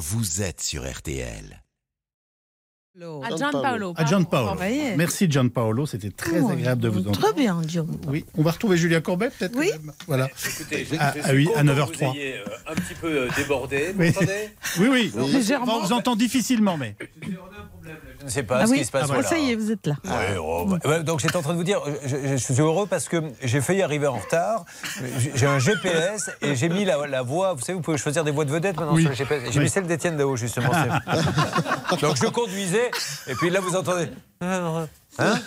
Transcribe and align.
vous 0.00 0.40
êtes 0.42 0.62
sur 0.62 0.90
RTL. 0.90 1.62
À 3.22 3.36
John 3.36 4.26
Paolo. 4.26 4.56
Merci 4.96 5.26
John 5.30 5.48
Paolo, 5.48 5.86
c'était 5.86 6.10
très 6.10 6.40
Oh, 6.40 6.50
agréable 6.50 6.82
de 6.82 6.88
vous 6.88 7.00
entendre. 7.00 7.20
Très 7.20 7.32
bien, 7.32 7.60
John. 7.66 7.88
Oui, 8.08 8.24
on 8.36 8.42
va 8.42 8.50
retrouver 8.50 8.76
Julien 8.76 9.00
Courbet 9.00 9.30
peut-être 9.30 9.56
Oui. 9.56 9.70
même 9.70 9.92
Voilà. 10.06 10.28
Écoutez, 10.44 10.84
je, 10.84 10.96
À- 10.98 11.14
je 11.14 11.20
à 11.20 11.28
suis 11.28 11.36
huit- 11.36 11.46
content 11.46 11.58
à 11.60 11.64
9h03. 11.64 11.92
que 11.92 12.04
Vous 12.04 12.16
ayez 12.16 12.38
euh, 12.38 12.44
un 12.66 12.74
petit 12.74 12.94
peu 12.94 13.06
euh, 13.06 13.28
débordé. 13.36 13.92
Vous 13.92 14.00
Oui. 14.00 14.08
entendez 14.10 14.48
Oui, 14.80 14.88
oui. 14.90 15.12
Légèrement. 15.32 15.76
On 15.78 15.82
vous 15.84 15.92
entend 15.92 16.16
difficilement, 16.16 16.76
mais. 16.76 16.96
Je 18.20 18.24
ne 18.26 18.30
sais 18.30 18.42
pas 18.42 18.58
Ah 18.62 18.66
ce 18.66 18.70
oui, 18.72 18.78
qui 18.78 18.84
se 18.84 18.90
passe. 18.90 19.02
Ah, 19.04 19.06
Ah, 19.10 19.14
voilà. 19.14 19.28
ça 19.28 19.38
y 19.38 19.50
est, 19.50 19.54
vous 19.56 19.70
êtes 19.72 19.86
là. 19.86 19.94
Ouais, 20.04 20.36
oh, 20.38 20.66
bah, 20.84 20.98
donc 21.00 21.20
j'étais 21.20 21.36
en 21.36 21.42
train 21.42 21.52
de 21.52 21.58
vous 21.58 21.64
dire, 21.64 21.80
je, 22.04 22.36
suis 22.36 22.60
heureux 22.60 22.86
parce 22.86 23.08
que 23.08 23.22
j'ai 23.42 23.60
failli 23.60 23.82
arriver 23.82 24.06
en 24.06 24.18
retard. 24.18 24.64
J'ai- 25.34 25.46
un 25.46 25.58
GPS 25.58 26.30
et 26.42 26.54
j'ai 26.54 26.68
mis 26.68 26.84
la, 26.84 27.06
la 27.06 27.22
voix. 27.22 27.54
Vous 27.54 27.60
savez, 27.60 27.74
vous 27.74 27.80
pouvez 27.82 27.96
choisir 27.98 28.22
des 28.24 28.30
voix 28.30 28.44
de 28.44 28.50
vedette 28.50 28.76
maintenant 28.76 28.94
Oui. 28.94 29.02
sur 29.02 29.10
le 29.10 29.16
GPS. 29.16 29.42
J'ai 29.50 29.58
Oui. 29.58 29.64
mis 29.64 29.70
celle 29.70 29.86
d'Étienne 29.86 30.16
Dao 30.16 30.36
justement. 30.36 30.70
donc 32.00 32.16
je 32.16 32.26
conduisais 32.26 32.90
et 33.26 33.34
puis 33.34 33.50
là 33.50 33.60
vous 33.60 33.74
entendez. 33.76 34.08
Hein? 34.42 35.38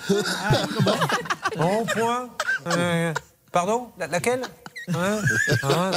En 1.57 1.85
point. 1.85 2.29
Euh, 2.67 3.13
Pardon? 3.51 3.89
La- 3.99 4.07
Laquelle? 4.07 4.41
Hein 4.89 5.19
Hein 5.63 5.91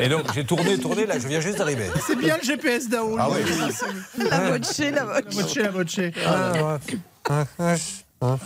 Et 0.00 0.08
donc 0.08 0.32
j'ai 0.34 0.44
tourné, 0.44 0.78
tourné. 0.78 1.06
Là, 1.06 1.18
je 1.18 1.28
viens 1.28 1.40
juste 1.40 1.58
d'arriver. 1.58 1.86
C'est 2.06 2.16
bien 2.16 2.36
le 2.36 2.42
GPS 2.42 2.88
d'Ao. 2.88 3.16
Ah 3.18 3.28
oui. 3.30 3.40
La 4.30 4.50
voce, 4.50 4.78
la 4.78 5.04
voce. 5.04 5.34
Voce, 5.72 6.00
la 7.28 7.76
voce. 8.20 8.40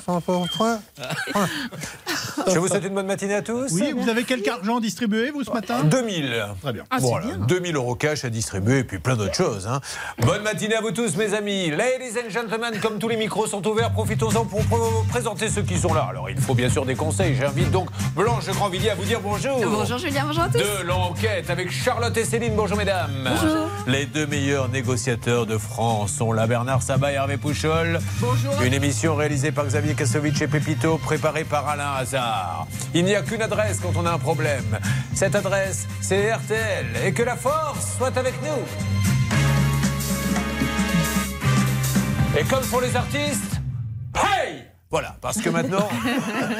Je 2.53 2.59
vous 2.59 2.69
souhaite 2.69 2.85
une 2.85 2.95
bonne 2.95 3.07
matinée 3.07 3.35
à 3.35 3.43
tous. 3.43 3.71
Oui, 3.73 3.93
vous 3.97 4.09
avez 4.09 4.25
quelques 4.25 4.49
argent 4.49 4.81
distribué, 4.81 5.31
vous, 5.31 5.45
ce 5.45 5.51
matin? 5.51 5.83
2000. 5.85 6.45
Très 6.63 6.73
bien. 6.73 6.85
Ah, 6.91 6.97
voilà, 7.01 7.27
bien. 7.27 7.37
2000 7.47 7.77
euros 7.77 7.95
cash 7.95 8.25
à 8.25 8.31
distribuer 8.31 8.79
et 8.79 8.85
puis 8.85 8.99
plein 8.99 9.17
d'autres 9.17 9.35
choses. 9.35 9.67
hein. 9.67 9.81
Bonne 10.21 10.43
matinée 10.43 10.75
à 10.77 10.81
vous 10.81 10.91
tous, 10.91 11.17
mes 11.17 11.35
amis. 11.35 11.71
Ladies 11.71 12.19
and 12.27 12.31
gentlemen, 12.31 12.79
comme 12.81 12.99
tous 12.99 13.09
les 13.09 13.17
micros 13.17 13.47
sont 13.47 13.65
ouverts, 13.67 13.93
profitons-en 13.93 14.45
pour 14.45 14.61
pr- 14.63 15.07
présenter 15.09 15.49
ceux 15.49 15.63
qui 15.63 15.79
sont 15.79 15.95
là. 15.95 16.07
Alors, 16.11 16.29
il 16.31 16.39
faut 16.41 16.55
bien 16.55 16.69
sûr 16.71 16.85
des 16.85 16.95
conseils. 16.97 17.37
J'invite 17.37 17.71
donc 17.71 17.89
Blanche 18.17 18.47
Grandvilliers 18.49 18.91
à 18.91 18.95
vous 18.95 19.05
dire 19.05 19.21
bonjour. 19.21 19.59
Bonjour 19.65 19.99
Julien, 19.99 20.25
bonjour 20.27 20.45
à 20.45 20.49
tous. 20.49 20.59
De 20.59 20.83
l'enquête 20.87 21.49
avec 21.51 21.71
Charlotte 21.71 22.17
et 22.17 22.25
Céline. 22.25 22.55
Bonjour, 22.57 22.77
mesdames. 22.77 23.11
Bonjour. 23.25 23.67
Les 23.87 24.07
deux 24.07 24.27
meilleurs 24.27 24.69
négociateurs 24.69 25.47
de 25.47 25.59
France 25.59 26.13
sont 26.13 26.33
là 26.33 26.47
Bernard 26.47 26.83
Sabat 26.83 27.13
et 27.13 27.15
Hervé 27.15 27.37
Pouchol. 27.37 28.01
Bonjour. 28.21 28.61
Une 28.63 28.75
émission 28.75 29.15
réalisée 29.15 29.53
par 29.53 29.60
Xavier 29.67 29.95
Kassovitch 29.95 30.43
et 30.43 30.49
Pépito, 30.49 30.99
préparée 30.99 31.45
par 31.45 31.69
Alain 31.69 31.95
Hazard. 31.95 32.67
Il 32.95 33.05
n'y 33.05 33.15
a 33.15 33.23
qu'une 33.23 33.43
adresse 33.43 33.81
quand 33.81 33.93
on 33.97 34.07
a 34.07 34.13
un 34.13 34.19
problème. 34.19 34.79
Cette 35.15 35.35
adresse, 35.35 35.87
c'est 36.01 36.33
RTL. 36.33 36.87
Et 37.05 37.13
que 37.13 37.23
la 37.23 37.37
force 37.37 37.97
soit 37.97 38.17
avec 38.17 38.35
nous. 38.43 38.65
Et 42.39 42.45
comme 42.45 42.65
pour 42.67 42.81
les 42.81 42.95
artistes, 42.95 43.61
hey 44.17 44.65
voilà, 44.91 45.17
parce 45.21 45.41
que 45.41 45.49
maintenant, 45.51 45.89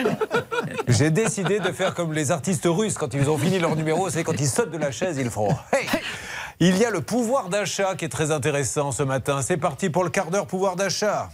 j'ai 0.89 1.11
décidé 1.11 1.59
de 1.59 1.73
faire 1.73 1.95
comme 1.95 2.13
les 2.13 2.31
artistes 2.31 2.67
russes 2.67 2.95
quand 2.95 3.13
ils 3.13 3.29
ont 3.29 3.37
fini 3.37 3.59
leur 3.59 3.75
numéro, 3.75 4.09
c'est 4.09 4.23
quand 4.23 4.41
ils 4.41 4.49
sautent 4.49 4.71
de 4.71 4.79
la 4.79 4.93
chaise, 4.93 5.19
ils 5.19 5.31
feront 5.31 5.57
hey 5.73 5.89
Il 6.61 6.77
y 6.79 6.85
a 6.85 6.91
le 6.91 7.01
pouvoir 7.01 7.49
d'achat 7.49 7.97
qui 7.97 8.05
est 8.05 8.09
très 8.09 8.31
intéressant 8.31 8.93
ce 8.93 9.03
matin. 9.03 9.43
C'est 9.43 9.57
parti 9.57 9.91
pour 9.91 10.05
le 10.05 10.11
quart 10.11 10.31
d'heure 10.31 10.47
pouvoir 10.47 10.77
d'achat. 10.77 11.31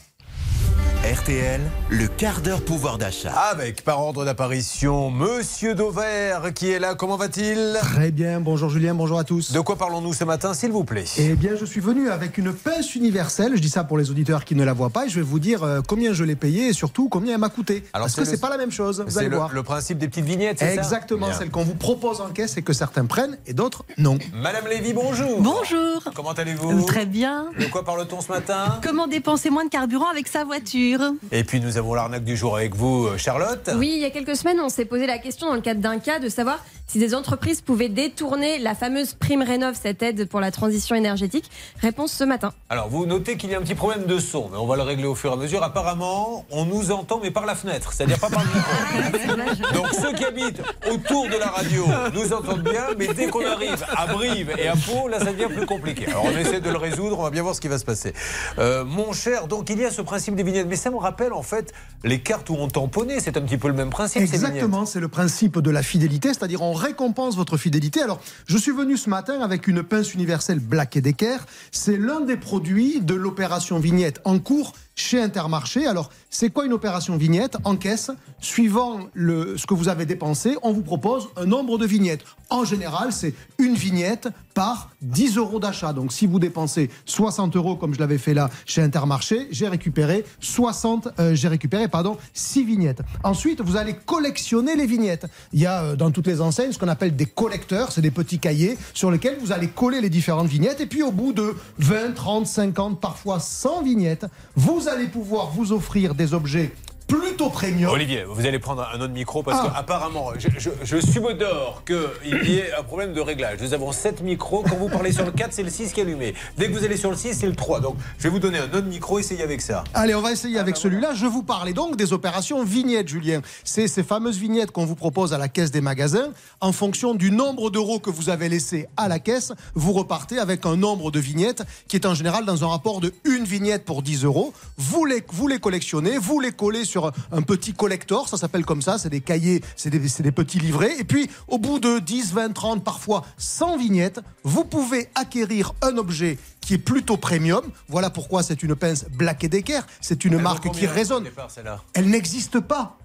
RTL, 1.06 1.60
le 1.88 2.08
quart 2.08 2.40
d'heure 2.40 2.60
pouvoir 2.62 2.98
d'achat. 2.98 3.30
Avec, 3.30 3.84
par 3.84 4.00
ordre 4.02 4.24
d'apparition, 4.24 5.08
Monsieur 5.12 5.76
Dauvert 5.76 6.52
qui 6.52 6.70
est 6.72 6.80
là. 6.80 6.96
Comment 6.96 7.16
va-t-il? 7.16 7.76
Très 7.80 8.10
bien, 8.10 8.40
bonjour 8.40 8.70
Julien, 8.70 8.92
bonjour 8.92 9.16
à 9.16 9.22
tous. 9.22 9.52
De 9.52 9.60
quoi 9.60 9.76
parlons-nous 9.76 10.14
ce 10.14 10.24
matin, 10.24 10.52
s'il 10.52 10.72
vous 10.72 10.82
plaît? 10.82 11.04
Eh 11.18 11.34
bien, 11.34 11.52
je 11.54 11.64
suis 11.64 11.78
venu 11.80 12.10
avec 12.10 12.38
une 12.38 12.52
pince 12.52 12.96
universelle. 12.96 13.52
Je 13.54 13.60
dis 13.60 13.68
ça 13.68 13.84
pour 13.84 13.98
les 13.98 14.10
auditeurs 14.10 14.44
qui 14.44 14.56
ne 14.56 14.64
la 14.64 14.72
voient 14.72 14.90
pas. 14.90 15.06
Et 15.06 15.08
je 15.08 15.14
vais 15.16 15.22
vous 15.22 15.38
dire 15.38 15.62
euh, 15.62 15.80
combien 15.86 16.12
je 16.12 16.24
l'ai 16.24 16.34
payée 16.34 16.68
et 16.68 16.72
surtout 16.72 17.08
combien 17.08 17.34
elle 17.34 17.40
m'a 17.40 17.50
coûté. 17.50 17.84
Alors, 17.92 18.06
Parce 18.06 18.16
que 18.16 18.22
le- 18.22 18.26
c'est 18.26 18.40
pas 18.40 18.50
la 18.50 18.56
même 18.58 18.72
chose. 18.72 19.04
Vous 19.06 19.18
allez 19.18 19.28
le, 19.28 19.36
voir. 19.36 19.52
le 19.52 19.62
principe 19.62 19.98
des 19.98 20.08
petites 20.08 20.24
vignettes, 20.24 20.58
c'est 20.58 20.74
ça? 20.74 20.82
Exactement, 20.82 21.28
Bien. 21.28 21.38
celle 21.38 21.50
qu'on 21.50 21.62
vous 21.62 21.76
propose 21.76 22.20
en 22.20 22.30
caisse 22.30 22.56
et 22.56 22.62
que 22.62 22.72
certains 22.72 23.06
prennent 23.06 23.38
et 23.46 23.52
d'autres 23.52 23.84
non. 23.96 24.18
Madame 24.34 24.66
Lévy, 24.66 24.92
bonjour. 24.92 25.40
Bonjour. 25.40 26.02
Comment 26.16 26.32
allez-vous? 26.32 26.82
Très 26.84 27.06
bien. 27.06 27.46
De 27.60 27.66
quoi 27.66 27.84
parle-t-on 27.84 28.20
ce 28.20 28.32
matin? 28.32 28.80
Comment 28.82 29.06
dépenser 29.06 29.50
moins 29.50 29.64
de 29.64 29.70
carburant 29.70 30.08
avec 30.10 30.26
sa 30.26 30.42
voiture? 30.44 30.95
Et 31.32 31.44
puis 31.44 31.60
nous 31.60 31.76
avons 31.76 31.94
l'arnaque 31.94 32.24
du 32.24 32.36
jour 32.36 32.56
avec 32.56 32.74
vous, 32.74 33.06
euh, 33.06 33.18
Charlotte. 33.18 33.70
Oui, 33.76 33.92
il 33.94 34.00
y 34.00 34.04
a 34.04 34.10
quelques 34.10 34.36
semaines, 34.36 34.60
on 34.60 34.68
s'est 34.68 34.84
posé 34.84 35.06
la 35.06 35.18
question 35.18 35.48
dans 35.48 35.54
le 35.54 35.60
cadre 35.60 35.80
d'un 35.80 35.98
cas 35.98 36.18
de 36.18 36.28
savoir 36.28 36.64
si 36.86 36.98
des 36.98 37.14
entreprises 37.14 37.60
pouvaient 37.60 37.88
détourner 37.88 38.58
la 38.58 38.74
fameuse 38.74 39.14
prime 39.14 39.42
Rénov, 39.42 39.76
cette 39.80 40.02
aide 40.02 40.28
pour 40.28 40.40
la 40.40 40.50
transition 40.50 40.94
énergétique? 40.94 41.50
Réponse 41.80 42.12
ce 42.12 42.24
matin. 42.24 42.52
Alors 42.68 42.88
vous 42.88 43.06
notez 43.06 43.36
qu'il 43.36 43.50
y 43.50 43.54
a 43.54 43.58
un 43.58 43.62
petit 43.62 43.74
problème 43.74 44.06
de 44.06 44.18
son, 44.18 44.48
mais 44.50 44.58
on 44.58 44.66
va 44.66 44.76
le 44.76 44.82
régler 44.82 45.06
au 45.06 45.14
fur 45.14 45.30
et 45.30 45.34
à 45.34 45.36
mesure. 45.36 45.62
Apparemment, 45.62 46.44
on 46.50 46.64
nous 46.64 46.92
entend 46.92 47.20
mais 47.22 47.30
par 47.30 47.44
la 47.44 47.54
fenêtre, 47.54 47.92
c'est-à-dire 47.92 48.18
pas 48.18 48.30
par 48.30 48.44
le 48.44 48.48
micro. 48.54 49.72
Donc 49.74 49.88
ceux 49.94 50.12
qui 50.12 50.24
habitent 50.24 50.62
autour 50.90 51.28
de 51.28 51.36
la 51.36 51.48
radio 51.48 51.84
nous 52.14 52.32
entendent 52.32 52.62
bien, 52.62 52.86
mais 52.96 53.08
dès 53.08 53.26
qu'on 53.26 53.44
arrive 53.44 53.84
à 53.96 54.06
Brive 54.06 54.52
et 54.56 54.68
à 54.68 54.74
Pau, 54.76 55.08
là 55.08 55.18
ça 55.18 55.32
devient 55.32 55.52
plus 55.52 55.66
compliqué. 55.66 56.06
Alors 56.06 56.24
on 56.24 56.36
essaie 56.36 56.60
de 56.60 56.70
le 56.70 56.78
résoudre, 56.78 57.18
on 57.18 57.22
va 57.22 57.30
bien 57.30 57.42
voir 57.42 57.54
ce 57.54 57.60
qui 57.60 57.68
va 57.68 57.78
se 57.78 57.84
passer. 57.84 58.12
Euh, 58.58 58.84
mon 58.84 59.12
cher, 59.12 59.48
donc 59.48 59.70
il 59.70 59.80
y 59.80 59.84
a 59.84 59.90
ce 59.90 60.02
principe 60.02 60.36
des 60.36 60.44
vignettes, 60.44 60.68
mais 60.68 60.76
ça 60.76 60.90
me 60.90 60.98
rappelle 60.98 61.32
en 61.32 61.42
fait 61.42 61.72
les 62.04 62.20
cartes 62.20 62.48
où 62.50 62.54
on 62.54 62.68
tamponnait, 62.68 63.18
c'est 63.18 63.36
un 63.36 63.40
petit 63.42 63.58
peu 63.58 63.68
le 63.68 63.74
même 63.74 63.90
principe. 63.90 64.22
Exactement, 64.22 64.86
c'est 64.86 65.00
le 65.00 65.08
principe 65.08 65.58
de 65.58 65.70
la 65.70 65.82
fidélité, 65.82 66.28
c'est-à-dire 66.28 66.62
on 66.62 66.75
récompense 66.76 67.36
votre 67.36 67.56
fidélité. 67.56 68.02
Alors, 68.02 68.20
je 68.46 68.56
suis 68.56 68.72
venu 68.72 68.96
ce 68.96 69.10
matin 69.10 69.40
avec 69.40 69.66
une 69.66 69.82
pince 69.82 70.14
universelle 70.14 70.60
Black 70.60 70.98
Decker. 70.98 71.38
C'est 71.72 71.96
l'un 71.96 72.20
des 72.20 72.36
produits 72.36 73.00
de 73.00 73.14
l'opération 73.14 73.78
vignette 73.78 74.20
en 74.24 74.38
cours 74.38 74.72
chez 74.94 75.20
Intermarché. 75.20 75.86
Alors, 75.86 76.10
c'est 76.30 76.50
quoi 76.50 76.66
une 76.66 76.72
opération 76.72 77.16
vignette 77.16 77.56
En 77.64 77.76
caisse, 77.76 78.10
suivant 78.40 79.00
le, 79.14 79.56
ce 79.56 79.66
que 79.66 79.74
vous 79.74 79.88
avez 79.88 80.06
dépensé, 80.06 80.56
on 80.62 80.72
vous 80.72 80.82
propose 80.82 81.28
un 81.36 81.46
nombre 81.46 81.78
de 81.78 81.86
vignettes. 81.86 82.24
En 82.50 82.64
général, 82.64 83.12
c'est 83.12 83.34
une 83.58 83.74
vignette 83.74 84.28
par 84.54 84.90
10 85.02 85.36
euros 85.36 85.60
d'achat. 85.60 85.92
Donc, 85.92 86.12
si 86.12 86.26
vous 86.26 86.38
dépensez 86.38 86.90
60 87.06 87.56
euros, 87.56 87.76
comme 87.76 87.94
je 87.94 88.00
l'avais 88.00 88.18
fait 88.18 88.34
là 88.34 88.50
chez 88.64 88.82
Intermarché, 88.82 89.48
j'ai 89.50 89.68
récupéré 89.68 90.24
60, 90.40 91.08
euh, 91.18 91.34
j'ai 91.34 91.48
récupéré, 91.48 91.88
pardon, 91.88 92.16
6 92.34 92.64
vignettes. 92.64 93.02
Ensuite, 93.24 93.60
vous 93.60 93.76
allez 93.76 93.94
collectionner 93.94 94.76
les 94.76 94.86
vignettes. 94.86 95.26
Il 95.52 95.60
y 95.60 95.66
a 95.66 95.82
euh, 95.82 95.96
dans 95.96 96.10
toutes 96.10 96.26
les 96.26 96.40
enseignes 96.40 96.72
ce 96.72 96.78
qu'on 96.78 96.88
appelle 96.88 97.16
des 97.16 97.26
collecteurs, 97.26 97.92
c'est 97.92 98.00
des 98.00 98.10
petits 98.10 98.38
cahiers 98.38 98.78
sur 98.94 99.10
lesquels 99.10 99.38
vous 99.40 99.52
allez 99.52 99.68
coller 99.68 100.00
les 100.00 100.10
différentes 100.10 100.48
vignettes. 100.48 100.80
Et 100.80 100.86
puis, 100.86 101.02
au 101.02 101.12
bout 101.12 101.32
de 101.32 101.54
20, 101.78 102.14
30, 102.14 102.46
50, 102.46 103.00
parfois 103.00 103.40
100 103.40 103.82
vignettes, 103.82 104.26
vous 104.54 104.88
allez 104.88 105.06
pouvoir 105.06 105.50
vous 105.50 105.72
offrir 105.72 106.14
des 106.14 106.25
objets 106.34 106.72
plutôt 107.06 107.50
premium. 107.50 107.90
Olivier, 107.92 108.24
vous 108.28 108.44
allez 108.46 108.58
prendre 108.58 108.86
un 108.92 109.00
autre 109.00 109.12
micro 109.12 109.42
parce 109.42 109.60
Ah. 109.62 109.72
qu'apparemment, 109.76 110.30
je, 110.38 110.48
je, 110.58 110.70
je 110.82 111.00
subodore 111.00 111.82
qu'il 111.86 112.50
y 112.50 112.56
ait 112.58 112.72
un 112.78 112.82
problème 112.82 113.12
de 113.12 113.20
réglage. 113.20 113.58
Nous 113.60 113.74
avons 113.74 113.92
7 113.92 114.22
micros. 114.22 114.64
Quand 114.68 114.76
vous 114.76 114.88
parlez 114.88 115.12
sur 115.12 115.24
le 115.24 115.30
4, 115.30 115.52
c'est 115.52 115.62
le 115.62 115.70
6 115.70 115.92
qui 115.92 116.00
est 116.00 116.02
allumé. 116.02 116.34
Dès 116.58 116.68
que 116.68 116.72
vous 116.76 116.84
allez 116.84 116.96
sur 116.96 117.10
le 117.10 117.16
6, 117.16 117.34
c'est 117.34 117.46
le 117.46 117.54
3. 117.54 117.80
Donc, 117.80 117.96
je 118.18 118.24
vais 118.24 118.28
vous 118.30 118.38
donner 118.38 118.58
un 118.58 118.64
autre 118.76 118.86
micro. 118.86 119.18
Essayez 119.18 119.42
avec 119.42 119.60
ça. 119.60 119.84
Allez, 119.94 120.14
on 120.14 120.20
va 120.20 120.32
essayer 120.32 120.58
avec 120.58 120.76
celui-là. 120.76 121.14
Je 121.14 121.26
vous 121.26 121.42
parlais 121.42 121.72
donc 121.72 121.96
des 121.96 122.12
opérations 122.12 122.64
vignettes, 122.64 123.08
Julien. 123.08 123.40
C'est 123.64 123.86
ces 123.88 124.02
fameuses 124.02 124.38
vignettes 124.38 124.72
qu'on 124.72 124.84
vous 124.86 124.96
propose 124.96 125.32
à 125.32 125.38
la 125.38 125.48
caisse 125.48 125.70
des 125.70 125.80
magasins. 125.80 126.30
En 126.60 126.72
fonction 126.72 127.14
du 127.14 127.30
nombre 127.30 127.70
d'euros 127.70 128.00
que 128.00 128.10
vous 128.10 128.30
avez 128.30 128.48
laissé 128.48 128.88
à 128.96 129.08
la 129.08 129.18
caisse, 129.18 129.52
vous 129.74 129.92
repartez 129.92 130.38
avec 130.38 130.66
un 130.66 130.76
nombre 130.76 131.10
de 131.10 131.20
vignettes 131.20 131.62
qui 131.88 131.96
est 131.96 132.06
en 132.06 132.14
général 132.14 132.44
dans 132.44 132.64
un 132.64 132.68
rapport 132.68 133.00
de 133.00 133.12
une 133.24 133.44
vignette 133.44 133.84
pour 133.84 134.02
10 134.02 134.24
euros. 134.24 134.52
Vous 134.76 135.04
les, 135.04 135.22
vous 135.28 135.46
les 135.48 135.58
collectionnez, 135.58 136.18
vous 136.18 136.40
les 136.40 136.52
collez 136.52 136.84
sur 136.84 136.95
un 137.32 137.42
petit 137.42 137.72
collector, 137.72 138.28
ça 138.28 138.36
s'appelle 138.36 138.64
comme 138.64 138.82
ça, 138.82 138.98
c'est 138.98 139.10
des 139.10 139.20
cahiers, 139.20 139.62
c'est 139.76 139.90
des, 139.90 139.98
des 139.98 140.32
petits 140.32 140.58
livrets. 140.58 140.96
Et 140.98 141.04
puis, 141.04 141.28
au 141.48 141.58
bout 141.58 141.78
de 141.78 141.98
10, 141.98 142.32
20, 142.32 142.52
30, 142.52 142.84
parfois 142.84 143.24
100 143.38 143.78
vignettes, 143.78 144.20
vous 144.44 144.64
pouvez 144.64 145.08
acquérir 145.14 145.72
un 145.82 145.96
objet 145.96 146.38
qui 146.60 146.74
est 146.74 146.78
plutôt 146.78 147.16
premium. 147.16 147.62
Voilà 147.88 148.10
pourquoi 148.10 148.42
c'est 148.42 148.62
une 148.62 148.74
pince 148.74 149.06
Black 149.12 149.46
Decker. 149.46 149.80
C'est 150.00 150.24
une 150.24 150.34
Elle 150.34 150.42
marque 150.42 150.70
qui 150.72 150.86
résonne. 150.86 151.24
départ, 151.24 151.50
Elle 151.94 152.08
n'existe 152.08 152.60
pas. 152.60 152.98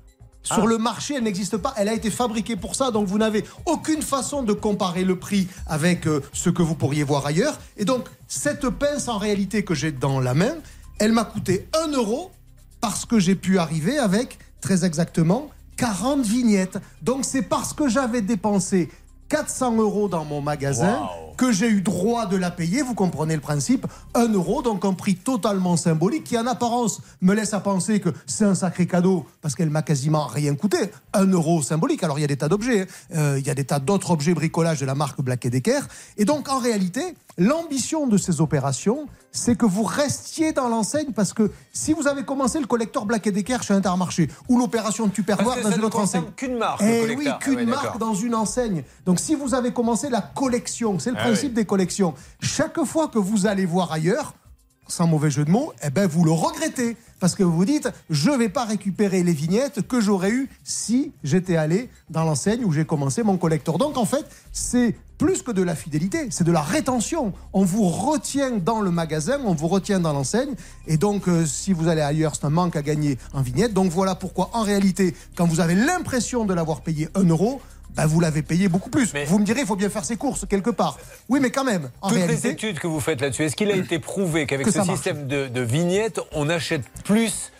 Sur 0.44 0.66
le 0.66 0.80
marché, 0.80 1.14
elle 1.16 1.24
n'existe 1.24 1.58
pas. 1.58 1.74
Elle 1.78 1.88
a 1.88 1.94
été 1.94 2.10
fabriquée 2.10 2.56
pour 2.56 2.76
ça. 2.76 2.90
Donc, 2.90 3.08
vous 3.08 3.20
n'avez 3.20 3.46
aucune 3.68 4.02
façon 4.02 4.42
de 4.42 4.54
comparer 4.54 5.04
le 5.04 5.16
prix 5.20 5.48
avec 5.68 6.08
euh, 6.08 6.22
ce 6.34 6.50
que 6.50 6.64
vous 6.64 6.74
pourriez 6.74 7.04
voir 7.04 7.26
ailleurs. 7.28 7.60
Et 7.78 7.86
donc, 7.86 8.06
cette 8.28 8.68
pince, 8.70 9.08
en 9.08 9.20
réalité, 9.20 9.64
que 9.64 9.76
j'ai 9.76 9.92
dans 9.92 10.20
la 10.20 10.34
main, 10.34 10.56
elle 10.98 11.12
m'a 11.12 11.26
coûté 11.26 11.68
1 11.88 11.92
euro 11.92 12.32
parce 12.82 13.06
que 13.06 13.20
j'ai 13.20 13.36
pu 13.36 13.60
arriver 13.60 13.98
avec, 14.00 14.40
très 14.60 14.84
exactement, 14.86 15.50
40 15.78 16.26
vignettes. 16.26 16.78
Donc, 17.02 17.24
c'est 17.24 17.44
parce 17.44 17.74
que 17.74 17.88
j'avais 17.88 18.22
dépensé 18.22 18.90
400 19.30 19.78
euros 19.78 20.10
dans 20.10 20.26
mon 20.26 20.42
magasin 20.42 21.00
Wow. 21.02 21.36
que 21.38 21.52
j'ai 21.54 21.70
eu 21.70 21.82
droit 21.82 22.26
de 22.26 22.36
la 22.36 22.52
payer. 22.52 22.82
Vous 22.82 22.94
comprenez 22.96 23.34
le 23.36 23.42
principe? 23.42 23.88
1 24.14 24.28
euro, 24.34 24.62
donc 24.62 24.84
un 24.84 24.94
prix 24.94 25.16
totalement 25.16 25.78
symbolique 25.78 26.26
qui, 26.26 26.38
en 26.38 26.46
apparence, 26.48 27.02
me 27.22 27.34
laisse 27.34 27.54
à 27.54 27.62
penser 27.62 28.02
que 28.02 28.10
c'est 28.26 28.44
un 28.46 28.56
sacré 28.56 28.86
cadeau 28.88 29.26
parce 29.42 29.56
qu'elle 29.56 29.70
m'a 29.70 29.82
quasiment 29.82 30.26
rien 30.28 30.56
coûté. 30.56 30.78
Un 31.14 31.26
euro 31.28 31.62
symbolique. 31.62 32.04
Alors 32.04 32.20
il 32.20 32.22
y 32.22 32.26
a 32.26 32.28
des 32.28 32.38
tas 32.38 32.50
d'objets, 32.50 32.82
hein. 32.82 32.86
Euh, 33.16 33.40
il 33.40 33.46
y 33.46 33.50
a 33.50 33.56
des 33.56 33.66
tas 33.66 33.80
d'autres 33.80 34.12
objets 34.12 34.34
bricolage 34.34 34.80
de 34.80 34.86
la 34.86 34.96
marque 34.96 35.22
Black 35.22 35.48
Decker. 35.48 35.82
Et 36.18 36.26
donc 36.26 36.50
en 36.50 36.60
réalité, 36.60 37.02
l'ambition 37.38 38.08
de 38.08 38.18
ces 38.18 38.42
opérations, 38.42 39.08
c'est 39.32 39.56
que 39.58 39.66
vous 39.66 39.84
restiez 39.84 40.52
dans 40.54 40.68
l'enseigne 40.68 41.12
parce 41.16 41.34
que 41.34 41.52
si 41.74 41.94
vous 41.94 42.08
avez 42.08 42.24
commencé 42.24 42.60
le 42.60 42.66
collecteur 42.68 43.06
Black 43.06 43.28
Decker 43.30 43.64
chez 43.64 43.74
Intermarché 43.74 44.30
ou 44.50 44.60
l'opération 44.60 45.08
Tupperware 45.10 45.58
dans 45.64 45.70
ça 45.70 45.76
une 45.76 45.82
ne 45.82 45.86
autre 45.86 46.00
enseigne. 46.00 46.24
qu'une 46.36 46.58
marque, 46.58 46.82
Eh 46.84 47.16
oui. 47.16 47.28
Ah 47.30 47.40
qu'une 47.42 47.64
marque 47.66 47.98
dans 47.98 48.14
une 48.14 48.36
enseigne. 48.36 48.84
Donc 49.06 49.20
si 49.20 49.36
vous 49.36 49.54
avez 49.54 49.72
commencé 49.72 50.10
la 50.10 50.22
collection, 50.22 51.00
c'est 51.00 51.12
le 51.12 51.18
Ah 51.20 51.24
principe 51.24 51.50
oui. 51.50 51.56
des 51.56 51.66
collections. 51.66 52.14
Chaque 52.42 52.84
fois 52.84 53.08
que 53.08 53.20
vous 53.20 53.46
allez 53.48 53.66
voir 53.66 53.92
ailleurs, 53.92 54.34
sans 54.92 55.08
mauvais 55.08 55.32
jeu 55.32 55.46
de 55.46 55.52
mots, 55.52 55.72
eh 55.84 55.90
ben 55.90 56.08
vous 56.08 56.24
le 56.24 56.32
regrettez. 56.32 56.98
Parce 57.20 57.36
que 57.36 57.44
vous 57.44 57.56
vous 57.56 57.66
dites, 57.66 57.90
je 58.10 58.32
ne 58.32 58.38
vais 58.38 58.50
pas 58.50 58.66
récupérer 58.66 59.24
les 59.24 59.32
vignettes 59.32 59.88
que 59.88 60.02
j'aurais 60.02 60.32
eues 60.32 60.50
si 60.64 61.12
j'étais 61.24 61.56
allé 61.56 61.90
dans 62.10 62.24
l'enseigne 62.24 62.66
où 62.66 62.72
j'ai 62.72 62.84
commencé 62.84 63.24
mon 63.24 63.38
collector. 63.38 63.78
Donc 63.78 63.98
en 63.98 64.06
fait, 64.06 64.26
c'est 64.52 64.96
plus 65.18 65.44
que 65.44 65.52
de 65.52 65.62
la 65.62 65.76
fidélité, 65.76 66.28
c'est 66.32 66.44
de 66.44 66.52
la 66.52 66.62
rétention. 66.62 67.32
On 67.54 67.64
vous 67.64 67.88
retient 67.88 68.58
dans 68.58 68.82
le 68.82 68.90
magasin, 68.90 69.40
on 69.46 69.54
vous 69.54 69.68
retient 69.68 70.00
dans 70.00 70.14
l'enseigne. 70.14 70.56
Et 70.88 70.98
donc, 70.98 71.28
euh, 71.28 71.46
si 71.46 71.74
vous 71.74 71.88
allez 71.88 72.02
ailleurs, 72.02 72.36
c'est 72.36 72.46
un 72.46 72.50
manque 72.50 72.76
à 72.76 72.82
gagner 72.82 73.20
en 73.34 73.44
vignette. 73.44 73.74
Donc 73.74 73.92
voilà 73.92 74.16
pourquoi, 74.16 74.50
en 74.54 74.64
réalité, 74.64 75.16
quand 75.36 75.46
vous 75.46 75.60
avez 75.60 75.76
l'impression 75.76 76.44
de 76.46 76.56
l'avoir 76.56 76.82
payé 76.82 77.08
1 77.14 77.24
euro, 77.26 77.62
ben, 77.96 78.06
vous 78.06 78.20
l'avez 78.20 78.42
payé 78.42 78.68
beaucoup 78.70 78.90
plus. 78.90 79.12
Vous 79.28 79.40
me 79.40 79.46
direz, 79.46 79.62
il 79.62 79.66
faut 79.68 79.76
bien 79.76 79.90
faire 79.90 80.06
ses 80.06 80.18
courses 80.18 80.46
quelque 80.48 80.70
part. 80.70 80.98
Oui, 81.30 81.40
mais 81.42 81.52
quand 81.52 81.64
même, 81.66 81.90
en 82.02 82.10
Toutes 82.10 82.18
réalité. 82.18 82.48
les 82.48 82.54
études 82.54 82.80
que 82.80 82.88
vous 82.88 83.00
faites 83.00 83.22
là-dessus, 83.22 83.44
est-ce 83.44 83.56
qu'il 83.56 83.70
a 83.72 83.76
été 83.76 84.00
prouvé 84.00 84.46
qu'avec 84.48 84.68
ce 84.70 84.82
système 84.84 85.28
de, 85.28 85.48
de 85.48 85.62
vignettes, 85.62 86.20
on 86.34 86.50
achète 86.50 86.84
plus 87.04 87.52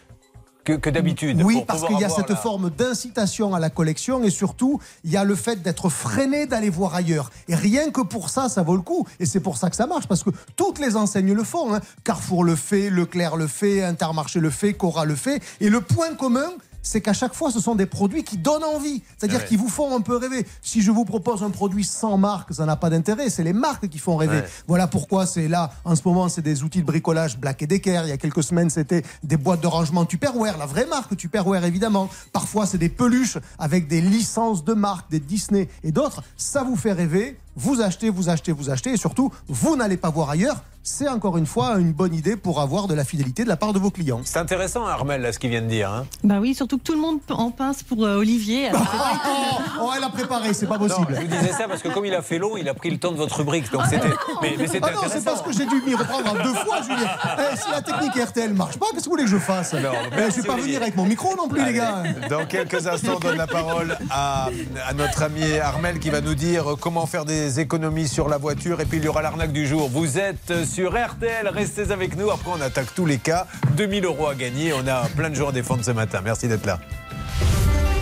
que, 0.64 0.74
que 0.74 0.92
d'habitude 0.92 1.42
Oui, 1.44 1.56
pour 1.56 1.66
parce 1.66 1.86
qu'il 1.88 2.00
y 2.00 2.04
a 2.04 2.10
cette 2.10 2.30
la- 2.30 2.36
forme 2.36 2.70
d'incitation 2.70 3.56
à 3.56 3.60
la 3.60 3.72
collection 3.72 4.24
et 4.24 4.30
surtout, 4.30 4.80
il 5.04 5.10
y 5.12 5.18
a 5.18 5.24
le 5.24 5.34
fait 5.36 5.62
d'être 5.64 5.90
freiné 5.90 6.46
d'aller 6.46 6.70
voir 6.70 6.94
ailleurs. 6.94 7.32
Et 7.48 7.56
rien 7.56 7.90
que 7.90 8.02
pour 8.02 8.30
ça, 8.30 8.48
ça 8.48 8.62
vaut 8.62 8.76
le 8.76 8.84
coup. 8.84 9.08
Et 9.20 9.26
c'est 9.26 9.40
pour 9.40 9.58
ça 9.58 9.70
que 9.72 9.76
ça 9.76 9.88
marche, 9.88 10.08
parce 10.08 10.24
que 10.24 10.30
toutes 10.56 10.78
les 10.80 10.96
enseignes 10.96 11.34
le 11.34 11.44
font. 11.44 11.74
hein. 11.74 11.82
Carrefour 12.04 12.44
le 12.44 12.56
fait, 12.56 12.90
Leclerc 12.92 13.38
le 13.38 13.48
fait, 13.48 13.84
Intermarché 13.84 14.40
le 14.40 14.52
fait, 14.52 14.74
Cora 14.74 15.06
le 15.06 15.16
fait. 15.16 15.42
Et 15.62 15.70
le 15.70 15.82
point 15.82 16.14
commun, 16.14 16.52
c'est 16.82 17.02
qu'à 17.02 17.14
chaque 17.14 17.34
fois, 17.34 17.52
ce 17.52 17.60
sont 17.60 17.76
des 17.76 17.86
produits 17.86 18.24
qui 18.24 18.38
donnent 18.38 18.64
envie, 18.64 19.02
c'est-à-dire 19.18 19.40
Ouais. 19.40 19.46
qui 19.46 19.56
vous 19.56 19.68
font 19.70 19.96
un 19.96 20.02
peu 20.02 20.16
rêver. 20.18 20.46
Si 20.62 20.82
je 20.82 20.92
vous 20.92 21.06
propose 21.06 21.44
un 21.44 21.50
produit 21.50 21.84
sans 21.84 22.18
marque, 22.18 22.54
ça 22.54 22.66
n'a 22.66 22.76
pas 22.76 22.90
d'intérêt. 22.90 23.30
C'est 23.30 23.44
les 23.44 23.54
marques 23.54 23.88
qui 23.88 24.00
font 24.00 24.16
rêver. 24.18 24.38
Ouais. 24.38 24.50
Voilà 24.68 24.88
pourquoi 24.88 25.26
c'est 25.26 25.48
là, 25.48 25.72
en 25.86 25.96
ce 25.96 26.02
moment, 26.06 26.30
c'est 26.30 26.42
des 26.42 26.64
outils 26.64 26.82
de 26.82 26.86
bricolage 26.86 27.38
Black 27.38 27.64
Decker. 27.64 28.02
Il 28.06 28.10
y 28.10 28.14
a 28.14 28.18
quelques 28.18 28.44
semaines, 28.44 28.70
c'était 28.70 29.04
des 29.24 29.38
boîtes 29.38 29.62
de 29.62 29.68
rangement 29.68 30.06
Tupperware, 30.06 30.58
la 30.58 30.66
vraie 30.66 30.86
marque 30.86 31.16
Tupperware 31.16 31.66
évidemment. 31.66 32.10
Parfois, 32.34 32.66
c'est 32.66 32.78
des 32.78 32.90
peluches 32.90 33.38
avec 33.60 33.88
des 33.88 34.02
licences 34.02 34.64
de 34.64 34.74
marque, 34.74 35.10
des 35.12 35.20
Disney 35.20 35.70
et 35.84 35.92
d'autres. 35.92 36.24
Ça 36.38 36.64
vous 36.64 36.76
fait 36.76 36.94
rêver. 36.94 37.38
Vous 37.56 37.82
achetez, 37.82 38.10
vous 38.10 38.30
achetez, 38.30 38.52
vous 38.52 38.70
achetez 38.70 38.92
et 38.92 38.98
surtout, 38.98 39.32
vous 39.48 39.76
n'allez 39.76 39.98
pas 39.98 40.10
voir 40.10 40.30
ailleurs. 40.30 40.58
C'est 40.84 41.08
encore 41.08 41.38
une 41.38 41.46
fois 41.46 41.76
une 41.78 41.92
bonne 41.94 42.16
idée 42.16 42.36
pour 42.36 42.60
avoir 42.60 42.88
de 42.88 42.96
la 42.96 43.04
fidélité 43.06 43.44
de 43.44 43.50
la 43.50 43.56
part 43.56 43.72
de 43.72 43.78
vos 43.78 43.92
clients. 43.92 44.22
C'est 44.24 44.40
intéressant, 44.40 44.88
Armel, 44.88 45.22
là, 45.22 45.32
ce 45.32 45.38
qu'il 45.38 45.52
vient 45.52 45.62
de 45.62 45.68
dire. 45.68 45.92
hein. 45.92 46.08
Bah 46.24 46.38
oui, 46.42 46.56
surtout 46.56 46.80
que 46.80 46.84
tout 46.84 46.94
le 46.96 47.00
monde 47.00 47.20
en 47.30 47.52
pince 47.52 47.84
pour 47.84 48.04
euh, 48.04 48.16
Olivier. 48.18 48.70
alors 48.70 48.82
pas 48.82 49.22
Oh, 49.28 49.62
oh, 49.84 49.90
elle 49.96 50.04
a 50.04 50.10
préparé, 50.10 50.56
c'est 50.56 50.66
pas 50.66 50.80
Non, 50.80 50.88
possible. 50.88 51.14
je 51.16 51.22
vous 51.22 51.28
disais 51.28 51.52
ça 51.52 51.68
parce 51.68 51.84
que 51.84 51.90
comme 51.90 52.06
il 52.06 52.16
a 52.16 52.24
fait 52.24 52.40
long, 52.40 52.58
il 52.58 52.68
a 52.68 52.74
pris 52.74 52.90
le 52.90 52.98
temps 52.98 53.12
de 53.12 53.18
votre 53.18 53.38
rubrique. 53.38 53.72
Donc 53.72 53.84
c'était. 53.88 54.10
Mais, 54.42 54.56
mais 54.58 54.66
c'était 54.68 54.88
Ah 54.90 54.94
non, 54.96 55.02
c'est 55.08 55.24
parce 55.24 55.44
que 55.44 55.52
j'ai 55.52 55.68
dû 55.68 55.84
m'y 55.86 55.94
reprendre 55.94 56.32
en 56.32 56.44
deux 56.44 56.54
fois, 56.56 56.82
Julien. 56.82 57.10
Eh, 57.38 57.58
si 57.58 57.70
la 57.70 57.82
technique 57.84 58.16
RTL 58.16 58.52
marche 58.52 58.78
pas, 58.80 58.88
qu'est-ce 58.92 59.02
que 59.04 59.06
vous 59.06 59.12
voulez 59.12 59.26
que 59.26 59.30
je 59.30 59.38
fasse? 59.38 59.74
Non, 59.76 59.92
Eh, 60.18 60.32
Je 60.32 60.38
vais 60.38 60.48
pas 60.48 60.54
Olivier. 60.54 60.62
venir 60.74 60.82
avec 60.82 60.96
mon 60.98 61.06
micro 61.06 61.36
non 61.36 61.48
plus, 61.48 61.64
les 61.64 61.74
gars. 61.74 62.02
Dans 62.28 62.46
quelques 62.48 62.88
instants, 62.88 63.18
on 63.18 63.20
donne 63.20 63.38
la 63.38 63.46
parole 63.48 64.00
à, 64.10 64.50
à 64.88 64.94
notre 64.96 65.22
ami 65.22 65.44
Armel 65.60 66.00
qui 66.00 66.10
va 66.10 66.22
nous 66.22 66.34
dire 66.36 66.66
comment 66.80 67.06
faire 67.06 67.24
des 67.26 67.41
économies 67.60 68.08
sur 68.08 68.30
la 68.30 68.38
voiture. 68.38 68.82
Et 68.82 68.86
puis 68.86 68.98
il 68.98 69.04
y 69.04 69.08
aura 69.08 69.22
l'arnaque 69.22 69.52
du 69.52 69.68
jour. 69.68 69.90
Vous 69.90 70.18
êtes 70.18 70.66
sur 70.66 70.92
RTL, 70.92 71.48
restez 71.48 71.92
avec 71.92 72.16
nous. 72.18 72.30
Après, 72.30 72.52
on 72.54 72.62
attaque 72.62 72.94
tous 72.96 73.06
les 73.06 73.18
cas. 73.18 73.48
2000 73.78 74.06
euros 74.06 74.28
à 74.28 74.36
gagner. 74.36 74.74
On 74.74 74.88
a 74.88 75.08
plein 75.16 75.30
de 75.30 75.36
jours 75.36 75.50
à 75.50 75.52
défendre 75.52 75.84
ce 75.84 75.92
matin. 75.92 76.22
Merci 76.24 76.48
d'être 76.48 76.66
là. 76.66 76.80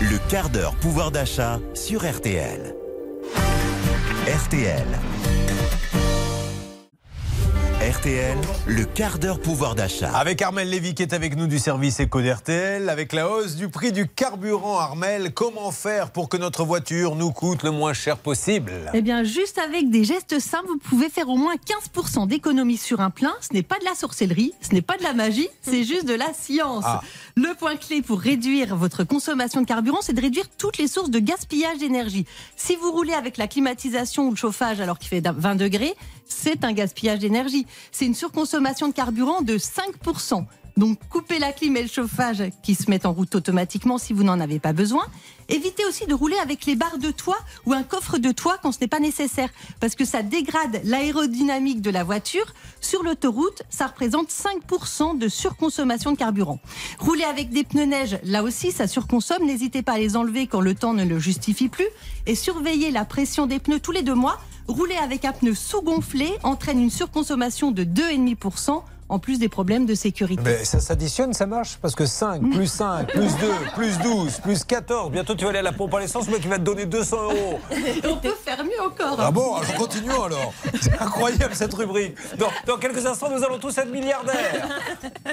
Le 0.00 0.18
quart 0.28 0.48
d'heure 0.48 0.74
pouvoir 0.76 1.10
d'achat 1.10 1.58
sur 1.74 2.08
RTL. 2.10 2.74
RTL. 4.26 4.86
RTL, 7.90 8.38
le 8.68 8.84
quart 8.84 9.18
d'heure 9.18 9.40
pouvoir 9.40 9.74
d'achat. 9.74 10.12
Avec 10.16 10.42
Armel 10.42 10.70
Lévy 10.70 10.94
qui 10.94 11.02
est 11.02 11.12
avec 11.12 11.36
nous 11.36 11.48
du 11.48 11.58
service 11.58 11.98
Éco 11.98 12.22
d'RTL. 12.22 12.88
Avec 12.88 13.12
la 13.12 13.28
hausse 13.28 13.56
du 13.56 13.68
prix 13.68 13.90
du 13.90 14.06
carburant, 14.06 14.78
Armel, 14.78 15.32
comment 15.34 15.72
faire 15.72 16.12
pour 16.12 16.28
que 16.28 16.36
notre 16.36 16.64
voiture 16.64 17.16
nous 17.16 17.32
coûte 17.32 17.64
le 17.64 17.72
moins 17.72 17.92
cher 17.92 18.18
possible? 18.18 18.70
Eh 18.94 19.02
bien, 19.02 19.24
juste 19.24 19.58
avec 19.58 19.90
des 19.90 20.04
gestes 20.04 20.38
simples, 20.38 20.68
vous 20.68 20.78
pouvez 20.78 21.08
faire 21.08 21.28
au 21.28 21.36
moins 21.36 21.54
15% 21.56 22.28
d'économie 22.28 22.76
sur 22.76 23.00
un 23.00 23.10
plein. 23.10 23.34
Ce 23.40 23.52
n'est 23.52 23.64
pas 23.64 23.78
de 23.80 23.84
la 23.84 23.96
sorcellerie, 23.96 24.52
ce 24.60 24.72
n'est 24.72 24.82
pas 24.82 24.96
de 24.96 25.02
la 25.02 25.12
magie, 25.12 25.48
c'est 25.62 25.82
juste 25.82 26.06
de 26.06 26.14
la 26.14 26.32
science. 26.32 26.84
Ah. 26.86 27.00
Le 27.34 27.54
point 27.58 27.74
clé 27.74 28.02
pour 28.02 28.20
réduire 28.20 28.76
votre 28.76 29.02
consommation 29.02 29.62
de 29.62 29.66
carburant, 29.66 29.98
c'est 30.00 30.12
de 30.12 30.20
réduire 30.20 30.46
toutes 30.58 30.78
les 30.78 30.86
sources 30.86 31.10
de 31.10 31.18
gaspillage 31.18 31.78
d'énergie. 31.78 32.24
Si 32.54 32.76
vous 32.76 32.92
roulez 32.92 33.14
avec 33.14 33.36
la 33.36 33.48
climatisation 33.48 34.28
ou 34.28 34.30
le 34.30 34.36
chauffage 34.36 34.80
alors 34.80 35.00
qu'il 35.00 35.08
fait 35.08 35.26
20 35.26 35.56
degrés, 35.56 35.96
c'est 36.32 36.64
un 36.64 36.72
gaspillage 36.72 37.18
d'énergie. 37.18 37.66
C'est 37.92 38.06
une 38.06 38.14
surconsommation 38.14 38.88
de 38.88 38.92
carburant 38.92 39.42
de 39.42 39.58
5%. 39.58 40.46
Donc 40.80 40.98
coupez 41.10 41.38
la 41.38 41.52
clim 41.52 41.76
et 41.76 41.82
le 41.82 41.88
chauffage 41.88 42.42
qui 42.62 42.74
se 42.74 42.88
mettent 42.88 43.04
en 43.04 43.12
route 43.12 43.34
automatiquement 43.34 43.98
si 43.98 44.14
vous 44.14 44.22
n'en 44.22 44.40
avez 44.40 44.58
pas 44.58 44.72
besoin. 44.72 45.04
Évitez 45.50 45.84
aussi 45.84 46.06
de 46.06 46.14
rouler 46.14 46.38
avec 46.42 46.64
les 46.64 46.74
barres 46.74 46.96
de 46.96 47.10
toit 47.10 47.36
ou 47.66 47.74
un 47.74 47.82
coffre 47.82 48.16
de 48.16 48.32
toit 48.32 48.56
quand 48.62 48.72
ce 48.72 48.78
n'est 48.80 48.88
pas 48.88 48.98
nécessaire 48.98 49.50
parce 49.78 49.94
que 49.94 50.06
ça 50.06 50.22
dégrade 50.22 50.80
l'aérodynamique 50.84 51.82
de 51.82 51.90
la 51.90 52.02
voiture. 52.02 52.46
Sur 52.80 53.02
l'autoroute, 53.02 53.62
ça 53.68 53.88
représente 53.88 54.30
5% 54.30 55.18
de 55.18 55.28
surconsommation 55.28 56.12
de 56.12 56.16
carburant. 56.16 56.60
Rouler 56.98 57.24
avec 57.24 57.50
des 57.50 57.64
pneus 57.64 57.84
neige, 57.84 58.18
là 58.24 58.42
aussi 58.42 58.72
ça 58.72 58.88
surconsomme. 58.88 59.44
N'hésitez 59.44 59.82
pas 59.82 59.92
à 59.92 59.98
les 59.98 60.16
enlever 60.16 60.46
quand 60.46 60.62
le 60.62 60.74
temps 60.74 60.94
ne 60.94 61.04
le 61.04 61.18
justifie 61.18 61.68
plus 61.68 61.88
et 62.24 62.34
surveillez 62.34 62.90
la 62.90 63.04
pression 63.04 63.46
des 63.46 63.58
pneus 63.58 63.80
tous 63.80 63.92
les 63.92 64.02
deux 64.02 64.14
mois. 64.14 64.40
Rouler 64.66 64.96
avec 64.96 65.26
un 65.26 65.32
pneu 65.32 65.52
sous-gonflé 65.52 66.30
entraîne 66.42 66.80
une 66.80 66.88
surconsommation 66.88 67.70
de 67.70 67.84
2,5% 67.84 68.82
en 69.10 69.18
plus 69.18 69.38
des 69.38 69.48
problèmes 69.48 69.86
de 69.86 69.94
sécurité. 69.94 70.42
Mais 70.44 70.64
ça 70.64 70.78
s'additionne, 70.80 71.34
ça 71.34 71.46
marche 71.46 71.78
Parce 71.82 71.94
que 71.96 72.06
5, 72.06 72.48
plus 72.52 72.68
5, 72.68 73.08
plus 73.08 73.36
2, 73.36 73.52
plus 73.74 73.98
12, 73.98 74.38
plus 74.38 74.64
14. 74.64 75.10
Bientôt, 75.10 75.34
tu 75.34 75.44
vas 75.44 75.50
aller 75.50 75.58
à 75.58 75.62
la 75.62 75.72
pompe 75.72 75.92
à 75.94 76.00
l'essence, 76.00 76.26
le 76.26 76.32
mec, 76.32 76.42
il 76.44 76.50
va 76.50 76.58
te 76.58 76.62
donner 76.62 76.86
200 76.86 77.16
euros. 77.24 77.58
On 78.08 78.16
peut 78.16 78.34
faire 78.44 78.64
mieux 78.64 78.80
encore. 78.80 79.16
Ah 79.18 79.30
bon 79.32 79.56
Alors 79.56 79.74
continuons 79.74 80.22
alors. 80.22 80.52
C'est 80.80 80.98
incroyable 81.00 81.54
cette 81.54 81.74
rubrique. 81.74 82.14
Dans, 82.38 82.50
dans 82.66 82.78
quelques 82.78 83.04
instants, 83.04 83.28
nous 83.36 83.42
allons 83.42 83.58
tous 83.58 83.76
être 83.78 83.90
milliardaires. 83.90 84.68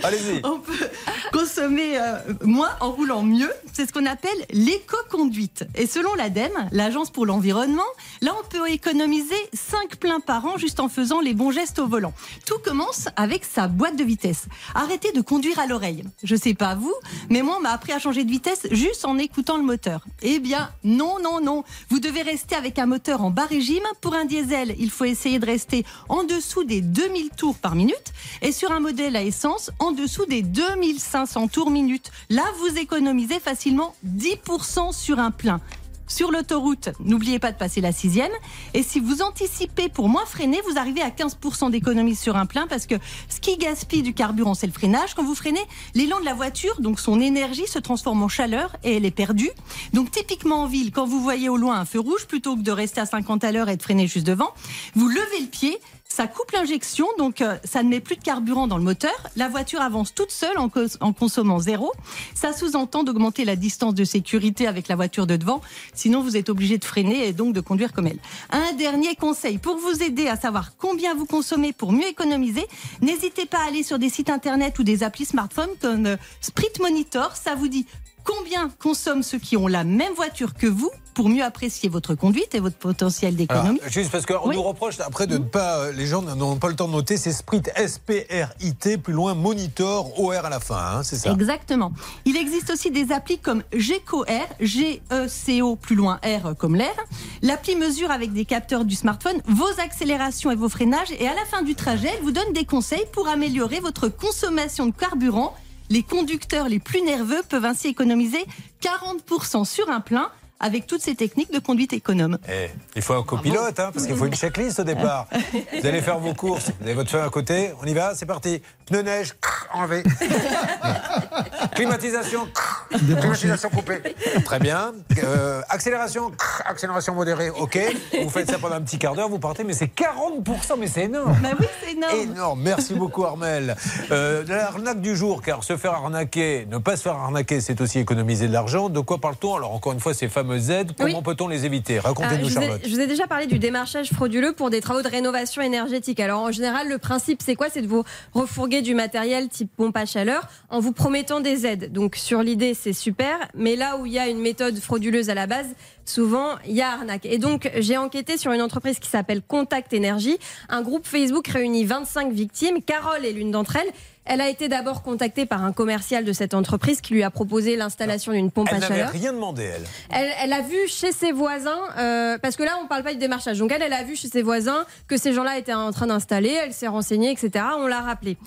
Allez-y. 0.04 0.42
On 0.44 0.60
peut 0.60 0.90
consommer 1.32 2.00
euh, 2.00 2.18
moins 2.44 2.72
en 2.80 2.92
roulant 2.92 3.22
mieux. 3.22 3.52
C'est 3.74 3.88
ce 3.88 3.94
qu'on 3.94 4.08
appelle 4.08 4.38
l'éco-conduite. 4.50 5.66
Et 5.76 5.86
selon 5.86 6.16
l'ADEME, 6.16 6.70
l'Agence 6.72 7.12
pour 7.12 7.28
l'environnement, 7.28 7.84
là, 8.22 8.32
on 8.40 8.48
peut 8.48 8.68
économiser 8.70 9.36
5 9.54 9.98
pleins 9.98 10.20
par 10.20 10.46
an 10.46 10.58
juste 10.58 10.80
en 10.80 10.90
faisant 10.90 11.22
les 11.22 11.36
bons 11.36 11.52
gestes 11.52 11.78
au 11.78 11.88
volant. 11.88 12.14
Tout 12.48 12.58
commence 12.64 13.08
avec 13.16 13.46
sa 13.46 13.67
boîte 13.68 13.98
de 13.98 14.04
vitesse. 14.04 14.48
Arrêtez 14.76 15.12
de 15.12 15.22
conduire 15.22 15.60
à 15.60 15.68
l'oreille. 15.68 16.04
Je 16.24 16.36
sais 16.36 16.54
pas 16.54 16.76
vous, 16.76 16.94
mais 17.30 17.42
moi, 17.42 17.56
on 17.58 17.62
m'a 17.62 17.72
appris 17.72 17.92
à 17.94 18.00
changer 18.00 18.24
de 18.24 18.30
vitesse 18.30 18.68
juste 18.72 19.06
en 19.06 19.18
écoutant 19.18 19.58
le 19.58 19.64
moteur. 19.64 20.06
Eh 20.22 20.40
bien, 20.40 20.70
non, 20.84 21.18
non, 21.22 21.42
non. 21.42 21.64
Vous 21.90 22.00
devez 22.00 22.22
rester 22.22 22.56
avec 22.56 22.80
un 22.80 22.86
moteur 22.86 23.22
en 23.24 23.32
bas 23.32 23.46
régime. 23.46 23.84
Pour 24.02 24.14
un 24.14 24.26
diesel, 24.26 24.76
il 24.80 24.90
faut 24.90 25.06
essayer 25.06 25.40
de 25.40 25.46
rester 25.46 25.86
en 26.10 26.24
dessous 26.24 26.64
des 26.64 26.82
2000 26.82 27.30
tours 27.30 27.56
par 27.56 27.76
minute. 27.76 28.14
Et 28.42 28.52
sur 28.52 28.72
un 28.72 28.80
modèle 28.80 29.16
à 29.16 29.24
essence, 29.24 29.72
en 29.80 29.92
dessous 29.92 30.26
des 30.26 30.42
2500 30.42 31.48
tours 31.48 31.72
minute. 31.72 32.12
Là, 32.30 32.44
vous 32.60 32.78
économisez 32.78 33.40
facilement 33.40 33.96
10% 34.06 34.94
sur 34.94 35.20
un 35.20 35.32
plein. 35.32 35.62
Sur 36.08 36.32
l'autoroute, 36.32 36.90
n'oubliez 37.02 37.38
pas 37.38 37.52
de 37.52 37.58
passer 37.58 37.82
la 37.82 37.92
sixième. 37.92 38.32
Et 38.74 38.82
si 38.82 39.02
vous 39.02 39.22
anticipez 39.22 39.90
pour 39.90 40.08
moins 40.08 40.26
freiner, 40.26 40.62
vous 40.70 40.78
arrivez 40.78 41.02
à 41.02 41.10
15% 41.10 41.70
d'économie 41.70 42.16
sur 42.16 42.38
un 42.38 42.46
plein 42.46 42.66
parce 42.66 42.88
que 42.88 42.96
ce 43.28 43.42
qui 43.42 43.58
gaspille 43.58 44.04
du 44.04 44.14
carburant, 44.14 44.54
c'est 44.54 44.68
le 44.68 44.74
freinage. 44.74 45.14
Quand 45.16 45.24
vous 45.24 45.36
freinez, 45.36 45.60
l'élan 45.96 46.20
de 46.22 46.26
la 46.26 46.34
voiture, 46.34 46.80
donc 46.80 47.02
son 47.02 47.20
énergie, 47.20 47.68
se 47.68 47.80
transforme 47.80 48.24
en 48.24 48.30
chaleur 48.30 48.78
et 48.86 48.96
elle 48.96 49.06
est 49.06 49.12
perdue. 49.12 49.52
Donc 49.92 50.10
typiquement 50.12 50.64
en 50.64 50.68
ville, 50.68 50.92
quand 50.92 51.06
vous 51.06 51.22
voyez 51.22 51.50
au 51.50 51.58
loin 51.58 51.78
un 51.78 51.86
feu 51.86 52.00
rouge, 52.00 52.26
plutôt 52.26 52.56
que 52.56 52.62
de 52.62 52.72
rester 52.72 53.02
à 53.02 53.06
50 53.06 53.44
à 53.44 53.52
l'heure 53.52 53.68
et 53.68 53.76
de 53.76 53.84
freiner 53.84 54.08
juste 54.08 54.26
devant, 54.26 54.54
vous 54.96 55.10
levez 55.10 55.42
le 55.42 55.48
pied. 55.48 55.78
Ça 56.18 56.26
coupe 56.26 56.50
l'injection, 56.52 57.06
donc 57.20 57.42
euh, 57.42 57.58
ça 57.64 57.84
ne 57.84 57.90
met 57.90 58.00
plus 58.00 58.16
de 58.16 58.24
carburant 58.24 58.66
dans 58.66 58.80
le 58.80 58.84
moteur. 58.84 59.14
La 59.36 59.50
voiture 59.50 59.82
avance 59.82 60.16
toute 60.16 60.32
seule 60.32 60.58
en, 60.58 60.68
cons- 60.68 60.98
en 61.00 61.14
consommant 61.14 61.60
zéro. 61.60 61.92
Ça 62.34 62.54
sous-entend 62.54 63.04
d'augmenter 63.04 63.46
la 63.46 63.56
distance 63.56 63.94
de 63.94 64.04
sécurité 64.04 64.66
avec 64.66 64.88
la 64.88 64.96
voiture 64.96 65.28
de 65.28 65.36
devant. 65.36 65.62
Sinon, 65.94 66.24
vous 66.24 66.36
êtes 66.36 66.50
obligé 66.50 66.80
de 66.80 66.86
freiner 66.86 67.28
et 67.28 67.34
donc 67.34 67.54
de 67.54 67.62
conduire 67.62 67.94
comme 67.94 68.08
elle. 68.08 68.18
Un 68.50 68.74
dernier 68.74 69.14
conseil 69.14 69.60
pour 69.60 69.78
vous 69.78 70.02
aider 70.02 70.28
à 70.28 70.38
savoir 70.38 70.76
combien 70.80 71.14
vous 71.14 71.28
consommez 71.28 71.72
pour 71.72 71.92
mieux 71.92 72.08
économiser. 72.08 72.66
N'hésitez 73.04 73.46
pas 73.46 73.60
à 73.60 73.68
aller 73.68 73.84
sur 73.84 74.00
des 74.00 74.10
sites 74.10 74.32
internet 74.32 74.80
ou 74.80 74.84
des 74.84 75.04
applis 75.04 75.26
smartphones 75.26 75.70
comme 75.80 76.08
euh, 76.08 76.18
Sprit 76.42 76.66
Monitor. 76.80 77.36
Ça 77.36 77.54
vous 77.54 77.68
dit 77.68 77.86
combien 78.28 78.70
consomment 78.80 79.24
ceux 79.24 79.40
qui 79.40 79.56
ont 79.58 79.68
la 79.68 79.84
même 79.86 80.14
voiture 80.14 80.54
que 80.54 80.68
vous 80.68 80.92
pour 81.14 81.30
mieux 81.30 81.44
apprécier 81.44 81.90
votre 81.90 82.14
conduite 82.14 82.54
et 82.54 82.60
votre 82.60 82.76
potentiel 82.76 83.36
d'économie. 83.36 83.80
Alors, 83.80 83.92
juste 83.92 84.12
parce 84.12 84.28
qu'on 84.28 84.50
Oui. 84.50 84.56
nous 84.56 84.62
reproche 84.62 85.00
après 85.00 85.26
de 85.26 85.40
ne 85.40 85.44
pas, 85.46 85.78
euh, 85.80 85.92
les 85.92 86.06
gens 86.06 86.22
n'ont 86.22 86.58
pas 86.58 86.68
le 86.68 86.76
temps 86.76 86.88
de 86.88 86.92
noter, 86.94 87.18
c'est 87.18 87.32
Sprit 87.32 87.64
S-P-R-I-T, 87.76 88.98
plus 89.00 89.14
loin 89.14 89.34
Monitor, 89.34 90.20
O-R 90.20 90.46
à 90.46 90.50
la 90.50 90.60
fin, 90.60 90.78
hein, 90.78 91.04
c'est 91.04 91.16
ça 91.16 91.32
Exactement. 91.32 91.92
Il 92.26 92.38
existe 92.38 92.70
aussi 92.72 92.92
des 92.92 93.12
applis 93.12 93.40
comme 93.40 93.64
GecoR, 93.74 94.26
G-E-C-O 94.60 95.76
plus 95.76 95.96
loin 95.96 96.20
R 96.24 96.56
comme 96.56 96.76
l'air. 96.76 96.94
L'appli 97.42 97.76
mesure 97.76 98.12
avec 98.12 98.34
des 98.34 98.46
capteurs 98.46 98.86
du 98.86 98.94
smartphone 98.96 99.42
vos 99.48 99.80
accélérations 99.84 100.52
et 100.52 100.56
vos 100.56 100.70
freinages 100.70 101.12
et 101.20 101.28
à 101.28 101.34
la 101.34 101.46
fin 101.46 101.64
du 101.64 101.74
trajet, 101.74 102.10
elle 102.16 102.24
vous 102.24 102.32
donne 102.32 102.54
des 102.54 102.66
conseils 102.66 103.06
pour 103.12 103.28
améliorer 103.28 103.80
votre 103.80 104.08
consommation 104.08 104.86
de 104.86 104.92
carburant. 104.94 105.56
Les 105.90 106.04
conducteurs 106.04 106.68
les 106.68 106.80
plus 106.80 107.02
nerveux 107.02 107.42
peuvent 107.50 107.66
ainsi 107.66 107.88
économiser 107.88 108.46
40% 108.82 109.66
sur 109.66 109.90
un 109.90 110.02
plein 110.02 110.30
avec 110.60 110.88
toutes 110.88 111.02
ces 111.02 111.16
techniques 111.16 111.52
de 111.54 111.60
conduite 111.60 111.94
économe. 111.94 112.38
Eh, 112.50 112.70
il 112.96 113.02
faut 113.02 113.14
un 113.14 113.24
copilote, 113.24 113.80
hein, 113.80 113.92
parce 113.94 114.06
qu'il 114.06 114.16
faut 114.16 114.26
une 114.26 114.34
checklist 114.36 114.80
au 114.80 114.84
départ. 114.86 115.28
Vous 115.80 115.86
allez 115.86 116.02
faire 116.02 116.20
vos 116.20 116.34
courses, 116.34 116.72
vous 116.80 116.86
avez 116.86 116.94
votre 116.96 117.10
femme 117.10 117.26
à 117.26 117.30
côté, 117.30 117.72
on 117.82 117.86
y 117.86 117.94
va, 117.94 118.16
c'est 118.16 118.26
parti. 118.26 118.62
Pneu 118.86 119.02
neige, 119.02 119.34
enlevé. 119.74 120.04
Climatisation, 121.76 122.48
climatisation 122.90 123.70
coupée. 123.70 124.02
Très 124.46 124.60
bien. 124.60 124.94
Euh, 125.24 125.62
accélération, 125.70 126.32
accélération 126.66 127.14
modérée, 127.14 127.50
ok. 127.50 127.78
Vous 128.24 128.30
faites 128.30 128.50
ça 128.50 128.58
pendant 128.58 128.76
un 128.76 128.82
petit 128.82 128.98
quart 128.98 129.14
d'heure, 129.14 129.30
vous 129.30 129.40
partez, 129.40 129.64
mais 129.64 129.74
c'est 129.74 129.92
40%, 129.94 130.76
mais 130.80 130.88
c'est 130.88 131.04
énorme. 131.04 131.38
Bah 131.44 131.50
oui, 131.60 131.66
c'est 131.84 131.92
énorme. 131.92 132.16
Énorme, 132.18 132.62
merci 132.64 132.94
beaucoup 132.94 133.26
Armel. 133.26 133.76
Euh, 134.12 134.44
L'arnaque 134.48 135.02
du 135.02 135.16
jour, 135.16 135.42
car 135.42 135.64
se 135.64 135.78
faire 135.78 135.94
arnaquer, 135.94 136.66
ne 136.72 136.78
pas 136.78 136.96
se 136.96 137.04
faire 137.04 137.16
arnaquer, 137.16 137.62
c'est 137.62 137.80
aussi 137.82 138.00
économiser 138.00 138.48
de 138.48 138.54
l'argent. 138.54 138.90
De 138.90 139.00
quoi 139.02 139.20
parle-t-on? 139.20 139.56
Alors 139.56 139.74
encore 139.74 139.92
une 139.94 140.00
fois, 140.00 140.14
ces 140.14 140.30
fameuses 140.48 140.70
aides, 140.70 140.92
comment 140.98 141.18
Oui. 141.18 141.24
peut-on 141.24 141.48
les 141.48 141.66
éviter? 141.66 141.98
Ah, 142.00 142.08
Racontez-nous 142.08 142.48
ai, 142.50 142.52
Charlotte. 142.54 142.82
je 142.84 142.90
vous 142.90 143.00
ai 143.02 143.08
déjà 143.08 143.28
parlé 143.28 143.48
du 143.48 143.60
démarchage 143.60 144.10
frauduleux 144.12 144.54
pour 144.54 144.70
des 144.70 144.82
travaux 144.82 145.02
de 145.02 145.08
rénovation 145.08 145.62
énergétique. 145.62 146.20
Alors 146.20 146.42
en 146.42 146.52
général, 146.52 146.88
le 146.88 146.98
principe 146.98 147.42
c'est 147.44 147.56
quoi? 147.56 147.68
C'est 147.70 147.82
de 147.82 147.88
vous 147.88 148.04
refourguer 148.34 148.82
du 148.82 148.94
matériel 148.96 149.50
type 149.50 149.70
pompe 149.76 149.98
à 149.98 150.06
chaleur 150.06 150.48
en 150.70 150.80
vous 150.80 150.94
promettant 150.94 151.40
des 151.42 151.66
aides. 151.66 151.92
Donc 151.92 152.16
sur 152.16 152.42
l'idée 152.42 152.74
c'est 152.74 152.94
super, 152.94 153.38
mais 153.56 153.76
là 153.76 153.98
où 153.98 154.06
il 154.06 154.14
y 154.14 154.20
a 154.20 154.28
une 154.28 154.40
méthode 154.40 154.80
frauduleuse 154.80 155.30
à 155.30 155.34
la 155.36 155.48
base, 155.48 155.68
souvent 156.06 156.52
il 156.66 156.76
y 156.76 156.82
a 156.82 156.92
arnaque. 156.92 157.26
Et 157.26 157.38
donc 157.38 157.70
j'ai 157.78 157.98
enquêté 157.98 158.38
sur 158.38 158.52
une 158.54 158.62
entreprise 158.62 159.00
qui 159.00 159.10
s'appelle 159.10 159.42
Contact 159.42 159.94
Énergie. 159.94 160.38
Un 160.70 160.82
groupe 160.82 161.06
Facebook 161.06 161.48
réunit 161.48 161.84
25 161.86 162.32
victimes. 162.32 162.82
Carole 162.82 163.26
est 163.26 163.34
l'une 163.34 163.52
d'entre 163.52 163.76
elles. 163.76 163.92
Elle 164.28 164.42
a 164.42 164.50
été 164.50 164.68
d'abord 164.68 165.02
contactée 165.04 165.46
par 165.46 165.64
un 165.64 165.72
commercial 165.72 166.26
de 166.26 166.34
cette 166.34 166.54
entreprise 166.54 167.02
qui 167.02 167.14
lui 167.14 167.24
a 167.24 167.30
proposé 167.30 167.76
l'installation 167.76 168.32
d'une 168.34 168.52
pompe 168.52 168.68
Elle 168.70 168.78
à 168.78 168.80
n'avait 168.80 168.96
chaleur. 168.96 169.12
rien 169.12 169.34
demandé, 169.34 169.64
elle. 169.64 169.84
Elle, 170.10 170.30
elle 170.44 170.54
a 170.54 170.62
vu 170.62 170.78
chez 170.88 171.12
ses 171.12 171.32
voisins, 171.32 171.80
euh, 171.98 172.38
parce 172.38 172.56
que 172.56 172.64
là 172.64 172.72
on 172.84 172.88
parle 172.88 173.04
pas 173.04 173.14
du 173.14 173.20
démarchage, 173.20 173.60
donc 173.60 173.72
elle, 173.72 173.82
elle 173.82 173.94
a 173.94 174.04
vu 174.04 174.16
chez 174.16 174.28
ses 174.28 174.42
voisins 174.42 174.86
que 175.08 175.18
ces 175.18 175.34
gens-là 175.34 175.58
étaient 175.58 175.74
en 175.74 175.92
train 175.92 176.08
d'installer, 176.08 176.50
elle 176.64 176.74
s'est 176.74 176.88
renseignée, 176.88 177.32
etc. 177.32 177.66
On 177.78 177.88
l'a 177.88 178.02
rappelé. 178.02 178.38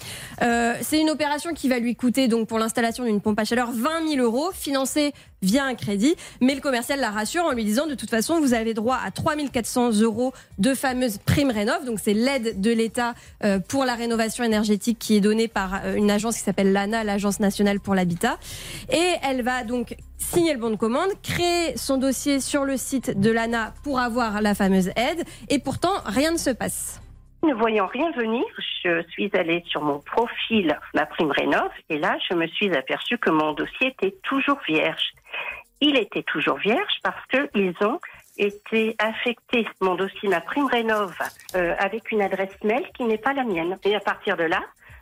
Euh, 0.42 0.74
c'est 0.82 1.00
une 1.00 1.10
opération 1.10 1.52
qui 1.54 1.68
va 1.68 1.78
lui 1.78 1.96
coûter 1.96 2.28
donc 2.28 2.46
pour 2.48 2.58
l'installation 2.58 3.04
d'une 3.04 3.20
pompe 3.20 3.38
à 3.38 3.44
chaleur 3.44 3.70
20 3.72 4.08
000 4.16 4.22
euros, 4.22 4.50
financée 4.52 5.12
via 5.42 5.64
un 5.64 5.74
crédit, 5.74 6.14
mais 6.40 6.54
le 6.54 6.60
commercial 6.60 7.00
la 7.00 7.10
rassure 7.10 7.44
en 7.44 7.52
lui 7.52 7.64
disant 7.64 7.86
de 7.86 7.94
toute 7.94 8.10
façon 8.10 8.40
vous 8.40 8.54
avez 8.54 8.74
droit 8.74 8.98
à 9.02 9.10
3 9.10 9.36
400 9.52 10.00
euros 10.00 10.32
de 10.58 10.74
fameuse 10.74 11.18
prime 11.18 11.50
rénov, 11.50 11.84
donc 11.84 11.98
c'est 12.02 12.14
l'aide 12.14 12.60
de 12.60 12.70
l'État 12.70 13.14
euh, 13.44 13.58
pour 13.58 13.84
la 13.84 13.94
rénovation 13.94 14.44
énergétique 14.44 14.98
qui 14.98 15.16
est 15.16 15.20
donnée 15.20 15.48
par 15.48 15.80
euh, 15.84 15.94
une 15.94 16.10
agence 16.10 16.36
qui 16.36 16.42
s'appelle 16.42 16.72
l'ANA, 16.72 17.04
l'Agence 17.04 17.40
nationale 17.40 17.80
pour 17.80 17.94
l'habitat, 17.94 18.38
et 18.90 19.14
elle 19.22 19.42
va 19.42 19.64
donc 19.64 19.96
signer 20.18 20.52
le 20.52 20.60
bon 20.60 20.70
de 20.70 20.76
commande, 20.76 21.10
créer 21.22 21.76
son 21.76 21.96
dossier 21.96 22.40
sur 22.40 22.64
le 22.64 22.76
site 22.76 23.18
de 23.18 23.30
l'ANA 23.30 23.72
pour 23.82 23.98
avoir 24.00 24.42
la 24.42 24.54
fameuse 24.54 24.88
aide, 24.96 25.24
et 25.48 25.58
pourtant 25.58 25.94
rien 26.04 26.32
ne 26.32 26.38
se 26.38 26.50
passe. 26.50 27.00
Ne 27.42 27.54
voyant 27.54 27.86
rien 27.86 28.10
venir, 28.12 28.44
je 28.84 29.02
suis 29.08 29.30
allée 29.32 29.64
sur 29.66 29.82
mon 29.82 29.98
profil 29.98 30.78
Ma 30.94 31.06
Prime 31.06 31.30
Rénov 31.30 31.70
et 31.88 31.98
là, 31.98 32.18
je 32.28 32.34
me 32.34 32.46
suis 32.46 32.74
aperçue 32.76 33.16
que 33.16 33.30
mon 33.30 33.52
dossier 33.52 33.88
était 33.88 34.14
toujours 34.22 34.60
vierge. 34.68 35.12
Il 35.80 35.96
était 35.96 36.22
toujours 36.22 36.58
vierge 36.58 36.92
parce 37.02 37.24
qu'ils 37.26 37.74
ont 37.80 37.98
été 38.36 38.94
affectés 38.98 39.66
mon 39.80 39.94
dossier 39.94 40.28
Ma 40.28 40.42
Prime 40.42 40.66
Rénov 40.66 41.16
euh, 41.54 41.74
avec 41.78 42.12
une 42.12 42.20
adresse 42.20 42.62
mail 42.62 42.84
qui 42.94 43.04
n'est 43.04 43.18
pas 43.18 43.32
la 43.32 43.44
mienne. 43.44 43.78
Et 43.84 43.94
à 43.94 44.00
partir 44.00 44.36
de 44.36 44.44
là, 44.44 44.60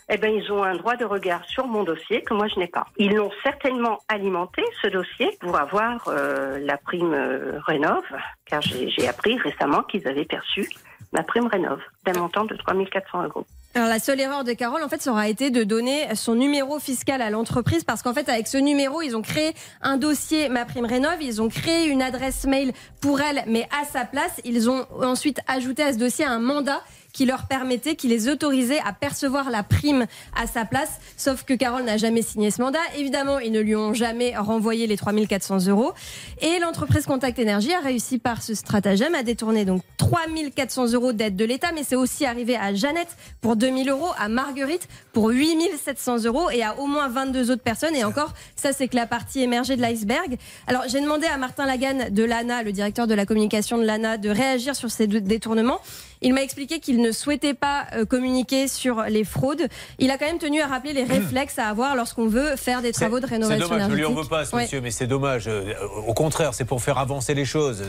eh 0.09 0.17
ben, 0.17 0.33
ils 0.33 0.51
ont 0.53 0.63
un 0.63 0.75
droit 0.77 0.97
de 0.97 1.05
regard 1.05 1.45
sur 1.45 1.67
mon 1.67 1.83
dossier 1.83 2.23
que 2.23 2.35
moi 2.35 2.47
je 2.49 2.59
n'ai 2.59 2.69
pas. 2.69 2.87
Ils 2.97 3.15
l'ont 3.15 3.33
certainement 3.43 3.99
alimenté 4.09 4.63
ce 4.81 4.87
dossier 4.87 5.29
pour 5.41 5.59
avoir 5.59 6.07
euh, 6.07 6.59
la 6.61 6.79
prime 6.79 7.13
euh, 7.13 7.59
rénov, 7.67 8.05
car 8.47 8.63
j'ai 8.63 9.09
appris 9.09 9.37
récemment 9.39 9.83
qu'ils 9.83 10.07
avaient 10.09 10.25
perçu 10.25 10.69
ma 11.13 11.23
prime 11.23 11.47
rénov 11.47 11.81
d'un 12.05 12.19
montant 12.21 12.45
de 12.45 12.55
3400 12.57 13.25
euros. 13.25 13.47
Alors 13.75 13.89
la 13.89 13.99
seule 13.99 14.21
erreur 14.21 14.45
de 14.45 14.53
Carole, 14.55 14.83
en 14.83 14.89
fait, 14.89 15.01
ça 15.01 15.11
aura 15.11 15.29
été 15.29 15.51
de 15.51 15.63
donner 15.63 16.15
son 16.15 16.35
numéro 16.35 16.79
fiscal 16.79 17.23
à 17.23 17.31
l'entreprise 17.31 17.85
parce 17.85 18.03
qu'en 18.03 18.15
fait, 18.15 18.29
avec 18.29 18.49
ce 18.49 18.59
numéro, 18.59 19.03
ils 19.03 19.17
ont 19.17 19.23
créé 19.23 19.53
un 19.83 19.99
dossier 19.99 20.49
Ma 20.49 20.65
Prime 20.65 20.87
Rénov, 20.87 21.21
ils 21.21 21.41
ont 21.43 21.49
créé 21.49 21.87
une 21.87 22.03
adresse 22.03 22.47
mail 22.47 22.73
pour 23.01 23.21
elle, 23.21 23.45
mais 23.47 23.69
à 23.81 23.85
sa 23.85 24.05
place, 24.05 24.41
ils 24.45 24.71
ont 24.71 24.87
ensuite 25.03 25.41
ajouté 25.47 25.83
à 25.83 25.93
ce 25.93 25.99
dossier 25.99 26.25
un 26.25 26.39
mandat 26.39 26.83
qui 27.19 27.27
leur 27.27 27.49
permettait, 27.49 27.97
qui 27.97 28.07
les 28.07 28.29
autorisait 28.29 28.79
à 28.87 28.93
percevoir 28.93 29.51
la 29.51 29.65
prime 29.65 30.07
à 30.41 30.47
sa 30.47 30.65
place. 30.65 31.01
Sauf 31.17 31.43
que 31.43 31.53
Carole 31.53 31.83
n'a 31.83 31.97
jamais 31.97 32.23
signé 32.23 32.53
ce 32.53 32.63
mandat. 32.63 32.79
Évidemment, 32.97 33.41
ils 33.41 33.51
ne 33.51 33.59
lui 33.59 33.75
ont 33.75 33.93
jamais 33.93 34.37
renvoyé 34.37 34.87
les 34.87 34.97
3400 34.97 35.67
euros. 35.67 35.95
Et 36.43 36.61
l'entreprise 36.61 37.07
Contact 37.07 37.41
Énergie 37.41 37.73
a 37.73 37.81
réussi 37.81 38.19
par 38.21 38.41
ce 38.41 38.55
stratagème 38.55 39.17
à 39.17 39.25
détourner 39.25 39.65
donc 39.65 39.83
3400 39.97 40.93
euros 40.93 41.13
d'aide 41.13 41.35
de 41.35 41.45
l'État, 41.45 41.73
mais 41.75 41.83
c'est 41.83 41.97
aussi 41.97 42.25
arrivé 42.25 42.57
à 42.57 42.73
Jeannette 42.73 43.17
pour 43.41 43.57
2000 43.57 43.91
euros, 43.91 44.11
à 44.17 44.29
Marguerite 44.29 44.87
pour 45.13 45.31
8700 45.31 46.19
euros 46.23 46.51
et 46.51 46.63
à 46.63 46.79
au 46.79 46.87
moins 46.87 47.09
22 47.09 47.51
autres 47.51 47.65
personnes. 47.65 47.97
Et 47.97 48.05
encore, 48.05 48.33
ça 48.55 48.73
c'est 48.73 48.87
que 48.87 48.95
la 48.95 49.07
partie 49.07 49.43
émergée 49.43 49.75
de 49.75 49.83
l'iceberg. 49.83 50.37
Alors 50.69 50.85
j'ai 50.87 51.01
demandé 51.01 51.27
à 51.27 51.37
Martin 51.37 51.67
Lagan 51.67 52.11
de 52.13 52.23
l'ANA, 52.23 52.63
le 52.63 52.71
directeur 52.71 53.09
de 53.09 53.15
la 53.15 53.27
communication 53.27 53.77
de 53.77 53.83
l'ANA, 53.83 54.19
de 54.19 54.31
réagir 54.31 54.77
sur 54.77 54.93
ces 54.93 55.09
détournements. 55.09 55.81
Il 56.23 56.35
m'a 56.35 56.43
expliqué 56.43 56.81
qu'il 56.81 57.01
ne 57.01 57.13
souhaitait 57.13 57.55
pas 57.55 57.87
euh, 57.95 58.05
communiquer 58.05 58.69
sur 58.69 59.03
les 59.03 59.25
fraudes. 59.25 59.69
Il 59.99 60.11
a 60.11 60.19
quand 60.19 60.27
même 60.27 60.39
tenu 60.39 60.61
à 60.61 60.67
rappeler 60.67 60.93
les 60.93 61.05
réflexes 61.05 61.59
à 61.59 61.67
avoir 61.69 61.95
lorsqu'on 61.97 62.27
veut 62.27 62.57
faire 62.57 62.83
des 62.83 62.93
travaux 62.93 63.21
de 63.21 63.27
C'est 63.27 63.35
rénovation 63.35 63.69
dommage, 63.69 63.91
je 63.91 63.95
lui 63.95 64.05
en 64.05 64.09
énergétique. 64.09 64.23
veux 64.25 64.29
pas, 64.29 64.45
ce 64.45 64.57
Ouais. 64.57 64.63
monsieur, 64.63 64.81
mais 64.81 64.91
c'est 64.91 65.07
dommage. 65.07 65.45
Euh, 65.49 65.73
Au 66.07 66.15
contraire, 66.15 66.55
c'est 66.55 66.65
pour 66.65 66.83
faire 66.83 66.99
avancer 66.99 67.35
les 67.35 67.45
choses. 67.45 67.83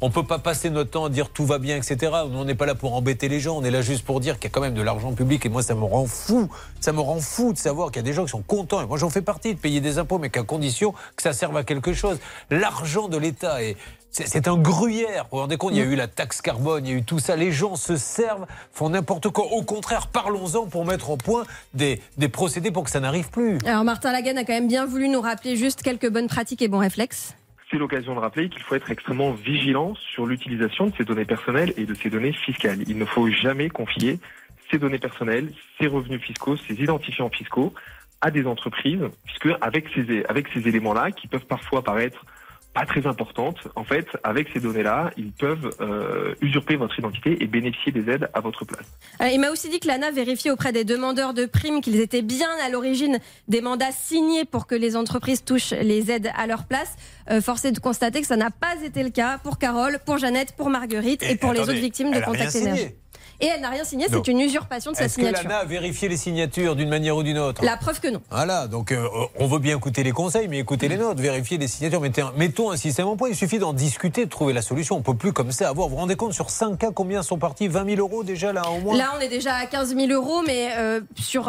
On 0.00 0.10
peut 0.10 0.24
pas 0.24 0.38
passer 0.38 0.70
notre 0.70 0.90
temps 0.90 1.04
à 1.04 1.10
dire 1.10 1.30
tout 1.30 1.46
va 1.46 1.58
bien, 1.58 1.76
etc. 1.76 2.12
On 2.32 2.44
n'est 2.44 2.54
pas 2.54 2.66
là 2.66 2.74
pour 2.74 2.94
embêter 2.94 3.28
les 3.28 3.40
gens, 3.40 3.56
on 3.58 3.64
est 3.64 3.70
là 3.70 3.82
juste 3.82 4.04
pour 4.04 4.20
dire 4.20 4.38
qu'il 4.38 4.44
y 4.44 4.52
a 4.52 4.54
quand 4.54 4.60
même 4.60 4.74
de 4.74 4.82
l'argent 4.82 5.12
public. 5.12 5.44
Et 5.46 5.48
moi, 5.48 5.62
ça 5.62 5.74
me 5.74 5.84
rend 5.84 6.06
fou. 6.06 6.48
Ça 6.80 6.92
me 6.92 7.00
rend 7.00 7.20
fou 7.20 7.52
de 7.52 7.58
savoir 7.58 7.88
qu'il 7.88 7.96
y 7.96 8.00
a 8.00 8.02
des 8.02 8.12
gens 8.12 8.24
qui 8.24 8.30
sont 8.30 8.42
contents. 8.42 8.80
Et 8.82 8.86
moi, 8.86 8.98
j'en 8.98 9.10
fais 9.10 9.22
partie 9.22 9.54
de 9.54 9.58
payer 9.60 9.80
des 9.80 9.98
impôts, 9.98 10.18
mais 10.18 10.30
qu'à 10.30 10.42
condition 10.42 10.92
que 11.16 11.22
ça 11.22 11.32
serve 11.32 11.56
à 11.56 11.64
quelque 11.64 11.92
chose. 11.92 12.18
L'argent 12.50 13.08
de 13.08 13.16
l'État 13.16 13.62
est. 13.62 13.76
C'est 14.10 14.48
un 14.48 14.56
gruyère. 14.56 15.24
Vous 15.24 15.36
vous 15.36 15.38
rendez 15.38 15.56
compte, 15.56 15.72
il 15.72 15.78
y 15.78 15.82
a 15.82 15.84
eu 15.84 15.94
la 15.94 16.08
taxe 16.08 16.40
carbone, 16.40 16.84
il 16.86 16.92
y 16.92 16.94
a 16.94 16.98
eu 16.98 17.04
tout 17.04 17.18
ça. 17.18 17.36
Les 17.36 17.52
gens 17.52 17.76
se 17.76 17.96
servent, 17.96 18.46
font 18.72 18.90
n'importe 18.90 19.28
quoi. 19.28 19.44
Au 19.52 19.62
contraire, 19.62 20.08
parlons-en 20.08 20.66
pour 20.66 20.84
mettre 20.84 21.10
au 21.10 21.16
point 21.16 21.44
des, 21.74 22.00
des 22.16 22.28
procédés 22.28 22.70
pour 22.70 22.84
que 22.84 22.90
ça 22.90 23.00
n'arrive 23.00 23.30
plus. 23.30 23.58
Alors 23.64 23.84
Martin 23.84 24.12
Lagan 24.12 24.36
a 24.36 24.44
quand 24.44 24.54
même 24.54 24.68
bien 24.68 24.86
voulu 24.86 25.08
nous 25.08 25.20
rappeler 25.20 25.56
juste 25.56 25.82
quelques 25.82 26.10
bonnes 26.10 26.26
pratiques 26.26 26.62
et 26.62 26.68
bons 26.68 26.78
réflexes. 26.78 27.36
C'est 27.70 27.76
l'occasion 27.76 28.14
de 28.14 28.20
rappeler 28.20 28.48
qu'il 28.48 28.62
faut 28.62 28.74
être 28.74 28.90
extrêmement 28.90 29.32
vigilant 29.32 29.94
sur 30.14 30.24
l'utilisation 30.24 30.86
de 30.86 30.92
ces 30.96 31.04
données 31.04 31.26
personnelles 31.26 31.74
et 31.76 31.84
de 31.84 31.94
ces 31.94 32.08
données 32.08 32.32
fiscales. 32.32 32.82
Il 32.88 32.96
ne 32.96 33.04
faut 33.04 33.30
jamais 33.30 33.68
confier 33.68 34.18
ces 34.70 34.78
données 34.78 34.98
personnelles, 34.98 35.52
ces 35.78 35.86
revenus 35.86 36.20
fiscaux, 36.22 36.56
ces 36.56 36.74
identifiants 36.74 37.28
fiscaux 37.28 37.74
à 38.20 38.30
des 38.30 38.46
entreprises, 38.46 39.02
puisque 39.26 39.48
avec 39.60 39.86
ces, 39.94 40.24
avec 40.28 40.48
ces 40.52 40.66
éléments-là, 40.66 41.12
qui 41.12 41.28
peuvent 41.28 41.46
parfois 41.46 41.82
paraître 41.82 42.24
pas 42.78 42.86
très 42.86 43.06
importantes, 43.06 43.56
en 43.74 43.84
fait, 43.84 44.06
avec 44.22 44.48
ces 44.52 44.60
données-là, 44.60 45.10
ils 45.16 45.32
peuvent 45.32 45.74
euh, 45.80 46.34
usurper 46.40 46.76
votre 46.76 46.96
identité 46.98 47.36
et 47.42 47.46
bénéficier 47.46 47.90
des 47.90 48.08
aides 48.10 48.28
à 48.34 48.40
votre 48.40 48.64
place. 48.64 48.86
Euh, 49.20 49.28
Il 49.32 49.40
m'a 49.40 49.50
aussi 49.50 49.68
dit 49.68 49.80
que 49.80 49.88
l'ANA 49.88 50.12
vérifiait 50.12 50.52
auprès 50.52 50.72
des 50.72 50.84
demandeurs 50.84 51.34
de 51.34 51.46
primes 51.46 51.80
qu'ils 51.80 52.00
étaient 52.00 52.22
bien 52.22 52.48
à 52.64 52.68
l'origine 52.68 53.18
des 53.48 53.60
mandats 53.60 53.90
signés 53.90 54.44
pour 54.44 54.66
que 54.66 54.76
les 54.76 54.96
entreprises 54.96 55.44
touchent 55.44 55.72
les 55.72 56.10
aides 56.10 56.30
à 56.36 56.46
leur 56.46 56.66
place. 56.66 56.94
Euh, 57.30 57.40
force 57.40 57.64
est 57.64 57.72
de 57.72 57.80
constater 57.80 58.20
que 58.20 58.26
ça 58.26 58.36
n'a 58.36 58.50
pas 58.50 58.76
été 58.84 59.02
le 59.02 59.10
cas 59.10 59.38
pour 59.38 59.58
Carole, 59.58 59.98
pour 60.06 60.18
Jeannette, 60.18 60.54
pour 60.56 60.70
Marguerite 60.70 61.22
et, 61.24 61.36
pour 61.36 61.52
les 61.52 61.60
autres 61.60 61.72
victimes 61.72 62.12
de 62.12 62.20
Contact. 62.20 62.54
Énergie. 62.54 62.90
Et 63.40 63.46
elle 63.46 63.60
n'a 63.60 63.70
rien 63.70 63.84
signé. 63.84 64.06
C'est 64.10 64.26
une 64.28 64.40
usurpation 64.40 64.90
de 64.92 64.96
sa 64.96 65.04
Est-ce 65.04 65.16
que 65.16 65.22
signature. 65.22 65.48
l'ANA 65.48 65.60
a 65.60 65.64
vérifié 65.64 66.08
les 66.08 66.16
signatures 66.16 66.76
d'une 66.76 66.88
manière 66.88 67.16
ou 67.16 67.22
d'une 67.22 67.38
autre 67.38 67.64
La 67.64 67.76
preuve 67.76 68.00
que 68.00 68.08
non. 68.08 68.20
Voilà, 68.30 68.66
donc 68.66 68.92
euh, 68.92 69.06
on 69.38 69.46
veut 69.46 69.58
bien 69.58 69.76
écouter 69.76 70.02
les 70.02 70.12
conseils, 70.12 70.48
mais 70.48 70.58
écoutez 70.58 70.88
les 70.88 70.96
nôtres, 70.96 71.20
vérifiez 71.20 71.58
les 71.58 71.68
signatures, 71.68 72.00
mettez 72.00 72.22
un- 72.22 72.32
mettons 72.36 72.70
un 72.70 72.76
système 72.76 73.06
en 73.08 73.16
point. 73.16 73.28
Il 73.28 73.36
suffit 73.36 73.58
d'en 73.58 73.72
discuter, 73.72 74.24
de 74.24 74.30
trouver 74.30 74.52
la 74.52 74.62
solution. 74.62 74.96
On 74.96 75.02
peut 75.02 75.14
plus 75.14 75.32
comme 75.32 75.52
ça 75.52 75.68
avoir. 75.68 75.88
Vous 75.88 75.94
vous 75.94 76.00
rendez 76.00 76.16
compte, 76.16 76.32
sur 76.32 76.50
5 76.50 76.76
cas, 76.78 76.90
combien 76.94 77.22
sont 77.22 77.38
partis? 77.38 77.68
20 77.68 77.84
000 77.96 78.00
euros 78.00 78.24
déjà 78.24 78.52
là 78.52 78.62
au 78.70 78.80
moins? 78.80 78.96
Là, 78.96 79.12
on 79.16 79.20
est 79.20 79.28
déjà 79.28 79.54
à 79.54 79.66
15 79.66 79.94
000 79.94 80.08
euros, 80.12 80.42
mais 80.46 80.70
euh, 80.76 81.00
sur 81.16 81.44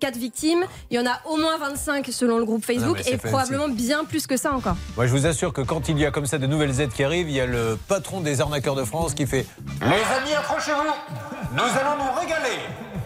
4 0.00 0.16
victimes, 0.16 0.64
il 0.90 0.96
y 0.96 1.00
en 1.00 1.06
a 1.10 1.20
au 1.30 1.36
moins 1.36 1.56
25 1.58 2.06
selon 2.10 2.38
le 2.38 2.44
groupe 2.44 2.64
Facebook 2.64 2.98
c'est 3.02 3.12
et 3.12 3.16
probablement 3.16 3.68
bien 3.68 4.04
plus 4.04 4.26
que 4.26 4.36
ça 4.36 4.52
encore. 4.52 4.76
Moi, 4.96 5.06
je 5.06 5.12
vous 5.12 5.26
assure 5.26 5.52
que 5.52 5.60
quand 5.62 5.88
il 5.88 5.98
y 5.98 6.04
a 6.04 6.10
comme 6.10 6.26
ça 6.26 6.38
de 6.38 6.46
nouvelles 6.46 6.80
aides 6.80 6.92
qui 6.92 7.04
arrivent, 7.04 7.28
il 7.28 7.34
y 7.36 7.40
a 7.40 7.46
le 7.46 7.78
patron 7.88 8.20
des 8.20 8.40
arnaqueurs 8.40 8.74
de 8.74 8.84
France 8.84 9.14
qui 9.14 9.26
fait 9.26 9.46
Les 9.80 9.86
amis, 9.86 10.34
accrochez-vous 10.36 11.29
Nous 11.52 11.62
allons 11.62 12.04
nous 12.04 12.20
régaler 12.20 12.58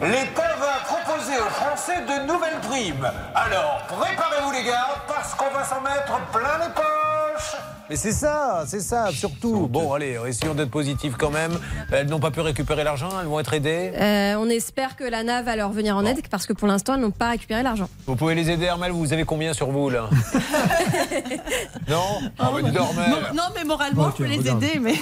L'État 0.02 0.57
va 0.59 0.85
proposer 0.85 1.38
aux 1.38 1.50
Français 1.50 2.02
de 2.02 2.26
nouvelles 2.26 2.61
primes. 2.69 3.09
Alors, 3.35 3.83
préparez-vous 3.87 4.52
les 4.52 4.64
gars, 4.64 4.97
parce 5.07 5.35
qu'on 5.35 5.50
va 5.50 5.64
s'en 5.64 5.81
mettre 5.81 6.19
plein 6.33 6.59
les 6.59 6.75
poches 6.75 7.57
mais 7.90 7.97
c'est 7.97 8.12
ça, 8.12 8.64
c'est 8.66 8.81
ça, 8.81 9.11
surtout. 9.12 9.69
Bon, 9.69 9.93
allez, 9.93 10.19
essayons 10.26 10.54
d'être 10.54 10.71
positifs 10.71 11.16
quand 11.19 11.31
même. 11.31 11.52
Elles 11.93 12.07
n'ont 12.07 12.19
pas 12.19 12.31
pu 12.31 12.40
récupérer 12.40 12.83
l'argent, 12.83 13.11
elles 13.21 13.26
vont 13.26 13.38
être 13.40 13.52
aidées. 13.52 13.93
Euh, 13.95 14.37
on 14.38 14.49
espère 14.49 14.97
que 14.97 15.04
l'ANA 15.04 15.43
va 15.43 15.54
leur 15.54 15.71
venir 15.71 15.95
en 15.95 16.04
aide 16.07 16.26
parce 16.31 16.47
que 16.47 16.54
pour 16.54 16.66
l'instant, 16.66 16.95
elles 16.95 17.02
n'ont 17.02 17.11
pas 17.11 17.28
récupéré 17.31 17.62
l'argent. 17.62 17.88
Vous 18.07 18.16
pouvez 18.16 18.35
les 18.35 18.50
aider, 18.50 18.64
Hermel 18.64 18.93
Vous 18.93 19.12
avez 19.12 19.25
combien 19.25 19.52
sur 19.52 19.71
vous, 19.71 19.90
là 19.90 20.09
Non 21.88 22.21
Ah, 22.38 22.50
bah, 22.54 22.62
dis 22.62 22.71
donc, 22.71 22.88
Hermel. 22.88 23.35
Non, 23.35 23.43
mais 23.54 23.64
moralement, 23.64 24.11
je 24.12 24.16
peux 24.16 24.28
les 24.31 24.49
aider, 24.49 24.78
mais. 24.81 24.95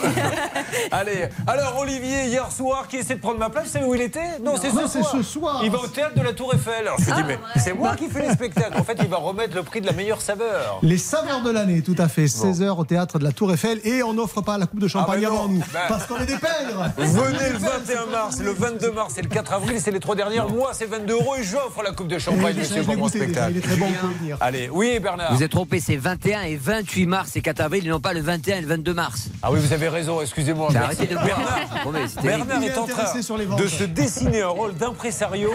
Allez, 0.91 1.29
alors 1.47 1.79
Olivier, 1.79 2.27
hier 2.27 2.51
soir, 2.51 2.89
qui 2.89 2.97
de 3.15 3.21
prendre 3.21 3.39
ma 3.39 3.51
place, 3.51 3.67
vous 3.67 3.73
savez 3.73 3.85
où 3.85 3.95
il 3.95 4.01
était 4.01 4.39
Non, 4.43 4.55
c'est 4.61 4.73
Non, 4.73 4.87
ce, 4.87 5.03
ce 5.03 5.23
soir. 5.23 5.61
Il 5.65 5.71
va 5.71 5.79
au 5.81 5.87
théâtre 5.87 6.15
de 6.17 6.23
la 6.23 6.33
Tour 6.33 6.55
Eiffel. 6.55 6.87
Alors 6.87 6.99
je 6.99 7.11
me 7.11 7.17
dis, 7.17 7.23
mais 7.27 7.39
c'est 7.57 7.73
moi 7.73 7.95
qui 7.97 8.09
fais 8.09 8.23
les 8.23 8.33
spectacles. 8.33 8.79
En 8.79 8.85
fait, 8.85 8.99
il 9.01 9.09
va 9.09 9.17
remettre 9.19 9.55
le 9.55 9.63
prix 9.63 9.81
de 9.81 9.87
la 9.87 9.93
meilleure 9.93 10.21
saveur. 10.21 10.79
Les 10.83 10.99
saveurs 10.99 11.43
de 11.43 11.51
l'année, 11.51 11.83
tout 11.83 11.97
à 11.99 12.09
fait. 12.09 12.25
16h 12.27 12.69
au 12.79 12.85
théâtre 12.85 13.19
de 13.19 13.25
la 13.25 13.33
Tour 13.33 13.53
Eiffel. 13.53 13.81
Et 13.85 14.03
on 14.03 14.15
n'offre 14.15 14.41
pas 14.41 14.59
la 14.59 14.67
coupe 14.67 14.81
de 14.81 14.89
champagne 14.89 15.23
Ah, 15.25 15.29
avant 15.29 15.49
nous. 15.49 15.59
Ben. 15.73 15.81
Parce 15.89 16.07
qu'on 16.07 16.17
est 16.19 16.27
des 16.27 16.39
pègres. 16.39 16.91
Venez 16.97 17.51
le 17.51 17.59
21 17.59 18.07
mars, 18.07 18.41
le 18.41 18.53
22 18.53 18.91
mars 18.93 19.19
et 19.19 19.23
le 19.23 19.29
4 19.29 19.53
avril, 19.53 19.81
c'est 19.81 19.91
les 19.91 20.01
trois 20.01 20.15
dernières. 20.15 20.49
Moi, 20.49 20.71
c'est 20.73 20.87
22 20.87 21.13
euros 21.15 21.37
et 21.37 21.43
j'offre 21.43 21.83
la 21.83 21.93
coupe 21.93 22.09
de 22.09 22.19
champagne, 22.19 22.57
monsieur, 22.57 22.83
pour 22.83 22.97
mon 22.97 23.07
déjà, 23.07 23.25
spectacle. 23.25 23.53
Il 23.53 23.59
est 23.59 23.61
très 23.61 23.77
bon, 23.77 23.87
venir. 24.21 24.37
Allez, 24.41 24.69
oui, 24.73 24.99
Bernard. 24.99 25.35
Vous 25.35 25.43
êtes 25.43 25.51
trompé, 25.51 25.81
c'est 25.81 25.97
21 25.97 26.43
et 26.43 26.57
28 26.57 27.07
mars 27.07 27.37
et 27.37 27.43
4 27.43 27.61
avril, 27.61 27.87
et 27.87 27.91
non 27.91 28.01
pas 28.01 28.13
le 28.13 28.21
21 28.21 28.57
et 28.57 28.61
le 28.61 28.67
22 28.67 28.95
mars. 28.95 29.29
Ah 29.43 29.51
oui, 29.53 29.61
vous 29.61 29.73
avez 29.73 29.89
raison, 29.89 30.21
excusez-moi. 30.21 30.69
De. 30.69 30.75
Bernard 30.75 32.63
est 32.63 32.73
est 32.73 32.79
en 32.79 32.87
train 32.87 33.02
intéressé 33.03 33.23
sur 33.23 33.37
les 33.37 33.47
ventes. 33.47 33.61
de 33.61 33.69
se 33.69 33.85
dessiner 33.85 34.43
un 34.43 34.49
rôle 34.49 34.75
d'impresario. 34.75 35.53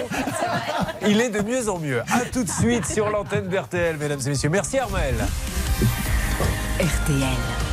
Il 1.08 1.22
est 1.22 1.30
de 1.30 1.42
mieux 1.42 1.70
en 1.70 1.80
mieux. 1.80 2.02
A 2.12 2.22
tout 2.32 2.44
de 2.44 2.50
suite 2.50 2.86
sur 2.86 3.10
l'antenne 3.10 3.48
d'RTL, 3.48 3.98
mesdames 3.98 4.20
et 4.26 4.30
messieurs. 4.30 4.50
Merci 4.50 4.80
Armel. 4.80 5.16
RTL. 6.80 7.68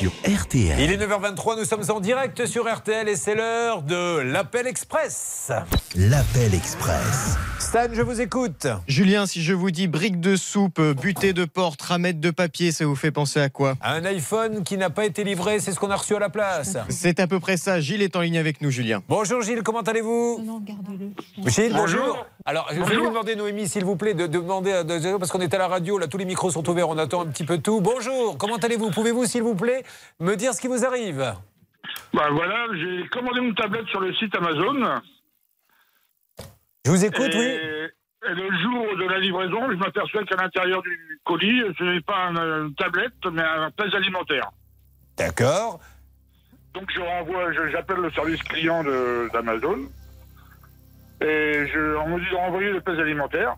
Sur 0.00 0.12
RTL. 0.24 0.80
Il 0.80 0.90
est 0.92 0.96
9h23, 0.96 1.58
nous 1.58 1.64
sommes 1.66 1.82
en 1.90 2.00
direct 2.00 2.46
sur 2.46 2.66
RTL 2.72 3.06
et 3.06 3.16
c'est 3.16 3.34
l'heure 3.34 3.82
de 3.82 4.20
l'appel 4.20 4.66
express. 4.66 5.52
L'appel 5.94 6.54
express. 6.54 7.36
Stan, 7.58 7.88
je 7.92 8.00
vous 8.00 8.22
écoute. 8.22 8.66
Julien, 8.86 9.26
si 9.26 9.42
je 9.42 9.52
vous 9.52 9.70
dis 9.70 9.88
brique 9.88 10.18
de 10.18 10.36
soupe, 10.36 10.80
butée 10.80 11.34
de 11.34 11.44
porte, 11.44 11.82
ramette 11.82 12.18
de 12.18 12.30
papier, 12.30 12.72
ça 12.72 12.86
vous 12.86 12.96
fait 12.96 13.10
penser 13.10 13.40
à 13.40 13.50
quoi? 13.50 13.74
Un 13.82 14.02
iPhone 14.06 14.64
qui 14.64 14.78
n'a 14.78 14.88
pas 14.88 15.04
été 15.04 15.22
livré, 15.22 15.60
c'est 15.60 15.72
ce 15.72 15.78
qu'on 15.78 15.90
a 15.90 15.96
reçu 15.96 16.16
à 16.16 16.18
la 16.18 16.30
place. 16.30 16.78
C'est 16.88 17.20
à 17.20 17.26
peu 17.26 17.38
près 17.38 17.58
ça. 17.58 17.78
Gilles 17.80 18.00
est 18.02 18.16
en 18.16 18.22
ligne 18.22 18.38
avec 18.38 18.62
nous, 18.62 18.70
Julien. 18.70 19.02
Bonjour 19.06 19.42
Gilles, 19.42 19.62
comment 19.62 19.80
allez-vous? 19.82 20.40
Non, 20.42 20.60
garde-le. 20.60 21.10
Gilles, 21.50 21.72
bonjour. 21.74 22.00
Bonjour. 22.00 22.26
Alors, 22.46 22.68
je 22.72 22.80
vais 22.80 22.96
vous 22.96 23.08
demander, 23.08 23.36
Noémie, 23.36 23.68
s'il 23.68 23.84
vous 23.84 23.96
plaît, 23.96 24.14
de, 24.14 24.26
de 24.26 24.38
demander, 24.38 24.82
de- 24.82 25.18
parce 25.18 25.30
qu'on 25.30 25.40
est 25.40 25.52
à 25.52 25.58
la 25.58 25.68
radio, 25.68 25.98
là, 25.98 26.06
tous 26.06 26.16
les 26.16 26.24
micros 26.24 26.50
sont 26.50 26.66
ouverts, 26.70 26.88
on 26.88 26.96
attend 26.96 27.20
un 27.20 27.26
petit 27.26 27.44
peu 27.44 27.58
tout. 27.58 27.82
Bonjour, 27.82 28.38
comment 28.38 28.56
allez-vous? 28.56 28.90
Pouvez-vous, 28.90 29.26
s'il 29.26 29.42
vous 29.42 29.54
plaît, 29.54 29.84
me 30.20 30.34
dire 30.36 30.52
ce 30.54 30.60
qui 30.60 30.68
vous 30.68 30.84
arrive 30.84 31.18
Bah 32.14 32.28
voilà, 32.30 32.66
j'ai 32.74 33.06
commandé 33.08 33.40
une 33.40 33.54
tablette 33.54 33.86
sur 33.86 34.00
le 34.00 34.12
site 34.14 34.34
Amazon. 34.34 35.00
Je 36.86 36.90
vous 36.90 37.04
écoute, 37.04 37.34
et, 37.34 37.38
oui 37.38 37.46
et 38.22 38.34
le 38.34 38.50
jour 38.62 38.96
de 38.98 39.08
la 39.08 39.18
livraison, 39.18 39.70
je 39.70 39.76
m'aperçois 39.76 40.24
qu'à 40.24 40.36
l'intérieur 40.36 40.82
du 40.82 41.20
colis, 41.24 41.62
ce 41.78 41.84
n'est 41.84 42.00
pas 42.02 42.26
un- 42.26 42.66
une 42.66 42.74
tablette, 42.74 43.14
mais 43.32 43.42
un 43.42 43.70
pèse 43.70 43.94
alimentaire. 43.94 44.50
D'accord. 45.16 45.80
Donc 46.74 46.90
je 46.94 47.00
renvoie, 47.00 47.50
j'appelle 47.70 47.96
le 47.98 48.10
service 48.12 48.42
client 48.42 48.84
de- 48.84 49.30
d'Amazon. 49.32 49.88
Et 51.22 51.66
je, 51.72 51.96
on 51.96 52.08
me 52.16 52.20
dit 52.20 52.30
de 52.30 52.34
renvoyer 52.36 52.70
le 52.72 52.80
pèse 52.80 52.98
alimentaire. 52.98 53.56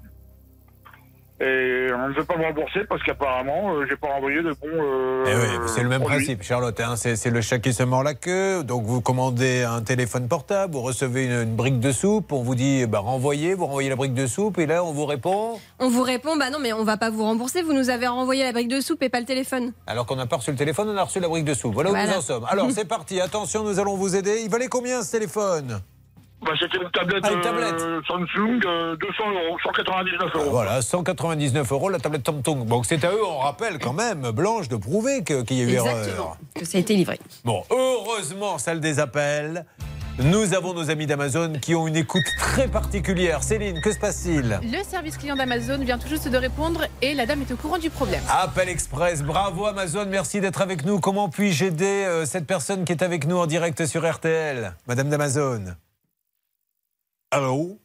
Et 1.44 1.88
on 1.92 2.08
ne 2.08 2.14
veut 2.14 2.22
pas 2.24 2.36
me 2.36 2.44
rembourser 2.44 2.84
parce 2.88 3.02
qu'apparemment, 3.02 3.74
euh, 3.74 3.84
j'ai 3.88 3.96
pas 3.96 4.06
renvoyé 4.06 4.36
de 4.42 4.50
bon. 4.50 4.68
euh, 4.72 5.24
Eh 5.26 5.34
oui, 5.34 5.66
c'est 5.66 5.82
le 5.82 5.88
même 5.88 6.02
principe, 6.04 6.42
Charlotte. 6.44 6.78
hein. 6.80 6.94
C'est 6.96 7.30
le 7.30 7.40
chat 7.40 7.58
qui 7.58 7.72
se 7.72 7.82
mord 7.82 8.04
la 8.04 8.14
queue. 8.14 8.62
Donc 8.62 8.84
vous 8.84 9.00
commandez 9.00 9.64
un 9.64 9.82
téléphone 9.82 10.28
portable, 10.28 10.72
vous 10.74 10.82
recevez 10.82 11.24
une, 11.24 11.32
une 11.42 11.56
brique 11.56 11.80
de 11.80 11.90
soupe, 11.90 12.30
on 12.30 12.42
vous 12.42 12.54
dit 12.54 12.86
bah, 12.86 13.00
renvoyez, 13.00 13.54
vous 13.54 13.66
renvoyez 13.66 13.88
la 13.88 13.96
brique 13.96 14.14
de 14.14 14.26
soupe, 14.28 14.58
et 14.60 14.66
là 14.66 14.84
on 14.84 14.92
vous 14.92 15.04
répond 15.04 15.58
On 15.80 15.88
vous 15.90 16.02
répond, 16.02 16.36
bah 16.36 16.50
non, 16.50 16.58
mais 16.60 16.72
on 16.72 16.84
va 16.84 16.96
pas 16.96 17.10
vous 17.10 17.24
rembourser, 17.24 17.62
vous 17.62 17.72
nous 17.72 17.90
avez 17.90 18.06
renvoyé 18.06 18.44
la 18.44 18.52
brique 18.52 18.68
de 18.68 18.80
soupe 18.80 19.02
et 19.02 19.08
pas 19.08 19.18
le 19.18 19.26
téléphone. 19.26 19.72
alors 19.88 20.06
qu'on 20.06 20.16
n'a 20.16 20.26
pas 20.26 20.36
reçu 20.36 20.52
le 20.52 20.56
téléphone, 20.56 20.88
on 20.90 20.96
a 20.96 21.02
reçu 21.02 21.18
la 21.18 21.28
brique 21.28 21.44
de 21.44 21.54
soupe. 21.54 21.74
Voilà 21.74 21.90
où 21.90 21.92
Voilà. 21.92 22.12
nous 22.12 22.18
en 22.18 22.20
sommes. 22.20 22.44
Alors 22.48 22.70
c'est 22.74 22.86
parti, 22.86 23.20
attention, 23.20 23.64
nous 23.64 23.80
allons 23.80 23.96
vous 23.96 24.14
aider. 24.14 24.42
Il 24.44 24.50
valait 24.50 24.68
combien 24.68 25.02
ce 25.02 25.10
téléphone? 25.10 25.80
Bah, 26.44 26.52
C'était 26.60 26.78
une 26.78 26.90
tablette, 26.90 27.24
Ah, 27.24 27.32
une 27.32 27.40
tablette. 27.40 27.80
euh, 27.80 28.00
Samsung, 28.06 28.60
euh, 28.66 28.96
200 28.96 29.22
euros, 29.30 29.58
199 29.62 30.34
euros. 30.34 30.50
Voilà, 30.50 30.82
199 30.82 31.70
euros 31.72 31.88
la 31.88 31.98
tablette 31.98 32.26
Samsung. 32.26 32.66
Donc 32.66 32.84
c'est 32.86 33.04
à 33.04 33.10
eux, 33.12 33.24
on 33.24 33.38
rappelle 33.38 33.78
quand 33.78 33.92
même, 33.92 34.30
Blanche, 34.32 34.68
de 34.68 34.76
prouver 34.76 35.22
qu'il 35.24 35.56
y 35.56 35.60
a 35.60 35.64
eu 35.64 35.72
erreur. 35.74 36.36
Que 36.54 36.64
ça 36.64 36.78
a 36.78 36.80
été 36.80 36.94
livré. 36.94 37.18
Bon, 37.44 37.62
heureusement, 37.70 38.58
salle 38.58 38.80
des 38.80 38.98
appels. 38.98 39.64
Nous 40.18 40.52
avons 40.52 40.74
nos 40.74 40.90
amis 40.90 41.06
d'Amazon 41.06 41.54
qui 41.58 41.74
ont 41.74 41.86
une 41.86 41.96
écoute 41.96 42.24
très 42.38 42.68
particulière. 42.68 43.42
Céline, 43.42 43.80
que 43.80 43.92
se 43.92 43.98
passe-t-il? 43.98 44.60
Le 44.62 44.82
service 44.84 45.16
client 45.16 45.36
d'Amazon 45.36 45.78
vient 45.78 45.96
tout 45.96 46.08
juste 46.08 46.28
de 46.28 46.36
répondre 46.36 46.82
et 47.00 47.14
la 47.14 47.24
dame 47.24 47.40
est 47.40 47.50
au 47.50 47.56
courant 47.56 47.78
du 47.78 47.88
problème. 47.88 48.20
Appel 48.28 48.68
Express, 48.68 49.22
bravo 49.22 49.64
Amazon, 49.64 50.04
merci 50.10 50.40
d'être 50.42 50.60
avec 50.60 50.84
nous. 50.84 51.00
Comment 51.00 51.30
puis-je 51.30 51.64
aider 51.64 52.04
euh, 52.06 52.26
cette 52.26 52.46
personne 52.46 52.84
qui 52.84 52.92
est 52.92 53.02
avec 53.02 53.26
nous 53.26 53.38
en 53.38 53.46
direct 53.46 53.86
sur 53.86 54.06
RTL 54.06 54.74
Madame 54.86 55.08
d'Amazon 55.08 55.64
Allô? 57.32 57.78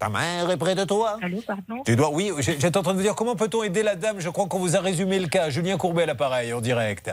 Ta 0.00 0.08
mère 0.08 0.50
est 0.50 0.56
près 0.56 0.74
de 0.74 0.82
toi? 0.82 1.16
Allô, 1.22 1.40
pardon? 1.46 1.84
Tu 1.84 1.94
dois, 1.94 2.10
oui, 2.10 2.32
j'étais 2.40 2.76
en 2.76 2.82
train 2.82 2.90
de 2.90 2.96
vous 2.96 3.04
dire 3.04 3.14
comment 3.14 3.36
peut-on 3.36 3.62
aider 3.62 3.84
la 3.84 3.94
dame? 3.94 4.18
Je 4.18 4.28
crois 4.30 4.48
qu'on 4.48 4.58
vous 4.58 4.74
a 4.74 4.80
résumé 4.80 5.20
le 5.20 5.28
cas. 5.28 5.48
Julien 5.48 5.76
Courbet 5.76 6.06
l'appareil 6.06 6.52
en 6.52 6.60
direct. 6.60 7.12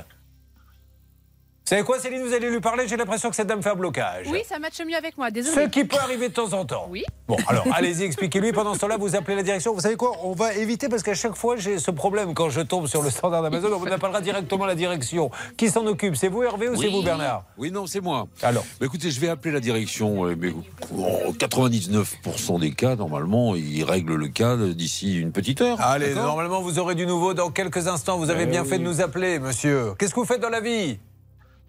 Vous 1.69 1.75
savez 1.75 1.85
quoi, 1.85 1.99
Céline, 1.99 2.23
vous 2.25 2.33
allez 2.33 2.49
lui 2.49 2.59
parler 2.61 2.87
J'ai 2.87 2.97
l'impression 2.97 3.29
que 3.29 3.35
cette 3.35 3.45
dame 3.45 3.61
fait 3.61 3.69
un 3.69 3.75
blocage. 3.75 4.25
Oui, 4.31 4.41
ça 4.49 4.57
matche 4.57 4.81
mieux 4.83 4.95
avec 4.95 5.15
moi, 5.19 5.29
désolé. 5.29 5.65
Ce 5.65 5.69
qui 5.69 5.83
peut 5.85 5.97
arriver 6.01 6.29
de 6.29 6.33
temps 6.33 6.51
en 6.53 6.65
temps. 6.65 6.87
Oui. 6.89 7.03
Bon, 7.27 7.37
alors 7.47 7.63
allez-y, 7.75 8.05
expliquez-lui. 8.05 8.53
Pendant 8.53 8.73
ce 8.73 8.79
temps-là, 8.79 8.97
vous 8.97 9.15
appelez 9.15 9.35
la 9.35 9.43
direction. 9.43 9.75
Vous 9.75 9.81
savez 9.81 9.95
quoi 9.95 10.13
On 10.23 10.33
va 10.33 10.55
éviter 10.55 10.89
parce 10.89 11.03
qu'à 11.03 11.13
chaque 11.13 11.35
fois, 11.35 11.57
j'ai 11.57 11.77
ce 11.77 11.91
problème 11.91 12.33
quand 12.33 12.49
je 12.49 12.61
tombe 12.61 12.87
sur 12.87 13.03
le 13.03 13.11
standard 13.11 13.43
d'Amazon. 13.43 13.69
On 13.71 13.77
vous 13.77 13.85
appellera 13.85 14.19
directement 14.19 14.65
la 14.65 14.73
direction. 14.73 15.29
Qui 15.57 15.69
s'en 15.69 15.85
occupe 15.85 16.15
C'est 16.15 16.27
vous, 16.27 16.41
Hervé, 16.41 16.69
ou 16.69 16.75
c'est 16.75 16.87
Oui. 16.87 16.91
vous, 16.91 17.03
Bernard? 17.03 17.43
Oui, 17.55 17.69
non, 17.69 17.85
c'est 17.85 18.01
moi. 18.01 18.27
Alors 18.41 18.65
Bah, 18.79 18.87
Écoutez, 18.87 19.11
je 19.11 19.19
vais 19.19 19.29
appeler 19.29 19.53
la 19.53 19.59
direction. 19.59 20.25
euh, 20.25 20.35
Mais 20.35 20.49
en 20.49 21.31
99% 21.33 22.59
des 22.61 22.71
cas, 22.71 22.95
normalement, 22.95 23.55
ils 23.55 23.83
règlent 23.83 24.15
le 24.15 24.29
cas 24.29 24.55
d'ici 24.57 25.19
une 25.19 25.31
petite 25.31 25.61
heure. 25.61 25.79
Allez, 25.79 26.15
normalement, 26.15 26.63
vous 26.63 26.79
aurez 26.79 26.95
du 26.95 27.05
nouveau 27.05 27.35
dans 27.35 27.51
quelques 27.51 27.87
instants. 27.87 28.17
Vous 28.17 28.31
avez 28.31 28.43
Eh 28.43 28.47
bien 28.47 28.65
fait 28.65 28.79
de 28.79 28.83
nous 28.83 29.01
appeler, 29.01 29.37
monsieur. 29.37 29.93
Qu'est-ce 29.99 30.15
que 30.15 30.19
vous 30.19 30.25
faites 30.25 30.41
dans 30.41 30.49
la 30.49 30.61
vie? 30.61 30.97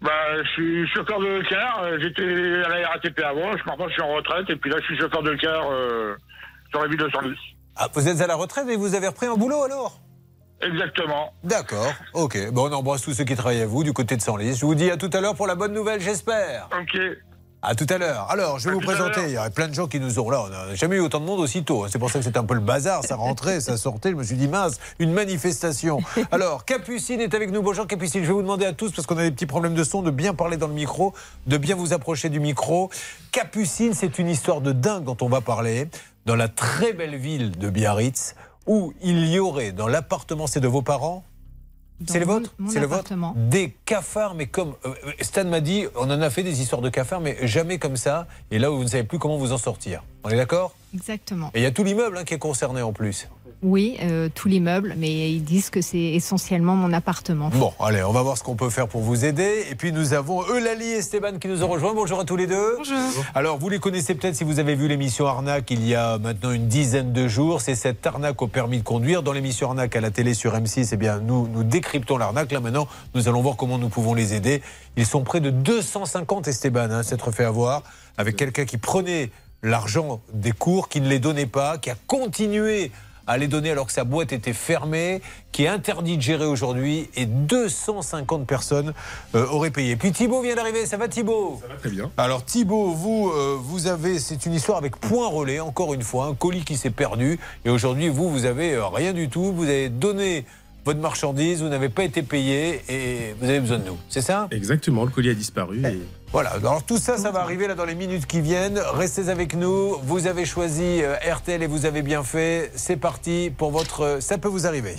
Bah, 0.01 0.09
je 0.43 0.49
suis 0.49 0.87
chauffeur 0.89 1.19
de 1.19 1.47
car. 1.49 1.83
euh, 1.83 1.97
J'étais 2.01 2.23
à 2.65 2.69
la 2.69 2.87
RATP 2.89 3.19
avant. 3.19 3.55
Je 3.57 3.63
maintenant 3.65 3.87
je 3.87 3.93
suis 3.93 4.01
en 4.01 4.13
retraite. 4.13 4.49
Et 4.49 4.55
puis 4.55 4.69
là, 4.71 4.77
je 4.79 4.85
suis 4.85 4.97
chauffeur 4.99 5.21
de 5.23 5.35
car 5.35 5.69
euh, 5.71 6.15
sur 6.71 6.81
la 6.81 6.87
ville 6.87 6.97
de 6.97 7.09
Senlis. 7.09 7.37
ah, 7.75 7.87
Vous 7.93 8.07
êtes 8.07 8.19
à 8.21 8.27
la 8.27 8.35
retraite 8.35 8.67
et 8.69 8.75
vous 8.75 8.95
avez 8.95 9.07
repris 9.07 9.27
un 9.27 9.35
boulot 9.35 9.63
alors? 9.63 9.99
Exactement. 10.63 11.33
D'accord, 11.43 11.91
ok. 12.13 12.51
Bon, 12.51 12.69
on 12.69 12.73
embrasse 12.73 13.01
tous 13.01 13.13
ceux 13.13 13.23
qui 13.23 13.35
travaillent 13.35 13.61
à 13.63 13.65
vous 13.65 13.83
du 13.83 13.93
côté 13.93 14.15
de 14.15 14.21
Senlis. 14.21 14.55
Je 14.55 14.65
vous 14.65 14.75
dis 14.75 14.91
à 14.91 14.97
tout 14.97 15.09
à 15.13 15.19
l'heure 15.19 15.35
pour 15.35 15.47
la 15.47 15.55
bonne 15.55 15.73
nouvelle, 15.73 15.99
j'espère. 16.01 16.69
Ok. 16.79 16.99
À 17.63 17.75
tout 17.75 17.85
à 17.89 17.99
l'heure. 17.99 18.25
Alors, 18.31 18.57
je 18.57 18.65
vais 18.65 18.71
À 18.71 18.73
vous 18.73 18.79
présenter. 18.81 19.21
Il 19.25 19.33
y 19.33 19.37
a 19.37 19.47
plein 19.51 19.67
de 19.67 19.73
gens 19.75 19.85
qui 19.87 19.99
nous 19.99 20.19
ont 20.19 20.31
là. 20.31 20.45
On 20.45 20.49
n'a 20.49 20.73
jamais 20.73 20.95
eu 20.95 20.99
autant 20.99 21.19
de 21.19 21.25
monde 21.25 21.39
aussitôt. 21.39 21.83
hein. 21.83 21.89
C'est 21.91 21.99
pour 21.99 22.09
ça 22.09 22.17
que 22.17 22.25
c'était 22.25 22.39
un 22.39 22.43
peu 22.43 22.55
le 22.55 22.59
bazar. 22.59 23.05
Ça 23.05 23.15
rentrait, 23.15 23.61
ça 23.61 23.77
sortait. 23.77 24.09
Je 24.09 24.15
me 24.15 24.23
suis 24.23 24.35
dit, 24.35 24.47
mince, 24.47 24.79
une 24.97 25.13
manifestation. 25.13 25.99
Alors, 26.31 26.65
Capucine 26.65 27.21
est 27.21 27.35
avec 27.35 27.51
nous. 27.51 27.61
Bonjour 27.61 27.85
Capucine. 27.85 28.23
Je 28.23 28.27
vais 28.27 28.33
vous 28.33 28.41
demander 28.41 28.65
à 28.65 28.73
tous, 28.73 28.91
parce 28.91 29.05
qu'on 29.05 29.17
a 29.17 29.21
des 29.23 29.31
petits 29.31 29.45
problèmes 29.45 29.75
de 29.75 29.83
son, 29.83 30.01
de 30.01 30.09
bien 30.09 30.33
parler 30.33 30.57
dans 30.57 30.67
le 30.67 30.73
micro, 30.73 31.13
de 31.45 31.57
bien 31.57 31.75
vous 31.75 31.93
approcher 31.93 32.29
du 32.29 32.39
micro. 32.39 32.89
Capucine, 33.31 33.93
c'est 33.93 34.17
une 34.17 34.29
histoire 34.29 34.61
de 34.61 34.71
dingue 34.71 35.03
dont 35.03 35.17
on 35.21 35.29
va 35.29 35.41
parler. 35.41 35.87
Dans 36.25 36.35
la 36.35 36.47
très 36.47 36.93
belle 36.93 37.15
ville 37.15 37.51
de 37.51 37.69
Biarritz, 37.69 38.33
où 38.65 38.91
il 39.03 39.27
y 39.27 39.37
aurait, 39.37 39.71
dans 39.71 39.87
l'appartement, 39.87 40.47
c'est 40.47 40.61
de 40.61 40.67
vos 40.67 40.81
parents 40.81 41.23
C'est 42.07 42.19
le 42.19 42.25
vôtre 42.25 42.53
C'est 42.69 42.79
le 42.79 42.87
vôtre. 42.87 43.13
Des 43.35 43.75
cafards, 43.85 44.35
mais 44.35 44.47
comme. 44.47 44.73
euh, 44.85 44.93
Stan 45.21 45.45
m'a 45.45 45.59
dit, 45.61 45.85
on 45.95 46.09
en 46.09 46.21
a 46.21 46.29
fait 46.29 46.43
des 46.43 46.61
histoires 46.61 46.81
de 46.81 46.89
cafards, 46.89 47.21
mais 47.21 47.37
jamais 47.47 47.77
comme 47.79 47.97
ça. 47.97 48.27
Et 48.51 48.59
là, 48.59 48.69
vous 48.69 48.83
ne 48.83 48.87
savez 48.87 49.03
plus 49.03 49.19
comment 49.19 49.37
vous 49.37 49.51
en 49.53 49.57
sortir. 49.57 50.03
On 50.23 50.29
est 50.29 50.35
d'accord? 50.37 50.73
Exactement. 50.93 51.51
Et 51.53 51.59
il 51.59 51.63
y 51.63 51.65
a 51.65 51.71
tout 51.71 51.83
l'immeuble 51.83 52.17
hein, 52.17 52.23
qui 52.23 52.33
est 52.33 52.39
concerné 52.39 52.81
en 52.81 52.93
plus. 52.93 53.27
Oui, 53.63 53.97
euh, 54.01 54.27
tout 54.33 54.47
l'immeuble, 54.47 54.95
mais 54.97 55.31
ils 55.31 55.43
disent 55.43 55.69
que 55.69 55.81
c'est 55.81 55.99
essentiellement 55.99 56.75
mon 56.75 56.91
appartement. 56.93 57.49
Bon, 57.49 57.73
allez, 57.79 58.01
on 58.01 58.11
va 58.11 58.23
voir 58.23 58.35
ce 58.35 58.43
qu'on 58.43 58.55
peut 58.55 58.71
faire 58.71 58.87
pour 58.87 59.01
vous 59.01 59.23
aider. 59.23 59.67
Et 59.69 59.75
puis 59.75 59.91
nous 59.91 60.13
avons 60.13 60.43
Eulalie 60.51 60.93
et 60.93 60.97
Esteban 60.97 61.37
qui 61.39 61.47
nous 61.47 61.63
ont 61.63 61.67
rejoints. 61.67 61.93
Bonjour 61.93 62.19
à 62.19 62.25
tous 62.25 62.35
les 62.35 62.47
deux. 62.47 62.77
Bonjour. 62.77 62.97
Alors, 63.35 63.59
vous 63.59 63.69
les 63.69 63.77
connaissez 63.77 64.15
peut-être 64.15 64.35
si 64.35 64.43
vous 64.43 64.57
avez 64.57 64.73
vu 64.73 64.87
l'émission 64.87 65.27
Arnaque 65.27 65.69
il 65.69 65.87
y 65.87 65.93
a 65.93 66.17
maintenant 66.17 66.49
une 66.51 66.67
dizaine 66.67 67.13
de 67.13 67.27
jours. 67.27 67.61
C'est 67.61 67.75
cette 67.75 68.05
arnaque 68.07 68.41
au 68.41 68.47
permis 68.47 68.79
de 68.79 68.83
conduire. 68.83 69.21
Dans 69.21 69.31
l'émission 69.31 69.67
Arnaque 69.67 69.95
à 69.95 70.01
la 70.01 70.09
télé 70.09 70.33
sur 70.33 70.55
M6, 70.55 70.89
eh 70.93 70.97
bien, 70.97 71.19
nous, 71.19 71.47
nous 71.47 71.63
décryptons 71.63 72.17
l'arnaque. 72.17 72.51
Là, 72.51 72.61
maintenant, 72.61 72.87
nous 73.13 73.27
allons 73.27 73.43
voir 73.43 73.57
comment 73.57 73.77
nous 73.77 73.89
pouvons 73.89 74.15
les 74.15 74.33
aider. 74.33 74.63
Ils 74.97 75.05
sont 75.05 75.21
près 75.21 75.39
de 75.39 75.51
250 75.51 76.47
Esteban, 76.47 76.89
hein, 76.89 77.03
s'être 77.03 77.31
fait 77.31 77.45
avoir, 77.45 77.83
avec 78.17 78.37
quelqu'un 78.37 78.65
qui 78.65 78.77
prenait 78.77 79.29
l'argent 79.61 80.19
des 80.33 80.51
cours, 80.51 80.89
qui 80.89 80.99
ne 80.99 81.07
les 81.07 81.19
donnait 81.19 81.45
pas, 81.45 81.77
qui 81.77 81.91
a 81.91 81.95
continué 82.07 82.91
à 83.27 83.37
les 83.37 83.47
donner 83.47 83.71
alors 83.71 83.87
que 83.87 83.93
sa 83.93 84.03
boîte 84.03 84.33
était 84.33 84.53
fermée, 84.53 85.21
qui 85.51 85.63
est 85.63 85.67
interdit 85.67 86.17
de 86.17 86.21
gérer 86.21 86.45
aujourd'hui, 86.45 87.09
et 87.15 87.25
250 87.25 88.47
personnes 88.47 88.93
euh, 89.35 89.45
auraient 89.47 89.71
payé. 89.71 89.95
Puis 89.95 90.11
Thibaut 90.11 90.41
vient 90.41 90.55
d'arriver, 90.55 90.85
ça 90.85 90.97
va 90.97 91.07
Thibaut? 91.07 91.59
Ça 91.61 91.67
va 91.67 91.75
très 91.75 91.89
bien. 91.89 92.11
Alors 92.17 92.45
Thibaut, 92.45 92.91
vous, 92.91 93.31
euh, 93.33 93.57
vous 93.59 93.87
avez, 93.87 94.19
c'est 94.19 94.45
une 94.45 94.53
histoire 94.53 94.77
avec 94.77 94.97
point 94.97 95.27
relais, 95.27 95.59
encore 95.59 95.93
une 95.93 96.03
fois, 96.03 96.25
un 96.25 96.33
colis 96.33 96.63
qui 96.63 96.77
s'est 96.77 96.89
perdu, 96.89 97.39
et 97.65 97.69
aujourd'hui 97.69 98.09
vous, 98.09 98.29
vous 98.29 98.45
avez 98.45 98.73
euh, 98.73 98.87
rien 98.87 99.13
du 99.13 99.29
tout, 99.29 99.51
vous 99.53 99.65
avez 99.65 99.89
donné 99.89 100.45
votre 100.83 100.99
marchandise, 100.99 101.61
vous 101.61 101.69
n'avez 101.69 101.89
pas 101.89 102.03
été 102.03 102.23
payé, 102.23 102.81
et 102.89 103.35
vous 103.39 103.47
avez 103.47 103.59
besoin 103.59 103.77
de 103.77 103.85
nous, 103.85 103.97
c'est 104.09 104.21
ça? 104.21 104.47
Exactement, 104.51 105.05
le 105.05 105.11
colis 105.11 105.29
a 105.29 105.33
disparu. 105.33 105.81
Et... 105.85 105.99
Voilà, 106.31 106.51
alors 106.51 106.81
tout 106.83 106.97
ça, 106.97 107.17
ça 107.17 107.29
va 107.31 107.41
arriver 107.41 107.67
là 107.67 107.75
dans 107.75 107.83
les 107.83 107.95
minutes 107.95 108.25
qui 108.25 108.39
viennent. 108.39 108.79
Restez 108.93 109.27
avec 109.27 109.53
nous. 109.53 109.97
Vous 110.03 110.27
avez 110.27 110.45
choisi 110.45 111.01
euh, 111.03 111.15
RTL 111.29 111.61
et 111.61 111.67
vous 111.67 111.85
avez 111.85 112.01
bien 112.01 112.23
fait. 112.23 112.71
C'est 112.75 112.95
parti 112.95 113.51
pour 113.55 113.71
votre 113.71 114.01
euh, 114.01 114.21
Ça 114.21 114.37
peut 114.37 114.47
vous 114.47 114.65
arriver. 114.65 114.95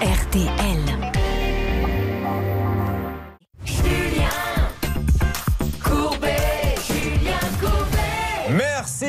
RTL. 0.00 1.03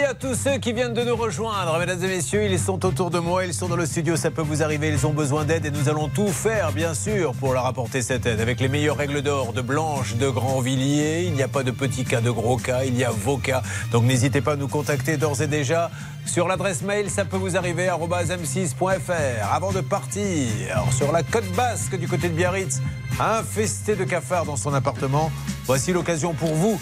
À 0.06 0.14
tous 0.14 0.36
ceux 0.36 0.58
qui 0.58 0.72
viennent 0.72 0.94
de 0.94 1.04
nous 1.04 1.16
rejoindre. 1.16 1.80
Mesdames 1.80 2.04
et 2.04 2.08
messieurs, 2.08 2.46
ils 2.46 2.60
sont 2.60 2.86
autour 2.86 3.10
de 3.10 3.18
moi, 3.18 3.44
ils 3.44 3.56
sont 3.56 3.68
dans 3.68 3.76
le 3.76 3.88
studio, 3.88 4.16
ça 4.16 4.30
peut 4.30 4.44
vous 4.44 4.62
arriver, 4.62 4.90
ils 4.90 5.08
ont 5.08 5.14
besoin 5.14 5.46
d'aide 5.46 5.66
et 5.66 5.72
nous 5.72 5.90
allons 5.90 6.10
tout 6.10 6.28
faire, 6.28 6.72
bien 6.74 6.94
sûr, 6.94 7.34
pour 7.34 7.54
leur 7.54 7.66
apporter 7.66 8.04
cette 8.04 8.26
aide. 8.28 8.40
Avec 8.40 8.60
les 8.60 8.68
meilleures 8.68 8.98
règles 8.98 9.24
d'or 9.24 9.52
de 9.52 9.62
Blanche 9.62 10.16
de 10.16 10.30
Grandvilliers, 10.30 11.24
il 11.24 11.34
n'y 11.34 11.42
a 11.42 11.48
pas 11.48 11.64
de 11.64 11.72
petits 11.72 12.04
cas, 12.04 12.22
de 12.22 12.30
gros 12.30 12.58
cas, 12.58 12.84
il 12.84 12.96
y 12.96 13.04
a 13.04 13.10
vos 13.10 13.38
cas. 13.38 13.64
Donc 13.92 14.04
n'hésitez 14.04 14.42
pas 14.42 14.54
à 14.54 14.56
nous 14.56 14.68
contacter 14.68 15.18
d'ores 15.18 15.42
et 15.42 15.48
déjà 15.48 15.90
sur 16.26 16.48
l'adresse 16.48 16.84
mail, 16.84 17.10
ça 17.10 17.26
peut 17.26 17.38
vous 17.38 17.58
arriver, 17.58 17.88
m6.fr. 17.88 19.52
Avant 19.52 19.72
de 19.72 19.82
partir 19.82 20.48
sur 20.92 21.12
la 21.12 21.24
côte 21.24 21.52
basque 21.56 21.98
du 21.98 22.08
côté 22.08 22.30
de 22.30 22.34
Biarritz, 22.34 22.80
infesté 23.20 23.96
de 23.96 24.04
cafards 24.04 24.46
dans 24.46 24.58
son 24.58 24.74
appartement, 24.74 25.32
voici 25.66 25.94
l'occasion 25.94 26.34
pour 26.34 26.54
vous 26.54 26.80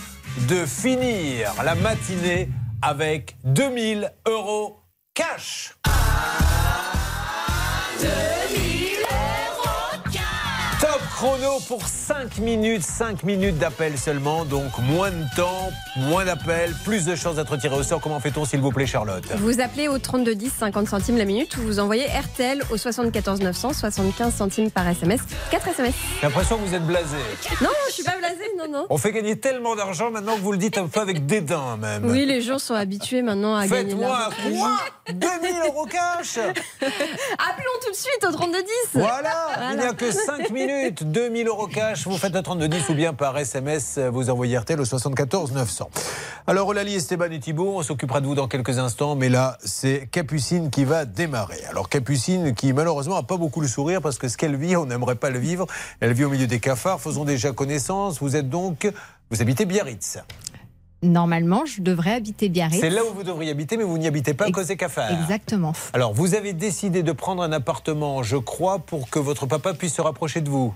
de 0.50 0.66
finir 0.66 1.54
la 1.64 1.76
matinée 1.76 2.50
avec 2.84 3.38
2000 3.46 4.12
euros 4.28 4.82
cash. 5.13 5.74
Top 8.00 8.62
chrono 11.24 11.60
pour 11.70 11.88
5 11.88 12.40
minutes, 12.40 12.84
5 12.84 13.24
minutes 13.24 13.58
d'appel 13.58 13.98
seulement, 13.98 14.44
donc 14.44 14.78
moins 14.80 15.10
de 15.10 15.24
temps, 15.38 15.72
moins 15.96 16.26
d'appels, 16.26 16.76
plus 16.84 17.06
de 17.06 17.16
chances 17.16 17.38
d'être 17.38 17.56
tiré 17.56 17.74
au 17.78 17.84
sort. 17.84 18.02
Comment 18.02 18.20
fait-on 18.20 18.44
s'il 18.44 18.60
vous 18.60 18.72
plaît 18.72 18.86
Charlotte? 18.86 19.24
Vous 19.38 19.62
appelez 19.62 19.88
au 19.88 19.98
3210 19.98 20.52
50 20.60 20.86
centimes 20.90 21.18
la 21.18 21.24
minute 21.24 21.56
ou 21.56 21.62
vous 21.62 21.80
envoyez 21.80 22.08
RTL 22.08 22.62
au 22.72 22.76
74 22.76 23.40
900 23.40 23.72
75 23.72 24.34
centimes 24.34 24.70
par 24.70 24.86
SMS. 24.86 25.22
4 25.50 25.70
SMS. 25.70 25.94
J'ai 26.20 26.28
l'impression 26.28 26.58
que 26.58 26.66
vous 26.66 26.76
êtes 26.76 26.86
blasé. 26.86 27.16
Non, 27.62 27.70
je 27.88 27.94
suis 27.94 28.04
pas 28.04 28.18
blasée, 28.18 28.52
non, 28.58 28.68
non. 28.68 28.86
On 28.90 28.98
fait 28.98 29.14
gagner 29.14 29.40
tellement 29.40 29.78
d'argent 29.78 30.12
maintenant 30.12 30.36
que 30.36 30.42
vous 30.42 30.52
le 30.52 30.58
dites 30.58 30.78
un 30.78 30.88
peu 30.88 31.00
avec 31.00 31.26
dédain 31.26 31.78
même. 31.78 32.06
Oui, 32.06 32.26
les 32.26 32.42
gens 32.42 32.60
sont 32.60 32.76
habitués 32.76 33.22
maintenant 33.22 33.56
à 33.56 33.66
gagner 33.66 33.92
Faites-moi 33.92 34.30
quoi? 34.44 34.52
jours. 34.52 34.68
2000 35.14 35.52
euros 35.68 35.86
cash 35.86 36.38
Appelons 36.82 37.78
tout 37.86 37.92
de 37.92 37.96
suite 37.96 38.26
au 38.28 38.32
3210. 38.32 38.66
Voilà, 38.94 39.72
il 39.72 39.80
n'y 39.80 39.86
a 39.86 39.94
que 39.94 40.12
5 40.12 40.50
minutes, 40.50 41.12
2000 41.13 41.47
euros 41.47 41.67
cash, 41.67 42.08
vous 42.08 42.17
faites 42.17 42.36
un 42.36 42.41
3210 42.41 42.89
ou 42.89 42.95
bien 42.95 43.13
par 43.13 43.38
SMS, 43.38 43.99
vous 43.99 44.32
envoyez 44.32 44.58
RTL 44.58 44.82
au 44.82 44.84
74 44.84 45.52
900. 45.52 45.88
Alors 46.47 46.71
Eulalie, 46.71 46.95
Esteban 46.95 47.30
et 47.30 47.39
Thibault, 47.39 47.76
on 47.78 47.84
s'occupera 47.84 48.19
de 48.19 48.26
vous 48.26 48.34
dans 48.34 48.47
quelques 48.47 48.80
instants, 48.80 49.15
mais 49.15 49.30
là, 49.30 49.60
c'est 49.63 50.10
Capucine 50.12 50.71
qui 50.71 50.86
va 50.86 51.06
démarrer. 51.06 51.63
Alors 51.69 51.88
Capucine 51.88 52.56
qui 52.56 52.73
malheureusement 52.73 53.15
n'a 53.17 53.21
pas 53.21 53.38
beaucoup 53.38 53.62
le 53.62 53.67
sourire 53.67 54.02
parce 54.02 54.17
que 54.17 54.28
ce 54.28 54.38
qu'elle 54.38 54.56
vit, 54.56 54.76
on 54.76 54.88
n'aimerait 54.88 55.13
pas 55.13 55.30
le 55.30 55.38
vivre. 55.38 55.67
Elle 55.99 56.13
vit 56.13 56.23
au 56.23 56.30
milieu 56.32 56.47
des 56.47 56.60
cafards, 56.60 56.99
faisons 56.99 57.26
déjà 57.26 57.52
connaissance. 57.52 58.17
Vous 58.19 58.36
êtes 58.36 58.49
donc, 58.49 58.91
vous 59.30 59.39
habitez 59.39 59.65
Biarritz. 59.65 60.17
Normalement, 61.04 61.65
je 61.67 61.82
devrais 61.82 62.13
habiter 62.13 62.49
Biarritz. 62.49 62.80
C'est 62.82 62.89
là 62.89 63.02
où 63.04 63.13
vous 63.13 63.23
devriez 63.23 63.52
habiter, 63.52 63.78
mais 63.78 63.84
vous 63.84 63.99
n'y 63.99 64.08
habitez 64.08 64.34
pas 64.34 64.45
à 64.45 64.52
cause 64.52 64.67
des 64.67 64.78
cafards. 64.78 65.12
Exactement. 65.21 65.73
Alors, 65.93 66.13
vous 66.13 66.34
avez 66.34 66.54
décidé 66.54 67.04
de 67.04 67.12
prendre 67.12 67.43
un 67.43 67.52
appartement, 67.52 68.23
je 68.23 68.38
crois, 68.38 68.80
pour 68.80 69.12
que 69.12 69.19
votre 69.19 69.45
papa 69.45 69.76
puisse 69.76 69.93
se 69.93 70.02
rapprocher 70.02 70.41
de 70.41 70.49
vous. 70.49 70.73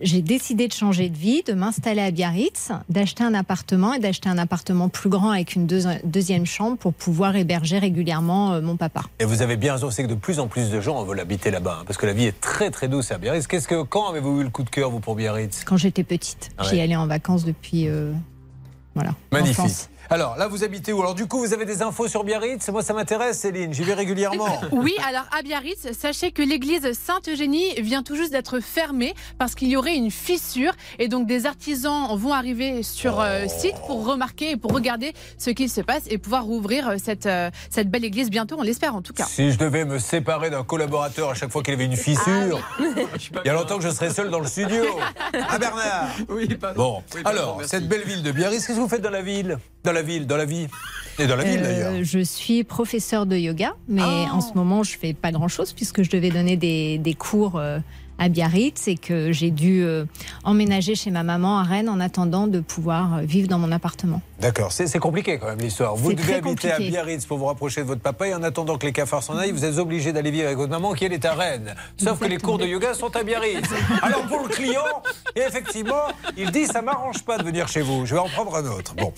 J'ai 0.00 0.22
décidé 0.22 0.66
de 0.66 0.72
changer 0.72 1.08
de 1.08 1.16
vie, 1.16 1.42
de 1.46 1.52
m'installer 1.52 2.00
à 2.02 2.10
Biarritz, 2.10 2.72
d'acheter 2.88 3.22
un 3.22 3.32
appartement 3.32 3.92
et 3.94 4.00
d'acheter 4.00 4.28
un 4.28 4.38
appartement 4.38 4.88
plus 4.88 5.08
grand 5.08 5.30
avec 5.30 5.54
une 5.54 5.66
deuxi- 5.68 6.00
deuxième 6.04 6.46
chambre 6.46 6.76
pour 6.76 6.92
pouvoir 6.92 7.36
héberger 7.36 7.78
régulièrement 7.78 8.54
euh, 8.54 8.60
mon 8.60 8.76
papa. 8.76 9.02
Et 9.20 9.24
vous 9.24 9.40
avez 9.40 9.56
bien 9.56 9.74
raison, 9.74 9.90
c'est 9.92 10.02
que 10.02 10.08
de 10.08 10.16
plus 10.16 10.40
en 10.40 10.48
plus 10.48 10.70
de 10.70 10.80
gens 10.80 11.02
veulent 11.04 11.20
habiter 11.20 11.52
là-bas, 11.52 11.78
hein, 11.80 11.84
parce 11.86 11.96
que 11.96 12.06
la 12.06 12.12
vie 12.12 12.24
est 12.24 12.40
très 12.40 12.70
très 12.72 12.88
douce 12.88 13.12
à 13.12 13.18
Biarritz. 13.18 13.46
Qu'est-ce 13.46 13.68
que, 13.68 13.82
quand 13.84 14.08
avez-vous 14.10 14.40
eu 14.40 14.44
le 14.44 14.50
coup 14.50 14.64
de 14.64 14.70
cœur, 14.70 14.90
vous, 14.90 14.98
pour 14.98 15.14
Biarritz? 15.14 15.62
Quand 15.64 15.76
j'étais 15.76 16.02
petite, 16.04 16.50
Ah 16.58 16.64
j'y 16.68 16.80
allais 16.80 16.96
en 16.96 17.06
vacances 17.06 17.44
depuis. 17.44 17.86
euh, 17.86 18.12
voilà. 18.96 19.14
Magnifique. 19.32 19.88
Alors 20.10 20.36
là, 20.36 20.48
vous 20.48 20.64
habitez 20.64 20.92
où? 20.92 21.00
Alors 21.00 21.14
du 21.14 21.26
coup, 21.26 21.38
vous 21.38 21.52
avez 21.54 21.64
des 21.64 21.82
infos 21.82 22.08
sur 22.08 22.24
Biarritz? 22.24 22.68
Moi, 22.68 22.82
ça 22.82 22.92
m'intéresse, 22.92 23.38
Céline. 23.40 23.72
J'y 23.72 23.84
vais 23.84 23.94
régulièrement. 23.94 24.46
Oh. 24.70 24.76
Oui, 24.84 24.94
alors 25.08 25.24
à 25.36 25.40
Biarritz, 25.42 25.92
sachez 25.98 26.30
que 26.30 26.42
l'église 26.42 26.92
Sainte-Eugénie 26.92 27.74
vient 27.80 28.02
tout 28.02 28.16
juste 28.16 28.32
d'être 28.32 28.60
fermée 28.60 29.14
parce 29.38 29.54
qu'il 29.54 29.68
y 29.68 29.76
aurait 29.76 29.96
une 29.96 30.10
fissure 30.10 30.72
et 30.98 31.08
donc 31.08 31.26
des 31.26 31.46
artisans 31.46 32.14
vont 32.16 32.34
arriver 32.34 32.82
sur 32.82 33.20
euh, 33.20 33.46
site 33.48 33.76
pour 33.86 34.04
remarquer 34.06 34.50
et 34.50 34.56
pour 34.56 34.72
regarder 34.72 35.14
ce 35.38 35.50
qu'il 35.50 35.70
se 35.70 35.80
passe 35.80 36.02
et 36.10 36.18
pouvoir 36.18 36.44
rouvrir 36.44 36.88
euh, 36.88 36.96
cette, 37.02 37.24
euh, 37.26 37.50
cette 37.70 37.88
belle 37.90 38.04
église 38.04 38.28
bientôt, 38.28 38.56
on 38.58 38.62
l'espère 38.62 38.94
en 38.94 39.00
tout 39.00 39.14
cas. 39.14 39.24
Si 39.24 39.52
je 39.52 39.58
devais 39.58 39.86
me 39.86 39.98
séparer 39.98 40.50
d'un 40.50 40.64
collaborateur 40.64 41.30
à 41.30 41.34
chaque 41.34 41.50
fois 41.50 41.62
qu'il 41.62 41.72
avait 41.72 41.86
une 41.86 41.96
fissure, 41.96 42.60
il 42.78 43.46
y 43.46 43.48
a 43.48 43.54
longtemps 43.54 43.78
que 43.78 43.84
je 43.84 43.90
serais 43.90 44.10
seul 44.10 44.28
dans 44.30 44.40
le 44.40 44.46
studio. 44.46 44.84
Ah 45.48 45.58
Bernard 45.58 46.08
Oui, 46.28 46.48
Bon, 46.76 47.02
alors, 47.24 47.60
cette 47.64 47.88
belle 47.88 48.02
ville 48.02 48.22
de 48.22 48.32
Biarritz, 48.32 48.66
qu'est-ce 48.66 48.76
que 48.78 48.82
vous 48.82 48.88
faites 48.88 49.02
dans 49.02 49.10
la 49.10 49.22
ville? 49.22 49.58
Dans 49.84 49.92
la 49.94 50.02
ville, 50.02 50.26
dans 50.26 50.36
la 50.36 50.44
vie 50.44 50.66
Et 51.18 51.26
dans 51.26 51.36
la 51.36 51.44
ville 51.44 51.60
Euh, 51.60 51.62
d'ailleurs. 51.62 52.04
je 52.04 52.18
suis 52.18 52.64
professeur 52.64 53.24
de 53.26 53.36
yoga, 53.36 53.74
mais 53.88 54.02
Ah. 54.04 54.34
en 54.34 54.40
ce 54.40 54.52
moment, 54.54 54.82
je 54.82 54.98
fais 54.98 55.14
pas 55.14 55.30
grand-chose 55.32 55.72
puisque 55.72 56.02
je 56.02 56.10
devais 56.10 56.30
donner 56.30 56.56
des, 56.56 56.98
des 56.98 57.14
cours 57.14 57.56
euh, 57.56 57.78
à 58.18 58.28
Biarritz 58.28 58.88
et 58.88 58.96
que 58.96 59.32
j'ai 59.32 59.50
dû 59.50 59.82
euh, 59.82 60.04
emménager 60.44 60.94
chez 60.94 61.10
ma 61.10 61.22
maman 61.22 61.58
à 61.58 61.62
Rennes 61.62 61.88
en 61.88 62.00
attendant 62.00 62.46
de 62.46 62.60
pouvoir 62.60 63.14
euh, 63.16 63.20
vivre 63.22 63.48
dans 63.48 63.58
mon 63.58 63.72
appartement. 63.72 64.20
D'accord, 64.40 64.72
c'est 64.72 64.98
compliqué 64.98 65.38
quand 65.38 65.46
même 65.46 65.60
l'histoire. 65.60 65.94
Vous 65.96 66.12
devez 66.12 66.34
habiter 66.34 66.70
à. 66.70 66.78
Biarritz 66.78 67.24
pour 67.24 67.38
vous 67.38 67.46
rapprocher 67.46 67.80
de 67.80 67.86
votre 67.86 68.02
papa 68.02 68.28
et 68.28 68.34
en 68.34 68.42
attendant 68.42 68.76
que 68.76 68.84
les 68.84 68.92
cafards 68.92 69.22
s'en 69.22 69.36
aillent, 69.38 69.52
vous 69.52 69.64
êtes 69.64 69.78
obligé 69.78 70.12
d'aller 70.12 70.30
vivre 70.30 70.46
avec 70.46 70.58
votre 70.58 70.70
maman 70.70 70.92
qui 70.92 71.04
elle 71.06 71.12
est 71.12 71.24
à 71.24 71.32
Rennes. 71.34 71.74
Sauf 71.96 72.18
que 72.18 72.26
les 72.26 72.36
cours 72.38 72.58
de 72.58 72.66
yoga 72.66 72.94
sont 72.94 73.14
à 73.16 73.22
Biarritz. 73.22 73.68
Alors 74.02 74.26
pour 74.26 74.42
le 74.42 74.48
client, 74.48 74.82
effectivement, 75.36 76.02
il 76.36 76.50
dit 76.50 76.66
ça 76.66 76.82
m'arrange 76.82 77.24
pas 77.24 77.38
de 77.38 77.44
venir 77.44 77.68
chez 77.68 77.80
vous, 77.80 78.04
je 78.06 78.14
vais 78.14 78.20
en 78.20 78.28
prendre 78.28 78.54
un 78.56 78.66
autre. 78.66 78.94
Bon, 78.96 79.12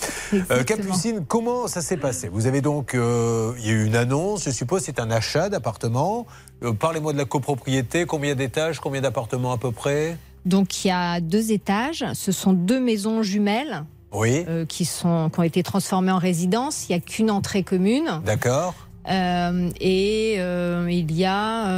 Euh, 0.50 0.62
Capucine, 0.64 1.24
comment 1.26 1.66
ça 1.66 1.80
s'est 1.80 1.96
passé? 1.96 2.28
Vous 2.28 2.46
avez 2.46 2.60
donc, 2.60 2.94
euh, 2.94 3.52
il 3.58 3.66
y 3.66 3.70
a 3.70 3.72
eu 3.72 3.84
une 3.86 3.96
annonce, 3.96 4.44
je 4.44 4.50
suppose 4.50 4.82
c'est 4.82 5.00
un 5.00 5.10
achat 5.10 5.48
d'appartement. 5.48 6.26
Euh, 6.62 6.72
Parlez-moi 6.72 7.12
de 7.12 7.18
la 7.18 7.24
copropriété, 7.24 8.06
combien 8.06 8.34
d'étages, 8.34 8.80
combien 8.80 9.00
d'appartements 9.00 9.52
à 9.52 9.58
peu 9.58 9.72
près? 9.72 10.16
Donc 10.44 10.84
il 10.84 10.88
y 10.88 10.90
a 10.90 11.20
deux 11.20 11.52
étages, 11.52 12.04
ce 12.14 12.32
sont 12.32 12.52
deux 12.52 12.80
maisons 12.80 13.22
jumelles 13.22 13.84
Oui, 14.12 14.44
euh, 14.48 14.64
qui, 14.64 14.84
sont, 14.84 15.28
qui 15.32 15.40
ont 15.40 15.42
été 15.42 15.62
transformées 15.62 16.12
en 16.12 16.18
résidence. 16.18 16.88
Il 16.88 16.92
n'y 16.92 16.98
a 16.98 17.00
qu'une 17.00 17.30
entrée 17.30 17.62
commune. 17.62 18.20
d'accord. 18.24 18.74
Euh, 19.08 19.70
et 19.80 20.34
il 20.34 21.12
y 21.12 21.24
a 21.24 21.68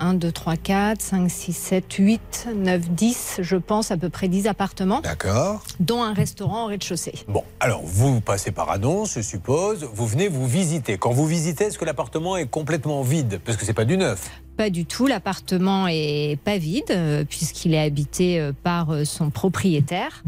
1, 0.00 0.14
2, 0.14 0.32
3, 0.32 0.56
4, 0.56 1.00
5, 1.00 1.30
6, 1.30 1.52
7, 1.52 1.92
8, 1.92 2.48
9, 2.54 2.90
10, 2.90 3.40
je 3.40 3.56
pense 3.56 3.90
à 3.90 3.96
peu 3.96 4.08
près 4.08 4.28
10 4.28 4.46
appartements, 4.46 5.00
D'accord. 5.00 5.62
dont 5.80 6.02
un 6.02 6.12
restaurant 6.12 6.64
au 6.64 6.66
rez-de-chaussée. 6.68 7.14
Bon, 7.28 7.44
alors 7.60 7.82
vous 7.84 8.20
passez 8.20 8.50
par 8.50 8.70
annonce, 8.70 9.14
je 9.14 9.20
suppose. 9.20 9.88
Vous 9.94 10.06
venez 10.06 10.28
vous 10.28 10.46
visiter. 10.46 10.98
Quand 10.98 11.12
vous 11.12 11.26
visitez, 11.26 11.64
est-ce 11.64 11.78
que 11.78 11.84
l'appartement 11.84 12.36
est 12.36 12.46
complètement 12.46 13.02
vide? 13.02 13.40
Parce 13.44 13.56
que 13.56 13.64
c'est 13.64 13.72
pas 13.72 13.84
du 13.84 13.96
neuf. 13.96 14.30
Pas 14.56 14.70
du 14.70 14.86
tout, 14.86 15.06
l'appartement 15.06 15.88
est 15.88 16.38
pas 16.44 16.58
vide 16.58 16.90
euh, 16.90 17.24
puisqu'il 17.24 17.74
est 17.74 17.82
habité 17.82 18.40
euh, 18.40 18.52
par 18.52 18.90
euh, 18.90 19.04
son 19.04 19.30
propriétaire. 19.30 20.22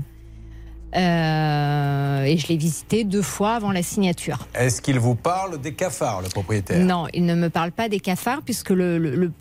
Euh, 0.96 2.22
et 2.24 2.38
je 2.38 2.48
l'ai 2.48 2.56
visité 2.56 3.04
deux 3.04 3.22
fois 3.22 3.54
avant 3.54 3.70
la 3.72 3.82
signature. 3.82 4.46
Est-ce 4.54 4.80
qu'il 4.80 4.98
vous 4.98 5.14
parle 5.14 5.60
des 5.60 5.74
cafards, 5.74 6.22
le 6.22 6.28
propriétaire? 6.28 6.84
Non, 6.84 7.06
il 7.12 7.24
ne 7.26 7.34
me 7.34 7.50
parle 7.50 7.72
pas 7.72 7.88
des 7.88 8.00
cafards 8.00 8.42
puisque 8.42 8.70
le, 8.70 8.98
le- 8.98 9.14
le- 9.14 9.32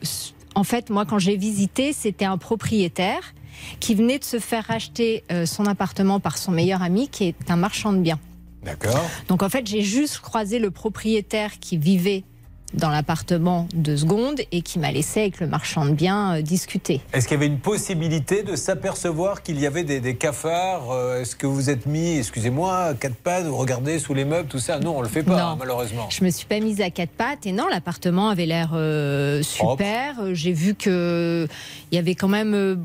en 0.55 0.63
fait, 0.63 0.89
moi, 0.89 1.05
quand 1.05 1.19
j'ai 1.19 1.37
visité, 1.37 1.93
c'était 1.93 2.25
un 2.25 2.37
propriétaire 2.37 3.33
qui 3.79 3.95
venait 3.95 4.19
de 4.19 4.23
se 4.23 4.39
faire 4.39 4.65
racheter 4.65 5.23
euh, 5.31 5.45
son 5.45 5.65
appartement 5.65 6.19
par 6.19 6.37
son 6.37 6.51
meilleur 6.51 6.81
ami 6.81 7.07
qui 7.09 7.25
est 7.25 7.49
un 7.49 7.55
marchand 7.55 7.93
de 7.93 7.99
biens. 7.99 8.19
D'accord. 8.63 9.03
Donc 9.27 9.43
en 9.43 9.49
fait, 9.49 9.65
j'ai 9.67 9.81
juste 9.81 10.19
croisé 10.19 10.59
le 10.59 10.71
propriétaire 10.71 11.59
qui 11.59 11.77
vivait 11.77 12.23
dans 12.73 12.89
l'appartement 12.89 13.67
deux 13.73 13.95
secondes 13.95 14.41
et 14.51 14.61
qui 14.61 14.79
m'a 14.79 14.91
laissé 14.91 15.21
avec 15.21 15.39
le 15.39 15.47
marchand 15.47 15.85
de 15.85 15.91
biens 15.91 16.35
euh, 16.37 16.41
discuter. 16.41 16.99
Est-ce 17.13 17.27
qu'il 17.27 17.35
y 17.35 17.37
avait 17.37 17.47
une 17.47 17.59
possibilité 17.59 18.43
de 18.43 18.55
s'apercevoir 18.57 19.43
qu'il 19.43 19.59
y 19.59 19.65
avait 19.67 19.83
des, 19.83 20.01
des 20.01 20.15
cafards 20.15 20.91
Euh, 20.91 21.21
Est-ce 21.21 21.35
que 21.37 21.47
vous 21.47 21.69
êtes 21.69 21.85
mis, 21.85 22.17
excusez-moi, 22.17 22.77
à 22.77 22.93
quatre 22.93 23.15
pattes, 23.15 23.45
vous 23.45 23.55
regardez 23.55 23.97
sous 23.99 24.13
les 24.13 24.25
meubles, 24.25 24.49
tout 24.49 24.59
ça? 24.59 24.79
Non, 24.79 24.97
on 24.97 25.01
le 25.01 25.07
fait 25.07 25.23
pas, 25.23 25.37
Non. 25.37 25.43
hein, 25.51 25.55
malheureusement. 25.57 26.09
Je 26.09 26.23
me 26.25 26.29
suis 26.31 26.45
pas 26.47 26.59
mise 26.59 26.81
à 26.81 26.89
quatre 26.89 27.11
pattes 27.11 27.45
et 27.45 27.51
non, 27.53 27.67
l'appartement 27.69 28.29
avait 28.29 28.45
l'air 28.47 28.71
euh, 28.73 29.41
super. 29.43 30.15
J'ai 30.33 30.51
vu 30.51 30.75
que 30.75 31.47
il 31.91 31.95
y 31.95 31.99
avait 31.99 32.15
quand 32.15 32.27
même 32.27 32.83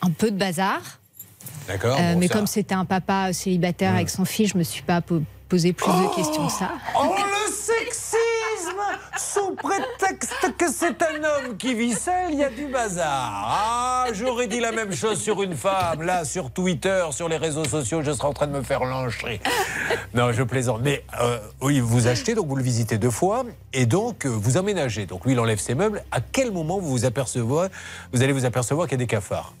un 0.00 0.10
peu 0.10 0.30
de 0.32 0.36
bazar. 0.36 0.80
D'accord. 1.68 1.96
Bon, 1.96 2.18
mais 2.18 2.26
ça- 2.26 2.34
comme 2.34 2.46
c'était 2.48 2.74
un 2.74 2.84
papa 2.86 3.32
célibataire 3.32 3.94
avec 3.94 4.08
son 4.10 4.24
fils, 4.24 4.50
je 4.52 4.58
me 4.58 4.64
suis 4.64 4.82
pas 4.82 5.00
po- 5.00 5.22
posé 5.48 5.72
plus 5.72 5.92
de 5.92 6.16
questions 6.16 6.46
que 6.46 6.52
ça. 6.52 6.70
Oh, 6.98 7.14
le 7.14 7.52
Sous 9.18 9.54
prétexte 9.56 10.56
que 10.56 10.70
c'est 10.70 11.02
un 11.02 11.22
homme 11.22 11.56
qui 11.58 11.74
vit 11.74 11.92
seul, 11.92 12.32
il 12.32 12.38
y 12.38 12.44
a 12.44 12.48
du 12.48 12.66
bazar. 12.66 13.44
Ah, 13.46 14.06
j'aurais 14.12 14.46
dit 14.46 14.58
la 14.58 14.72
même 14.72 14.92
chose 14.92 15.20
sur 15.20 15.42
une 15.42 15.54
femme. 15.54 16.02
Là, 16.02 16.24
sur 16.24 16.50
Twitter, 16.50 17.04
sur 17.10 17.28
les 17.28 17.36
réseaux 17.36 17.64
sociaux, 17.64 18.02
je 18.02 18.12
serais 18.12 18.28
en 18.28 18.32
train 18.32 18.46
de 18.46 18.52
me 18.52 18.62
faire 18.62 18.84
lyncher. 18.84 19.40
Non, 20.14 20.32
je 20.32 20.42
plaisante. 20.42 20.80
Mais 20.82 21.04
euh, 21.20 21.38
oui, 21.60 21.80
vous 21.80 22.06
achetez, 22.06 22.34
donc 22.34 22.46
vous 22.46 22.56
le 22.56 22.62
visitez 22.62 22.96
deux 22.96 23.10
fois, 23.10 23.44
et 23.72 23.84
donc 23.84 24.24
euh, 24.24 24.28
vous 24.28 24.56
emménagez. 24.56 25.04
Donc 25.04 25.26
lui, 25.26 25.32
il 25.32 25.40
enlève 25.40 25.60
ses 25.60 25.74
meubles. 25.74 26.02
À 26.10 26.20
quel 26.20 26.50
moment 26.50 26.78
vous 26.78 26.90
vous 26.90 27.04
apercevez, 27.04 27.68
vous 28.12 28.22
allez 28.22 28.32
vous 28.32 28.46
apercevoir 28.46 28.86
qu'il 28.86 28.98
y 28.98 29.02
a 29.02 29.04
des 29.04 29.06
cafards? 29.06 29.54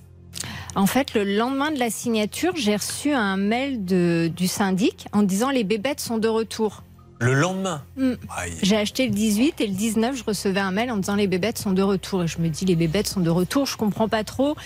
En 0.74 0.86
fait, 0.86 1.12
le 1.12 1.24
lendemain 1.24 1.70
de 1.70 1.78
la 1.78 1.90
signature, 1.90 2.54
j'ai 2.56 2.76
reçu 2.76 3.12
un 3.12 3.36
mail 3.36 3.84
du 3.84 4.48
syndic 4.48 5.06
en 5.12 5.22
disant 5.22 5.50
les 5.50 5.64
bébêtes 5.64 6.00
sont 6.00 6.16
de 6.16 6.28
retour. 6.28 6.82
Le 7.22 7.34
lendemain. 7.34 7.82
Aïe. 8.36 8.52
J'ai 8.62 8.76
acheté 8.76 9.06
le 9.06 9.12
18 9.14 9.60
et 9.60 9.66
le 9.66 9.74
19, 9.74 10.16
je 10.16 10.24
recevais 10.24 10.60
un 10.60 10.70
mail 10.72 10.90
en 10.90 10.96
disant 10.96 11.14
les 11.14 11.26
bébêtes 11.26 11.58
sont 11.58 11.72
de 11.72 11.82
retour. 11.82 12.24
Et 12.24 12.26
je 12.26 12.38
me 12.38 12.48
dis 12.48 12.64
les 12.64 12.76
bébêtes 12.76 13.06
sont 13.08 13.20
de 13.20 13.30
retour, 13.30 13.66
je 13.66 13.76
comprends 13.76 14.08
pas 14.08 14.24
trop. 14.24 14.56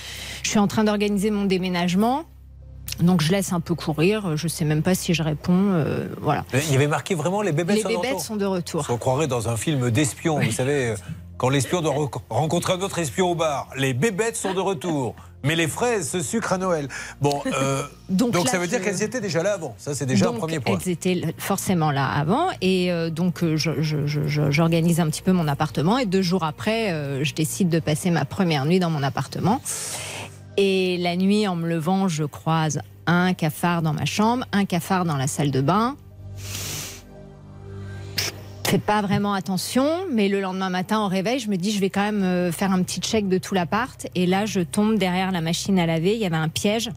Je 0.42 0.50
suis 0.50 0.58
en 0.58 0.66
train 0.66 0.84
d'organiser 0.84 1.30
mon 1.30 1.44
déménagement. 1.44 2.24
Donc 3.00 3.20
je 3.20 3.30
laisse 3.32 3.52
un 3.52 3.60
peu 3.60 3.74
courir, 3.74 4.36
je 4.36 4.48
sais 4.48 4.64
même 4.64 4.82
pas 4.82 4.94
si 4.94 5.12
je 5.12 5.22
réponds. 5.22 5.72
euh, 5.72 6.06
voilà. 6.20 6.44
Il 6.54 6.72
y 6.72 6.76
avait 6.76 6.86
marqué 6.86 7.14
vraiment 7.14 7.42
les 7.42 7.52
bébêtes 7.52 7.76
Les 7.76 7.82
sont 7.82 7.88
de 7.90 7.94
bébêtes 7.96 8.10
retour 8.12 8.22
sont 8.24 8.36
de 8.36 8.44
retour. 8.46 8.86
On 8.88 8.96
croirait 8.96 9.26
dans 9.26 9.48
un 9.48 9.56
film 9.56 9.90
d'espion, 9.90 10.38
vous 10.40 10.52
savez, 10.52 10.90
euh, 10.90 10.96
quand 11.36 11.48
l'espion 11.50 11.82
doit 11.82 11.92
re- 11.94 12.20
rencontrer 12.30 12.72
un 12.74 12.80
autre 12.80 12.98
espion 12.98 13.32
au 13.32 13.34
bar. 13.34 13.68
Les 13.76 13.92
bébêtes 13.92 14.36
sont 14.36 14.54
de 14.54 14.60
retour, 14.60 15.14
mais 15.46 15.56
les 15.56 15.68
fraises 15.68 16.10
se 16.10 16.20
sucrent 16.20 16.52
à 16.52 16.58
Noël. 16.58 16.88
Bon, 17.20 17.40
euh, 17.46 17.82
Donc 18.08 18.32
donc, 18.32 18.44
là, 18.44 18.50
ça 18.52 18.58
veut 18.58 18.66
dire 18.66 18.78
je- 18.80 18.84
qu'elles 18.84 19.02
étaient 19.02 19.20
déjà 19.20 19.42
là 19.42 19.54
avant. 19.54 19.74
Ça, 19.78 19.94
c'est 19.94 20.06
déjà 20.06 20.28
un 20.28 20.32
premier 20.34 20.60
point. 20.60 20.78
Elles 20.84 20.92
étaient 20.92 21.34
forcément 21.38 21.90
là 21.90 22.06
avant. 22.08 22.48
Et 22.60 22.92
euh, 22.92 23.10
donc, 23.10 23.42
euh, 23.42 23.56
j'organise 23.56 25.00
un 25.00 25.06
petit 25.08 25.22
peu 25.22 25.32
mon 25.32 25.48
appartement. 25.48 25.98
Et 25.98 26.06
deux 26.06 26.22
jours 26.22 26.44
après, 26.44 26.92
euh, 26.92 27.24
je 27.24 27.34
décide 27.34 27.68
de 27.68 27.78
passer 27.80 28.10
ma 28.10 28.24
première 28.24 28.64
nuit 28.66 28.78
dans 28.78 28.90
mon 28.90 29.02
appartement. 29.02 29.60
Et 30.56 30.96
la 30.98 31.16
nuit, 31.16 31.46
en 31.48 31.56
me 31.56 31.68
levant, 31.68 32.08
je 32.08 32.24
croise 32.24 32.80
un 33.06 33.34
cafard 33.34 33.82
dans 33.82 33.92
ma 33.92 34.04
chambre, 34.04 34.44
un 34.52 34.64
cafard 34.64 35.04
dans 35.04 35.16
la 35.16 35.26
salle 35.26 35.50
de 35.50 35.60
bain. 35.60 35.96
Je 38.66 38.72
fais 38.72 38.78
pas 38.78 39.00
vraiment 39.00 39.32
attention, 39.32 39.86
mais 40.10 40.28
le 40.28 40.40
lendemain 40.40 40.70
matin 40.70 41.04
au 41.04 41.06
réveil, 41.06 41.38
je 41.38 41.48
me 41.48 41.56
dis 41.56 41.70
je 41.70 41.78
vais 41.78 41.88
quand 41.88 42.02
même 42.02 42.24
euh, 42.24 42.50
faire 42.50 42.72
un 42.72 42.82
petit 42.82 42.98
check 42.98 43.28
de 43.28 43.38
tout 43.38 43.54
l'appart. 43.54 44.08
Et 44.16 44.26
là, 44.26 44.44
je 44.44 44.58
tombe 44.58 44.98
derrière 44.98 45.30
la 45.30 45.40
machine 45.40 45.78
à 45.78 45.86
laver. 45.86 46.14
Il 46.14 46.20
y 46.20 46.26
avait 46.26 46.34
un 46.34 46.48
piège 46.48 46.90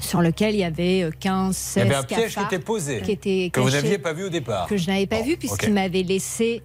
sur 0.00 0.22
lequel 0.22 0.54
il 0.54 0.60
y 0.60 0.64
avait 0.64 1.02
euh, 1.02 1.10
15, 1.20 1.54
16 1.54 1.84
Il 1.84 1.86
y 1.86 1.90
avait 1.90 2.00
un 2.00 2.02
piège 2.04 2.34
qui 2.34 2.42
était 2.42 2.58
posé, 2.58 3.02
qui 3.02 3.12
était 3.12 3.50
que 3.52 3.60
vous 3.60 3.66
caché, 3.66 3.82
n'aviez 3.82 3.98
pas 3.98 4.14
vu 4.14 4.24
au 4.24 4.30
départ. 4.30 4.66
que 4.68 4.78
je 4.78 4.86
n'avais 4.86 5.06
pas 5.06 5.20
vu 5.20 5.36
puisqu'il 5.36 5.74
m'avait 5.74 6.02
laissé 6.02 6.62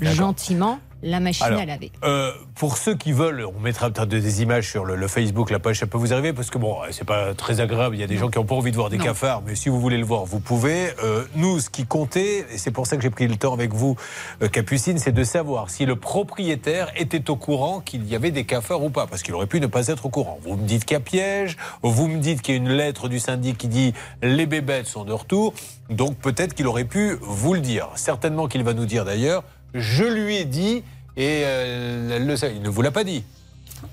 gentiment 0.00 0.80
la 1.04 1.20
machine 1.20 1.44
Alors, 1.46 1.60
à 1.60 1.64
laver. 1.66 1.92
euh, 2.02 2.32
pour 2.54 2.78
ceux 2.78 2.94
qui 2.96 3.12
veulent, 3.12 3.44
on 3.56 3.60
mettra 3.60 3.90
peut-être 3.90 4.08
des 4.08 4.42
images 4.42 4.68
sur 4.70 4.84
le, 4.84 4.96
le 4.96 5.06
Facebook, 5.06 5.50
la 5.50 5.58
page, 5.58 5.78
ça 5.78 5.86
peut 5.86 5.98
vous 5.98 6.12
arriver, 6.12 6.32
parce 6.32 6.50
que 6.50 6.56
bon, 6.58 6.78
c'est 6.90 7.04
pas 7.04 7.34
très 7.34 7.60
agréable. 7.60 7.94
Il 7.94 8.00
y 8.00 8.04
a 8.04 8.06
des 8.06 8.16
gens 8.16 8.30
qui 8.30 8.38
n'ont 8.38 8.44
pas 8.46 8.54
envie 8.54 8.70
de 8.70 8.76
voir 8.76 8.88
des 8.90 8.96
Non. 8.96 9.04
cafards, 9.04 9.42
mais 9.46 9.54
si 9.54 9.68
vous 9.68 9.80
voulez 9.80 9.98
le 9.98 10.04
voir, 10.04 10.24
vous 10.24 10.40
pouvez. 10.40 10.88
Euh, 11.04 11.24
nous, 11.36 11.60
ce 11.60 11.68
qui 11.68 11.84
comptait, 11.86 12.46
et 12.52 12.56
c'est 12.58 12.70
pour 12.70 12.86
ça 12.86 12.96
que 12.96 13.02
j'ai 13.02 13.10
pris 13.10 13.28
le 13.28 13.36
temps 13.36 13.52
avec 13.52 13.72
vous, 13.74 13.96
euh, 14.42 14.48
Capucine, 14.48 14.98
c'est 14.98 15.12
de 15.12 15.24
savoir 15.24 15.68
si 15.70 15.84
le 15.84 15.96
propriétaire 15.96 16.90
était 16.96 17.28
au 17.30 17.36
courant 17.36 17.80
qu'il 17.80 18.08
y 18.08 18.14
avait 18.16 18.30
des 18.30 18.44
cafards 18.44 18.82
ou 18.82 18.88
pas, 18.90 19.06
parce 19.06 19.22
qu'il 19.22 19.34
aurait 19.34 19.46
pu 19.46 19.60
ne 19.60 19.66
pas 19.66 19.88
être 19.88 20.06
au 20.06 20.08
courant. 20.08 20.38
Vous 20.42 20.56
me 20.56 20.66
dites 20.66 20.84
qu'il 20.86 20.94
y 20.94 20.96
a 20.96 21.00
piège, 21.00 21.56
vous 21.82 22.08
me 22.08 22.18
dites 22.18 22.40
qu'il 22.40 22.54
y 22.54 22.56
a 22.56 22.60
une 22.60 22.70
lettre 22.70 23.08
du 23.08 23.18
syndic 23.18 23.58
qui 23.58 23.68
dit 23.68 23.92
les 24.22 24.46
bébêtes 24.46 24.86
sont 24.86 25.04
de 25.04 25.12
retour, 25.12 25.52
donc 25.90 26.16
peut-être 26.16 26.54
qu'il 26.54 26.66
aurait 26.66 26.84
pu 26.84 27.18
vous 27.20 27.52
le 27.52 27.60
dire. 27.60 27.88
Certainement 27.94 28.48
qu'il 28.48 28.64
va 28.64 28.72
nous 28.72 28.86
dire 28.86 29.04
d'ailleurs, 29.04 29.42
je 29.74 30.04
lui 30.04 30.36
ai 30.36 30.44
dit, 30.44 30.84
et 31.16 31.42
euh, 31.44 32.16
elle 32.16 32.26
le 32.26 32.36
sait. 32.36 32.52
il 32.54 32.62
ne 32.62 32.68
vous 32.68 32.82
l'a 32.82 32.90
pas 32.90 33.04
dit. 33.04 33.24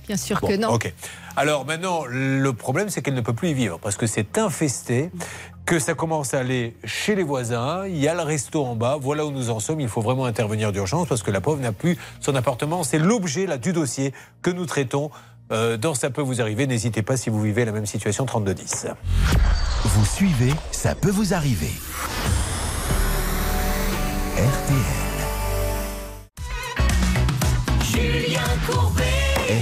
Bien 0.07 0.17
sûr 0.17 0.39
Bon, 0.41 0.47
que 0.47 0.55
non. 0.55 0.69
Ok. 0.69 0.93
Alors 1.35 1.65
maintenant, 1.65 2.03
le 2.07 2.53
problème, 2.53 2.89
c'est 2.89 3.01
qu'elle 3.01 3.13
ne 3.13 3.21
peut 3.21 3.33
plus 3.33 3.49
y 3.49 3.53
vivre 3.53 3.77
parce 3.79 3.95
que 3.97 4.07
c'est 4.07 4.37
infesté, 4.37 5.11
que 5.65 5.79
ça 5.79 5.93
commence 5.93 6.33
à 6.33 6.39
aller 6.39 6.75
chez 6.83 7.15
les 7.15 7.23
voisins. 7.23 7.85
Il 7.87 7.97
y 7.97 8.07
a 8.07 8.13
le 8.13 8.21
resto 8.21 8.65
en 8.65 8.75
bas. 8.75 8.97
Voilà 8.99 9.25
où 9.25 9.31
nous 9.31 9.49
en 9.49 9.59
sommes. 9.59 9.79
Il 9.81 9.87
faut 9.89 10.01
vraiment 10.01 10.25
intervenir 10.25 10.71
d'urgence 10.71 11.07
parce 11.07 11.23
que 11.23 11.31
la 11.31 11.41
pauvre 11.41 11.61
n'a 11.61 11.71
plus 11.73 11.97
son 12.19 12.35
appartement. 12.35 12.83
C'est 12.83 12.99
l'objet 12.99 13.45
là 13.45 13.57
du 13.57 13.73
dossier 13.73 14.13
que 14.41 14.49
nous 14.49 14.65
traitons. 14.65 15.11
euh, 15.51 15.75
dans 15.77 15.93
Ça 15.93 16.09
peut 16.09 16.21
vous 16.21 16.41
arriver. 16.41 16.67
N'hésitez 16.67 17.01
pas 17.01 17.17
si 17.17 17.29
vous 17.29 17.41
vivez 17.41 17.65
la 17.65 17.71
même 17.73 17.85
situation 17.85 18.25
3210. 18.25 18.87
Vous 19.83 20.05
suivez, 20.05 20.53
ça 20.71 20.95
peut 20.95 21.11
vous 21.11 21.33
arriver. 21.33 21.71
RTL. 24.37 24.80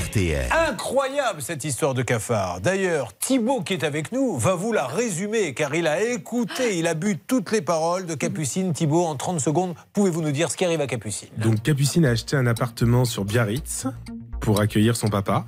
RTL. 0.09 0.47
Incroyable 0.51 1.41
cette 1.41 1.63
histoire 1.63 1.93
de 1.93 2.01
cafard. 2.01 2.61
D'ailleurs, 2.61 3.15
Thibaut 3.17 3.61
qui 3.61 3.73
est 3.73 3.83
avec 3.83 4.11
nous 4.11 4.37
va 4.37 4.55
vous 4.55 4.73
la 4.73 4.87
résumer 4.87 5.53
car 5.53 5.75
il 5.75 5.87
a 5.87 6.01
écouté, 6.01 6.77
il 6.77 6.87
a 6.87 6.95
bu 6.95 7.17
toutes 7.17 7.51
les 7.51 7.61
paroles 7.61 8.05
de 8.05 8.15
Capucine. 8.15 8.73
Thibaut, 8.73 9.05
en 9.05 9.15
30 9.15 9.39
secondes, 9.39 9.75
pouvez-vous 9.93 10.21
nous 10.21 10.31
dire 10.31 10.49
ce 10.49 10.57
qui 10.57 10.65
arrive 10.65 10.81
à 10.81 10.87
Capucine? 10.87 11.29
Donc 11.37 11.61
Capucine 11.61 12.05
a 12.05 12.11
acheté 12.11 12.35
un 12.35 12.47
appartement 12.47 13.05
sur 13.05 13.23
Biarritz 13.23 13.85
pour 14.41 14.59
accueillir 14.59 14.95
son 14.95 15.09
papa. 15.09 15.45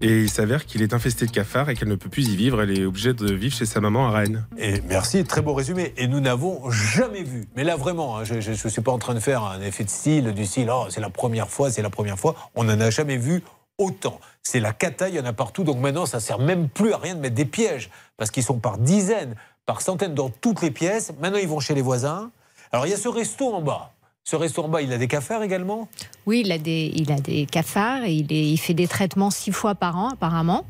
Et 0.00 0.22
il 0.22 0.30
s'avère 0.30 0.64
qu'il 0.64 0.82
est 0.82 0.94
infesté 0.94 1.26
de 1.26 1.32
cafards 1.32 1.70
et 1.70 1.74
qu'elle 1.74 1.88
ne 1.88 1.96
peut 1.96 2.08
plus 2.08 2.28
y 2.28 2.36
vivre. 2.36 2.62
Elle 2.62 2.78
est 2.78 2.84
obligée 2.84 3.14
de 3.14 3.32
vivre 3.32 3.54
chez 3.54 3.66
sa 3.66 3.80
maman 3.80 4.08
à 4.08 4.12
Rennes. 4.12 4.46
Et 4.56 4.80
merci, 4.88 5.24
très 5.24 5.42
beau 5.42 5.54
résumé. 5.54 5.92
Et 5.96 6.06
nous 6.06 6.20
n'avons 6.20 6.70
jamais 6.70 7.24
vu, 7.24 7.48
mais 7.56 7.64
là 7.64 7.74
vraiment, 7.74 8.18
hein, 8.18 8.24
je 8.24 8.34
ne 8.34 8.54
suis 8.54 8.80
pas 8.80 8.92
en 8.92 8.98
train 8.98 9.14
de 9.14 9.20
faire 9.20 9.42
un 9.42 9.60
effet 9.60 9.82
de 9.82 9.90
style, 9.90 10.32
du 10.34 10.46
style, 10.46 10.70
oh, 10.72 10.86
c'est 10.88 11.00
la 11.00 11.10
première 11.10 11.50
fois, 11.50 11.70
c'est 11.70 11.82
la 11.82 11.90
première 11.90 12.18
fois. 12.18 12.36
On 12.54 12.64
n'en 12.64 12.80
a 12.80 12.90
jamais 12.90 13.16
vu 13.16 13.42
autant. 13.78 14.20
C'est 14.42 14.60
la 14.60 14.72
cata, 14.72 15.08
il 15.08 15.14
y 15.14 15.20
en 15.20 15.24
a 15.24 15.32
partout. 15.32 15.64
Donc 15.64 15.78
maintenant, 15.78 16.06
ça 16.06 16.20
sert 16.20 16.38
même 16.38 16.68
plus 16.68 16.92
à 16.92 16.98
rien 16.98 17.14
de 17.14 17.20
mettre 17.20 17.34
des 17.36 17.44
pièges, 17.44 17.90
parce 18.16 18.30
qu'ils 18.30 18.42
sont 18.42 18.58
par 18.58 18.78
dizaines, 18.78 19.34
par 19.66 19.80
centaines 19.80 20.14
dans 20.14 20.28
toutes 20.30 20.62
les 20.62 20.70
pièces. 20.70 21.12
Maintenant, 21.20 21.38
ils 21.38 21.48
vont 21.48 21.60
chez 21.60 21.74
les 21.74 21.82
voisins. 21.82 22.30
Alors 22.72 22.86
il 22.86 22.90
y 22.90 22.94
a 22.94 22.96
ce 22.98 23.08
resto 23.08 23.54
en 23.54 23.62
bas. 23.62 23.92
Ce 24.24 24.36
resto 24.36 24.62
en 24.62 24.68
bas, 24.68 24.82
il 24.82 24.92
a 24.92 24.98
des 24.98 25.08
cafards 25.08 25.42
également? 25.42 25.88
Oui, 26.26 26.42
il 26.44 26.52
a 26.52 26.58
des, 26.58 26.92
il 26.94 27.10
a 27.10 27.16
des 27.20 27.46
cafards 27.46 28.04
et 28.04 28.12
il, 28.12 28.30
est- 28.32 28.50
il 28.50 28.58
fait 28.58 28.74
des 28.74 28.86
traitements 28.86 29.30
six 29.30 29.52
fois 29.52 29.74
par 29.74 29.96
an 29.96 30.10
apparemment. 30.10 30.64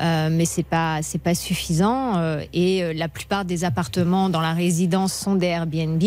Euh, 0.00 0.28
mais 0.30 0.46
c'est 0.46 0.62
pas 0.62 1.02
c'est 1.02 1.18
pas 1.18 1.34
suffisant 1.34 2.16
euh, 2.16 2.42
et 2.54 2.82
euh, 2.82 2.94
la 2.94 3.08
plupart 3.08 3.44
des 3.44 3.64
appartements 3.64 4.30
dans 4.30 4.40
la 4.40 4.54
résidence 4.54 5.12
sont 5.12 5.34
des 5.34 5.46
Airbnb 5.48 6.02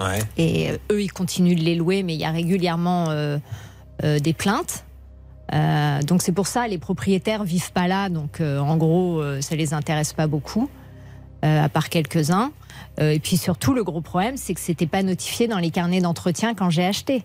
Ouais. 0.00 0.18
et 0.36 0.70
euh, 0.70 0.76
eux 0.90 1.02
ils 1.02 1.12
continuent 1.12 1.54
de 1.56 1.62
les 1.62 1.74
louer 1.76 2.02
mais 2.02 2.12
il 2.14 2.20
y 2.20 2.24
a 2.26 2.30
régulièrement 2.30 3.06
des 4.02 4.32
plaintes 4.34 4.84
Euh, 5.52 6.00
donc 6.02 6.22
c'est 6.22 6.32
pour 6.32 6.46
ça 6.46 6.66
les 6.66 6.78
propriétaires 6.78 7.44
vivent 7.44 7.72
pas 7.72 7.88
là. 7.88 8.08
Donc 8.08 8.40
euh, 8.40 8.58
en 8.58 8.76
gros 8.76 9.20
euh, 9.20 9.40
ça 9.40 9.54
les 9.54 9.74
intéresse 9.74 10.12
pas 10.12 10.26
beaucoup 10.26 10.68
euh, 11.44 11.64
à 11.64 11.68
part 11.68 11.88
quelques-uns. 11.88 12.52
Et 13.00 13.20
puis 13.20 13.38
surtout 13.38 13.72
le 13.72 13.84
gros 13.84 14.02
problème 14.02 14.36
c'est 14.36 14.54
que 14.54 14.60
c'était 14.60 14.86
pas 14.86 15.02
notifié 15.02 15.48
dans 15.48 15.58
les 15.58 15.70
carnets 15.70 16.00
d'entretien 16.00 16.54
quand 16.54 16.70
j'ai 16.70 16.84
acheté. 16.84 17.24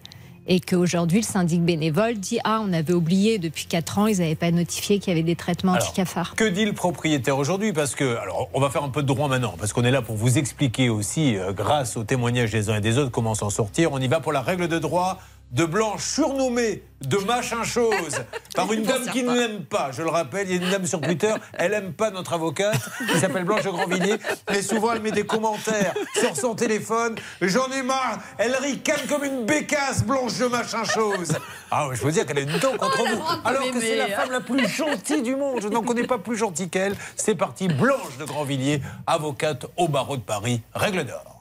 Et 0.49 0.61
qu'aujourd'hui, 0.61 1.19
le 1.19 1.25
syndic 1.25 1.61
bénévole 1.61 2.13
dit 2.13 2.39
Ah, 2.45 2.61
on 2.65 2.71
avait 2.71 2.93
oublié 2.93 3.37
depuis 3.37 3.65
4 3.65 3.99
ans, 3.99 4.07
ils 4.07 4.19
n'avaient 4.19 4.33
pas 4.33 4.49
notifié 4.49 4.97
qu'il 4.97 5.09
y 5.09 5.11
avait 5.11 5.21
des 5.21 5.35
traitements 5.35 5.73
anti-cafards. 5.73 6.35
Que 6.35 6.45
dit 6.45 6.63
le 6.63 6.71
propriétaire 6.71 7.37
aujourd'hui? 7.37 7.73
Parce 7.73 7.95
que, 7.95 8.15
alors, 8.15 8.47
on 8.53 8.61
va 8.61 8.69
faire 8.69 8.81
un 8.81 8.89
peu 8.89 9.01
de 9.01 9.07
droit 9.07 9.27
maintenant, 9.27 9.55
parce 9.59 9.73
qu'on 9.73 9.83
est 9.83 9.91
là 9.91 10.01
pour 10.01 10.15
vous 10.15 10.37
expliquer 10.37 10.87
aussi, 10.87 11.35
grâce 11.49 11.97
aux 11.97 12.05
témoignages 12.05 12.51
des 12.51 12.69
uns 12.69 12.77
et 12.77 12.81
des 12.81 12.97
autres, 12.97 13.11
comment 13.11 13.35
s'en 13.35 13.49
sortir. 13.49 13.91
On 13.91 13.99
y 13.99 14.07
va 14.07 14.21
pour 14.21 14.31
la 14.31 14.39
règle 14.39 14.69
de 14.69 14.79
droit 14.79 15.19
de 15.51 15.65
Blanche 15.65 16.03
surnommée 16.03 16.83
de 17.01 17.17
machin 17.17 17.63
chose 17.63 18.21
par 18.55 18.71
une 18.73 18.83
dame 18.83 19.05
qui 19.11 19.23
ne 19.23 19.33
l'aime 19.33 19.63
pas. 19.63 19.91
Je 19.91 20.01
le 20.01 20.09
rappelle, 20.09 20.49
il 20.49 20.55
y 20.55 20.59
a 20.59 20.65
une 20.65 20.71
dame 20.71 20.85
sur 20.85 20.99
Twitter, 20.99 21.33
elle 21.53 21.73
aime 21.73 21.93
pas 21.93 22.11
notre 22.11 22.33
avocate 22.33 22.81
qui 23.11 23.19
s'appelle 23.19 23.43
Blanche 23.43 23.63
de 23.63 23.69
Grandvilliers, 23.69 24.17
mais 24.49 24.61
souvent 24.61 24.93
elle 24.93 25.01
met 25.01 25.11
des 25.11 25.25
commentaires 25.25 25.93
sur 26.19 26.35
son 26.35 26.55
téléphone. 26.55 27.15
J'en 27.41 27.71
ai 27.71 27.83
marre, 27.83 28.19
elle 28.37 28.55
ricane 28.55 29.07
comme 29.07 29.23
une 29.23 29.45
bécasse, 29.45 30.03
Blanche 30.03 30.37
de 30.37 30.45
machin 30.45 30.83
chose. 30.83 31.37
Ah, 31.71 31.87
ouais, 31.87 31.95
je 31.95 32.03
veux 32.03 32.11
dire 32.11 32.25
qu'elle 32.25 32.39
a 32.39 32.41
une 32.41 32.59
dent 32.59 32.75
contre 32.77 33.03
vous. 33.07 33.23
Alors 33.45 33.71
que 33.71 33.79
c'est 33.79 33.95
la 33.95 34.07
femme 34.07 34.31
la 34.31 34.41
plus 34.41 34.67
gentille 34.67 35.21
du 35.21 35.35
monde. 35.35 35.59
Je 35.61 35.67
n'en 35.67 35.83
connais 35.83 36.07
pas 36.07 36.17
plus 36.17 36.37
gentille 36.37 36.69
qu'elle. 36.69 36.95
C'est 37.15 37.35
parti, 37.35 37.67
Blanche 37.67 38.17
de 38.19 38.25
Grandvilliers, 38.25 38.81
avocate 39.05 39.65
au 39.77 39.87
barreau 39.87 40.17
de 40.17 40.21
Paris. 40.21 40.61
Règle 40.73 41.05
d'or. 41.05 41.36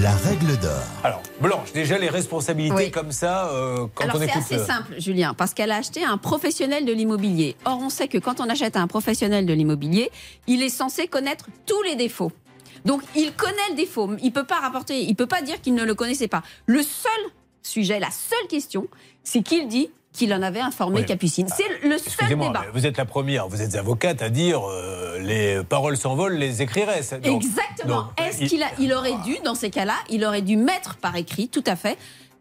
La 0.00 0.12
règle 0.16 0.56
d'or. 0.58 0.82
Alors, 1.04 1.22
Blanche, 1.40 1.72
déjà 1.72 1.98
les 1.98 2.08
responsabilités 2.08 2.74
Oui. 2.74 2.90
comme 2.90 3.12
ça, 3.12 3.50
euh, 3.50 3.86
quand 3.94 4.04
Alors 4.04 4.16
on 4.16 4.18
c'est 4.20 4.24
écoute. 4.26 4.42
assez 4.42 4.54
euh, 4.54 4.64
simple, 4.64 4.94
Julien, 4.98 5.34
parce 5.34 5.52
qu'elle 5.52 5.70
a 5.70 5.76
acheté 5.76 6.02
un 6.04 6.16
professionnel 6.16 6.86
de 6.86 6.92
l'immobilier. 6.92 7.56
Or, 7.66 7.78
on 7.82 7.90
sait 7.90 8.08
que 8.08 8.16
quand 8.18 8.40
on 8.40 8.48
achète 8.48 8.76
un 8.76 8.86
professionnel 8.86 9.44
de 9.44 9.52
l'immobilier, 9.52 10.10
il 10.46 10.62
est 10.62 10.70
censé 10.70 11.08
connaître 11.08 11.46
tous 11.66 11.82
les 11.82 11.94
défauts. 11.96 12.32
Donc, 12.86 13.02
il 13.14 13.32
connaît 13.34 13.52
le 13.70 13.76
défaut. 13.76 14.10
Il 14.22 14.32
peut 14.32 14.44
pas 14.44 14.60
rapporter, 14.60 15.02
il 15.02 15.14
peut 15.14 15.26
pas 15.26 15.42
dire 15.42 15.60
qu'il 15.60 15.74
ne 15.74 15.84
le 15.84 15.94
connaissait 15.94 16.28
pas. 16.28 16.42
Le 16.64 16.82
seul 16.82 17.12
sujet, 17.62 18.00
la 18.00 18.10
seule 18.10 18.48
question, 18.48 18.88
c'est 19.24 19.42
qu'il 19.42 19.68
dit 19.68 19.90
qu'il 20.12 20.34
en 20.34 20.42
avait 20.42 20.60
informé 20.60 21.00
Oui. 21.00 21.06
Capucine. 21.06 21.46
C'est 21.56 21.86
le 21.86 21.96
seul 21.98 22.28
débat. 22.28 22.52
mais 22.66 22.72
vous 22.80 22.86
êtes 22.86 22.96
la 22.98 23.04
première, 23.04 23.48
vous 23.48 23.62
êtes 23.62 23.74
avocate 23.76 24.22
à 24.22 24.28
dire 24.28 24.60
euh, 24.68 25.18
les 25.20 25.62
paroles 25.62 25.96
s'envolent, 25.96 26.34
les 26.34 26.62
écrirait. 26.62 27.00
Donc- 27.22 27.42
Exactement. 27.44 28.02
donc, 28.02 28.06
Est-ce 28.20 28.42
il- 28.42 28.48
qu'il 28.48 28.62
a, 28.62 28.68
il 28.80 28.92
aurait 28.92 29.16
dû, 29.24 29.36
dans 29.44 29.54
ces 29.54 29.70
cas-là, 29.70 29.94
il 30.08 30.24
aurait 30.24 30.42
dû 30.42 30.56
mettre 30.56 30.96
par 30.96 31.14
écrit, 31.16 31.48
tout 31.48 31.64
à 31.66 31.76
fait. 31.76 31.96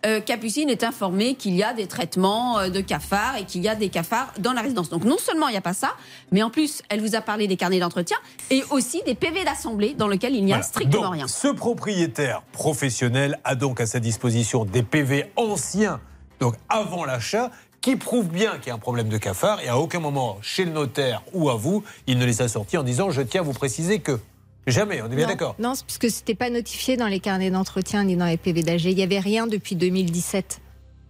euh, 0.06 0.22
Capucine 0.22 0.70
est 0.70 0.86
informée 0.86 1.36
qu'il 1.36 1.56
y 1.58 1.62
a 1.64 1.74
des 1.74 1.86
traitements 1.86 2.58
euh, 2.58 2.70
de 2.70 2.80
cafards 2.80 3.36
et 3.36 3.44
qu'il 3.44 3.62
y 3.62 3.68
a 3.68 3.76
des 3.76 3.90
cafards 3.90 4.32
dans 4.40 4.54
la 4.54 4.62
résidence. 4.62 4.90
Donc 4.90 5.04
non 5.04 5.18
seulement 5.18 5.50
il 5.50 5.52
n'y 5.52 5.58
a 5.58 5.62
pas 5.62 5.74
ça, 5.74 5.92
mais 6.32 6.42
en 6.42 6.50
plus 6.50 6.82
elle 6.88 7.02
vous 7.02 7.16
a 7.16 7.22
parlé 7.22 7.48
des 7.48 7.58
carnets 7.58 7.80
d'entretien 7.80 8.16
et 8.50 8.64
aussi 8.72 9.02
des 9.06 9.14
PV 9.14 9.44
d'assemblée 9.44 9.96
dans 9.98 10.08
lesquels 10.08 10.34
il 10.36 10.46
n'y 10.46 10.54
a 10.54 10.56
Voilà. 10.56 10.64
strictement 10.68 11.04
Donc, 11.04 11.14
rien. 11.16 11.28
Ce 11.28 11.50
propriétaire 11.50 12.44
professionnel 12.54 13.40
a 13.44 13.56
donc 13.56 13.82
à 13.82 13.86
sa 13.86 14.00
disposition 14.00 14.64
des 14.64 14.84
PV 14.84 15.26
anciens, 15.36 16.00
donc 16.40 16.56
avant 16.70 17.06
l'achat, 17.06 17.52
qui 17.82 17.96
prouvent 17.96 18.30
bien 18.30 18.58
qu'il 18.58 18.68
y 18.68 18.72
a 18.72 18.76
un 18.76 18.80
problème 18.80 19.10
de 19.10 19.18
cafard. 19.18 19.62
Et 19.62 19.68
à 19.68 19.78
aucun 19.78 20.00
moment, 20.00 20.38
chez 20.42 20.66
le 20.66 20.72
notaire 20.72 21.24
ou 21.34 21.50
à 21.50 21.56
vous, 21.56 21.84
il 22.08 22.18
ne 22.18 22.26
les 22.26 22.42
a 22.42 22.48
sortis 22.48 22.78
en 22.78 22.84
disant 22.84 23.10
Je 23.10 23.22
tiens 23.22 23.42
à 23.42 23.44
vous 23.44 23.54
préciser 23.54 24.00
que. 24.00 24.20
Jamais, 24.68 25.02
on 25.02 25.06
est 25.06 25.16
bien 25.16 25.26
Non, 25.26 25.32
d'accord 25.32 25.56
Non, 25.58 25.74
c'est 25.74 25.86
puisque 25.86 26.10
c'était 26.12 26.36
pas 26.36 26.50
notifié 26.50 26.98
dans 26.98 27.08
les 27.08 27.20
carnets 27.20 27.50
d'entretien 27.50 28.04
ni 28.04 28.16
dans 28.16 28.26
les 28.26 28.38
PV 28.38 28.62
d'AG. 28.62 28.84
Il 28.86 28.96
n'y 28.96 29.04
avait 29.04 29.20
rien 29.20 29.48
depuis 29.48 29.76
2017. 29.76 30.62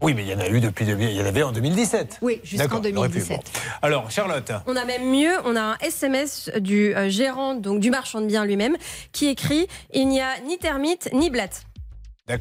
Oui, 0.02 0.14
mais 0.14 0.24
il 0.24 0.30
y 0.30 0.34
en 0.34 0.40
a 0.40 0.48
eu 0.48 0.62
depuis. 0.62 0.86
Il 0.86 1.12
y 1.12 1.22
en 1.22 1.26
avait 1.26 1.44
en 1.44 1.52
2017. 1.52 2.20
Oui, 2.22 2.40
jusqu'en 2.44 2.66
D'accord, 2.66 2.82
il 2.86 2.98
aurait 2.98 3.10
pu. 3.10 3.20
2017. 3.20 3.38
Bon. 3.38 3.60
Alors, 3.82 4.10
Charlotte. 4.12 4.52
On 4.66 4.78
a 4.78 4.86
même 4.86 5.10
mieux, 5.10 5.34
on 5.44 5.58
a 5.58 5.62
un 5.62 5.78
SMS 5.80 6.50
du 6.60 6.96
euh, 6.96 7.10
gérant, 7.10 7.56
donc 7.56 7.82
du 7.82 7.90
marchand 7.90 8.22
de 8.22 8.28
biens 8.28 8.46
lui-même, 8.46 8.78
qui 9.12 9.28
écrit 9.28 9.68
Il 9.94 10.08
n'y 10.08 10.22
a 10.22 10.40
ni 10.48 10.58
termites 10.58 11.10
ni 11.12 11.30
blattes. 11.30 11.64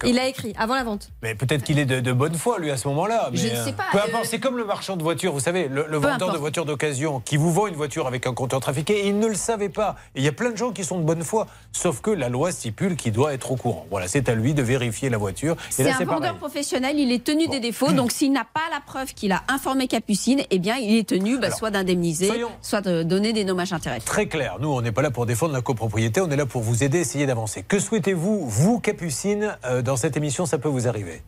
Il 0.04 0.18
a 0.18 0.26
écrit 0.26 0.52
avant 0.58 0.74
la 0.74 0.84
vente. 0.84 1.10
Mais 1.22 1.34
peut-être 1.34 1.62
qu'il 1.62 1.78
est 1.78 1.86
de, 1.86 2.00
de 2.00 2.12
bonne 2.12 2.34
foi, 2.34 2.58
lui, 2.58 2.70
à 2.70 2.76
ce 2.76 2.88
moment-là. 2.88 3.30
Je 3.32 3.44
ne 3.44 3.48
sais 3.48 3.70
euh, 3.70 3.72
pas, 3.72 3.84
Peu 3.92 3.98
euh, 3.98 4.04
importe, 4.04 4.26
c'est 4.26 4.38
comme 4.38 4.58
le 4.58 4.64
marchand 4.64 4.96
de 4.96 5.02
voitures, 5.02 5.32
vous 5.32 5.40
savez, 5.40 5.68
le, 5.68 5.82
vendeur 5.82 6.12
importe. 6.12 6.32
de 6.32 6.38
voitures 6.38 6.64
d'occasion 6.64 7.20
qui 7.20 7.36
vous 7.36 7.52
vend 7.52 7.66
une 7.66 7.74
voiture 7.74 8.06
avec 8.06 8.26
un 8.26 8.34
compteur 8.34 8.60
trafiqué, 8.60 9.06
il 9.06 9.18
ne 9.18 9.26
le 9.26 9.34
savait 9.34 9.68
pas. 9.68 9.96
Et 10.14 10.20
il 10.20 10.24
y 10.24 10.28
a 10.28 10.32
plein 10.32 10.50
de 10.50 10.56
gens 10.56 10.72
qui 10.72 10.84
sont 10.84 10.98
de 10.98 11.04
bonne 11.04 11.22
foi, 11.22 11.46
sauf 11.78 12.00
que 12.00 12.10
la 12.10 12.28
loi 12.28 12.52
stipule 12.52 12.96
qu'il 12.96 13.12
doit 13.12 13.32
être 13.32 13.52
au 13.52 13.56
courant. 13.56 13.86
Voilà, 13.90 14.08
c'est 14.08 14.28
à 14.28 14.34
lui 14.34 14.52
de 14.52 14.62
vérifier 14.62 15.08
la 15.08 15.18
voiture. 15.18 15.56
C'est 15.70 15.88
un 15.88 15.98
vendeur 15.98 16.18
pareil. 16.18 16.38
professionnel, 16.38 16.98
il 16.98 17.12
est 17.12 17.24
tenu 17.24 17.46
des 17.46 17.60
défauts, 17.60 17.92
donc 17.92 18.12
s'il 18.12 18.32
n'a 18.32 18.44
pas 18.44 18.60
la 18.72 18.80
preuve 18.80 19.14
qu'il 19.14 19.32
a 19.32 19.42
informé 19.48 19.86
Capucine, 19.86 20.42
eh 20.50 20.58
bien 20.58 20.76
il 20.76 20.96
est 20.96 21.08
tenu 21.08 21.38
bah, 21.38 21.46
Alors, 21.46 21.58
soit 21.58 21.70
d'indemniser, 21.70 22.30
soit 22.60 22.80
de 22.80 23.02
donner 23.02 23.32
des 23.32 23.44
dommages 23.44 23.72
intérêts. 23.72 24.00
Très 24.00 24.26
clair, 24.26 24.58
nous, 24.60 24.68
on 24.68 24.82
n'est 24.82 24.92
pas 24.92 25.02
là 25.02 25.10
pour 25.10 25.26
défendre 25.26 25.52
la 25.52 25.60
copropriété, 25.60 26.20
on 26.20 26.30
est 26.30 26.36
là 26.36 26.46
pour 26.46 26.62
vous 26.62 26.82
aider, 26.82 26.98
essayer 26.98 27.26
d'avancer. 27.26 27.62
Que 27.62 27.78
souhaitez-vous, 27.78 28.46
vous, 28.46 28.80
Capucine, 28.80 29.56
euh, 29.64 29.82
dans 29.82 29.96
cette 29.96 30.16
émission, 30.16 30.46
ça 30.46 30.58
peut 30.58 30.68
vous 30.68 30.88
arriver 30.88 31.22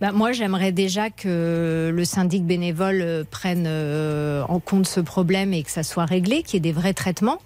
Bah, 0.00 0.12
moi, 0.12 0.32
j'aimerais 0.32 0.72
déjà 0.72 1.10
que 1.10 1.90
le 1.94 2.04
syndic 2.04 2.44
bénévole 2.44 3.00
euh, 3.00 3.24
prenne 3.28 3.64
euh, 3.66 4.42
en 4.48 4.60
compte 4.60 4.86
ce 4.86 5.00
problème 5.00 5.54
et 5.54 5.62
que 5.62 5.70
ça 5.70 5.82
soit 5.82 6.04
réglé, 6.04 6.42
qu'il 6.42 6.54
y 6.54 6.56
ait 6.58 6.72
des 6.72 6.78
vrais 6.78 6.94
traitements, 6.94 7.38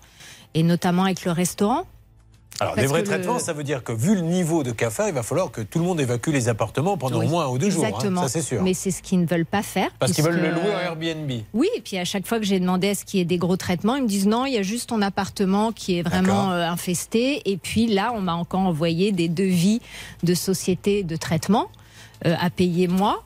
et 0.55 0.63
notamment 0.63 1.05
avec 1.05 1.25
le 1.25 1.31
restaurant. 1.31 1.87
Alors, 2.61 2.75
Parce 2.75 2.85
des 2.85 2.89
vrais 2.89 3.01
le- 3.01 3.07
traitements, 3.07 3.39
ça 3.39 3.55
veut 3.55 3.65
dire 3.65 3.83
que 3.83 3.91
vu 3.93 4.15
le 4.15 4.21
niveau 4.21 4.63
de 4.63 4.71
cafard, 4.71 5.09
il 5.09 5.15
va 5.15 5.23
falloir 5.23 5.51
que 5.51 5.63
tout 5.63 5.79
le 5.79 5.85
monde 5.87 5.99
évacue 6.01 6.29
les 6.31 6.49
appartements 6.51 6.99
pendant 6.99 7.19
Oui, 7.21 7.27
au 7.27 7.29
moins 7.31 7.47
un 7.47 7.49
ou 7.49 7.57
deux 7.59 7.71
jours. 7.71 7.85
hein, 7.85 7.89
Exactement. 7.89 8.23
ça, 8.23 8.29
c'est 8.29 8.43
sûr. 8.43 8.63
Mais 8.63 8.75
c'est 8.75 8.91
ce 8.91 9.01
qu'ils 9.03 9.19
ne 9.21 9.27
veulent 9.27 9.47
pas 9.47 9.63
faire. 9.63 9.89
Parce 9.99 10.13
qu'ils 10.13 10.23
veulent 10.25 10.41
le 10.41 10.51
louer 10.51 10.75
en 10.75 10.79
Airbnb. 10.81 11.31
Oui, 11.55 11.69
et 11.77 11.81
puis 11.81 11.97
à 11.97 12.05
chaque 12.05 12.27
fois 12.27 12.39
que 12.39 12.45
j'ai 12.45 12.61
demandé 12.61 12.91
à 12.91 12.95
ce 12.95 13.05
qu'il 13.07 13.19
y 13.19 13.23
ait 13.23 13.27
des 13.27 13.39
gros 13.39 13.57
traitements, 13.57 13.97
ils 13.97 14.03
me 14.03 14.09
disent 14.09 14.27
non, 14.27 14.45
il 14.45 14.53
y 14.53 14.59
a 14.59 14.63
juste 14.63 14.91
ton 14.91 15.01
appartement 15.01 15.73
qui 15.73 15.99
est 15.99 16.03
vraiment 16.03 16.53
euh, 16.53 16.69
infesté. 16.69 17.41
Et 17.51 17.57
puis 17.57 17.87
là, 17.87 18.13
on 18.15 18.21
m'a 18.21 18.35
encore 18.35 18.61
envoyé 18.61 19.11
des 19.13 19.29
devis 19.29 19.81
de 20.23 20.35
sociétés 20.35 21.03
de 21.03 21.17
traitement 21.17 21.69
euh, 22.27 22.35
à 22.39 22.51
payer 22.51 22.89
moi. 22.89 23.25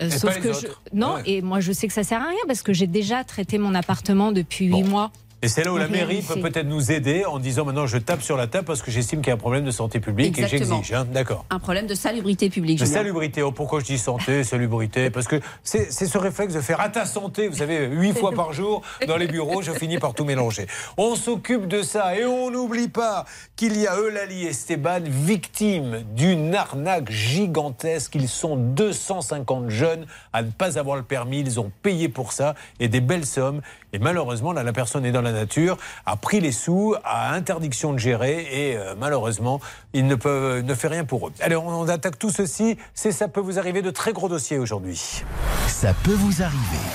Euh, 0.00 0.10
sauf 0.10 0.38
que 0.40 0.52
je... 0.52 0.66
non, 0.92 1.14
Ouais. 1.14 1.22
et 1.26 1.42
moi 1.42 1.58
je 1.60 1.72
sais 1.72 1.88
que 1.88 1.92
ça 1.94 2.04
sert 2.04 2.20
à 2.20 2.28
rien 2.28 2.38
parce 2.46 2.60
que 2.62 2.72
j'ai 2.74 2.86
déjà 2.86 3.24
traité 3.24 3.56
mon 3.58 3.74
appartement 3.74 4.30
depuis 4.30 4.66
huit 4.66 4.82
mois. 4.84 5.10
Et 5.46 5.48
c'est 5.48 5.62
là 5.62 5.72
où 5.72 5.76
la 5.76 5.86
mairie 5.86 6.22
peut 6.22 6.40
peut-être 6.40 6.66
nous 6.66 6.90
aider 6.90 7.24
en 7.24 7.38
disant 7.38 7.64
maintenant 7.64 7.86
je 7.86 7.98
tape 7.98 8.20
sur 8.20 8.36
la 8.36 8.48
table 8.48 8.64
parce 8.64 8.82
que 8.82 8.90
j'estime 8.90 9.20
qu'il 9.20 9.28
y 9.28 9.30
a 9.30 9.34
un 9.34 9.38
problème 9.38 9.64
de 9.64 9.70
santé 9.70 10.00
publique 10.00 10.36
Exactement. 10.36 10.64
et 10.64 10.78
j'exige. 10.78 10.92
hein. 10.92 11.06
D'accord. 11.08 11.44
Un 11.50 11.60
problème 11.60 11.86
de 11.86 11.94
salubrité 11.94 12.50
publique. 12.50 12.80
De 12.80 12.84
salubrité. 12.84 13.44
Oh, 13.44 13.52
pourquoi 13.52 13.78
je 13.78 13.84
dis 13.84 13.96
santé, 13.96 14.42
salubrité? 14.52 15.08
Parce 15.08 15.28
que 15.28 15.40
c'est 15.62 15.92
c'est 15.92 16.06
ce 16.06 16.18
réflexe 16.18 16.52
de 16.52 16.60
faire 16.60 16.80
à 16.80 16.88
ta 16.88 17.06
santé, 17.06 17.46
vous 17.46 17.58
savez, 17.58 17.86
huit 17.86 18.12
fois 18.18 18.32
par 18.32 18.52
jour 18.52 18.82
dans 19.06 19.16
les 19.16 19.28
bureaux, 19.28 19.62
je 19.62 19.70
finis 19.70 19.98
par 19.98 20.14
tout 20.14 20.24
mélanger. 20.24 20.66
On 20.96 21.14
s'occupe 21.14 21.68
de 21.68 21.82
ça 21.82 22.18
et 22.18 22.24
on 22.24 22.50
n'oublie 22.50 22.88
pas 22.88 23.24
qu'il 23.54 23.78
y 23.78 23.86
a 23.86 23.96
Eulalie 24.00 24.46
Esteban, 24.46 24.98
victime 25.04 26.02
d'une 26.16 26.56
arnaque 26.56 27.12
gigantesque. 27.12 28.16
Ils 28.16 28.28
sont 28.28 28.56
250 28.56 29.70
jeunes 29.70 30.06
à 30.32 30.42
ne 30.42 30.50
pas 30.50 30.76
avoir 30.76 30.96
le 30.96 31.04
permis. 31.04 31.38
Ils 31.38 31.60
ont 31.60 31.70
payé 31.82 32.08
pour 32.08 32.32
ça 32.32 32.56
et 32.80 32.88
des 32.88 33.00
belles 33.00 33.26
sommes. 33.26 33.60
Et 33.92 34.00
malheureusement, 34.00 34.52
là, 34.52 34.64
la 34.64 34.72
personne 34.72 35.06
est 35.06 35.12
dans 35.12 35.22
la 35.22 35.32
nature, 35.36 35.76
a 36.04 36.16
pris 36.16 36.40
les 36.40 36.52
sous, 36.52 36.94
a 37.04 37.32
interdiction 37.32 37.92
de 37.92 37.98
gérer 37.98 38.46
et 38.50 38.76
euh, 38.76 38.94
malheureusement, 38.98 39.60
il 39.92 40.06
ne, 40.06 40.14
peut, 40.14 40.62
ne 40.64 40.74
fait 40.74 40.88
rien 40.88 41.04
pour 41.04 41.28
eux. 41.28 41.32
Allez, 41.40 41.56
on, 41.56 41.68
on 41.68 41.88
attaque 41.88 42.18
tout 42.18 42.30
ceci. 42.30 42.76
C'est 42.94 43.12
ça 43.12 43.28
peut 43.28 43.40
vous 43.40 43.58
arriver 43.58 43.82
de 43.82 43.90
très 43.90 44.12
gros 44.12 44.28
dossiers 44.28 44.58
aujourd'hui. 44.58 45.22
Ça 45.68 45.94
peut 46.02 46.14
vous 46.14 46.42
arriver. 46.42 46.86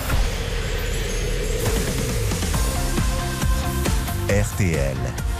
RTL. 4.30 5.31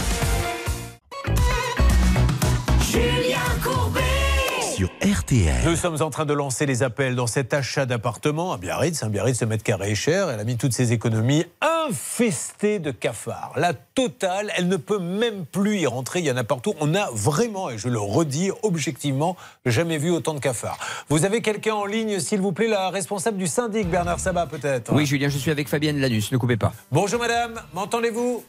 Sur 4.82 4.90
RTL. 5.04 5.64
Nous 5.64 5.76
sommes 5.76 6.02
en 6.02 6.10
train 6.10 6.26
de 6.26 6.34
lancer 6.34 6.66
les 6.66 6.82
appels 6.82 7.14
dans 7.14 7.28
cet 7.28 7.54
achat 7.54 7.86
d'appartement 7.86 8.52
à 8.52 8.58
Biarritz. 8.58 9.04
Un 9.04 9.10
Biarritz, 9.10 9.38
ce 9.38 9.46
mètre 9.46 9.64
carré 9.64 9.92
est 9.92 9.96
cher. 9.96 10.32
Elle 10.32 10.40
a 10.40 10.44
mis 10.44 10.58
toutes 10.58 10.74
ses 10.74 10.92
économies 10.92 11.46
infestées 11.62 12.80
de 12.80 12.90
cafards. 12.90 13.54
La 13.58 13.76
totale, 13.76 14.52
elle 14.58 14.68
ne 14.68 14.78
peut 14.78 14.98
même 14.98 15.46
plus 15.46 15.78
y 15.78 15.86
rentrer. 15.86 16.22
Il 16.22 16.26
y 16.26 16.32
en 16.32 16.38
a 16.38 16.44
partout. 16.44 16.74
On 16.80 16.96
a 16.96 17.12
vraiment, 17.14 17.70
et 17.70 17.78
je 17.78 17.90
le 17.90 18.00
redis 18.00 18.50
objectivement, 18.64 19.38
jamais 19.68 20.00
vu 20.00 20.10
autant 20.10 20.34
de 20.34 20.40
cafards. 20.40 20.80
Vous 21.10 21.26
avez 21.26 21.44
quelqu'un 21.44 21.76
en 21.76 21.86
ligne, 21.86 22.20
s'il 22.20 22.42
vous 22.42 22.52
plaît, 22.52 22.68
la 22.68 22.90
responsable 22.90 23.38
du 23.38 23.46
syndic, 23.46 23.88
Bernard 23.88 24.20
Sabat, 24.20 24.48
peut-être 24.48 24.92
Oui, 24.92 25.06
Julien, 25.06 25.30
je 25.30 25.38
suis 25.38 25.52
avec 25.52 25.68
Fabienne 25.68 26.00
Lanus, 26.00 26.32
ne 26.32 26.38
coupez 26.38 26.58
pas. 26.58 26.74
Bonjour 26.92 27.20
madame, 27.20 27.62
m'entendez-vous? 27.76 28.44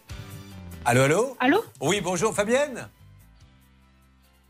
Allô, 0.87 1.03
allô? 1.03 1.37
Allô? 1.41 1.63
Oui, 1.83 2.01
bonjour 2.03 2.33
Fabienne? 2.33 2.89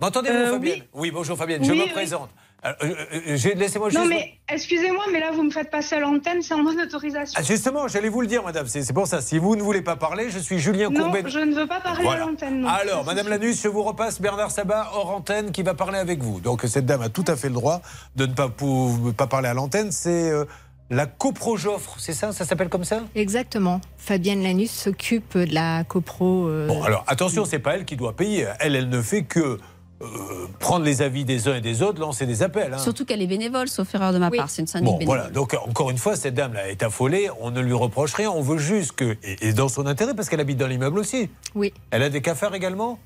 M'entendez-vous 0.03 0.37
Euh, 0.37 0.53
Fabienne 0.53 0.83
oui. 0.95 1.11
bonjour 1.13 1.39
Fabienne, 1.39 1.63
je 1.65 1.71
Oui, 1.71 1.79
me 1.79 1.85
oui. 1.85 1.91
présente. 1.91 2.29
Euh, 2.65 2.73
euh, 2.83 2.95
euh, 3.29 3.55
Laissez-moi 3.55 3.89
juste... 3.89 4.03
Non, 4.03 4.09
mais 4.09 4.35
excusez-moi, 4.49 5.05
mais 5.13 5.21
là, 5.21 5.31
vous 5.33 5.45
me 5.45 5.51
faites 5.51 5.71
passer 5.71 5.95
à 5.95 6.01
l'antenne, 6.01 6.43
c'est 6.43 6.55
en 6.55 6.63
mode 6.63 6.77
autorisation. 6.77 7.35
Ah, 7.39 7.43
justement, 7.45 7.87
j'allais 7.87 8.09
vous 8.09 8.21
le 8.21 8.27
dire, 8.27 8.43
madame. 8.43 8.67
C'est 8.67 8.93
pour 8.93 9.07
ça. 9.07 9.21
Si 9.21 9.39
vous 9.39 9.55
ne 9.55 9.63
voulez 9.63 9.81
pas 9.83 9.95
parler, 9.95 10.29
je 10.31 10.41
suis 10.41 10.59
Julien 10.59 10.91
non, 10.91 11.05
Courbet. 11.05 11.23
je 11.29 11.39
ne 11.39 11.55
veux 11.55 11.69
pas 11.69 11.79
parler 11.81 12.03
Voilà. 12.03 12.25
à 12.25 12.27
l'antenne. 12.27 12.61
non. 12.63 12.69
Alors, 12.69 13.05
madame 13.05 13.29
Lanus, 13.29 13.63
je 13.63 13.69
vous 13.69 13.83
repasse 13.85 14.21
Bernard 14.21 14.51
Sabat 14.51 14.91
hors 14.93 15.11
antenne 15.11 15.53
qui 15.53 15.63
va 15.63 15.75
parler 15.75 15.99
avec 15.99 16.21
vous. 16.21 16.41
Donc, 16.41 16.63
cette 16.67 16.87
dame 16.87 17.03
a 17.03 17.09
tout 17.09 17.25
à 17.29 17.37
fait 17.37 17.49
le 17.49 17.55
droit 17.55 17.81
de 18.17 18.27
ne 18.27 19.11
pas, 19.13 19.27
parler 19.29 19.49
à 19.49 19.55
l'antenne. 19.55 19.93
C'est 19.93 20.31
euh, 20.31 20.45
la 20.91 21.07
coprojoffre, 21.07 21.95
c'est 21.99 22.13
ça? 22.13 22.33
Ça 22.33 22.45
s'appelle 22.45 22.69
comme 22.69 22.85
ça? 22.85 23.03
Exactement. 23.15 23.81
Fabienne 23.99 24.43
Lanus 24.43 24.71
s'occupe 24.73 25.37
de 25.39 25.55
la 25.55 25.85
copro. 25.85 26.49
euh, 26.49 26.67
Bon, 26.69 26.83
alors 26.83 27.05
attention, 27.09 27.45
c'est 27.45 27.61
pas 27.61 27.75
elle 27.77 27.85
qui 27.85 27.97
doit 27.97 28.15
payer. 28.17 28.47
Elle, 28.61 28.75
elle 28.77 28.89
ne 28.89 29.01
fait 29.03 29.23
que 29.23 29.59
euh, 30.03 30.47
prendre 30.59 30.85
les 30.85 31.01
avis 31.03 31.25
des 31.25 31.49
uns 31.49 31.55
et 31.57 31.61
des 31.61 31.83
autres, 31.83 32.01
lancer 32.01 32.27
des 32.27 32.43
appels. 32.43 32.75
hein. 32.75 32.79
Surtout 32.79 33.05
qu'elle 33.05 33.23
est 33.23 33.27
bénévole, 33.27 33.69
sauf 33.69 33.95
erreur 33.95 34.13
de 34.13 34.19
ma 34.19 34.31
part. 34.31 34.51
C'est 34.51 34.63
une 34.63 34.67
syndic 34.69 34.87
Bon, 34.87 34.99
bénévole. 34.99 35.17
voilà. 35.19 35.31
Donc, 35.31 35.55
encore 35.69 35.91
une 35.91 35.99
fois, 35.99 36.17
cette 36.17 36.35
dame-là 36.35 36.69
est 36.71 36.83
affolée. 36.83 37.29
On 37.41 37.51
ne 37.51 37.61
lui 37.61 37.73
reproche 37.73 38.15
rien. 38.15 38.31
On 38.31 38.43
veut 38.43 38.59
juste 38.59 38.93
que. 38.93 39.17
Et, 39.23 39.49
et 39.49 39.53
dans 39.53 39.69
son 39.69 39.87
intérêt, 39.87 40.15
parce 40.15 40.29
qu'elle 40.29 40.41
habite 40.41 40.59
dans 40.59 40.67
l'immeuble 40.67 40.99
aussi. 40.99 41.31
Oui. 41.55 41.73
Elle 41.91 42.03
a 42.03 42.11
des 42.11 42.21
cafards 42.23 42.55
également? 42.55 42.99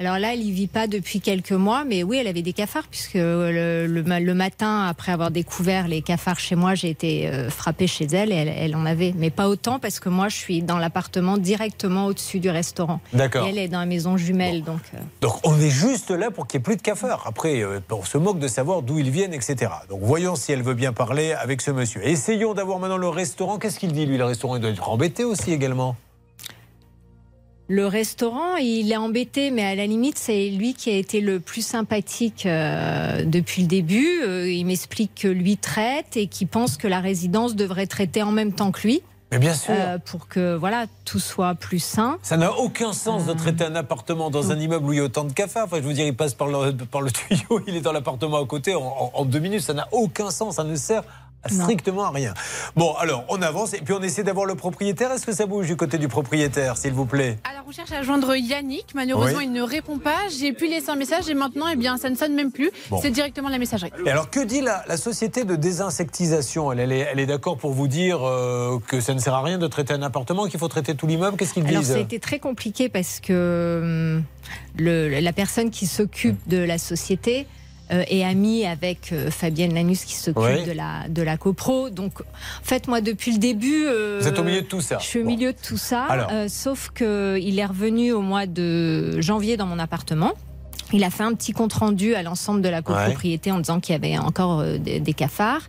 Alors 0.00 0.18
là, 0.18 0.32
elle 0.32 0.42
y 0.42 0.50
vit 0.50 0.66
pas 0.66 0.88
depuis 0.88 1.20
quelques 1.20 1.52
mois, 1.52 1.84
mais 1.84 2.02
oui, 2.02 2.18
elle 2.20 2.26
avait 2.26 2.42
des 2.42 2.52
cafards, 2.52 2.88
puisque 2.90 3.14
le, 3.14 3.86
le 3.86 4.02
ma- 4.02 4.18
le 4.18 4.34
matin, 4.34 4.86
après 4.88 5.12
avoir 5.12 5.30
découvert 5.30 5.86
les 5.86 6.02
cafards 6.02 6.40
chez 6.40 6.56
moi, 6.56 6.74
j'ai 6.74 6.90
été 6.90 7.28
euh, 7.28 7.50
frappée 7.50 7.86
chez 7.86 8.06
elle 8.06 8.32
et 8.32 8.34
elle, 8.34 8.48
elle 8.48 8.74
en 8.74 8.84
avait. 8.84 9.14
Mais 9.16 9.30
pas 9.30 9.48
autant, 9.48 9.78
parce 9.78 10.00
que 10.00 10.08
moi, 10.08 10.28
je 10.28 10.34
suis 10.36 10.60
dans 10.60 10.78
l'appartement 10.78 11.38
directement 11.38 12.06
au-dessus 12.06 12.40
du 12.40 12.50
restaurant. 12.50 13.00
D'accord. 13.12 13.46
Elle 13.48 13.58
est 13.58 13.68
dans 13.68 13.78
la 13.78 13.86
maison 13.86 14.16
jumelle, 14.16 14.64
donc. 14.64 14.80
euh, 14.94 14.98
Donc 15.20 15.34
on 15.46 15.56
est 15.60 15.70
juste 15.70 16.10
là 16.10 16.32
pour 16.32 16.48
qu'il 16.48 16.58
n'y 16.58 16.62
ait 16.62 16.64
plus 16.64 16.76
de 16.76 16.82
cafards. 16.82 17.22
Après, 17.26 17.62
euh, 17.62 17.78
on 17.92 18.02
se 18.04 18.18
moque 18.18 18.40
de 18.40 18.48
savoir 18.48 18.82
d'où 18.82 18.98
ils 18.98 19.10
viennent, 19.10 19.34
etc. 19.34 19.70
Donc 19.88 20.00
voyons 20.02 20.34
si 20.34 20.50
elle 20.50 20.62
veut 20.64 20.74
bien 20.74 20.92
parler 20.92 21.32
avec 21.32 21.60
ce 21.60 21.70
monsieur. 21.70 22.04
Essayons 22.04 22.54
d'avoir 22.54 22.80
maintenant 22.80 22.96
le 22.96 23.08
restaurant. 23.08 23.58
Qu'est-ce 23.58 23.78
qu'il 23.78 23.92
dit, 23.92 24.06
lui 24.06 24.18
Le 24.18 24.24
restaurant, 24.24 24.56
il 24.56 24.60
doit 24.62 24.70
être 24.70 24.88
embêté 24.88 25.22
aussi 25.22 25.52
également. 25.52 25.94
Le 27.74 27.86
restaurant, 27.86 28.56
il 28.56 28.92
est 28.92 28.96
embêté, 28.98 29.50
mais 29.50 29.64
à 29.64 29.74
la 29.74 29.86
limite, 29.86 30.18
c'est 30.18 30.50
lui 30.50 30.74
qui 30.74 30.90
a 30.90 30.94
été 30.94 31.22
le 31.22 31.40
plus 31.40 31.64
sympathique 31.64 32.44
euh, 32.44 33.24
depuis 33.24 33.62
le 33.62 33.68
début. 33.68 34.20
Euh, 34.22 34.52
il 34.52 34.66
m'explique 34.66 35.14
que 35.22 35.28
lui 35.28 35.56
traite 35.56 36.18
et 36.18 36.26
qu'il 36.26 36.48
pense 36.48 36.76
que 36.76 36.86
la 36.86 37.00
résidence 37.00 37.56
devrait 37.56 37.86
traiter 37.86 38.22
en 38.22 38.30
même 38.30 38.52
temps 38.52 38.72
que 38.72 38.82
lui. 38.86 39.00
Mais 39.30 39.38
bien 39.38 39.54
sûr. 39.54 39.72
euh, 39.74 39.96
pour 39.96 40.28
que 40.28 40.54
voilà 40.54 40.84
tout 41.06 41.18
soit 41.18 41.54
plus 41.54 41.82
sain. 41.82 42.18
Ça 42.22 42.36
n'a 42.36 42.52
aucun 42.52 42.92
sens 42.92 43.24
de 43.24 43.32
traiter 43.32 43.64
un 43.64 43.74
appartement 43.74 44.28
dans 44.28 44.52
un 44.52 44.60
immeuble 44.60 44.84
où 44.84 44.92
il 44.92 44.96
y 44.98 45.00
a 45.00 45.04
autant 45.04 45.24
de 45.24 45.32
cafards. 45.32 45.64
Enfin, 45.64 45.78
je 45.78 45.88
veux 45.88 45.94
dire, 45.94 46.04
il 46.06 46.14
passe 46.14 46.34
par 46.34 46.48
le, 46.48 46.72
par 46.76 47.00
le 47.00 47.10
tuyau, 47.28 47.62
il 47.66 47.74
est 47.74 47.80
dans 47.80 47.92
l'appartement 47.92 48.36
à 48.42 48.44
côté 48.46 48.74
en, 48.74 48.82
en- 48.82 49.10
en 49.14 49.24
deux 49.24 49.38
minutes. 49.38 49.62
Ça 49.62 49.72
n'a 49.72 49.88
aucun 49.92 50.30
sens. 50.30 50.56
Ça 50.56 50.64
ne 50.64 50.76
sert 50.76 51.00
à 51.00 51.04
strictement 51.48 52.04
à 52.04 52.10
rien. 52.10 52.34
Bon, 52.76 52.94
alors, 52.94 53.24
on 53.28 53.40
avance 53.42 53.74
et 53.74 53.78
puis 53.80 53.94
on 53.94 54.02
essaie 54.02 54.22
d'avoir 54.22 54.46
le 54.46 54.54
propriétaire. 54.54 55.10
Est-ce 55.12 55.26
que 55.26 55.32
ça 55.32 55.46
bouge 55.46 55.66
du 55.66 55.76
côté 55.76 55.98
du 55.98 56.08
propriétaire, 56.08 56.76
s'il 56.76 56.92
vous 56.92 57.06
plaît? 57.06 57.38
Alors, 57.50 57.64
on 57.66 57.72
cherche 57.72 57.92
à 57.92 58.02
joindre 58.02 58.34
Yannick. 58.36 58.94
Malheureusement, 58.94 59.38
Oui. 59.38 59.44
il 59.46 59.52
ne 59.52 59.62
répond 59.62 59.98
pas. 59.98 60.18
J'ai 60.38 60.52
pu 60.52 60.66
laisser 60.68 60.90
un 60.90 60.96
message 60.96 61.28
et 61.28 61.34
maintenant, 61.34 61.66
eh 61.72 61.76
bien, 61.76 61.96
ça 61.96 62.10
ne 62.10 62.14
sonne 62.14 62.34
même 62.34 62.52
plus. 62.52 62.70
Bon. 62.90 62.98
C'est 63.00 63.10
directement 63.10 63.48
la 63.48 63.58
messagerie. 63.58 63.90
Et 64.06 64.10
alors, 64.10 64.30
que 64.30 64.40
dit 64.40 64.60
la, 64.60 64.84
la 64.86 64.96
société 64.96 65.44
de 65.44 65.56
désinsectisation? 65.56 66.72
Elle, 66.72 66.80
elle 66.80 66.92
est, 66.92 67.06
elle 67.12 67.20
est 67.20 67.26
d'accord 67.26 67.56
pour 67.58 67.72
vous 67.72 67.88
dire 67.88 68.20
euh, 68.26 68.78
que 68.88 69.00
ça 69.00 69.14
ne 69.14 69.18
sert 69.18 69.34
à 69.34 69.42
rien 69.42 69.58
de 69.58 69.66
traiter 69.66 69.94
un 69.94 70.02
appartement, 70.02 70.46
qu'il 70.46 70.58
faut 70.60 70.68
traiter 70.68 70.94
tout 70.94 71.06
l'immeuble? 71.06 71.36
Qu'est-ce 71.36 71.54
qu'ils 71.54 71.66
Alors 71.66 71.80
disent? 71.80 71.90
ça 71.92 71.96
a 71.96 72.00
été 72.00 72.18
très 72.18 72.38
compliqué 72.38 72.88
parce 72.88 73.20
que 73.20 74.16
hum, 74.18 74.24
le, 74.78 75.20
la 75.20 75.32
personne 75.32 75.70
qui 75.70 75.86
s'occupe 75.86 76.38
de 76.48 76.58
la 76.58 76.78
société 76.78 77.46
euh, 77.92 78.04
est 78.08 78.24
amie 78.24 78.64
avec 78.66 79.12
euh, 79.12 79.30
Fabienne 79.30 79.74
Lanus 79.74 80.04
qui 80.04 80.14
s'occupe 80.14 80.42
Oui. 80.42 80.64
de 80.64 80.72
la 80.72 81.08
de 81.08 81.22
la 81.22 81.36
copro. 81.36 81.90
Donc 81.90 82.20
en 82.20 82.24
fait 82.64 82.88
moi 82.88 83.00
depuis 83.00 83.32
le 83.32 83.38
début 83.38 83.84
euh, 83.86 84.18
Vous 84.20 84.28
êtes 84.28 84.38
au 84.38 84.44
milieu 84.44 84.62
de 84.62 84.66
tout 84.66 84.80
ça. 84.80 84.98
Je 84.98 85.04
suis 85.06 85.20
au 85.20 85.24
Bon. 85.24 85.30
milieu 85.30 85.52
de 85.52 85.58
tout 85.62 85.76
ça. 85.76 86.28
Sauf 86.48 86.90
que 86.94 87.38
il 87.40 87.58
est 87.58 87.66
revenu 87.66 88.12
au 88.12 88.20
mois 88.22 88.46
de 88.46 89.20
janvier 89.20 89.56
dans 89.56 89.66
mon 89.66 89.78
appartement. 89.78 90.32
Il 90.92 91.04
a 91.04 91.10
fait 91.10 91.22
un 91.22 91.34
petit 91.34 91.52
compte 91.52 91.72
rendu 91.72 92.14
à 92.14 92.22
l'ensemble 92.22 92.60
de 92.60 92.68
la 92.68 92.82
copropriété 92.82 93.50
en 93.50 93.58
disant 93.58 93.80
qu'il 93.80 93.94
y 93.94 93.96
avait 93.96 94.18
encore 94.18 94.60
euh, 94.60 94.78
des, 94.78 95.00
des 95.00 95.12
cafards. 95.14 95.62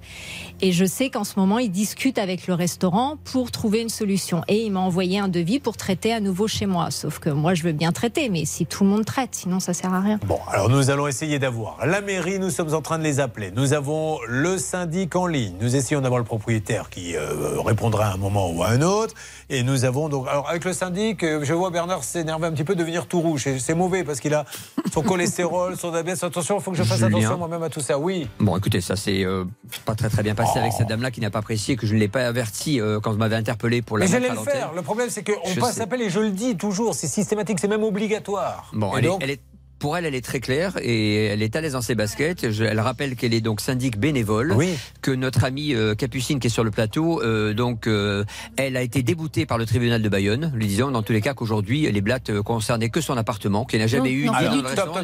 Et 0.62 0.72
je 0.72 0.86
sais 0.86 1.10
qu'en 1.10 1.24
ce 1.24 1.38
moment, 1.38 1.60
il 1.60 1.72
discute 1.72 2.18
avec 2.18 2.48
le 2.48 2.54
restaurant 2.54 3.18
pour 3.26 3.52
trouver 3.52 3.82
une 3.82 3.90
solution. 3.90 4.44
Et 4.48 4.64
il 4.64 4.72
m'a 4.72 4.80
envoyé 4.80 5.20
un 5.20 5.28
devis 5.28 5.60
pour 5.60 5.76
traiter 5.76 6.14
à 6.14 6.20
nouveau 6.20 6.48
chez 6.48 6.66
moi. 6.66 6.90
Sauf 6.92 7.20
que 7.20 7.30
moi, 7.30 7.54
je 7.54 7.64
veux 7.64 7.72
bien 7.74 7.92
traiter, 7.92 8.30
mais 8.30 8.46
si 8.46 8.66
tout 8.66 8.84
le 8.84 8.90
monde 8.90 9.06
traite, 9.06 9.30
sinon 9.32 9.60
ça 9.60 9.74
sert 9.74 9.94
à 9.94 10.00
rien. 10.00 10.20
Bon, 10.26 10.40
alors 10.50 10.70
nous 10.70 10.90
allons 10.90 11.08
essayer 11.08 11.40
d'avoir 11.40 11.86
la 11.86 12.02
mairie, 12.02 12.40
nous 12.40 12.50
sommes 12.50 12.74
en 12.74 12.82
train 12.82 12.98
de 12.98 13.04
les 13.04 13.20
appeler. 13.20 13.52
Nous 13.52 13.74
avons 13.74 14.20
le 14.28 14.58
syndic 14.58 15.16
en 15.16 15.28
ligne. 15.28 15.56
Nous 15.60 15.76
essayons 15.76 16.02
d'avoir 16.02 16.20
le 16.20 16.26
propriétaire 16.26 16.90
qui 16.90 17.16
euh, 17.16 17.60
répondra 17.60 18.06
à 18.06 18.14
un 18.14 18.18
moment 18.18 18.50
ou 18.52 18.64
à 18.64 18.70
un 18.70 18.82
autre. 18.82 19.14
Et 19.50 19.64
nous 19.64 19.86
avons 19.86 20.08
donc. 20.08 20.28
Alors 20.30 20.50
avec 20.50 20.64
le 20.64 20.74
syndic, 20.74 21.24
euh, 21.24 21.42
je 21.44 21.54
vois 21.54 21.72
Bernard 21.72 22.04
s'énerver 22.04 22.48
un 22.48 22.52
petit 22.52 22.64
peu, 22.64 22.76
devenir 22.76 23.08
tout 23.08 23.20
rouge. 23.20 23.48
C'est 23.60 23.76
mauvais 23.76 24.04
parce 24.04 24.20
qu'il 24.20 24.34
a 24.34 24.46
son 24.94 25.02
cholestérol, 25.14 25.78
son 25.80 25.92
diabète. 25.92 26.24
Attention, 26.24 26.58
il 26.58 26.64
faut 26.64 26.72
que 26.72 26.78
je 26.78 26.84
fasse 26.84 26.98
Julien. 27.00 27.18
attention 27.18 27.38
moi-même 27.38 27.64
à 27.64 27.70
tout 27.70 27.82
ça. 27.82 27.98
Oui. 27.98 28.28
Bon, 28.40 28.58
écoutez, 28.58 28.82
ça 28.82 28.96
c'est 28.96 29.24
euh, 29.24 29.46
pas 29.86 29.96
très 29.96 30.10
très 30.10 30.24
bien 30.24 30.36
passé 30.36 30.60
avec 30.60 30.74
cette 30.74 30.88
dame-là 30.88 31.12
qui 31.12 31.22
n'a 31.22 31.30
pas 31.30 31.40
apprécié 31.40 31.76
que 31.76 31.86
je 31.88 31.94
ne 31.96 32.00
l'ai 32.00 32.08
pas 32.08 32.28
averti 32.28 32.80
euh, 32.82 33.00
quand 33.00 33.12
vous 33.12 33.18
m'avez 33.18 33.36
interpellé 33.36 33.82
pour 33.82 33.98
la 33.98 34.06
Mais 34.06 34.12
j'allais 34.12 34.30
le 34.30 34.36
faire. 34.38 34.72
Le 34.76 34.82
problème, 34.82 35.10
c'est 35.10 35.24
qu'on 35.24 35.56
passe 35.60 35.80
appel 35.80 36.02
et 36.02 36.10
je 36.10 36.20
le 36.20 36.32
dis 36.32 36.56
toujours. 36.58 36.96
C'est 36.96 37.08
systématique, 37.08 37.60
c'est 37.60 37.68
même 37.68 37.84
obligatoire. 37.84 38.70
Bon, 38.74 38.94
Et 38.96 39.00
elle, 39.00 39.06
donc- 39.06 39.22
est, 39.22 39.24
elle 39.26 39.32
est- 39.32 39.42
pour 39.84 39.98
elle, 39.98 40.06
elle 40.06 40.16
est 40.16 40.24
très 40.24 40.40
claire 40.40 40.78
et 40.82 41.26
elle 41.26 41.42
est 41.44 41.54
à 41.58 41.60
l'aise 41.60 41.74
dans 41.74 41.82
ses 41.82 41.94
baskets. 41.94 42.52
Je- 42.52 42.64
elle 42.64 42.80
rappelle 42.80 43.18
qu'elle 43.18 43.34
est 43.34 43.42
donc 43.42 43.60
syndic 43.60 43.98
bénévole, 44.00 44.56
que 45.02 45.12
notre 45.12 45.44
amie 45.44 45.76
euh, 45.76 45.94
Capucine 45.94 46.40
qui 46.40 46.48
est 46.48 46.50
sur 46.50 46.64
le 46.64 46.72
plateau, 46.72 47.22
euh, 47.22 47.54
donc 47.54 47.86
euh, 47.88 48.24
elle 48.56 48.78
a 48.78 48.82
été 48.82 49.04
déboutée 49.04 49.46
par 49.46 49.58
le 49.58 49.66
tribunal 49.66 50.02
de 50.02 50.08
Bayonne, 50.08 50.54
lui 50.56 50.68
disant 50.68 50.90
dans 50.90 51.04
tous 51.04 51.12
les 51.12 51.20
cas 51.20 51.34
qu'aujourd'hui 51.34 51.92
les 51.92 52.00
blattes 52.00 52.30
euh, 52.30 52.42
concernaient 52.42 52.88
que 52.88 53.02
son 53.02 53.18
appartement, 53.18 53.66
qu'il 53.66 53.80
n'a 53.80 53.88
jamais 53.88 54.12
eu 54.14 54.30
Alors, 54.30 54.96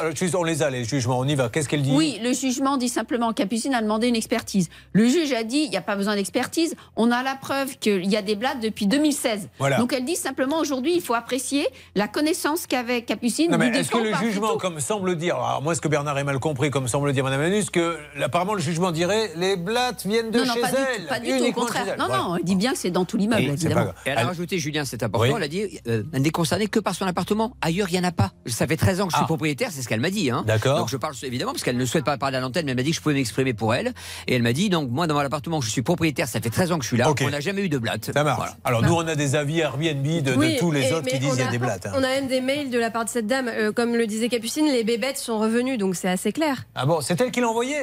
alors, 0.00 0.16
juste, 0.16 0.34
on 0.34 0.42
les 0.42 0.64
a, 0.64 0.70
les 0.70 0.84
jugements. 0.84 1.20
On 1.20 1.28
y 1.28 1.36
va. 1.36 1.48
Qu'est-ce 1.48 1.68
qu'elle 1.68 1.82
dit 1.82 1.92
Oui, 1.94 2.18
le 2.20 2.32
jugement 2.32 2.76
dit 2.76 2.88
simplement 2.88 3.32
Capucine 3.32 3.72
a 3.72 3.82
demandé 3.82 4.08
une 4.08 4.16
expertise. 4.16 4.68
Le 4.94 5.06
juge 5.06 5.32
a 5.32 5.44
dit 5.44 5.58
il 5.62 5.70
n'y 5.70 5.76
a 5.76 5.80
pas 5.80 5.94
besoin 5.94 6.16
d'expertise. 6.16 6.74
On 6.96 7.12
a 7.12 7.22
la 7.22 7.36
preuve 7.36 7.78
qu'il 7.78 8.10
y 8.10 8.16
a 8.16 8.22
des 8.22 8.34
blattes 8.34 8.60
depuis 8.60 8.88
2016. 8.88 9.48
Voilà. 9.60 9.78
Donc 9.78 9.92
elle 9.92 10.04
dit 10.04 10.16
simplement 10.16 10.58
aujourd'hui 10.58 10.92
il 10.96 11.02
faut 11.02 11.14
apprécier 11.14 11.68
la 11.94 12.08
connaissance 12.08 12.66
qu'avait 12.66 13.02
Capucine. 13.02 13.52
Non, 13.52 13.58
mais 13.58 13.70
du 13.70 13.78
est-ce 13.78 13.90
que 13.90 13.98
défaut 13.98 14.04
le 14.06 14.10
par 14.10 14.23
jugement, 14.24 14.48
plutôt. 14.48 14.58
comme 14.60 14.80
semble 14.80 15.16
dire, 15.16 15.36
alors 15.36 15.62
moi, 15.62 15.72
est-ce 15.72 15.80
que 15.80 15.88
Bernard 15.88 16.18
est 16.18 16.24
mal 16.24 16.38
compris, 16.38 16.70
comme 16.70 16.88
semble 16.88 17.12
dire 17.12 17.24
Madame 17.24 17.42
Lanus, 17.42 17.70
que 17.70 17.96
apparemment 18.22 18.54
le 18.54 18.60
jugement 18.60 18.92
dirait 18.92 19.30
les 19.36 19.56
blattes 19.56 20.06
viennent 20.06 20.30
de 20.30 20.38
non, 20.40 20.46
non, 20.46 20.54
chez 20.54 20.60
pas 20.60 20.68
du 20.68 21.06
pas 21.08 21.20
du 21.20 21.38
tout, 21.38 21.44
au 21.44 21.52
contraire. 21.52 21.96
Non, 21.98 22.06
Voilà. 22.06 22.22
non, 22.22 22.36
elle 22.36 22.44
dit 22.44 22.56
bien 22.56 22.72
que 22.72 22.78
c'est 22.78 22.90
dans 22.90 23.04
tout 23.04 23.16
l'immeuble, 23.16 23.42
évidemment. 23.42 23.90
Et 24.06 24.10
elle 24.10 24.18
a 24.18 24.26
rajouté, 24.26 24.58
Julien, 24.58 24.84
c'est 24.84 25.02
important, 25.02 25.28
Oui. 25.28 25.34
elle 25.36 25.42
a 25.42 25.48
dit, 25.48 25.80
euh, 25.88 26.02
elle 26.12 26.22
n'est 26.22 26.30
concernée 26.30 26.66
que 26.66 26.78
par 26.80 26.94
son 26.94 27.06
appartement. 27.06 27.56
Ailleurs, 27.62 27.88
il 27.90 27.92
n'y 27.92 28.00
en 28.00 28.04
a 28.08 28.12
pas. 28.12 28.32
Ça 28.46 28.66
fait 28.66 28.76
13 28.76 29.00
ans 29.00 29.06
que 29.06 29.12
je 29.12 29.16
suis 29.18 29.26
propriétaire, 29.26 29.70
c'est 29.72 29.82
ce 29.82 29.88
qu'elle 29.88 30.00
m'a 30.00 30.10
dit. 30.10 30.30
Hein. 30.30 30.40
Ah. 30.44 30.46
D'accord. 30.46 30.78
Donc 30.78 30.88
je 30.88 30.96
parle 30.96 31.14
évidemment 31.22 31.52
parce 31.52 31.62
qu'elle 31.62 31.76
ne 31.76 31.84
souhaite 31.86 32.04
pas 32.04 32.16
parler 32.18 32.36
à 32.36 32.40
l'antenne, 32.40 32.64
mais 32.66 32.72
elle 32.72 32.76
m'a 32.76 32.82
dit 32.82 32.90
que 32.90 32.96
je 32.96 33.00
pouvais 33.02 33.14
m'exprimer 33.14 33.54
pour 33.54 33.74
elle. 33.74 33.92
Et 34.26 34.34
elle 34.36 34.42
m'a 34.42 34.52
dit, 34.52 34.68
donc 34.70 34.90
moi, 34.90 35.06
dans 35.06 35.14
mon 35.14 35.20
appartement, 35.20 35.60
je 35.60 35.70
suis 35.70 35.82
propriétaire, 35.82 36.28
ça 36.28 36.40
fait 36.40 36.50
13 36.50 36.72
ans 36.72 36.78
que 36.78 36.84
je 36.84 36.88
suis 36.88 36.96
là, 36.96 37.10
Ok. 37.10 37.22
on 37.24 37.30
n'a 37.30 37.40
jamais 37.40 37.62
eu 37.62 37.68
de 37.68 37.78
blatte. 37.78 38.10
Ça 38.12 38.24
marche. 38.24 38.36
Voilà. 38.38 38.56
Alors 38.64 38.82
nous, 38.82 38.94
on 38.94 39.06
a 39.06 39.14
des 39.14 39.34
avis 39.36 39.60
Airbnb 39.60 40.04
de, 40.04 40.20
de 40.32 40.36
Oui, 40.36 40.56
tous 40.58 40.70
les 40.70 40.92
autres 40.92 41.06
qui 41.06 41.18
disent 41.18 41.30
on 41.32 41.34
il 41.34 41.40
y 41.40 41.42
a 41.42 41.48
a- 41.48 41.50
des 41.50 41.58
blattes. 41.58 41.86
hein. 41.86 41.92
On 41.94 41.98
a 42.02 42.08
même 42.08 42.26
des 42.26 42.40
mails 42.40 42.70
de 42.70 42.78
la 42.78 42.90
part 42.90 43.04
de 43.04 43.10
cette 43.10 43.26
dame. 43.26 43.48
euh, 43.48 43.72
comme 43.72 43.94
le 43.94 44.06
disait 44.14 44.28
Capucine, 44.28 44.66
les 44.66 44.84
bébêtes 44.84 45.18
sont 45.18 45.38
revenues, 45.38 45.76
donc 45.76 45.96
c'est 45.96 46.08
assez 46.08 46.32
clair. 46.32 46.64
Ah 46.74 46.86
bon, 46.86 47.00
c'est 47.00 47.20
elle 47.20 47.30
qui 47.30 47.40
l'a 47.40 47.48
envoyé 47.48 47.76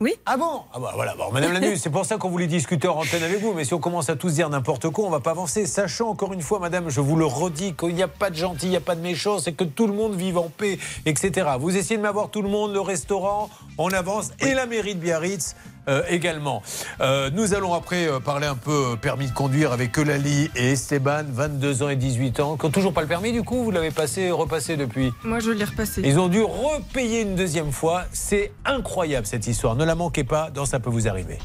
Oui. 0.00 0.14
Ah 0.26 0.36
bon 0.36 0.62
Ah 0.72 0.78
bah 0.78 0.92
voilà, 0.94 1.14
bon, 1.14 1.30
Madame 1.32 1.52
Lanus, 1.52 1.80
c'est 1.80 1.90
pour 1.90 2.04
ça 2.04 2.16
qu'on 2.16 2.28
voulait 2.30 2.46
discuter 2.46 2.88
en 2.88 2.96
antenne 2.98 3.22
avec 3.22 3.40
vous, 3.40 3.52
mais 3.52 3.64
si 3.64 3.74
on 3.74 3.78
commence 3.78 4.08
à 4.10 4.16
tous 4.16 4.34
dire 4.34 4.48
n'importe 4.48 4.88
quoi, 4.90 5.06
on 5.06 5.10
va 5.10 5.20
pas 5.20 5.30
avancer. 5.32 5.66
Sachant 5.66 6.08
encore 6.08 6.32
une 6.32 6.42
fois, 6.42 6.58
Madame, 6.58 6.88
je 6.90 7.00
vous 7.00 7.16
le 7.16 7.24
redis, 7.26 7.74
qu'il 7.74 7.94
n'y 7.94 8.02
a 8.02 8.08
pas 8.08 8.30
de 8.30 8.36
gentil, 8.36 8.66
il 8.66 8.70
n'y 8.70 8.76
a 8.76 8.80
pas 8.80 8.94
de 8.94 9.00
méchant, 9.00 9.38
c'est 9.38 9.52
que 9.52 9.64
tout 9.64 9.86
le 9.86 9.92
monde 9.92 10.14
vive 10.14 10.38
en 10.38 10.48
paix, 10.48 10.78
etc. 11.06 11.48
Vous 11.58 11.76
essayez 11.76 11.96
de 11.96 12.02
m'avoir 12.02 12.30
tout 12.30 12.42
le 12.42 12.48
monde, 12.48 12.72
le 12.72 12.80
restaurant, 12.80 13.50
on 13.78 13.90
avance, 13.92 14.30
et 14.40 14.54
la 14.54 14.66
mairie 14.66 14.94
de 14.94 15.00
Biarritz. 15.00 15.54
Euh, 15.88 16.02
également. 16.08 16.62
Euh, 17.00 17.30
nous 17.32 17.54
allons 17.54 17.74
après 17.74 18.06
euh, 18.06 18.20
parler 18.20 18.46
un 18.46 18.56
peu 18.56 18.96
permis 19.00 19.28
de 19.28 19.32
conduire 19.34 19.72
avec 19.72 19.96
Eulalie 19.98 20.50
et 20.56 20.72
Esteban, 20.72 21.24
22 21.28 21.82
ans 21.82 21.88
et 21.88 21.96
18 21.96 22.40
ans, 22.40 22.56
qui 22.56 22.66
n'ont 22.66 22.72
toujours 22.72 22.92
pas 22.92 23.02
le 23.02 23.06
permis 23.06 23.32
du 23.32 23.42
coup, 23.42 23.64
vous 23.64 23.70
l'avez 23.70 23.90
passé, 23.90 24.30
repassé 24.30 24.76
depuis 24.76 25.12
Moi, 25.24 25.40
je 25.40 25.50
l'ai 25.50 25.64
repassé. 25.64 26.02
ils 26.04 26.18
ont 26.18 26.28
dû 26.28 26.42
repayer 26.42 27.22
une 27.22 27.34
deuxième 27.34 27.72
fois. 27.72 28.04
C'est 28.12 28.52
incroyable 28.64 29.26
cette 29.26 29.46
histoire. 29.46 29.76
Ne 29.76 29.84
la 29.84 29.94
manquez 29.94 30.24
pas 30.24 30.50
dans 30.50 30.64
Ça 30.64 30.80
peut 30.80 30.90
vous 30.90 31.08
arriver. 31.08 31.38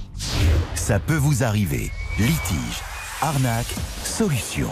Ça 0.75 0.99
peut 0.99 1.15
vous 1.15 1.43
arriver. 1.43 1.91
Litige, 2.19 2.81
arnaque, 3.21 3.73
solution. 4.03 4.69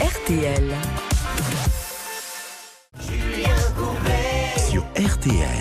RTL. 0.00 1.09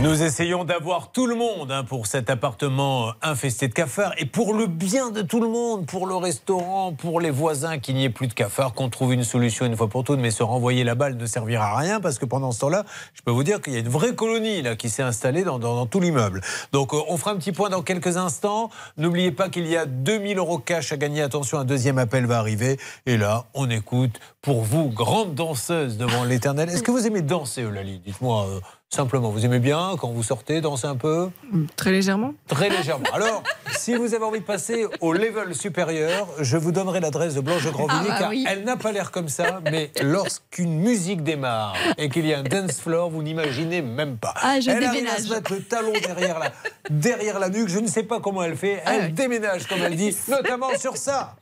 Nous 0.02 0.22
essayons 0.22 0.66
d'avoir 0.66 1.14
tout 1.14 1.26
le 1.26 1.34
monde 1.34 1.72
hein, 1.72 1.86
pour 1.86 2.08
cet 2.08 2.30
appartement 2.30 3.08
euh, 3.08 3.12
infesté 3.22 3.70
de 3.70 3.74
cafards 3.74 4.12
et 4.18 4.26
pour 4.26 4.54
le 4.54 4.68
bien 4.68 5.12
de 5.12 5.22
tout 5.22 5.40
le 5.40 5.48
monde, 5.48 5.86
pour 5.86 6.08
le 6.08 6.16
restaurant, 6.18 6.92
pour 6.92 7.22
les 7.22 7.30
voisins, 7.32 7.78
qu'il 7.78 7.96
n'y 7.96 8.04
ait 8.04 8.10
plus 8.10 8.28
de 8.28 8.34
cafards, 8.34 8.74
qu'on 8.74 8.90
trouve 8.90 9.14
une 9.14 9.24
solution 9.24 9.66
une 9.66 9.78
fois 9.78 9.88
pour 9.88 10.04
toutes. 10.04 10.20
Mais 10.20 10.32
se 10.32 10.44
renvoyer 10.44 10.84
la 10.84 10.94
balle 10.94 11.16
ne 11.16 11.26
servira 11.26 11.68
à 11.72 11.78
rien 11.78 12.02
parce 12.02 12.20
que 12.20 12.26
pendant 12.26 12.52
ce 12.52 12.60
temps-là, 12.60 12.84
je 13.14 13.22
peux 13.22 13.32
vous 13.32 13.44
dire 13.44 13.62
qu'il 13.62 13.72
y 13.72 13.78
a 13.78 13.80
une 13.80 13.88
vraie 13.88 14.14
colonie 14.14 14.62
là 14.62 14.76
qui 14.76 14.90
s'est 14.90 15.04
installée 15.04 15.46
dans, 15.46 15.58
dans- 15.58 15.76
dans 15.76 15.86
tout 15.86 16.02
l'immeuble. 16.02 16.42
Donc 16.74 16.94
euh, 16.94 16.98
on 17.08 17.16
fera 17.16 17.32
un 17.32 17.38
petit 17.38 17.54
point 17.54 17.70
dans 17.70 17.82
quelques 17.82 18.18
instants. 18.18 18.70
N'oubliez 18.98 19.32
pas 19.32 19.48
qu'il 19.48 19.68
y 19.68 19.78
a 19.78 19.86
2000 19.86 20.38
euros 20.38 20.58
cash 20.58 20.92
à 20.92 20.98
gagner. 20.98 21.22
Attention, 21.22 21.60
un 21.60 21.66
deuxième 21.66 21.98
appel 21.98 22.26
va 22.26 22.40
arriver. 22.40 22.78
Et 23.06 23.16
là, 23.16 23.46
on 23.54 23.70
écoute 23.70 24.20
pour 24.42 24.62
vous, 24.62 24.90
grande 24.90 25.36
danseuse 25.36 25.98
devant 25.98 26.24
l'éternel. 26.24 26.70
Est-ce 26.70 26.82
que 26.84 26.92
vous 26.92 27.06
aimez 27.06 27.22
danser, 27.22 27.62
Eulalie? 27.64 28.00
Dites-moi. 28.06 28.48
euh, 28.48 28.60
Simplement, 28.92 29.30
vous 29.30 29.46
aimez 29.46 29.60
bien 29.60 29.92
quand 30.00 30.10
vous 30.10 30.24
sortez, 30.24 30.62
danser 30.62 30.88
un 30.88 30.96
peu? 30.96 31.30
Très 31.76 31.92
légèrement. 31.92 32.34
Très 32.48 32.70
légèrement. 32.70 33.06
Alors, 33.14 33.44
si 33.78 33.94
vous 33.96 34.16
avez 34.16 34.24
envie 34.24 34.40
de 34.40 34.46
passer 34.46 34.88
au 35.02 35.14
level 35.14 35.54
supérieur, 35.54 36.28
je 36.40 36.58
vous 36.58 36.72
donnerai 36.72 37.00
l'adresse 37.00 37.36
de 37.36 37.42
Blanche 37.42 37.68
Grandvilliers, 37.68 38.08
Ah 38.10 38.14
bah 38.14 38.20
car 38.20 38.30
oui. 38.32 38.46
elle 38.50 38.64
n'a 38.64 38.78
pas 38.78 38.92
l'air 38.92 39.12
comme 39.12 39.30
ça, 39.30 39.60
mais 39.70 39.92
lorsqu'une 40.02 40.80
musique 40.80 41.22
démarre 41.24 41.76
et 42.00 42.10
qu'il 42.10 42.26
y 42.26 42.34
a 42.34 42.40
un 42.40 42.44
dance 42.44 42.80
floor, 42.80 43.12
vous 43.12 43.22
n'imaginez 43.22 43.84
même 43.84 44.18
pas. 44.18 44.34
Ah, 44.42 44.60
je 44.60 44.72
elle 44.72 44.78
arrive 44.78 44.90
à 44.90 44.94
déménage. 44.94 45.20
se 45.20 45.34
mettre 45.36 45.54
le 45.54 45.62
talon 45.62 45.94
derrière 45.94 46.40
la, 46.40 46.52
derrière 46.90 47.38
la 47.38 47.50
nuque, 47.50 47.68
je 47.70 47.78
ne 47.80 47.88
sais 47.88 48.02
pas 48.04 48.20
comment 48.20 48.42
elle 48.42 48.58
fait, 48.58 48.82
Ah 48.88 48.94
elle 48.96 49.14
déménage, 49.14 49.68
comme 49.68 49.82
elle 49.84 49.96
dit, 49.98 50.16
notamment 50.28 50.76
sur 50.80 50.98
ça. 50.98 51.36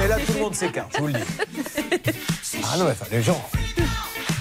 Et 0.00 0.08
là, 0.08 0.16
tout 0.24 0.32
le 0.34 0.40
monde 0.40 0.54
s'écarte, 0.54 0.92
je 0.94 0.98
vous 1.00 1.06
le 1.08 1.12
dis. 1.14 1.20
Ah 2.64 2.78
non, 2.78 2.84
mais 2.84 2.92
enfin, 2.92 3.06
les 3.10 3.22
gens 3.22 3.42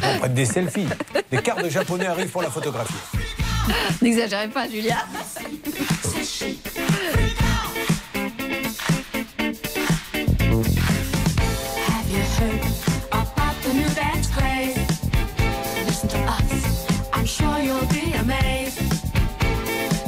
on 0.03 0.19
prenne 0.19 0.33
des 0.33 0.45
selfies. 0.45 0.87
Des 1.31 1.41
cartes 1.41 1.63
de 1.63 1.69
japonais 1.69 2.05
arrivent 2.07 2.29
pour 2.29 2.41
la 2.41 2.49
photographie. 2.49 2.93
N'exagérez 4.01 4.47
pas, 4.47 4.67
Julia. 4.69 4.97
Have 11.91 12.09
you 12.09 12.23
heard 12.39 12.61
about 13.11 13.55
the 13.63 13.73
new 13.73 13.89
dance 13.95 14.27
craze? 14.27 14.77
Listen 15.85 16.09
to 16.09 16.17
us, 16.17 16.87
I'm 17.13 17.25
sure 17.25 17.59
you'll 17.59 17.85
be 17.87 18.13
amazed. 18.13 18.79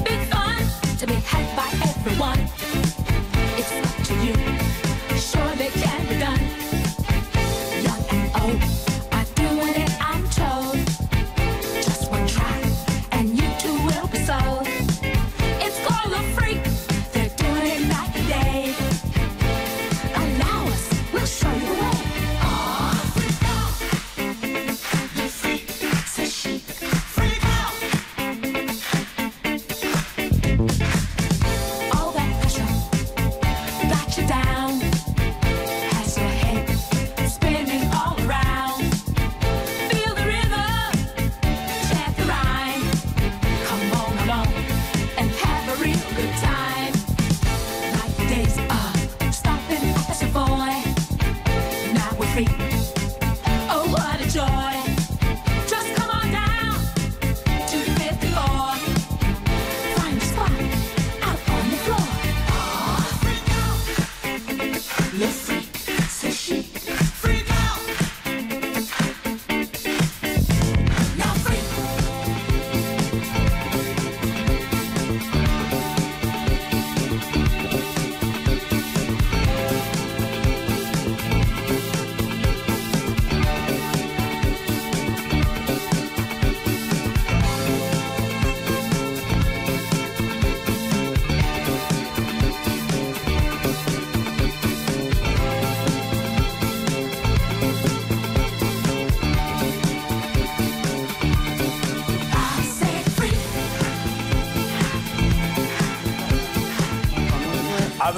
Big 0.05 0.19
fun 0.31 0.63
to 0.99 1.05
be 1.07 1.15
had 1.15 1.45
by 1.55 1.69
everyone. 1.83 2.42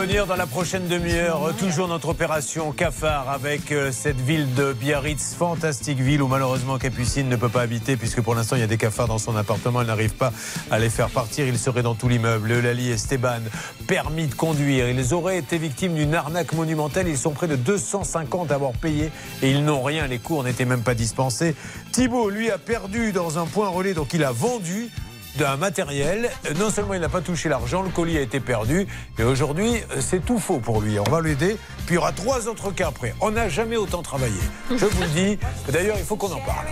Venir 0.05 0.27
dans 0.27 0.35
la 0.35 0.45
prochaine 0.45 0.87
demi-heure, 0.87 1.51
toujours 1.57 1.87
notre 1.87 2.09
opération 2.09 2.71
Cafard 2.71 3.27
avec 3.27 3.71
euh, 3.71 3.91
cette 3.91 4.21
ville 4.21 4.53
de 4.53 4.71
Biarritz, 4.71 5.33
fantastique 5.33 5.97
ville 5.97 6.21
où 6.21 6.27
malheureusement 6.27 6.77
Capucine 6.77 7.27
ne 7.27 7.35
peut 7.35 7.49
pas 7.49 7.61
habiter 7.61 7.97
puisque 7.97 8.21
pour 8.21 8.35
l'instant 8.35 8.55
il 8.55 8.59
y 8.59 8.63
a 8.63 8.67
des 8.67 8.77
cafards 8.77 9.07
dans 9.07 9.17
son 9.17 9.35
appartement, 9.35 9.81
elle 9.81 9.87
n'arrive 9.87 10.13
pas 10.13 10.31
à 10.69 10.77
les 10.77 10.91
faire 10.91 11.09
partir, 11.09 11.47
ils 11.47 11.57
seraient 11.57 11.81
dans 11.81 11.95
tout 11.95 12.07
l'immeuble. 12.07 12.49
Le 12.49 12.61
Lali 12.61 12.91
Esteban, 12.91 13.39
permis 13.87 14.27
de 14.27 14.35
conduire, 14.35 14.87
ils 14.89 15.13
auraient 15.15 15.39
été 15.39 15.57
victimes 15.57 15.95
d'une 15.95 16.13
arnaque 16.13 16.53
monumentale, 16.53 17.07
ils 17.07 17.17
sont 17.17 17.31
près 17.31 17.47
de 17.47 17.55
250 17.55 18.51
à 18.51 18.55
avoir 18.55 18.73
payé 18.73 19.09
et 19.41 19.49
ils 19.49 19.65
n'ont 19.65 19.81
rien, 19.81 20.05
les 20.05 20.19
cours 20.19 20.43
n'étaient 20.43 20.65
même 20.65 20.83
pas 20.83 20.93
dispensés. 20.93 21.55
Thibault, 21.91 22.29
lui, 22.29 22.51
a 22.51 22.59
perdu 22.59 23.11
dans 23.11 23.39
un 23.39 23.47
point 23.47 23.69
relais, 23.69 23.95
donc 23.95 24.13
il 24.13 24.23
a 24.23 24.31
vendu 24.31 24.91
d'un 25.37 25.57
matériel. 25.57 26.29
Non 26.57 26.69
seulement 26.69 26.93
il 26.93 27.01
n'a 27.01 27.09
pas 27.09 27.21
touché 27.21 27.49
l'argent, 27.49 27.81
le 27.81 27.89
colis 27.89 28.17
a 28.17 28.21
été 28.21 28.39
perdu. 28.39 28.87
Et 29.17 29.23
aujourd'hui, 29.23 29.81
c'est 29.99 30.23
tout 30.23 30.39
faux 30.39 30.59
pour 30.59 30.81
lui. 30.81 30.99
On 30.99 31.09
va 31.09 31.21
l'aider. 31.21 31.57
Puis 31.85 31.91
il 31.91 31.93
y 31.95 31.97
aura 31.97 32.11
trois 32.11 32.47
autres 32.47 32.71
cas 32.71 32.87
après. 32.87 33.13
On 33.21 33.31
n'a 33.31 33.49
jamais 33.49 33.77
autant 33.77 34.01
travaillé. 34.01 34.39
Je 34.69 34.85
vous 34.85 35.01
le 35.01 35.07
dis. 35.07 35.37
D'ailleurs, 35.69 35.97
il 35.97 36.05
faut 36.05 36.15
qu'on 36.15 36.31
en 36.31 36.41
parle. 36.41 36.67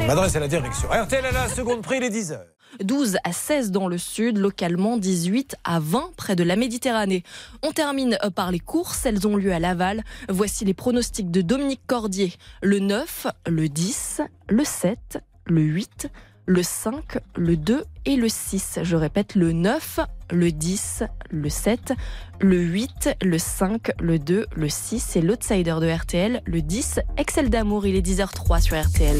Je 0.00 0.06
m'adresse 0.06 0.36
à 0.36 0.40
la 0.40 0.48
direction. 0.48 0.88
RTL 0.88 1.24
à 1.24 1.32
la 1.32 1.48
seconde 1.48 1.82
prix, 1.82 2.00
les 2.00 2.10
10 2.10 2.32
heures. 2.32 2.46
12 2.82 3.18
à 3.24 3.32
16 3.32 3.70
dans 3.70 3.88
le 3.88 3.98
sud, 3.98 4.38
localement 4.38 4.96
18 4.96 5.56
à 5.64 5.80
20 5.80 6.10
près 6.16 6.36
de 6.36 6.44
la 6.44 6.56
Méditerranée. 6.56 7.22
On 7.62 7.72
termine 7.72 8.18
euh, 8.24 8.30
par 8.30 8.50
les 8.50 8.58
courses, 8.58 9.06
elles 9.06 9.26
ont 9.26 9.36
lieu 9.36 9.52
à 9.52 9.58
Laval. 9.58 10.02
Voici 10.28 10.64
les 10.64 10.74
pronostics 10.74 11.30
de 11.30 11.40
Dominique 11.40 11.82
Cordier. 11.86 12.32
Le 12.62 12.78
9, 12.78 13.28
le 13.46 13.68
10, 13.68 14.20
le 14.48 14.64
7, 14.64 15.18
le 15.46 15.62
8, 15.62 16.08
le 16.46 16.62
5, 16.62 17.18
le 17.36 17.56
2 17.56 17.84
et 18.06 18.16
le 18.16 18.28
6. 18.28 18.80
Je 18.82 18.96
répète, 18.96 19.34
le 19.34 19.52
9, 19.52 20.00
le 20.30 20.52
10, 20.52 21.02
le 21.30 21.48
7, 21.48 21.92
le 22.40 22.58
8, 22.58 23.16
le 23.22 23.38
5, 23.38 23.92
le 24.00 24.18
2, 24.18 24.46
le 24.54 24.68
6 24.68 25.16
et 25.16 25.22
l'outsider 25.22 25.76
de 25.80 25.90
RTL, 25.90 26.42
le 26.44 26.62
10, 26.62 27.00
Excel 27.16 27.50
d'amour. 27.50 27.86
Il 27.86 27.96
est 27.96 28.06
10h03 28.06 28.60
sur 28.60 28.80
RTL. 28.80 29.18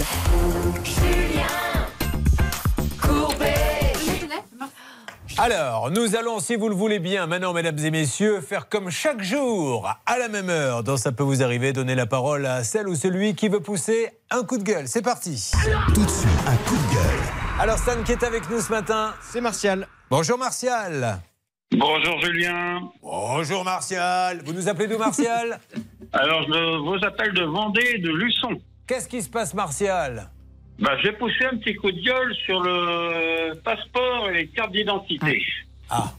Alors, 5.38 5.90
nous 5.90 6.16
allons, 6.16 6.40
si 6.40 6.56
vous 6.56 6.70
le 6.70 6.74
voulez 6.74 6.98
bien, 6.98 7.26
maintenant, 7.26 7.52
mesdames 7.52 7.78
et 7.78 7.90
messieurs, 7.90 8.40
faire 8.40 8.70
comme 8.70 8.88
chaque 8.88 9.22
jour, 9.22 9.86
à 10.06 10.18
la 10.18 10.28
même 10.28 10.48
heure, 10.48 10.82
dans 10.82 10.96
Ça 10.96 11.12
peut 11.12 11.22
vous 11.22 11.42
arriver, 11.42 11.74
donner 11.74 11.94
la 11.94 12.06
parole 12.06 12.46
à 12.46 12.64
celle 12.64 12.88
ou 12.88 12.94
celui 12.94 13.34
qui 13.34 13.50
veut 13.50 13.60
pousser 13.60 14.08
un 14.30 14.44
coup 14.44 14.56
de 14.56 14.62
gueule. 14.62 14.88
C'est 14.88 15.02
parti. 15.02 15.52
Tout 15.94 16.04
de 16.04 16.08
suite, 16.08 16.30
un 16.46 16.56
coup 16.66 16.76
de 16.76 16.94
gueule. 16.94 17.20
Alors, 17.60 17.76
Stan 17.76 18.02
qui 18.02 18.12
est 18.12 18.24
avec 18.24 18.48
nous 18.48 18.60
ce 18.60 18.70
matin. 18.70 19.12
C'est 19.20 19.42
Martial. 19.42 19.86
Bonjour, 20.10 20.38
Martial. 20.38 21.18
Bonjour 21.72 22.18
Julien. 22.22 22.80
Bonjour, 23.02 23.62
Martial. 23.62 24.40
Vous 24.42 24.54
nous 24.54 24.70
appelez 24.70 24.86
d'où, 24.88 24.96
Martial 24.96 25.60
Alors 26.14 26.44
je 26.44 26.78
vous 26.78 27.04
appelle 27.04 27.34
de 27.34 27.44
Vendée 27.44 27.96
et 27.96 27.98
de 27.98 28.10
Luçon. 28.10 28.58
Qu'est-ce 28.86 29.08
qui 29.08 29.20
se 29.20 29.28
passe, 29.28 29.52
Martial? 29.52 30.30
Bah, 30.78 30.96
j'ai 31.02 31.12
poussé 31.12 31.44
un 31.50 31.56
petit 31.56 31.74
coup 31.74 31.90
de 31.90 32.00
gueule 32.00 32.34
sur 32.44 32.60
le 32.62 33.54
passeport 33.60 34.28
et 34.30 34.34
les 34.34 34.46
cartes 34.48 34.72
d'identité. 34.72 35.42
Ah. 35.90 36.12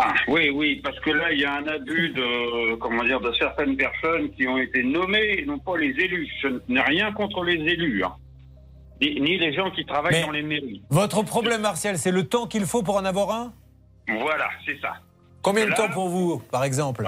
Ah, 0.00 0.14
oui, 0.28 0.50
oui, 0.50 0.76
parce 0.84 0.98
que 1.00 1.10
là, 1.10 1.32
il 1.32 1.40
y 1.40 1.44
a 1.44 1.54
un 1.54 1.66
abus 1.66 2.10
de, 2.10 2.76
comment 2.76 3.02
dire, 3.02 3.20
de 3.20 3.32
certaines 3.32 3.76
personnes 3.76 4.30
qui 4.30 4.46
ont 4.46 4.56
été 4.58 4.84
nommées 4.84 5.38
et 5.40 5.44
non 5.44 5.58
pas 5.58 5.76
les 5.76 5.88
élus. 5.88 6.28
Je 6.40 6.48
n'ai 6.68 6.80
rien 6.80 7.10
contre 7.12 7.42
les 7.42 7.54
élus, 7.54 8.04
hein. 8.04 8.14
ni, 9.00 9.20
ni 9.20 9.38
les 9.38 9.52
gens 9.52 9.72
qui 9.72 9.84
travaillent 9.84 10.12
Mais- 10.12 10.22
dans 10.26 10.30
les 10.30 10.42
mairies. 10.42 10.82
Votre 10.90 11.22
problème, 11.24 11.62
Martial, 11.62 11.98
c'est 11.98 12.12
le 12.12 12.22
temps 12.28 12.46
qu'il 12.46 12.64
faut 12.64 12.84
pour 12.84 12.96
en 12.96 13.04
avoir 13.04 13.30
un? 13.32 13.52
Voilà, 14.20 14.48
c'est 14.64 14.80
ça. 14.80 14.92
Combien 15.42 15.66
de 15.66 15.72
temps 15.72 15.88
pour 15.90 16.08
vous, 16.08 16.38
par 16.52 16.62
exemple? 16.62 17.02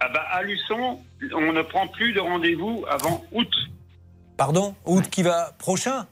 Ah 0.00 0.08
bah, 0.12 0.26
à 0.30 0.42
Luçon, 0.42 1.00
on 1.34 1.52
ne 1.52 1.62
prend 1.62 1.88
plus 1.88 2.12
de 2.12 2.20
rendez-vous 2.20 2.84
avant 2.90 3.24
août. 3.32 3.50
Pardon? 4.36 4.74
Août 4.84 5.08
qui 5.10 5.22
va 5.22 5.52
prochain? 5.58 6.06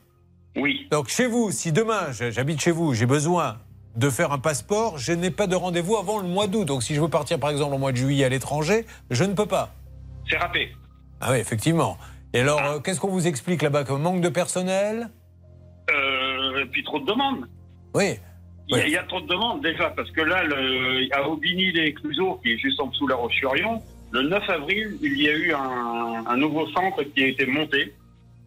Oui. 0.57 0.87
Donc 0.91 1.09
chez 1.09 1.27
vous, 1.27 1.51
si 1.51 1.73
demain 1.73 2.13
j'habite 2.13 2.61
chez 2.61 2.71
vous, 2.71 2.95
j'ai 2.95 3.07
besoin 3.07 3.59
de 3.95 4.11
faire 4.11 4.33
un 4.33 4.39
passeport, 4.39 4.99
je 4.99 5.13
n'ai 5.13 5.31
pas 5.31 5.47
de 5.47 5.57
rendez-vous 5.57 5.97
avant 5.97 6.21
le 6.21 6.29
mois 6.29 6.47
d'août. 6.47 6.65
Donc 6.65 6.83
si 6.83 6.95
je 6.95 7.01
veux 7.01 7.09
partir 7.09 7.39
par 7.39 7.51
exemple 7.51 7.75
au 7.75 7.79
mois 7.79 7.93
de 7.93 7.97
juillet 7.97 8.25
à 8.25 8.29
l'étranger, 8.29 8.85
je 9.11 9.25
ne 9.25 9.35
peux 9.35 9.47
pas. 9.47 9.75
C'est 10.29 10.37
râpé. 10.37 10.71
Ah 11.21 11.29
oui, 11.33 11.39
effectivement. 11.39 11.97
Et 12.35 12.41
alors, 12.41 12.63
euh, 12.63 12.81
qu'est-ce 12.81 13.01
qu'on 13.01 13.09
vous 13.09 13.27
explique 13.27 13.63
là-bas 13.63 13.85
Comme 13.85 14.03
manque 14.03 14.21
de 14.21 14.29
personnel? 14.29 15.09
Euh, 15.91 16.63
et 16.63 16.67
puis 16.67 16.83
trop 16.85 16.99
de 16.99 17.07
demandes. 17.07 17.47
Oui. 17.95 18.17
Il 18.69 18.77
y, 18.77 18.81
a, 18.81 18.87
il 18.87 18.93
y 18.93 18.97
a 18.97 19.05
trop 19.05 19.21
de 19.21 19.29
demandes 19.29 19.63
déjà, 19.63 19.91
parce 19.91 20.11
que 20.11 20.21
là, 20.21 20.43
le, 20.43 21.07
à 21.15 21.29
Aubigny-les-Clouseaux, 21.29 22.41
qui 22.43 22.53
est 22.53 22.59
juste 22.59 22.81
en 22.81 22.89
dessous 22.89 23.07
de 23.07 23.11
la 23.11 23.17
Roche-sur-Yon, 23.17 23.81
le 24.11 24.23
9 24.23 24.51
avril, 24.51 24.99
il 25.01 25.23
y 25.23 25.29
a 25.29 25.33
eu 25.33 25.53
un, 25.55 26.25
un 26.27 26.37
nouveau 26.37 26.67
centre 26.71 27.03
qui 27.05 27.23
a 27.23 27.29
été 27.29 27.47
monté, 27.47 27.95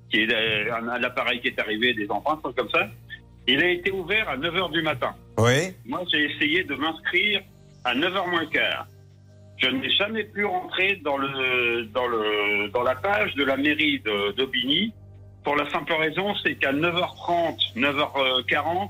qui 0.09 0.21
est 0.21 0.33
euh, 0.33 0.73
un, 0.75 0.87
un 0.87 1.03
appareil 1.03 1.39
qui 1.41 1.47
est 1.47 1.59
arrivé, 1.59 1.93
des 1.93 2.07
trucs 2.07 2.55
comme 2.55 2.69
ça. 2.69 2.87
Il 3.47 3.61
a 3.61 3.69
été 3.69 3.91
ouvert 3.91 4.29
à 4.29 4.37
9h 4.37 4.71
du 4.71 4.81
matin. 4.81 5.15
Oui. 5.37 5.73
Moi, 5.85 6.01
j'ai 6.11 6.31
essayé 6.31 6.63
de 6.63 6.75
m'inscrire 6.75 7.41
à 7.83 7.95
9h 7.95 8.29
moins 8.29 8.45
quart. 8.47 8.87
Je 9.57 9.67
n'ai 9.67 9.89
jamais 9.89 10.23
pu 10.23 10.45
rentrer 10.45 10.97
dans, 11.03 11.17
le, 11.17 11.85
dans, 11.85 12.07
le, 12.07 12.69
dans 12.69 12.83
la 12.83 12.95
page 12.95 13.33
de 13.35 13.43
la 13.43 13.57
mairie 13.57 14.01
d'Aubigny 14.37 14.93
pour 15.43 15.55
la 15.55 15.69
simple 15.69 15.93
raison, 15.93 16.35
c'est 16.43 16.55
qu'à 16.55 16.73
9h30, 16.73 17.75
9h40, 17.75 18.89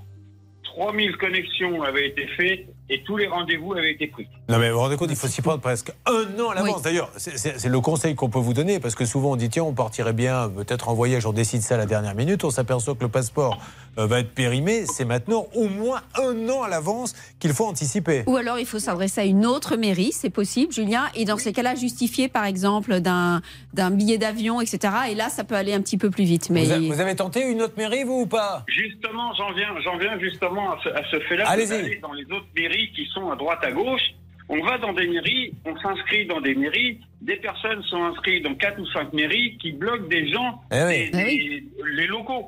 3000 0.64 1.18
connexions 1.18 1.84
avaient 1.84 2.08
été 2.08 2.28
faites 2.28 2.66
et 2.90 3.02
tous 3.04 3.18
les 3.18 3.28
rendez-vous 3.28 3.74
avaient 3.74 3.92
été 3.94 4.08
pris. 4.08 4.28
Non 4.50 4.58
mais 4.58 4.70
vous 4.70 4.76
vous 4.78 4.82
rendez 4.82 4.97
compte, 4.97 5.10
il 5.12 5.16
faut 5.16 5.28
s'y 5.28 5.41
prendre 5.41 5.62
presque 5.62 5.91
un 6.08 6.26
an 6.41 6.50
à 6.50 6.56
l'avance. 6.56 6.78
Oui. 6.78 6.82
D'ailleurs, 6.84 7.10
c'est- 7.18 7.68
le 7.68 7.80
conseil 7.82 8.16
qu'on 8.16 8.30
peut 8.30 8.39
vous 8.39 8.54
donner, 8.54 8.80
parce 8.80 8.95
que 8.95 9.06
souvent 9.06 9.32
on 9.32 9.36
dit, 9.36 9.50
tiens, 9.50 9.64
on 9.64 9.74
partirait 9.74 10.12
bien 10.14 10.50
peut-être 10.50 10.89
en 10.89 10.93
voyage, 10.95 11.26
on 11.28 11.34
décide 11.34 11.62
ça 11.62 11.76
à 11.76 11.78
la 11.78 11.86
dernière 11.86 12.16
minute, 12.16 12.43
on 12.43 12.50
s'aperçoit 12.50 12.95
que 12.95 13.02
le 13.04 13.10
passeport 13.10 13.60
euh, 14.00 14.08
va 14.08 14.20
être 14.22 14.34
périmé. 14.34 14.86
C'est 14.88 15.06
maintenant 15.06 15.47
au 15.56 15.68
moins 15.68 16.02
un 16.20 16.50
an 16.50 16.64
à 16.64 16.68
l'avance 16.70 17.14
qu'il 17.39 17.54
faut 17.54 17.66
anticiper. 17.66 18.24
Ou 18.28 18.38
alors 18.38 18.58
il 18.58 18.66
faut 18.66 18.80
s'adresser 18.80 19.22
à 19.22 19.26
une 19.26 19.45
autre 19.45 19.76
mairie, 19.78 20.12
c'est 20.14 20.30
possible, 20.32 20.74
Julien, 20.74 21.06
et 21.16 21.26
dans 21.26 21.38
ces 21.38 21.54
cas-là, 21.54 21.76
justifier 21.76 22.28
par 22.28 22.45
exemple 22.45 23.00
d'un 23.02 23.41
d'un 23.74 23.91
billet 23.91 24.18
d'avion, 24.18 24.62
etc. 24.62 24.93
Et 25.12 25.16
là, 25.16 25.30
ça 25.30 25.43
peut 25.43 25.56
aller 25.56 25.74
un 25.74 25.82
petit 25.82 25.97
peu 25.97 26.10
plus 26.10 26.24
vite. 26.24 26.50
Mais 26.50 26.66
Vous, 26.66 26.72
a- 26.72 26.80
vous 26.80 27.02
avez 27.02 27.16
tenté 27.16 27.41
une 27.47 27.62
autre 27.62 27.76
mairie, 27.78 28.04
vous 28.04 28.22
ou 28.22 28.26
pas? 28.26 28.64
Justement, 28.68 29.32
j'en 29.38 29.52
viens, 29.54 29.80
j'en 29.84 29.97
viens 30.00 30.18
justement 30.20 30.72
à 30.72 30.78
ce, 30.84 30.89
ce 31.12 31.20
fait-là. 31.26 31.47
Allez-y. 31.47 32.00
Dans 32.00 32.14
les 32.14 32.24
autres 32.26 32.47
mairies 32.56 32.91
qui 32.95 33.06
sont 33.14 33.30
à 33.30 33.36
droite, 33.36 33.60
à 33.62 33.72
gauche, 33.72 34.02
on 34.50 34.60
va 34.64 34.78
dans 34.80 34.93
des 34.93 35.08
mairies, 35.08 35.54
on 35.66 35.78
s'inscrit 35.78 36.26
dans 36.26 36.41
des 36.41 36.56
mairies, 36.56 37.00
des 37.22 37.36
personnes 37.38 37.82
sont 37.84 38.04
inscrites 38.04 38.43
dans 38.43 38.56
quatre 38.56 38.80
ou 38.80 38.86
cinq 38.88 39.14
mairies 39.14 39.58
qui 39.60 39.72
bloquent 39.72 40.08
des 40.08 40.28
gens, 40.32 40.62
Eh 40.72 40.84
oui. 40.84 41.12
des- 41.12 41.12
des- 41.12 41.64
les 41.95 42.08
locaux. 42.08 42.47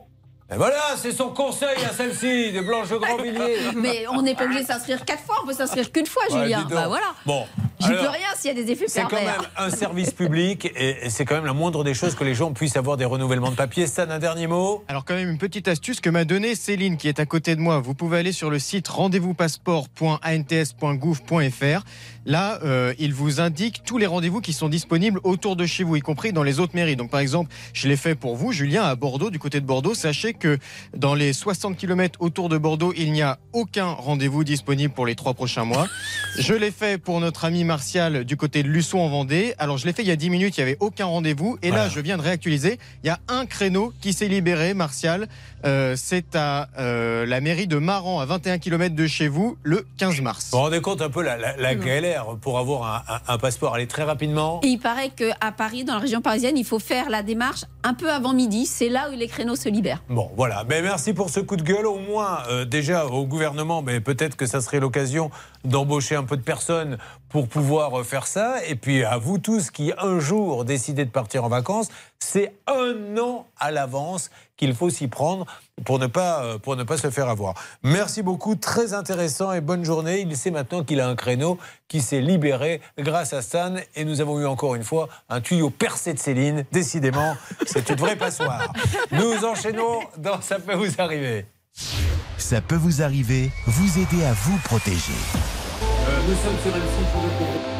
Et 0.53 0.57
voilà, 0.57 0.97
c'est 0.97 1.13
son 1.13 1.29
conseil 1.29 1.77
à 1.89 1.93
celle-ci, 1.93 2.51
de 2.51 2.59
Blanche 2.59 2.89
de 2.89 2.97
Grandvilliers. 2.97 3.71
Mais 3.75 4.05
on 4.09 4.21
n'est 4.21 4.35
pas 4.35 4.43
obligé 4.43 4.63
de 4.63 4.67
s'inscrire 4.67 5.05
quatre 5.05 5.23
fois, 5.23 5.37
on 5.43 5.47
peut 5.47 5.53
s'inscrire 5.53 5.89
qu'une 5.91 6.05
fois, 6.05 6.23
Ouais, 6.29 6.43
Julien. 6.43 6.67
Bah 6.69 6.87
voilà. 6.89 7.05
Bon. 7.25 7.45
J'y 7.79 7.87
peux 7.87 8.09
rien 8.09 8.27
s'il 8.37 8.55
y 8.55 8.59
a 8.59 8.63
des 8.63 8.71
effets 8.71 8.85
C'est 8.87 9.01
quand 9.01 9.15
même 9.15 9.31
un 9.57 9.71
service 9.71 10.11
public 10.11 10.71
et 10.75 10.97
et 11.05 11.09
c'est 11.09 11.25
quand 11.25 11.33
même 11.33 11.45
la 11.45 11.53
moindre 11.53 11.83
des 11.83 11.95
choses 11.95 12.13
que 12.15 12.23
les 12.23 12.35
gens 12.35 12.53
puissent 12.53 12.77
avoir 12.77 12.95
des 12.95 13.05
renouvellements 13.05 13.49
de 13.49 13.55
papier. 13.55 13.87
Stan, 13.87 14.07
un 14.09 14.19
dernier 14.19 14.45
mot? 14.45 14.83
Alors 14.87 15.03
quand 15.03 15.15
même 15.15 15.29
une 15.29 15.39
petite 15.39 15.67
astuce 15.67 15.99
que 15.99 16.11
m'a 16.11 16.23
donnée 16.25 16.53
Céline 16.53 16.97
qui 16.97 17.07
est 17.07 17.19
à 17.19 17.25
côté 17.25 17.55
de 17.55 17.59
moi. 17.61 17.79
Vous 17.79 17.95
pouvez 17.95 18.19
aller 18.19 18.33
sur 18.33 18.51
le 18.51 18.59
site 18.59 18.87
rendez-vous-passeport.ants.gouv.fr. 18.87 21.83
Là, 22.27 22.59
euh, 22.63 22.93
il 22.99 23.15
vous 23.15 23.41
indique 23.41 23.81
tous 23.83 23.97
les 23.97 24.05
rendez-vous 24.05 24.41
qui 24.41 24.53
sont 24.53 24.69
disponibles 24.69 25.19
autour 25.23 25.55
de 25.55 25.65
chez 25.65 25.83
vous, 25.83 25.95
y 25.95 26.01
compris 26.01 26.33
dans 26.33 26.43
les 26.43 26.59
autres 26.59 26.75
mairies. 26.75 26.95
Donc 26.95 27.09
par 27.09 27.19
exemple, 27.19 27.51
je 27.73 27.87
l'ai 27.87 27.97
fait 27.97 28.13
pour 28.13 28.35
vous, 28.35 28.51
Julien, 28.51 28.83
à 28.83 28.93
Bordeaux, 28.95 29.31
du 29.31 29.39
côté 29.39 29.59
de 29.59 29.65
Bordeaux. 29.65 29.95
Sachez 29.95 30.35
que 30.41 30.57
dans 30.97 31.13
les 31.15 31.31
60 31.33 31.77
km 31.77 32.19
autour 32.19 32.49
de 32.49 32.57
Bordeaux, 32.57 32.93
il 32.97 33.11
n'y 33.13 33.21
a 33.21 33.37
aucun 33.53 33.85
rendez-vous 33.87 34.43
disponible 34.43 34.93
pour 34.93 35.05
les 35.05 35.15
trois 35.15 35.33
prochains 35.33 35.63
mois. 35.63 35.87
Je 36.39 36.53
l'ai 36.53 36.71
fait 36.71 36.97
pour 36.97 37.19
notre 37.21 37.45
ami 37.45 37.63
Martial 37.63 38.25
du 38.25 38.35
côté 38.35 38.63
de 38.63 38.67
Luçon 38.67 38.99
en 38.99 39.09
Vendée. 39.09 39.53
Alors 39.59 39.77
je 39.77 39.85
l'ai 39.85 39.93
fait 39.93 40.01
il 40.01 40.07
y 40.07 40.11
a 40.11 40.15
10 40.15 40.29
minutes, 40.29 40.57
il 40.57 40.61
n'y 40.61 40.69
avait 40.69 40.77
aucun 40.79 41.05
rendez-vous. 41.05 41.57
Et 41.61 41.69
là, 41.71 41.87
je 41.89 41.99
viens 41.99 42.17
de 42.17 42.21
réactualiser. 42.21 42.79
Il 43.03 43.07
y 43.07 43.09
a 43.09 43.19
un 43.27 43.45
créneau 43.45 43.93
qui 44.01 44.13
s'est 44.13 44.27
libéré, 44.27 44.73
Martial. 44.73 45.27
Euh, 45.65 45.95
C'est 45.97 46.35
à 46.35 46.69
euh, 46.79 47.25
la 47.25 47.39
mairie 47.41 47.67
de 47.67 47.77
Maran, 47.77 48.19
à 48.19 48.25
21 48.25 48.57
km 48.57 48.95
de 48.95 49.07
chez 49.07 49.27
vous, 49.27 49.57
le 49.63 49.85
15 49.97 50.21
mars. 50.21 50.49
Vous 50.51 50.57
vous 50.57 50.63
rendez 50.63 50.81
compte 50.81 51.01
un 51.01 51.09
peu 51.09 51.21
la, 51.21 51.37
la- 51.37 51.55
la 51.57 51.75
galère 51.75 52.25
pour 52.41 52.57
avoir 52.57 53.03
un, 53.07 53.13
un- 53.15 53.33
un 53.33 53.37
passeport 53.37 53.75
Allez 53.75 53.87
très 53.87 54.03
rapidement. 54.03 54.59
Et 54.63 54.67
il 54.67 54.79
paraît 54.79 55.09
qu'à 55.09 55.51
Paris, 55.55 55.83
dans 55.83 55.93
la 55.93 55.99
région 55.99 56.21
parisienne, 56.21 56.57
il 56.57 56.65
faut 56.65 56.79
faire 56.79 57.09
la 57.09 57.21
démarche 57.21 57.65
un 57.83 57.93
peu 57.93 58.09
avant 58.11 58.33
midi. 58.33 58.65
C'est 58.65 58.89
là 58.89 59.09
où 59.11 59.15
les 59.15 59.27
créneaux 59.27 59.55
se 59.55 59.69
libèrent. 59.69 60.01
Bon, 60.09 60.30
voilà. 60.35 60.63
Ben, 60.63 60.83
merci 60.83 61.13
pour 61.13 61.29
ce 61.29 61.39
coup 61.39 61.57
de 61.57 61.63
gueule. 61.63 61.85
Au 61.85 61.99
moins, 61.99 62.43
euh, 62.49 62.65
déjà, 62.65 63.05
au 63.05 63.25
gouvernement, 63.25 63.81
mais 63.81 63.99
peut-être 63.99 64.35
que 64.35 64.45
ça 64.45 64.61
serait 64.61 64.79
l'occasion 64.79 65.29
d'embaucher 65.65 66.15
un 66.15 66.23
peu 66.23 66.37
de 66.37 66.41
personnes 66.41 66.97
pour 67.29 67.47
pouvoir 67.47 67.99
euh, 67.99 68.03
faire 68.03 68.27
ça. 68.27 68.65
Et 68.67 68.75
puis, 68.75 69.03
à 69.03 69.17
vous 69.17 69.37
tous 69.37 69.71
qui, 69.71 69.91
un 69.97 70.19
jour, 70.19 70.63
décidez 70.63 71.05
de 71.05 71.09
partir 71.09 71.43
en 71.43 71.49
vacances, 71.49 71.89
c'est 72.23 72.53
un 72.67 73.17
an 73.17 73.47
à 73.59 73.71
l'avance 73.71 74.29
qu'il 74.55 74.75
faut 74.75 74.89
s'y 74.89 75.07
prendre 75.07 75.45
pour 75.83 75.97
ne, 75.97 76.05
pas, 76.05 76.43
euh, 76.43 76.57
pour 76.59 76.75
ne 76.75 76.83
pas 76.83 76.97
se 76.97 77.09
faire 77.09 77.27
avoir. 77.27 77.55
Merci 77.83 78.21
beaucoup, 78.21 78.55
très 78.55 78.93
intéressant 78.93 79.51
et 79.51 79.59
bonne 79.59 79.83
journée. 79.83 80.21
Il 80.21 80.37
sait 80.37 80.51
maintenant 80.51 80.83
qu'il 80.83 81.01
a 81.01 81.07
un 81.07 81.15
créneau 81.15 81.57
qui 81.87 81.99
s'est 81.99 82.21
libéré 82.21 82.79
grâce 82.97 83.33
à 83.33 83.41
Stan. 83.41 83.73
Et 83.95 84.05
nous 84.05 84.21
avons 84.21 84.39
eu 84.39 84.45
encore 84.45 84.75
une 84.75 84.83
fois 84.83 85.09
un 85.29 85.41
tuyau 85.41 85.71
percé 85.71 86.13
de 86.13 86.19
Céline. 86.19 86.65
Décidément, 86.71 87.35
c'est 87.65 87.89
une 87.89 87.95
vraie 87.95 88.15
passoire. 88.15 88.71
Nous 89.11 89.43
enchaînons 89.43 90.01
dans 90.17 90.39
Ça 90.41 90.59
peut 90.59 90.75
vous 90.75 91.01
arriver. 91.01 91.45
Ça 92.37 92.61
peut 92.61 92.75
vous 92.75 93.01
arriver, 93.01 93.49
vous 93.65 93.99
aider 93.99 94.23
à 94.25 94.33
vous 94.33 94.57
protéger. 94.59 95.13
nous 96.27 96.35
sommes 96.35 96.59
sur 96.63 96.75
le 96.75 97.70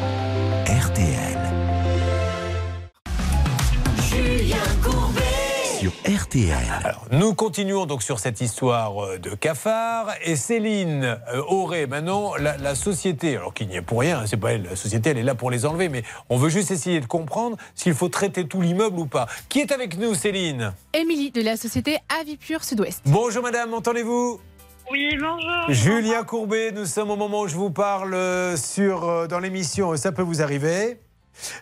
Sur 5.82 5.90
RTL. 6.06 6.54
Alors, 6.84 7.06
nous 7.10 7.34
continuons 7.34 7.86
donc 7.86 8.04
sur 8.04 8.20
cette 8.20 8.40
histoire 8.40 9.04
euh, 9.04 9.18
de 9.18 9.30
cafard 9.30 10.10
et 10.24 10.36
Céline 10.36 11.02
euh, 11.02 11.42
aurait 11.48 11.88
maintenant 11.88 12.36
la, 12.36 12.56
la 12.56 12.76
société, 12.76 13.36
alors 13.36 13.52
qu'il 13.52 13.66
n'y 13.66 13.74
est 13.74 13.82
pour 13.82 13.98
rien, 13.98 14.20
hein, 14.20 14.24
c'est 14.26 14.36
pas 14.36 14.52
elle, 14.52 14.62
la 14.62 14.76
société 14.76 15.10
elle 15.10 15.18
est 15.18 15.24
là 15.24 15.34
pour 15.34 15.50
les 15.50 15.66
enlever, 15.66 15.88
mais 15.88 16.04
on 16.30 16.36
veut 16.36 16.50
juste 16.50 16.70
essayer 16.70 17.00
de 17.00 17.06
comprendre 17.06 17.56
s'il 17.74 17.94
faut 17.94 18.08
traiter 18.08 18.46
tout 18.46 18.60
l'immeuble 18.60 18.96
ou 19.00 19.06
pas. 19.06 19.26
Qui 19.48 19.58
est 19.58 19.72
avec 19.72 19.98
nous 19.98 20.14
Céline? 20.14 20.72
Émilie 20.94 21.32
de 21.32 21.42
la 21.42 21.56
société 21.56 21.98
Avipure 22.20 22.62
Sud-Ouest. 22.62 23.02
Bonjour 23.06 23.42
madame, 23.42 23.74
entendez-vous? 23.74 24.40
Oui, 24.88 25.16
bonjour. 25.18 25.64
Julien 25.68 26.22
Courbet, 26.22 26.70
nous 26.70 26.86
sommes 26.86 27.10
au 27.10 27.16
moment 27.16 27.40
où 27.40 27.48
je 27.48 27.56
vous 27.56 27.72
parle 27.72 28.14
euh, 28.14 28.56
sur, 28.56 29.26
dans 29.26 29.40
l'émission 29.40 29.96
Ça 29.96 30.12
peut 30.12 30.22
vous 30.22 30.42
arriver. 30.42 31.00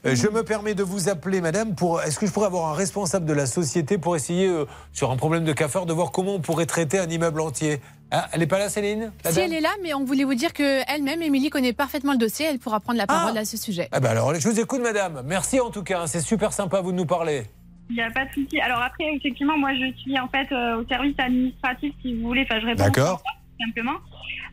Euh, 0.07 0.15
Je 0.15 0.29
me 0.29 0.43
permets 0.43 0.75
de 0.75 0.83
vous 0.83 1.09
appeler, 1.09 1.41
madame, 1.41 1.75
pour. 1.75 2.01
Est-ce 2.03 2.19
que 2.19 2.27
je 2.27 2.33
pourrais 2.33 2.47
avoir 2.47 2.71
un 2.71 2.75
responsable 2.75 3.27
de 3.27 3.33
la 3.33 3.47
société 3.47 3.99
pour 3.99 4.17
essayer, 4.17 4.47
euh, 4.49 4.67
sur 4.93 5.11
un 5.11 5.17
problème 5.17 5.45
de 5.45 5.53
cafard, 5.53 5.87
de 5.87 5.93
voir 5.93 6.11
comment 6.13 6.35
on 6.35 6.41
pourrait 6.41 6.67
traiter 6.67 6.99
un 6.99 7.09
immeuble 7.09 7.41
entier? 7.41 7.81
Ah, 8.11 8.29
Elle 8.33 8.41
n'est 8.41 8.47
pas 8.47 8.59
là, 8.59 8.69
Céline? 8.69 9.13
La 9.25 9.31
Si 9.33 9.41
elle 9.41 9.53
est 9.53 9.61
là, 9.61 9.71
mais 9.83 9.95
on 9.95 10.05
voulait 10.05 10.25
vous 10.25 10.35
dire 10.35 10.53
qu'elle-même, 10.53 11.23
Émilie, 11.23 11.49
connaît 11.51 11.73
parfaitement 11.73 12.13
le 12.13 12.19
dossier. 12.19 12.47
Elle 12.47 12.59
pourra 12.59 12.81
prendre 12.81 12.99
la 12.99 13.07
parole 13.07 13.39
à 13.39 13.45
ce 13.45 13.57
sujet. 13.57 13.89
Ah, 13.93 14.01
bah 14.01 14.11
alors, 14.11 14.35
je 14.35 14.49
vous 14.49 14.59
écoute, 14.59 14.81
madame. 14.83 15.23
Merci 15.25 15.61
en 15.61 15.71
tout 15.71 15.85
cas. 15.85 16.01
hein, 16.03 16.07
C'est 16.09 16.21
super 16.21 16.53
sympa 16.53 16.81
vous 16.81 16.91
de 16.93 16.97
nous 16.97 17.07
parler. 17.07 17.45
Il 17.89 17.97
n'y 17.97 18.03
a 18.03 18.11
pas 18.11 18.25
de 18.25 18.31
souci. 18.33 18.61
Alors 18.61 18.81
après, 18.83 19.05
effectivement, 19.15 19.57
moi, 19.59 19.71
je 19.75 19.93
suis 20.01 20.19
en 20.19 20.29
fait 20.29 20.47
euh, 20.53 20.81
au 20.81 20.87
service 20.89 21.15
administratif, 21.19 21.93
si 22.03 22.15
vous 22.15 22.27
voulez. 22.29 22.43
Enfin, 22.49 22.61
je 22.61 22.67
réponds 22.67 22.85
D'accord. 22.85 23.23
Simplement. 23.65 23.99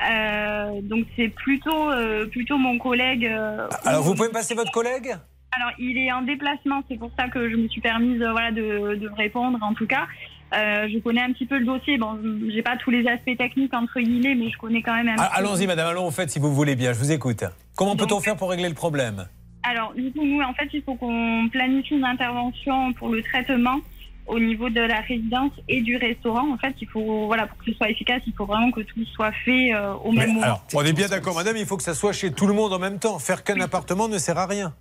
Euh, 0.10 0.82
donc 0.82 1.06
c'est 1.16 1.30
plutôt 1.30 1.90
euh, 1.92 2.26
plutôt 2.28 2.58
mon 2.58 2.78
collègue. 2.78 3.26
euh, 3.26 3.68
Alors, 3.86 4.04
vous 4.04 4.14
pouvez 4.16 4.28
me 4.30 4.34
passer 4.34 4.54
votre 4.56 4.72
collègue? 4.72 5.16
Alors, 5.60 5.72
il 5.80 5.98
est 5.98 6.12
en 6.12 6.22
déplacement, 6.22 6.84
c'est 6.88 6.98
pour 7.00 7.12
ça 7.18 7.30
que 7.30 7.50
je 7.50 7.56
me 7.56 7.68
suis 7.68 7.82
permise 7.82 8.20
voilà, 8.20 8.52
de, 8.52 8.96
de 8.96 9.10
répondre 9.18 9.58
en 9.62 9.74
tout 9.74 9.88
cas. 9.88 10.06
Euh, 10.54 10.88
je 10.94 11.00
connais 11.00 11.22
un 11.22 11.32
petit 11.34 11.46
peu 11.46 11.58
le 11.58 11.66
dossier. 11.66 11.98
Bon, 11.98 12.18
j'ai 12.54 12.62
pas 12.62 12.78
tous 12.78 12.92
les 12.92 13.08
aspects 13.08 13.36
techniques 13.38 13.74
entre 13.74 14.00
guillemets, 14.00 14.36
mais 14.36 14.50
je 14.50 14.58
connais 14.58 14.82
quand 14.82 14.94
même 14.96 15.10
un 15.10 15.16
Ah, 15.18 15.24
petit 15.30 15.42
peu. 15.42 15.48
Allons-y, 15.48 15.68
madame, 15.68 15.88
allons 15.90 16.08
au 16.08 16.12
fait 16.12 16.30
si 16.30 16.40
vous 16.40 16.54
voulez 16.54 16.76
bien. 16.76 16.94
Je 16.94 17.00
vous 17.00 17.12
écoute. 17.12 17.44
Comment 17.76 17.96
peut-on 17.96 18.20
faire 18.22 18.38
pour 18.38 18.50
régler 18.50 18.70
le 18.70 18.76
problème? 18.76 19.28
Alors, 19.64 19.94
du 19.94 20.12
coup, 20.14 20.24
nous, 20.24 20.42
en 20.42 20.54
fait, 20.54 20.70
il 20.72 20.82
faut 20.84 20.96
qu'on 20.96 21.50
planifie 21.52 21.96
une 21.96 22.06
intervention 22.06 22.94
pour 22.94 23.10
le 23.10 23.22
traitement 23.22 23.80
au 24.28 24.40
niveau 24.40 24.70
de 24.70 24.82
la 24.82 25.02
résidence 25.02 25.52
et 25.68 25.82
du 25.82 25.96
restaurant. 25.98 26.54
En 26.54 26.58
fait, 26.58 26.76
il 26.82 26.88
faut, 26.88 27.28
voilà, 27.28 27.48
pour 27.48 27.58
que 27.60 27.66
ce 27.72 27.74
soit 27.78 27.90
efficace, 27.90 28.22
il 28.28 28.34
faut 28.34 28.46
vraiment 28.46 28.72
que 28.72 28.82
tout 28.82 29.04
soit 29.16 29.32
fait 29.46 29.74
euh, 29.74 29.94
au 30.04 30.12
même 30.12 30.28
Mais 30.28 30.34
moment. 30.34 30.42
alors, 30.46 30.64
on 30.74 30.84
est 30.84 30.94
bien 30.94 31.08
d'accord, 31.08 31.36
madame, 31.36 31.58
il 31.58 31.66
faut 31.66 31.78
que 31.78 31.84
ça 31.84 31.94
soit 31.96 32.14
chez 32.14 32.32
tout 32.32 32.48
le 32.48 32.54
monde 32.54 32.74
en 32.74 32.80
même 32.80 33.00
temps. 33.00 33.20
Faire 33.20 33.44
qu'un 33.44 33.60
appartement 33.62 34.08
ne 34.08 34.18
sert 34.18 34.38
à 34.38 34.46
rien. 34.46 34.74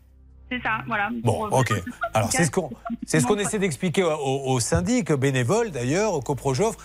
C'est 0.51 0.63
ça, 0.63 0.79
voilà. 0.87 1.09
Bon, 1.25 1.47
euh, 1.47 1.49
ok. 1.51 1.73
Alors, 2.15 2.31
c'est 2.31 2.45
ce 2.45 2.51
qu'on 2.51 2.71
ce 3.07 3.19
qu'on 3.27 3.37
essaie 3.39 3.59
d'expliquer 3.59 4.03
au, 4.05 4.11
au- 4.13 4.51
au 4.53 4.61
syndic 4.61 5.13
bénévole, 5.13 5.71
d'ailleurs, 5.71 6.13
au 6.15 6.21
coprojoffre. 6.21 6.79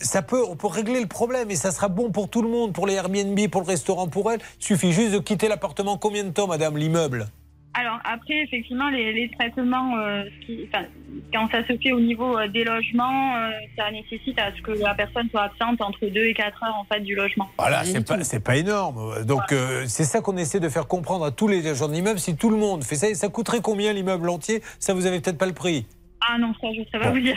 Ça 0.00 0.20
peut, 0.20 0.44
on 0.46 0.54
peut 0.56 0.66
régler 0.66 1.00
le 1.00 1.06
problème 1.06 1.50
et 1.50 1.56
ça 1.56 1.70
sera 1.70 1.88
bon 1.88 2.10
pour 2.10 2.28
tout 2.28 2.42
le 2.42 2.48
monde, 2.50 2.74
pour 2.74 2.86
les 2.86 2.92
Airbnb, 2.94 3.38
pour 3.50 3.62
le 3.62 3.66
restaurant, 3.66 4.06
pour 4.08 4.30
elle. 4.30 4.40
Il 4.60 4.64
suffit 4.66 4.92
juste 4.92 5.12
de 5.12 5.18
quitter 5.18 5.48
l'appartement. 5.48 5.96
Combien 5.96 6.24
de 6.24 6.30
temps, 6.30 6.46
madame, 6.46 6.76
l'immeuble? 6.76 7.28
Alors 7.80 7.98
après, 8.04 8.34
effectivement, 8.44 8.88
les, 8.90 9.12
les 9.12 9.30
traitements, 9.38 9.96
euh, 9.98 10.24
qui- 10.44 10.68
quand 11.32 11.48
ça 11.50 11.66
se 11.66 11.76
fait 11.76 11.92
au 11.92 12.00
niveau 12.00 12.36
euh, 12.36 12.48
des 12.48 12.64
logements, 12.64 13.36
euh, 13.36 13.50
ça 13.76 13.90
nécessite 13.90 14.38
à 14.40 14.50
ce 14.56 14.60
que 14.62 14.72
la 14.72 14.94
personne 14.94 15.28
soit 15.30 15.42
absente 15.44 15.80
entre 15.80 16.06
2 16.06 16.24
et 16.24 16.34
4 16.34 16.62
heures 16.64 16.74
en 16.76 16.84
fait 16.84 17.00
du 17.00 17.14
logement. 17.14 17.48
Voilà, 17.58 17.84
c'est 17.84 18.04
pas, 18.06 18.24
c'est 18.24 18.42
pas 18.42 18.56
énorme. 18.56 19.24
Donc, 19.24 19.52
euh, 19.52 19.84
c'est 19.86 20.04
ça 20.04 20.20
qu'on 20.20 20.36
essaie 20.36 20.60
de 20.60 20.68
faire 20.68 20.88
comprendre 20.88 21.24
à 21.24 21.30
tous 21.30 21.46
les 21.48 21.66
agents 21.68 21.88
de 21.88 21.92
l'immeuble. 21.94 22.18
Si 22.18 22.36
tout 22.36 22.50
le 22.50 22.56
monde 22.56 22.82
fait 22.82 22.96
ça, 22.96 23.08
et 23.08 23.14
ça 23.14 23.28
coûterait 23.28 23.60
combien 23.62 23.92
l'immeuble 23.92 24.28
entier? 24.28 24.60
Ça, 24.80 24.92
vous 24.94 25.06
avez 25.06 25.20
peut-être 25.20 25.38
pas 25.38 25.46
le 25.46 25.52
prix. 25.54 25.86
Ah 26.20 26.38
non, 26.38 26.52
ça, 26.60 26.68
je 26.74 26.80
ne 26.80 26.84
sais 26.84 26.98
pas 26.98 27.10
vous 27.10 27.20
dire. 27.20 27.36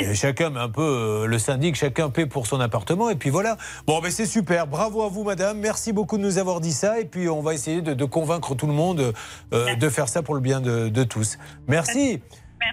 Et 0.00 0.14
chacun 0.14 0.50
met 0.50 0.60
un 0.60 0.68
peu 0.68 0.82
euh, 0.82 1.26
le 1.26 1.38
syndic, 1.38 1.76
chacun 1.76 2.10
paie 2.10 2.26
pour 2.26 2.46
son 2.46 2.60
appartement 2.60 3.10
et 3.10 3.16
puis 3.16 3.30
voilà. 3.30 3.56
Bon, 3.86 4.00
ben 4.00 4.10
c'est 4.10 4.26
super. 4.26 4.66
Bravo 4.66 5.02
à 5.02 5.08
vous, 5.08 5.24
madame. 5.24 5.58
Merci 5.58 5.92
beaucoup 5.92 6.18
de 6.18 6.22
nous 6.22 6.38
avoir 6.38 6.60
dit 6.60 6.72
ça. 6.72 7.00
Et 7.00 7.04
puis 7.04 7.28
on 7.28 7.40
va 7.42 7.54
essayer 7.54 7.80
de, 7.80 7.94
de 7.94 8.04
convaincre 8.04 8.54
tout 8.54 8.66
le 8.66 8.72
monde 8.72 9.12
euh, 9.52 9.76
de 9.76 9.88
faire 9.88 10.08
ça 10.08 10.22
pour 10.22 10.34
le 10.34 10.40
bien 10.40 10.60
de, 10.60 10.88
de 10.88 11.04
tous. 11.04 11.38
Merci. 11.68 11.88
Merci 11.98 12.22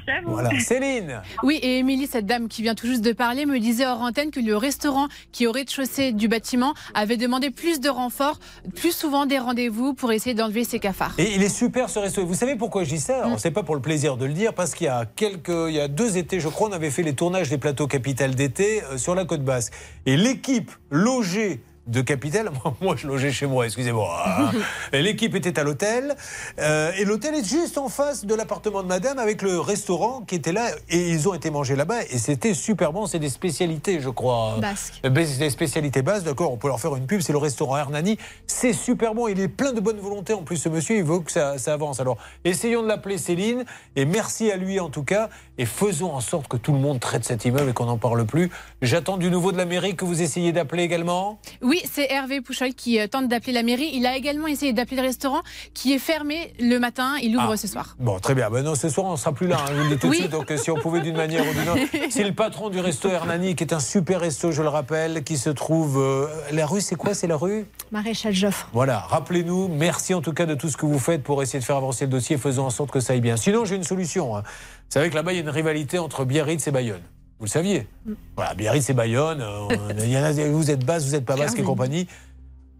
à 0.07 0.21
vous. 0.21 0.31
Voilà. 0.31 0.49
Céline. 0.59 1.21
Oui, 1.43 1.59
et 1.61 1.79
Émilie, 1.79 2.07
cette 2.07 2.25
dame 2.25 2.47
qui 2.47 2.61
vient 2.61 2.75
tout 2.75 2.87
juste 2.87 3.03
de 3.03 3.11
parler, 3.11 3.45
me 3.45 3.59
disait 3.59 3.85
hors 3.85 4.01
antenne 4.01 4.31
que 4.31 4.39
le 4.39 4.55
restaurant 4.57 5.07
qui 5.31 5.43
est 5.43 5.47
au 5.47 5.51
rez-de-chaussée 5.51 6.11
du 6.11 6.27
bâtiment 6.27 6.73
avait 6.93 7.17
demandé 7.17 7.49
plus 7.49 7.79
de 7.79 7.89
renforts, 7.89 8.39
plus 8.75 8.95
souvent 8.95 9.25
des 9.25 9.39
rendez-vous 9.39 9.93
pour 9.93 10.11
essayer 10.11 10.33
d'enlever 10.33 10.63
ces 10.63 10.79
cafards. 10.79 11.15
Et 11.17 11.33
il 11.35 11.43
est 11.43 11.49
super 11.49 11.89
ce 11.89 11.99
resto. 11.99 12.25
Vous 12.25 12.33
savez 12.33 12.55
pourquoi 12.55 12.83
je 12.83 12.89
dis 12.89 12.99
ça? 12.99 13.23
Alors, 13.23 13.39
C'est 13.39 13.51
pas 13.51 13.63
pour 13.63 13.75
le 13.75 13.81
plaisir 13.81 14.17
de 14.17 14.25
le 14.25 14.33
dire, 14.33 14.53
parce 14.53 14.73
qu'il 14.73 14.85
y 14.85 14.89
a 14.89 15.05
quelques, 15.05 15.49
il 15.49 15.73
y 15.73 15.79
a 15.79 15.87
deux 15.87 16.17
étés, 16.17 16.39
je 16.39 16.47
crois, 16.47 16.69
on 16.69 16.73
avait 16.73 16.91
fait 16.91 17.03
les 17.03 17.13
tournages 17.13 17.49
des 17.49 17.57
plateaux 17.57 17.87
Capital 17.87 18.35
d'été 18.35 18.83
euh, 18.83 18.97
sur 18.97 19.15
la 19.15 19.25
côte 19.25 19.43
basque. 19.43 19.73
Et 20.05 20.17
l'équipe 20.17 20.71
logée 20.89 21.61
de 21.87 22.01
Capital, 22.01 22.51
moi 22.81 22.95
je 22.97 23.07
logeais 23.07 23.31
chez 23.31 23.45
moi, 23.45 23.65
excusez-moi. 23.65 24.51
Et 24.93 25.01
L'équipe 25.01 25.35
était 25.35 25.59
à 25.59 25.63
l'hôtel, 25.63 26.15
euh, 26.59 26.91
et 26.97 27.05
l'hôtel 27.05 27.35
est 27.35 27.47
juste 27.47 27.77
en 27.77 27.89
face 27.89 28.25
de 28.25 28.33
l'appartement 28.33 28.81
de 28.81 28.87
madame 28.87 29.19
avec 29.19 29.41
le 29.41 29.59
restaurant 29.59 30.21
qui 30.21 30.35
était 30.35 30.51
là, 30.51 30.69
et 30.89 31.09
ils 31.11 31.29
ont 31.29 31.33
été 31.33 31.49
manger 31.49 31.75
là-bas, 31.75 32.03
et 32.09 32.17
c'était 32.17 32.53
super 32.53 32.91
bon, 32.91 33.05
c'est 33.05 33.19
des 33.19 33.29
spécialités, 33.29 33.99
je 33.99 34.09
crois. 34.09 34.57
Basques. 34.59 35.01
Euh, 35.05 35.09
ben, 35.09 35.25
c'est 35.25 35.39
Des 35.39 35.49
spécialités 35.49 36.01
basses, 36.01 36.23
d'accord, 36.23 36.51
on 36.51 36.57
peut 36.57 36.67
leur 36.67 36.79
faire 36.79 36.95
une 36.95 37.05
pub, 37.05 37.21
c'est 37.21 37.33
le 37.33 37.37
restaurant 37.37 37.77
Hernani. 37.77 38.17
C'est 38.47 38.73
super 38.73 39.13
bon, 39.13 39.27
il 39.27 39.39
est 39.39 39.47
plein 39.47 39.73
de 39.73 39.79
bonne 39.79 39.99
volonté 39.99 40.33
en 40.33 40.43
plus, 40.43 40.57
ce 40.57 40.69
monsieur, 40.69 40.97
il 40.97 41.03
veut 41.03 41.19
que 41.19 41.31
ça, 41.31 41.57
ça 41.57 41.73
avance. 41.73 41.99
Alors, 41.99 42.17
essayons 42.43 42.81
de 42.83 42.87
l'appeler 42.87 43.17
Céline, 43.17 43.65
et 43.95 44.05
merci 44.05 44.51
à 44.51 44.57
lui 44.57 44.79
en 44.79 44.89
tout 44.89 45.03
cas, 45.03 45.29
et 45.57 45.65
faisons 45.65 46.11
en 46.11 46.21
sorte 46.21 46.47
que 46.47 46.57
tout 46.57 46.73
le 46.73 46.79
monde 46.79 46.99
traite 46.99 47.23
cet 47.23 47.45
immeuble 47.45 47.69
et 47.69 47.73
qu'on 47.73 47.85
n'en 47.85 47.97
parle 47.97 48.25
plus. 48.25 48.51
J'attends 48.81 49.17
du 49.17 49.29
nouveau 49.29 49.51
de 49.51 49.57
la 49.57 49.65
mairie 49.65 49.95
que 49.95 50.05
vous 50.05 50.21
essayez 50.21 50.51
d'appeler 50.51 50.83
également. 50.83 51.39
Oui, 51.61 51.74
c'est 51.85 52.11
Hervé 52.11 52.41
Pouchol 52.41 52.73
qui 52.73 52.99
euh, 52.99 53.07
tente 53.07 53.27
d'appeler 53.27 53.53
la 53.53 53.63
mairie. 53.63 53.89
Il 53.93 54.05
a 54.05 54.15
également 54.15 54.47
essayé 54.47 54.73
d'appeler 54.73 54.97
le 54.97 55.03
restaurant 55.03 55.41
qui 55.73 55.93
est 55.93 55.99
fermé 55.99 56.53
le 56.59 56.77
matin. 56.79 57.15
Il 57.21 57.35
ouvre 57.37 57.51
Ah. 57.53 57.57
ce 57.57 57.67
soir. 57.67 57.95
Bon, 57.99 58.19
très 58.19 58.33
bien. 58.35 58.49
Ben 58.49 58.63
non, 58.63 58.75
ce 58.75 58.89
soir, 58.89 59.07
on 59.07 59.11
ne 59.13 59.17
sera 59.17 59.33
plus 59.33 59.47
là, 59.47 59.57
hein, 59.61 59.65
je 59.69 59.73
vous 59.75 59.83
le 59.83 59.89
dis 59.95 59.97
tout 59.99 60.07
de 60.07 60.11
Oui. 60.11 60.17
suite. 60.19 60.31
Donc, 60.31 60.51
euh, 60.51 60.57
si 60.57 60.71
on 60.71 60.75
pouvait 60.75 61.01
d'une 61.01 61.15
manière 61.17 61.43
ou 61.47 61.53
d'une 61.53 61.69
autre. 61.69 61.81
C'est 62.09 62.23
le 62.23 62.33
patron 62.33 62.69
du 62.69 62.79
resto 62.79 63.09
Hernani, 63.09 63.55
qui 63.55 63.63
est 63.63 63.73
un 63.73 63.79
super 63.79 64.19
resto, 64.21 64.51
je 64.51 64.61
le 64.61 64.69
rappelle, 64.69 65.23
qui 65.23 65.37
se 65.37 65.49
trouve. 65.49 65.97
euh, 65.99 66.27
la 66.51 66.65
rue, 66.65 66.81
c'est 66.81 66.95
quoi? 66.95 67.13
C'est 67.13 67.27
la 67.27 67.37
rue? 67.37 67.65
Maréchal 67.91 68.33
Joffre. 68.33 68.69
Voilà, 68.73 68.99
rappelez-nous, 68.99 69.67
merci 69.67 70.13
en 70.13 70.21
tout 70.21 70.33
cas 70.33 70.45
de 70.45 70.55
tout 70.55 70.69
ce 70.69 70.77
que 70.77 70.85
vous 70.85 70.99
faites 70.99 71.23
pour 71.23 71.41
essayer 71.43 71.59
de 71.59 71.63
faire 71.65 71.75
avancer 71.77 72.05
le 72.05 72.11
dossier, 72.11 72.37
faisons 72.37 72.65
en 72.65 72.69
sorte 72.69 72.91
que 72.91 72.99
ça 72.99 73.13
aille 73.13 73.21
bien. 73.21 73.37
Sinon, 73.37 73.65
j'ai 73.65 73.75
une 73.75 73.83
solution. 73.83 74.35
hein. 74.35 74.41
Vous 74.45 74.91
savez 74.91 75.09
que 75.09 75.15
là-bas, 75.15 75.33
il 75.33 75.35
y 75.35 75.39
a 75.39 75.41
une 75.41 75.49
rivalité 75.49 75.97
entre 75.99 76.25
Biarritz 76.25 76.67
et 76.67 76.71
Bayonne. 76.71 77.01
Vous 77.39 77.45
le 77.45 77.49
saviez. 77.49 77.87
Voilà, 78.35 78.53
Biarritz 78.53 78.89
et 78.89 78.93
Bayonne, 78.93 79.41
euh, 79.41 79.59
on- 79.69 79.89
il 80.03 80.09
y 80.09 80.17
en 80.17 80.23
a, 80.23 80.31
vous 80.31 80.71
êtes 80.71 80.85
basse, 80.85 81.05
vous 81.05 81.11
n'êtes 81.11 81.25
pas 81.25 81.35
basque 81.35 81.59
et 81.59 81.63
compagnie. 81.63 82.07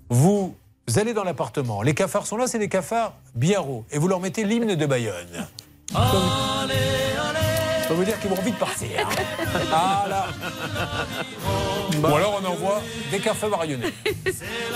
Vous 0.09 0.55
allez 0.95 1.13
dans 1.13 1.23
l'appartement, 1.23 1.81
les 1.81 1.93
cafards 1.93 2.25
sont 2.27 2.37
là, 2.37 2.47
c'est 2.47 2.59
des 2.59 2.69
cafards 2.69 3.13
biarro, 3.35 3.83
et 3.91 3.97
vous 3.97 4.07
leur 4.07 4.19
mettez 4.19 4.43
l'hymne 4.45 4.75
de 4.75 4.85
Bayonne. 4.85 5.47
Je 7.85 7.89
peux 7.89 7.93
vous 7.99 8.03
dire 8.03 8.19
qu'ils 8.19 8.31
vont 8.31 8.41
vite 8.41 8.57
partir. 8.57 9.07
Ah 9.71 10.05
là 10.09 10.25
Ou 12.01 12.15
alors 12.15 12.41
on 12.41 12.45
envoie 12.47 12.81
des 13.11 13.19
cafards 13.19 13.51
marionnés. 13.51 13.93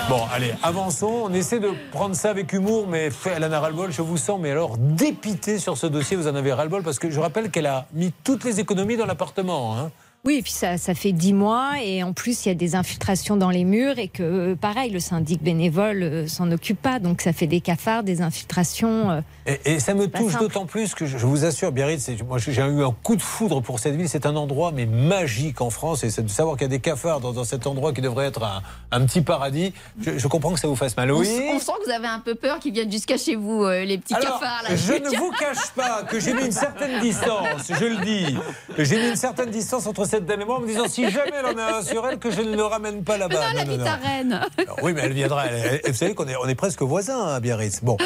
Bon, 0.08 0.22
allez, 0.32 0.54
avançons. 0.62 1.24
On 1.26 1.34
essaie 1.34 1.60
de 1.60 1.72
prendre 1.92 2.16
ça 2.16 2.30
avec 2.30 2.54
humour, 2.54 2.86
mais 2.88 3.10
elle 3.26 3.44
en 3.46 3.52
a 3.52 3.60
ras-le-bol. 3.60 3.92
Je 3.92 4.04
vous 4.04 4.18
sens, 4.18 4.40
mais 4.40 4.52
alors 4.52 4.78
dépité 4.78 5.58
sur 5.58 5.76
ce 5.76 5.88
dossier, 5.88 6.18
vous 6.18 6.28
en 6.28 6.36
avez 6.36 6.54
ras-le-bol, 6.54 6.84
parce 6.84 7.00
que 7.00 7.10
je 7.10 7.20
rappelle 7.20 7.50
qu'elle 7.50 7.66
a 7.66 7.88
mis 7.94 8.14
toutes 8.24 8.44
les 8.44 8.60
économies 8.60 8.96
dans 8.96 9.08
l'appartement. 9.08 9.76
hein. 9.80 9.90
Oui, 10.26 10.36
et 10.40 10.42
puis 10.42 10.52
ça, 10.52 10.78
ça 10.78 10.94
fait 10.94 11.14
dix 11.14 11.34
mois 11.34 11.76
et 11.82 12.04
en 12.04 12.12
plus 12.12 12.46
il 12.46 12.50
y 12.50 12.52
a 12.52 12.56
des 12.56 12.76
infiltrations 12.76 13.38
dans 13.38 13.50
les 13.50 13.64
murs 13.64 13.98
et 14.00 14.10
que 14.10 14.22
euh, 14.24 14.56
pareil, 14.56 14.92
le 14.92 15.00
syndic 15.00 15.42
bénévole 15.42 16.04
euh, 16.04 16.28
s'en 16.28 16.52
occupe 16.52 16.82
pas, 16.82 17.00
donc 17.00 17.22
ça 17.22 17.32
fait 17.32 17.48
des 17.48 17.62
cafards, 17.62 18.04
des 18.04 18.22
infiltrations. 18.22 19.12
euh. 19.12 19.22
Et, 19.46 19.76
et 19.76 19.80
ça 19.80 19.94
me 19.94 20.08
touche 20.08 20.38
d'autant 20.38 20.66
plus 20.66 20.94
que 20.94 21.06
je, 21.06 21.18
je 21.18 21.26
vous 21.26 21.46
assure, 21.46 21.72
Biarritz, 21.72 22.10
moi 22.28 22.38
j'ai 22.38 22.52
eu 22.54 22.84
un 22.84 22.92
coup 23.02 23.16
de 23.16 23.22
foudre 23.22 23.62
pour 23.62 23.80
cette 23.80 23.96
ville. 23.96 24.10
C'est 24.10 24.26
un 24.26 24.36
endroit 24.36 24.72
mais 24.74 24.86
magique 24.86 25.62
en 25.62 25.70
France. 25.70 26.04
Et 26.04 26.10
c'est 26.10 26.22
de 26.24 26.30
savoir 26.30 26.56
qu'il 26.58 26.64
y 26.64 26.66
a 26.66 26.70
des 26.70 26.80
cafards 26.82 27.22
dans, 27.22 27.32
dans 27.32 27.46
cet 27.46 27.66
endroit 27.66 27.94
qui 27.94 28.02
devrait 28.02 28.28
être 28.28 28.44
un, 28.44 28.62
un 28.92 29.06
petit 29.06 29.22
paradis. 29.22 29.74
Je, 30.02 30.18
je 30.18 30.28
comprends 30.28 30.52
que 30.54 30.60
ça 30.60 30.68
vous 30.68 30.76
fasse 30.76 30.98
mal. 30.98 31.12
On, 31.14 31.20
Oui. 31.20 31.28
s- 31.28 31.42
on 31.56 31.60
sent 31.60 31.72
que 31.80 31.86
vous 31.86 31.96
avez 31.96 32.08
un 32.08 32.20
peu 32.20 32.36
peur 32.36 32.60
qu'ils 32.60 32.74
viennent 32.74 32.92
jusqu'à 32.92 33.18
chez 33.18 33.36
vous, 33.38 33.64
euh, 33.64 33.86
les 33.86 33.98
petits 33.98 34.14
Alors, 34.16 34.40
cafards. 34.40 34.64
Là. 34.70 34.76
je 34.76 34.94
ne 34.94 35.18
vous 35.18 35.32
cache 35.40 35.72
pas 35.76 36.04
que 36.04 36.20
j'ai 36.20 36.34
mis 36.34 36.46
une 36.46 36.52
certaine 36.52 37.00
distance, 37.02 37.70
je 37.70 37.86
le 37.86 37.98
dis. 38.04 38.38
J'ai 38.78 38.98
mis 39.02 39.10
une 39.10 39.16
certaine 39.16 39.50
distance 39.50 39.88
entre 39.88 40.06
cette 40.10 40.26
dame 40.26 40.42
et 40.42 40.46
moi 40.46 40.58
en 40.58 40.62
me 40.62 40.68
disant 40.68 40.88
si 40.88 41.10
jamais 41.10 41.32
elle 41.40 41.46
en 41.46 41.58
a 41.58 41.78
un 41.80 41.82
sur 41.84 42.06
elle, 42.08 42.18
que 42.20 42.32
je 42.32 42.42
ne 42.42 42.56
le 42.56 42.64
ramène 42.64 43.04
pas 43.04 43.18
là-bas. 43.18 43.36
Non, 43.36 43.42
elle 43.52 43.58
Non, 43.58 43.64
non, 43.66 43.72
habite 43.74 43.80
non. 43.80 43.86
à 43.86 43.96
Rennes. 44.08 44.42
Alors, 44.58 44.78
oui, 44.84 44.94
mais 44.94 45.02
elle 45.04 45.14
viendra. 45.14 45.46
Elle- 45.48 45.82
elle- 45.86 45.92
vous 45.92 45.98
savez 45.98 46.14
qu'on 46.16 46.28
est, 46.28 46.36
on 46.36 46.48
est 46.48 46.56
presque 46.56 46.82
voisins 46.82 47.28
à 47.28 47.40
Biarritz. 47.40 47.80
Bon, 47.84 47.98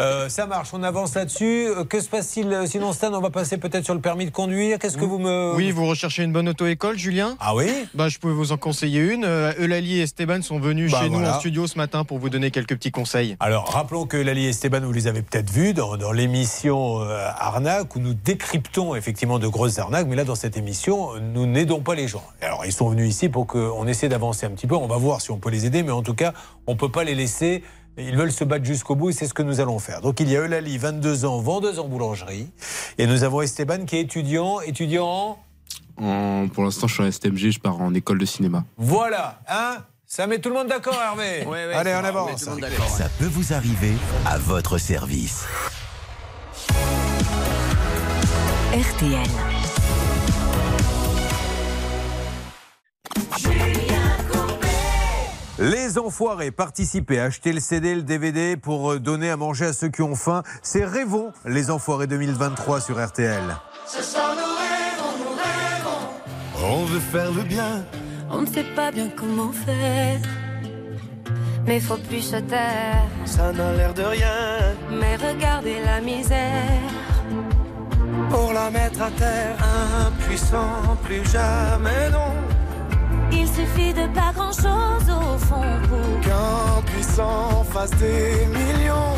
Euh, 0.00 0.28
ça 0.28 0.46
marche, 0.46 0.68
on 0.72 0.82
avance 0.82 1.14
là-dessus. 1.14 1.66
Euh, 1.68 1.84
Que 1.84 2.00
se 2.00 2.08
passe-t-il 2.08 2.52
euh, 2.52 2.66
sinon, 2.66 2.92
Stan 2.92 3.12
On 3.12 3.20
va 3.20 3.30
passer 3.30 3.58
peut-être 3.58 3.84
sur 3.84 3.94
le 3.94 4.00
permis 4.00 4.26
de 4.26 4.30
conduire. 4.30 4.78
Qu'est-ce 4.78 4.96
que 4.96 5.04
vous 5.04 5.18
me. 5.18 5.54
Oui, 5.56 5.70
vous 5.72 5.86
recherchez 5.86 6.22
une 6.22 6.32
bonne 6.32 6.48
auto-école, 6.48 6.96
Julien? 6.98 7.36
Ah 7.40 7.54
oui 7.54 7.66
bah, 7.94 8.08
Je 8.08 8.18
peux 8.18 8.30
vous 8.30 8.52
en 8.52 8.56
conseiller 8.56 9.00
une. 9.00 9.24
Eulalie 9.58 9.98
et 9.98 10.02
Esteban 10.02 10.42
sont 10.42 10.60
venus 10.60 10.92
Bah, 10.92 11.00
chez 11.02 11.10
nous 11.10 11.24
en 11.24 11.38
studio 11.40 11.66
ce 11.66 11.76
matin 11.78 12.04
pour 12.04 12.18
vous 12.18 12.28
donner 12.30 12.50
quelques 12.50 12.74
petits 12.76 12.90
conseils. 12.92 13.36
Alors, 13.40 13.68
rappelons 13.72 14.06
que 14.06 14.16
Lali 14.16 14.46
et 14.46 14.50
Esteban, 14.50 14.80
vous 14.82 14.92
les 14.92 15.06
avez 15.06 15.22
peut-être 15.22 15.50
vus 15.50 15.74
dans, 15.74 15.96
dans 15.96 16.12
l'émission 16.12 17.00
euh, 17.02 17.28
Arnaque, 17.38 17.96
où 17.96 17.98
nous 17.98 18.14
décryptons 18.14 18.94
effectivement 18.94 19.38
de 19.38 19.48
grosses 19.48 19.78
arnaques, 19.78 20.06
mais 20.08 20.16
là, 20.16 20.24
dans 20.24 20.34
cette 20.34 20.56
émission, 20.56 21.10
nous 21.34 21.46
n'aidons 21.52 21.80
pas 21.80 21.94
les 21.94 22.08
gens. 22.08 22.22
Alors, 22.40 22.64
ils 22.64 22.72
sont 22.72 22.88
venus 22.88 23.08
ici 23.08 23.28
pour 23.28 23.46
qu'on 23.46 23.86
essaie 23.86 24.08
d'avancer 24.08 24.46
un 24.46 24.50
petit 24.50 24.66
peu. 24.66 24.74
On 24.76 24.86
va 24.86 24.96
voir 24.96 25.20
si 25.20 25.30
on 25.30 25.38
peut 25.38 25.50
les 25.50 25.66
aider, 25.66 25.82
mais 25.82 25.90
en 25.92 26.02
tout 26.02 26.14
cas, 26.14 26.32
on 26.66 26.72
ne 26.72 26.78
peut 26.78 26.90
pas 26.90 27.04
les 27.04 27.14
laisser. 27.14 27.62
Ils 27.96 28.16
veulent 28.16 28.30
se 28.32 28.44
battre 28.44 28.64
jusqu'au 28.64 28.94
bout 28.94 29.10
et 29.10 29.12
c'est 29.12 29.26
ce 29.26 29.34
que 29.34 29.42
nous 29.42 29.58
allons 29.60 29.78
faire. 29.80 30.00
Donc, 30.00 30.20
il 30.20 30.30
y 30.30 30.36
a 30.36 30.40
Eulalie, 30.44 30.78
22 30.78 31.24
ans, 31.24 31.40
vendeuse 31.40 31.78
en 31.80 31.88
boulangerie. 31.88 32.48
Et 32.96 33.06
nous 33.06 33.24
avons 33.24 33.40
Esteban 33.42 33.84
qui 33.86 33.96
est 33.96 34.02
étudiant, 34.02 34.60
étudiant 34.60 35.06
en... 35.06 35.38
En- 36.00 36.48
pour 36.48 36.62
l'instant, 36.62 36.86
je 36.86 36.94
suis 36.94 37.02
en 37.02 37.10
STMG, 37.10 37.50
je 37.50 37.58
pars 37.58 37.80
en 37.80 37.92
école 37.94 38.18
de 38.18 38.24
cinéma. 38.26 38.64
Voilà, 38.76 39.40
hein? 39.48 39.78
Ça 40.06 40.26
met 40.28 40.38
tout 40.38 40.48
le 40.48 40.54
monde 40.54 40.68
d'accord, 40.68 40.94
Hervé? 41.02 41.44
Allez, 41.74 41.92
on 42.00 42.04
avance. 42.04 42.44
Ça 42.44 43.08
peut 43.18 43.26
vous 43.26 43.52
arriver 43.52 43.92
à 44.24 44.38
votre 44.38 44.78
service. 44.78 45.44
RTL. 48.72 49.26
Les 55.58 55.98
enfoirés, 55.98 56.52
participez, 56.52 57.18
achetez 57.18 57.52
le 57.52 57.58
CD, 57.58 57.96
le 57.96 58.02
DVD 58.02 58.56
pour 58.56 58.92
euh, 58.92 59.00
donner 59.00 59.28
à 59.28 59.36
manger 59.36 59.66
à 59.66 59.72
ceux 59.72 59.88
qui 59.88 60.02
ont 60.02 60.14
faim. 60.14 60.44
C'est 60.62 60.84
Rêvons, 60.84 61.32
les 61.44 61.72
enfoirés 61.72 62.06
2023 62.06 62.80
sur 62.80 63.04
RTL. 63.04 63.42
Ce 63.84 64.00
soir 64.00 64.36
nous 64.36 64.54
rêvons, 64.54 65.18
nous 65.18 66.62
rêvons. 66.64 66.74
On 66.74 66.84
veut 66.84 67.00
faire 67.00 67.32
le 67.32 67.42
bien. 67.42 67.84
On 68.30 68.42
ne 68.42 68.46
sait 68.46 68.66
pas 68.76 68.92
bien 68.92 69.08
comment 69.16 69.50
faire. 69.50 70.20
Mais 71.66 71.80
faut 71.80 71.96
plus 71.96 72.22
se 72.22 72.36
taire. 72.36 73.08
Ça 73.24 73.52
n'a 73.52 73.72
l'air 73.72 73.94
de 73.94 74.02
rien. 74.02 74.76
Mais 75.00 75.16
regardez 75.16 75.80
la 75.84 76.00
misère. 76.00 76.92
Pour 78.30 78.52
la 78.52 78.70
mettre 78.70 79.02
à 79.02 79.10
terre, 79.10 79.56
impuissant, 80.06 80.96
plus 81.04 81.24
jamais 81.28 82.10
non. 82.10 82.32
Il 83.32 83.46
suffit 83.46 83.92
de 83.92 84.06
pas 84.14 84.32
grand 84.34 84.52
chose 84.52 85.08
au 85.08 85.38
fond 85.38 85.62
pour 85.88 86.20
Qu'un 86.20 86.82
puissant 86.86 87.64
fasse 87.70 87.90
des 87.92 88.46
millions. 88.46 89.14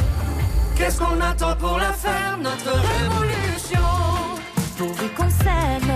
Qu'est-ce 0.76 0.98
qu'on 0.98 1.20
attend 1.20 1.56
pour 1.56 1.78
la 1.78 1.92
faire, 1.92 2.38
notre 2.42 2.70
révolution 2.70 3.80
pourvu 4.80 5.08
qu'on 5.10 5.28
s'aime. 5.28 5.89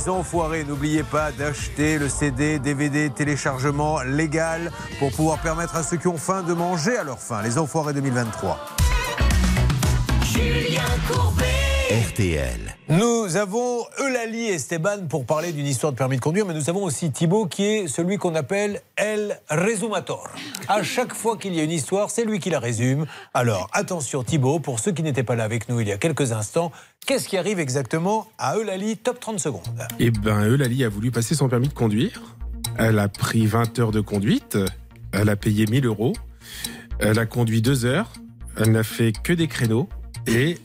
Les 0.00 0.08
enfoirés. 0.08 0.64
N'oubliez 0.64 1.02
pas 1.02 1.32
d'acheter 1.32 1.98
le 1.98 2.08
CD, 2.08 2.58
DVD, 2.58 3.10
téléchargement 3.10 4.02
légal 4.02 4.70
pour 4.98 5.10
pouvoir 5.12 5.40
permettre 5.40 5.76
à 5.76 5.82
ceux 5.82 5.96
qui 5.96 6.08
ont 6.08 6.16
faim 6.16 6.42
de 6.42 6.52
manger 6.54 6.96
à 6.96 7.04
leur 7.04 7.18
faim. 7.18 7.40
Les 7.42 7.58
enfoirés 7.58 7.92
2023. 7.92 8.58
Julien 10.22 10.82
Courbet. 11.08 11.39
RTL. 12.00 12.76
Nous 12.88 13.36
avons 13.36 13.84
Eulalie 14.02 14.46
Esteban 14.46 15.06
pour 15.06 15.26
parler 15.26 15.52
d'une 15.52 15.66
histoire 15.66 15.92
de 15.92 15.98
permis 15.98 16.16
de 16.16 16.22
conduire, 16.22 16.46
mais 16.46 16.54
nous 16.54 16.70
avons 16.70 16.82
aussi 16.82 17.10
Thibaut 17.10 17.44
qui 17.44 17.62
est 17.64 17.88
celui 17.88 18.16
qu'on 18.16 18.34
appelle 18.34 18.80
El 18.96 19.38
Resumator. 19.50 20.30
À 20.66 20.82
chaque 20.82 21.12
fois 21.12 21.36
qu'il 21.36 21.54
y 21.54 21.60
a 21.60 21.62
une 21.62 21.70
histoire, 21.70 22.08
c'est 22.08 22.24
lui 22.24 22.38
qui 22.38 22.48
la 22.48 22.58
résume. 22.58 23.04
Alors 23.34 23.68
attention 23.74 24.22
Thibaut, 24.22 24.60
pour 24.60 24.80
ceux 24.80 24.92
qui 24.92 25.02
n'étaient 25.02 25.24
pas 25.24 25.36
là 25.36 25.44
avec 25.44 25.68
nous 25.68 25.78
il 25.80 25.88
y 25.88 25.92
a 25.92 25.98
quelques 25.98 26.32
instants, 26.32 26.72
qu'est-ce 27.04 27.28
qui 27.28 27.36
arrive 27.36 27.60
exactement 27.60 28.28
à 28.38 28.56
Eulalie? 28.56 28.96
Top 28.96 29.20
30 29.20 29.38
secondes. 29.38 29.60
Eh 29.98 30.10
ben, 30.10 30.46
Eulalie 30.46 30.84
a 30.84 30.88
voulu 30.88 31.10
passer 31.10 31.34
son 31.34 31.50
permis 31.50 31.68
de 31.68 31.74
conduire. 31.74 32.22
Elle 32.78 32.98
a 32.98 33.08
pris 33.08 33.44
20 33.44 33.78
heures 33.78 33.92
de 33.92 34.00
conduite. 34.00 34.56
Elle 35.12 35.28
a 35.28 35.36
payé 35.36 35.66
1000 35.66 35.84
euros. 35.84 36.14
Elle 36.98 37.18
a 37.18 37.26
conduit 37.26 37.60
deux 37.60 37.84
heures. 37.84 38.10
Elle 38.56 38.72
n'a 38.72 38.84
fait 38.84 39.12
que 39.12 39.34
des 39.34 39.48
créneaux. 39.48 39.86
Et 40.26 40.58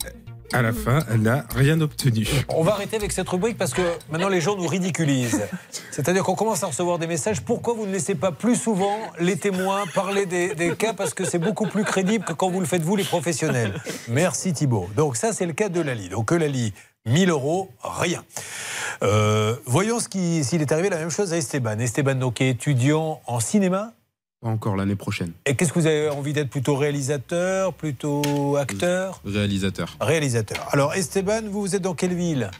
à 0.52 0.62
la 0.62 0.72
fin, 0.72 1.00
elle 1.10 1.22
n'a 1.22 1.44
rien 1.54 1.80
obtenu. 1.80 2.26
On 2.48 2.62
va 2.62 2.72
arrêter 2.72 2.96
avec 2.96 3.12
cette 3.12 3.28
rubrique 3.28 3.58
parce 3.58 3.72
que 3.72 3.82
maintenant 4.10 4.28
les 4.28 4.40
gens 4.40 4.56
nous 4.56 4.66
ridiculisent. 4.66 5.42
C'est-à-dire 5.90 6.24
qu'on 6.24 6.34
commence 6.34 6.62
à 6.62 6.66
recevoir 6.66 6.98
des 6.98 7.06
messages. 7.06 7.40
Pourquoi 7.42 7.74
vous 7.74 7.86
ne 7.86 7.92
laissez 7.92 8.14
pas 8.14 8.32
plus 8.32 8.56
souvent 8.56 8.98
les 9.18 9.36
témoins 9.36 9.84
parler 9.94 10.26
des, 10.26 10.74
cas? 10.76 10.92
Parce 10.92 11.14
que 11.14 11.24
c'est 11.24 11.38
beaucoup 11.38 11.66
plus 11.66 11.84
crédible 11.84 12.24
que 12.24 12.32
quand 12.32 12.50
vous 12.50 12.60
le 12.60 12.66
faites 12.66 12.82
vous, 12.82 12.96
les 12.96 13.04
professionnels. 13.04 13.80
Merci 14.08 14.52
Thibault. 14.52 14.88
Donc 14.96 15.16
ça, 15.16 15.32
c'est 15.32 15.46
le 15.46 15.52
cas 15.52 15.68
de 15.68 15.80
Lali. 15.80 16.08
Donc 16.08 16.30
Lali, 16.30 16.72
1000 17.06 17.30
euros, 17.30 17.70
rien. 17.82 18.22
Euh, 19.02 19.56
voyons 19.66 19.98
s'il 20.00 20.60
est 20.60 20.72
arrivé 20.72 20.88
la 20.88 20.98
même 20.98 21.10
chose 21.10 21.32
à 21.32 21.36
Esteban. 21.36 21.78
Esteban, 21.78 22.14
donc, 22.14 22.40
est 22.40 22.50
étudiant 22.50 23.20
en 23.26 23.40
cinéma. 23.40 23.92
Pas 24.42 24.48
encore 24.48 24.76
l'année 24.76 24.96
prochaine. 24.96 25.32
Et 25.46 25.54
qu'est-ce 25.56 25.72
que 25.72 25.78
vous 25.78 25.86
avez 25.86 26.10
envie 26.10 26.34
d'être 26.34 26.50
Plutôt 26.50 26.76
réalisateur, 26.76 27.72
plutôt 27.72 28.56
acteur? 28.56 29.20
Réalisateur. 29.24 29.96
Réalisateur. 30.00 30.68
Alors 30.72 30.92
Esteban, 30.94 31.42
vous, 31.50 31.62
vous 31.62 31.74
êtes 31.74 31.80
dans 31.82 31.94
quelle 31.94 32.14
ville? 32.14 32.50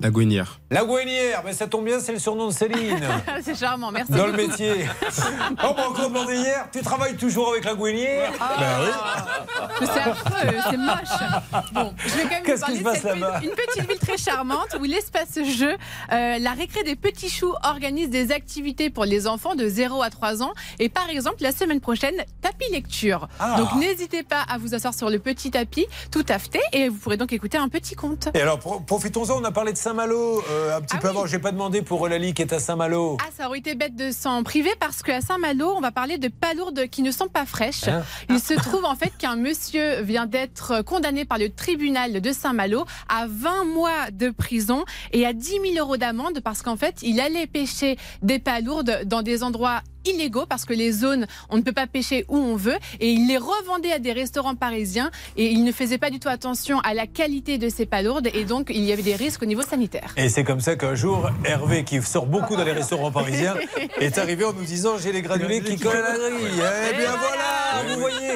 La 0.00 0.10
Gouinière. 0.10 0.60
La 0.74 0.84
Gouinière, 0.84 1.42
mais 1.44 1.52
ça 1.52 1.68
tombe 1.68 1.84
bien, 1.84 2.00
c'est 2.00 2.10
le 2.10 2.18
surnom 2.18 2.48
de 2.48 2.52
Céline. 2.52 2.98
C'est 3.44 3.54
charmant, 3.56 3.92
merci. 3.92 4.10
Dans 4.10 4.26
le 4.26 4.32
métier. 4.32 4.86
On 5.62 5.72
m'a 5.74 5.86
encore 5.88 6.08
demandé 6.08 6.34
hier, 6.34 6.66
tu 6.72 6.80
travailles 6.82 7.14
toujours 7.16 7.50
avec 7.50 7.64
la 7.64 7.74
Gouinière 7.74 8.32
Ah. 8.40 8.56
Ben 8.58 8.66
oui. 8.82 9.86
C'est 9.92 10.00
affreux, 10.00 10.56
c'est 10.70 10.76
moche. 10.76 11.62
Bon, 11.72 11.94
je 11.98 12.08
vais 12.14 12.22
quand 12.24 12.30
même 12.30 12.42
vous 12.44 12.60
parler 12.60 12.78
de 12.80 12.88
cette 13.00 13.14
ville- 13.14 13.26
une 13.44 13.50
petite 13.50 13.88
ville 13.88 13.98
très 14.00 14.16
charmante 14.18 14.76
où 14.80 14.82
l'espace 14.82 15.38
jeu, 15.44 15.74
euh, 16.12 16.38
la 16.40 16.50
récré 16.52 16.82
des 16.82 16.96
petits 16.96 17.30
choux 17.30 17.54
organise 17.62 18.10
des 18.10 18.32
activités 18.32 18.90
pour 18.90 19.04
les 19.04 19.28
enfants 19.28 19.54
de 19.54 19.68
0 19.68 20.02
à 20.02 20.10
3 20.10 20.42
ans. 20.42 20.52
Et 20.80 20.88
par 20.88 21.08
exemple, 21.08 21.36
la 21.40 21.52
semaine 21.52 21.80
prochaine, 21.80 22.16
tapis 22.42 22.68
lecture. 22.72 23.28
Ah. 23.38 23.56
Donc 23.58 23.74
n'hésitez 23.76 24.24
pas 24.24 24.42
à 24.52 24.58
vous 24.58 24.74
asseoir 24.74 24.92
sur 24.92 25.08
le 25.08 25.20
petit 25.20 25.52
tapis, 25.52 25.86
tout 26.10 26.24
affeté, 26.28 26.58
et 26.72 26.88
vous 26.88 26.96
pourrez 26.98 27.16
donc 27.16 27.32
écouter 27.32 27.58
un 27.58 27.68
petit 27.68 27.94
conte. 27.94 28.28
Et 28.34 28.40
alors, 28.40 28.58
pro- 28.58 28.80
profitons-en, 28.80 29.40
on 29.40 29.44
a 29.44 29.52
parlé 29.52 29.72
de 29.72 29.78
Saint-Malo 29.78 30.42
euh, 30.50 30.63
un 30.72 30.80
petit 30.80 30.96
peu 30.98 31.08
avant. 31.08 31.26
J'ai 31.26 31.38
pas 31.38 31.52
demandé 31.52 31.82
pour 31.82 32.06
Eulalie 32.06 32.34
qui 32.34 32.42
est 32.42 32.52
à 32.52 32.58
Saint-Malo. 32.58 33.16
Ah, 33.20 33.30
ça 33.36 33.46
aurait 33.46 33.58
été 33.58 33.74
bête 33.74 33.96
de 33.96 34.10
s'en 34.10 34.42
priver 34.42 34.70
parce 34.80 35.02
qu'à 35.02 35.20
Saint-Malo, 35.20 35.74
on 35.76 35.80
va 35.80 35.92
parler 35.92 36.18
de 36.18 36.28
palourdes 36.28 36.88
qui 36.88 37.02
ne 37.02 37.10
sont 37.10 37.28
pas 37.28 37.46
fraîches. 37.46 37.88
Hein 37.88 38.02
Il 38.28 38.40
se 38.40 38.54
trouve 38.54 38.84
en 38.84 38.94
fait 38.94 39.12
qu'un 39.18 39.36
monsieur 39.36 40.00
vient 40.02 40.26
d'être 40.26 40.82
condamné 40.82 41.24
par 41.24 41.38
le 41.38 41.50
tribunal 41.50 42.20
de 42.20 42.32
Saint-Malo 42.32 42.84
à 43.08 43.26
20 43.28 43.64
mois 43.64 44.10
de 44.12 44.30
prison 44.30 44.84
et 45.12 45.26
à 45.26 45.32
10 45.32 45.60
000 45.74 45.78
euros 45.78 45.96
d'amende 45.96 46.40
parce 46.42 46.62
qu'en 46.62 46.76
fait, 46.76 46.96
il 47.02 47.20
allait 47.20 47.46
pêcher 47.46 47.96
des 48.22 48.38
palourdes 48.38 49.02
dans 49.06 49.22
des 49.22 49.42
endroits 49.42 49.82
illégaux 50.04 50.46
parce 50.46 50.64
que 50.64 50.72
les 50.72 50.92
zones, 50.92 51.26
on 51.50 51.56
ne 51.56 51.62
peut 51.62 51.72
pas 51.72 51.86
pêcher 51.86 52.24
où 52.28 52.36
on 52.36 52.56
veut 52.56 52.76
et 53.00 53.10
il 53.10 53.26
les 53.28 53.38
revendait 53.38 53.92
à 53.92 53.98
des 53.98 54.12
restaurants 54.12 54.54
parisiens 54.54 55.10
et 55.36 55.50
il 55.50 55.64
ne 55.64 55.72
faisait 55.72 55.98
pas 55.98 56.10
du 56.10 56.18
tout 56.20 56.28
attention 56.28 56.80
à 56.80 56.94
la 56.94 57.06
qualité 57.06 57.58
de 57.58 57.68
ces 57.68 57.86
palourdes 57.86 58.28
et 58.32 58.44
donc 58.44 58.70
il 58.70 58.84
y 58.84 58.92
avait 58.92 59.02
des 59.02 59.16
risques 59.16 59.42
au 59.42 59.46
niveau 59.46 59.62
sanitaire. 59.62 60.12
Et 60.16 60.28
c'est 60.28 60.44
comme 60.44 60.60
ça 60.60 60.76
qu'un 60.76 60.94
jour, 60.94 61.30
Hervé, 61.44 61.84
qui 61.84 62.00
sort 62.02 62.26
beaucoup 62.26 62.56
dans 62.56 62.64
les 62.64 62.72
restaurants 62.72 63.12
parisiens, 63.12 63.54
est 64.00 64.18
arrivé 64.18 64.44
en 64.44 64.52
nous 64.52 64.64
disant 64.64 64.98
J'ai 64.98 65.12
les 65.12 65.22
granulés 65.22 65.62
qui 65.62 65.76
collent 65.76 65.96
à 65.96 66.16
la 66.16 66.30
grille. 66.30 66.62
Eh 66.90 66.96
bien 66.96 67.10
voilà, 67.16 67.94
vous 67.94 68.00
voyez, 68.00 68.34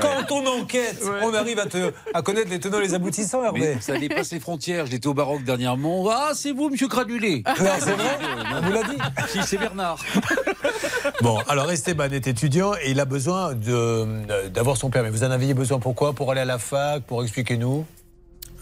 quand 0.00 0.32
on 0.34 0.46
enquête, 0.60 1.02
on 1.22 1.34
arrive 1.34 1.58
à, 1.58 1.66
te, 1.66 1.92
à 2.14 2.22
connaître 2.22 2.50
les 2.50 2.60
tenants 2.60 2.78
et 2.78 2.82
les 2.82 2.94
aboutissants, 2.94 3.44
Hervé. 3.44 3.60
Mais 3.60 3.80
ça 3.80 3.98
dépasse 3.98 4.32
les 4.32 4.40
frontières. 4.40 4.86
J'étais 4.86 5.06
au 5.06 5.14
Baroque 5.14 5.44
dernièrement. 5.44 6.08
Ah, 6.10 6.32
c'est 6.34 6.52
vous, 6.52 6.70
monsieur 6.70 6.88
Granulé. 6.88 7.42
Non, 7.46 7.66
c'est 7.78 7.92
vrai 7.92 8.18
On 8.56 8.60
vous 8.62 8.72
l'a 8.72 8.82
dit 8.82 8.98
Si, 9.28 9.38
c'est 9.44 9.58
Bernard. 9.58 9.98
Bon, 11.22 11.38
alors 11.48 11.70
Esteban 11.70 12.10
est 12.10 12.26
étudiant 12.26 12.72
et 12.74 12.90
il 12.90 13.00
a 13.00 13.04
besoin 13.04 13.54
d'avoir 13.54 14.76
son 14.76 14.90
permis. 14.90 15.10
Vous 15.10 15.24
en 15.24 15.30
aviez 15.30 15.54
besoin 15.54 15.78
pourquoi 15.78 16.12
Pour 16.12 16.30
aller 16.30 16.40
à 16.40 16.44
la 16.46 16.58
fac? 16.58 17.04
Pour 17.04 17.22
expliquer-nous 17.22 17.84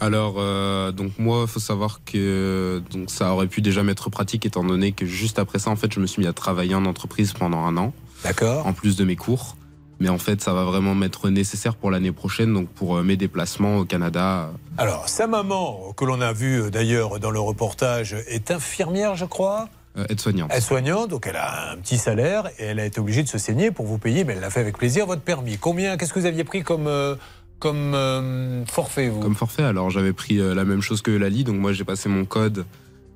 Alors, 0.01 0.37
euh, 0.39 0.93
donc 0.93 1.13
moi, 1.19 1.43
il 1.43 1.49
faut 1.49 1.61
savoir 1.61 2.01
que 2.05 2.83
donc 2.91 3.11
ça 3.11 3.33
aurait 3.33 3.47
pu 3.47 3.61
déjà 3.61 3.83
m'être 3.83 4.11
pratique 4.11 4.47
étant 4.47 4.65
donné 4.65 4.93
que 4.93 5.07
juste 5.07 5.39
après 5.39 5.59
ça, 5.59 5.71
en 5.71 5.77
fait, 5.77 5.93
je 5.93 6.01
me 6.01 6.07
suis 6.07 6.23
mis 6.23 6.29
à 6.29 6.33
travailler 6.33 6.75
en 6.75 6.85
entreprise 6.85 7.33
pendant 7.33 7.65
un 7.65 7.77
an. 7.77 7.93
D'accord. 8.25 8.67
En 8.67 8.73
plus 8.73 8.97
de 8.97 9.05
mes 9.05 9.17
cours. 9.17 9.57
Mais 10.01 10.09
en 10.09 10.19
fait, 10.19 10.41
ça 10.41 10.53
va 10.53 10.63
vraiment 10.63 10.95
m'être 10.95 11.29
nécessaire 11.29 11.75
pour 11.75 11.91
l'année 11.91 12.13
prochaine, 12.13 12.55
donc 12.55 12.69
pour 12.69 12.97
euh, 12.97 13.03
mes 13.03 13.17
déplacements 13.17 13.79
au 13.79 13.85
Canada. 13.85 14.51
Alors, 14.77 15.09
sa 15.09 15.27
maman, 15.27 15.93
que 15.97 16.05
l'on 16.05 16.21
a 16.21 16.33
vue 16.33 16.63
euh, 16.63 16.71
d'ailleurs 16.71 17.19
dans 17.19 17.33
le 17.33 17.41
reportage, 17.41 18.15
est 18.29 18.53
infirmière, 18.53 19.17
je 19.17 19.25
crois? 19.25 19.69
Aide-soignante. 20.09 20.53
Aide-soignante, 20.55 21.11
donc 21.11 21.27
elle 21.27 21.37
a 21.37 21.73
un 21.73 21.77
petit 21.77 21.99
salaire 21.99 22.49
et 22.59 22.65
elle 22.65 22.81
a 22.81 22.85
été 22.85 23.01
obligée 23.01 23.23
de 23.23 23.29
se 23.29 23.39
saigner 23.39 23.71
pour 23.71 23.87
vous 23.87 23.99
payer, 23.99 24.25
mais 24.25 24.35
elle 24.35 24.41
l'a 24.41 24.51
fait 24.51 24.61
avec 24.61 24.79
plaisir, 24.79 25.07
votre 25.07 25.23
permis. 25.23 25.59
Combien, 25.59 25.97
qu'est-ce 25.97 26.13
que 26.13 26.21
vous 26.21 26.27
aviez 26.27 26.45
pris 26.45 26.63
comme, 26.63 26.87
euh, 26.87 27.17
comme 27.59 27.95
euh, 27.95 28.65
forfait, 28.67 29.09
vous? 29.09 29.21
Comme 29.21 29.35
forfait, 29.35 29.65
alors 29.65 29.91
j'avais 29.91 30.13
pris 30.13 30.41
euh, 30.41 30.55
la 30.55 30.65
même 30.65 30.83
chose 30.83 31.03
que 31.03 31.11
Lali, 31.11 31.45
donc 31.45 31.57
moi 31.57 31.73
j'ai 31.73 31.85
passé 31.85 32.09
mon 32.09 32.25
code 32.25 32.65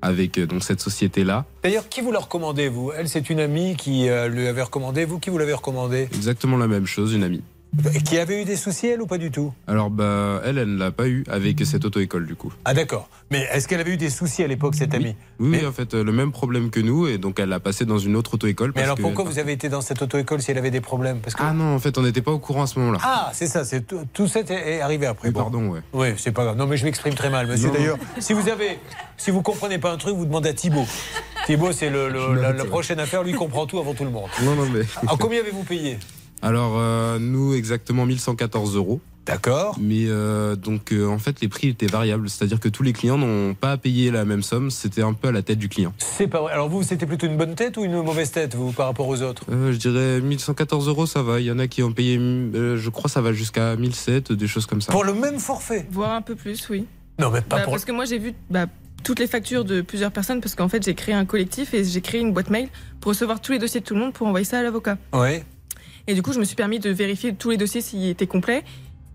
avec 0.00 0.38
euh, 0.38 0.46
donc 0.46 0.64
cette 0.64 0.80
société-là. 0.80 1.44
D'ailleurs, 1.62 1.88
qui 1.88 2.00
vous 2.00 2.10
l'a 2.10 2.18
recommandé, 2.18 2.68
vous? 2.68 2.90
Elle, 2.96 3.08
c'est 3.08 3.30
une 3.30 3.38
amie 3.38 3.76
qui 3.76 4.08
euh, 4.08 4.26
lui 4.26 4.48
avait 4.48 4.62
recommandé. 4.62 5.04
Vous, 5.04 5.20
qui 5.20 5.30
vous 5.30 5.38
l'avez 5.38 5.52
recommandé? 5.52 6.08
Exactement 6.12 6.56
la 6.56 6.66
même 6.66 6.86
chose, 6.86 7.14
une 7.14 7.22
amie. 7.22 7.42
Qui 8.04 8.18
avait 8.18 8.42
eu 8.42 8.44
des 8.44 8.56
soucis, 8.56 8.88
elle, 8.88 9.00
ou 9.00 9.06
pas 9.06 9.16
du 9.16 9.30
tout 9.30 9.50
Alors 9.66 9.88
bah 9.88 10.42
elle, 10.44 10.58
elle 10.58 10.74
ne 10.74 10.78
l'a 10.78 10.90
pas 10.90 11.08
eu 11.08 11.24
avec 11.30 11.58
cette 11.64 11.86
auto-école 11.86 12.26
du 12.26 12.34
coup. 12.34 12.52
Ah, 12.66 12.74
d'accord. 12.74 13.08
Mais 13.30 13.48
est-ce 13.50 13.66
qu'elle 13.66 13.80
avait 13.80 13.92
eu 13.92 13.96
des 13.96 14.10
soucis 14.10 14.42
à 14.42 14.46
l'époque, 14.46 14.74
cette 14.74 14.92
amie 14.92 15.16
Oui, 15.40 15.56
oui, 15.58 15.66
en 15.66 15.72
fait, 15.72 15.94
euh, 15.94 16.04
le 16.04 16.12
même 16.12 16.32
problème 16.32 16.68
que 16.68 16.80
nous, 16.80 17.06
et 17.06 17.16
donc 17.16 17.40
elle 17.40 17.48
l'a 17.48 17.60
passé 17.60 17.86
dans 17.86 17.96
une 17.96 18.14
autre 18.14 18.34
auto-école. 18.34 18.72
Mais 18.76 18.82
alors 18.82 18.96
que- 18.96 19.00
pourquoi 19.02 19.24
vous 19.24 19.38
avez 19.38 19.52
été 19.52 19.70
dans 19.70 19.80
cette 19.80 20.02
auto-école 20.02 20.42
si 20.42 20.50
elle 20.50 20.58
avait 20.58 20.70
des 20.70 20.82
problèmes 20.82 21.20
Parce 21.20 21.34
que... 21.34 21.42
Ah 21.42 21.54
non, 21.54 21.74
en 21.74 21.78
fait, 21.78 21.96
on 21.96 22.02
n'était 22.02 22.20
pas 22.20 22.32
au 22.32 22.38
courant 22.38 22.64
à 22.64 22.66
ce 22.66 22.78
moment-là. 22.78 22.98
Ah, 23.02 23.30
c'est 23.32 23.46
ça, 23.46 23.64
c'est 23.64 23.86
tout, 23.86 24.00
tout 24.12 24.28
ça 24.28 24.40
est 24.40 24.80
arrivé 24.82 25.06
après. 25.06 25.28
Oui, 25.28 25.34
Bon. 25.34 25.40
pardon, 25.40 25.68
ouais. 25.68 25.80
Oui, 25.94 26.08
c'est 26.18 26.32
pas 26.32 26.44
grave. 26.44 26.58
Non, 26.58 26.66
mais 26.66 26.76
je 26.76 26.84
m'exprime 26.84 27.14
très 27.14 27.30
mal, 27.30 27.46
monsieur. 27.46 27.70
D'ailleurs, 27.70 27.96
si 28.18 28.34
vous 28.34 28.50
avez, 28.50 28.78
si 29.16 29.30
vous 29.30 29.40
comprenez 29.40 29.78
pas 29.78 29.90
un 29.92 29.96
truc, 29.96 30.14
vous 30.14 30.26
demandez 30.26 30.50
à 30.50 30.52
Thibaut. 30.54 30.84
Thibaut, 31.46 31.72
c'est 31.72 31.88
le, 31.88 32.10
le- 32.10 32.34
la, 32.34 32.52
la 32.52 32.64
prochaine 32.66 33.00
affaire. 33.00 33.22
Lui, 33.22 33.30
il 33.30 33.36
comprend 33.36 33.64
tout 33.66 33.78
avant 33.78 33.94
tout 33.94 34.04
le 34.04 34.10
monde. 34.10 34.28
Non, 34.44 34.54
non, 34.56 34.66
mais. 34.68 34.82
À 35.10 35.16
combien 35.18 35.40
avez-vous 35.40 35.64
payé 35.64 35.96
Alors, 36.42 36.74
euh, 36.78 37.18
nous, 37.18 37.54
exactement 37.54 38.04
1114 38.06 38.76
euros. 38.76 39.00
D'accord. 39.24 39.76
Mais 39.80 40.06
euh, 40.08 40.56
donc, 40.56 40.92
euh, 40.92 41.06
en 41.06 41.18
fait, 41.18 41.40
les 41.40 41.46
prix 41.46 41.68
étaient 41.68 41.86
variables. 41.86 42.28
C'est-à-dire 42.28 42.58
que 42.58 42.68
tous 42.68 42.82
les 42.82 42.92
clients 42.92 43.16
n'ont 43.18 43.54
pas 43.54 43.70
à 43.72 43.76
payer 43.76 44.10
la 44.10 44.24
même 44.24 44.42
somme. 44.42 44.68
C'était 44.72 45.02
un 45.02 45.12
peu 45.12 45.28
à 45.28 45.32
la 45.32 45.42
tête 45.42 45.58
du 45.58 45.68
client. 45.68 45.94
C'est 45.98 46.26
pas 46.26 46.40
vrai. 46.40 46.52
Alors 46.52 46.68
vous, 46.68 46.82
c'était 46.82 47.06
plutôt 47.06 47.28
une 47.28 47.36
bonne 47.36 47.54
tête 47.54 47.76
ou 47.76 47.84
une 47.84 48.02
mauvaise 48.02 48.32
tête, 48.32 48.56
vous, 48.56 48.72
par 48.72 48.86
rapport 48.86 49.06
aux 49.06 49.22
autres? 49.22 49.44
Euh, 49.52 49.72
je 49.72 49.76
dirais 49.76 50.20
1114 50.20 50.88
euros, 50.88 51.06
ça 51.06 51.22
va. 51.22 51.38
Il 51.38 51.46
y 51.46 51.52
en 51.52 51.60
a 51.60 51.68
qui 51.68 51.84
ont 51.84 51.92
payé, 51.92 52.18
euh, 52.18 52.76
je 52.76 52.90
crois, 52.90 53.08
ça 53.08 53.20
va 53.20 53.32
jusqu'à 53.32 53.76
1007, 53.76 54.32
des 54.32 54.48
choses 54.48 54.66
comme 54.66 54.80
ça. 54.80 54.90
Pour 54.90 55.04
le 55.04 55.14
même 55.14 55.38
forfait? 55.38 55.86
Voire 55.92 56.10
un 56.14 56.22
peu 56.22 56.34
plus, 56.34 56.68
oui. 56.68 56.86
Non, 57.20 57.30
mais 57.30 57.42
pas 57.42 57.58
Bah, 57.58 57.62
pour. 57.62 57.74
Parce 57.74 57.84
que 57.84 57.92
moi, 57.92 58.06
j'ai 58.06 58.18
vu 58.18 58.34
bah, 58.50 58.66
toutes 59.04 59.20
les 59.20 59.28
factures 59.28 59.64
de 59.64 59.82
plusieurs 59.82 60.10
personnes 60.10 60.40
parce 60.40 60.56
qu'en 60.56 60.68
fait, 60.68 60.82
j'ai 60.82 60.94
créé 60.94 61.14
un 61.14 61.26
collectif 61.26 61.74
et 61.74 61.84
j'ai 61.84 62.00
créé 62.00 62.20
une 62.20 62.32
boîte 62.32 62.50
mail 62.50 62.68
pour 63.00 63.10
recevoir 63.10 63.40
tous 63.40 63.52
les 63.52 63.60
dossiers 63.60 63.80
de 63.80 63.84
tout 63.86 63.94
le 63.94 64.00
monde 64.00 64.12
pour 64.12 64.26
envoyer 64.26 64.44
ça 64.44 64.58
à 64.58 64.62
l'avocat. 64.64 64.98
Oui. 65.12 65.44
Et 66.06 66.14
du 66.14 66.22
coup, 66.22 66.32
je 66.32 66.38
me 66.38 66.44
suis 66.44 66.56
permis 66.56 66.78
de 66.78 66.90
vérifier 66.90 67.34
tous 67.34 67.50
les 67.50 67.56
dossiers 67.56 67.80
s'ils 67.80 68.08
étaient 68.08 68.26
complets. 68.26 68.64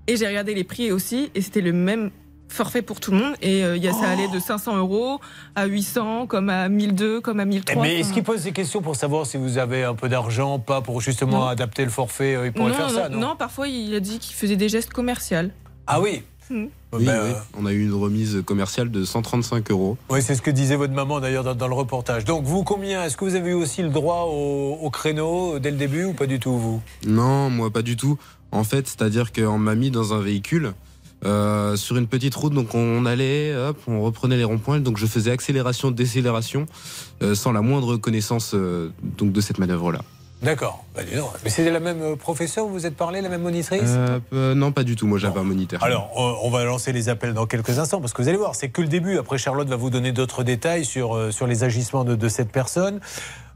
Et 0.07 0.15
j'ai 0.15 0.27
regardé 0.27 0.53
les 0.53 0.63
prix 0.63 0.91
aussi, 0.91 1.29
et 1.35 1.41
c'était 1.41 1.61
le 1.61 1.73
même 1.73 2.11
forfait 2.49 2.81
pour 2.81 3.01
tout 3.01 3.11
le 3.11 3.17
monde. 3.17 3.35
Et 3.41 3.65
euh, 3.65 3.75
y 3.75 3.89
a, 3.89 3.93
ça 3.93 4.07
allait 4.09 4.29
de 4.29 4.39
500 4.39 4.77
euros 4.77 5.19
à 5.55 5.65
800, 5.65 6.27
comme 6.27 6.49
à 6.49 6.69
1002, 6.69 7.19
comme 7.19 7.41
à 7.41 7.45
1003. 7.45 7.81
Mais 7.83 7.99
est-ce 7.99 8.13
qu'il 8.13 8.23
pose 8.23 8.43
des 8.43 8.53
questions 8.53 8.81
pour 8.81 8.95
savoir 8.95 9.25
si 9.25 9.35
vous 9.35 9.57
avez 9.57 9.83
un 9.83 9.95
peu 9.95 10.07
d'argent, 10.07 10.57
pas 10.59 10.79
pour 10.81 11.01
justement 11.01 11.39
Non. 11.39 11.47
adapter 11.47 11.83
le 11.83 11.91
forfait 11.91 12.35
euh, 12.35 12.45
Il 12.45 12.53
pourrait 12.53 12.69
non, 12.71 12.75
faire 12.77 12.89
ça, 12.89 13.09
non, 13.09 13.19
non, 13.19 13.35
parfois 13.35 13.67
il 13.67 13.93
a 13.93 13.99
dit 13.99 14.19
qu'il 14.19 14.33
faisait 14.35 14.55
des 14.55 14.69
gestes 14.69 14.93
commerciaux. 14.93 15.49
Ah 15.87 15.99
oui 15.99 16.23
Hmm. 16.49 16.67
Oui, 16.93 17.05
Ben, 17.05 17.19
oui. 17.25 17.31
On 17.59 17.65
a 17.65 17.73
eu 17.73 17.83
une 17.83 17.93
remise 17.93 18.41
commerciale 18.45 18.89
de 18.89 19.03
135 19.03 19.69
euros. 19.71 19.97
Oui, 20.09 20.21
c'est 20.21 20.35
ce 20.35 20.41
que 20.41 20.51
disait 20.51 20.75
votre 20.77 20.93
maman 20.93 21.19
d'ailleurs 21.19 21.43
dans, 21.43 21.55
dans 21.55 21.67
le 21.67 21.73
reportage. 21.73 22.23
Donc 22.23 22.45
vous, 22.45 22.63
combien 22.63 23.03
Est-ce 23.03 23.17
que 23.17 23.25
vous 23.25 23.35
avez 23.35 23.51
eu 23.51 23.55
aussi 23.55 23.81
le 23.81 23.89
droit 23.89 24.23
au, 24.29 24.77
au 24.81 24.89
créneau 24.89 25.55
euh, 25.55 25.59
dès 25.59 25.71
le 25.71 25.77
début 25.77 26.05
ou 26.05 26.13
pas 26.13 26.27
du 26.27 26.39
tout, 26.39 26.57
vous? 26.57 26.81
Non, 27.05 27.49
moi 27.49 27.69
pas 27.71 27.81
du 27.81 27.97
tout. 27.97 28.17
En 28.51 28.63
fait, 28.63 28.87
c'est-à-dire 28.87 29.33
qu'on 29.33 29.57
m'a 29.57 29.75
mis 29.75 29.91
dans 29.91 30.13
un 30.13 30.21
véhicule 30.21 30.73
euh, 31.25 31.75
sur 31.75 31.97
une 31.97 32.07
petite 32.07 32.35
route, 32.35 32.53
donc 32.53 32.73
on 32.75 33.05
allait, 33.05 33.53
hop, 33.55 33.77
on 33.87 34.01
reprenait 34.01 34.37
les 34.37 34.43
ronds-points, 34.43 34.79
donc 34.79 34.97
je 34.97 35.05
faisais 35.07 35.31
accélération, 35.31 35.91
décélération, 35.91 36.67
euh, 37.23 37.35
sans 37.35 37.51
la 37.51 37.61
moindre 37.61 37.97
connaissance 37.97 38.51
euh, 38.53 38.91
donc 39.17 39.31
de 39.33 39.41
cette 39.41 39.57
manœuvre-là. 39.57 40.01
D'accord. 40.41 40.85
Bah. 40.95 41.01
Mais 41.43 41.49
c'est 41.49 41.69
la 41.69 41.79
même 41.79 42.01
euh, 42.01 42.15
professeure, 42.15 42.65
vous 42.67 42.73
vous 42.73 42.85
êtes 42.85 42.95
parlé, 42.95 43.21
la 43.21 43.29
même 43.29 43.41
monitrice 43.41 43.81
Euh, 43.85 44.19
euh, 44.33 44.53
non, 44.55 44.71
pas 44.71 44.83
du 44.83 44.95
tout. 44.95 45.07
Moi, 45.07 45.17
j'avais 45.17 45.39
un 45.39 45.43
moniteur. 45.43 45.83
Alors, 45.83 46.11
on 46.15 46.49
va 46.49 46.63
lancer 46.63 46.93
les 46.93 47.09
appels 47.09 47.33
dans 47.33 47.47
quelques 47.47 47.79
instants 47.79 47.99
parce 48.01 48.13
que 48.13 48.21
vous 48.21 48.27
allez 48.27 48.37
voir, 48.37 48.55
c'est 48.55 48.69
que 48.69 48.81
le 48.81 48.87
début. 48.87 49.17
Après, 49.17 49.37
Charlotte 49.37 49.67
va 49.67 49.75
vous 49.75 49.89
donner 49.89 50.11
d'autres 50.11 50.43
détails 50.43 50.85
sur, 50.85 51.33
sur 51.33 51.47
les 51.47 51.63
agissements 51.63 52.03
de, 52.03 52.15
de 52.15 52.29
cette 52.29 52.51
personne. 52.51 52.99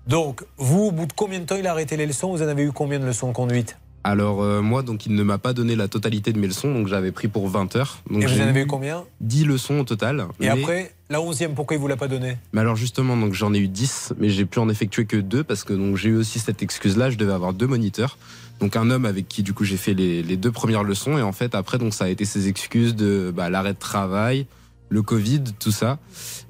Donc, 0.08 0.44
vous, 0.58 0.86
au 0.86 0.92
bout 0.92 1.06
de 1.06 1.14
combien 1.14 1.40
de 1.40 1.46
temps 1.46 1.56
il 1.58 1.68
a 1.68 1.72
arrêté 1.72 1.98
les 1.98 2.08
leçons? 2.08 2.32
Vous 2.32 2.42
en 2.42 2.48
avez 2.48 2.64
eu 2.64 2.72
combien 2.72 3.00
de 3.00 3.06
leçons 3.06 3.28
de 3.28 3.34
conduite? 3.34 3.78
Alors 4.04 4.42
euh, 4.42 4.62
moi, 4.64 4.82
donc 4.82 5.06
il 5.06 5.14
ne 5.14 5.22
m'a 5.22 5.38
pas 5.38 5.54
donné 5.54 5.76
la 5.76 5.88
totalité 5.88 6.34
de 6.34 6.40
mes 6.40 6.48
leçons, 6.48 6.74
donc 6.74 6.88
j'avais 6.88 7.12
pris 7.12 7.28
pour 7.28 7.48
20 7.48 7.76
heures. 7.76 8.00
Donc 8.10 8.24
Et 8.24 8.26
vous 8.26 8.42
en 8.42 8.48
avez 8.48 8.62
eu 8.62 8.64
eu 8.64 8.68
combien? 8.68 9.04
10 9.20 9.46
leçons 9.46 9.80
au 9.80 9.84
total. 9.84 10.26
Et 10.40 10.46
mais- 10.46 10.50
après, 10.50 10.92
la 11.12 11.22
onzième, 11.22 11.56
pourquoi 11.56 11.76
il 11.76 11.80
vous 11.80 11.90
l'a 11.90 11.98
pas 11.98 12.08
donné 12.08 12.38
Mais 12.54 12.62
alors 12.62 12.78
justement, 12.78 13.18
donc 13.18 13.34
j'en 13.34 13.54
ai 13.54 13.60
eu 13.60 13.68
10, 13.68 14.14
mais 14.18 14.30
j'ai 14.30 14.46
pu 14.46 14.60
en 14.60 14.70
effectuer 14.70 15.06
que 15.06 15.18
deux 15.18 15.44
parce 15.44 15.66
que 15.66 15.74
j'ai 15.98 16.10
eu 16.10 16.16
aussi 16.16 16.40
cette 16.40 16.64
excuse-là, 16.64 17.10
je 17.10 17.18
devais 17.18 17.34
avoir 17.34 17.52
deux 17.52 17.68
moniteurs. 17.68 18.18
Donc 18.62 18.78
un 18.78 18.90
homme 18.90 19.06
avec 19.06 19.28
qui 19.28 19.44
du 19.44 19.54
coup 19.54 19.66
j'ai 19.66 19.76
fait 19.76 19.94
les, 19.94 20.38
deux 20.38 20.52
premières 20.52 20.84
leçons 20.84 21.18
et 21.18 21.22
en 21.22 21.34
fait 21.34 21.54
après 21.54 21.78
donc 21.78 21.94
ça 21.94 22.06
a 22.06 22.10
été 22.10 22.24
ces 22.24 22.48
excuses 22.48 22.96
de 22.96 23.34
bah, 23.36 23.50
l'arrêt 23.50 23.74
de 23.74 23.80
travail, 23.80 24.46
le 24.90 25.02
Covid, 25.02 25.44
tout 25.60 25.72
ça, 25.72 26.00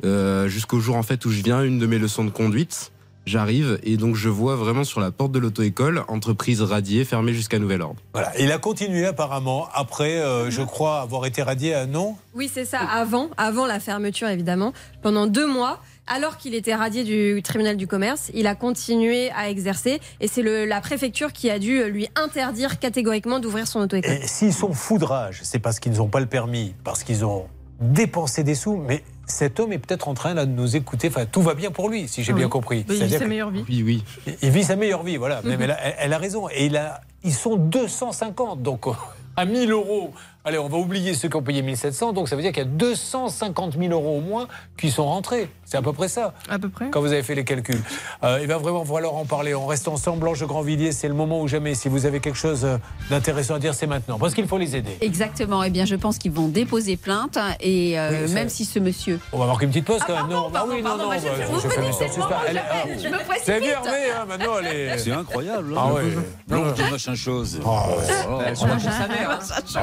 Euh, 0.03 0.47
jusqu'au 0.47 0.79
jour 0.79 0.95
en 0.95 1.03
fait 1.03 1.25
où 1.25 1.31
je 1.31 1.41
viens 1.41 1.63
une 1.63 1.79
de 1.79 1.87
mes 1.87 1.97
leçons 1.97 2.23
de 2.23 2.31
conduite. 2.31 2.91
J'arrive 3.25 3.79
et 3.83 3.97
donc 3.97 4.15
je 4.15 4.29
vois 4.29 4.55
vraiment 4.55 4.83
sur 4.83 4.99
la 4.99 5.11
porte 5.11 5.31
de 5.31 5.37
l'auto-école 5.39 6.03
entreprise 6.07 6.61
radiée 6.61 7.05
fermée 7.05 7.33
jusqu'à 7.33 7.59
nouvel 7.59 7.81
ordre. 7.83 8.01
Voilà. 8.13 8.31
Il 8.39 8.51
a 8.51 8.57
continué 8.57 9.05
apparemment 9.05 9.67
après, 9.73 10.17
euh, 10.17 10.49
je 10.49 10.63
crois, 10.63 11.01
avoir 11.01 11.25
été 11.27 11.43
radié 11.43 11.73
à 11.75 11.85
non? 11.85 12.15
Oui, 12.33 12.49
c'est 12.51 12.65
ça, 12.65 12.79
avant, 12.79 13.29
avant 13.37 13.67
la 13.67 13.79
fermeture 13.79 14.27
évidemment, 14.27 14.73
pendant 15.03 15.27
deux 15.27 15.45
mois. 15.47 15.81
Alors 16.07 16.37
qu'il 16.37 16.55
était 16.55 16.73
radié 16.75 17.03
du 17.03 17.41
tribunal 17.43 17.77
du 17.77 17.85
commerce, 17.87 18.31
il 18.33 18.47
a 18.47 18.55
continué 18.55 19.29
à 19.31 19.49
exercer 19.49 20.01
et 20.19 20.27
c'est 20.27 20.41
le- 20.41 20.65
la 20.65 20.81
préfecture 20.81 21.31
qui 21.31 21.49
a 21.51 21.59
dû 21.59 21.83
lui 21.85 22.07
interdire 22.15 22.79
catégoriquement 22.79 23.39
d'ouvrir 23.39 23.67
son 23.67 23.81
auto-école. 23.81 24.11
Et 24.13 24.27
s'ils 24.27 24.51
sont 24.53 24.73
foudrage, 24.73 25.41
c'est 25.43 25.59
parce 25.59 25.79
qu'ils 25.79 25.93
n'ont 25.93 26.07
pas 26.09 26.19
le 26.19 26.25
permis, 26.25 26.73
parce 26.83 27.03
qu'ils 27.03 27.23
ont 27.23 27.45
dépensé 27.79 28.43
des 28.43 28.55
sous, 28.55 28.77
mais 28.77 29.03
cet 29.31 29.59
homme 29.59 29.73
est 29.73 29.79
peut-être 29.79 30.07
en 30.07 30.13
train 30.13 30.33
là, 30.33 30.45
de 30.45 30.51
nous 30.51 30.75
écouter. 30.75 31.07
Enfin, 31.07 31.25
tout 31.25 31.41
va 31.41 31.53
bien 31.55 31.71
pour 31.71 31.89
lui, 31.89 32.07
si 32.07 32.23
j'ai 32.23 32.33
Oui. 32.33 32.39
bien 32.39 32.49
compris. 32.49 32.85
Il 32.89 33.03
vit 33.03 33.09
sa 33.17 33.25
meilleure 33.25 33.49
vie. 33.51 33.63
Oui, 33.67 33.83
oui. 33.83 34.03
Il 34.41 34.49
vit 34.51 34.63
sa 34.63 34.75
meilleure 34.75 35.03
vie, 35.03 35.17
voilà. 35.17 35.41
Mais, 35.43 35.51
Mhm. 35.53 35.59
mais 35.59 35.67
là, 35.67 35.77
elle, 35.83 35.95
elle 35.99 36.13
a 36.13 36.17
raison. 36.17 36.47
Et 36.49 36.65
il 36.67 36.77
a, 36.77 37.01
ils 37.23 37.33
sont 37.33 37.55
250, 37.55 38.61
donc 38.61 38.85
à 39.35 39.45
1000 39.45 39.71
euros. 39.71 40.13
Allez, 40.43 40.57
on 40.57 40.69
va 40.69 40.77
oublier 40.77 41.13
ceux 41.13 41.29
qui 41.29 41.35
ont 41.35 41.43
payé 41.43 41.61
1700, 41.61 42.13
donc 42.13 42.27
ça 42.27 42.35
veut 42.35 42.41
dire 42.41 42.51
qu'il 42.51 42.63
y 42.63 42.65
a 42.65 42.69
250 42.69 43.77
000 43.77 43.91
euros 43.93 44.17
au 44.17 44.21
moins 44.21 44.47
qui 44.77 44.89
sont 44.89 45.05
rentrés. 45.05 45.49
C'est 45.71 45.77
à 45.77 45.81
peu 45.81 45.93
près 45.93 46.09
ça. 46.09 46.33
À 46.49 46.59
peu 46.59 46.67
près. 46.67 46.89
Quand 46.89 46.99
vous 46.99 47.13
avez 47.13 47.23
fait 47.23 47.33
les 47.33 47.45
calculs. 47.45 47.81
Euh, 48.25 48.39
il 48.41 48.47
va 48.49 48.57
vraiment 48.57 48.83
falloir 48.83 49.15
en 49.15 49.23
parler. 49.23 49.55
On 49.55 49.65
reste 49.67 49.87
ensemble, 49.87 50.19
Blanche 50.19 50.43
Grandvilliers. 50.43 50.91
C'est 50.91 51.07
le 51.07 51.13
moment 51.13 51.39
ou 51.41 51.47
jamais. 51.47 51.75
Si 51.75 51.87
vous 51.87 52.05
avez 52.05 52.19
quelque 52.19 52.37
chose 52.37 52.65
euh, 52.65 52.77
d'intéressant 53.09 53.55
à 53.55 53.59
dire, 53.59 53.73
c'est 53.73 53.87
maintenant. 53.87 54.19
Parce 54.19 54.33
qu'il 54.33 54.45
faut 54.49 54.57
les 54.57 54.75
aider. 54.75 54.97
Exactement. 54.99 55.63
Eh 55.63 55.69
bien, 55.69 55.85
je 55.85 55.95
pense 55.95 56.17
qu'ils 56.17 56.33
vont 56.33 56.49
déposer 56.49 56.97
plainte 56.97 57.37
et 57.61 57.97
euh, 57.97 58.25
Oui, 58.27 58.33
même 58.33 58.49
si 58.49 58.65
ce 58.65 58.79
monsieur. 58.79 59.17
On 59.31 59.37
va 59.37 59.45
marquer 59.45 59.63
une 59.63 59.71
petite 59.71 59.85
pause 59.85 60.01
quand 60.05 60.13
Ah, 60.17 60.23
même. 60.23 60.31
pardon, 60.51 60.67
non, 60.67 60.73
oui, 60.75 60.81
non, 60.81 60.89
pardon, 60.89 61.03
non. 61.03 61.05
moi, 61.05 61.15
je- 61.19 61.45
vous 61.53 61.59
je 61.61 61.67
fais 61.69 61.75
venez 61.77 61.87
une 61.87 61.93
sorte 61.93 62.11
tellement, 62.11 62.27
suspens. 62.27 62.41
Elle 62.49 62.57
est- 62.57 62.59
j'appelle, 62.59 62.91
ah, 62.97 62.99
je 63.01 63.07
me 63.07 63.13
précipite. 63.25 63.41
C'est 63.45 63.65
Hervé, 63.65 63.89
hein, 64.19 64.25
maintenant 64.27 64.53
elle 64.61 64.75
est. 64.75 64.97
C'est 64.97 65.11
incroyable. 65.13 65.73
Ah 65.77 65.83
hein. 65.87 65.93
ouais. 65.93 66.01
Blanche 66.49 66.77
de 66.77 66.83
machin 66.91 67.15
chose. 67.15 67.61
Oh. 67.65 67.69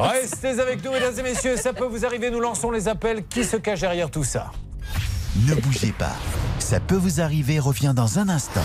Restez 0.03 0.61
avec 0.61 0.85
nous, 0.85 0.93
mesdames 0.93 1.19
et 1.19 1.23
messieurs. 1.23 1.57
Ça 1.57 1.73
peut 1.73 1.87
vous 1.87 2.05
arriver. 2.05 2.31
Nous 2.31 2.41
lançons 2.41 2.71
les 2.71 2.89
appels. 2.89 3.25
Qui 3.25 3.43
se 3.45 3.57
cache 3.57 3.81
derrière 3.81 4.11
tout 4.11 4.25
ça? 4.25 4.51
Ne 5.37 5.55
bougez 5.55 5.93
pas. 5.93 6.17
Ça 6.59 6.81
peut 6.81 6.97
vous 6.97 7.21
arriver 7.21 7.59
revient 7.59 7.93
dans 7.95 8.19
un 8.19 8.29
instant. 8.29 8.61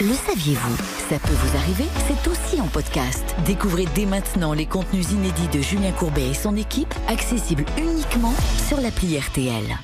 Le 0.00 0.14
saviez-vous? 0.14 0.76
Ça 1.08 1.18
peut 1.18 1.34
vous 1.34 1.56
arriver, 1.58 1.84
c'est 2.08 2.28
aussi 2.28 2.60
en 2.60 2.66
podcast. 2.66 3.22
Découvrez 3.44 3.86
dès 3.94 4.06
maintenant 4.06 4.54
les 4.54 4.66
contenus 4.66 5.10
inédits 5.10 5.48
de 5.48 5.60
Julien 5.60 5.92
Courbet 5.92 6.30
et 6.30 6.34
son 6.34 6.56
équipe, 6.56 6.94
accessibles 7.08 7.66
uniquement 7.78 8.34
sur 8.66 8.80
l'appli 8.80 9.18
RTL. 9.18 9.78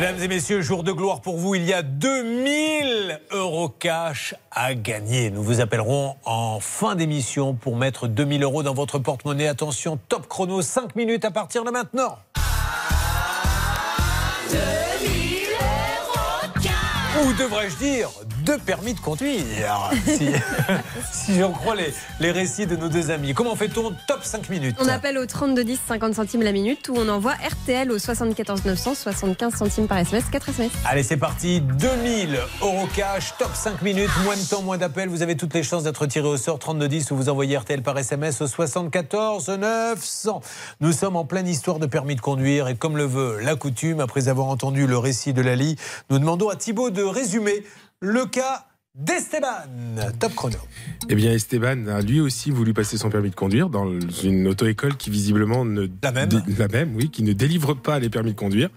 Mesdames 0.00 0.22
et 0.22 0.28
messieurs, 0.28 0.62
jour 0.62 0.84
de 0.84 0.92
gloire 0.92 1.20
pour 1.20 1.38
vous. 1.38 1.56
Il 1.56 1.64
y 1.64 1.72
a 1.72 1.82
2000 1.82 3.18
euros 3.32 3.68
cash 3.68 4.36
à 4.52 4.72
gagner. 4.74 5.28
Nous 5.32 5.42
vous 5.42 5.60
appellerons 5.60 6.14
en 6.24 6.60
fin 6.60 6.94
d'émission 6.94 7.54
pour 7.54 7.74
mettre 7.74 8.06
2000 8.06 8.44
euros 8.44 8.62
dans 8.62 8.74
votre 8.74 9.00
porte-monnaie. 9.00 9.48
Attention, 9.48 9.98
top 10.08 10.28
chrono, 10.28 10.62
5 10.62 10.94
minutes 10.94 11.24
à 11.24 11.32
partir 11.32 11.64
de 11.64 11.72
maintenant. 11.72 12.16
Ou 17.24 17.32
devrais-je 17.32 17.76
dire, 17.78 18.08
deux 18.48 18.56
permis 18.56 18.94
de 18.94 19.00
conduire, 19.00 19.90
si, 20.06 20.30
si 21.12 21.38
j'en 21.38 21.52
crois 21.52 21.74
les, 21.74 21.92
les 22.18 22.30
récits 22.30 22.66
de 22.66 22.76
nos 22.76 22.88
deux 22.88 23.10
amis. 23.10 23.34
Comment 23.34 23.54
fait-on 23.54 23.92
top 24.06 24.20
5 24.24 24.48
minutes 24.48 24.74
On 24.80 24.88
appelle 24.88 25.18
au 25.18 25.26
32 25.26 25.62
10 25.62 25.78
50 25.86 26.14
centimes 26.14 26.40
la 26.40 26.52
minute 26.52 26.88
ou 26.88 26.94
on 26.96 27.10
envoie 27.10 27.34
RTL 27.34 27.92
au 27.92 27.98
74 27.98 28.64
900 28.64 28.94
75 28.94 29.54
centimes 29.54 29.86
par 29.86 29.98
SMS 29.98 30.24
4 30.32 30.48
SMS. 30.48 30.72
Allez, 30.86 31.02
c'est 31.02 31.18
parti. 31.18 31.60
2000 31.60 32.38
euros 32.62 32.88
cash, 32.96 33.34
top 33.38 33.50
5 33.52 33.82
minutes, 33.82 34.08
moins 34.24 34.36
de 34.36 34.48
temps, 34.48 34.62
moins 34.62 34.78
d'appels. 34.78 35.10
Vous 35.10 35.20
avez 35.20 35.36
toutes 35.36 35.52
les 35.52 35.62
chances 35.62 35.82
d'être 35.82 36.06
tiré 36.06 36.26
au 36.26 36.38
sort 36.38 36.58
3210 36.58 37.10
ou 37.10 37.16
vous 37.16 37.28
envoyez 37.28 37.58
RTL 37.58 37.82
par 37.82 37.98
SMS 37.98 38.40
au 38.40 38.46
74 38.46 39.50
900. 39.50 40.40
Nous 40.80 40.92
sommes 40.92 41.16
en 41.16 41.26
pleine 41.26 41.48
histoire 41.48 41.78
de 41.78 41.86
permis 41.86 42.16
de 42.16 42.22
conduire 42.22 42.68
et 42.68 42.76
comme 42.76 42.96
le 42.96 43.04
veut 43.04 43.40
la 43.42 43.56
coutume, 43.56 44.00
après 44.00 44.28
avoir 44.28 44.46
entendu 44.46 44.86
le 44.86 44.96
récit 44.96 45.34
de 45.34 45.42
Lali, 45.42 45.76
nous 46.08 46.18
demandons 46.18 46.48
à 46.48 46.56
Thibaut 46.56 46.88
de 46.88 47.02
résumer 47.02 47.62
le 48.00 48.26
cas 48.26 48.66
d'Esteban. 48.94 49.66
Top 50.18 50.34
chrono. 50.34 50.56
Eh 51.08 51.14
bien, 51.14 51.32
Esteban 51.32 51.86
a 51.86 52.00
lui 52.00 52.20
aussi 52.20 52.50
voulu 52.50 52.74
passer 52.74 52.98
son 52.98 53.10
permis 53.10 53.30
de 53.30 53.34
conduire 53.34 53.68
dans 53.68 53.88
une 54.22 54.48
auto-école 54.48 54.96
qui 54.96 55.10
visiblement 55.10 55.64
ne. 55.64 55.88
La 56.02 56.12
même 56.12 56.28
La 56.58 56.68
même, 56.68 56.96
oui, 56.96 57.10
qui 57.10 57.22
ne 57.22 57.32
délivre 57.32 57.74
pas 57.74 57.98
les 57.98 58.10
permis 58.10 58.32
de 58.32 58.38
conduire. 58.38 58.70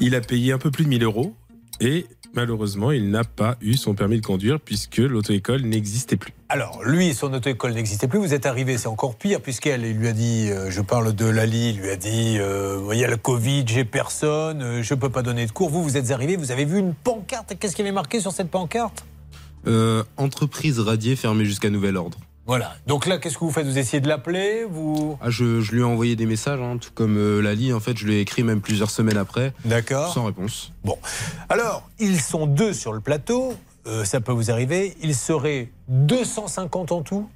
Il 0.00 0.14
a 0.14 0.20
payé 0.20 0.52
un 0.52 0.58
peu 0.58 0.70
plus 0.70 0.84
de 0.84 0.88
1000 0.88 1.04
euros 1.04 1.34
et 1.80 2.06
malheureusement, 2.34 2.90
il 2.90 3.10
n'a 3.10 3.24
pas 3.24 3.56
eu 3.60 3.74
son 3.74 3.94
permis 3.94 4.20
de 4.20 4.26
conduire 4.26 4.60
puisque 4.60 4.98
l'auto-école 4.98 5.62
n'existait 5.62 6.16
plus. 6.16 6.32
Alors, 6.48 6.82
lui, 6.84 7.14
son 7.14 7.32
auto-école 7.32 7.72
n'existait 7.72 8.08
plus. 8.08 8.18
Vous 8.18 8.34
êtes 8.34 8.46
arrivé, 8.46 8.76
c'est 8.78 8.88
encore 8.88 9.16
pire, 9.16 9.40
puisqu'elle 9.40 9.82
lui 9.82 10.08
a 10.08 10.12
dit, 10.12 10.50
euh, 10.50 10.70
je 10.70 10.80
parle 10.80 11.12
de 11.14 11.26
Lali, 11.26 11.70
il 11.70 11.80
lui 11.80 11.90
a 11.90 11.96
dit, 11.96 12.38
euh, 12.38 12.90
il 12.92 12.98
y 12.98 13.04
a 13.04 13.08
le 13.08 13.16
Covid, 13.16 13.64
j'ai 13.66 13.84
personne, 13.84 14.62
euh, 14.62 14.82
je 14.82 14.94
peux 14.94 15.10
pas 15.10 15.22
donner 15.22 15.46
de 15.46 15.52
cours. 15.52 15.70
Vous, 15.70 15.82
vous 15.82 15.96
êtes 15.96 16.10
arrivé, 16.10 16.36
vous 16.36 16.50
avez 16.50 16.64
vu 16.64 16.78
une 16.78 16.94
pancarte. 16.94 17.56
Qu'est-ce 17.58 17.76
qui 17.76 17.82
avait 17.82 17.92
marqué 17.92 18.20
sur 18.20 18.32
cette 18.32 18.50
pancarte? 18.50 19.04
Euh, 19.66 20.02
entreprise 20.16 20.80
radiée 20.80 21.16
fermée 21.16 21.44
jusqu'à 21.44 21.70
nouvel 21.70 21.96
ordre. 21.96 22.18
Voilà. 22.46 22.74
Donc 22.86 23.06
là, 23.06 23.18
qu'est-ce 23.18 23.34
que 23.38 23.44
vous 23.44 23.50
faites? 23.52 23.66
Vous 23.66 23.78
essayez 23.78 24.00
de 24.00 24.08
l'appeler 24.08 24.64
vous... 24.68 25.16
Ah, 25.20 25.30
je, 25.30 25.60
je 25.60 25.72
lui 25.72 25.80
ai 25.80 25.84
envoyé 25.84 26.16
des 26.16 26.26
messages, 26.26 26.60
hein, 26.60 26.78
tout 26.78 26.90
comme 26.94 27.16
euh, 27.16 27.40
Lali. 27.40 27.72
En 27.72 27.80
fait, 27.80 27.96
je 27.96 28.06
lui 28.06 28.14
ai 28.14 28.20
écrit 28.20 28.42
même 28.42 28.60
plusieurs 28.60 28.90
semaines 28.90 29.18
après. 29.18 29.52
D'accord. 29.64 30.12
Sans 30.12 30.24
réponse. 30.24 30.72
Bon. 30.82 30.98
Alors, 31.48 31.88
ils 31.98 32.20
sont 32.20 32.46
deux 32.46 32.72
sur 32.72 32.92
le 32.92 33.00
plateau. 33.00 33.54
Euh, 33.86 34.04
ça 34.04 34.20
peut 34.20 34.32
vous 34.32 34.50
arriver. 34.50 34.96
Ils 35.02 35.14
seraient 35.14 35.70
250 35.88 36.92
en 36.92 37.02
tout. 37.02 37.28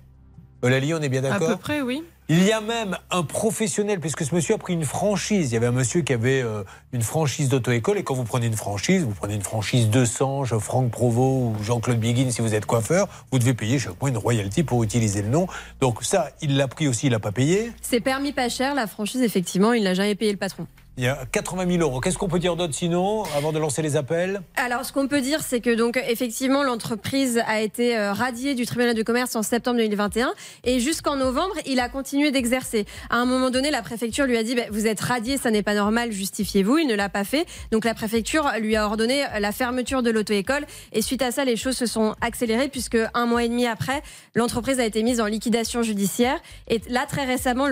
Euh, 0.65 0.69
Lali, 0.71 0.93
on 0.95 1.01
est 1.01 1.09
bien 1.09 1.23
À 1.25 1.31
d'accord? 1.31 1.49
peu 1.49 1.57
près, 1.57 1.81
oui. 1.83 2.03
Il 2.31 2.43
y 2.43 2.53
a 2.53 2.63
même 2.63 2.97
un 3.11 3.23
professionnel, 3.23 4.01
puisque 4.01 4.25
ce 4.25 4.35
monsieur 4.35 4.55
a 4.55 4.59
pris 4.59 4.73
une 4.73 4.87
franchise. 4.87 5.51
Il 5.51 5.55
y 5.55 5.57
avait 5.59 5.67
un 5.67 5.73
monsieur 5.73 6.01
qui 6.01 6.15
avait 6.15 6.41
euh, 6.41 6.63
une 6.93 7.03
franchise 7.03 7.51
d'auto-école. 7.51 7.99
Et 7.99 8.03
quand 8.03 8.15
vous 8.15 8.25
prenez 8.25 8.47
une 8.47 8.57
franchise, 8.57 9.03
vous 9.03 9.13
prenez 9.13 9.35
une 9.35 9.43
franchise 9.43 9.91
de 9.91 10.07
Sange, 10.07 10.57
Franck 10.57 10.91
Provost 10.91 11.59
ou 11.61 11.63
Jean-Claude 11.63 12.01
Biguin, 12.01 12.31
si 12.31 12.41
vous 12.41 12.55
êtes 12.55 12.65
coiffeur, 12.65 13.09
vous 13.31 13.39
devez 13.39 13.53
payer 13.53 13.79
chaque 13.79 14.01
mois 14.01 14.09
une 14.09 14.17
royalty 14.17 14.63
pour 14.63 14.83
utiliser 14.83 15.21
le 15.21 15.29
nom. 15.29 15.49
Donc 15.83 16.03
ça, 16.03 16.31
il 16.41 16.57
l'a 16.57 16.67
pris 16.67 16.89
aussi, 16.89 17.09
il 17.09 17.11
l'a 17.11 17.19
pas 17.19 17.33
payé. 17.33 17.73
C'est 17.83 18.01
permis 18.01 18.33
pas 18.33 18.49
cher, 18.49 18.75
la 18.75 18.87
franchise, 18.87 19.21
effectivement, 19.21 19.75
il 19.75 19.83
n'a 19.83 19.93
jamais 19.93 20.15
payé 20.15 20.33
le 20.33 20.39
patron. 20.39 20.67
Il 20.97 21.03
y 21.03 21.09
a 21.09 21.27
80 21.33 21.67
000 21.69 21.83
euros. 21.83 21.99
Qu'est-ce 21.99 22.19
qu'on 22.19 22.29
peut 22.29 22.39
dire 22.39 22.55
d'autre 22.55 22.73
sinon, 22.73 23.25
avant 23.37 23.51
de 23.51 23.59
lancer 23.59 23.83
les 23.83 23.97
appels? 23.97 24.43
Alors, 24.55 24.85
ce 24.85 24.93
qu'on 24.93 25.09
peut 25.09 25.21
dire, 25.21 25.41
c'est 25.43 25.59
que 25.59 25.75
donc 25.75 26.01
effectivement, 26.09 26.63
l'entreprise 26.63 27.43
a 27.49 27.61
été 27.63 27.99
euh, 27.99 28.13
radiée 28.13 28.55
du 28.55 28.65
tribunal 28.65 28.95
de 28.95 29.03
commerce 29.03 29.35
en 29.35 29.43
septembre 29.43 29.79
2021 29.79 30.33
et 30.63 30.79
jusqu'en 30.79 31.17
novembre, 31.17 31.55
il 31.67 31.81
a 31.81 31.89
continué 31.89 32.31
d'exercer. 32.31 32.87
À 33.11 33.17
un 33.17 33.25
moment 33.25 33.51
donné, 33.51 33.73
la 33.73 33.83
préfecture 33.83 34.27
lui 34.27 34.37
a 34.37 34.45
dit 34.45 34.55
bah, 34.55 34.63
"Vous 34.71 34.87
êtes 34.87 35.01
radié, 35.01 35.37
ça 35.37 35.51
n'est 35.51 35.65
pas 35.65 35.75
normal, 35.75 36.13
justifiez-vous." 36.13 36.79
Il 36.79 36.87
ne 36.87 36.95
l'a 36.95 37.09
pas 37.09 37.25
fait. 37.25 37.45
Donc 37.73 37.85
la 37.85 37.95
préfecture 37.95 38.49
lui 38.61 38.77
a 38.77 38.87
ordonné 38.87 39.25
la 39.41 39.51
fermeture 39.51 40.05
de 40.05 40.13
l'auto-école 40.13 40.65
et 40.93 41.03
suite 41.03 41.23
à 41.23 41.33
ça, 41.33 41.45
les 41.45 41.57
choses 41.57 41.77
se 41.77 41.87
sont 41.87 42.15
accélérées 42.21 42.69
puisque 42.69 42.99
un 43.15 43.27
mois 43.27 43.43
et 43.43 43.49
demi 43.49 43.67
après, 43.67 44.01
l'entreprise 44.37 44.79
a 44.79 44.85
été 44.85 45.03
mise 45.03 45.21
en 45.21 45.27
liquidation 45.27 45.83
judiciaire 45.83 46.39
et 46.69 46.81
là 46.89 47.05
très 47.09 47.25
récemment, 47.25 47.65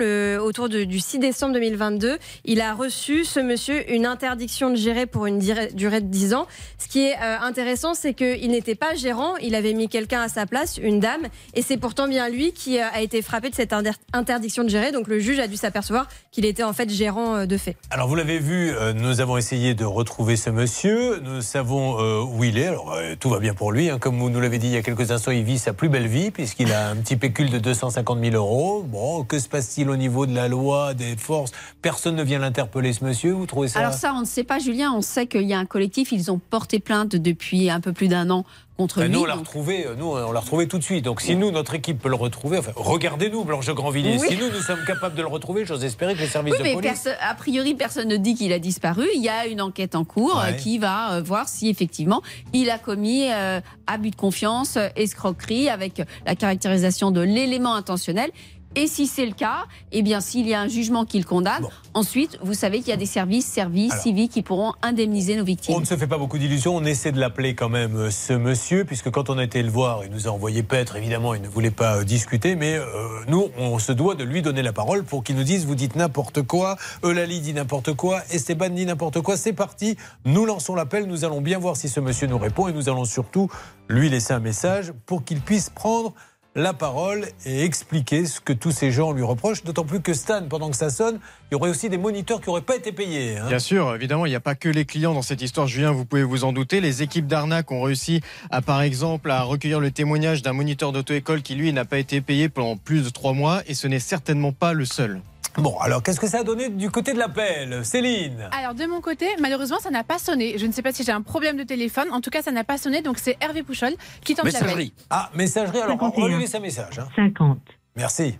autour 0.43 0.67
du 0.67 0.99
6 0.99 1.19
décembre 1.19 1.53
2022, 1.53 2.17
il 2.43 2.59
a 2.59 2.73
reçu 2.73 3.12
ce 3.23 3.39
monsieur 3.39 3.91
une 3.93 4.05
interdiction 4.05 4.69
de 4.71 4.75
gérer 4.75 5.05
pour 5.05 5.25
une 5.27 5.39
durée 5.39 6.01
de 6.01 6.07
10 6.07 6.33
ans. 6.33 6.47
Ce 6.79 6.87
qui 6.87 7.01
est 7.05 7.15
euh, 7.21 7.37
intéressant, 7.41 7.93
c'est 7.93 8.13
qu'il 8.13 8.49
n'était 8.51 8.75
pas 8.75 8.95
gérant, 8.95 9.35
il 9.37 9.55
avait 9.55 9.73
mis 9.73 9.87
quelqu'un 9.87 10.21
à 10.21 10.27
sa 10.29 10.45
place, 10.45 10.77
une 10.77 10.99
dame, 10.99 11.27
et 11.53 11.61
c'est 11.61 11.77
pourtant 11.77 12.07
bien 12.07 12.27
lui 12.29 12.51
qui 12.51 12.79
euh, 12.79 12.85
a 12.93 13.01
été 13.01 13.21
frappé 13.21 13.49
de 13.49 13.55
cette 13.55 13.73
inter- 13.73 13.91
interdiction 14.13 14.63
de 14.63 14.69
gérer. 14.69 14.91
Donc 14.91 15.07
le 15.07 15.19
juge 15.19 15.39
a 15.39 15.47
dû 15.47 15.55
s'apercevoir 15.57 16.07
qu'il 16.31 16.45
était 16.45 16.63
en 16.63 16.73
fait 16.73 16.89
gérant 16.89 17.35
euh, 17.35 17.45
de 17.45 17.57
fait. 17.57 17.77
Alors 17.91 18.07
vous 18.07 18.15
l'avez 18.15 18.39
vu, 18.39 18.71
nous 18.95 19.21
avons 19.21 19.37
essayé 19.37 19.73
de 19.75 19.85
retrouver 19.85 20.35
ce 20.35 20.49
monsieur. 20.49 21.19
Nous 21.23 21.41
savons 21.41 22.23
où 22.23 22.43
il 22.43 22.57
est. 22.57 22.67
Alors 22.67 22.97
tout 23.19 23.29
va 23.29 23.39
bien 23.39 23.53
pour 23.53 23.71
lui. 23.71 23.89
hein. 23.89 23.99
Comme 23.99 24.17
vous 24.19 24.29
nous 24.29 24.39
l'avez 24.41 24.57
dit 24.57 24.67
il 24.67 24.73
y 24.73 24.77
a 24.77 24.81
quelques 24.81 25.11
instants, 25.11 25.31
il 25.31 25.43
vit 25.43 25.59
sa 25.59 25.73
plus 25.73 25.89
belle 25.89 26.07
vie 26.07 26.31
puisqu'il 26.31 26.71
a 26.71 26.89
un 26.89 26.95
petit 26.95 27.15
pécule 27.15 27.49
de 27.49 27.59
250 27.59 28.19
000 28.23 28.35
euros. 28.35 28.83
Bon, 28.83 29.23
que 29.23 29.37
se 29.39 29.47
passe-t-il 29.49 29.89
au 29.89 29.95
niveau 29.95 30.25
de 30.25 30.33
la 30.35 30.47
loi, 30.47 30.93
des 30.93 31.15
forces? 31.17 31.51
Personne 31.81 32.15
ne 32.15 32.23
vient 32.23 32.39
l'interpeller, 32.39 32.93
monsieur. 33.03 33.31
Vous 33.33 33.45
trouvez 33.45 33.67
ça 33.67 33.79
Alors 33.79 33.93
ça, 33.93 34.13
on 34.15 34.21
ne 34.21 34.25
sait 34.25 34.43
pas, 34.43 34.59
Julien. 34.59 34.91
On 34.95 35.01
sait 35.01 35.27
qu'il 35.27 35.43
y 35.43 35.53
a 35.53 35.59
un 35.59 35.65
collectif. 35.65 36.11
Ils 36.11 36.31
ont 36.31 36.39
porté 36.39 36.79
plainte 36.79 37.15
depuis 37.15 37.69
un 37.69 37.79
peu 37.79 37.93
plus 37.93 38.07
d'un 38.07 38.29
an 38.31 38.45
contre 38.75 39.01
Ben, 39.01 39.05
lui. 39.05 39.13
nous, 39.13 39.21
on 39.21 39.25
l'a 39.25 39.35
retrouvé, 39.35 39.85
euh, 39.85 39.93
nous, 39.95 40.07
on 40.07 40.31
l'a 40.31 40.39
retrouvé 40.39 40.67
tout 40.67 40.79
de 40.79 40.83
suite. 40.83 41.05
Donc, 41.05 41.21
si 41.21 41.35
nous, 41.35 41.51
notre 41.51 41.75
équipe 41.75 41.99
peut 42.01 42.09
le 42.09 42.15
retrouver, 42.15 42.57
enfin, 42.57 42.71
regardez-nous, 42.75 43.43
Blanche 43.43 43.67
de 43.67 43.71
Grandvilliers. 43.73 44.17
Oui. 44.19 44.27
Si 44.29 44.35
nous, 44.37 44.49
nous 44.49 44.61
sommes 44.61 44.83
capables 44.87 45.13
de 45.15 45.21
le 45.21 45.27
retrouver, 45.27 45.63
j'ose 45.63 45.83
espérer 45.85 46.15
que 46.15 46.19
les 46.21 46.27
services 46.27 46.53
Oui, 46.53 46.57
de 46.59 46.63
mais 46.63 46.73
police. 46.73 47.03
perso- 47.03 47.17
a 47.21 47.35
priori, 47.35 47.75
personne 47.75 48.07
ne 48.07 48.17
dit 48.17 48.33
qu'il 48.33 48.51
a 48.51 48.57
disparu. 48.57 49.05
Il 49.15 49.21
y 49.21 49.29
a 49.29 49.45
une 49.45 49.61
enquête 49.61 49.93
en 49.93 50.05
cours 50.05 50.37
Ouais. 50.37 50.49
euh, 50.49 50.53
qui 50.53 50.79
va 50.79 51.13
euh, 51.13 51.21
voir 51.21 51.49
si 51.49 51.69
effectivement 51.69 52.23
il 52.51 52.71
a 52.71 52.79
commis 52.79 53.31
euh, 53.31 53.61
abus 53.85 54.09
de 54.09 54.15
confiance, 54.15 54.79
escroquerie, 54.95 55.69
avec 55.69 56.01
la 56.25 56.35
caractérisation 56.35 57.11
de 57.11 57.21
l'élément 57.21 57.75
intentionnel. 57.75 58.31
Et 58.75 58.87
si 58.87 59.05
c'est 59.05 59.27
le 59.27 59.33
cas, 59.33 59.65
eh 59.91 60.01
bien, 60.01 60.19
s'il 60.19 60.47
y 60.47 60.53
a 60.55 60.61
un 60.61 60.67
jugement 60.67 61.05
qui 61.05 61.19
le 61.19 61.25
condamne, 61.25 61.67
ensuite, 61.93 62.39
vous 62.41 62.55
savez 62.55 62.79
qu'il 62.79 62.87
y 62.87 62.93
a 62.93 62.97
des 62.97 63.05
services, 63.05 63.45
services 63.45 63.91
Alors. 63.91 64.03
civiques 64.03 64.31
qui 64.31 64.41
pourront 64.41 64.73
indemniser 64.81 65.35
nos 65.35 65.43
victimes. 65.43 65.75
On 65.75 65.79
ne 65.79 65.85
se 65.85 65.95
fait 65.95 66.07
pas 66.07 66.17
beaucoup 66.17 66.39
d'illusions. 66.39 66.75
On 66.75 66.83
essaie 66.83 67.11
de 67.11 67.19
l'appeler 67.19 67.53
quand 67.53 67.69
même 67.69 67.95
euh, 67.95 68.09
ce 68.09 68.33
monsieur, 68.33 68.83
puisque 68.83 69.11
quand 69.11 69.29
on 69.29 69.37
a 69.37 69.43
été 69.43 69.61
le 69.61 69.69
voir, 69.69 70.03
il 70.03 70.11
nous 70.11 70.27
a 70.27 70.31
envoyé 70.31 70.63
paître. 70.63 70.95
Évidemment, 70.95 71.35
il 71.35 71.43
ne 71.43 71.47
voulait 71.47 71.69
pas 71.69 71.97
euh, 71.97 72.03
discuter, 72.03 72.55
mais 72.55 72.73
euh, 72.73 72.85
nous, 73.27 73.49
on 73.59 73.77
se 73.77 73.91
doit 73.91 74.15
de 74.15 74.23
lui 74.23 74.41
donner 74.41 74.63
la 74.63 74.73
parole 74.73 75.03
pour 75.03 75.23
qu'il 75.23 75.35
nous 75.35 75.43
dise 75.43 75.67
vous 75.67 75.75
dites 75.75 75.95
n'importe 75.95 76.41
quoi, 76.41 76.77
Eulalie 77.03 77.41
dit 77.41 77.53
n'importe 77.53 77.93
quoi, 77.93 78.21
Esteban 78.31 78.69
dit 78.69 78.87
n'importe 78.87 79.21
quoi. 79.21 79.37
C'est 79.37 79.53
parti. 79.53 79.97
Nous 80.25 80.45
lançons 80.45 80.73
l'appel. 80.73 81.05
Nous 81.05 81.25
allons 81.25 81.41
bien 81.41 81.59
voir 81.59 81.77
si 81.77 81.89
ce 81.89 81.99
monsieur 81.99 82.25
nous 82.25 82.39
répond 82.39 82.67
et 82.67 82.73
nous 82.73 82.89
allons 82.89 83.05
surtout 83.05 83.49
lui 83.87 84.09
laisser 84.09 84.33
un 84.33 84.39
message 84.39 84.93
pour 85.05 85.23
qu'il 85.23 85.41
puisse 85.41 85.69
prendre 85.69 86.13
la 86.55 86.73
parole 86.73 87.25
et 87.45 87.63
expliquer 87.63 88.25
ce 88.25 88.39
que 88.39 88.53
tous 88.53 88.71
ces 88.71 88.91
gens 88.91 89.11
lui 89.11 89.23
reprochent. 89.23 89.63
D'autant 89.63 89.85
plus 89.85 90.01
que 90.01 90.13
Stan, 90.13 90.43
pendant 90.47 90.69
que 90.69 90.75
ça 90.75 90.89
sonne, 90.89 91.19
il 91.49 91.53
y 91.53 91.55
aurait 91.55 91.69
aussi 91.69 91.89
des 91.89 91.97
moniteurs 91.97 92.41
qui 92.41 92.49
n'auraient 92.49 92.61
pas 92.61 92.75
été 92.75 92.91
payés. 92.91 93.37
hein. 93.37 93.47
Bien 93.47 93.59
sûr, 93.59 93.95
évidemment, 93.95 94.25
il 94.25 94.29
n'y 94.29 94.35
a 94.35 94.39
pas 94.39 94.55
que 94.55 94.69
les 94.69 94.85
clients 94.85 95.13
dans 95.13 95.21
cette 95.23 95.41
histoire, 95.41 95.67
Julien, 95.67 95.91
vous 95.91 96.05
pouvez 96.05 96.23
vous 96.23 96.43
en 96.43 96.53
douter. 96.53 96.79
Les 96.79 97.01
équipes 97.01 97.27
d'arnaque 97.27 97.71
ont 97.71 97.81
réussi, 97.81 98.21
à, 98.51 98.61
par 98.61 98.81
exemple, 98.81 99.31
à 99.31 99.41
recueillir 99.43 99.79
le 99.79 99.91
témoignage 99.91 100.41
d'un 100.43 100.53
moniteur 100.53 100.91
d'auto-école 100.91 101.41
qui, 101.41 101.55
lui, 101.55 101.73
n'a 101.73 101.85
pas 101.85 101.97
été 101.97 102.21
payé 102.21 102.49
pendant 102.49 102.77
plus 102.77 103.03
de 103.03 103.09
trois 103.09 103.33
mois, 103.33 103.61
et 103.67 103.73
ce 103.73 103.87
n'est 103.87 103.99
certainement 103.99 104.51
pas 104.51 104.73
le 104.73 104.85
seul. 104.85 105.21
Bon, 105.57 105.77
alors 105.79 106.01
qu'est-ce 106.01 106.19
que 106.19 106.27
ça 106.27 106.39
a 106.39 106.43
donné 106.43 106.69
du 106.69 106.89
côté 106.89 107.13
de 107.13 107.19
l'appel 107.19 107.85
Céline? 107.85 108.49
Alors 108.51 108.73
de 108.73 108.85
mon 108.85 109.01
côté, 109.01 109.27
malheureusement, 109.39 109.79
ça 109.79 109.91
n'a 109.91 110.03
pas 110.03 110.17
sonné. 110.17 110.57
Je 110.57 110.65
ne 110.65 110.71
sais 110.71 110.81
pas 110.81 110.91
si 110.91 111.03
j'ai 111.03 111.11
un 111.11 111.21
problème 111.21 111.57
de 111.57 111.63
téléphone. 111.63 112.07
En 112.11 112.21
tout 112.21 112.31
cas, 112.31 112.41
ça 112.41 112.51
n'a 112.51 112.63
pas 112.63 112.77
sonné. 112.77 113.01
Donc 113.01 113.19
c'est 113.19 113.37
Hervé 113.39 113.61
Pouchol 113.63 113.93
qui 114.23 114.33
tente 114.35 114.51
l'appel. 114.51 114.89
Ah, 115.09 115.29
messagerie, 115.35 115.79
alors 115.79 115.97
on 116.01 116.09
51. 116.11 116.27
lui 116.29 116.37
laisse 116.39 116.55
un 116.55 116.59
message. 116.59 116.99
hein. 116.99 117.07
50 117.15 117.59
Merci. 117.95 118.37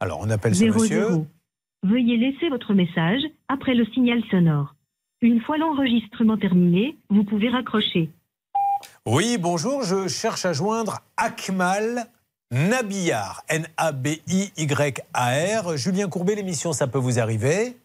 Alors 0.00 0.18
on 0.20 0.28
appelle 0.28 0.54
ce 0.54 0.64
00. 0.64 0.74
monsieur. 0.74 1.06
Veuillez 1.82 2.16
laisser 2.18 2.48
votre 2.50 2.74
message 2.74 3.22
après 3.48 3.74
le 3.74 3.84
signal 3.86 4.22
sonore. 4.30 4.74
Une 5.22 5.40
fois 5.40 5.56
l'enregistrement 5.56 6.36
terminé, 6.36 6.98
vous 7.08 7.24
pouvez 7.24 7.48
raccrocher. 7.48 8.10
Oui, 9.06 9.38
bonjour, 9.38 9.82
je 9.82 10.08
cherche 10.08 10.44
à 10.44 10.52
joindre 10.52 11.00
Akmal 11.16 12.06
Nabillard, 12.54 13.42
N-A-B-I-Y-A-R. 13.48 13.76
Julien 15.76 16.08
Courbet, 16.08 16.36
l'émission 16.36 16.72
Ça 16.72 16.86
peut 16.86 17.00
vous 17.00 17.18
arriver. 17.18 17.76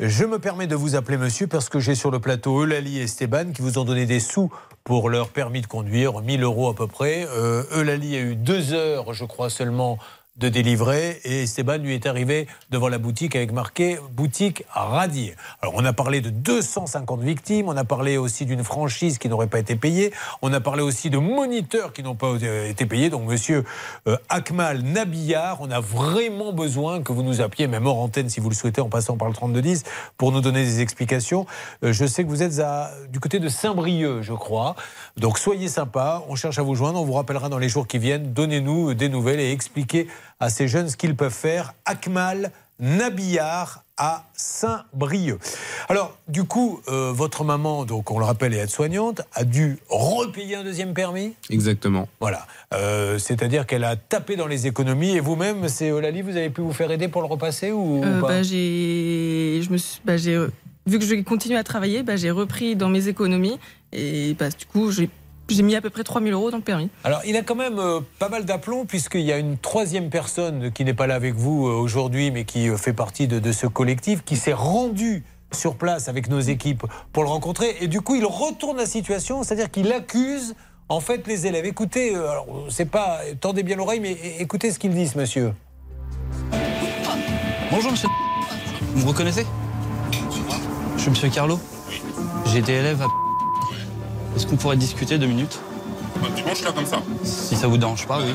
Je 0.00 0.24
me 0.24 0.40
permets 0.40 0.66
de 0.66 0.74
vous 0.74 0.96
appeler 0.96 1.16
monsieur 1.16 1.46
parce 1.46 1.68
que 1.68 1.78
j'ai 1.78 1.94
sur 1.94 2.10
le 2.10 2.18
plateau 2.18 2.64
Eulalie 2.64 2.98
et 2.98 3.04
Esteban 3.04 3.52
qui 3.52 3.62
vous 3.62 3.78
ont 3.78 3.84
donné 3.84 4.04
des 4.04 4.18
sous 4.18 4.52
pour 4.82 5.08
leur 5.10 5.28
permis 5.28 5.60
de 5.60 5.68
conduire, 5.68 6.20
1000 6.22 6.42
euros 6.42 6.70
à 6.70 6.74
peu 6.74 6.88
près. 6.88 7.24
Euh, 7.28 7.62
Eulalie 7.76 8.16
a 8.16 8.20
eu 8.20 8.34
deux 8.34 8.72
heures, 8.72 9.14
je 9.14 9.24
crois 9.24 9.48
seulement, 9.48 9.96
de 10.36 10.48
délivrer 10.48 11.20
et 11.22 11.44
Esteban 11.44 11.76
lui 11.76 11.94
est 11.94 12.06
arrivé 12.06 12.48
devant 12.70 12.88
la 12.88 12.98
boutique 12.98 13.36
avec 13.36 13.52
marqué 13.52 13.98
boutique 14.10 14.64
radiée. 14.68 15.36
Alors 15.62 15.74
on 15.76 15.84
a 15.84 15.92
parlé 15.92 16.20
de 16.20 16.28
250 16.28 17.20
victimes, 17.20 17.68
on 17.68 17.76
a 17.76 17.84
parlé 17.84 18.16
aussi 18.16 18.44
d'une 18.44 18.64
franchise 18.64 19.18
qui 19.18 19.28
n'aurait 19.28 19.46
pas 19.46 19.60
été 19.60 19.76
payée, 19.76 20.12
on 20.42 20.52
a 20.52 20.58
parlé 20.58 20.82
aussi 20.82 21.08
de 21.08 21.18
moniteurs 21.18 21.92
qui 21.92 22.02
n'ont 22.02 22.16
pas 22.16 22.34
euh, 22.42 22.68
été 22.68 22.84
payés. 22.84 23.10
Donc 23.10 23.28
monsieur 23.28 23.64
euh, 24.08 24.16
Akmal 24.28 24.82
Nabillard, 24.82 25.58
on 25.60 25.70
a 25.70 25.78
vraiment 25.78 26.52
besoin 26.52 27.00
que 27.00 27.12
vous 27.12 27.22
nous 27.22 27.40
appeliez, 27.40 27.68
même 27.68 27.86
hors 27.86 27.98
antenne 27.98 28.28
si 28.28 28.40
vous 28.40 28.48
le 28.48 28.56
souhaitez, 28.56 28.80
en 28.80 28.88
passant 28.88 29.16
par 29.16 29.28
le 29.28 29.34
3210, 29.34 29.84
pour 30.18 30.32
nous 30.32 30.40
donner 30.40 30.64
des 30.64 30.80
explications. 30.80 31.46
Euh, 31.84 31.92
je 31.92 32.06
sais 32.06 32.24
que 32.24 32.28
vous 32.28 32.42
êtes 32.42 32.58
à, 32.58 32.90
du 33.08 33.20
côté 33.20 33.38
de 33.38 33.48
Saint-Brieuc, 33.48 34.22
je 34.22 34.32
crois. 34.32 34.74
Donc 35.16 35.38
soyez 35.38 35.68
sympa, 35.68 36.24
on 36.28 36.34
cherche 36.34 36.58
à 36.58 36.62
vous 36.62 36.74
joindre, 36.74 37.00
on 37.00 37.04
vous 37.04 37.12
rappellera 37.12 37.48
dans 37.48 37.58
les 37.58 37.68
jours 37.68 37.86
qui 37.86 37.98
viennent. 37.98 38.32
Donnez-nous 38.32 38.94
des 38.94 39.08
nouvelles 39.08 39.38
et 39.38 39.52
expliquez 39.52 40.08
à 40.44 40.50
ces 40.50 40.68
jeunes 40.68 40.88
ce 40.90 40.96
qu'ils 40.96 41.16
peuvent 41.16 41.32
faire. 41.32 41.74
Akmal 41.86 42.50
Nabillard 42.78 43.82
à 43.96 44.24
Saint-Brieuc. 44.34 45.38
Alors, 45.88 46.16
du 46.28 46.44
coup, 46.44 46.80
euh, 46.88 47.12
votre 47.12 47.44
maman, 47.44 47.84
donc 47.84 48.10
on 48.10 48.18
le 48.18 48.24
rappelle, 48.24 48.52
est 48.52 48.58
aide-soignante, 48.58 49.22
a 49.32 49.44
dû 49.44 49.78
repayer 49.88 50.56
un 50.56 50.64
deuxième 50.64 50.92
permis? 50.92 51.34
Exactement. 51.50 52.08
voilà. 52.20 52.46
Euh, 52.74 53.18
C'est-à-dire 53.18 53.66
qu'elle 53.66 53.84
a 53.84 53.94
tapé 53.96 54.34
dans 54.36 54.48
les 54.48 54.66
économies. 54.66 55.12
Et 55.16 55.20
vous-même, 55.20 55.68
c'est 55.68 55.92
Olali, 55.92 56.22
vous 56.22 56.36
avez 56.36 56.50
pu 56.50 56.60
vous 56.60 56.72
faire 56.72 56.90
aider 56.90 57.08
pour 57.08 57.22
le 57.22 57.28
repasser 57.28 57.70
ou 57.72 58.02
Euh, 58.04 58.20
pas? 58.20 58.28
bah, 58.28 58.42
j'ai, 58.42 59.60
je 59.62 59.70
me 59.70 59.76
suis, 59.78 60.00
bah, 60.04 60.16
j'ai, 60.16 60.36
vu 60.86 60.98
que 60.98 61.04
je 61.06 61.14
continue 61.22 61.56
à 61.56 61.62
travailler, 61.64 62.02
bah, 62.02 62.16
j'ai 62.16 62.32
repris 62.32 62.74
dans 62.76 62.88
mes 62.88 63.06
économies 63.08 63.58
et 63.92 64.34
bah, 64.38 64.48
du 64.50 64.66
coup 64.66 64.90
j'ai, 64.90 65.08
j'ai 65.48 65.62
mis 65.62 65.74
à 65.76 65.80
peu 65.80 65.90
près 65.90 66.04
3000 66.04 66.32
euros 66.32 66.50
dans 66.50 66.56
le 66.56 66.62
permis. 66.62 66.88
Alors, 67.04 67.20
il 67.26 67.36
a 67.36 67.42
quand 67.42 67.54
même 67.54 67.78
euh, 67.78 68.00
pas 68.18 68.28
mal 68.28 68.44
d'aplomb, 68.44 68.84
puisqu'il 68.84 69.22
y 69.22 69.32
a 69.32 69.38
une 69.38 69.58
troisième 69.58 70.10
personne 70.10 70.72
qui 70.72 70.84
n'est 70.84 70.94
pas 70.94 71.06
là 71.06 71.14
avec 71.14 71.34
vous 71.34 71.66
euh, 71.66 71.72
aujourd'hui, 71.72 72.30
mais 72.30 72.44
qui 72.44 72.68
euh, 72.68 72.76
fait 72.76 72.92
partie 72.92 73.28
de, 73.28 73.38
de 73.38 73.52
ce 73.52 73.66
collectif, 73.66 74.24
qui 74.24 74.36
s'est 74.36 74.52
rendu 74.52 75.24
sur 75.52 75.76
place 75.76 76.08
avec 76.08 76.28
nos 76.28 76.40
équipes 76.40 76.84
pour 77.12 77.22
le 77.22 77.28
rencontrer. 77.28 77.76
Et 77.80 77.88
du 77.88 78.00
coup, 78.00 78.14
il 78.14 78.24
retourne 78.24 78.76
la 78.76 78.86
situation, 78.86 79.42
c'est-à-dire 79.42 79.70
qu'il 79.70 79.92
accuse 79.92 80.54
en 80.88 81.00
fait 81.00 81.26
les 81.26 81.46
élèves. 81.46 81.64
Écoutez, 81.66 82.14
euh, 82.14 82.30
alors, 82.30 82.46
c'est 82.68 82.90
pas, 82.90 83.20
tendez 83.40 83.62
bien 83.62 83.76
l'oreille, 83.76 84.00
mais 84.00 84.16
écoutez 84.38 84.70
ce 84.70 84.78
qu'ils 84.78 84.94
disent, 84.94 85.16
monsieur. 85.16 85.52
Bonjour 87.70 87.90
monsieur. 87.90 88.08
Vous 88.94 89.02
me 89.04 89.08
reconnaissez? 89.08 89.46
Je 90.96 91.02
suis 91.02 91.10
monsieur 91.10 91.28
Carlo. 91.28 91.58
J'ai 92.46 92.58
été 92.58 92.72
élève 92.74 93.02
à. 93.02 93.23
Est-ce 94.36 94.46
qu'on 94.46 94.56
pourrait 94.56 94.76
discuter 94.76 95.18
deux 95.18 95.26
minutes 95.26 95.58
Dimanche 96.36 96.62
là 96.62 96.72
comme 96.72 96.86
ça 96.86 97.02
Si 97.22 97.54
ça 97.56 97.66
vous 97.66 97.76
dérange 97.76 98.06
pas, 98.06 98.18
oui. 98.20 98.32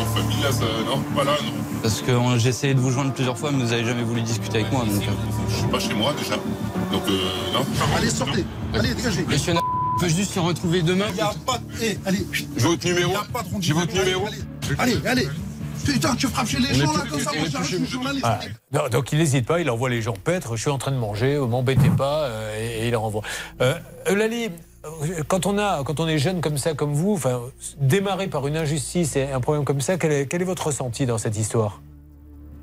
En 0.00 0.04
famille 0.16 0.42
là, 0.42 0.50
ça... 0.50 0.64
non, 0.86 1.00
pas 1.14 1.24
là, 1.24 1.32
non. 1.44 1.52
Parce 1.82 2.00
que 2.00 2.10
euh, 2.10 2.38
j'ai 2.38 2.48
essayé 2.48 2.74
de 2.74 2.80
vous 2.80 2.90
joindre 2.90 3.12
plusieurs 3.12 3.36
fois, 3.36 3.50
mais 3.52 3.62
vous 3.62 3.72
avez 3.72 3.84
jamais 3.84 4.02
voulu 4.02 4.22
discuter 4.22 4.60
avec 4.60 4.72
moi. 4.72 4.84
Donc, 4.84 5.02
euh. 5.02 5.10
Je 5.50 5.54
suis 5.56 5.66
pas 5.68 5.78
chez 5.78 5.94
moi 5.94 6.14
déjà. 6.18 6.34
Donc 6.90 7.02
euh, 7.08 7.18
non. 7.52 7.64
Allez, 7.96 8.10
sortez. 8.10 8.44
Allez, 8.72 8.94
dégagez. 8.94 9.24
Monsieur 9.28 9.54
on 9.54 10.00
peut 10.00 10.08
juste 10.08 10.32
se 10.32 10.40
retrouver 10.40 10.82
demain. 10.82 11.04
Il 11.10 11.16
y 11.16 11.20
a 11.20 11.32
pas 11.46 11.58
de... 11.58 11.64
Eh, 11.82 11.98
allez. 12.04 12.26
J'ai 12.32 12.46
votre 12.66 12.84
numéro. 12.86 13.12
J'ai 13.60 13.72
votre 13.72 13.94
numéro. 13.94 14.26
Allez, 14.78 14.96
allez. 15.06 15.28
Putain, 15.84 16.16
tu 16.16 16.26
frappes 16.26 16.48
chez 16.48 16.58
les 16.58 16.74
gens 16.74 16.92
là 16.92 17.04
comme 17.08 17.20
ça, 17.20 17.30
moi 17.36 17.46
est 17.46 17.50
j'arrive, 17.50 17.68
plus- 17.68 17.78
je 17.78 17.84
suis 17.84 17.92
journaliste. 17.92 18.24
Ah, 18.26 18.40
non, 18.72 18.88
donc 18.90 19.12
il 19.12 19.18
n'hésite 19.18 19.44
pas, 19.46 19.60
il 19.60 19.68
envoie 19.70 19.90
les 19.90 20.00
gens 20.00 20.14
paître. 20.14 20.56
Je 20.56 20.62
suis 20.62 20.70
en 20.70 20.78
train 20.78 20.90
de 20.92 20.96
manger, 20.96 21.36
m'embêtez 21.38 21.90
pas, 21.90 22.22
euh, 22.24 22.58
et, 22.58 22.78
et 22.80 22.84
il 22.86 22.90
les 22.90 22.96
renvoie. 22.96 23.20
Euh, 23.60 23.74
Eulalie, 24.10 24.48
quand 25.28 25.46
on, 25.46 25.58
a, 25.58 25.82
quand 25.84 26.00
on 26.00 26.06
est 26.06 26.18
jeune 26.18 26.40
comme 26.40 26.58
ça, 26.58 26.74
comme 26.74 26.92
vous, 26.92 27.14
enfin, 27.14 27.40
démarrer 27.80 28.28
par 28.28 28.46
une 28.46 28.56
injustice 28.56 29.16
et 29.16 29.30
un 29.30 29.40
problème 29.40 29.64
comme 29.64 29.80
ça, 29.80 29.96
quel 29.96 30.12
est, 30.12 30.26
quel 30.26 30.42
est 30.42 30.44
votre 30.44 30.66
ressenti 30.66 31.06
dans 31.06 31.18
cette 31.18 31.36
histoire? 31.36 31.80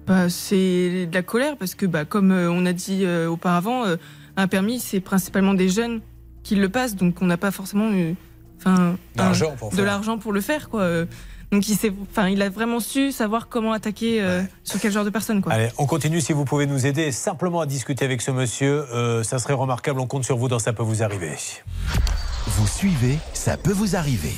Bah, 0.07 0.29
c'est 0.29 1.05
de 1.05 1.13
la 1.13 1.21
colère 1.21 1.57
parce 1.57 1.75
que, 1.75 1.85
bah, 1.85 2.05
comme 2.05 2.31
euh, 2.31 2.51
on 2.51 2.65
a 2.65 2.73
dit 2.73 3.05
euh, 3.05 3.27
auparavant, 3.27 3.85
euh, 3.85 3.97
un 4.37 4.47
permis, 4.47 4.79
c'est 4.79 4.99
principalement 4.99 5.53
des 5.53 5.69
jeunes 5.69 6.01
qui 6.43 6.55
le 6.55 6.69
passent, 6.69 6.95
donc 6.95 7.21
on 7.21 7.25
n'a 7.25 7.37
pas 7.37 7.51
forcément 7.51 7.91
euh, 7.93 8.13
enfin, 8.57 8.97
de 9.15 9.83
l'argent 9.83 10.17
pour 10.17 10.33
le 10.33 10.41
faire. 10.41 10.69
Quoi. 10.69 11.05
Donc 11.51 11.67
il, 11.67 11.75
s'est- 11.75 11.91
enfin, 12.09 12.29
il 12.29 12.41
a 12.41 12.49
vraiment 12.49 12.79
su 12.79 13.11
savoir 13.11 13.49
comment 13.49 13.73
attaquer 13.73 14.21
euh, 14.21 14.41
sur 14.63 14.79
quel 14.79 14.91
genre 14.91 15.03
de 15.03 15.09
personne. 15.09 15.41
Quoi. 15.41 15.51
Allez, 15.51 15.69
on 15.77 15.85
continue 15.85 16.21
si 16.21 16.31
vous 16.31 16.45
pouvez 16.45 16.65
nous 16.65 16.85
aider 16.85 17.11
simplement 17.11 17.59
à 17.59 17.65
discuter 17.65 18.05
avec 18.05 18.21
ce 18.21 18.31
monsieur. 18.31 18.85
euh, 18.93 19.21
ça 19.23 19.37
serait 19.37 19.53
remarquable, 19.53 19.99
on 19.99 20.07
compte 20.07 20.23
sur 20.23 20.37
vous 20.37 20.47
dans 20.47 20.59
Ça 20.59 20.71
peut 20.71 20.83
vous 20.83 21.03
arriver. 21.03 21.35
Vous 22.47 22.67
suivez, 22.67 23.17
ça 23.33 23.57
peut 23.57 23.73
vous 23.73 23.95
arriver. 23.97 24.33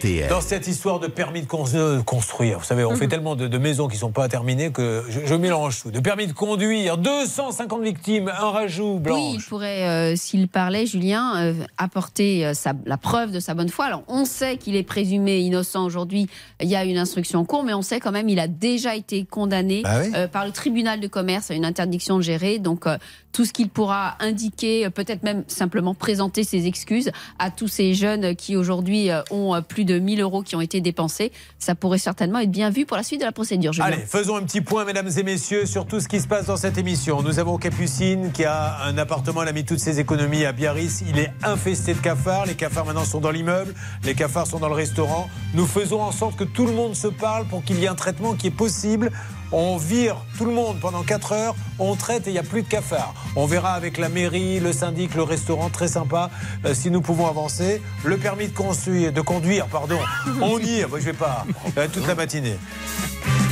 RTL. 0.00 0.28
Dans 0.28 0.40
cette 0.40 0.66
histoire 0.66 0.98
de 1.00 1.06
permis 1.06 1.42
de 1.42 1.46
de 1.50 2.00
construire, 2.02 2.58
vous 2.58 2.64
savez, 2.64 2.84
on 2.84 2.96
fait 2.96 3.08
tellement 3.08 3.36
de, 3.36 3.46
de 3.48 3.58
maisons 3.58 3.86
qui 3.88 3.96
ne 3.96 4.00
sont 4.00 4.12
pas 4.12 4.28
terminées 4.28 4.70
que 4.70 5.04
je, 5.10 5.20
je 5.26 5.34
mélange 5.34 5.82
tout. 5.82 5.90
De 5.90 6.00
permis 6.00 6.26
de 6.26 6.32
conduire, 6.32 6.96
250 6.96 7.82
victimes, 7.82 8.28
un 8.28 8.50
rajout, 8.50 8.94
Oui, 8.94 9.00
blanche. 9.00 9.34
il 9.36 9.42
pourrait, 9.48 9.88
euh, 9.88 10.16
s'il 10.16 10.48
parlait, 10.48 10.86
Julien, 10.86 11.36
euh, 11.36 11.52
apporter 11.76 12.46
euh, 12.46 12.54
sa- 12.54 12.72
la 12.86 12.96
preuve 12.96 13.30
de 13.32 13.40
sa 13.40 13.54
bonne 13.54 13.68
foi. 13.68 13.86
Alors, 13.86 14.02
on 14.08 14.24
sait 14.24 14.56
qu'il 14.56 14.74
est 14.76 14.82
présumé 14.82 15.40
innocent 15.40 15.84
aujourd'hui. 15.84 16.28
Il 16.62 16.68
y 16.68 16.76
a 16.76 16.84
une 16.84 16.96
instruction 16.98 17.40
en 17.40 17.44
cours, 17.44 17.62
mais 17.64 17.74
on 17.74 17.82
sait 17.82 18.00
quand 18.00 18.12
même 18.12 18.28
il 18.28 18.38
a 18.40 18.48
déjà 18.48 18.94
été 18.96 19.24
condamné 19.24 19.82
Bah 19.82 20.00
oui. 20.02 20.12
euh, 20.14 20.28
par 20.28 20.46
le 20.46 20.52
tribunal 20.52 21.00
de 21.00 21.08
commerce 21.08 21.50
à 21.50 21.54
une 21.54 21.64
interdiction 21.64 22.16
de 22.16 22.22
gérer. 22.22 22.58
Donc, 22.58 22.86
euh, 22.86 22.96
tout 23.32 23.44
ce 23.44 23.52
qu'il 23.52 23.68
pourra 23.68 24.16
indiquer, 24.20 24.86
euh, 24.86 24.90
peut-être 24.90 25.22
même 25.22 25.44
simplement 25.46 25.94
présenter 25.94 26.42
ses 26.42 26.66
excuses 26.66 27.10
à 27.38 27.50
tous 27.50 27.68
ces 27.68 27.94
jeunes 27.94 28.34
qui 28.34 28.56
aujourd'hui 28.56 29.10
euh, 29.10 29.22
ont 29.30 29.54
euh, 29.54 29.60
plus 29.60 29.84
de 29.84 29.89
1000 29.98 30.20
euros 30.20 30.42
qui 30.42 30.56
ont 30.56 30.60
été 30.60 30.80
dépensés, 30.80 31.32
ça 31.58 31.74
pourrait 31.74 31.98
certainement 31.98 32.38
être 32.38 32.50
bien 32.50 32.70
vu 32.70 32.86
pour 32.86 32.96
la 32.96 33.02
suite 33.02 33.20
de 33.20 33.26
la 33.26 33.32
procédure. 33.32 33.72
Allez, 33.80 33.98
faisons 33.98 34.36
un 34.36 34.42
petit 34.42 34.60
point, 34.60 34.84
mesdames 34.84 35.10
et 35.16 35.22
messieurs, 35.22 35.66
sur 35.66 35.86
tout 35.86 36.00
ce 36.00 36.08
qui 36.08 36.20
se 36.20 36.28
passe 36.28 36.46
dans 36.46 36.56
cette 36.56 36.78
émission. 36.78 37.22
Nous 37.22 37.38
avons 37.38 37.58
Capucine 37.58 38.32
qui 38.32 38.44
a 38.44 38.84
un 38.84 38.96
appartement, 38.98 39.42
elle 39.42 39.48
a 39.48 39.52
mis 39.52 39.64
toutes 39.64 39.80
ses 39.80 40.00
économies 40.00 40.44
à 40.44 40.52
Biarritz. 40.52 41.02
Il 41.08 41.18
est 41.18 41.32
infesté 41.42 41.94
de 41.94 41.98
cafards. 41.98 42.46
Les 42.46 42.54
cafards 42.54 42.86
maintenant 42.86 43.04
sont 43.04 43.20
dans 43.20 43.30
l'immeuble, 43.30 43.74
les 44.04 44.14
cafards 44.14 44.46
sont 44.46 44.58
dans 44.58 44.68
le 44.68 44.74
restaurant. 44.74 45.28
Nous 45.54 45.66
faisons 45.66 46.02
en 46.02 46.12
sorte 46.12 46.36
que 46.36 46.44
tout 46.44 46.66
le 46.66 46.72
monde 46.72 46.94
se 46.94 47.08
parle 47.08 47.46
pour 47.46 47.64
qu'il 47.64 47.78
y 47.78 47.84
ait 47.84 47.88
un 47.88 47.94
traitement 47.94 48.34
qui 48.34 48.48
est 48.48 48.50
possible. 48.52 49.10
On 49.52 49.76
vire 49.78 50.16
tout 50.38 50.44
le 50.44 50.52
monde 50.52 50.78
pendant 50.80 51.02
4 51.02 51.32
heures, 51.32 51.56
on 51.80 51.96
traite 51.96 52.28
et 52.28 52.30
il 52.30 52.34
n'y 52.34 52.38
a 52.38 52.44
plus 52.44 52.62
de 52.62 52.68
cafards. 52.68 53.14
On 53.34 53.46
verra 53.46 53.72
avec 53.72 53.98
la 53.98 54.08
mairie, 54.08 54.60
le 54.60 54.72
syndic, 54.72 55.14
le 55.16 55.24
restaurant, 55.24 55.70
très 55.70 55.88
sympa, 55.88 56.30
euh, 56.64 56.72
si 56.72 56.90
nous 56.90 57.00
pouvons 57.00 57.26
avancer. 57.26 57.82
Le 58.04 58.16
permis 58.16 58.46
de, 58.46 59.20
conduire, 59.20 59.66
pardon, 59.66 59.98
on 60.40 60.58
y 60.60 60.80
est. 60.80 60.86
Moi, 60.86 61.00
je 61.00 61.06
vais 61.06 61.12
pas 61.12 61.44
euh, 61.78 61.88
toute 61.92 62.06
la 62.06 62.14
matinée. 62.14 62.58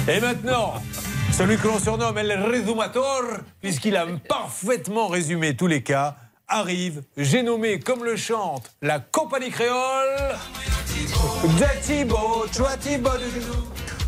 Et 0.07 0.21
maintenant, 0.21 0.75
celui 1.33 1.57
que 1.57 1.67
l'on 1.67 1.81
surnomme 1.81 2.17
El 2.17 2.45
Resumator, 2.45 3.23
puisqu'il 3.61 3.97
a 3.97 4.07
parfaitement 4.29 5.09
résumé 5.09 5.57
tous 5.57 5.67
les 5.67 5.83
cas, 5.83 6.15
arrive, 6.47 7.03
j'ai 7.17 7.43
nommé, 7.43 7.81
comme 7.81 8.05
le 8.05 8.17
chante, 8.17 8.71
la 8.83 9.01
compagnie 9.01 9.51
créole 9.51 10.37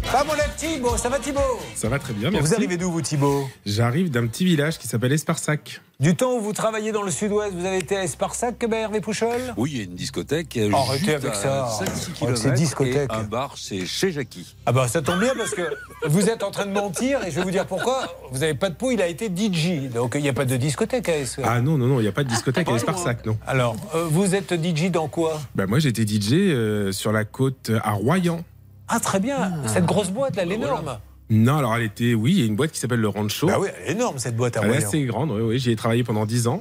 tu 0.02 0.08
vois 0.10 0.20
Thibaut, 0.20 0.24
pas 0.24 0.24
mon 0.24 0.32
Thibaut, 0.56 0.96
ça 0.96 1.08
va 1.08 1.18
Thibaut? 1.18 1.40
Ça 1.74 1.88
va 1.88 1.98
très 1.98 2.12
bien, 2.12 2.30
Vous 2.30 2.36
merci. 2.36 2.54
arrivez 2.54 2.76
d'où 2.76 2.90
vous 2.90 3.00
Thibaut? 3.02 3.48
J'arrive 3.66 4.10
d'un 4.10 4.26
petit 4.26 4.44
village 4.44 4.78
qui 4.78 4.86
s'appelle 4.88 5.12
Esparsac. 5.12 5.80
Du 6.00 6.16
temps 6.16 6.32
où 6.32 6.40
vous 6.40 6.54
travaillez 6.54 6.92
dans 6.92 7.02
le 7.02 7.10
sud-ouest, 7.10 7.52
vous 7.54 7.66
avez 7.66 7.76
été 7.78 7.94
à 7.96 8.04
Esparsac, 8.04 8.58
ben, 8.60 8.72
Hervé 8.78 9.00
Pouchol? 9.02 9.38
Oui, 9.58 9.70
il 9.72 9.78
y 9.78 9.80
a 9.82 9.84
une 9.84 9.94
discothèque. 9.94 10.56
euh, 10.56 10.70
Arrêtez 10.72 10.98
juste 11.04 11.10
avec 11.16 11.30
à 11.32 11.34
ça. 11.34 11.68
5-6 11.68 11.82
Oh, 11.82 11.86
c'est 11.96 12.12
kilomètres, 12.12 12.52
discothèque. 12.54 13.10
et 13.12 13.16
Un 13.16 13.22
bar, 13.24 13.54
c'est 13.58 13.84
chez 13.84 14.10
Jackie. 14.10 14.56
Ah 14.64 14.72
bah 14.72 14.88
ça 14.88 15.02
tombe 15.02 15.20
bien 15.20 15.34
parce 15.36 15.50
que 15.50 15.62
vous 16.06 16.30
êtes 16.30 16.42
en 16.42 16.50
train 16.50 16.64
de 16.64 16.72
mentir 16.72 17.22
et 17.26 17.30
je 17.30 17.36
vais 17.36 17.42
vous 17.42 17.50
dire 17.50 17.66
pourquoi. 17.66 18.16
Vous 18.32 18.38
n'avez 18.38 18.54
pas 18.54 18.70
de 18.70 18.74
peau, 18.76 18.90
il 18.92 19.02
a 19.02 19.06
été 19.08 19.26
DJ. 19.28 19.90
Donc 19.92 20.12
il 20.14 20.22
n'y 20.22 20.28
a 20.30 20.32
pas 20.32 20.46
de 20.46 20.56
discothèque 20.56 21.08
à 21.10 21.18
Esparsac. 21.18 21.52
Ah 21.54 21.60
non, 21.60 21.76
non, 21.76 21.86
non, 21.86 22.00
il 22.00 22.04
n'y 22.04 22.08
a 22.08 22.12
pas 22.12 22.24
de 22.24 22.30
discothèque 22.30 22.68
à 22.68 22.72
Esparsac, 22.74 23.26
non. 23.26 23.36
Alors, 23.46 23.76
euh, 23.94 24.06
vous 24.10 24.34
êtes 24.34 24.54
DJ 24.54 24.90
dans 24.90 25.08
quoi? 25.08 25.38
Bah, 25.54 25.66
moi, 25.66 25.80
j'étais 25.80 26.06
DJ 26.06 26.32
euh, 26.32 26.92
sur 26.92 27.12
la 27.12 27.26
côte 27.26 27.70
à 27.84 27.90
Royan. 27.92 28.42
Ah 28.90 29.00
très 29.00 29.20
bien, 29.20 29.52
cette 29.66 29.86
grosse 29.86 30.10
boîte 30.10 30.36
là, 30.36 30.44
l'énorme. 30.44 30.98
Non, 31.30 31.58
alors 31.58 31.76
elle 31.76 31.84
était, 31.84 32.12
oui, 32.12 32.32
il 32.32 32.40
y 32.40 32.42
a 32.42 32.46
une 32.46 32.56
boîte 32.56 32.72
qui 32.72 32.80
s'appelle 32.80 33.00
le 33.00 33.08
Rancho. 33.08 33.46
Bah 33.46 33.58
oui, 33.60 33.68
elle 33.84 33.90
est 33.90 33.92
énorme 33.92 34.18
cette 34.18 34.34
boîte 34.36 34.56
à 34.56 34.62
Elle 34.64 34.72
est 34.72 34.76
assez 34.78 35.04
grande, 35.04 35.30
oui, 35.30 35.42
oui. 35.42 35.58
J'y 35.60 35.70
ai 35.70 35.76
travaillé 35.76 36.02
pendant 36.02 36.26
10 36.26 36.48
ans. 36.48 36.60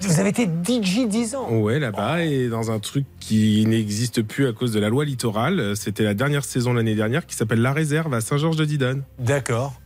Vous 0.00 0.20
avez 0.20 0.30
été 0.30 0.44
DJ 0.46 1.06
10 1.08 1.34
ans 1.36 1.50
Ouais, 1.50 1.78
là-bas, 1.78 2.24
et 2.24 2.48
dans 2.48 2.70
un 2.72 2.80
truc 2.80 3.04
qui 3.20 3.64
n'existe 3.66 4.22
plus 4.22 4.48
à 4.48 4.52
cause 4.52 4.72
de 4.72 4.80
la 4.80 4.88
loi 4.88 5.04
littorale. 5.04 5.76
C'était 5.76 6.04
la 6.04 6.14
dernière 6.14 6.44
saison 6.44 6.72
l'année 6.72 6.96
dernière 6.96 7.26
qui 7.26 7.36
s'appelle 7.36 7.62
La 7.62 7.72
Réserve 7.72 8.12
à 8.12 8.20
Saint-Georges-de-Didonne. 8.20 9.02
D'accord. 9.18 9.80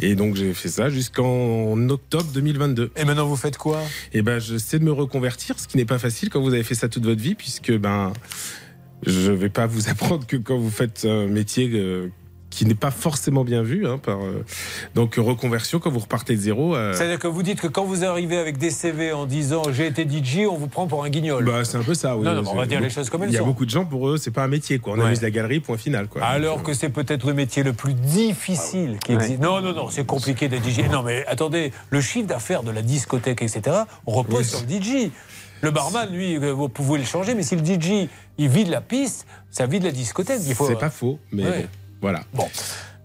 Et 0.00 0.14
donc 0.14 0.36
j'ai 0.36 0.54
fait 0.54 0.68
ça 0.68 0.90
jusqu'en 0.90 1.76
octobre 1.88 2.30
2022. 2.32 2.92
Et 2.96 3.04
maintenant 3.04 3.26
vous 3.26 3.36
faites 3.36 3.58
quoi? 3.58 3.80
Et 4.12 4.22
ben 4.22 4.38
j'essaie 4.38 4.78
de 4.78 4.84
me 4.84 4.92
reconvertir, 4.92 5.58
ce 5.58 5.66
qui 5.66 5.76
n'est 5.76 5.84
pas 5.84 5.98
facile 5.98 6.30
quand 6.30 6.40
vous 6.40 6.54
avez 6.54 6.62
fait 6.62 6.76
ça 6.76 6.88
toute 6.88 7.04
votre 7.04 7.20
vie, 7.20 7.34
puisque 7.34 7.72
ben 7.76 8.12
je 9.06 9.30
vais 9.32 9.48
pas 9.50 9.66
vous 9.66 9.88
apprendre 9.90 10.26
que 10.26 10.36
quand 10.36 10.58
vous 10.58 10.70
faites 10.70 11.04
un 11.08 11.26
métier 11.26 11.70
euh, 11.74 12.08
qui 12.50 12.64
n'est 12.64 12.74
pas 12.74 12.90
forcément 12.90 13.44
bien 13.44 13.62
vu, 13.62 13.86
hein, 13.86 13.98
par 13.98 14.24
euh, 14.24 14.42
donc 14.94 15.16
reconversion 15.16 15.80
quand 15.80 15.90
vous 15.90 15.98
repartez 15.98 16.34
de 16.34 16.40
zéro. 16.40 16.74
euh, 16.74 16.94
C'est-à-dire 16.94 17.18
que 17.18 17.26
vous 17.28 17.42
dites 17.42 17.60
que 17.60 17.66
quand 17.66 17.84
vous 17.84 18.06
arrivez 18.06 18.38
avec 18.38 18.56
des 18.56 18.70
CV 18.70 19.12
en 19.12 19.26
disant 19.26 19.62
j'ai 19.70 19.86
été 19.86 20.08
DJ, 20.08 20.46
on 20.50 20.56
vous 20.56 20.66
prend 20.66 20.86
pour 20.86 21.04
un 21.04 21.10
guignol. 21.10 21.44
bah, 21.44 21.62
c'est 21.64 21.76
un 21.76 21.82
peu 21.82 21.92
ça, 21.92 22.16
oui. 22.16 22.24
Non, 22.24 22.34
non, 22.34 22.42
mais 22.42 22.48
on 22.48 22.54
va 22.56 22.64
dire 22.66 22.80
les 22.80 22.88
choses 22.88 23.10
comme 23.10 23.22
elles 23.22 23.28
Il 23.28 23.34
y 23.34 23.36
a 23.36 23.40
sont. 23.40 23.46
beaucoup 23.46 23.66
de 23.66 23.70
gens 23.70 23.84
pour 23.84 24.08
eux, 24.08 24.16
c'est 24.16 24.30
pas 24.30 24.42
un 24.44 24.48
métier, 24.48 24.78
quoi. 24.78 24.94
On 24.94 24.98
Ouais. 24.98 25.04
amuse 25.04 25.20
la 25.20 25.30
galerie, 25.30 25.60
point 25.60 25.76
final, 25.76 26.08
quoi. 26.08 26.24
Alors 26.24 26.62
que 26.62 26.72
c'est 26.72 26.88
peut-être 26.88 27.26
le 27.26 27.34
métier 27.34 27.62
le 27.62 27.74
plus 27.74 27.92
difficile 27.92 28.98
qui 29.04 29.12
existe. 29.12 29.40
Non, 29.40 29.60
non, 29.60 29.74
non, 29.74 29.88
c'est 29.90 30.06
compliqué 30.06 30.48
d'être 30.48 30.64
DJ. 30.68 30.88
Non, 30.90 31.02
mais 31.02 31.24
attendez, 31.26 31.70
le 31.90 32.00
chiffre 32.00 32.26
d'affaires 32.26 32.62
de 32.62 32.70
la 32.70 32.80
discothèque, 32.82 33.42
etc., 33.42 33.60
on 34.06 34.12
repose 34.12 34.46
sur 34.48 34.60
le 34.66 34.66
DJ. 34.80 35.10
Le 35.60 35.70
barman, 35.70 36.08
lui, 36.10 36.36
euh, 36.36 36.52
vous 36.52 36.68
pouvez 36.68 36.98
le 36.98 37.04
changer, 37.04 37.34
mais 37.34 37.42
si 37.42 37.56
le 37.56 37.64
DJ, 37.64 38.08
il 38.38 38.48
vide 38.48 38.68
la 38.68 38.80
piste, 38.80 39.26
ça 39.50 39.66
vide 39.66 39.82
la 39.84 39.90
discothèque. 39.90 40.40
Faut... 40.54 40.66
C'est 40.66 40.78
pas 40.78 40.90
faux, 40.90 41.18
mais 41.32 41.44
Ouais. 41.44 41.62
bon, 41.62 41.68
voilà. 42.00 42.20
Bon. 42.32 42.48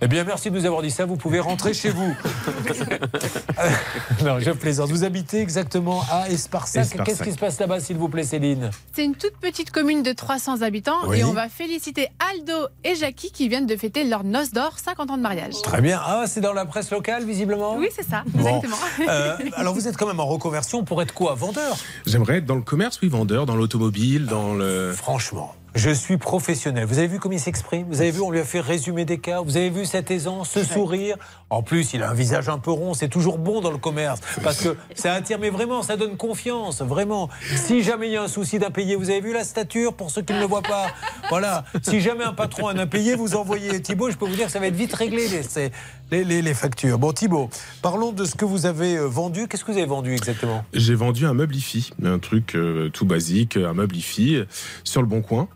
Eh 0.03 0.07
bien, 0.07 0.25
merci 0.25 0.51
de 0.51 0.59
nous 0.59 0.65
avoir 0.65 0.81
dit 0.81 0.91
ça. 0.91 1.05
Vous 1.05 1.15
pouvez 1.15 1.39
rentrer 1.39 1.73
chez 1.73 1.89
vous. 1.89 2.13
non, 4.25 4.37
je 4.39 4.51
plaisante. 4.51 4.89
Vous 4.89 5.05
habitez 5.05 5.39
exactement 5.39 6.03
à 6.11 6.29
Esparsac. 6.29 6.83
Esparsac. 6.83 7.05
Qu'est-ce 7.05 7.23
qui 7.23 7.31
se 7.31 7.37
passe 7.37 7.57
là-bas, 7.57 7.79
s'il 7.79 7.95
vous 7.95 8.09
plaît, 8.09 8.23
Céline? 8.23 8.69
C'est 8.91 9.05
une 9.05 9.15
toute 9.15 9.37
petite 9.37 9.71
commune 9.71 10.03
de 10.03 10.11
300 10.11 10.61
habitants 10.61 10.97
Oui. 11.07 11.19
et 11.19 11.23
on 11.23 11.31
va 11.31 11.47
féliciter 11.47 12.09
Aldo 12.33 12.67
et 12.83 12.95
Jackie 12.95 13.31
qui 13.31 13.47
viennent 13.47 13.65
de 13.65 13.77
fêter 13.77 14.03
leur 14.03 14.25
noce 14.25 14.51
d'or, 14.51 14.73
50 14.77 15.09
ans 15.11 15.17
de 15.17 15.21
mariage. 15.21 15.53
Très 15.63 15.81
bien. 15.81 16.01
Ah, 16.05 16.25
c'est 16.27 16.41
dans 16.41 16.53
la 16.53 16.65
presse 16.65 16.91
locale, 16.91 17.23
visiblement? 17.23 17.77
Oui, 17.77 17.87
c'est 17.95 18.07
ça, 18.07 18.23
Bon. 18.27 18.57
exactement. 18.57 18.75
Euh, 19.07 19.37
alors, 19.55 19.73
vous 19.73 19.87
êtes 19.87 19.95
quand 19.95 20.07
même 20.07 20.19
en 20.19 20.25
reconversion 20.27 20.83
pour 20.83 21.01
être 21.01 21.13
quoi? 21.13 21.33
Vendeur? 21.35 21.77
J'aimerais 22.05 22.39
être 22.39 22.45
dans 22.45 22.55
le 22.55 22.61
commerce, 22.61 22.99
oui, 23.01 23.07
vendeur, 23.07 23.45
dans 23.45 23.55
l'automobile, 23.55 24.25
dans 24.25 24.53
le. 24.53 24.91
Franchement. 24.91 25.55
Je 25.75 25.89
suis 25.89 26.17
professionnel. 26.17 26.85
Vous 26.85 26.99
avez 26.99 27.07
vu 27.07 27.19
comme 27.19 27.33
il 27.33 27.39
s'exprime? 27.39 27.87
Vous 27.89 28.01
avez 28.01 28.11
vu, 28.11 28.21
on 28.21 28.29
lui 28.29 28.39
a 28.39 28.43
fait 28.45 28.59
résumer 28.59 29.05
des 29.05 29.17
cas. 29.17 29.41
Vous 29.41 29.57
avez 29.57 29.71
vu 29.71 29.85
cette 29.85 30.11
aisance, 30.11 30.51
ce 30.51 30.63
sourire? 30.63 31.15
En 31.49 31.63
plus, 31.63 31.93
il 31.93 32.03
a 32.03 32.11
un 32.11 32.13
visage 32.13 32.47
un 32.47 32.59
peu 32.59 32.69
rond. 32.69 32.93
C'est 32.93 33.07
toujours 33.07 33.39
bon 33.39 33.59
dans 33.59 33.71
le 33.71 33.79
commerce. 33.79 34.19
Parce 34.43 34.61
que 34.61 34.77
ça 34.93 35.13
attire, 35.13 35.39
mais 35.39 35.49
vraiment, 35.49 35.81
ça 35.81 35.97
donne 35.97 36.15
confiance. 36.15 36.81
Vraiment. 36.83 37.27
Si 37.55 37.81
jamais 37.81 38.07
il 38.07 38.13
y 38.13 38.17
a 38.17 38.21
un 38.21 38.27
souci 38.27 38.59
d'impayé, 38.59 38.95
vous 38.95 39.09
avez 39.09 39.21
vu 39.21 39.33
la 39.33 39.43
stature 39.43 39.93
pour 39.95 40.11
ceux 40.11 40.21
qui 40.21 40.33
ne 40.33 40.39
le 40.39 40.45
voient 40.45 40.61
pas? 40.61 40.87
Voilà. 41.29 41.65
Si 41.81 42.01
jamais 42.01 42.23
un 42.23 42.33
patron 42.33 42.67
a 42.67 42.73
un 42.73 42.77
impayé, 42.77 43.15
vous 43.15 43.35
envoyez 43.35 43.81
Thibaut. 43.81 44.11
Je 44.11 44.17
peux 44.17 44.27
vous 44.27 44.35
dire 44.35 44.45
que 44.45 44.51
ça 44.51 44.59
va 44.59 44.67
être 44.67 44.75
vite 44.75 44.93
réglé, 44.93 45.27
les, 45.27 45.41
c'est- 45.41 45.71
les, 46.11 46.23
les- 46.23 46.43
les 46.43 46.53
factures. 46.53 46.99
Bon, 46.99 47.11
Thibaut, 47.13 47.49
parlons 47.81 48.11
de 48.11 48.25
ce 48.25 48.35
que 48.35 48.45
vous 48.45 48.67
avez 48.67 48.97
euh, 48.97 49.05
vendu. 49.07 49.47
Qu'est-ce 49.47 49.63
que 49.65 49.71
vous 49.71 49.77
avez 49.79 49.87
vendu 49.87 50.13
exactement? 50.13 50.63
J'ai 50.73 50.93
vendu 50.93 51.25
un 51.25 51.33
meuble 51.33 51.55
IFI, 51.55 51.89
un 52.05 52.19
truc 52.19 52.55
euh, 52.55 52.89
tout 52.89 53.05
basique, 53.05 53.57
un 53.57 53.73
meuble 53.73 53.95
IFI, 53.95 54.35
euh, 54.35 54.45
sur 54.83 55.01
le 55.01 55.07
bon 55.07 55.23
coin. 55.23 55.47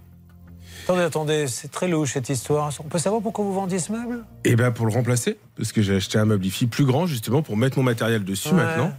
Attendez, 0.88 1.04
attendez, 1.04 1.48
c'est 1.48 1.70
très 1.70 1.90
louche 1.90 2.14
cette 2.14 2.30
histoire. 2.30 2.72
On 2.80 2.84
peut 2.88 2.98
savoir 2.98 3.22
pourquoi 3.22 3.44
vous 3.44 3.52
vendiez 3.54 3.78
ce 3.78 3.92
meuble? 3.92 4.24
Et 4.46 4.56
ben 4.56 4.72
pour 4.72 4.86
le 4.86 4.94
remplacer, 4.94 5.38
parce 5.58 5.74
que 5.74 5.82
j'ai 5.82 5.98
acheté 5.98 6.18
un 6.18 6.24
meuble 6.24 6.46
IFI 6.46 6.66
plus 6.68 6.86
grand 6.86 7.06
justement 7.08 7.42
pour 7.42 7.58
mettre 7.58 7.78
mon 7.78 7.84
matériel 7.84 8.24
dessus 8.24 8.48
Ouais. 8.48 8.56
maintenant. 8.56 8.94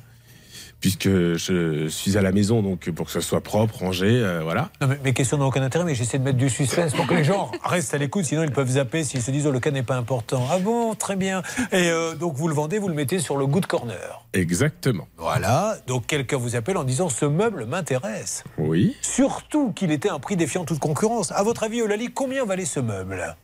Puisque 0.81 1.09
je 1.09 1.89
suis 1.89 2.17
à 2.17 2.23
la 2.23 2.33
maison, 2.33 2.63
donc 2.63 2.89
pour 2.91 3.07
que 3.07 3.13
ça 3.13 3.21
soit 3.21 3.41
propre, 3.41 3.79
rangé, 3.79 4.07
euh, 4.09 4.41
voilà. 4.43 4.71
Non, 4.81 4.87
mais 4.87 4.99
mes 5.03 5.13
questions 5.13 5.37
n'ont 5.37 5.47
aucun 5.47 5.63
intérêt, 5.63 5.85
mais 5.85 5.95
j'essaie 5.95 6.19
de 6.19 6.25
mettre 6.25 6.39
du 6.39 6.49
suspense 6.49 6.93
pour 6.95 7.07
que 7.07 7.15
les 7.15 7.25
gens 7.25 7.51
restent 7.65 7.95
à 7.95 7.99
l'écoute, 7.99 8.25
sinon 8.25 8.45
ils 8.45 8.53
peuvent 8.53 8.71
zapper 8.71 9.03
s'ils 9.05 9.23
se 9.23 9.31
disent 9.31 9.47
oh, 9.47 9.51
le 9.51 9.61
cas 9.61 9.71
n'est 9.71 9.83
pas 9.83 9.97
important. 9.97 10.47
Ah 10.51 10.59
bon, 10.59 10.95
très 10.95 11.17
bien. 11.17 11.43
Et 11.73 11.91
euh, 11.91 12.15
donc 12.15 12.35
vous 12.35 12.49
le 12.49 12.55
vendez, 12.55 12.79
vous 12.79 12.89
le 12.89 12.95
mettez 12.95 13.19
sur 13.19 13.37
le 13.37 13.47
good 13.47 13.67
corner. 13.67 14.25
Exactement. 14.35 15.09
Voilà, 15.17 15.77
donc 15.87 16.07
quelqu'un 16.07 16.37
vous 16.37 16.55
appelle 16.57 16.77
en 16.77 16.85
disant 16.85 17.09
ce 17.09 17.25
meuble 17.25 17.65
m'intéresse. 17.67 18.45
Oui. 18.57 18.97
Surtout 19.01 19.73
qu'il 19.73 19.91
était 19.91 20.11
un 20.11 20.21
prix 20.21 20.37
défiant 20.37 20.65
toute 20.65 20.79
concurrence. 20.79 21.33
À 21.33 21.43
votre 21.43 21.65
avis, 21.65 21.81
Eulalie, 21.81 22.13
combien 22.13 22.45
valait 22.45 22.65
ce 22.65 22.81
meuble? 22.81 23.37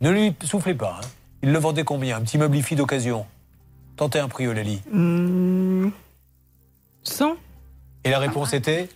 Ne 0.00 0.10
lui 0.10 0.34
soufflez 0.44 0.74
pas. 0.74 1.00
hein. 1.02 1.06
Il 1.42 1.52
le 1.52 1.58
vendait 1.58 1.84
combien? 1.84 2.16
Un 2.18 2.20
petit 2.22 2.38
meuble 2.38 2.58
d'occasion? 2.76 3.26
Tentez 3.96 4.18
un 4.18 4.28
prix, 4.28 4.44
Eulalie. 4.44 4.82
Hmm, 4.92 5.88
100 7.06 7.36
Et 8.04 8.10
la 8.10 8.18
réponse 8.18 8.52
était 8.52 8.88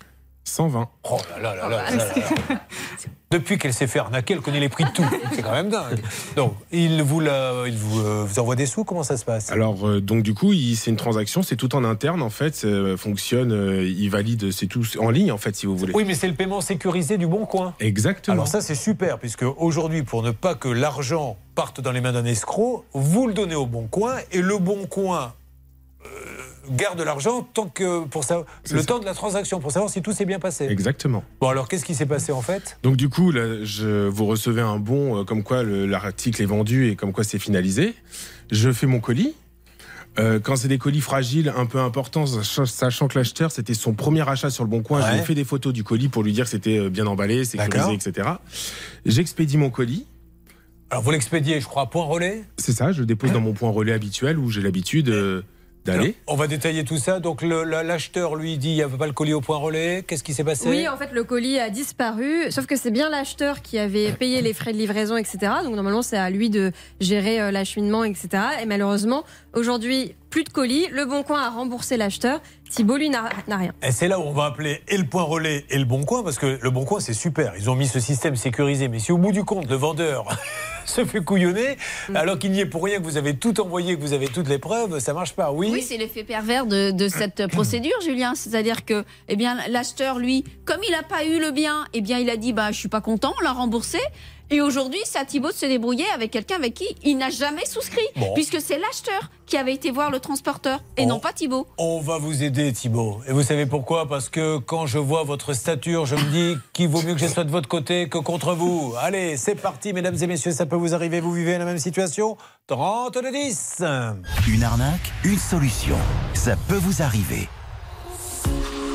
120. 0.44 0.88
Oh 1.04 1.18
là 1.30 1.38
là 1.38 1.54
là 1.54 1.68
là 1.68 1.90
là 1.90 1.96
là 1.96 2.14
là. 2.48 2.60
Depuis 3.30 3.58
qu'elle 3.58 3.72
s'est 3.72 3.86
fait 3.86 4.00
arnaquer, 4.00 4.34
elle 4.34 4.40
connaît 4.40 4.58
les 4.58 4.68
prix 4.68 4.82
de 4.82 4.90
tout. 4.90 5.04
C'est 5.32 5.42
quand 5.42 5.52
même 5.52 5.68
dingue. 5.68 6.00
Donc, 6.34 6.54
il 6.72 7.00
vous, 7.04 7.20
la- 7.20 7.62
il 7.68 7.76
vous, 7.76 8.00
euh, 8.00 8.24
vous 8.26 8.40
envoie 8.40 8.56
des 8.56 8.66
sous 8.66 8.82
Comment 8.82 9.04
ça 9.04 9.16
se 9.16 9.24
passe? 9.24 9.52
Alors, 9.52 9.86
euh, 9.86 10.00
donc 10.00 10.24
du 10.24 10.34
coup, 10.34 10.52
c'est 10.74 10.90
une 10.90 10.96
transaction, 10.96 11.44
c'est 11.44 11.54
tout 11.54 11.76
en 11.76 11.84
interne, 11.84 12.22
en 12.22 12.30
fait, 12.30 12.56
ça 12.56 12.66
fonctionne, 12.96 13.52
euh, 13.52 13.84
il 13.86 14.08
valide, 14.10 14.50
c'est 14.50 14.66
tout 14.66 14.82
en 14.98 15.10
ligne, 15.10 15.30
en 15.30 15.38
fait, 15.38 15.54
si 15.54 15.66
vous 15.66 15.76
voulez. 15.76 15.92
Oui, 15.94 16.02
mais 16.04 16.16
c'est 16.16 16.26
le 16.26 16.34
paiement 16.34 16.60
sécurisé 16.60 17.18
du 17.18 17.28
Bon 17.28 17.46
Coin. 17.46 17.72
Exactement. 17.78 18.32
Alors 18.34 18.48
ça, 18.48 18.60
c'est 18.60 18.74
super, 18.74 19.20
puisque 19.20 19.44
aujourd'hui, 19.58 20.02
pour 20.02 20.24
ne 20.24 20.32
pas 20.32 20.56
que 20.56 20.66
l'argent 20.68 21.36
parte 21.54 21.80
dans 21.80 21.92
les 21.92 22.00
mains 22.00 22.12
d'un 22.12 22.24
escroc, 22.24 22.84
vous 22.94 23.28
le 23.28 23.34
donnez 23.34 23.54
au 23.54 23.66
Bon 23.66 23.86
Coin, 23.86 24.16
et 24.32 24.42
le 24.42 24.58
Bon 24.58 24.86
Coin 24.86 25.34
euh, 26.04 26.08
garde 26.70 27.00
l'argent 27.00 27.42
tant 27.42 27.66
que 27.68 28.04
pour 28.04 28.24
ça, 28.24 28.44
le 28.70 28.84
temps 28.84 28.98
de 28.98 29.04
la 29.04 29.14
transaction, 29.14 29.60
pour 29.60 29.72
savoir 29.72 29.90
si 29.90 30.02
tout 30.02 30.12
s'est 30.12 30.24
bien 30.26 30.38
passé. 30.38 30.66
Exactement. 30.66 31.24
Bon, 31.40 31.48
alors 31.48 31.68
qu'est-ce 31.68 31.84
qui 31.84 31.94
s'est 31.94 32.06
passé 32.06 32.32
en 32.32 32.42
fait? 32.42 32.78
Donc 32.82 32.96
du 32.96 33.08
coup, 33.08 33.30
là, 33.30 33.64
je, 33.64 34.06
vous 34.08 34.26
recevez 34.26 34.60
un 34.60 34.78
bon 34.78 35.20
euh, 35.20 35.24
comme 35.24 35.42
quoi 35.42 35.62
le- 35.62 35.86
l'article 35.86 36.42
est 36.42 36.46
vendu 36.46 36.88
et 36.90 36.96
comme 36.96 37.12
quoi 37.12 37.24
c'est 37.24 37.38
finalisé. 37.38 37.94
Je 38.50 38.72
fais 38.72 38.86
mon 38.86 39.00
colis. 39.00 39.34
Euh, 40.18 40.40
quand 40.40 40.56
c'est 40.56 40.66
des 40.66 40.78
colis 40.78 41.00
fragiles, 41.00 41.52
un 41.56 41.66
peu 41.66 41.78
importants, 41.78 42.26
sach- 42.26 42.64
sachant 42.66 43.06
que 43.06 43.16
l'acheteur, 43.16 43.52
c'était 43.52 43.74
son 43.74 43.92
premier 43.94 44.28
achat 44.28 44.50
sur 44.50 44.64
le 44.64 44.68
Bon 44.70 44.82
Coin, 44.82 45.00
je 45.06 45.12
lui 45.12 45.20
ai 45.20 45.22
fait 45.22 45.36
des 45.36 45.44
photos 45.44 45.72
du 45.72 45.84
colis 45.84 46.08
pour 46.08 46.24
lui 46.24 46.32
dire 46.32 46.44
que 46.46 46.50
c'était 46.50 46.78
euh, 46.78 46.90
bien 46.90 47.06
emballé, 47.06 47.44
sécurisé, 47.44 47.92
etc. 47.94 48.28
J'expédie 49.06 49.56
mon 49.56 49.70
colis. 49.70 50.06
Alors 50.90 51.04
vous 51.04 51.12
l'expédiez, 51.12 51.60
je 51.60 51.66
crois, 51.66 51.82
à 51.82 51.86
point 51.86 52.04
relais? 52.04 52.42
C'est 52.58 52.72
ça, 52.72 52.90
je 52.90 53.00
le 53.00 53.06
dépose 53.06 53.30
dans 53.32 53.40
mon 53.40 53.52
point 53.52 53.70
relais 53.70 53.92
habituel 53.92 54.36
où 54.38 54.50
j'ai 54.50 54.60
l'habitude 54.60 55.08
euh, 55.10 55.42
d'aller. 55.84 56.14
On 56.26 56.36
va 56.36 56.46
détailler 56.46 56.84
tout 56.84 56.98
ça. 56.98 57.20
Donc 57.20 57.42
l'acheteur 57.42 58.36
lui 58.36 58.58
dit 58.58 58.70
il 58.70 58.74
n'y 58.74 58.82
avait 58.82 58.96
pas 58.96 59.06
le 59.06 59.12
colis 59.12 59.32
au 59.32 59.40
point 59.40 59.56
relais. 59.56 60.04
Qu'est-ce 60.06 60.24
qui 60.24 60.34
s'est 60.34 60.44
passé? 60.44 60.68
Oui, 60.68 60.88
en 60.88 60.96
fait, 60.96 61.10
le 61.12 61.24
colis 61.24 61.58
a 61.58 61.70
disparu, 61.70 62.50
sauf 62.50 62.66
que 62.66 62.76
c'est 62.76 62.90
bien 62.90 63.08
l'acheteur 63.08 63.62
qui 63.62 63.78
avait 63.78 64.12
payé 64.12 64.42
les 64.42 64.52
frais 64.52 64.72
de 64.72 64.78
livraison, 64.78 65.16
etc. 65.16 65.38
Donc 65.64 65.74
normalement, 65.74 66.02
c'est 66.02 66.18
à 66.18 66.30
lui 66.30 66.50
de 66.50 66.72
gérer 67.00 67.40
euh, 67.40 67.50
l'acheminement, 67.50 68.04
etc. 68.04 68.28
Et 68.62 68.66
malheureusement, 68.66 69.24
aujourd'hui, 69.54 70.14
plus 70.30 70.44
de 70.44 70.48
colis. 70.48 70.86
Le 70.92 71.04
Bon 71.04 71.22
Coin 71.22 71.42
a 71.42 71.50
remboursé 71.50 71.96
l'acheteur. 71.96 72.40
Thibault, 72.70 72.96
lui, 72.96 73.10
n'a 73.10 73.28
rien. 73.48 73.72
Et 73.82 73.90
c'est 73.90 74.06
là 74.06 74.20
où 74.20 74.22
on 74.22 74.32
va 74.32 74.44
appeler 74.46 74.82
et 74.86 74.96
le 74.96 75.04
point 75.04 75.24
relais 75.24 75.64
et 75.70 75.78
le 75.78 75.84
bon 75.84 76.04
coin, 76.04 76.22
parce 76.22 76.38
que 76.38 76.58
le 76.62 76.70
bon 76.70 76.84
coin, 76.84 77.00
c'est 77.00 77.12
super. 77.14 77.52
Ils 77.58 77.68
ont 77.68 77.74
mis 77.74 77.88
ce 77.88 77.98
système 77.98 78.36
sécurisé. 78.36 78.86
Mais 78.86 79.00
si 79.00 79.10
au 79.10 79.18
bout 79.18 79.32
du 79.32 79.44
compte, 79.44 79.68
le 79.68 79.74
vendeur 79.74 80.24
se 80.86 81.04
fait 81.04 81.20
couillonner, 81.20 81.76
alors 82.14 82.38
qu'il 82.38 82.52
n'y 82.52 82.60
est 82.60 82.66
pour 82.66 82.84
rien, 82.84 82.98
que 82.98 83.02
vous 83.02 83.16
avez 83.16 83.34
tout 83.34 83.60
envoyé, 83.60 83.96
que 83.96 84.00
vous 84.00 84.12
avez 84.12 84.28
toutes 84.28 84.48
les 84.48 84.58
preuves, 84.58 85.00
ça 85.00 85.12
marche 85.12 85.32
pas. 85.32 85.50
Oui. 85.50 85.68
Oui, 85.72 85.82
c'est 85.82 85.96
l'effet 85.96 86.22
pervers 86.22 86.64
de, 86.66 86.92
de 86.92 87.08
cette 87.08 87.46
procédure, 87.52 88.00
Julien. 88.04 88.34
C'est-à-dire 88.36 88.84
que, 88.84 89.04
eh 89.28 89.34
bien, 89.34 89.58
l'acheteur, 89.68 90.18
lui, 90.20 90.44
comme 90.64 90.80
il 90.86 90.92
n'a 90.92 91.02
pas 91.02 91.24
eu 91.24 91.40
le 91.40 91.50
bien, 91.50 91.86
eh 91.92 92.00
bien, 92.00 92.18
il 92.18 92.30
a 92.30 92.36
dit, 92.36 92.52
bah, 92.52 92.70
je 92.70 92.78
suis 92.78 92.88
pas 92.88 93.00
content, 93.00 93.34
on 93.40 93.44
l'a 93.44 93.52
remboursé. 93.52 93.98
Et 94.52 94.60
aujourd'hui, 94.60 94.98
c'est 95.04 95.18
à 95.18 95.24
Thibaut 95.24 95.50
de 95.50 95.54
se 95.54 95.64
débrouiller 95.66 96.06
avec 96.12 96.32
quelqu'un 96.32 96.56
avec 96.56 96.74
qui 96.74 96.86
il 97.04 97.16
n'a 97.18 97.30
jamais 97.30 97.64
souscrit, 97.66 98.02
Bon. 98.16 98.34
puisque 98.34 98.60
c'est 98.60 98.78
l'acheteur 98.78 99.30
qui 99.46 99.56
avait 99.56 99.74
été 99.74 99.92
voir 99.92 100.10
le 100.10 100.18
transporteur 100.18 100.82
et 100.96 101.06
non 101.06 101.20
pas 101.20 101.32
Thibaut. 101.32 101.68
On 101.78 102.00
va 102.00 102.18
vous 102.18 102.42
aider, 102.42 102.72
Thibault. 102.72 103.20
Et 103.28 103.32
vous 103.32 103.44
savez 103.44 103.66
pourquoi? 103.66 104.08
Parce 104.08 104.28
que 104.28 104.58
quand 104.58 104.86
je 104.86 104.98
vois 104.98 105.22
votre 105.22 105.52
stature, 105.52 106.04
je 106.04 106.16
me 106.16 106.30
dis 106.30 106.58
qu'il 106.72 106.88
vaut 106.88 107.00
mieux 107.02 107.14
que 107.14 107.20
je 107.20 107.28
sois 107.28 107.44
de 107.44 107.50
votre 107.50 107.68
côté 107.68 108.08
que 108.08 108.18
contre 108.18 108.54
vous. 108.54 108.92
Allez, 109.00 109.36
c'est 109.36 109.54
parti, 109.54 109.92
mesdames 109.92 110.16
et 110.20 110.26
messieurs, 110.26 110.50
ça 110.52 110.66
peut 110.66 110.76
vous 110.76 110.94
arriver. 110.94 111.20
Vous 111.20 111.32
vivez 111.32 111.56
la 111.56 111.64
même 111.64 111.78
situation? 111.78 112.36
30 112.66 113.14
de 113.18 113.30
10. 113.32 113.82
Une 114.48 114.64
arnaque, 114.64 115.12
une 115.24 115.38
solution. 115.38 115.96
Ça 116.34 116.56
peut 116.68 116.76
vous 116.76 117.02
arriver. 117.02 117.48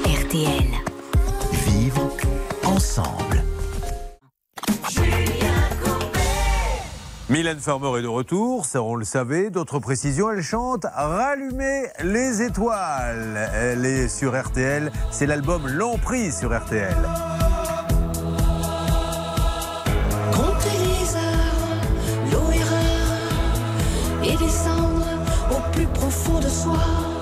RTL. 0.05 0.65
Vivre 1.65 2.09
ensemble. 2.65 3.43
Mylène 7.29 7.59
Farmer 7.59 7.97
est 7.97 8.03
de 8.03 8.07
retour, 8.07 8.65
ça 8.65 8.83
on 8.83 8.95
le 8.95 9.03
savait. 9.03 9.49
D'autres 9.49 9.79
précisions, 9.79 10.29
elle 10.31 10.43
chante 10.43 10.85
Rallumer 10.93 11.87
les 12.03 12.43
étoiles. 12.43 13.49
Elle 13.53 13.85
est 13.85 14.07
sur 14.07 14.39
RTL, 14.39 14.91
c'est 15.11 15.25
l'album 15.25 15.67
L'Emprise 15.67 16.37
sur 16.37 16.55
RTL. 16.55 16.95
Descendre 24.39 25.05
au 25.49 25.71
plus 25.71 25.87
profond 25.87 26.39
de 26.39 26.49
soi. 26.49 27.14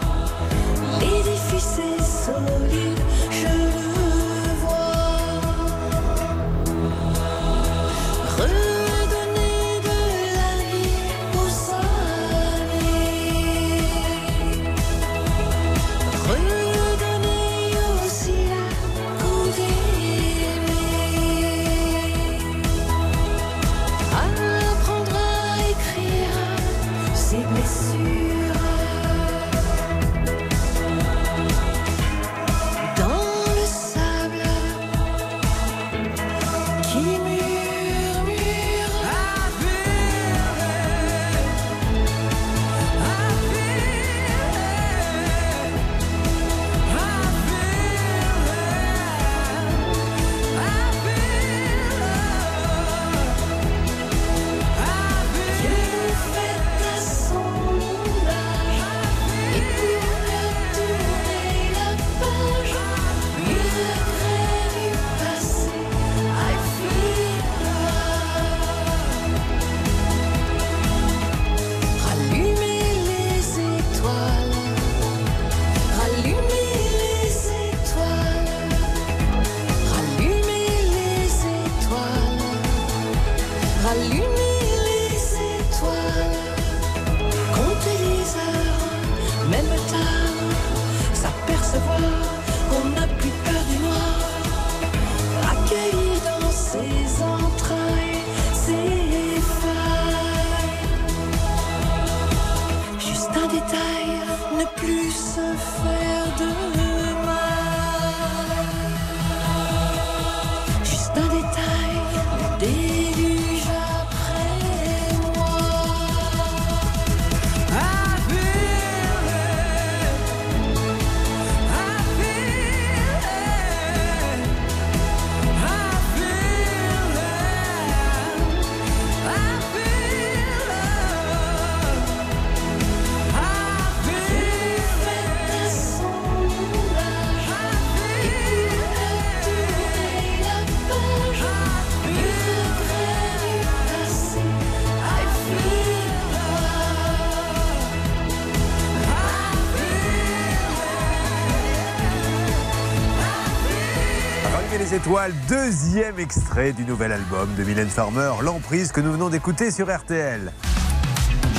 Étoiles, 155.04 155.34
deuxième 155.50 156.18
extrait 156.18 156.72
du 156.72 156.86
nouvel 156.86 157.12
album 157.12 157.54
de 157.56 157.64
Mylène 157.66 157.90
Farmer, 157.90 158.32
L'emprise 158.42 158.94
que 158.94 159.02
nous 159.02 159.12
venons 159.12 159.28
d'écouter 159.28 159.70
sur 159.70 159.94
RTL. 159.94 160.54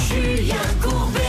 Julien 0.08 0.54
Courbet. 0.82 1.20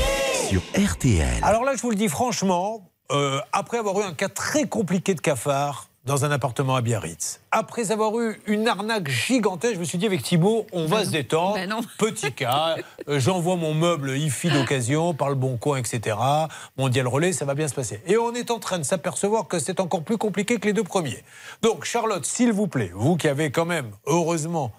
Sur 0.48 0.62
RTL. 0.78 1.44
Alors 1.44 1.66
là, 1.66 1.74
je 1.76 1.82
vous 1.82 1.90
le 1.90 1.98
dis 1.98 2.08
franchement, 2.08 2.90
euh, 3.12 3.42
après 3.52 3.80
avoir 3.80 4.00
eu 4.00 4.04
un 4.04 4.14
cas 4.14 4.30
très 4.30 4.64
compliqué 4.64 5.14
de 5.14 5.20
cafard 5.20 5.90
dans 6.06 6.24
un 6.24 6.32
appartement 6.32 6.76
à 6.76 6.82
Biarritz, 6.82 7.42
après 7.52 7.92
avoir 7.92 8.20
eu 8.20 8.40
une 8.46 8.68
arnaque 8.68 9.10
gigantesque, 9.10 9.74
je 9.76 9.80
me 9.80 9.86
suis 9.86 9.98
dit 9.98 10.06
avec 10.06 10.22
Thibault, 10.22 10.68
on 10.72 10.86
va 10.86 11.04
se 11.04 11.10
détendre. 11.10 11.58
Petit 11.98 12.32
cas, 12.32 12.76
euh, 13.10 13.20
j'envoie 13.20 13.56
mon 13.56 13.74
meuble 13.74 14.16
IFI 14.16 14.52
d'occasion 14.52 15.16
par 15.16 15.30
le 15.30 15.36
bon 15.36 15.58
coin, 15.58 15.78
etc. 15.78 16.18
Mondial 16.78 17.08
Relais, 17.08 17.34
ça 17.34 17.46
va 17.46 17.56
bien 17.56 17.68
se 17.68 17.74
passer. 17.74 18.02
Et 18.06 18.18
on 18.18 18.34
est 18.34 18.52
en 18.52 18.60
train 18.60 18.78
de 18.78 18.84
s'apercevoir 18.84 19.48
que 19.48 19.58
c'est 19.58 19.80
encore 19.80 20.04
plus 20.04 20.18
compliqué 20.18 20.60
que 20.60 20.68
les 20.68 20.74
deux 20.74 20.84
premiers. 20.84 21.24
Donc 21.64 21.86
Charlotte, 21.86 22.26
s'il 22.26 22.54
vous 22.54 22.68
plaît, 22.68 22.92
vous 22.94 23.18
qui 23.18 23.28
avez 23.28 23.50
quand 23.50 23.66
même, 23.66 23.90
heureusement, 24.06 24.72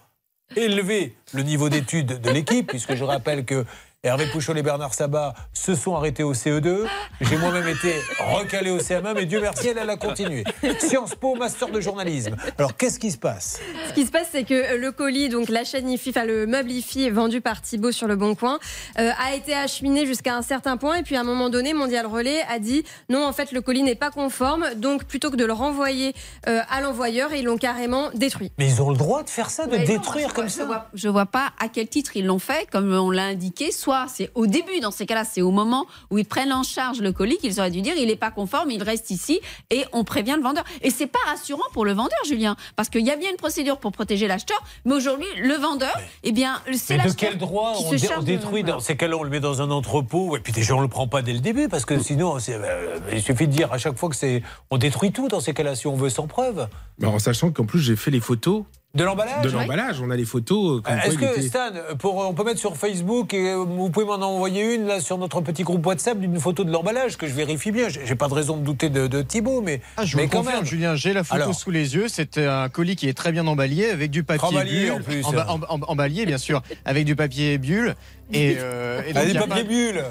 élevé 0.55 1.17
le 1.33 1.43
niveau 1.43 1.69
d'études 1.69 2.21
de 2.21 2.31
l'équipe, 2.31 2.67
puisque 2.71 2.95
je 2.95 3.03
rappelle 3.03 3.45
que 3.45 3.65
Hervé 4.07 4.27
Pouchol 4.27 4.57
et 4.59 4.63
Bernard 4.63 4.95
Sabat 4.95 5.35
se 5.53 5.75
sont 5.75 5.97
arrêtés 5.97 6.23
au 6.23 6.33
CE2. 6.33 6.85
J'ai 7.21 7.37
moi-même 7.39 7.67
été 7.67 7.93
recalé 8.21 8.71
au 8.71 8.79
CM1, 8.79 9.15
mais 9.15 9.27
Dieu 9.27 9.41
merci, 9.41 9.67
elle, 9.69 9.79
elle 9.79 9.91
a 9.91 9.97
continué. 9.97 10.45
Sciences 10.79 11.17
Po, 11.17 11.35
master 11.35 11.71
de 11.71 11.81
journalisme. 11.81 12.37
Alors, 12.57 12.77
qu'est-ce 12.77 13.01
qui 13.01 13.11
se 13.11 13.19
passe? 13.19 13.59
Ce 13.89 13.95
qui 13.95 14.07
se 14.07 14.13
passe, 14.13 14.29
c'est 14.31 14.45
que 14.45 14.77
le 14.77 14.93
colis, 14.93 15.29
donc 15.29 15.49
la 15.49 15.65
chaîne 15.65 15.91
IFI, 15.91 16.11
enfin 16.11 16.25
le 16.25 16.47
meuble 16.47 16.71
IFI 16.71 17.11
vendu 17.11 17.41
par 17.41 17.61
Thibault 17.63 17.91
sur 17.91 18.07
le 18.07 18.15
Bon 18.15 18.37
Coin, 18.37 18.61
euh, 19.01 19.11
a 19.19 19.35
été 19.35 19.55
acheminé 19.55 20.07
jusqu'à 20.07 20.37
un 20.37 20.43
certain 20.43 20.77
point. 20.77 20.95
Et 20.99 21.03
puis 21.03 21.17
à 21.17 21.21
un 21.23 21.25
moment 21.25 21.51
donné, 21.51 21.75
Mondial 21.75 22.07
Relais 22.07 22.43
a 22.49 22.61
dit 22.61 22.85
non, 23.09 23.27
en 23.27 23.33
fait, 23.33 23.51
le 23.51 23.61
colis 23.61 23.83
n'est 23.83 23.97
pas 23.97 24.11
conforme. 24.13 24.67
Donc 24.77 25.03
plutôt 25.05 25.33
que 25.33 25.37
de 25.37 25.45
le 25.45 25.53
renvoyer 25.53 26.15
euh, 26.49 26.61
à 26.71 26.81
l'envoyeur, 26.81 27.35
ils 27.35 27.45
l'ont 27.45 27.59
carrément 27.59 28.11
détruit. 28.15 28.53
Mais 28.59 28.67
ils 28.69 28.81
ont 28.81 28.91
le 28.91 28.97
droit 28.97 29.25
de 29.25 29.31
faire 29.31 29.51
ça, 29.51 29.67
de 29.67 29.73
Ouais, 29.73 29.79
non, 29.81 29.85
détruire 29.85 30.33
comme 30.33 30.45
vois- 30.47 30.51
ça? 30.53 30.63
Je 30.63 30.67
vois, 30.67 30.87
je 30.95 31.09
vois 31.09 31.27
pas 31.27 31.51
à 31.59 31.69
quel 31.69 31.89
titre 31.89 32.13
ils 32.17 32.25
l'ont 32.27 32.39
fait, 32.39 32.69
comme 32.71 32.93
on 32.95 33.11
l'a 33.11 33.25
indiqué. 33.25 33.73
Soit 33.73 33.96
c'est 34.09 34.31
au 34.35 34.47
début, 34.47 34.81
dans 34.81 34.91
ces 34.91 35.07
cas-là, 35.07 35.25
c'est 35.25 35.43
au 35.43 35.51
moment 35.51 35.87
où 36.11 36.19
ils 36.19 36.25
prennent 36.27 36.53
en 36.53 36.63
charge 36.63 37.01
le 37.01 37.13
colis 37.13 37.39
qu'ils 37.39 37.59
auraient 37.61 37.71
dû 37.71 37.81
dire 37.81 37.95
il 37.97 38.07
n'est 38.09 38.17
pas 38.17 38.31
conforme, 38.31 38.71
il 38.71 38.83
reste 38.83 39.11
ici 39.11 39.41
et 39.71 39.85
on 39.93 40.05
prévient 40.05 40.35
le 40.37 40.43
vendeur. 40.43 40.65
Et 40.83 40.91
c'est 40.91 41.07
pas 41.07 41.19
rassurant 41.27 41.63
pour 41.73 41.85
le 41.85 41.93
vendeur, 41.93 42.19
Julien, 42.27 42.57
parce 42.77 42.89
qu'il 42.89 43.07
y 43.07 43.11
a 43.11 43.17
bien 43.17 43.31
une 43.31 43.37
procédure 43.37 43.79
pour 43.79 43.93
protéger 43.93 44.27
l'acheteur, 44.29 44.63
mais 44.85 44.95
aujourd'hui, 44.95 45.27
le 45.41 45.55
vendeur, 45.55 45.95
eh 46.23 46.33
bien, 46.33 46.61
c'est 46.75 46.95
Mais 46.97 46.99
de 47.05 47.09
l'acheteur 47.09 47.31
quel 47.31 47.39
droit 47.39 47.75
qui 47.77 47.85
on, 47.87 47.91
se 47.93 47.97
dé- 47.97 48.09
on 48.17 48.21
de- 48.21 48.25
détruit 48.27 48.63
dans 48.65 48.81
ces 48.81 48.97
cas-là, 48.97 49.17
on 49.17 49.23
le 49.23 49.31
met 49.31 49.41
dans 49.41 49.63
un 49.63 49.71
entrepôt 49.71 50.37
et 50.37 50.41
puis 50.41 50.53
déjà 50.53 50.75
on 50.75 50.81
le 50.81 50.89
prend 50.89 51.09
pas 51.09 51.23
dès 51.23 51.33
le 51.33 51.41
début 51.41 51.69
parce 51.69 51.85
que 51.85 51.99
sinon 51.99 52.37
euh, 52.49 52.99
il 53.13 53.23
suffit 53.23 53.47
de 53.47 53.53
dire 53.53 53.73
à 53.73 53.79
chaque 53.79 53.97
fois 53.97 54.09
que 54.09 54.17
c'est 54.17 54.43
on 54.71 54.79
détruit 54.79 55.13
tout 55.13 55.29
dans 55.29 55.41
ces 55.41 55.55
cas-là 55.55 55.75
si 55.75 55.87
on 55.87 55.95
veut 55.97 56.11
sans 56.11 56.27
preuve. 56.27 56.69
Bah, 56.99 57.09
en 57.09 57.19
sachant 57.19 57.51
qu'en 57.51 57.67
plus, 57.67 57.81
j'ai 57.81 57.97
fait 57.97 58.11
les 58.11 58.21
photos. 58.21 58.65
De 58.97 59.05
l'emballage 59.05 59.43
De 59.45 59.51
l'emballage, 59.51 60.01
on 60.01 60.11
a 60.11 60.17
les 60.17 60.25
photos. 60.25 60.81
euh, 60.89 60.97
Est-ce 61.05 61.17
que 61.19 61.25
était- 61.25 61.43
Stan, 61.43 61.71
pour, 61.99 62.17
on 62.17 62.33
peut 62.35 62.45
mettre 62.45 62.59
sur 62.61 62.77
Facebook 62.77 63.35
et 63.35 63.51
euh, 63.51 63.57
vous 63.57 63.91
pouvez 63.91 64.07
m'en 64.07 64.15
envoyer 64.15 64.75
une 64.75 64.87
là 64.87 65.01
sur 65.01 65.19
notre 65.19 65.41
petit 65.43 65.63
groupe 65.65 65.85
WhatsApp 65.87 66.19
d'une 66.19 66.41
photo 66.41 66.65
de 66.65 66.73
l'emballage 66.73 67.17
que 67.19 67.27
je 67.27 67.35
vérifie 67.35 67.73
bien. 67.73 67.89
J'ai 67.89 68.15
pas 68.15 68.29
de 68.29 68.35
raison 68.35 68.57
de 68.57 68.63
douter 68.65 68.89
de, 68.89 69.07
de 69.07 69.23
Thibaut, 69.23 69.61
mais, 69.61 69.81
Ah, 69.97 70.05
je 70.05 70.17
mais 70.17 70.29
quand 70.29 70.39
confirme, 70.39 70.57
même. 70.57 70.65
Julien, 70.65 70.95
j'ai 70.97 71.13
la 71.13 71.25
photo 71.25 71.43
Alors. 71.43 71.55
sous 71.55 71.71
les 71.71 71.95
yeux. 71.95 72.07
C'est 72.09 72.39
un 72.39 72.69
colis 72.69 72.97
qui 72.97 73.09
est 73.09 73.15
très 73.15 73.33
bien 73.33 73.47
emballé 73.47 73.87
avec 73.91 74.11
du 74.11 74.25
papier 74.25 74.49
Emballé, 74.49 74.71
bulle. 74.85 74.93
en 74.93 75.01
plus. 75.01 75.21
Emba- 75.23 75.47
em- 75.49 75.65
em- 75.69 75.85
emballé, 75.89 76.25
bien 76.27 76.39
sûr, 76.39 76.63
avec 76.85 77.05
du 77.05 77.15
papier 77.17 77.59
bulle. 77.59 77.95
Et, 78.33 78.57
euh, 78.59 79.03
et 79.07 79.13
donc, 79.13 79.23
Ah, 79.37 79.39
a 79.45 79.47
papiers 79.47 79.63
pas- 79.65 79.69
bulles. 79.69 80.05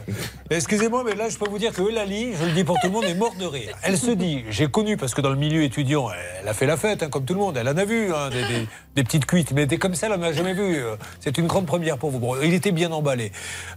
Excusez-moi, 0.49 1.03
mais 1.05 1.15
là, 1.15 1.27
je 1.27 1.37
peux 1.37 1.49
vous 1.49 1.57
dire 1.57 1.73
que 1.73 1.81
Eulalie, 1.81 2.33
je 2.39 2.45
le 2.45 2.51
dis 2.51 2.63
pour 2.63 2.75
tout 2.79 2.87
le 2.87 2.93
monde, 2.93 3.03
est 3.05 3.15
morte 3.15 3.37
de 3.37 3.45
rire. 3.45 3.75
Elle 3.83 3.97
se 3.97 4.11
dit, 4.11 4.43
j'ai 4.49 4.67
connu, 4.67 4.95
parce 4.95 5.13
que 5.13 5.21
dans 5.21 5.31
le 5.31 5.35
milieu 5.35 5.63
étudiant, 5.63 6.07
elle 6.41 6.47
a 6.47 6.53
fait 6.53 6.67
la 6.67 6.77
fête, 6.77 7.01
hein, 7.03 7.09
comme 7.09 7.25
tout 7.25 7.33
le 7.33 7.39
monde. 7.39 7.57
Elle 7.57 7.67
en 7.67 7.75
a 7.77 7.83
vu, 7.85 8.13
hein, 8.13 8.29
des, 8.29 8.41
des- 8.43 8.67
des 8.95 9.03
petites 9.03 9.25
cuites. 9.25 9.51
Mais 9.51 9.65
des 9.65 9.77
comme 9.77 9.95
ça, 9.95 10.07
elle 10.07 10.17
n'en 10.19 10.27
a 10.27 10.31
jamais 10.31 10.53
vu. 10.53 10.75
Euh, 10.77 10.95
C'est 11.19 11.37
une 11.37 11.47
grande 11.47 11.65
première 11.65 11.97
pour 11.97 12.11
vous. 12.11 12.19
Bon, 12.19 12.35
il 12.41 12.53
était 12.53 12.71
bien 12.71 12.91
emballé. 12.91 13.31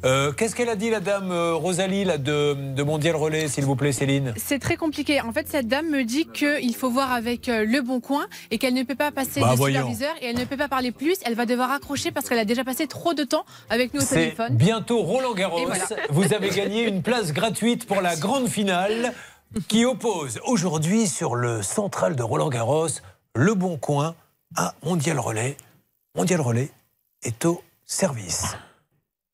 Euh, 0.05 0.31
Qu'est-ce 0.33 0.55
qu'elle 0.55 0.69
a 0.69 0.77
dit, 0.77 0.91
la 0.91 1.01
dame 1.01 1.33
euh, 1.33 1.55
Rosalie, 1.55 2.05
là, 2.05 2.19
de, 2.19 2.55
de 2.55 2.83
Mondial 2.83 3.17
Relais, 3.17 3.49
s'il 3.49 3.65
vous 3.65 3.75
plaît, 3.77 3.93
Céline? 3.93 4.35
C'est 4.37 4.59
très 4.61 4.77
compliqué. 4.77 5.21
En 5.23 5.33
fait, 5.33 5.49
cette 5.49 5.67
dame 5.69 5.89
me 5.91 6.05
dit 6.05 6.27
qu'il 6.33 6.75
faut 6.77 6.91
voir 6.91 7.13
avec 7.13 7.49
euh, 7.49 7.65
le 7.67 7.81
bon 7.83 7.99
coin 8.01 8.27
et 8.53 8.59
qu'elle 8.59 8.75
ne 8.75 8.83
peut 8.85 8.95
pas 8.95 9.11
passer 9.11 9.41
Bah, 9.41 9.53
de 9.53 9.57
voyons. 9.57 9.79
superviseur 9.79 10.15
et 10.23 10.27
elle 10.27 10.39
ne 10.39 10.45
peut 10.45 10.57
pas 10.59 10.69
parler 10.69 10.93
plus. 10.93 11.17
Elle 11.25 11.35
va 11.35 11.47
devoir 11.47 11.73
accrocher 11.73 12.11
parce 12.13 12.29
qu'elle 12.29 12.39
a 12.39 12.45
déjà 12.45 12.63
passé 12.63 12.87
trop 12.87 13.15
de 13.15 13.25
temps 13.25 13.45
avec 13.71 13.95
nous 13.95 14.01
au 14.03 14.05
téléphone. 14.31 14.57
bientôt 14.57 15.03
Roland 15.03 15.35
Garros. 15.35 15.67
Voilà. 15.67 15.85
Vous 16.11 16.33
avez 16.33 16.51
gagné 16.51 16.87
une 16.87 17.03
place 17.03 17.33
gratuite 17.33 17.87
pour 17.87 18.01
la 18.01 18.17
grande 18.17 18.49
finale 18.49 19.13
qui 19.69 19.85
oppose 19.85 20.41
aujourd'hui 20.45 21.07
sur 21.07 21.35
le 21.35 21.63
central 21.63 22.17
de 22.17 22.23
Roland 22.23 22.49
Garros 22.49 22.89
le 23.35 23.55
Bon 23.55 23.77
Coin 23.77 24.15
à 24.57 24.75
Mondial 24.85 25.19
Relais. 25.19 25.57
Mondial 26.17 26.41
Relais 26.41 26.71
est 27.23 27.45
au 27.45 27.63
service. 27.85 28.57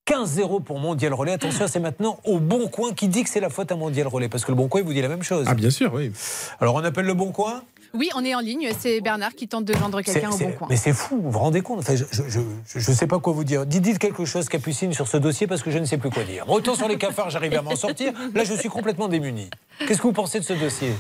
15-0 0.07 0.62
pour 0.62 0.79
Mondial 0.79 1.15
Relais. 1.15 1.33
Attention, 1.33 1.66
c'est 1.66 1.81
maintenant 1.81 2.21
au 2.25 2.39
Bon 2.39 2.69
Coin 2.69 2.93
qui 2.93 3.09
dit 3.09 3.25
que 3.25 3.31
c'est 3.31 3.41
la 3.41 3.49
faute 3.49 3.73
à 3.73 3.77
Mondial 3.77 4.07
Relais. 4.07 4.29
Parce 4.29 4.45
que 4.45 4.51
le 4.51 4.57
Bon 4.57 4.69
Coin, 4.69 4.83
il 4.83 4.87
vous 4.87 4.93
dit 4.93 5.01
la 5.01 5.09
même 5.09 5.23
chose. 5.23 5.47
Ah, 5.49 5.55
bien 5.55 5.71
sûr, 5.71 5.95
oui. 5.95 6.12
Alors, 6.61 6.75
on 6.75 6.85
appelle 6.85 7.07
le 7.07 7.15
Bon 7.15 7.33
Coin 7.33 7.62
Oui, 7.95 8.11
on 8.16 8.25
est 8.25 8.35
en 8.35 8.41
ligne. 8.41 8.69
C'est 8.79 9.01
Bernard 9.01 9.35
qui 9.35 9.47
tente 9.49 9.65
de 9.65 9.73
vendre 9.75 10.03
quelqu'un 10.03 10.31
au 10.31 10.37
bon 10.37 10.53
coin. 10.53 10.66
Mais 10.71 10.77
c'est 10.77 10.93
fou, 10.93 11.21
vous 11.23 11.31
vous 11.31 11.39
rendez 11.39 11.61
compte? 11.61 11.79
Enfin, 11.79 11.95
Je 11.97 12.79
ne 12.91 12.95
sais 12.97 13.07
pas 13.07 13.19
quoi 13.21 13.33
vous 13.33 13.45
dire. 13.45 13.66
Dites, 13.66 13.83
dites 13.83 13.99
quelque 13.99 14.25
chose, 14.25 14.49
Capucine, 14.49 14.93
sur 14.93 15.07
ce 15.09 15.16
dossier 15.16 15.47
parce 15.47 15.62
que 15.62 15.71
je 15.71 15.79
ne 15.79 15.85
sais 15.85 15.99
plus 15.99 16.11
quoi 16.11 16.25
dire. 16.25 16.49
Autant 16.49 16.75
sur 16.75 16.89
les 16.89 16.97
cafards, 16.99 17.31
j'arrive 17.31 17.55
à 17.55 17.62
m'en 17.62 17.77
sortir. 17.77 18.12
Là, 18.35 18.45
je 18.45 18.55
suis 18.55 18.69
complètement 18.69 19.09
démuni. 19.09 19.49
Qu'est-ce 19.87 19.99
que 19.99 20.07
vous 20.07 20.12
pensez 20.12 20.41
de 20.41 20.45
ce 20.45 20.53
dossier? 20.55 20.91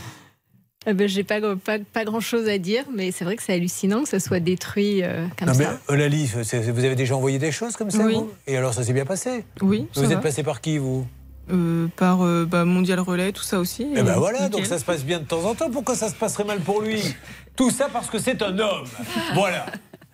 Eh 0.86 0.92
ben, 0.92 1.08
J'ai 1.08 1.24
pas, 1.24 1.40
pas, 1.56 1.78
pas 1.78 2.04
grand 2.04 2.20
chose 2.20 2.46
à 2.48 2.58
dire, 2.58 2.84
mais 2.94 3.10
c'est 3.10 3.24
vrai 3.24 3.36
que 3.36 3.42
c'est 3.42 3.54
hallucinant 3.54 4.02
que 4.02 4.08
ça 4.10 4.20
soit 4.20 4.38
détruit 4.40 5.02
euh, 5.02 5.26
comme 5.38 5.48
Non, 5.48 5.54
mais 5.56 5.64
ça. 5.64 5.80
Eulalie, 5.90 6.30
c'est- 6.44 6.70
vous 6.70 6.84
avez 6.84 6.94
déjà 6.94 7.16
envoyé 7.16 7.38
des 7.38 7.52
choses 7.52 7.74
comme 7.74 7.90
ça 7.90 8.04
Oui. 8.04 8.14
vous? 8.14 8.30
Et 8.46 8.56
alors, 8.58 8.74
ça 8.74 8.84
s'est 8.84 8.92
bien 8.92 9.06
passé? 9.06 9.44
Oui, 9.62 9.88
ça 9.94 10.00
Vous 10.02 10.06
êtes 10.08 10.16
va. 10.16 10.20
passé 10.22 10.42
par 10.42 10.60
qui, 10.60 10.76
vous? 10.76 11.06
Euh, 11.52 11.88
par 11.96 12.22
euh, 12.22 12.46
bah, 12.46 12.64
Mondial 12.64 13.00
Relais, 13.00 13.32
tout 13.32 13.42
ça 13.42 13.58
aussi. 13.58 13.86
Eh 13.94 14.02
ben 14.02 14.14
voilà, 14.14 14.44
Nickel. 14.44 14.50
donc 14.50 14.66
ça 14.66 14.78
se 14.78 14.84
passe 14.84 15.04
bien 15.04 15.18
de 15.20 15.24
temps 15.24 15.44
en 15.44 15.54
temps. 15.54 15.70
Pourquoi 15.70 15.94
ça 15.94 16.08
se 16.08 16.14
passerait 16.14 16.44
mal 16.44 16.60
pour 16.60 16.80
lui? 16.80 17.02
Tout 17.54 17.70
ça 17.70 17.88
parce 17.92 18.08
que 18.08 18.18
c'est 18.18 18.40
un 18.42 18.58
homme. 18.58 18.86
Voilà. 19.34 19.66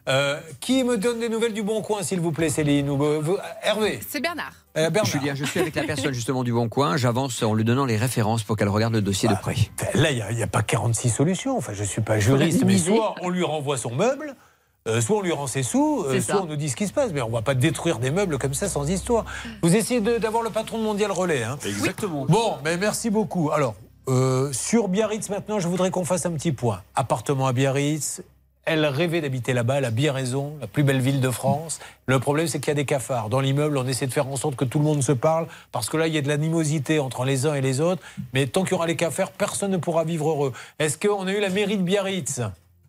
Euh, 0.08 0.40
qui 0.58 0.82
me 0.82 0.96
donne 0.96 1.20
des 1.20 1.28
nouvelles 1.28 1.52
du 1.52 1.62
Bon 1.62 1.82
Coin, 1.82 2.02
s'il 2.02 2.20
vous 2.20 2.32
plaît, 2.32 2.48
Céline 2.48 2.88
ou, 2.88 3.04
euh, 3.04 3.20
vous- 3.22 3.36
Hervé? 3.62 4.00
C'est 4.08 4.20
Bernard. 4.20 4.54
Euh, 4.76 4.90
Bernard. 4.90 5.12
Julien, 5.12 5.34
je 5.36 5.44
suis 5.44 5.60
avec 5.60 5.74
la 5.76 5.84
personne 5.84 6.12
justement 6.12 6.42
du 6.42 6.52
Bon 6.52 6.68
Coin. 6.68 6.96
J'avance 6.96 7.40
en 7.44 7.54
lui 7.54 7.64
donnant 7.64 7.84
les 7.84 7.96
références 7.96 8.42
pour 8.42 8.56
qu'elle 8.56 8.70
regarde 8.70 8.94
le 8.94 9.02
dossier 9.02 9.28
de 9.28 9.34
près. 9.34 9.54
Là, 9.94 10.10
il 10.10 10.34
n'y 10.34 10.42
a, 10.42 10.46
pas 10.48 10.62
46 10.62 11.10
solutions. 11.10 11.56
Enfin, 11.56 11.74
je 11.74 11.82
ne 11.82 11.86
suis 11.86 12.00
pas 12.00 12.18
juriste, 12.18 12.64
mais 12.64 12.78
soit 12.78 13.14
on 13.22 13.28
lui 13.28 13.44
renvoie 13.44 13.76
son 13.76 13.94
meuble, 13.94 14.34
euh, 14.90 15.00
soit 15.00 15.16
on 15.16 15.20
lui 15.22 15.32
rend 15.32 15.46
ses 15.46 15.62
sous, 15.62 16.04
euh, 16.06 16.20
soit 16.20 16.34
ça. 16.34 16.42
on 16.42 16.46
nous 16.46 16.56
dit 16.56 16.68
ce 16.68 16.76
qui 16.76 16.86
se 16.86 16.92
passe. 16.92 17.10
Mais 17.12 17.22
on 17.22 17.28
ne 17.28 17.32
va 17.32 17.42
pas 17.42 17.54
détruire 17.54 17.98
des 17.98 18.10
meubles 18.10 18.38
comme 18.38 18.54
ça 18.54 18.68
sans 18.68 18.88
histoire. 18.88 19.24
Vous 19.62 19.74
essayez 19.74 20.00
de- 20.00 20.18
d'avoir 20.18 20.42
le 20.42 20.50
patron 20.50 20.78
de 20.78 20.82
Mondial 20.82 21.10
Relais. 21.12 21.42
Hein 21.44 21.58
Exactement. 21.64 22.26
Bon, 22.26 22.56
mais 22.64 22.76
merci 22.76 23.10
beaucoup. 23.10 23.50
Alors, 23.50 23.74
euh, 24.08 24.52
sur 24.52 24.88
Biarritz 24.88 25.28
maintenant, 25.30 25.58
je 25.60 25.68
voudrais 25.68 25.90
qu'on 25.90 26.04
fasse 26.04 26.26
un 26.26 26.32
petit 26.32 26.52
point. 26.52 26.82
Appartement 26.94 27.46
à 27.46 27.52
Biarritz. 27.52 28.22
Elle 28.66 28.84
rêvait 28.84 29.22
d'habiter 29.22 29.54
là-bas, 29.54 29.76
elle 29.78 29.86
a 29.86 29.90
bien 29.90 30.12
raison, 30.12 30.52
la 30.60 30.66
plus 30.66 30.82
belle 30.84 31.00
ville 31.00 31.20
de 31.22 31.30
France. 31.30 31.80
Le 32.06 32.18
problème, 32.20 32.46
c'est 32.46 32.60
qu'il 32.60 32.68
y 32.68 32.72
a 32.72 32.74
des 32.74 32.84
cafards. 32.84 33.30
Dans 33.30 33.40
l'immeuble, 33.40 33.78
on 33.78 33.86
essaie 33.86 34.06
de 34.06 34.12
faire 34.12 34.28
en 34.28 34.36
sorte 34.36 34.54
que 34.54 34.66
tout 34.66 34.78
le 34.78 34.84
monde 34.84 35.02
se 35.02 35.12
parle, 35.12 35.46
parce 35.72 35.88
que 35.88 35.96
là, 35.96 36.06
il 36.06 36.14
y 36.14 36.18
a 36.18 36.20
de 36.20 36.28
l'animosité 36.28 36.98
entre 37.00 37.24
les 37.24 37.46
uns 37.46 37.54
et 37.54 37.62
les 37.62 37.80
autres. 37.80 38.02
Mais 38.34 38.46
tant 38.46 38.62
qu'il 38.62 38.72
y 38.72 38.74
aura 38.74 38.86
les 38.86 38.96
cafards, 38.96 39.32
personne 39.32 39.70
ne 39.70 39.78
pourra 39.78 40.04
vivre 40.04 40.28
heureux. 40.28 40.52
Est-ce 40.78 40.98
qu'on 40.98 41.26
a 41.26 41.32
eu 41.32 41.40
la 41.40 41.48
mairie 41.48 41.78
de 41.78 41.82
Biarritz? 41.82 42.42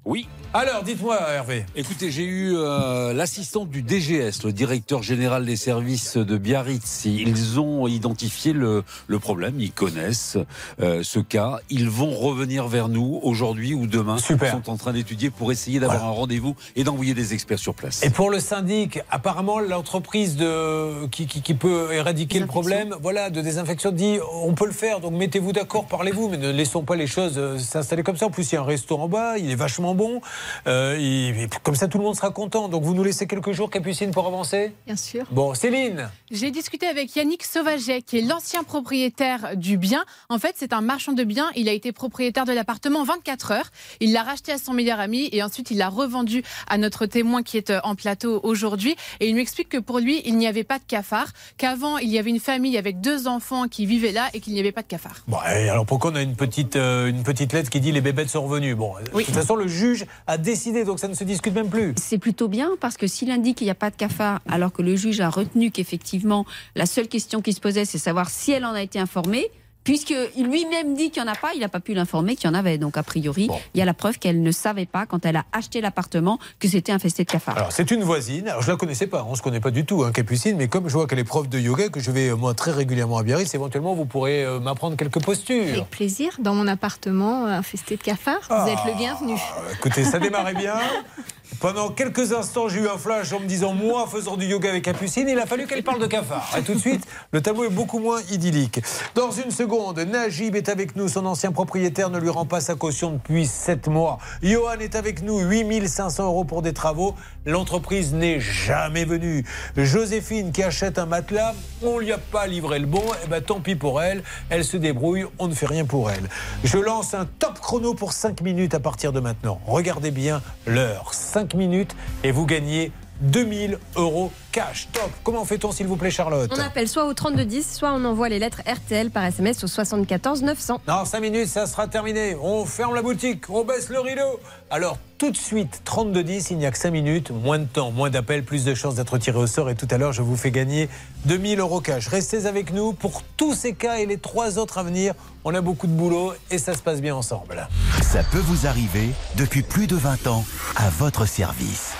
Oui. 0.03 0.27
Alors, 0.53 0.81
dites-moi, 0.83 1.15
Hervé. 1.31 1.63
Écoutez, 1.75 2.09
j'ai 2.11 2.23
eu 2.25 2.53
euh, 2.57 3.13
l'assistante 3.13 3.69
du 3.69 3.83
DGS, 3.83 4.43
le 4.43 4.51
directeur 4.51 5.03
général 5.03 5.45
des 5.45 5.55
services 5.55 6.17
de 6.17 6.37
Biarritz. 6.37 7.05
Ils 7.05 7.59
ont 7.59 7.87
identifié 7.87 8.51
le, 8.51 8.83
le 9.07 9.19
problème, 9.19 9.55
ils 9.59 9.71
connaissent 9.71 10.37
euh, 10.81 11.03
ce 11.03 11.19
cas. 11.19 11.59
Ils 11.69 11.87
vont 11.87 12.09
revenir 12.09 12.67
vers 12.67 12.89
nous 12.89 13.19
aujourd'hui 13.21 13.75
ou 13.75 13.85
demain. 13.85 14.17
Super. 14.17 14.47
Ils 14.47 14.51
sont 14.65 14.71
en 14.71 14.75
train 14.75 14.91
d'étudier 14.91 15.29
pour 15.29 15.51
essayer 15.51 15.79
d'avoir 15.79 16.03
un 16.03 16.09
rendez-vous 16.09 16.55
et 16.75 16.83
d'envoyer 16.83 17.13
des 17.13 17.33
experts 17.35 17.59
sur 17.59 17.75
place. 17.75 18.03
Et 18.03 18.09
pour 18.09 18.31
le 18.31 18.39
syndic, 18.39 18.99
apparemment, 19.11 19.59
l'entreprise 19.59 20.35
de, 20.35 21.05
qui, 21.11 21.27
qui- 21.27 21.43
qui 21.43 21.53
peut 21.53 21.93
éradiquer 21.93 22.39
le 22.39 22.47
problème, 22.47 22.95
voilà, 23.01 23.29
de 23.29 23.39
désinfection, 23.41 23.91
dit 23.91 24.17
on 24.33 24.53
peut 24.55 24.65
le 24.65 24.73
faire, 24.73 24.99
donc 24.99 25.13
mettez-vous 25.13 25.53
d'accord, 25.53 25.85
parlez-vous, 25.85 26.27
mais 26.27 26.37
ne 26.37 26.49
laissons 26.51 26.81
pas 26.83 26.95
les 26.95 27.07
choses 27.07 27.35
euh, 27.37 27.57
s'installer 27.59 28.01
comme 28.03 28.17
ça. 28.17 28.25
En 28.25 28.31
plus, 28.31 28.51
il 28.51 28.55
y 28.55 28.57
a 28.57 28.61
un 28.61 28.65
resto 28.65 28.97
en 28.97 29.07
bas, 29.07 29.37
il 29.37 29.49
est 29.49 29.55
vachement 29.55 29.90
bon. 29.95 30.21
Euh, 30.67 30.97
et 30.99 31.47
comme 31.63 31.75
ça, 31.75 31.87
tout 31.87 31.97
le 31.97 32.03
monde 32.03 32.15
sera 32.15 32.31
content. 32.31 32.69
Donc, 32.69 32.83
vous 32.83 32.93
nous 32.93 33.03
laissez 33.03 33.27
quelques 33.27 33.51
jours, 33.51 33.69
Capucine, 33.69 34.11
pour 34.11 34.27
avancer 34.27 34.73
Bien 34.85 34.95
sûr. 34.95 35.25
Bon, 35.31 35.53
Céline 35.53 36.09
J'ai 36.31 36.51
discuté 36.51 36.87
avec 36.87 37.15
Yannick 37.15 37.43
Sauvaget, 37.43 38.01
qui 38.01 38.19
est 38.19 38.21
l'ancien 38.21 38.63
propriétaire 38.63 39.55
du 39.55 39.77
bien. 39.77 40.03
En 40.29 40.39
fait, 40.39 40.55
c'est 40.57 40.73
un 40.73 40.81
marchand 40.81 41.13
de 41.13 41.23
biens. 41.23 41.49
Il 41.55 41.69
a 41.69 41.73
été 41.73 41.91
propriétaire 41.91 42.45
de 42.45 42.53
l'appartement 42.53 43.03
24 43.03 43.51
heures. 43.51 43.69
Il 43.99 44.13
l'a 44.13 44.23
racheté 44.23 44.51
à 44.51 44.57
son 44.57 44.73
meilleur 44.73 44.99
ami 44.99 45.29
et 45.31 45.43
ensuite 45.43 45.71
il 45.71 45.77
l'a 45.77 45.89
revendu 45.89 46.43
à 46.67 46.77
notre 46.77 47.05
témoin 47.05 47.43
qui 47.43 47.57
est 47.57 47.69
euh, 47.69 47.79
en 47.83 47.95
plateau 47.95 48.39
aujourd'hui. 48.43 48.95
Et 49.19 49.29
il 49.29 49.35
m'explique 49.35 49.69
que 49.69 49.77
pour 49.77 49.99
lui, 49.99 50.21
il 50.25 50.37
n'y 50.37 50.47
avait 50.47 50.63
pas 50.63 50.79
de 50.79 50.83
cafard, 50.87 51.27
qu'avant, 51.57 51.97
il 51.97 52.09
y 52.09 52.19
avait 52.19 52.29
une 52.29 52.39
famille 52.39 52.77
avec 52.77 53.01
deux 53.01 53.27
enfants 53.27 53.67
qui 53.67 53.85
vivaient 53.85 54.11
là 54.11 54.29
et 54.33 54.39
qu'il 54.39 54.53
n'y 54.53 54.59
avait 54.59 54.71
pas 54.71 54.81
de 54.81 54.87
cafard. 54.87 55.23
Bon, 55.27 55.37
alors 55.37 55.85
pourquoi 55.85 56.11
on 56.11 56.15
a 56.15 56.21
une 56.21 56.35
petite, 56.35 56.75
euh, 56.75 57.07
une 57.07 57.23
petite 57.23 57.53
lettre 57.53 57.69
qui 57.69 57.79
dit 57.79 57.91
les 57.91 58.01
bébêtes 58.01 58.29
sont 58.29 58.43
revenus 58.43 58.75
Bon, 58.75 58.93
de 58.99 59.23
toute 59.23 59.33
façon, 59.33 59.55
le 59.55 59.67
juge 59.67 59.80
juge 59.81 60.05
a 60.27 60.37
décidé, 60.37 60.83
donc 60.83 60.99
ça 60.99 61.07
ne 61.07 61.13
se 61.13 61.23
discute 61.23 61.53
même 61.53 61.69
plus. 61.69 61.93
C'est 61.97 62.19
plutôt 62.19 62.47
bien 62.47 62.69
parce 62.79 62.97
que 62.97 63.07
s'il 63.07 63.31
indique 63.31 63.57
qu'il 63.57 63.65
n'y 63.65 63.71
a 63.71 63.75
pas 63.75 63.89
de 63.89 63.95
cafard, 63.95 64.39
alors 64.47 64.71
que 64.71 64.81
le 64.81 64.95
juge 64.95 65.19
a 65.21 65.29
retenu 65.29 65.71
qu'effectivement, 65.71 66.45
la 66.75 66.85
seule 66.85 67.07
question 67.07 67.41
qui 67.41 67.53
se 67.53 67.59
posait, 67.59 67.85
c'est 67.85 67.97
savoir 67.97 68.29
si 68.29 68.51
elle 68.51 68.65
en 68.65 68.73
a 68.73 68.81
été 68.81 68.99
informée. 68.99 69.49
Puisqu'il 69.83 70.45
lui-même 70.45 70.93
dit 70.95 71.09
qu'il 71.09 71.23
n'y 71.23 71.29
en 71.29 71.31
a 71.31 71.35
pas, 71.35 71.53
il 71.55 71.61
n'a 71.61 71.69
pas 71.69 71.79
pu 71.79 71.93
l'informer 71.93 72.35
qu'il 72.35 72.49
y 72.49 72.51
en 72.51 72.53
avait. 72.53 72.77
Donc, 72.77 72.97
a 72.97 73.03
priori, 73.03 73.49
il 73.73 73.79
y 73.79 73.81
a 73.81 73.85
la 73.85 73.93
preuve 73.93 74.19
qu'elle 74.19 74.41
ne 74.41 74.51
savait 74.51 74.85
pas, 74.85 75.05
quand 75.05 75.25
elle 75.25 75.37
a 75.37 75.45
acheté 75.53 75.81
l'appartement, 75.81 76.39
que 76.59 76.67
c'était 76.67 76.91
infesté 76.91 77.23
de 77.23 77.31
cafards. 77.31 77.57
Alors, 77.57 77.71
c'est 77.71 77.89
une 77.91 78.03
voisine. 78.03 78.47
Alors, 78.47 78.61
je 78.61 78.71
la 78.71 78.77
connaissais 78.77 79.07
pas. 79.07 79.25
On 79.27 79.35
se 79.35 79.41
connaît 79.41 79.59
pas 79.59 79.71
du 79.71 79.85
tout, 79.85 80.03
hein, 80.03 80.11
Capucine. 80.11 80.57
Mais 80.57 80.67
comme 80.67 80.87
je 80.87 80.93
vois 80.93 81.07
qu'elle 81.07 81.19
est 81.19 81.23
prof 81.23 81.49
de 81.49 81.59
yoga, 81.59 81.89
que 81.89 81.99
je 81.99 82.11
vais 82.11 82.29
euh, 82.29 82.35
moi 82.35 82.53
très 82.53 82.71
régulièrement 82.71 83.17
à 83.17 83.23
Biarritz, 83.23 83.53
éventuellement 83.55 83.95
vous 83.95 84.05
pourrez 84.05 84.43
euh, 84.43 84.59
m'apprendre 84.59 84.95
quelques 84.97 85.21
postures. 85.21 85.73
Avec 85.73 85.89
plaisir, 85.89 86.37
dans 86.39 86.53
mon 86.53 86.67
appartement 86.67 87.45
euh, 87.45 87.57
infesté 87.57 87.97
de 87.97 88.01
cafards, 88.01 88.47
vous 88.49 88.69
êtes 88.69 88.85
le 88.85 88.97
bienvenu. 88.97 89.35
Écoutez, 89.73 90.03
ça 90.03 90.19
démarrait 90.19 90.53
bien. 90.53 90.75
Pendant 91.59 91.89
quelques 91.89 92.33
instants, 92.33 92.69
j'ai 92.69 92.79
eu 92.79 92.87
un 92.87 92.97
flash 92.97 93.33
en 93.33 93.39
me 93.39 93.45
disant, 93.45 93.73
moi, 93.73 94.07
faisant 94.07 94.35
du 94.35 94.45
yoga 94.45 94.69
avec 94.69 94.83
Capucine, 94.83 95.27
il 95.29 95.37
a 95.37 95.45
fallu 95.45 95.67
qu'elle 95.67 95.83
parle 95.83 96.01
de 96.01 96.07
cafard. 96.07 96.49
Et 96.57 96.63
tout 96.63 96.73
de 96.73 96.79
suite, 96.79 97.05
le 97.31 97.41
tableau 97.41 97.65
est 97.65 97.69
beaucoup 97.69 97.99
moins 97.99 98.19
idyllique. 98.31 98.81
Dans 99.13 99.29
une 99.29 99.51
seconde, 99.51 99.99
Najib 99.99 100.55
est 100.55 100.69
avec 100.69 100.95
nous. 100.95 101.07
Son 101.07 101.25
ancien 101.25 101.51
propriétaire 101.51 102.09
ne 102.09 102.19
lui 102.19 102.29
rend 102.29 102.45
pas 102.45 102.61
sa 102.61 102.75
caution 102.75 103.11
depuis 103.11 103.45
7 103.45 103.87
mois. 103.87 104.17
Johan 104.41 104.79
est 104.79 104.95
avec 104.95 105.21
nous. 105.21 105.39
8500 105.39 106.25
euros 106.25 106.45
pour 106.45 106.61
des 106.61 106.73
travaux. 106.73 107.15
L'entreprise 107.45 108.13
n'est 108.13 108.39
jamais 108.39 109.05
venue. 109.05 109.45
Joséphine 109.77 110.51
qui 110.51 110.63
achète 110.63 110.97
un 110.97 111.05
matelas, 111.05 111.53
on 111.83 111.99
lui 111.99 112.11
a 112.11 112.17
pas 112.17 112.47
livré 112.47 112.79
le 112.79 112.87
bon. 112.87 113.03
Et 113.23 113.27
ben 113.27 113.41
tant 113.41 113.59
pis 113.59 113.75
pour 113.75 114.01
elle. 114.01 114.23
Elle 114.49 114.63
se 114.63 114.77
débrouille. 114.77 115.25
On 115.37 115.47
ne 115.47 115.53
fait 115.53 115.67
rien 115.67 115.85
pour 115.85 116.09
elle. 116.09 116.27
Je 116.63 116.77
lance 116.77 117.13
un 117.13 117.25
top 117.25 117.59
chrono 117.59 117.93
pour 117.93 118.13
5 118.13 118.41
minutes 118.41 118.73
à 118.73 118.79
partir 118.79 119.11
de 119.11 119.19
maintenant. 119.19 119.61
Regardez 119.67 120.11
bien 120.11 120.41
l'heure. 120.65 121.13
5 121.13 121.40
minutes 121.55 121.95
et 122.23 122.31
vous 122.31 122.45
gagnez 122.45 122.91
2000 123.21 123.77
euros 123.95 124.31
cash. 124.51 124.87
Top. 124.91 125.09
Comment 125.23 125.45
fait-on, 125.45 125.71
s'il 125.71 125.87
vous 125.87 125.95
plaît, 125.95 126.11
Charlotte 126.11 126.51
On 126.55 126.59
appelle 126.59 126.87
soit 126.87 127.05
au 127.05 127.13
3210, 127.13 127.75
soit 127.75 127.93
on 127.93 128.03
envoie 128.03 128.29
les 128.29 128.39
lettres 128.39 128.61
RTL 128.67 129.11
par 129.11 129.25
SMS 129.25 129.63
au 129.63 129.67
74 129.67 130.43
900. 130.43 130.81
Non, 130.87 131.05
5 131.05 131.19
minutes, 131.19 131.47
ça 131.47 131.67
sera 131.67 131.87
terminé. 131.87 132.35
On 132.41 132.65
ferme 132.65 132.95
la 132.95 133.01
boutique, 133.01 133.49
on 133.49 133.63
baisse 133.63 133.89
le 133.89 133.99
rideau. 133.99 134.39
Alors, 134.69 134.97
tout 135.17 135.31
de 135.31 135.37
suite, 135.37 135.81
32-10, 135.85 136.47
il 136.51 136.57
n'y 136.57 136.65
a 136.65 136.71
que 136.71 136.77
5 136.77 136.91
minutes, 136.91 137.31
moins 137.31 137.59
de 137.59 137.65
temps, 137.65 137.91
moins 137.91 138.09
d'appels, 138.09 138.43
plus 138.43 138.65
de 138.65 138.73
chances 138.73 138.95
d'être 138.95 139.17
tiré 139.17 139.37
au 139.37 139.47
sort. 139.47 139.69
Et 139.69 139.75
tout 139.75 139.87
à 139.91 139.97
l'heure, 139.97 140.13
je 140.13 140.21
vous 140.21 140.35
fais 140.35 140.51
gagner 140.51 140.89
2000 141.25 141.59
euros 141.59 141.79
cash. 141.79 142.07
Restez 142.07 142.47
avec 142.47 142.73
nous 142.73 142.93
pour 142.93 143.21
tous 143.37 143.53
ces 143.53 143.73
cas 143.73 143.97
et 143.97 144.05
les 144.05 144.17
trois 144.17 144.57
autres 144.57 144.79
à 144.79 144.83
venir. 144.83 145.13
On 145.43 145.53
a 145.53 145.61
beaucoup 145.61 145.87
de 145.87 145.93
boulot 145.93 146.33
et 146.49 146.57
ça 146.57 146.73
se 146.73 146.81
passe 146.81 147.01
bien 147.01 147.15
ensemble. 147.15 147.67
Ça 148.01 148.23
peut 148.23 148.39
vous 148.39 148.67
arriver 148.67 149.09
depuis 149.37 149.61
plus 149.61 149.87
de 149.87 149.95
20 149.95 150.27
ans 150.27 150.43
à 150.75 150.89
votre 150.89 151.27
service. 151.27 151.93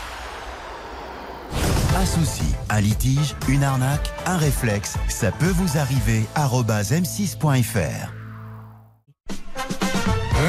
Un 1.96 2.06
souci, 2.06 2.44
un 2.70 2.82
litige, 2.82 3.36
une 3.48 3.64
arnaque, 3.64 4.12
un 4.26 4.38
réflexe, 4.38 4.96
ça 5.08 5.32
peut 5.32 5.54
vous 5.54 5.78
arriver. 5.78 6.26
arobase 6.36 6.92
m6.fr. 6.92 8.12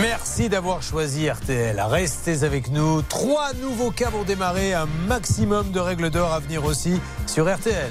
Merci 0.01 0.49
d'avoir 0.49 0.83
choisi 0.83 1.29
RTL. 1.29 1.79
Restez 1.81 2.45
avec 2.45 2.71
nous. 2.71 3.03
Trois 3.03 3.53
nouveaux 3.61 3.91
cas 3.91 4.09
vont 4.09 4.23
démarrer. 4.23 4.73
Un 4.73 4.87
maximum 5.07 5.71
de 5.71 5.81
règles 5.81 6.11
d'or 6.11 6.33
à 6.33 6.41
venir 6.41 6.65
aussi 6.65 6.99
sur 7.27 7.53
RTL. 7.53 7.91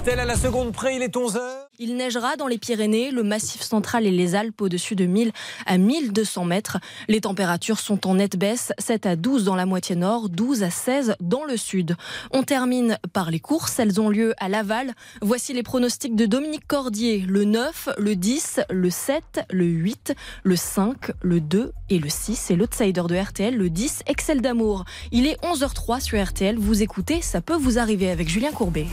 RTL 0.00 0.18
à 0.18 0.24
la 0.24 0.36
seconde 0.36 0.72
près, 0.72 0.96
il 0.96 1.02
est 1.02 1.14
11h. 1.14 1.40
Il 1.78 1.96
neigera 1.96 2.36
dans 2.36 2.46
les 2.46 2.58
Pyrénées, 2.58 3.10
le 3.10 3.22
Massif 3.22 3.60
central 3.60 4.06
et 4.06 4.10
les 4.10 4.34
Alpes 4.34 4.60
au-dessus 4.60 4.96
de 4.96 5.04
1000 5.04 5.32
à 5.66 5.78
1200 5.78 6.44
mètres. 6.44 6.78
Les 7.08 7.20
températures 7.20 7.78
sont 7.78 8.06
en 8.06 8.14
nette 8.14 8.36
baisse, 8.36 8.72
7 8.78 9.06
à 9.06 9.16
12 9.16 9.44
dans 9.44 9.54
la 9.54 9.66
moitié 9.66 9.96
nord, 9.96 10.28
12 10.28 10.62
à 10.62 10.70
16 10.70 11.16
dans 11.20 11.44
le 11.44 11.56
sud. 11.56 11.96
On 12.32 12.42
termine 12.42 12.98
par 13.12 13.30
les 13.30 13.40
courses, 13.40 13.78
elles 13.78 14.00
ont 14.00 14.08
lieu 14.08 14.34
à 14.38 14.48
Laval. 14.48 14.94
Voici 15.22 15.52
les 15.52 15.62
pronostics 15.62 16.16
de 16.16 16.26
Dominique 16.26 16.66
Cordier, 16.66 17.24
le 17.26 17.44
9, 17.44 17.90
le 17.98 18.16
10, 18.16 18.60
le 18.70 18.90
7, 18.90 19.46
le 19.50 19.64
8, 19.64 20.14
le 20.44 20.56
5, 20.56 21.12
le 21.22 21.40
2 21.40 21.72
et 21.90 21.98
le 21.98 22.08
6. 22.08 22.50
Et 22.50 22.56
l'outsider 22.56 23.02
de 23.08 23.16
RTL, 23.16 23.56
le 23.56 23.70
10, 23.70 24.02
Excel 24.06 24.40
d'amour. 24.40 24.84
Il 25.12 25.26
est 25.26 25.38
11h03 25.42 26.00
sur 26.00 26.22
RTL, 26.22 26.56
vous 26.58 26.82
écoutez, 26.82 27.20
ça 27.22 27.40
peut 27.40 27.56
vous 27.56 27.78
arriver 27.78 28.10
avec 28.10 28.28
Julien 28.28 28.39
Courbet. 28.48 28.86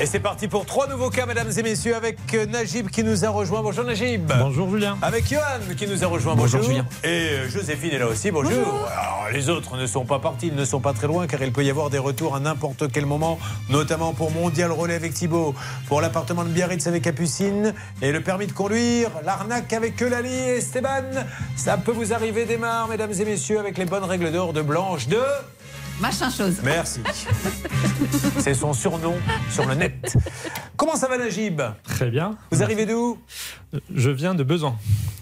Et 0.00 0.06
c'est 0.06 0.18
parti 0.18 0.48
pour 0.48 0.64
trois 0.64 0.88
nouveaux 0.88 1.10
cas, 1.10 1.26
mesdames 1.26 1.50
et 1.54 1.62
messieurs, 1.62 1.94
avec 1.94 2.16
euh, 2.32 2.46
Najib 2.46 2.88
qui 2.88 3.04
nous 3.04 3.26
a 3.26 3.28
rejoint. 3.28 3.60
Bonjour 3.60 3.84
Najib. 3.84 4.32
Bonjour 4.38 4.70
Julien. 4.70 4.96
Avec 5.02 5.28
Johan 5.28 5.60
qui 5.76 5.86
nous 5.86 6.02
a 6.02 6.06
rejoint. 6.06 6.34
Bonjour, 6.34 6.60
Bonjour, 6.60 6.70
Julien. 6.70 6.86
Et 7.04 7.08
euh, 7.08 7.48
Joséphine 7.50 7.90
est 7.92 7.98
là 7.98 8.06
aussi. 8.06 8.30
Bonjour. 8.30 8.88
Alors, 8.90 9.26
les 9.30 9.50
autres 9.50 9.76
ne 9.76 9.86
sont 9.86 10.06
pas 10.06 10.18
partis, 10.18 10.46
ils 10.46 10.54
ne 10.54 10.64
sont 10.64 10.80
pas 10.80 10.94
très 10.94 11.06
loin 11.06 11.26
car 11.26 11.42
il 11.42 11.52
peut 11.52 11.62
y 11.64 11.68
avoir 11.68 11.90
des 11.90 11.98
retours 11.98 12.34
à 12.34 12.40
n'importe 12.40 12.90
quel 12.90 13.04
moment, 13.04 13.38
notamment 13.68 14.14
pour 14.14 14.30
Mondial 14.30 14.72
Relais 14.72 14.94
avec 14.94 15.12
Thibaut, 15.12 15.54
pour 15.86 16.00
l'appartement 16.00 16.44
de 16.44 16.48
Biarritz 16.48 16.86
avec 16.86 17.02
Capucine 17.02 17.74
et 18.00 18.10
le 18.10 18.22
permis 18.22 18.46
de 18.46 18.52
conduire, 18.52 19.10
l'arnaque 19.22 19.70
avec 19.74 20.00
Eulalie 20.00 20.32
et 20.32 20.56
Esteban. 20.56 21.26
Ça 21.56 21.76
peut 21.76 21.92
vous 21.92 22.14
arriver 22.14 22.46
démarre, 22.46 22.88
mesdames 22.88 23.12
et 23.12 23.24
messieurs, 23.26 23.58
avec 23.58 23.76
les 23.76 23.84
bonnes 23.84 24.04
règles 24.04 24.32
d'or 24.32 24.54
de 24.54 24.62
Blanche 24.62 25.08
de. 25.08 25.20
Machin 26.00 26.30
chose. 26.30 26.60
Merci. 26.62 27.00
C'est 28.38 28.54
son 28.54 28.72
surnom 28.72 29.14
sur 29.50 29.66
le 29.66 29.74
net. 29.74 30.16
Comment 30.76 30.96
ça 30.96 31.08
va, 31.08 31.18
Najib? 31.18 31.60
Très 31.84 32.10
bien. 32.10 32.36
Vous 32.50 32.62
arrivez 32.62 32.86
d'où 32.86 33.18
Je 33.94 34.10
viens 34.10 34.34
de 34.34 34.42
Besançon. 34.42 34.76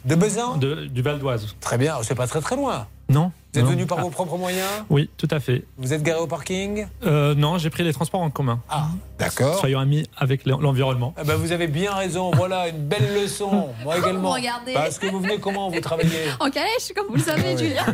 De 0.04 0.14
Besançon 0.14 0.56
de, 0.56 0.86
Du 0.86 1.02
Val 1.02 1.18
d'Oise. 1.18 1.56
Très 1.60 1.78
bien, 1.78 1.96
c'est 2.02 2.14
pas 2.14 2.28
très 2.28 2.40
très 2.40 2.54
loin. 2.54 2.86
Non. 3.08 3.32
Vous 3.54 3.60
êtes 3.60 3.64
non. 3.64 3.70
venu 3.72 3.86
par 3.86 3.98
Ah, 3.98 4.02
vos 4.02 4.10
propres 4.10 4.36
moyens 4.36 4.68
Oui, 4.90 5.08
tout 5.16 5.26
à 5.30 5.40
fait. 5.40 5.64
Vous 5.78 5.94
êtes 5.94 6.02
garé 6.02 6.20
au 6.20 6.26
parking 6.26 6.86
Euh, 7.04 7.34
non, 7.34 7.56
j'ai 7.56 7.70
pris 7.70 7.82
les 7.82 7.94
transports 7.94 8.20
en 8.20 8.28
commun. 8.28 8.60
Ah, 8.68 8.88
d'accord. 9.18 9.58
Soyons 9.58 9.78
amis 9.80 10.06
avec 10.18 10.44
l'en- 10.46 10.60
l'environnement. 10.60 11.14
Ah 11.16 11.24
ben, 11.24 11.34
vous 11.36 11.50
avez 11.52 11.66
bien 11.66 11.92
raison, 11.94 12.30
voilà 12.32 12.68
une 12.68 12.76
belle 12.76 13.14
leçon. 13.14 13.68
Moi 13.84 13.96
également. 13.98 14.32
Regardez. 14.32 14.74
Parce 14.74 14.98
que 14.98 15.06
vous 15.06 15.20
venez 15.20 15.38
comment 15.38 15.70
Vous 15.70 15.80
travaillez 15.80 16.10
En 16.40 16.50
calèche, 16.50 16.92
comme 16.94 17.06
vous 17.08 17.14
le 17.16 17.22
savez, 17.22 17.54
Ouais, 17.54 17.56
Julien. 17.58 17.84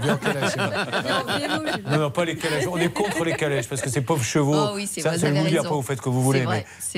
Non, 1.89 1.99
non, 1.99 2.11
pas 2.11 2.25
les 2.25 2.37
calèches. 2.37 2.67
On 2.71 2.77
est 2.77 2.93
contre 2.93 3.25
les 3.25 3.35
calèches 3.35 3.69
parce 3.69 3.81
que 3.81 3.91
ces 3.91 4.01
pauvres 4.01 4.25
chevaux. 4.25 4.55
Oh 4.57 4.73
oui, 4.75 4.89
c'est 4.91 5.01
ça, 5.03 5.11
vrai, 5.11 5.19
ça 5.19 5.31
vous 5.31 5.37
vous 5.37 5.45
raison. 5.45 5.59
après, 5.61 5.75
vous 5.75 5.83
faites 5.83 5.99
ce 5.99 6.03
que 6.03 6.09
vous 6.09 6.23
voulez. 6.23 6.41
C'est 6.41 6.45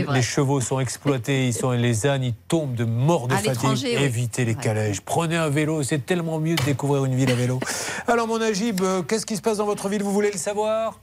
vrai, 0.02 0.12
mais. 0.12 0.14
Les 0.16 0.22
chevaux 0.22 0.60
sont 0.60 0.80
exploités, 0.80 1.46
ils 1.48 1.52
sont, 1.54 1.72
les 1.72 2.06
ânes, 2.06 2.24
ils 2.24 2.34
tombent 2.48 2.74
de 2.74 2.84
mort 2.84 3.28
de 3.28 3.34
À 3.34 3.38
fatigue. 3.38 3.68
oui. 3.84 3.96
Évitez 3.98 4.44
les 4.44 4.54
calèches. 4.54 5.00
Prenez 5.02 5.36
un 5.36 5.48
vélo, 5.48 5.82
c'est 5.82 6.04
tellement 6.06 6.38
mieux 6.38 6.54
de 6.56 6.62
découvrir 6.64 7.04
une 7.04 7.14
ville 7.14 7.30
à 7.30 7.34
vélo. 7.34 7.60
Alors, 8.08 8.26
mon 8.26 8.40
Euh, 8.50 9.02
qu'est-ce 9.02 9.26
qui 9.26 9.36
se 9.36 9.42
passe 9.42 9.58
dans 9.58 9.66
votre 9.66 9.88
ville? 9.88 10.02
Vous 10.02 10.12
voulez 10.12 10.30
le 10.30 10.38
savoir? 10.38 11.00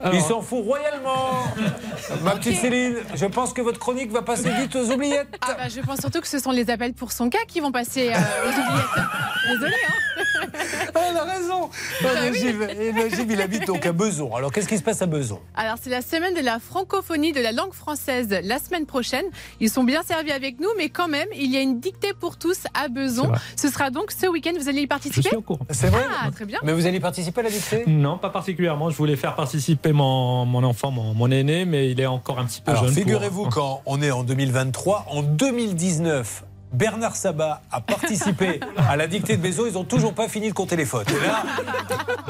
Alors- 0.00 0.14
Il 0.14 0.20
s'en 0.22 0.40
fout 0.40 0.64
royalement. 0.64 1.44
Ma 2.24 2.32
petite 2.32 2.58
Céline, 2.58 2.96
je 3.14 3.26
pense 3.26 3.52
que 3.52 3.60
votre 3.60 3.78
chronique 3.78 4.10
va 4.10 4.22
passer 4.22 4.50
vite 4.50 4.74
aux 4.74 4.90
oubliettes. 4.90 5.28
Ah 5.42 5.54
bah, 5.54 5.68
je 5.68 5.80
pense 5.80 6.00
surtout 6.00 6.20
que 6.20 6.26
ce 6.26 6.38
sont 6.40 6.50
les 6.50 6.70
appels 6.70 6.94
pour 6.94 7.12
son 7.12 7.28
cas 7.28 7.44
qui 7.46 7.60
vont 7.60 7.70
passer 7.70 8.08
euh, 8.08 8.16
aux 8.16 8.48
oubliettes. 8.48 9.06
Désolée, 9.52 9.74
hein. 9.88 9.92
Elle 10.94 11.16
a 11.16 11.24
raison. 11.24 11.70
Ah, 12.04 12.14
Najib, 12.30 12.62
et 12.78 12.92
Najib, 12.92 13.30
il 13.30 13.40
habite 13.40 13.66
donc 13.66 13.84
à 13.86 13.92
Beson. 13.92 14.34
Alors, 14.34 14.52
qu'est-ce 14.52 14.68
qui 14.68 14.78
se 14.78 14.82
passe 14.82 15.02
à 15.02 15.06
Beson? 15.06 15.40
Alors, 15.54 15.76
c'est 15.80 15.90
la 15.90 16.02
semaine 16.02 16.34
de 16.34 16.40
la 16.40 16.58
francophonie 16.58 17.32
de 17.32 17.40
la 17.40 17.52
langue 17.52 17.72
française 17.72 18.28
la 18.42 18.58
semaine 18.58 18.86
prochaine. 18.86 19.24
Ils 19.60 19.70
sont 19.70 19.84
bien 19.84 20.02
servis 20.02 20.32
avec 20.32 20.60
nous, 20.60 20.68
mais 20.76 20.88
quand 20.88 21.08
même, 21.08 21.28
il 21.34 21.50
y 21.52 21.56
a 21.56 21.60
une 21.60 21.80
dictée 21.80 22.12
pour 22.18 22.36
tous 22.38 22.64
à 22.74 22.88
Beson. 22.88 23.32
Ce 23.56 23.68
sera 23.68 23.90
donc 23.90 24.10
ce 24.12 24.26
week-end. 24.26 24.52
Vous 24.58 24.68
allez 24.68 24.82
y 24.82 24.86
participer 24.86 25.22
Je 25.22 25.28
suis 25.28 25.36
au 25.36 25.42
courant. 25.42 25.66
C'est 25.70 25.88
vrai? 25.88 26.04
Ah, 26.22 26.30
très 26.30 26.44
bien. 26.44 26.58
Mais 26.62 26.72
vous 26.72 26.86
allez 26.86 27.00
participer 27.00 27.40
à 27.40 27.44
la 27.44 27.50
dictée? 27.50 27.84
Non, 27.86 28.18
pas 28.18 28.30
particulièrement. 28.30 28.90
Je 28.90 28.96
voulais 28.96 29.16
faire 29.16 29.34
participer 29.34 29.92
mon, 29.92 30.44
mon 30.46 30.62
enfant, 30.64 30.90
mon, 30.90 31.14
mon 31.14 31.30
aîné, 31.30 31.64
mais 31.64 31.90
il 31.90 32.00
est 32.00 32.06
encore 32.06 32.38
un 32.38 32.44
petit 32.46 32.60
peu 32.60 32.70
Alors, 32.70 32.84
jeune. 32.84 32.94
pour- 32.94 33.02
figurez-vous, 33.02 33.48
quand 33.48 33.82
on 33.86 34.00
est 34.02 34.10
en 34.10 34.22
2023, 34.24 35.06
en 35.10 35.22
2019, 35.22 36.44
Bernard 36.72 37.16
Sabat 37.16 37.60
a 37.70 37.80
participé 37.80 38.60
à 38.88 38.96
la 38.96 39.06
dictée 39.06 39.36
de 39.36 39.42
Beson. 39.42 39.64
Ils 39.66 39.74
n'ont 39.74 39.84
toujours 39.84 40.14
pas 40.14 40.28
fini 40.28 40.48
de 40.48 40.54
compter 40.54 40.76
les 40.76 40.86
fautes. 40.86 41.10
Et 41.10 41.26
là, 41.26 41.42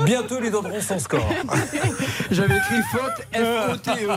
bientôt, 0.04 0.36
ils 0.42 0.50
donneront 0.50 0.80
son 0.80 0.98
score. 0.98 1.26
J'avais 2.30 2.56
écrit 2.56 2.82
faute 2.90 3.26
F-O-T-E. 3.32 4.08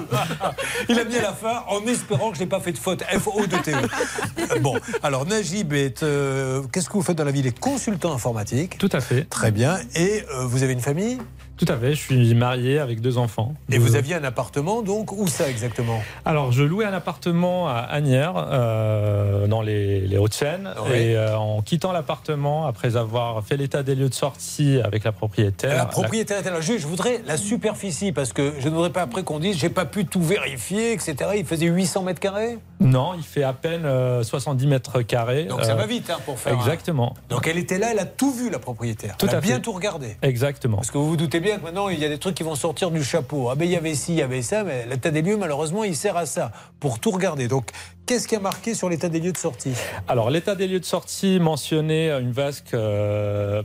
Il 0.90 1.00
a 1.00 1.04
mis 1.06 1.18
à 1.18 1.22
la 1.22 1.34
fin 1.34 1.64
en 1.70 1.86
espérant 1.86 2.32
que 2.32 2.38
je 2.38 2.42
n'ai 2.44 2.50
pas 2.50 2.60
fait 2.60 2.72
de 2.72 2.78
faute. 2.78 3.04
F-O-T-E. 3.04 4.60
Bon, 4.62 4.76
alors 5.04 5.26
Najib 5.26 5.74
est. 5.74 6.04
euh, 6.04 6.64
Qu'est-ce 6.72 6.88
que 6.90 6.94
vous 6.94 7.04
faites 7.04 7.18
dans 7.18 7.24
la 7.26 7.32
vie? 7.32 7.40
Il 7.42 7.48
est 7.48 7.60
consultant 7.60 8.14
informatique. 8.14 8.78
Tout 8.78 8.90
à 8.92 9.02
fait. 9.02 9.30
Très 9.30 9.52
bien. 9.52 9.78
Et 9.96 10.24
euh, 10.34 10.46
vous 10.46 10.64
avez 10.64 10.74
une 10.74 10.82
famille? 10.82 11.20
Tout 11.58 11.66
à 11.70 11.78
fait, 11.78 11.92
je 11.92 12.02
suis 12.02 12.36
marié 12.36 12.80
avec 12.80 13.00
deux 13.02 13.18
enfants. 13.18 13.54
Et 13.72 13.78
vous 13.78 13.96
aviez 13.96 14.16
un 14.16 14.24
appartement, 14.24 14.82
donc 14.82 15.12
où 15.12 15.28
ça 15.28 15.50
exactement? 15.50 16.02
Alors, 16.26 16.52
je 16.52 16.64
louais 16.64 16.86
un 16.86 16.94
appartement 16.94 17.70
à 17.70 17.80
Agnières, 17.80 18.34
euh, 18.36 19.48
dans 19.48 19.62
les, 19.62 20.02
les 20.02 20.18
Hauts-de-Seine. 20.18 20.70
Oui. 20.86 20.98
Et 20.98 21.16
euh, 21.16 21.38
en 21.38 21.62
quittant 21.62 21.92
l'appartement, 21.92 22.66
après 22.68 22.98
avoir 22.98 23.44
fait 23.44 23.58
l'état 23.58 23.84
des 23.84 23.96
lieux 23.96 24.10
de 24.10 24.14
sortie 24.14 24.80
avec 24.84 25.04
la 25.04 25.12
propriétaire. 25.12 25.76
La 25.78 25.86
propriétaire 25.86 26.44
là. 26.44 26.62
Juge, 26.62 26.82
je 26.82 26.88
voudrais 26.88 27.22
la 27.26 27.38
superficie 27.38 28.12
parce 28.12 28.34
que 28.34 28.54
je 28.60 28.70
ne 28.70 28.74
voudrais 28.74 28.92
pas 28.92 29.02
après 29.02 29.24
qu'on 29.24 29.40
dise 29.40 29.58
j'ai 29.58 29.70
pas 29.70 29.86
pu 29.86 30.06
tout 30.06 30.22
vérifier, 30.22 30.94
etc. 30.94 31.16
Il 31.38 31.46
faisait 31.46 31.68
800 31.68 32.04
mètres 32.04 32.20
carrés? 32.20 32.58
Non, 32.82 33.14
il 33.16 33.24
fait 33.24 33.44
à 33.44 33.54
peine 33.54 33.86
euh, 33.86 34.22
70 34.24 34.68
mètres 34.68 35.02
carrés. 35.02 35.46
Donc 35.46 35.64
ça 35.64 35.72
Euh, 35.72 35.76
va 35.76 35.86
vite 35.86 36.10
hein, 36.10 36.18
pour 36.26 36.38
faire. 36.38 36.54
un- 36.54 36.58
Exactement. 36.58 37.16
Donc 37.30 37.48
elle 37.48 37.58
était 37.58 37.78
là, 37.78 37.88
elle 37.92 38.00
a 38.00 38.06
tout 38.06 38.32
vu, 38.34 38.50
la 38.50 38.60
propriétaire. 38.60 39.16
Tout 39.18 39.28
elle 39.30 39.36
a 39.36 39.42
bien 39.42 39.56
fait. 39.56 39.62
tout 39.62 39.72
regardé. 39.72 40.18
Exactement. 40.22 40.78
Parce 40.78 40.92
que 40.92 40.98
vous 40.98 41.08
vous 41.08 41.18
doutez 41.18 41.40
bien 41.40 41.58
que 41.58 41.64
maintenant, 41.64 41.88
il 41.90 42.00
y 42.00 42.06
a 42.06 42.10
des 42.10 42.18
trucs 42.18 42.36
qui 42.36 42.44
vont 42.44 42.56
sortir 42.56 42.92
du 42.92 43.04
chapeau. 43.04 43.50
Ah 43.50 43.56
ben, 43.56 43.66
il 43.66 43.72
y 43.72 43.78
avait 43.78 43.96
ci, 43.96 44.12
il 44.14 44.18
y 44.18 44.22
avait 44.22 44.42
ça, 44.42 44.64
mais 44.64 44.86
l'état 44.88 45.10
des 45.12 45.22
lieux, 45.22 45.38
malheureusement, 45.38 45.84
il 45.84 45.96
sert 45.96 46.18
à 46.18 46.26
ça, 46.26 46.52
pour 46.80 47.00
tout 47.00 47.12
regarder. 47.12 47.48
Donc, 47.48 47.72
qu'est-ce 48.06 48.28
qui 48.28 48.36
a 48.36 48.40
marqué 48.40 48.74
sur 48.74 48.90
l'état 48.90 49.08
des 49.10 49.20
lieux 49.22 49.32
de 49.32 49.38
sortie? 49.38 49.74
Alors, 50.08 50.30
l'état 50.30 50.56
des 50.56 50.68
lieux 50.68 50.80
de 50.82 50.86
sortie 50.86 51.40
mentionnait 51.40 52.10
une 52.20 52.32
vasque 52.34 52.74
euh, 52.74 53.64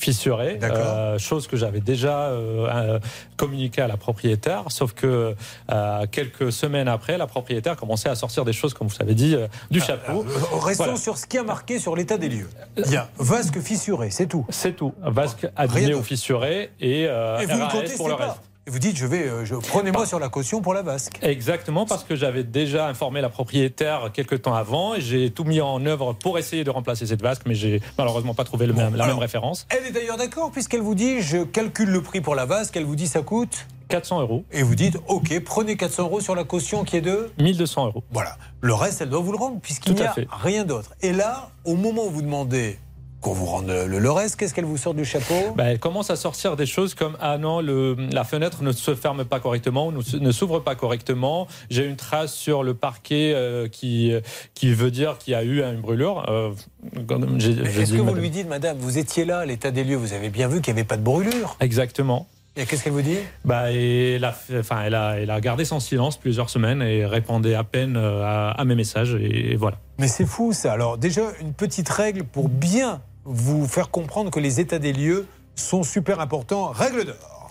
fissurée, 0.00 0.58
euh, 0.62 1.18
chose 1.18 1.46
que 1.46 1.56
j'avais 1.56 1.80
déjà 1.80 2.28
euh, 2.28 2.66
euh, 2.68 2.98
communiquée 3.36 3.82
à 3.82 3.86
la 3.86 3.96
propriétaire, 3.98 4.64
sauf 4.68 4.94
que 4.94 5.34
euh, 5.70 6.06
quelques 6.10 6.50
semaines 6.52 6.88
après, 6.88 7.18
la 7.18 7.26
propriétaire 7.26 7.76
commençait 7.76 8.08
à 8.08 8.14
sortir 8.14 8.44
des 8.44 8.52
choses, 8.54 8.72
comme 8.74 8.88
vous 8.88 8.96
l'avez 8.98 9.14
dit, 9.14 9.34
euh, 9.34 9.46
du 9.70 9.80
chapeau. 9.80 10.24
Euh, 10.26 10.56
Restons 10.58 10.84
Voilà. 10.84 10.98
sur 10.98 11.18
ce 11.18 11.26
qui 11.26 11.36
a 11.38 11.42
marqué 11.42 11.78
sur 11.78 11.94
l'état 11.94 12.16
des 12.16 12.28
lieux. 12.30 12.48
Il 12.78 12.90
y 12.90 12.96
a 12.96 13.08
vasque 13.18 13.60
fissuré, 13.60 14.10
c'est 14.10 14.26
tout. 14.26 14.46
C'est 14.48 14.74
tout. 14.74 14.94
Vasque 15.02 15.46
abîmée 15.54 15.94
ou 15.94 16.02
fissurée 16.02 16.70
et, 16.80 17.06
euh, 17.06 17.38
Et 17.40 17.46
vous 17.46 17.58
RAS 17.58 17.82
pour 17.96 18.08
le 18.08 18.16
pas. 18.16 18.26
reste. 18.28 18.40
Et 18.66 18.70
vous 18.70 18.78
dites, 18.78 18.96
je 18.96 19.06
vais, 19.06 19.22
euh, 19.26 19.44
je, 19.46 19.54
prenez-moi 19.54 20.04
sur 20.04 20.18
la 20.18 20.28
caution 20.28 20.60
pour 20.60 20.74
la 20.74 20.82
vasque. 20.82 21.18
Exactement, 21.22 21.86
parce 21.86 22.04
que 22.04 22.14
j'avais 22.14 22.44
déjà 22.44 22.88
informé 22.88 23.22
la 23.22 23.30
propriétaire 23.30 24.10
quelques 24.12 24.42
temps 24.42 24.54
avant 24.54 24.94
et 24.94 25.00
j'ai 25.00 25.30
tout 25.30 25.44
mis 25.44 25.62
en 25.62 25.84
œuvre 25.86 26.12
pour 26.12 26.38
essayer 26.38 26.62
de 26.62 26.70
remplacer 26.70 27.06
cette 27.06 27.22
vasque, 27.22 27.42
mais 27.46 27.54
j'ai 27.54 27.80
malheureusement 27.96 28.34
pas 28.34 28.44
trouvé 28.44 28.66
le 28.66 28.74
même- 28.74 28.94
la 28.94 29.04
alors, 29.04 29.16
même 29.16 29.18
référence. 29.22 29.66
Elle 29.70 29.86
est 29.86 29.92
d'ailleurs 29.92 30.18
d'accord, 30.18 30.50
puisqu'elle 30.50 30.82
vous 30.82 30.94
dit, 30.94 31.22
je 31.22 31.38
calcule 31.38 31.88
le 31.88 32.02
prix 32.02 32.20
pour 32.20 32.34
la 32.34 32.44
vasque, 32.44 32.76
elle 32.76 32.84
vous 32.84 32.96
dit, 32.96 33.06
ça 33.08 33.22
coûte 33.22 33.66
400 33.88 34.20
euros. 34.20 34.44
Et 34.52 34.62
vous 34.62 34.74
dites, 34.74 34.98
ok, 35.08 35.40
prenez 35.42 35.76
400 35.76 36.02
euros 36.04 36.20
sur 36.20 36.34
la 36.34 36.44
caution 36.44 36.84
qui 36.84 36.98
est 36.98 37.00
de 37.00 37.30
1200 37.40 37.86
euros. 37.86 38.04
Voilà. 38.12 38.36
Le 38.60 38.74
reste, 38.74 39.00
elle 39.00 39.08
doit 39.08 39.20
vous 39.20 39.32
le 39.32 39.38
rendre, 39.38 39.58
puisqu'il 39.60 39.94
n'y 39.94 40.02
a 40.02 40.12
fait. 40.12 40.28
rien 40.30 40.64
d'autre. 40.64 40.90
Et 41.00 41.12
là, 41.12 41.50
au 41.64 41.74
moment 41.76 42.04
où 42.06 42.10
vous 42.10 42.22
demandez 42.22 42.78
qu'on 43.20 43.32
vous 43.32 43.44
rende 43.46 43.68
le, 43.68 43.98
le 43.98 44.10
reste, 44.10 44.36
qu'est-ce 44.36 44.54
qu'elle 44.54 44.64
vous 44.64 44.76
sort 44.76 44.94
du 44.94 45.04
chapeau? 45.04 45.52
Bah, 45.56 45.64
elle 45.64 45.78
commence 45.78 46.10
à 46.10 46.16
sortir 46.16 46.56
des 46.56 46.66
choses 46.66 46.94
comme 46.94 47.16
ah 47.20 47.36
non 47.38 47.60
le, 47.60 47.94
la 48.12 48.24
fenêtre 48.24 48.62
ne 48.62 48.72
se 48.72 48.94
ferme 48.94 49.24
pas 49.24 49.40
correctement 49.40 49.92
ne, 49.92 50.32
s'ouvre 50.32 50.60
pas 50.60 50.74
correctement. 50.74 51.46
J'ai 51.68 51.84
une 51.84 51.96
trace 51.96 52.32
sur 52.34 52.62
le 52.62 52.74
parquet 52.74 53.32
euh, 53.34 53.68
qui 53.68 54.12
qui 54.54 54.72
veut 54.72 54.90
dire 54.90 55.18
qu'il 55.18 55.32
y 55.32 55.34
a 55.36 55.44
eu 55.44 55.62
une 55.62 55.80
brûlure. 55.80 56.24
Euh, 56.30 56.50
Est-ce 56.96 57.92
que 57.92 57.98
vous 57.98 58.04
madame- 58.04 58.20
lui 58.20 58.30
dites, 58.30 58.48
madame, 58.48 58.78
vous 58.78 58.98
étiez 58.98 59.24
là, 59.24 59.44
l'état 59.44 59.70
des 59.70 59.84
lieux, 59.84 59.96
vous 59.96 60.12
avez 60.12 60.28
bien 60.30 60.48
vu 60.48 60.60
qu'il 60.60 60.72
n'y 60.74 60.80
avait 60.80 60.86
pas 60.88 60.96
de 60.96 61.02
brûlure 61.02 61.56
Exactement. 61.60 62.26
Et 62.56 62.66
qu'est-ce 62.66 62.82
qu'elle 62.82 62.92
vous 62.92 63.02
dit? 63.02 63.18
Bah, 63.44 63.70
et 63.72 64.14
elle, 64.16 64.24
a, 64.24 64.34
enfin, 64.58 64.82
elle, 64.84 64.94
a, 64.94 65.20
elle 65.20 65.30
a 65.30 65.40
gardé 65.40 65.64
son 65.64 65.78
silence 65.78 66.16
plusieurs 66.16 66.50
semaines 66.50 66.82
et 66.82 67.06
répondait 67.06 67.54
à 67.54 67.62
peine 67.64 67.96
euh, 67.96 68.22
à, 68.24 68.50
à 68.50 68.64
mes 68.64 68.74
messages 68.74 69.14
et, 69.14 69.54
voilà. 69.56 69.78
Mais 69.98 70.08
c'est 70.08 70.26
fou 70.26 70.52
ça. 70.52 70.72
Alors 70.72 70.98
déjà, 70.98 71.22
une 71.40 71.52
petite 71.52 71.88
règle 71.88 72.24
pour 72.24 72.48
bien 72.48 73.00
vous 73.24 73.66
faire 73.66 73.90
comprendre 73.90 74.30
que 74.30 74.40
les 74.40 74.60
états 74.60 74.78
des 74.78 74.92
lieux 74.92 75.26
sont 75.54 75.82
super 75.82 76.20
importants. 76.20 76.68
Règle 76.68 77.04
d'or. 77.04 77.50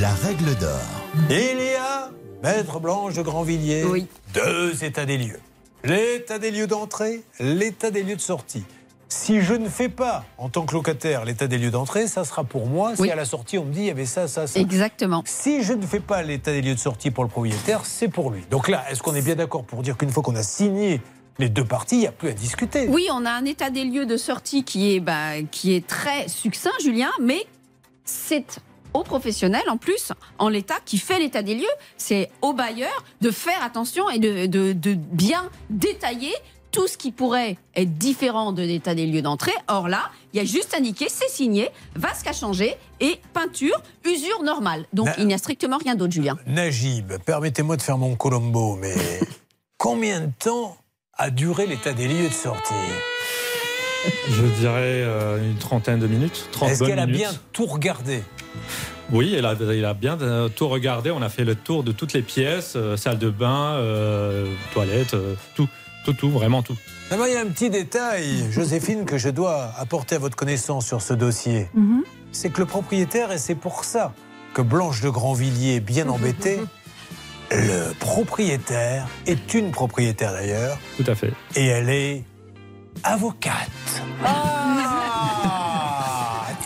La 0.00 0.12
règle 0.12 0.54
d'or. 0.56 0.80
Il 1.30 1.36
y 1.60 1.74
a, 1.74 2.10
Maître 2.42 2.80
Blanche 2.80 3.14
de 3.14 3.22
Grandvilliers, 3.22 3.84
deux 4.34 4.84
états 4.84 5.06
des 5.06 5.18
lieux. 5.18 5.40
L'état 5.84 6.38
des 6.38 6.50
lieux 6.50 6.66
d'entrée, 6.66 7.22
l'état 7.38 7.90
des 7.90 8.02
lieux 8.02 8.16
de 8.16 8.20
sortie. 8.20 8.64
Si 9.08 9.40
je 9.40 9.54
ne 9.54 9.68
fais 9.68 9.88
pas, 9.88 10.24
en 10.36 10.48
tant 10.48 10.66
que 10.66 10.74
locataire, 10.74 11.24
l'état 11.24 11.46
des 11.46 11.58
lieux 11.58 11.70
d'entrée, 11.70 12.08
ça 12.08 12.24
sera 12.24 12.42
pour 12.42 12.66
moi. 12.66 12.96
Si 12.96 13.02
Oui. 13.02 13.10
à 13.10 13.14
la 13.14 13.24
sortie, 13.24 13.56
on 13.56 13.64
me 13.64 13.72
dit, 13.72 13.80
il 13.80 13.86
y 13.86 13.90
avait 13.90 14.04
ça, 14.04 14.26
ça, 14.26 14.48
ça. 14.48 14.58
Exactement. 14.58 15.22
Si 15.26 15.62
je 15.62 15.72
ne 15.74 15.86
fais 15.86 16.00
pas 16.00 16.22
l'état 16.24 16.50
des 16.50 16.60
lieux 16.60 16.74
de 16.74 16.80
sortie 16.80 17.12
pour 17.12 17.22
le 17.22 17.30
propriétaire, 17.30 17.82
c'est 17.84 18.08
pour 18.08 18.30
lui. 18.30 18.42
Donc 18.50 18.66
là, 18.68 18.84
est-ce 18.90 19.02
qu'on 19.04 19.14
est 19.14 19.22
bien 19.22 19.36
d'accord 19.36 19.62
pour 19.62 19.82
dire 19.82 19.96
qu'une 19.96 20.10
fois 20.10 20.24
qu'on 20.24 20.34
a 20.34 20.42
signé 20.42 21.00
les 21.38 21.48
deux 21.48 21.64
parties, 21.64 21.96
il 21.96 22.00
n'y 22.00 22.06
a 22.06 22.12
plus 22.12 22.28
à 22.28 22.32
discuter 22.32 22.88
Oui, 22.88 23.06
on 23.12 23.24
a 23.26 23.30
un 23.30 23.44
état 23.44 23.70
des 23.70 23.84
lieux 23.84 24.06
de 24.06 24.16
sortie 24.16 24.64
qui 24.64 24.94
est, 24.94 25.00
bah, 25.00 25.42
qui 25.50 25.74
est 25.74 25.86
très 25.86 26.28
succinct, 26.28 26.72
Julien, 26.80 27.10
mais 27.20 27.46
c'est 28.04 28.58
au 28.94 29.02
professionnel 29.02 29.62
en 29.68 29.76
plus, 29.76 30.12
en 30.38 30.48
l'état, 30.48 30.76
qui 30.84 30.96
fait 30.98 31.18
l'état 31.18 31.42
des 31.42 31.54
lieux. 31.54 31.64
C'est 31.98 32.30
au 32.40 32.52
bailleur 32.54 33.04
de 33.20 33.30
faire 33.30 33.62
attention 33.62 34.08
et 34.08 34.18
de, 34.18 34.46
de- 34.46 34.72
de 34.72 34.94
bien 34.94 35.50
détailler 35.68 36.32
tout 36.72 36.86
ce 36.86 36.96
qui 36.96 37.10
pourrait 37.12 37.56
être 37.74 37.96
différent 37.96 38.52
de 38.52 38.62
l'état 38.62 38.94
des 38.94 39.06
lieux 39.06 39.22
d'entrée. 39.22 39.52
Or 39.68 39.88
là, 39.88 40.10
il 40.32 40.38
y 40.38 40.40
a 40.40 40.44
juste 40.44 40.74
indiqué, 40.74 41.06
c'est 41.08 41.28
signé, 41.28 41.68
vasque 41.94 42.26
à 42.26 42.32
changer 42.32 42.74
et 43.00 43.18
peinture, 43.32 43.82
usure 44.04 44.42
normale. 44.42 44.86
Donc 44.92 45.06
Na- 45.06 45.14
il 45.18 45.26
n'y 45.26 45.34
a 45.34 45.38
strictement 45.38 45.78
rien 45.78 45.94
d'autre, 45.94 46.12
Julien. 46.12 46.36
Najib, 46.46 47.12
permettez-moi 47.24 47.76
de 47.76 47.82
faire 47.82 47.96
mon 47.98 48.14
Colombo, 48.16 48.76
mais 48.76 48.94
combien 49.78 50.20
de 50.20 50.30
temps 50.38 50.76
a 51.18 51.30
duré 51.30 51.66
l'état 51.66 51.92
des 51.92 52.08
lieux 52.08 52.28
de 52.28 52.32
sortie 52.34 52.74
Je 54.30 54.42
dirais 54.60 55.02
euh, 55.02 55.50
une 55.50 55.56
trentaine 55.56 55.98
de 55.98 56.06
minutes. 56.06 56.48
30 56.52 56.70
Est-ce 56.70 56.84
qu'elle 56.84 56.98
a 56.98 57.06
bien 57.06 57.30
tout 57.52 57.66
regardé? 57.66 58.22
Oui, 59.12 59.34
elle 59.36 59.46
a, 59.46 59.54
elle 59.60 59.84
a 59.84 59.94
bien 59.94 60.20
euh, 60.20 60.48
tout 60.48 60.68
regardé. 60.68 61.10
On 61.10 61.22
a 61.22 61.28
fait 61.28 61.44
le 61.44 61.54
tour 61.54 61.84
de 61.84 61.92
toutes 61.92 62.12
les 62.12 62.22
pièces, 62.22 62.74
euh, 62.76 62.96
salle 62.96 63.18
de 63.18 63.30
bain, 63.30 63.74
euh, 63.74 64.46
toilette, 64.72 65.14
euh, 65.14 65.34
tout, 65.54 65.68
tout, 66.04 66.12
tout, 66.12 66.30
vraiment 66.30 66.62
tout. 66.62 66.76
D'abord, 67.10 67.28
il 67.28 67.34
y 67.34 67.36
a 67.36 67.40
un 67.40 67.46
petit 67.46 67.70
détail, 67.70 68.50
Joséphine, 68.50 69.04
que 69.04 69.16
je 69.16 69.28
dois 69.28 69.70
apporter 69.78 70.16
à 70.16 70.18
votre 70.18 70.36
connaissance 70.36 70.86
sur 70.86 71.02
ce 71.02 71.14
dossier. 71.14 71.68
C'est 72.32 72.50
que 72.50 72.58
le 72.58 72.66
propriétaire, 72.66 73.30
et 73.30 73.38
c'est 73.38 73.54
pour 73.54 73.84
ça 73.84 74.12
que 74.54 74.60
Blanche 74.60 75.02
de 75.02 75.08
Grandvilliers 75.08 75.76
est 75.76 75.80
bien 75.80 76.08
embêtée, 76.10 76.58
le 77.50 77.92
propriétaire 77.98 79.06
est 79.26 79.54
une 79.54 79.70
propriétaire 79.70 80.32
d'ailleurs, 80.32 80.78
Tout 80.96 81.04
à 81.06 81.14
fait. 81.14 81.32
et 81.54 81.66
elle 81.66 81.88
est 81.90 82.24
avocate. 83.04 83.70
Ah 84.24 85.75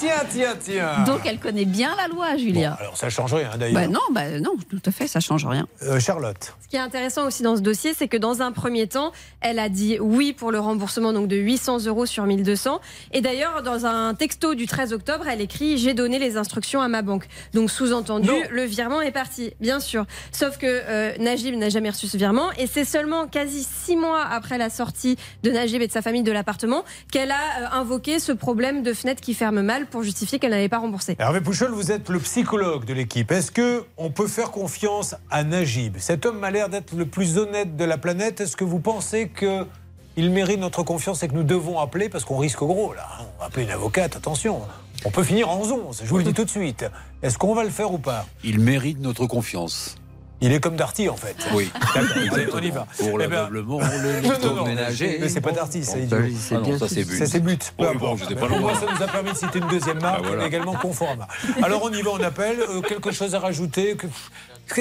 Tiens, 0.00 0.24
tiens, 0.30 0.56
tiens 0.58 1.04
Donc 1.04 1.26
elle 1.26 1.38
connaît 1.38 1.66
bien 1.66 1.94
la 1.94 2.08
loi, 2.08 2.34
Julien. 2.38 2.74
Alors 2.80 2.96
ça 2.96 3.10
change 3.10 3.34
rien 3.34 3.50
d'ailleurs. 3.58 3.82
Bah 3.82 3.86
non, 3.86 4.00
bah 4.12 4.40
non, 4.40 4.52
tout 4.70 4.80
à 4.86 4.90
fait, 4.90 5.06
ça 5.06 5.20
change 5.20 5.44
rien. 5.44 5.66
Euh, 5.82 6.00
Charlotte. 6.00 6.54
Ce 6.62 6.68
qui 6.68 6.76
est 6.76 6.80
intéressant 6.80 7.26
aussi 7.26 7.42
dans 7.42 7.54
ce 7.56 7.60
dossier, 7.60 7.92
c'est 7.92 8.08
que 8.08 8.16
dans 8.16 8.40
un 8.40 8.50
premier 8.50 8.86
temps, 8.86 9.12
elle 9.42 9.58
a 9.58 9.68
dit 9.68 9.98
oui 10.00 10.32
pour 10.32 10.52
le 10.52 10.58
remboursement 10.58 11.12
donc 11.12 11.28
de 11.28 11.36
800 11.36 11.84
euros 11.84 12.06
sur 12.06 12.24
1200. 12.24 12.80
Et 13.12 13.20
d'ailleurs, 13.20 13.62
dans 13.62 13.84
un 13.84 14.14
texto 14.14 14.54
du 14.54 14.66
13 14.66 14.94
octobre, 14.94 15.26
elle 15.28 15.42
écrit 15.42 15.76
j'ai 15.76 15.92
donné 15.92 16.18
les 16.18 16.38
instructions 16.38 16.80
à 16.80 16.88
ma 16.88 17.02
banque. 17.02 17.26
Donc 17.52 17.70
sous-entendu, 17.70 18.30
le 18.50 18.62
virement 18.62 19.02
est 19.02 19.12
parti, 19.12 19.52
bien 19.60 19.80
sûr. 19.80 20.06
Sauf 20.32 20.56
que 20.56 20.66
euh, 20.66 21.12
Najib 21.18 21.54
n'a 21.56 21.68
jamais 21.68 21.90
reçu 21.90 22.06
ce 22.06 22.16
virement 22.16 22.50
et 22.56 22.66
c'est 22.66 22.86
seulement 22.86 23.26
quasi 23.26 23.64
six 23.64 23.96
mois 23.96 24.24
après 24.24 24.56
la 24.56 24.70
sortie 24.70 25.16
de 25.42 25.50
Najib 25.50 25.82
et 25.82 25.88
de 25.88 25.92
sa 25.92 26.00
famille 26.00 26.22
de 26.22 26.32
l'appartement 26.32 26.84
qu'elle 27.12 27.32
a 27.32 27.34
euh, 27.34 27.66
invoqué 27.72 28.18
ce 28.18 28.32
problème 28.32 28.82
de 28.82 28.94
fenêtre 28.94 29.20
qui 29.20 29.34
ferme 29.34 29.60
mal 29.60 29.88
pour 29.90 30.02
justifier 30.02 30.38
qu'elle 30.38 30.50
n'avait 30.52 30.68
pas 30.68 30.78
remboursé. 30.78 31.16
Hervé 31.18 31.40
Pouchol, 31.40 31.72
vous 31.72 31.92
êtes 31.92 32.08
le 32.08 32.18
psychologue 32.20 32.84
de 32.84 32.94
l'équipe. 32.94 33.30
Est-ce 33.30 33.50
que 33.50 33.84
on 33.96 34.10
peut 34.10 34.28
faire 34.28 34.50
confiance 34.50 35.14
à 35.30 35.44
Najib? 35.44 35.96
Cet 35.98 36.26
homme 36.26 36.38
m'a 36.38 36.50
l'air 36.50 36.68
d'être 36.68 36.94
le 36.94 37.06
plus 37.06 37.38
honnête 37.38 37.76
de 37.76 37.84
la 37.84 37.98
planète. 37.98 38.40
Est-ce 38.40 38.56
que 38.56 38.64
vous 38.64 38.80
pensez 38.80 39.28
que 39.28 39.66
il 40.16 40.30
mérite 40.30 40.58
notre 40.60 40.82
confiance 40.82 41.22
et 41.22 41.28
que 41.28 41.34
nous 41.34 41.44
devons 41.44 41.78
appeler? 41.78 42.08
Parce 42.08 42.24
qu'on 42.24 42.38
risque 42.38 42.58
gros 42.58 42.92
là 42.94 43.06
hein 43.20 43.24
On 43.36 43.40
va 43.40 43.46
appeler 43.46 43.64
une 43.64 43.70
avocate. 43.70 44.16
Attention, 44.16 44.62
on 45.04 45.10
peut 45.10 45.24
finir 45.24 45.48
en 45.48 45.60
11. 45.60 46.02
Je 46.04 46.08
vous 46.08 46.18
le 46.18 46.24
dis 46.24 46.34
tout 46.34 46.44
de 46.44 46.50
suite. 46.50 46.84
Est-ce 47.22 47.38
qu'on 47.38 47.54
va 47.54 47.64
le 47.64 47.70
faire 47.70 47.92
ou 47.92 47.98
pas? 47.98 48.26
Il 48.44 48.60
mérite 48.60 49.00
notre 49.00 49.26
confiance. 49.26 49.96
Il 50.42 50.52
est 50.52 50.60
comme 50.60 50.76
Darty 50.76 51.08
en 51.08 51.16
fait. 51.16 51.36
Oui. 51.52 51.70
On 52.52 52.60
y 52.60 52.70
va. 52.70 52.86
Pour 52.98 53.20
Eh 53.20 53.26
ben, 53.26 53.48
le 53.50 53.62
non, 54.42 54.54
non, 54.54 54.64
ménager. 54.66 55.18
Mais 55.20 55.28
c'est 55.28 55.40
pas 55.40 55.52
Darty, 55.52 55.84
c'est 55.84 56.00
idiot. 56.04 56.18
c'est 56.38 56.56
Ah 56.56 56.60
bien 56.60 56.78
ça, 56.78 56.88
c'est 56.88 57.04
But. 57.04 57.18
Ça 57.18 57.26
c'est 57.26 57.40
but. 57.40 57.72
Bon, 57.78 57.84
pas 58.36 58.46
loin. 58.48 58.74
Ça 58.74 58.86
nous 58.94 59.02
a 59.02 59.06
permis 59.08 59.32
de 59.32 59.36
citer 59.36 59.58
une 59.58 59.68
deuxième 59.68 60.00
marque, 60.00 60.20
Ah, 60.20 60.26
voilà. 60.28 60.42
mais 60.42 60.48
également 60.48 60.74
conforme. 60.74 61.26
Alors 61.62 61.82
on 61.84 61.90
y 61.92 62.00
va, 62.02 62.10
on 62.12 62.22
appelle. 62.22 62.60
Euh, 62.60 62.80
quelque 62.80 63.12
chose 63.12 63.34
à 63.34 63.38
rajouter 63.40 63.96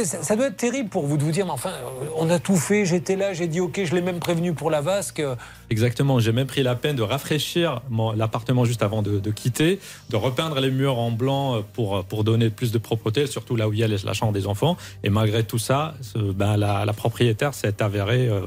ça, 0.04 0.36
doit 0.36 0.48
être 0.48 0.58
terrible 0.58 0.90
pour 0.90 1.06
vous 1.06 1.18
de 1.18 1.24
vous 1.24 1.32
dire, 1.32 1.46
mais 1.46 1.52
enfin, 1.52 1.72
euh, 1.72 2.06
on 2.16 2.30
a 2.30 2.40
tout 2.40 2.56
fait, 2.56 2.86
j'étais 2.86 3.16
là, 3.16 3.34
j'ai 3.34 3.48
dit 3.48 3.60
ok, 3.60 3.82
je 3.84 3.96
l'ai 3.96 4.02
même 4.02 4.20
prévenu 4.20 4.54
pour 4.54 4.70
la 4.70 4.82
vasque. 4.82 5.22
Exactement, 5.70 6.20
j'ai 6.20 6.32
même 6.32 6.48
pris 6.48 6.64
la 6.64 6.76
peine 6.76 6.96
de 6.96 7.02
rafraîchir 7.02 7.82
l'appartement 8.16 8.66
juste 8.66 8.84
avant 8.84 9.02
de, 9.02 9.32
quitter, 9.32 9.80
de 10.10 10.16
repeindre 10.16 10.60
les 10.60 10.72
murs 10.72 10.98
en 10.98 11.12
blanc 11.12 11.56
euh, 11.56 11.62
pour, 11.74 12.04
pour 12.06 12.24
donner 12.24 12.50
plus 12.50 12.72
de 12.72 12.78
propreté, 12.78 13.28
surtout 13.28 13.56
là 13.56 13.68
où 13.68 13.74
il 13.74 13.80
y 13.80 13.84
a 13.84 13.88
la 13.88 14.14
chambre 14.14 14.34
des 14.34 14.48
enfants. 14.48 14.78
Et 15.04 15.10
malgré 15.10 15.44
tout 15.44 15.60
ça, 15.60 15.96
ben, 16.16 16.58
la, 16.58 16.86
la 16.86 16.94
propriétaire 16.94 17.54
s'est 17.54 17.82
avérée 17.82 18.28
euh, 18.28 18.42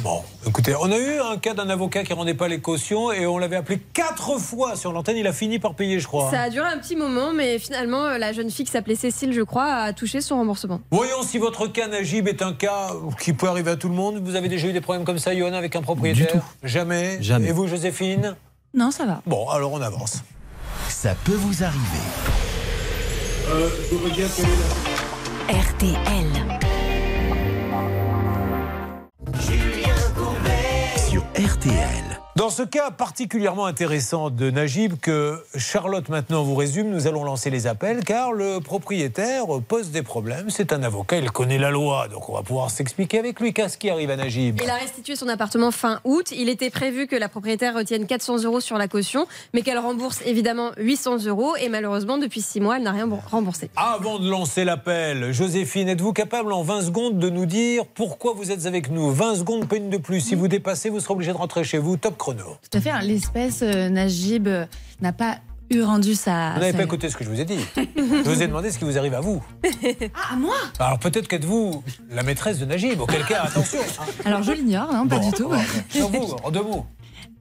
Bon, 0.00 0.22
écoutez, 0.46 0.74
on 0.80 0.90
a 0.90 0.98
eu 0.98 1.20
un 1.20 1.36
cas 1.36 1.54
d'un 1.54 1.68
avocat 1.68 2.02
qui 2.02 2.12
rendait 2.12 2.34
pas 2.34 2.48
les 2.48 2.60
cautions 2.60 3.12
et 3.12 3.26
on 3.26 3.38
l'avait 3.38 3.56
appelé 3.56 3.78
quatre 3.92 4.38
fois 4.38 4.74
sur 4.74 4.92
l'antenne. 4.92 5.16
Il 5.16 5.26
a 5.26 5.32
fini 5.32 5.58
par 5.58 5.74
payer, 5.74 6.00
je 6.00 6.06
crois. 6.08 6.30
Ça 6.30 6.42
a 6.42 6.50
duré 6.50 6.66
un 6.66 6.78
petit 6.78 6.96
moment, 6.96 7.32
mais 7.32 7.58
finalement, 7.58 8.06
euh, 8.06 8.18
la 8.18 8.32
jeune 8.32 8.50
fille 8.50 8.64
qui 8.64 8.72
s'appelait 8.72 8.96
Cécile, 8.96 9.32
je 9.32 9.42
crois, 9.42 9.66
a 9.72 9.92
touché 9.92 10.20
son 10.20 10.36
remboursement. 10.36 10.80
Voyons 10.90 11.22
si 11.22 11.38
votre 11.38 11.68
cas, 11.68 11.86
Najib, 11.86 12.26
est 12.26 12.42
un 12.42 12.52
cas 12.52 12.90
qui 13.20 13.32
peut 13.32 13.46
arriver 13.48 13.70
à 13.70 13.76
tout 13.76 13.88
le 13.88 13.94
monde. 13.94 14.20
Vous 14.24 14.34
avez 14.34 14.48
déjà 14.48 14.66
eu 14.66 14.72
des 14.72 14.80
problèmes 14.80 15.04
comme 15.04 15.18
ça, 15.18 15.36
Johanna, 15.36 15.58
avec 15.58 15.76
un 15.76 15.82
propriétaire 15.82 16.42
Jamais 16.62 17.22
Jamais. 17.22 17.48
Et 17.48 17.52
vous, 17.52 17.68
Joséphine 17.68 18.34
Non, 18.74 18.90
ça 18.90 19.04
va. 19.04 19.22
Bon, 19.26 19.48
alors 19.50 19.72
on 19.72 19.80
avance. 19.80 20.22
Ça 20.88 21.14
peut 21.24 21.32
vous 21.32 21.62
arriver. 21.62 21.80
Sur 24.28 24.46
RTL. 25.48 26.61
RTL. 31.34 32.11
Dans 32.34 32.48
ce 32.48 32.62
cas 32.62 32.90
particulièrement 32.90 33.66
intéressant 33.66 34.30
de 34.30 34.50
Najib, 34.50 34.94
que 34.98 35.44
Charlotte 35.54 36.08
maintenant 36.08 36.42
vous 36.42 36.54
résume, 36.54 36.88
nous 36.88 37.06
allons 37.06 37.24
lancer 37.24 37.50
les 37.50 37.66
appels 37.66 38.02
car 38.04 38.32
le 38.32 38.58
propriétaire 38.58 39.44
pose 39.68 39.90
des 39.90 40.02
problèmes. 40.02 40.48
C'est 40.48 40.72
un 40.72 40.82
avocat, 40.82 41.18
il 41.18 41.30
connaît 41.30 41.58
la 41.58 41.70
loi, 41.70 42.08
donc 42.08 42.30
on 42.30 42.32
va 42.32 42.42
pouvoir 42.42 42.70
s'expliquer 42.70 43.18
avec 43.18 43.38
lui. 43.38 43.52
Qu'est-ce 43.52 43.76
qui 43.76 43.90
arrive 43.90 44.08
à 44.08 44.16
Najib? 44.16 44.58
Il 44.64 44.70
a 44.70 44.76
restitué 44.76 45.14
son 45.14 45.28
appartement 45.28 45.70
fin 45.70 46.00
août. 46.04 46.32
Il 46.34 46.48
était 46.48 46.70
prévu 46.70 47.06
que 47.06 47.16
la 47.16 47.28
propriétaire 47.28 47.74
retienne 47.74 48.06
400 48.06 48.44
euros 48.44 48.60
sur 48.60 48.78
la 48.78 48.88
caution, 48.88 49.26
mais 49.52 49.60
qu'elle 49.60 49.78
rembourse 49.78 50.22
évidemment 50.24 50.70
800 50.78 51.26
euros. 51.26 51.54
Et 51.56 51.68
malheureusement, 51.68 52.16
depuis 52.16 52.40
6 52.40 52.60
mois, 52.60 52.78
elle 52.78 52.84
n'a 52.84 52.92
rien 52.92 53.10
remboursé. 53.30 53.68
Avant 53.76 54.18
de 54.18 54.30
lancer 54.30 54.64
l'appel, 54.64 55.32
Joséphine, 55.32 55.90
êtes-vous 55.90 56.14
capable 56.14 56.54
en 56.54 56.62
20 56.62 56.80
secondes 56.80 57.18
de 57.18 57.28
nous 57.28 57.44
dire 57.44 57.84
pourquoi 57.84 58.32
vous 58.32 58.50
êtes 58.50 58.64
avec 58.64 58.90
nous? 58.90 59.10
20 59.10 59.34
secondes, 59.34 59.68
pas 59.68 59.76
une 59.76 59.90
de 59.90 59.98
plus. 59.98 60.20
Si 60.20 60.34
vous 60.34 60.48
dépassez, 60.48 60.88
vous 60.88 61.00
serez 61.00 61.12
obligé 61.12 61.32
de 61.32 61.36
rentrer 61.36 61.62
chez 61.62 61.76
vous. 61.76 61.98
Top 61.98 62.16
chrono. 62.22 62.56
Tout 62.70 62.78
à 62.78 62.80
fait. 62.80 62.90
hein, 62.90 63.00
L'espèce 63.02 63.60
euh, 63.62 63.88
Najib 63.88 64.46
euh, 64.46 64.64
n'a 65.00 65.12
pas 65.12 65.38
eu 65.70 65.82
rendu 65.82 66.14
sa. 66.14 66.52
Vous 66.54 66.60
n'avez 66.60 66.72
sa- 66.72 66.78
pas 66.78 66.84
écouté 66.84 67.08
ce 67.10 67.16
que 67.16 67.24
je 67.24 67.30
vous 67.30 67.40
ai 67.40 67.44
dit. 67.44 67.58
Je 67.76 68.28
vous 68.28 68.42
ai 68.42 68.46
demandé 68.46 68.70
ce 68.70 68.78
qui 68.78 68.84
vous 68.84 68.96
arrive 68.98 69.14
à 69.14 69.20
vous. 69.20 69.42
Ah, 70.14 70.34
à 70.34 70.36
moi? 70.36 70.54
Alors 70.78 70.98
peut-être 70.98 71.26
qu'êtes-vous 71.28 71.82
la 72.10 72.22
maîtresse 72.22 72.58
de 72.58 72.64
Najib, 72.64 73.00
auquel 73.00 73.24
cas, 73.24 73.42
attention. 73.44 73.78
Alors 74.24 74.42
je 74.42 74.52
l'ignore, 74.52 74.92
non, 74.92 75.06
pas 75.08 75.18
Bon, 75.18 75.30
du 75.30 75.36
tout. 75.36 75.50
Sur 75.90 76.08
vous, 76.10 76.36
en 76.44 76.50
deux 76.50 76.62
mots. 76.62 76.86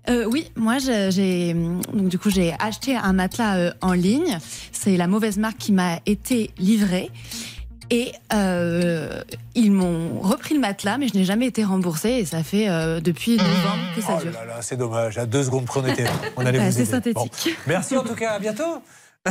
Euh, 0.10 0.26
oui, 0.32 0.52
moi 0.56 0.78
j'ai 0.80 1.54
donc 1.54 2.08
du 2.08 2.18
coup 2.18 2.32
j'ai 2.32 2.56
acheté 2.58 2.96
un 2.96 3.14
matelas 3.14 3.58
euh, 3.58 3.72
en 3.82 3.94
ligne. 3.94 4.40
C'est 4.72 4.98
la 4.98 5.06
mauvaise 5.08 5.38
marque 5.38 5.58
qui 5.60 5.72
m'a 5.74 6.00
été 6.08 6.50
livrée. 6.58 7.12
Et 7.94 8.14
euh, 8.34 9.22
ils 9.54 9.72
m'ont 9.72 10.20
repris 10.22 10.56
le 10.56 10.62
matelas, 10.62 10.98
mais 10.98 11.08
je 11.10 11.14
n'ai 11.16 11.26
jamais 11.26 11.46
été 11.48 11.64
remboursée. 11.66 12.10
Et 12.12 12.26
ça 12.26 12.42
fait 12.42 12.70
euh, 12.70 13.02
depuis 13.02 13.36
novembre 13.36 13.84
que 13.96 14.02
ça 14.02 14.14
Oh 14.18 14.22
dure. 14.24 14.32
là 14.32 14.46
là, 14.46 14.62
c'est 14.62 14.78
dommage. 14.78 15.18
À 15.18 15.26
deux 15.26 15.44
secondes 15.44 15.66
près, 15.66 15.82
on 15.84 15.86
était 15.88 16.04
là. 16.06 16.12
On 16.38 16.46
allait 16.46 16.58
Ouais, 16.58 16.70
vous 16.70 16.78
aider. 16.82 16.90
synthétique. 16.90 17.34
Bon. 17.46 17.52
Merci 17.68 17.98
en 17.98 18.04
tout 18.04 18.16
cas. 18.16 18.32
À 18.32 18.40
bientôt. 18.40 18.82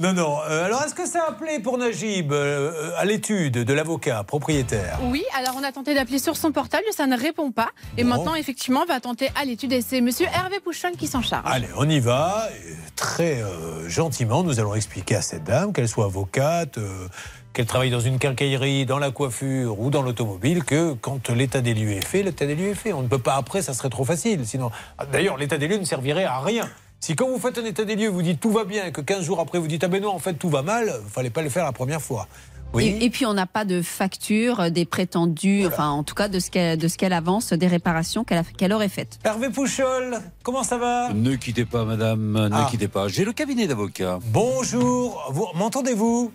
non, 0.00 0.14
non. 0.14 0.38
Euh, 0.48 0.64
alors, 0.64 0.82
est-ce 0.84 0.94
que 0.94 1.06
ça 1.06 1.24
a 1.24 1.28
appelé 1.30 1.58
pour 1.58 1.76
Najib 1.76 2.32
euh, 2.32 2.92
à 2.96 3.04
l'étude 3.04 3.52
de 3.52 3.72
l'avocat 3.74 4.24
propriétaire 4.24 4.98
Oui, 5.02 5.22
alors 5.36 5.54
on 5.60 5.62
a 5.64 5.70
tenté 5.70 5.94
d'appeler 5.94 6.18
sur 6.18 6.34
son 6.36 6.50
portable, 6.50 6.84
ça 6.96 7.06
ne 7.06 7.14
répond 7.18 7.50
pas. 7.50 7.68
Et 7.98 8.04
Bon. 8.04 8.10
maintenant, 8.10 8.34
effectivement, 8.34 8.80
on 8.84 8.90
va 8.90 8.98
tenter 9.00 9.28
à 9.38 9.44
l'étude 9.44 9.72
et 9.74 9.82
c'est 9.82 10.00
monsieur 10.00 10.26
Hervé 10.34 10.60
Pouchon 10.60 10.92
qui 10.96 11.08
s'en 11.08 11.20
charge. 11.20 11.42
Allez, 11.46 11.68
on 11.76 11.88
y 11.90 12.00
va. 12.00 12.48
Et 12.66 12.74
Très 12.96 13.42
euh, 13.42 13.88
gentiment, 13.88 14.42
nous 14.42 14.60
allons 14.60 14.74
expliquer 14.74 15.16
à 15.16 15.22
cette 15.22 15.44
dame, 15.44 15.72
qu'elle 15.72 15.88
soit 15.88 16.04
avocate, 16.04 16.76
euh, 16.78 17.08
qu'elle 17.52 17.66
travaille 17.66 17.90
dans 17.90 18.00
une 18.00 18.18
quincaillerie, 18.18 18.86
dans 18.86 18.98
la 18.98 19.10
coiffure 19.10 19.80
ou 19.80 19.90
dans 19.90 20.02
l'automobile, 20.02 20.64
que 20.64 20.92
quand 20.94 21.28
l'état 21.30 21.60
des 21.60 21.74
lieux 21.74 21.92
est 21.92 22.06
fait, 22.06 22.22
l'état 22.22 22.46
des 22.46 22.54
lieux 22.54 22.68
est 22.70 22.74
fait. 22.74 22.92
On 22.92 23.02
ne 23.02 23.08
peut 23.08 23.18
pas 23.18 23.34
après, 23.36 23.60
ça 23.62 23.74
serait 23.74 23.90
trop 23.90 24.04
facile. 24.04 24.46
Sinon, 24.46 24.70
Ah, 24.98 25.06
d'ailleurs, 25.06 25.36
l'état 25.36 25.58
des 25.58 25.66
lieux 25.68 25.78
ne 25.78 25.84
servirait 25.84 26.24
à 26.24 26.40
rien. 26.40 26.68
Si 27.00 27.16
quand 27.16 27.28
vous 27.28 27.38
faites 27.38 27.56
un 27.58 27.64
état 27.64 27.84
des 27.84 27.96
lieux, 27.96 28.08
vous 28.08 28.22
dites 28.22 28.40
tout 28.40 28.50
va 28.52 28.64
bien 28.64 28.84
et 28.86 28.92
que 28.92 29.00
15 29.00 29.24
jours 29.24 29.40
après 29.40 29.58
vous 29.58 29.66
dites 29.68 29.82
ah 29.84 29.88
ben 29.88 30.02
non, 30.02 30.10
en 30.10 30.18
fait 30.18 30.34
tout 30.34 30.50
va 30.50 30.60
mal, 30.62 30.92
il 31.02 31.10
fallait 31.10 31.30
pas 31.30 31.40
le 31.40 31.48
faire 31.48 31.64
la 31.64 31.72
première 31.72 32.02
fois. 32.02 32.28
Oui. 32.74 32.94
Et, 33.00 33.06
et 33.06 33.10
puis 33.10 33.24
on 33.26 33.32
n'a 33.32 33.46
pas 33.46 33.64
de 33.64 33.80
facture 33.82 34.70
des 34.70 34.84
prétendus, 34.84 35.66
enfin 35.66 35.88
en 35.88 36.04
tout 36.04 36.14
cas 36.14 36.28
de 36.28 36.38
ce 36.38 36.50
qu'elle 36.50 36.76
de 36.78 36.86
ce 36.88 36.98
qu'elle 36.98 37.14
avance, 37.14 37.54
des 37.54 37.66
réparations 37.66 38.22
qu'elle 38.22 38.38
a- 38.38 38.44
qu'elle 38.44 38.72
aurait 38.74 38.90
faites. 38.90 39.18
Hervé 39.24 39.48
Pouchol, 39.48 40.18
comment 40.44 40.62
ça 40.62 40.76
va? 40.76 41.12
Ne 41.14 41.34
quittez 41.36 41.64
pas, 41.64 41.84
madame, 41.86 42.32
ne 42.48 42.50
Ah. 42.52 42.68
quittez 42.70 42.86
pas. 42.86 43.08
J'ai 43.08 43.24
le 43.24 43.32
cabinet 43.32 43.66
d'avocat. 43.66 44.18
Bonjour, 44.26 45.26
vous 45.32 45.46
m'entendez-vous? 45.54 46.30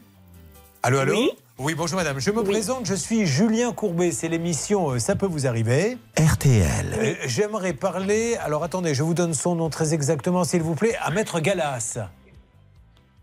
Allô, 0.87 0.99
allô 0.99 1.15
oui. 1.57 1.73
bonjour 1.75 1.97
madame. 1.97 2.19
Je 2.19 2.29
me 2.29 2.43
présente, 2.43 2.85
je 2.85 2.93
suis 2.93 3.25
Julien 3.25 3.73
Courbet. 3.73 4.11
C'est 4.11 4.27
l'émission 4.27 4.91
euh, 4.91 4.99
Ça 4.99 5.15
peut 5.15 5.25
vous 5.25 5.47
arriver. 5.47 5.97
RTL. 6.15 6.93
Euh, 6.95 7.13
J'aimerais 7.25 7.73
parler, 7.73 8.35
alors 8.35 8.63
attendez, 8.63 8.93
je 8.93 9.01
vous 9.01 9.15
donne 9.15 9.33
son 9.33 9.55
nom 9.55 9.71
très 9.71 9.95
exactement, 9.95 10.43
s'il 10.43 10.61
vous 10.61 10.75
plaît, 10.75 10.93
à 11.01 11.09
Maître 11.09 11.39
Galas. 11.39 11.97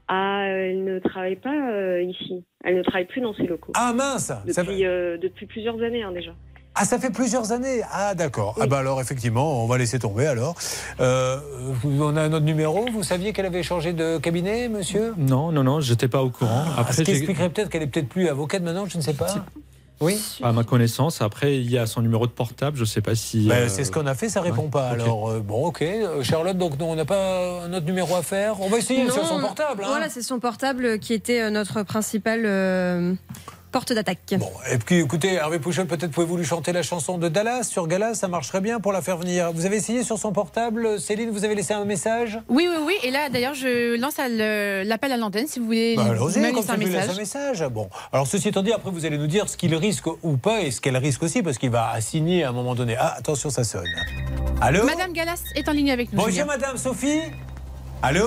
Ah, 0.08 0.42
elle 0.48 0.82
ne 0.82 0.98
travaille 0.98 1.36
pas 1.36 1.54
euh, 1.54 2.02
ici. 2.02 2.42
Elle 2.64 2.78
ne 2.78 2.82
travaille 2.82 3.06
plus 3.06 3.20
dans 3.20 3.32
ces 3.32 3.46
locaux. 3.46 3.70
Ah 3.76 3.92
mince 3.92 4.24
ça 4.24 4.42
Depuis, 4.44 4.84
euh, 4.84 5.16
depuis 5.18 5.46
plusieurs 5.46 5.80
années 5.82 6.02
hein, 6.02 6.10
déjà. 6.10 6.34
Ah, 6.74 6.86
ça 6.86 6.98
fait 6.98 7.10
plusieurs 7.10 7.52
années 7.52 7.82
Ah, 7.92 8.14
d'accord. 8.14 8.56
Ah, 8.60 8.66
bah 8.66 8.78
alors, 8.78 9.00
effectivement, 9.00 9.62
on 9.62 9.66
va 9.66 9.76
laisser 9.76 9.98
tomber 9.98 10.26
alors. 10.26 10.54
Euh, 11.00 11.38
on 11.84 12.16
a 12.16 12.22
un 12.22 12.32
autre 12.32 12.46
numéro. 12.46 12.86
Vous 12.92 13.02
saviez 13.02 13.32
qu'elle 13.34 13.44
avait 13.46 13.62
changé 13.62 13.92
de 13.92 14.16
cabinet, 14.18 14.68
monsieur? 14.68 15.12
Non, 15.18 15.52
non, 15.52 15.64
non, 15.64 15.80
j'étais 15.80 16.08
pas 16.08 16.22
au 16.22 16.30
courant. 16.30 16.64
Ah, 16.66 16.74
Ce 16.76 16.80
Après, 16.80 17.04
qui 17.04 17.10
expliquerait 17.10 17.50
peut-être 17.50 17.68
qu'elle 17.68 17.82
est 17.82 17.86
peut-être 17.88 18.08
plus 18.08 18.28
avocate 18.28 18.62
maintenant, 18.62 18.86
je 18.86 18.96
ne 18.96 19.02
sais 19.02 19.12
pas. 19.14 19.34
Oui 20.00 20.20
à 20.42 20.50
ma 20.50 20.64
connaissance, 20.64 21.20
après, 21.22 21.58
il 21.58 21.70
y 21.70 21.78
a 21.78 21.86
son 21.86 22.02
numéro 22.02 22.26
de 22.26 22.32
portable, 22.32 22.76
je 22.76 22.84
sais 22.84 23.00
pas 23.02 23.14
si. 23.14 23.46
Ben, 23.46 23.54
euh, 23.54 23.68
C'est 23.68 23.84
ce 23.84 23.92
qu'on 23.92 24.06
a 24.06 24.14
fait, 24.16 24.28
ça 24.28 24.40
répond 24.40 24.62
ouais, 24.64 24.68
pas. 24.70 24.88
Alors, 24.88 25.30
euh, 25.30 25.38
bon, 25.38 25.66
ok. 25.66 25.84
Charlotte, 26.22 26.58
donc 26.58 26.76
non, 26.80 26.90
on 26.90 26.96
n'a 26.96 27.04
pas 27.04 27.62
un 27.64 27.72
autre 27.72 27.86
numéro 27.86 28.16
à 28.16 28.22
faire. 28.22 28.60
On 28.60 28.68
va 28.68 28.78
essayer 28.78 29.08
sur 29.10 29.24
son 29.24 29.38
portable. 29.40 29.84
hein. 29.84 29.88
Voilà, 29.88 30.08
c'est 30.08 30.22
son 30.22 30.40
portable 30.40 30.98
qui 30.98 31.12
était 31.12 31.48
notre 31.52 31.82
principale 31.84 32.42
euh, 32.46 33.14
porte 33.72 33.92
d'attaque. 33.92 34.34
Et 34.70 34.78
puis, 34.78 35.00
écoutez, 35.00 35.32
Hervé 35.34 35.58
Pouchol, 35.58 35.86
peut-être 35.86 36.12
pouvez-vous 36.12 36.36
lui 36.36 36.44
chanter 36.44 36.72
la 36.72 36.82
chanson 36.82 37.18
de 37.18 37.28
Dallas 37.28 37.64
sur 37.64 37.88
Galas, 37.88 38.14
ça 38.14 38.28
marcherait 38.28 38.60
bien 38.60 38.78
pour 38.78 38.92
la 38.92 39.02
faire 39.02 39.16
venir. 39.16 39.50
Vous 39.52 39.66
avez 39.66 39.76
essayé 39.76 40.04
sur 40.04 40.18
son 40.18 40.32
portable, 40.32 41.00
Céline, 41.00 41.30
vous 41.30 41.44
avez 41.44 41.54
laissé 41.56 41.72
un 41.74 41.84
message? 41.84 42.38
Oui, 42.48 42.68
oui, 42.70 42.76
oui. 42.86 42.94
Et 43.02 43.10
là, 43.10 43.28
d'ailleurs, 43.30 43.54
je 43.54 43.96
lance 43.98 44.18
l'appel 44.18 45.10
à 45.12 45.16
l'antenne 45.16 45.48
si 45.48 45.58
vous 45.58 45.66
voulez 45.66 45.96
Bah, 45.96 46.04
ça, 46.04 46.10
un 46.12 46.16
je 46.28 46.38
lui 46.38 46.52
laisse 46.52 47.08
message. 47.08 47.10
un 47.10 47.18
message. 47.18 47.64
Bon, 47.70 47.88
alors 48.12 48.26
ceci 48.26 48.48
étant 48.48 48.62
dit, 48.62 48.72
après 48.72 48.90
vous 48.90 49.04
allez 49.06 49.18
nous 49.18 49.26
dire 49.26 49.48
ce 49.48 49.56
qu'il 49.56 49.74
risque 49.74 50.06
ou 50.22 50.36
pas 50.36 50.60
et 50.60 50.70
ce 50.70 50.80
qu'elle 50.80 50.96
risque 50.98 51.22
aussi, 51.22 51.42
parce 51.42 51.58
qu'il 51.58 51.70
va 51.70 51.90
assigner 51.90 52.44
à 52.44 52.50
un 52.50 52.52
moment 52.52 52.74
donné. 52.74 52.94
Ah, 52.98 53.14
attention, 53.18 53.50
ça 53.50 53.64
sonne. 53.64 53.88
Allô? 54.60 54.84
Madame 54.84 55.12
Galas 55.12 55.40
est 55.54 55.68
en 55.68 55.72
ligne 55.72 55.90
avec 55.90 56.12
nous. 56.12 56.18
Bonjour, 56.18 56.30
Julien. 56.30 56.44
Madame 56.44 56.76
Sophie 56.76 57.20
Allô? 58.02 58.26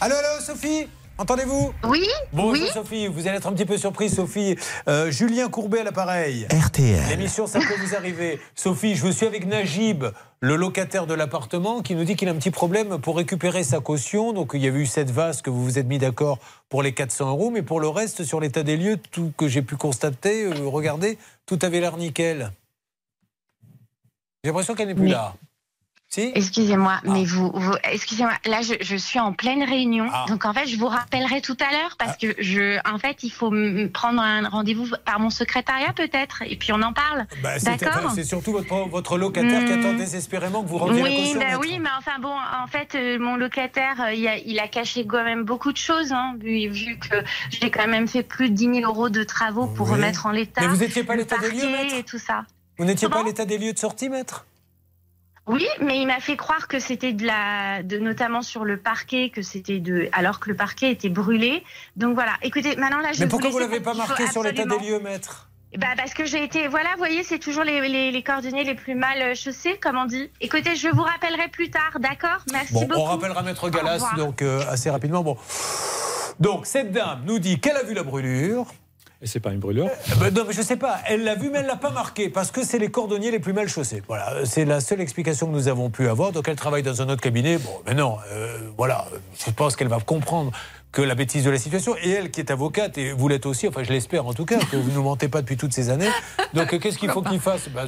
Allô, 0.00 0.14
allô, 0.14 0.40
Sophie? 0.40 0.86
Entendez-vous? 1.20 1.74
Oui 1.84 2.08
Bonjour 2.32 2.64
oui. 2.64 2.70
Sophie, 2.72 3.06
vous 3.06 3.28
allez 3.28 3.36
être 3.36 3.46
un 3.46 3.52
petit 3.52 3.66
peu 3.66 3.76
surprise 3.76 4.14
Sophie. 4.14 4.56
Euh, 4.88 5.10
Julien 5.10 5.50
Courbet 5.50 5.80
à 5.80 5.84
l'appareil. 5.84 6.46
RTL. 6.50 7.10
L'émission 7.10 7.46
ça 7.46 7.58
peut 7.58 7.74
vous 7.78 7.94
arriver. 7.94 8.40
Sophie, 8.54 8.94
je 8.94 9.06
suis 9.10 9.26
avec 9.26 9.44
Najib, 9.44 10.06
le 10.40 10.56
locataire 10.56 11.06
de 11.06 11.12
l'appartement, 11.12 11.82
qui 11.82 11.94
nous 11.94 12.04
dit 12.04 12.16
qu'il 12.16 12.26
a 12.28 12.32
un 12.32 12.36
petit 12.36 12.50
problème 12.50 12.98
pour 12.98 13.18
récupérer 13.18 13.64
sa 13.64 13.80
caution. 13.80 14.32
Donc 14.32 14.52
il 14.54 14.62
y 14.62 14.66
avait 14.66 14.78
eu 14.78 14.86
cette 14.86 15.10
vase 15.10 15.42
que 15.42 15.50
vous 15.50 15.62
vous 15.62 15.78
êtes 15.78 15.86
mis 15.86 15.98
d'accord 15.98 16.38
pour 16.70 16.82
les 16.82 16.94
400 16.94 17.28
euros, 17.28 17.50
mais 17.50 17.60
pour 17.60 17.80
le 17.80 17.88
reste, 17.88 18.24
sur 18.24 18.40
l'état 18.40 18.62
des 18.62 18.78
lieux, 18.78 18.96
tout 18.96 19.30
que 19.36 19.46
j'ai 19.46 19.60
pu 19.60 19.76
constater, 19.76 20.44
euh, 20.44 20.54
regardez, 20.68 21.18
tout 21.44 21.58
avait 21.60 21.80
l'air 21.80 21.98
nickel. 21.98 22.50
J'ai 24.42 24.48
l'impression 24.48 24.74
qu'elle 24.74 24.88
n'est 24.88 24.94
plus 24.94 25.08
là. 25.08 25.34
Si 26.12 26.32
Excusez-moi, 26.34 26.94
mais 27.04 27.24
vous, 27.24 27.52
vous- 27.54 27.76
excusez-moi, 27.84 28.32
là 28.44 28.62
je, 28.62 28.74
je 28.80 28.96
suis 28.96 29.20
en 29.20 29.32
pleine 29.32 29.62
réunion, 29.62 30.08
Ah. 30.12 30.24
donc 30.26 30.44
en 30.44 30.52
fait 30.52 30.66
je 30.66 30.76
vous 30.76 30.88
rappellerai 30.88 31.40
tout 31.40 31.56
à 31.60 31.70
l'heure 31.70 31.94
parce 32.00 32.16
que 32.16 32.34
je, 32.40 32.80
en 32.92 32.98
fait 32.98 33.22
il 33.22 33.30
faut 33.30 33.52
prendre 33.94 34.20
un 34.20 34.48
rendez-vous 34.48 34.88
par 35.04 35.20
mon 35.20 35.30
secrétariat 35.30 35.92
peut-être 35.92 36.42
et 36.44 36.56
puis 36.56 36.72
on 36.72 36.82
en 36.82 36.92
parle. 36.92 37.26
Bah, 37.44 37.50
D'accord. 37.62 38.10
c'est 38.12 38.24
surtout 38.24 38.50
votre, 38.50 38.88
votre 38.88 39.18
locataire 39.18 39.64
qui 39.64 39.70
Hmm. 39.72 39.78
attend 39.86 39.92
désespérément 39.94 40.64
que 40.64 40.68
vous 40.68 40.78
rendiez 40.78 41.00
la 41.00 41.08
Oui, 41.10 41.16
caution. 41.16 41.38
bah 41.38 41.58
oui, 41.60 41.78
mais 41.80 41.90
enfin 41.96 42.18
bon, 42.20 42.34
en 42.60 42.66
fait, 42.66 42.96
euh, 42.96 43.16
mon 43.20 43.36
locataire, 43.36 44.00
euh, 44.00 44.12
il, 44.12 44.26
a, 44.26 44.36
il 44.38 44.58
a 44.58 44.66
caché 44.66 45.06
quand 45.06 45.22
même 45.22 45.44
beaucoup 45.44 45.70
de 45.70 45.76
choses, 45.78 46.10
hein, 46.10 46.34
vu, 46.40 46.68
vu 46.70 46.98
que 46.98 47.18
j'ai 47.50 47.70
quand 47.70 47.86
même 47.86 48.08
fait 48.08 48.24
plus 48.24 48.50
de 48.50 48.56
10 48.56 48.64
000 48.80 48.90
euros 48.90 49.10
de 49.10 49.22
travaux 49.22 49.68
pour 49.68 49.86
Oui. 49.86 49.92
remettre 49.92 50.26
en 50.26 50.32
l'état. 50.32 50.62
Mais 50.62 50.66
vous 50.66 50.82
étiez 50.82 51.04
pas 51.04 51.14
l'état 51.14 51.38
des 51.38 51.50
lieux, 51.52 51.70
maître 51.70 51.94
et 51.94 52.02
tout 52.02 52.18
ça. 52.18 52.46
Vous 52.78 52.84
n'étiez 52.84 53.08
pas 53.08 53.22
l'état 53.22 53.44
des 53.44 53.58
lieux 53.58 53.72
de 53.74 53.78
sortie, 53.78 54.08
maître 54.08 54.44
Oui, 55.46 55.66
mais 55.80 55.98
il 55.98 56.06
m'a 56.06 56.20
fait 56.20 56.36
croire 56.36 56.68
que 56.68 56.78
c'était 56.78 57.12
de 57.12 57.26
la, 57.26 57.82
de, 57.82 57.98
notamment 57.98 58.42
sur 58.42 58.64
le 58.64 58.76
parquet, 58.76 59.30
que 59.30 59.42
c'était 59.42 59.78
de, 59.80 60.08
alors 60.12 60.38
que 60.38 60.48
le 60.48 60.56
parquet 60.56 60.92
était 60.92 61.08
brûlé. 61.08 61.64
Donc 61.96 62.14
voilà. 62.14 62.32
Écoutez, 62.42 62.76
maintenant 62.76 63.00
là, 63.00 63.12
je 63.12 63.20
Mais 63.20 63.28
pourquoi 63.28 63.48
vous 63.48 63.54
vous 63.54 63.60
l'avez 63.60 63.80
pas 63.80 63.94
marqué 63.94 64.26
sur 64.28 64.42
l'état 64.42 64.64
des 64.64 64.78
lieux, 64.78 65.00
maître? 65.00 65.48
Bah 65.78 65.86
parce 65.96 66.14
que 66.14 66.24
j'ai 66.24 66.42
été, 66.42 66.66
voilà, 66.66 66.90
vous 66.92 66.98
voyez, 66.98 67.22
c'est 67.22 67.38
toujours 67.38 67.62
les, 67.62 67.80
les, 67.88 68.10
les 68.10 68.22
coordonnées 68.24 68.64
les 68.64 68.74
plus 68.74 68.96
mal 68.96 69.36
chaussées, 69.36 69.78
comme 69.80 69.96
on 69.96 70.04
dit. 70.04 70.28
Écoutez, 70.40 70.74
je 70.74 70.88
vous 70.88 71.02
rappellerai 71.02 71.46
plus 71.48 71.70
tard, 71.70 71.98
d'accord? 72.00 72.38
Merci 72.52 72.72
Bon, 72.74 72.86
beaucoup. 72.86 73.00
on 73.00 73.04
rappellera 73.04 73.42
Maître 73.42 73.70
Galas, 73.70 74.04
donc 74.16 74.42
euh, 74.42 74.64
assez 74.68 74.90
rapidement. 74.90 75.22
Bon. 75.22 75.36
Donc, 76.40 76.66
cette 76.66 76.90
dame 76.90 77.22
nous 77.24 77.38
dit 77.38 77.60
qu'elle 77.60 77.76
a 77.76 77.84
vu 77.84 77.94
la 77.94 78.02
brûlure, 78.02 78.66
Et 79.22 79.26
c'est 79.26 79.40
pas 79.40 79.52
une 79.52 79.58
brûlure 79.58 79.86
Euh, 79.86 80.14
bah 80.18 80.30
non, 80.30 80.44
mais 80.46 80.54
je 80.54 80.62
sais 80.62 80.76
pas. 80.76 80.98
Elle 81.06 81.24
l'a 81.24 81.34
vu, 81.34 81.50
mais 81.50 81.58
elle 81.58 81.66
l'a 81.66 81.76
pas 81.76 81.90
marqué 81.90 82.30
parce 82.30 82.50
que 82.50 82.64
c'est 82.64 82.78
les 82.78 82.90
cordonniers 82.90 83.30
les 83.30 83.38
plus 83.38 83.52
mal 83.52 83.68
chaussés. 83.68 84.02
Voilà, 84.08 84.32
euh, 84.32 84.44
c'est 84.46 84.64
la 84.64 84.80
seule 84.80 85.00
explication 85.00 85.46
que 85.46 85.52
nous 85.52 85.68
avons 85.68 85.90
pu 85.90 86.08
avoir. 86.08 86.32
Donc 86.32 86.48
elle 86.48 86.56
travaille 86.56 86.82
dans 86.82 87.02
un 87.02 87.08
autre 87.10 87.20
cabinet. 87.20 87.58
Bon, 87.58 87.70
mais 87.86 87.92
non, 87.92 88.16
euh, 88.32 88.58
voilà, 88.78 89.06
je 89.44 89.50
pense 89.50 89.76
qu'elle 89.76 89.88
va 89.88 90.00
comprendre 90.00 90.52
que 90.92 91.02
la 91.02 91.14
bêtise 91.14 91.44
de 91.44 91.50
la 91.50 91.58
situation. 91.58 91.94
Et 92.02 92.10
elle, 92.10 92.30
qui 92.32 92.40
est 92.40 92.50
avocate, 92.50 92.98
et 92.98 93.12
vous 93.12 93.28
l'êtes 93.28 93.46
aussi, 93.46 93.68
enfin 93.68 93.82
je 93.84 93.92
l'espère 93.92 94.26
en 94.26 94.34
tout 94.34 94.44
cas, 94.44 94.58
que 94.58 94.76
vous 94.76 94.90
ne 94.90 94.98
mentez 95.04 95.28
pas 95.28 95.40
depuis 95.40 95.56
toutes 95.56 95.72
ces 95.72 95.88
années. 95.88 96.08
Donc 96.52 96.76
qu'est-ce 96.80 96.98
qu'il 96.98 97.10
faut 97.10 97.22
qu'il 97.22 97.38
fasse? 97.40 97.68
Bah, 97.68 97.84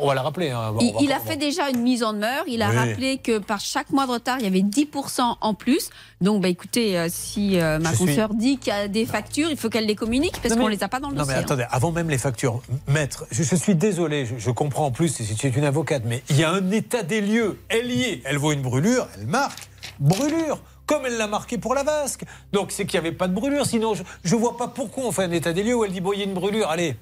On 0.00 0.06
va 0.06 0.14
la 0.14 0.22
rappeler. 0.22 0.50
hein. 0.50 0.74
Il, 0.80 0.90
On 0.90 0.92
va- 0.98 1.00
il 1.04 1.12
a 1.12 1.20
fait 1.20 1.36
déjà 1.36 1.70
une 1.70 1.80
mise 1.80 2.02
en 2.02 2.12
demeure. 2.12 2.44
Il 2.46 2.60
a 2.62 2.68
Oui. 2.70 2.76
rappelé 2.76 3.18
que 3.18 3.38
par 3.38 3.60
chaque 3.60 3.90
mois 3.90 4.06
de 4.06 4.12
retard, 4.12 4.36
il 4.38 4.44
y 4.44 4.48
avait 4.48 4.60
10% 4.60 5.36
en 5.40 5.54
plus. 5.54 5.88
Donc, 6.20 6.42
bah, 6.42 6.48
écoutez, 6.48 6.98
euh, 6.98 7.08
si 7.10 7.58
euh, 7.58 7.78
ma 7.78 7.94
suis- 7.94 8.04
consoeur 8.06 8.34
dit 8.34 8.58
qu'il 8.58 8.72
y 8.72 8.76
a 8.76 8.86
des 8.86 9.06
factures, 9.06 9.48
il 9.50 9.56
faut 9.56 9.70
qu'elle 9.70 9.86
les 9.86 9.96
communique 9.96 10.34
parce 10.42 10.54
qu'on 10.54 10.68
mais- 10.68 10.76
les 10.76 10.82
a 10.82 10.88
pas 10.88 11.00
dans 11.00 11.08
le 11.08 11.14
Non 11.14 11.22
mais 11.22 11.26
dossier. 11.28 11.38
hein. 11.40 11.44
attendez, 11.44 11.64
avant 11.70 11.90
même 11.90 12.10
les 12.10 12.18
factures, 12.18 12.60
maître, 12.86 13.24
je, 13.30 13.42
je 13.42 13.56
suis 13.56 13.74
désolé, 13.74 14.26
je, 14.26 14.34
je 14.38 14.50
comprends 14.50 14.86
en 14.86 14.90
plus 14.92 15.08
si 15.08 15.34
tu 15.34 15.46
es 15.46 15.50
une 15.50 15.64
avocate, 15.64 16.02
mais 16.06 16.22
il 16.28 16.36
y 16.38 16.44
a 16.44 16.50
un 16.50 16.70
état 16.70 17.02
des 17.02 17.20
lieux. 17.22 17.58
Elle 17.70 17.90
y 17.90 18.02
est, 18.02 18.22
elle 18.24 18.36
voit 18.36 18.52
une 18.52 18.62
brûlure, 18.62 19.08
elle 19.18 19.26
marque 19.26 19.68
brûlure. 20.00 20.60
Comme 20.92 21.06
elle 21.06 21.16
l'a 21.16 21.26
marqué 21.26 21.56
pour 21.56 21.74
la 21.74 21.84
vasque. 21.84 22.24
Donc 22.52 22.70
c'est 22.70 22.84
qu'il 22.84 23.00
n'y 23.00 23.06
avait 23.06 23.16
pas 23.16 23.26
de 23.26 23.32
brûlure. 23.32 23.64
Sinon, 23.64 23.94
je 23.94 24.34
ne 24.34 24.38
vois 24.38 24.58
pas 24.58 24.68
pourquoi 24.68 25.06
on 25.06 25.10
fait 25.10 25.24
un 25.24 25.30
état 25.30 25.54
des 25.54 25.62
lieux 25.62 25.74
où 25.74 25.84
elle 25.84 25.90
dit 25.90 26.02
bon, 26.02 26.12
il 26.12 26.20
une 26.20 26.34
brûlure. 26.34 26.68
Allez, 26.68 26.96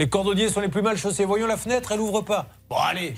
les 0.00 0.08
cordonniers 0.08 0.48
sont 0.48 0.60
les 0.60 0.66
plus 0.66 0.82
mal 0.82 0.96
chaussés. 0.96 1.24
Voyons 1.24 1.46
la 1.46 1.56
fenêtre, 1.56 1.92
elle 1.92 2.00
ouvre 2.00 2.22
pas. 2.22 2.46
Bon, 2.68 2.74
allez, 2.74 3.14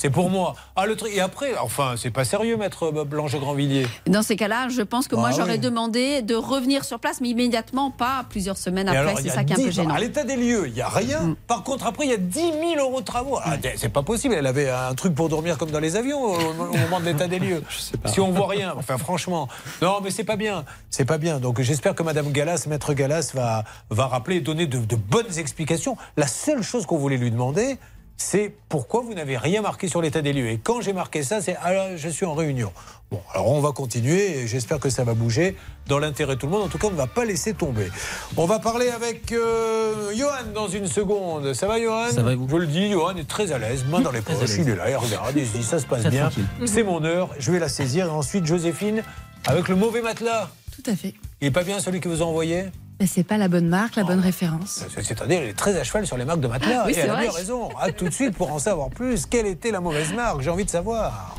c'est 0.00 0.08
pour 0.08 0.30
moi. 0.30 0.54
Ah, 0.76 0.86
le 0.86 0.96
truc. 0.96 1.12
Et 1.14 1.20
après, 1.20 1.54
enfin, 1.58 1.92
c'est 1.98 2.10
pas 2.10 2.24
sérieux, 2.24 2.56
maître 2.56 2.90
Blanche 3.04 3.36
Grandvilliers. 3.36 3.86
Dans 4.06 4.22
ces 4.22 4.34
cas-là, 4.34 4.70
je 4.70 4.80
pense 4.80 5.08
que 5.08 5.14
moi, 5.14 5.28
Ah 5.30 5.36
j'aurais 5.36 5.52
oui. 5.52 5.58
demandé 5.58 6.22
de 6.22 6.34
revenir 6.34 6.86
sur 6.86 6.98
place, 6.98 7.20
mais 7.20 7.28
immédiatement, 7.28 7.90
pas 7.90 8.24
plusieurs 8.30 8.56
semaines 8.56 8.88
Et 8.88 8.96
après. 8.96 9.22
C'est 9.22 9.28
ça 9.28 9.44
qui 9.44 9.52
est 9.52 9.56
un 9.56 9.58
10 9.58 9.64
peu 9.66 9.70
gênant. 9.70 9.94
À 9.94 9.98
l'état 9.98 10.24
des 10.24 10.36
lieux, 10.36 10.68
il 10.68 10.72
n'y 10.72 10.80
a 10.80 10.88
rien. 10.88 11.36
Par 11.46 11.64
contre, 11.64 11.84
après, 11.86 12.06
il 12.06 12.10
y 12.10 12.14
a 12.14 12.16
10 12.16 12.40
000 12.40 12.52
euros 12.78 13.00
de 13.00 13.04
travaux. 13.04 13.38
Ah, 13.44 13.56
c'est 13.76 13.90
pas 13.90 14.02
possible. 14.02 14.34
Elle 14.34 14.46
avait 14.46 14.70
un 14.70 14.94
truc 14.94 15.14
pour 15.14 15.28
dormir 15.28 15.58
comme 15.58 15.70
dans 15.70 15.80
les 15.80 15.96
avions 15.96 16.22
au, 16.22 16.34
au 16.34 16.76
moment 16.78 16.98
de 17.00 17.04
l'état 17.04 17.28
des 17.28 17.38
lieux. 17.38 17.62
Si 18.06 18.20
on 18.20 18.30
voit 18.30 18.48
rien, 18.48 18.72
enfin, 18.78 18.96
franchement. 18.96 19.48
Non, 19.82 19.98
mais 20.02 20.10
c'est 20.10 20.24
pas 20.24 20.36
bien. 20.36 20.64
C'est 20.88 21.04
pas 21.04 21.18
bien. 21.18 21.38
Donc, 21.40 21.60
j'espère 21.60 21.94
que 21.94 22.02
Madame 22.02 22.32
Gallas, 22.32 22.64
Maître 22.68 22.94
Gallas, 22.94 23.32
va, 23.34 23.64
va 23.90 24.06
rappeler 24.06 24.36
et 24.36 24.40
donner 24.40 24.66
de, 24.66 24.78
de 24.78 24.96
bonnes 24.96 25.38
explications. 25.38 25.98
La 26.16 26.26
seule 26.26 26.62
chose 26.62 26.86
qu'on 26.86 26.96
voulait 26.96 27.18
lui 27.18 27.30
demander, 27.30 27.78
c'est 28.20 28.52
pourquoi 28.68 29.00
vous 29.00 29.14
n'avez 29.14 29.38
rien 29.38 29.62
marqué 29.62 29.88
sur 29.88 30.02
l'état 30.02 30.20
des 30.20 30.34
lieux. 30.34 30.50
Et 30.50 30.58
quand 30.58 30.82
j'ai 30.82 30.92
marqué 30.92 31.22
ça, 31.22 31.40
c'est 31.40 31.56
ah 31.62 31.72
là, 31.72 31.96
je 31.96 32.08
suis 32.10 32.26
en 32.26 32.34
réunion. 32.34 32.70
Bon, 33.10 33.18
alors 33.32 33.48
on 33.48 33.60
va 33.60 33.72
continuer 33.72 34.40
et 34.40 34.46
j'espère 34.46 34.78
que 34.78 34.90
ça 34.90 35.04
va 35.04 35.14
bouger 35.14 35.56
dans 35.88 35.98
l'intérêt 35.98 36.34
de 36.34 36.40
tout 36.40 36.46
le 36.46 36.52
monde. 36.52 36.62
En 36.62 36.68
tout 36.68 36.76
cas, 36.76 36.88
on 36.88 36.90
ne 36.90 36.96
va 36.96 37.06
pas 37.06 37.24
laisser 37.24 37.54
tomber. 37.54 37.90
On 38.36 38.44
va 38.44 38.58
parler 38.58 38.90
avec 38.90 39.32
euh, 39.32 40.12
Johan 40.14 40.52
dans 40.54 40.68
une 40.68 40.86
seconde. 40.86 41.54
Ça 41.54 41.66
va, 41.66 41.80
Johan? 41.80 42.10
Ça 42.12 42.22
va, 42.22 42.34
vous? 42.36 42.46
Je 42.46 42.56
le 42.56 42.66
dis, 42.66 42.90
Johan 42.90 43.16
est 43.16 43.26
très 43.26 43.52
à 43.52 43.58
l'aise, 43.58 43.86
main 43.86 44.02
dans 44.02 44.12
les 44.12 44.20
Très 44.22 44.34
à 44.34 44.40
poches. 44.40 44.48
l'aise. 44.50 44.58
Il 44.66 44.68
est 44.68 44.76
là, 44.76 44.90
il 44.90 44.96
regarde, 44.96 45.32
il 45.34 45.46
se 45.46 45.56
dit 45.56 45.64
ça 45.64 45.78
se 45.78 45.86
passe 45.86 46.04
bien. 46.04 46.28
C'est 46.66 46.82
mon 46.82 47.02
heure, 47.02 47.30
je 47.38 47.50
vais 47.50 47.58
la 47.58 47.70
saisir. 47.70 48.04
Et 48.06 48.10
ensuite, 48.10 48.44
Joséphine, 48.44 49.02
avec 49.46 49.68
le 49.68 49.76
mauvais 49.76 50.02
matelas. 50.02 50.50
Tout 50.76 50.90
à 50.90 50.94
fait. 50.94 51.14
Il 51.40 51.46
n'est 51.46 51.50
pas 51.52 51.64
bien 51.64 51.80
celui 51.80 52.00
que 52.00 52.08
vous 52.10 52.20
a 52.20 52.26
envoyé 52.26 52.66
Mais 53.00 53.06
c'est 53.06 53.24
pas 53.24 53.38
la 53.38 53.48
bonne 53.48 53.66
marque, 53.66 53.96
la 53.96 54.04
bonne 54.04 54.20
référence. 54.20 54.84
C'est- 54.94 55.02
C'est-à-dire, 55.02 55.42
il 55.42 55.48
est 55.48 55.52
très 55.54 55.74
à 55.78 55.84
cheval 55.84 56.06
sur 56.06 56.18
les 56.18 56.26
marques 56.26 56.40
de 56.40 56.48
matelas. 56.48 56.84
Oui, 56.84 56.90
et 56.90 56.94
c'est 56.94 57.00
elle 57.00 57.10
a 57.10 57.16
bien 57.20 57.30
raison. 57.30 57.70
Ah, 57.80 57.90
tout 57.92 58.04
de 58.04 58.10
suite, 58.12 58.36
pour 58.36 58.52
en 58.52 58.58
savoir 58.58 58.90
plus, 58.90 59.24
quelle 59.24 59.46
était 59.46 59.70
la 59.70 59.80
mauvaise 59.80 60.12
marque 60.12 60.42
J'ai 60.42 60.50
envie 60.50 60.66
de 60.66 60.70
savoir. 60.70 61.34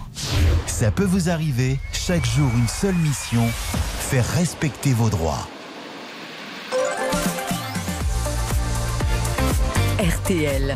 Ça 0.66 0.90
peut 0.90 1.04
vous 1.06 1.30
arriver, 1.30 1.80
chaque 1.94 2.26
jour 2.26 2.50
une 2.58 2.68
seule 2.68 2.96
mission, 2.96 3.44
faire 4.00 4.26
respecter 4.36 4.92
vos 4.94 5.10
droits. 5.10 5.48
RTL. 10.00 10.74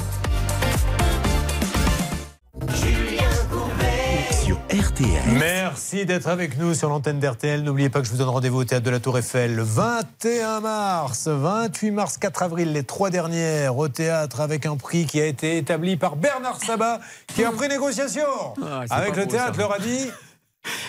RTL. 4.76 5.08
Merci 5.40 6.06
d'être 6.06 6.28
avec 6.28 6.58
nous 6.58 6.74
sur 6.74 6.90
l'antenne 6.90 7.20
d'RTL. 7.20 7.64
N'oubliez 7.64 7.90
pas 7.90 8.02
que 8.02 8.08
je 8.08 8.12
vous 8.12 8.18
donne 8.18 8.28
rendez-vous 8.28 8.60
au 8.60 8.64
théâtre 8.66 8.84
de 8.86 8.90
la 8.90 9.00
Tour 9.00 9.18
Eiffel 9.18 9.56
le 9.56 9.64
21 9.64 10.60
mars, 10.60 11.30
28 11.30 11.92
mars, 11.92 12.18
4 12.18 12.44
avril, 12.44 12.74
les 12.74 12.84
trois 12.84 13.10
dernières 13.10 13.78
au 13.78 13.88
théâtre 13.88 14.42
avec 14.42 14.66
un 14.66 14.76
prix 14.76 15.06
qui 15.06 15.22
a 15.22 15.28
été 15.28 15.58
établi 15.58 15.96
par 15.96 16.18
Bernard 16.18 16.62
Sabat 16.62 17.00
qui 17.28 17.44
est 17.44 17.48
en 17.48 17.54
pré-négociation. 17.54 18.26
Ah, 18.62 18.82
c'est 18.86 18.94
avec 18.94 19.16
le 19.16 19.24
beau, 19.24 19.32
théâtre 19.32 19.56
ça. 19.56 19.62
leur 19.62 19.72
a 19.72 19.80
dit 19.80 20.10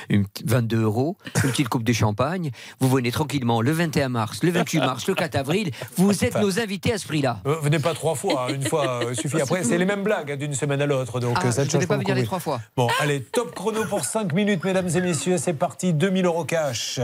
Une 0.09 0.27
petite 0.27 0.49
22 0.51 0.83
euros, 0.83 1.17
une 1.45 1.51
petite 1.51 1.69
coupe 1.69 1.85
de 1.85 1.93
champagne. 1.93 2.51
Vous 2.81 2.89
venez 2.89 3.11
tranquillement 3.11 3.61
le 3.61 3.73
21 3.73 4.09
mars, 4.09 4.43
le 4.43 4.51
28 4.51 4.79
mars, 4.81 5.07
le 5.07 5.15
4 5.15 5.35
avril. 5.37 5.71
Vous 5.97 6.25
êtes 6.25 6.37
nos 6.41 6.59
invités 6.61 6.93
à 6.93 6.99
ce 6.99 7.07
prix-là. 7.07 7.41
Euh, 7.47 7.57
Venez 7.63 7.79
pas 7.79 7.95
trois 7.95 8.15
fois, 8.15 8.47
hein, 8.49 8.55
une 8.55 8.63
fois 8.63 9.03
euh, 9.05 9.15
suffit. 9.15 9.41
Après, 9.41 9.63
c'est 9.65 9.79
les 9.79 9.85
mêmes 9.85 10.03
blagues 10.05 10.33
hein, 10.33 10.37
d'une 10.37 10.55
semaine 10.55 10.81
à 10.83 10.87
l'autre, 10.87 11.21
donc 11.21 11.37
Ah, 11.41 11.47
euh, 11.47 11.51
ça 11.51 11.65
ne 11.65 11.71
change 11.71 11.87
pas 11.87 11.97
venir 11.97 12.15
les 12.15 12.25
trois 12.25 12.39
fois. 12.41 12.61
Bon, 12.77 12.89
allez, 13.01 13.21
top 13.23 13.55
chrono 13.55 13.85
pour 13.85 14.05
5 14.05 14.33
minutes, 14.33 14.65
mesdames 14.65 14.89
et 14.95 15.01
messieurs. 15.01 15.39
C'est 15.39 15.53
parti, 15.55 15.93
2000 15.93 16.27
euros 16.27 16.45
cash. 16.45 17.01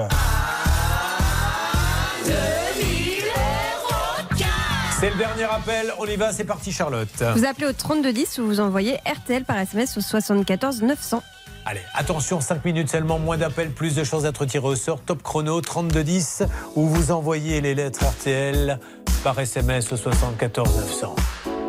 C'est 5.00 5.10
le 5.10 5.16
dernier 5.16 5.44
appel. 5.44 5.92
On 5.98 6.06
y 6.06 6.14
va, 6.14 6.32
c'est 6.32 6.44
parti, 6.44 6.70
Charlotte. 6.70 7.08
Vous 7.34 7.44
appelez 7.44 7.66
au 7.66 7.72
3210 7.72 8.38
ou 8.38 8.46
vous 8.46 8.60
envoyez 8.60 8.98
RTL 9.04 9.44
par 9.44 9.58
SMS 9.58 9.96
au 9.96 10.00
74 10.00 10.82
900. 10.82 11.22
Allez, 11.64 11.80
attention, 11.94 12.40
5 12.40 12.64
minutes 12.64 12.90
seulement, 12.90 13.20
moins 13.20 13.36
d'appels, 13.38 13.70
plus 13.70 13.94
de 13.94 14.02
chances 14.02 14.24
d'être 14.24 14.44
tiré 14.46 14.66
au 14.66 14.74
sort. 14.74 15.00
Top 15.00 15.22
chrono 15.22 15.60
3210 15.60 16.42
où 16.74 16.88
vous 16.88 17.12
envoyez 17.12 17.60
les 17.60 17.74
lettres 17.74 18.04
RTL 18.04 18.80
par 19.22 19.38
SMS 19.38 19.92
au 19.92 19.96
74 19.96 20.76
900. 20.76 21.14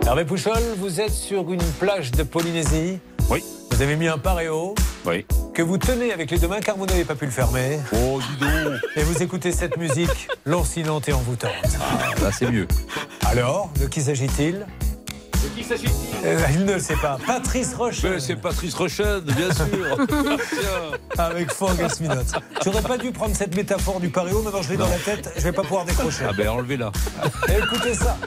Hervé 0.05 0.25
Pouchol, 0.25 0.61
vous 0.77 0.99
êtes 0.99 1.13
sur 1.13 1.51
une 1.51 1.63
plage 1.79 2.11
de 2.11 2.23
Polynésie. 2.23 2.99
Oui. 3.29 3.43
Vous 3.69 3.81
avez 3.81 3.95
mis 3.95 4.07
un 4.07 4.17
paréo. 4.17 4.73
Oui. 5.05 5.25
Que 5.53 5.61
vous 5.61 5.77
tenez 5.77 6.11
avec 6.11 6.31
les 6.31 6.39
deux 6.39 6.47
mains 6.47 6.59
car 6.59 6.75
vous 6.75 6.87
n'avez 6.87 7.05
pas 7.05 7.15
pu 7.15 7.25
le 7.25 7.31
fermer. 7.31 7.79
Oh, 7.93 8.19
dis 8.19 8.37
donc. 8.37 8.73
Et 8.95 9.03
vous 9.03 9.21
écoutez 9.21 9.51
cette 9.51 9.77
musique 9.77 10.27
lancinante 10.45 11.07
et 11.07 11.13
envoûtante. 11.13 11.51
Ah, 11.79 12.19
là, 12.21 12.31
c'est 12.31 12.49
mieux. 12.49 12.67
Alors, 13.25 13.69
de 13.79 13.85
qui 13.85 14.01
s'agit-il? 14.01 14.65
De 15.43 15.47
qui 15.49 15.63
s'agit-il 15.63 15.91
Euh, 16.25 16.39
Il 16.53 16.65
ne 16.65 16.73
le 16.73 16.79
sait 16.79 16.95
pas. 16.95 17.17
Patrice 17.25 17.73
Roche. 17.73 18.03
Mais 18.03 18.19
C'est 18.19 18.35
Patrice 18.35 18.73
Rochade, 18.73 19.25
bien 19.25 19.51
sûr. 19.53 19.97
Tiens. 20.07 21.23
Avec 21.23 21.51
Forgas 21.51 21.97
Minot. 21.99 22.15
J'aurais 22.63 22.81
pas 22.81 22.97
dû 22.97 23.11
prendre 23.11 23.35
cette 23.35 23.55
métaphore 23.55 23.99
du 23.99 24.09
paréo, 24.09 24.41
maintenant 24.41 24.61
je 24.61 24.69
l'ai 24.69 24.77
dans 24.77 24.87
la 24.87 24.97
tête, 24.97 25.31
je 25.35 25.41
vais 25.41 25.51
pas 25.51 25.63
pouvoir 25.63 25.85
décrocher. 25.85 26.25
Ah 26.29 26.33
ben 26.35 26.47
enlevez-la. 26.49 26.91
Écoutez 27.49 27.93
ça. 27.93 28.17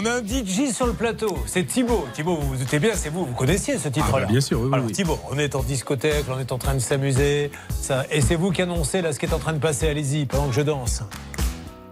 On 0.00 0.06
a 0.06 0.12
un 0.12 0.20
DJ 0.22 0.72
sur 0.72 0.86
le 0.86 0.92
plateau. 0.92 1.36
C'est 1.46 1.64
Thibaut. 1.64 2.06
Thibaut, 2.14 2.36
vous 2.36 2.48
vous 2.50 2.56
doutez 2.56 2.78
bien, 2.78 2.90
c'est 2.94 3.08
vous. 3.08 3.24
Vous 3.26 3.34
connaissiez 3.34 3.78
ce 3.78 3.88
titre-là. 3.88 4.12
Ah, 4.14 4.20
bah, 4.20 4.26
bien 4.30 4.40
sûr, 4.40 4.60
oui, 4.60 4.66
oui, 4.68 4.74
Alors, 4.74 4.86
oui. 4.86 4.92
Thibaut, 4.92 5.18
on 5.30 5.38
est 5.38 5.54
en 5.56 5.62
discothèque, 5.62 6.24
on 6.30 6.38
est 6.38 6.52
en 6.52 6.58
train 6.58 6.74
de 6.74 6.78
s'amuser. 6.78 7.50
Ça, 7.80 8.04
et 8.10 8.20
c'est 8.20 8.36
vous 8.36 8.50
qui 8.52 8.62
annoncez 8.62 9.02
là 9.02 9.12
ce 9.12 9.18
qui 9.18 9.26
est 9.26 9.34
en 9.34 9.38
train 9.38 9.52
de 9.54 9.58
passer. 9.58 9.88
Allez-y, 9.88 10.26
pendant 10.26 10.48
que 10.48 10.54
je 10.54 10.60
danse. 10.62 11.02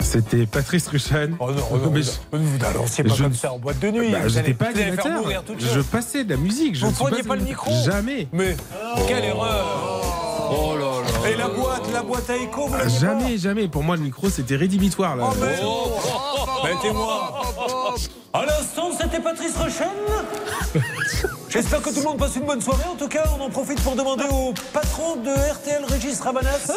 C'était 0.00 0.46
Patrice 0.46 0.86
Ruchan. 0.86 1.30
Oh 1.40 1.50
non, 1.50 1.62
oh 1.72 1.76
non, 1.78 1.90
Mais 1.90 2.00
vous- 2.00 2.10
je- 2.32 2.36
vous 2.38 2.58
n'annonciez 2.58 3.02
pas 3.02 3.14
je- 3.14 3.22
comme 3.24 3.34
ça 3.34 3.52
en 3.52 3.58
boîte 3.58 3.80
de 3.80 3.90
nuit. 3.90 4.10
Bah, 4.12 4.18
Vous 4.22 4.28
J'étais 4.28 4.40
allez- 4.40 4.54
pas 4.54 4.64
vous 4.66 4.70
allez 4.70 4.82
faire 4.92 4.92
animateur. 5.06 5.22
mourir 5.22 5.42
toute 5.44 5.60
Je 5.60 5.80
passais 5.80 6.22
de 6.22 6.30
la 6.30 6.36
musique. 6.36 6.76
Je 6.76 6.82
Vous 6.82 6.90
ne 6.92 6.94
suis 6.94 7.04
preniez 7.04 7.22
pas 7.24 7.34
le 7.34 7.42
micro 7.42 7.72
Jamais. 7.84 8.28
Mais 8.32 8.56
quelle 9.08 9.24
erreur 9.24 10.02
Oh 10.48 10.76
là 10.78 11.02
là. 11.02 11.28
Et 11.28 11.36
la 11.36 11.48
boîte, 11.48 11.92
la 11.92 12.02
boîte 12.02 12.30
à 12.30 12.36
écho, 12.36 12.68
vous 12.68 12.74
Ah, 12.78 12.84
pas 12.84 12.88
Jamais, 12.88 13.36
jamais. 13.36 13.66
Pour 13.66 13.82
moi, 13.82 13.96
le 13.96 14.02
micro, 14.02 14.30
c'était 14.30 14.54
rédhibitoire. 14.54 15.16
Là. 15.16 15.24
Oh, 15.28 15.34
mais 15.40 15.56
Mettez-moi 16.64 16.64
À 16.64 16.68
l'instant, 16.70 17.35
c'était 19.06 19.22
Patrice 19.22 19.56
Rochen 19.56 19.86
J'espère 21.48 21.80
que 21.80 21.90
tout 21.90 22.00
le 22.00 22.02
monde 22.02 22.18
passe 22.18 22.36
une 22.36 22.44
bonne 22.44 22.60
soirée. 22.60 22.84
En 22.90 22.96
tout 22.96 23.08
cas, 23.08 23.24
on 23.38 23.42
en 23.44 23.48
profite 23.48 23.80
pour 23.82 23.94
demander 23.94 24.24
au 24.24 24.52
patron 24.72 25.16
de 25.16 25.30
RTL, 25.30 25.84
Régis 25.88 26.20
Rabanas, 26.20 26.72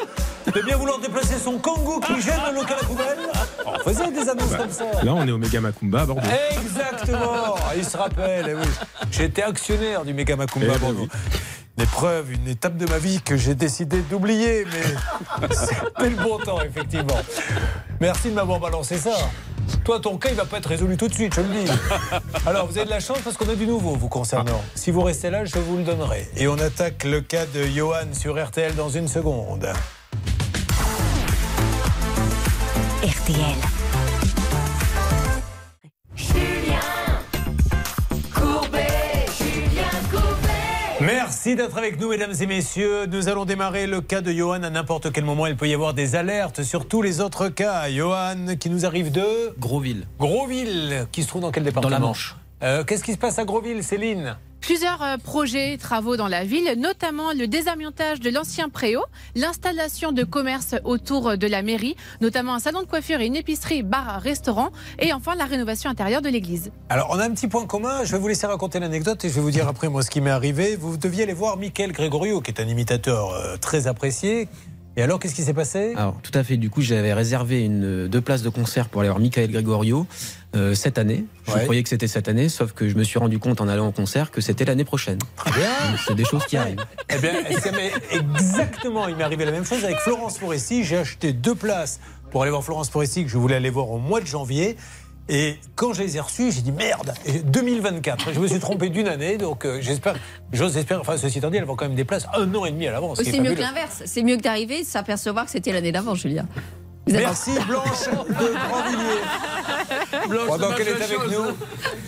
de 0.53 0.61
bien 0.61 0.77
vouloir 0.77 0.99
déplacer 0.99 1.37
son 1.43 1.57
kangou 1.57 1.99
qui 1.99 2.21
gêne 2.21 2.39
le 2.49 2.55
local 2.55 2.77
à 2.79 2.85
poubelle. 2.85 3.17
On 3.65 3.79
faisait 3.79 4.11
des 4.11 4.29
annonces 4.29 4.55
comme 4.55 4.71
ça. 4.71 4.85
Là, 5.03 5.13
on 5.13 5.27
est 5.27 5.31
au 5.31 5.37
Méga 5.37 5.59
Macumba 5.59 6.01
à 6.01 6.05
Bordeaux. 6.05 6.21
Exactement 6.51 7.55
Il 7.75 7.83
se 7.83 7.97
rappelle, 7.97 8.45
eh 8.49 8.53
oui. 8.53 8.67
J'étais 9.11 9.43
actionnaire 9.43 10.05
du 10.05 10.13
Méga 10.13 10.35
Macumba 10.35 10.67
à 10.67 10.75
Eh 10.75 10.79
ben 10.79 10.85
Bordeaux. 10.85 11.07
Une 11.77 11.83
épreuve, 11.83 12.31
une 12.31 12.47
étape 12.47 12.77
de 12.77 12.85
ma 12.85 12.99
vie 12.99 13.21
que 13.21 13.37
j'ai 13.37 13.55
décidé 13.55 14.01
d'oublier, 14.01 14.65
mais 14.65 15.47
c'était 15.51 16.09
le 16.09 16.23
bon 16.23 16.37
temps, 16.37 16.61
effectivement. 16.61 17.19
Merci 17.99 18.29
de 18.29 18.35
m'avoir 18.35 18.59
balancé 18.59 18.97
ça. 18.97 19.15
Toi, 19.83 19.99
ton 19.99 20.17
cas, 20.17 20.29
il 20.29 20.35
va 20.35 20.45
pas 20.45 20.57
être 20.57 20.69
résolu 20.69 20.97
tout 20.97 21.07
de 21.07 21.13
suite, 21.13 21.33
je 21.35 21.41
le 21.41 21.47
dis. 21.47 21.71
Alors, 22.45 22.67
vous 22.67 22.77
avez 22.77 22.85
de 22.85 22.91
la 22.91 22.99
chance 22.99 23.19
parce 23.23 23.37
qu'on 23.37 23.49
a 23.49 23.55
du 23.55 23.65
nouveau 23.65 23.91
vous 23.91 24.09
concernant. 24.09 24.61
Si 24.75 24.91
vous 24.91 25.01
restez 25.01 25.29
là, 25.29 25.45
je 25.45 25.57
vous 25.57 25.77
le 25.77 25.83
donnerai. 25.83 26.27
Et 26.37 26.47
on 26.47 26.57
attaque 26.57 27.03
le 27.03 27.21
cas 27.21 27.45
de 27.45 27.63
Johan 27.63 28.13
sur 28.13 28.43
RTL 28.43 28.75
dans 28.75 28.89
une 28.89 29.07
seconde. 29.07 29.67
RTL. 33.03 33.78
Merci 41.49 41.63
d'être 41.63 41.77
avec 41.79 41.99
nous, 41.99 42.09
mesdames 42.09 42.33
et 42.39 42.45
messieurs. 42.45 43.07
Nous 43.07 43.27
allons 43.27 43.43
démarrer 43.43 43.87
le 43.87 44.01
cas 44.01 44.21
de 44.21 44.31
Johan. 44.31 44.61
À 44.61 44.69
n'importe 44.69 45.11
quel 45.11 45.25
moment, 45.25 45.47
il 45.47 45.57
peut 45.57 45.67
y 45.67 45.73
avoir 45.73 45.95
des 45.95 46.15
alertes 46.15 46.61
sur 46.61 46.87
tous 46.87 47.01
les 47.01 47.21
autres 47.21 47.47
cas. 47.49 47.89
Johan, 47.89 48.55
qui 48.59 48.69
nous 48.69 48.85
arrive 48.85 49.11
de 49.11 49.55
Grosville. 49.57 50.05
Groville, 50.19 51.07
qui 51.11 51.23
se 51.23 51.27
trouve 51.27 51.41
dans 51.41 51.49
quel 51.51 51.63
département 51.63 51.89
Dans 51.89 51.99
la 51.99 52.05
Manche. 52.05 52.35
Euh, 52.61 52.83
Qu'est-ce 52.83 53.03
qui 53.03 53.13
se 53.13 53.17
passe 53.17 53.39
à 53.39 53.45
Groville, 53.45 53.83
Céline? 53.83 54.37
Plusieurs 54.61 55.01
euh, 55.01 55.17
projets, 55.17 55.77
travaux 55.77 56.17
dans 56.17 56.27
la 56.27 56.43
ville, 56.43 56.75
notamment 56.77 57.33
le 57.33 57.47
désamiantage 57.47 58.19
de 58.19 58.29
l'ancien 58.29 58.69
préau, 58.69 59.01
l'installation 59.35 60.11
de 60.11 60.23
commerces 60.23 60.75
autour 60.83 61.37
de 61.37 61.47
la 61.47 61.61
mairie, 61.61 61.95
notamment 62.21 62.53
un 62.53 62.59
salon 62.59 62.81
de 62.81 62.87
coiffure 62.87 63.21
et 63.21 63.25
une 63.25 63.35
épicerie, 63.35 63.83
bar, 63.83 64.21
restaurant, 64.21 64.69
et 64.99 65.13
enfin 65.13 65.35
la 65.35 65.45
rénovation 65.45 65.89
intérieure 65.89 66.21
de 66.21 66.29
l'église. 66.29 66.71
Alors, 66.89 67.07
on 67.11 67.19
a 67.19 67.25
un 67.25 67.31
petit 67.31 67.47
point 67.47 67.65
commun. 67.65 68.03
Je 68.03 68.11
vais 68.11 68.19
vous 68.19 68.27
laisser 68.27 68.47
raconter 68.47 68.79
l'anecdote 68.79 69.23
et 69.25 69.29
je 69.29 69.33
vais 69.33 69.41
vous 69.41 69.51
dire 69.51 69.67
après, 69.67 69.89
moi, 69.89 70.03
ce 70.03 70.09
qui 70.09 70.21
m'est 70.21 70.29
arrivé. 70.29 70.75
Vous 70.75 70.97
deviez 70.97 71.23
aller 71.23 71.33
voir 71.33 71.57
Michael 71.57 71.91
Gregorio, 71.91 72.41
qui 72.41 72.51
est 72.51 72.61
un 72.61 72.67
imitateur 72.67 73.31
euh, 73.31 73.57
très 73.57 73.87
apprécié. 73.87 74.47
Et 74.97 75.01
alors, 75.01 75.19
qu'est-ce 75.19 75.35
qui 75.35 75.43
s'est 75.43 75.53
passé? 75.53 75.93
Alors, 75.95 76.17
tout 76.21 76.31
à 76.33 76.43
fait. 76.43 76.57
Du 76.57 76.69
coup, 76.69 76.81
j'avais 76.81 77.13
réservé 77.13 77.63
une, 77.63 78.07
deux 78.07 78.21
places 78.21 78.41
de 78.41 78.49
concert 78.49 78.89
pour 78.89 78.99
aller 79.01 79.09
voir 79.09 79.21
Michael 79.21 79.49
Gregorio 79.49 80.05
euh, 80.55 80.73
cette 80.73 80.97
année. 80.97 81.25
Je 81.47 81.53
Ouais. 81.53 81.63
croyais 81.63 81.83
que 81.83 81.89
c'était 81.89 82.07
cette 82.07 82.27
année, 82.27 82.49
sauf 82.49 82.73
que 82.73 82.89
je 82.89 82.95
me 82.95 83.03
suis 83.03 83.19
rendu 83.19 83.37
compte 83.39 83.61
en 83.61 83.67
allant 83.67 83.87
au 83.87 83.91
concert 83.91 84.31
que 84.31 84.41
c'était 84.41 84.65
l'année 84.65 84.85
prochaine. 84.85 85.19
Très 85.35 85.51
bien. 85.51 85.69
C'est 86.07 86.15
des 86.15 86.25
choses 86.25 86.45
qui 86.45 86.57
arrivent. 86.57 86.83
Eh 87.13 87.17
bien, 87.19 87.33
exactement, 88.11 89.07
il 89.07 89.15
m'est 89.15 89.23
arrivé 89.23 89.45
la 89.45 89.51
même 89.51 89.65
chose 89.65 89.83
avec 89.83 89.97
Florence 89.97 90.37
Foresti. 90.37 90.83
J'ai 90.83 90.97
acheté 90.97 91.33
deux 91.33 91.55
places 91.55 91.99
pour 92.31 92.41
aller 92.43 92.51
voir 92.51 92.63
Florence 92.63 92.89
Foresti 92.89 93.23
que 93.23 93.29
je 93.29 93.37
voulais 93.37 93.55
aller 93.55 93.69
voir 93.69 93.89
au 93.89 93.97
mois 93.97 94.21
de 94.21 94.25
janvier. 94.27 94.77
Et 95.31 95.57
quand 95.75 95.93
je 95.93 96.01
les 96.01 96.17
ai 96.17 96.19
reçues, 96.19 96.51
j'ai 96.51 96.61
dit 96.61 96.71
merde, 96.71 97.13
et 97.25 97.39
2024. 97.39 98.33
Je 98.33 98.39
me 98.39 98.47
suis 98.47 98.57
trompé 98.59 98.89
d'une 98.89 99.07
année, 99.07 99.37
donc 99.37 99.63
euh, 99.63 99.77
j'espère, 99.79 100.15
j'ose 100.51 100.75
espérer, 100.75 100.99
enfin 100.99 101.17
ceci 101.17 101.37
étant 101.37 101.51
dit, 101.51 101.57
elle 101.57 101.65
va 101.65 101.75
quand 101.77 101.85
même 101.85 101.93
des 101.95 102.03
places 102.03 102.25
un 102.35 102.51
an 102.55 102.65
et 102.65 102.71
demi 102.71 102.87
à 102.87 102.91
l'avance. 102.91 103.21
C'est 103.23 103.39
mieux 103.39 103.53
que 103.53 103.61
l'inverse. 103.61 104.01
C'est 104.05 104.23
mieux 104.23 104.37
que 104.37 104.41
d'arriver, 104.41 104.83
s'apercevoir 104.83 105.45
que 105.45 105.51
c'était 105.51 105.71
l'année 105.71 105.91
d'avant, 105.91 106.15
Julien. 106.15 106.47
Merci 107.11 107.51
Blanche 107.67 108.07
de 108.29 108.53
Grandvilliers. 108.69 110.47
Pendant 110.47 110.71
qu'elle 110.73 110.87
est 110.89 111.01
avec 111.01 111.27
nous, 111.29 111.55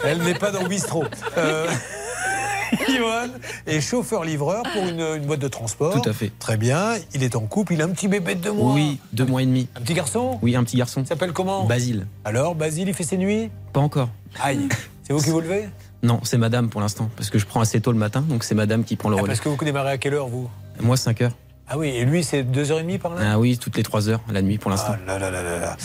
elle 0.03 0.19
n'est 0.19 0.33
pas 0.35 0.51
dans 0.51 0.61
le 0.63 0.67
bistrot. 0.69 1.03
Euh, 1.37 1.67
Johan 2.87 3.27
est 3.67 3.81
chauffeur-livreur 3.81 4.63
pour 4.73 4.83
une, 4.87 5.01
une 5.01 5.25
boîte 5.25 5.39
de 5.39 5.47
transport. 5.47 5.99
Tout 6.01 6.09
à 6.09 6.13
fait. 6.13 6.31
Très 6.39 6.57
bien. 6.57 6.93
Il 7.13 7.23
est 7.23 7.35
en 7.35 7.41
couple. 7.41 7.73
Il 7.73 7.81
a 7.81 7.85
un 7.85 7.89
petit 7.89 8.07
bébé 8.07 8.35
de 8.35 8.41
deux 8.41 8.51
mois. 8.53 8.73
Oui, 8.73 8.99
deux 9.13 9.25
mois 9.25 9.41
et 9.41 9.45
demi. 9.45 9.67
Un 9.75 9.81
petit 9.81 9.93
garçon 9.93 10.39
Oui, 10.41 10.55
un 10.55 10.63
petit 10.63 10.77
garçon. 10.77 11.01
Il 11.01 11.07
s'appelle 11.07 11.33
comment 11.33 11.65
Basile. 11.65 12.07
Alors, 12.23 12.55
Basile, 12.55 12.87
il 12.87 12.93
fait 12.93 13.03
ses 13.03 13.17
nuits 13.17 13.49
Pas 13.73 13.81
encore. 13.81 14.09
Aïe. 14.41 14.69
C'est 15.03 15.13
vous 15.13 15.21
qui 15.21 15.29
vous 15.31 15.41
levez 15.41 15.67
Non, 16.03 16.19
c'est 16.23 16.37
madame 16.37 16.69
pour 16.69 16.79
l'instant, 16.79 17.09
parce 17.17 17.29
que 17.29 17.37
je 17.39 17.45
prends 17.45 17.59
assez 17.59 17.81
tôt 17.81 17.91
le 17.91 17.97
matin, 17.97 18.21
donc 18.21 18.43
c'est 18.45 18.55
madame 18.55 18.83
qui 18.85 18.95
prend 18.95 19.09
le 19.09 19.17
Ah, 19.17 19.21
relais. 19.21 19.31
Parce 19.31 19.41
que 19.41 19.49
vous 19.49 19.57
démarrez 19.57 19.91
à 19.91 19.97
quelle 19.97 20.13
heure, 20.13 20.27
vous 20.29 20.49
Moi, 20.79 20.95
5 20.95 21.21
heures. 21.21 21.31
Ah 21.73 21.77
oui, 21.77 21.87
et 21.87 22.03
lui, 22.03 22.21
c'est 22.21 22.43
2h30 22.43 22.99
par 22.99 23.15
là 23.15 23.21
Ah 23.31 23.39
oui, 23.39 23.57
toutes 23.57 23.77
les 23.77 23.83
3 23.83 24.09
heures, 24.09 24.19
la 24.29 24.41
nuit 24.41 24.57
pour 24.57 24.69
l'instant. 24.69 24.93
Ah 25.07 25.07
là 25.07 25.19
là 25.19 25.31
là 25.31 25.41
là 25.41 25.59
là. 25.59 25.77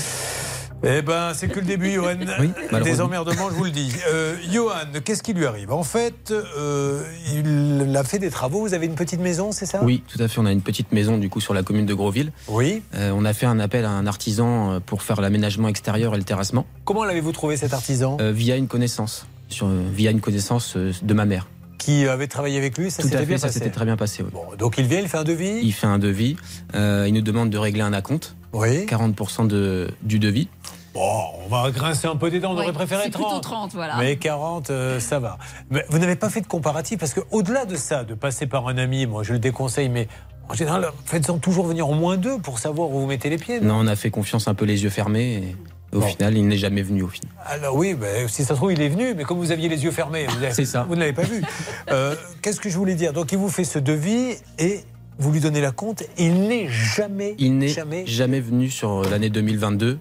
Eh 0.82 1.00
ben, 1.00 1.30
c'est 1.32 1.46
que 1.46 1.60
le 1.60 1.64
début, 1.64 1.92
Johan. 1.92 2.16
Oui, 2.40 2.50
Des 2.82 3.00
emmerdements, 3.00 3.50
je 3.50 3.54
vous 3.54 3.64
le 3.64 3.70
dis. 3.70 3.92
Euh, 4.08 4.34
Johan, 4.52 4.72
qu'est-ce 5.04 5.22
qui 5.22 5.32
lui 5.32 5.46
arrive? 5.46 5.72
En 5.72 5.84
fait, 5.84 6.32
euh, 6.32 7.04
il 7.32 7.96
a 7.96 8.02
fait 8.02 8.18
des 8.18 8.30
travaux. 8.30 8.62
Vous 8.62 8.74
avez 8.74 8.86
une 8.86 8.96
petite 8.96 9.20
maison, 9.20 9.52
c'est 9.52 9.64
ça? 9.64 9.78
Oui, 9.84 10.02
tout 10.12 10.20
à 10.20 10.26
fait. 10.26 10.40
On 10.40 10.46
a 10.46 10.50
une 10.50 10.60
petite 10.60 10.90
maison 10.90 11.18
du 11.18 11.28
coup 11.28 11.40
sur 11.40 11.54
la 11.54 11.62
commune 11.62 11.86
de 11.86 11.94
Grosville. 11.94 12.32
Oui. 12.48 12.82
Euh, 12.96 13.12
on 13.14 13.24
a 13.24 13.32
fait 13.32 13.46
un 13.46 13.60
appel 13.60 13.84
à 13.84 13.90
un 13.90 14.08
artisan 14.08 14.80
pour 14.84 15.02
faire 15.04 15.20
l'aménagement 15.20 15.68
extérieur 15.68 16.14
et 16.14 16.18
le 16.18 16.24
terrassement. 16.24 16.66
Comment 16.84 17.04
l'avez-vous 17.04 17.32
trouvé 17.32 17.56
cet 17.56 17.72
artisan? 17.72 18.16
Via 18.20 18.56
une 18.56 18.66
connaissance, 18.66 19.26
sur, 19.48 19.68
via 19.68 20.10
une 20.10 20.20
connaissance 20.20 20.76
de 20.76 21.14
ma 21.14 21.26
mère. 21.26 21.46
Qui 21.78 22.06
avait 22.08 22.26
travaillé 22.26 22.58
avec 22.58 22.76
lui 22.78 22.90
Ça 22.90 23.02
Tout 23.02 23.08
s'était 23.08 23.20
à 23.20 23.24
bien 23.24 23.36
fait, 23.36 23.40
ça 23.40 23.46
passé 23.48 23.58
s'était 23.58 23.70
très 23.70 23.84
bien 23.84 23.96
passé. 23.96 24.22
oui. 24.22 24.30
Bon, 24.32 24.44
donc 24.58 24.76
il 24.78 24.86
vient, 24.86 25.00
il 25.00 25.08
fait 25.08 25.18
un 25.18 25.24
devis 25.24 25.60
Il 25.62 25.72
fait 25.72 25.86
un 25.86 25.98
devis. 25.98 26.36
euh, 26.74 27.04
il 27.06 27.14
nous 27.14 27.20
demande 27.20 27.50
de 27.50 27.58
régler 27.58 27.82
un 27.82 27.92
acompte. 27.92 28.34
Oui. 28.52 28.86
40% 28.86 29.46
de, 29.46 29.90
du 30.02 30.18
devis. 30.18 30.48
Bon, 30.94 31.10
on 31.44 31.48
va 31.48 31.70
grincer 31.70 32.06
un 32.06 32.16
peu 32.16 32.30
des 32.30 32.40
dents, 32.40 32.52
on 32.52 32.56
Ouais, 32.56 32.62
aurait 32.64 32.72
préféré 32.72 33.02
c'est 33.04 33.10
30. 33.10 33.26
plutôt 33.26 33.40
30, 33.40 33.72
voilà. 33.74 33.96
Mais 33.98 34.16
40, 34.16 34.70
euh, 34.70 34.98
ça 34.98 35.18
va. 35.18 35.36
Mais 35.70 35.84
vous 35.90 35.98
n'avez 35.98 36.16
pas 36.16 36.30
fait 36.30 36.40
de 36.40 36.46
comparatif 36.46 36.98
parce 36.98 37.12
qu'au-delà 37.12 37.66
de 37.66 37.76
ça, 37.76 38.04
de 38.04 38.14
passer 38.14 38.46
par 38.46 38.66
un 38.68 38.78
ami, 38.78 39.04
moi 39.06 39.22
je 39.22 39.34
le 39.34 39.38
déconseille, 39.38 39.90
mais 39.90 40.08
en 40.48 40.54
général, 40.54 40.88
faites-en 41.04 41.36
toujours 41.38 41.66
venir 41.66 41.90
au 41.90 41.94
moins 41.94 42.16
deux 42.16 42.38
pour 42.38 42.58
savoir 42.58 42.88
où 42.90 43.00
vous 43.00 43.06
mettez 43.06 43.28
les 43.28 43.36
pieds. 43.36 43.60
Non, 43.60 43.74
on 43.80 43.86
a 43.86 43.96
fait 43.96 44.10
confiance 44.10 44.48
un 44.48 44.54
peu 44.54 44.64
les 44.64 44.84
yeux 44.84 44.90
fermés. 44.90 45.34
Et 45.34 45.56
au 45.96 46.00
Bon. 46.00 46.06
final, 46.06 46.36
il 46.36 46.46
n'est 46.46 46.56
jamais 46.56 46.82
venu 46.82 47.02
au 47.02 47.08
final. 47.08 47.30
Alors 47.46 47.74
oui, 47.76 47.94
ben, 47.94 48.28
si 48.28 48.42
ça 48.44 48.48
se 48.50 48.54
trouve, 48.54 48.72
il 48.72 48.80
est 48.82 48.88
venu, 48.88 49.14
mais 49.14 49.24
comme 49.24 49.38
vous 49.38 49.52
aviez 49.52 49.68
les 49.68 49.82
yeux 49.84 49.90
fermés, 49.90 50.26
vous, 50.28 50.36
avez- 50.44 50.52
C'est 50.54 50.64
ça. 50.64 50.84
vous 50.88 50.94
ne 50.94 51.00
l'avez 51.00 51.12
pas 51.12 51.22
vu. 51.22 51.42
Euh, 51.92 52.14
Qu'est-ce 52.42 52.60
que 52.60 52.68
je 52.68 52.76
voulais 52.76 52.94
dire 52.94 53.12
Donc 53.12 53.30
il 53.32 53.38
vous 53.38 53.48
fait 53.48 53.64
ce 53.64 53.78
devis 53.78 54.36
et 54.58 54.80
vous 55.18 55.32
lui 55.32 55.40
donnez 55.40 55.60
la 55.60 55.70
compte. 55.72 56.02
Il 56.18 56.42
n'est 56.48 56.68
jamais, 56.68 57.34
Il 57.38 57.56
n'est 57.58 57.68
jamais. 57.68 58.04
jamais 58.06 58.40
venu 58.40 58.70
sur 58.70 59.02
l'année 59.08 59.30
2022 59.30 59.98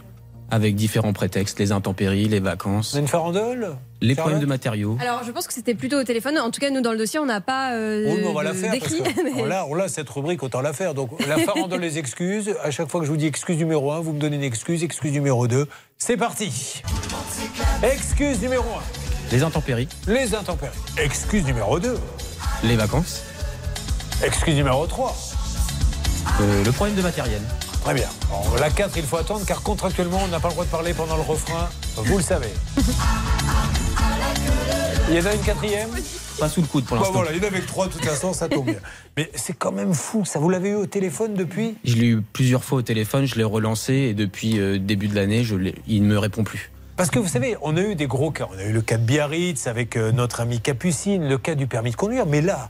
avec 0.52 0.76
différents 0.76 1.14
prétextes, 1.14 1.58
les 1.60 1.72
intempéries, 1.72 2.28
les 2.28 2.40
vacances, 2.40 2.94
On 2.94 2.98
a 2.98 3.00
une 3.02 3.08
farandole 3.08 3.76
les 4.02 4.10
Charlotte 4.14 4.18
problèmes 4.34 4.42
de 4.42 4.46
matériaux. 4.46 4.98
Alors, 5.02 5.24
je 5.26 5.32
pense 5.32 5.48
que 5.48 5.54
c'était 5.54 5.74
plutôt 5.74 5.98
au 6.00 6.04
téléphone. 6.04 6.38
En 6.38 6.52
tout 6.52 6.60
cas, 6.62 6.70
nous, 6.70 6.82
dans 6.82 6.92
le 6.92 7.00
dossier, 7.00 7.18
on 7.20 7.26
n'a 7.26 7.42
pas 7.42 7.74
euh, 7.74 8.06
Oh, 8.08 8.16
mais 8.22 8.28
on 8.28 8.34
va 8.34 8.44
la 8.44 8.54
faire 8.54 8.72
parce 8.72 8.92
d'écrit. 8.94 9.02
que 9.02 9.24
mais- 9.24 9.42
on 9.42 9.46
l'a, 9.46 9.66
on 9.68 9.74
l'a, 9.74 9.88
cette 9.88 10.08
rubrique, 10.10 10.44
autant 10.44 10.62
la 10.62 10.74
faire. 10.74 10.94
Donc 10.94 11.10
la 11.28 11.38
farandole 11.40 11.82
les 11.82 11.98
excuses. 11.98 12.54
À 12.64 12.70
chaque 12.70 12.90
fois 12.92 13.00
que 13.00 13.08
je 13.08 13.12
vous 13.12 13.18
dis 13.18 13.26
excuse 13.26 13.58
numéro 13.58 13.92
1, 13.92 14.02
vous 14.02 14.14
me 14.14 14.20
donnez 14.20 14.36
une 14.36 14.44
excuse, 14.44 14.84
excuse 14.84 15.12
numéro 15.14 15.48
2. 15.48 15.68
C'est 15.98 16.18
parti. 16.18 16.82
Excuse 17.82 18.42
numéro 18.42 18.64
1, 18.64 18.68
Les 19.32 19.44
intempéries, 19.44 19.88
les 20.08 20.36
intempéries. 20.36 20.78
Excuse 20.98 21.44
numéro 21.46 21.80
2, 21.80 21.98
les 22.64 22.76
vacances, 22.76 23.22
excuse 24.24 24.56
numéro 24.56 24.86
3. 24.88 25.16
euh, 26.42 26.64
le 26.64 26.72
problème 26.72 26.96
de 26.96 27.02
matériel. 27.02 27.42
Très 27.84 27.94
bien. 27.94 28.08
Bon, 28.30 28.42
la 28.60 28.70
4, 28.70 28.98
il 28.98 29.04
faut 29.04 29.18
attendre 29.18 29.46
car 29.46 29.62
contractuellement, 29.62 30.20
on 30.24 30.28
n'a 30.28 30.40
pas 30.40 30.50
le 30.50 30.54
droit 30.54 30.66
de 30.66 30.70
parler 30.70 30.94
pendant 30.94 31.16
le 31.16 31.22
refrain. 31.22 31.70
Vous 31.96 32.18
le 32.18 32.24
savez. 32.24 32.54
Il 35.10 35.16
y 35.16 35.20
en 35.22 35.26
a 35.28 35.34
une 35.34 35.42
quatrième? 35.42 35.90
Pas 36.40 36.50
sous 36.50 36.62
le 36.62 36.68
coude 36.68 36.84
pour 36.86 36.98
Bah 36.98 37.04
l'instant. 37.04 37.14
voilà, 37.22 37.32
il 37.34 37.42
y 37.42 37.46
en 37.46 37.48
avait 37.48 37.62
que 37.62 37.68
trois, 37.68 37.88
de 37.88 37.94
toute 37.94 38.04
façon, 38.04 38.34
ça 38.34 38.50
tombe 38.50 38.66
bien. 38.66 38.76
Mais 39.18 39.32
c'est 39.36 39.54
quand 39.58 39.72
même 39.72 39.94
fou, 39.94 40.26
ça. 40.26 40.40
Vous 40.40 40.50
l'avez 40.50 40.70
eu 40.72 40.76
au 40.76 40.86
téléphone 40.86 41.34
depuis? 41.34 41.76
Je 41.86 41.96
l'ai 41.96 42.08
eu 42.08 42.22
plusieurs 42.22 42.64
fois 42.64 42.80
au 42.80 42.82
téléphone, 42.82 43.26
je 43.26 43.36
l'ai 43.36 43.44
relancé 43.44 43.94
et 43.94 44.14
depuis 44.14 44.60
euh, 44.60 44.78
début 44.78 45.08
de 45.08 45.16
l'année, 45.16 45.44
je 45.44 45.56
il 45.88 46.04
ne 46.04 46.08
me 46.08 46.18
répond 46.20 46.44
plus. 46.44 46.72
Parce 46.98 47.10
que 47.10 47.20
vous 47.20 47.28
savez, 47.28 47.56
on 47.62 47.76
a 47.78 47.82
eu 47.82 47.96
des 47.96 48.08
gros 48.08 48.32
cas. 48.32 48.48
On 48.54 48.58
a 48.58 48.64
eu 48.64 48.74
le 48.74 48.82
cas 48.82 48.98
de 48.98 49.04
Biarritz 49.06 49.68
avec 49.68 49.96
euh, 49.96 50.12
notre 50.12 50.42
ami 50.42 50.60
Capucine, 50.60 51.28
le 51.28 51.38
cas 51.38 51.56
du 51.56 51.68
permis 51.68 51.92
de 51.92 51.96
conduire. 51.96 52.26
Mais 52.26 52.42
là, 52.42 52.70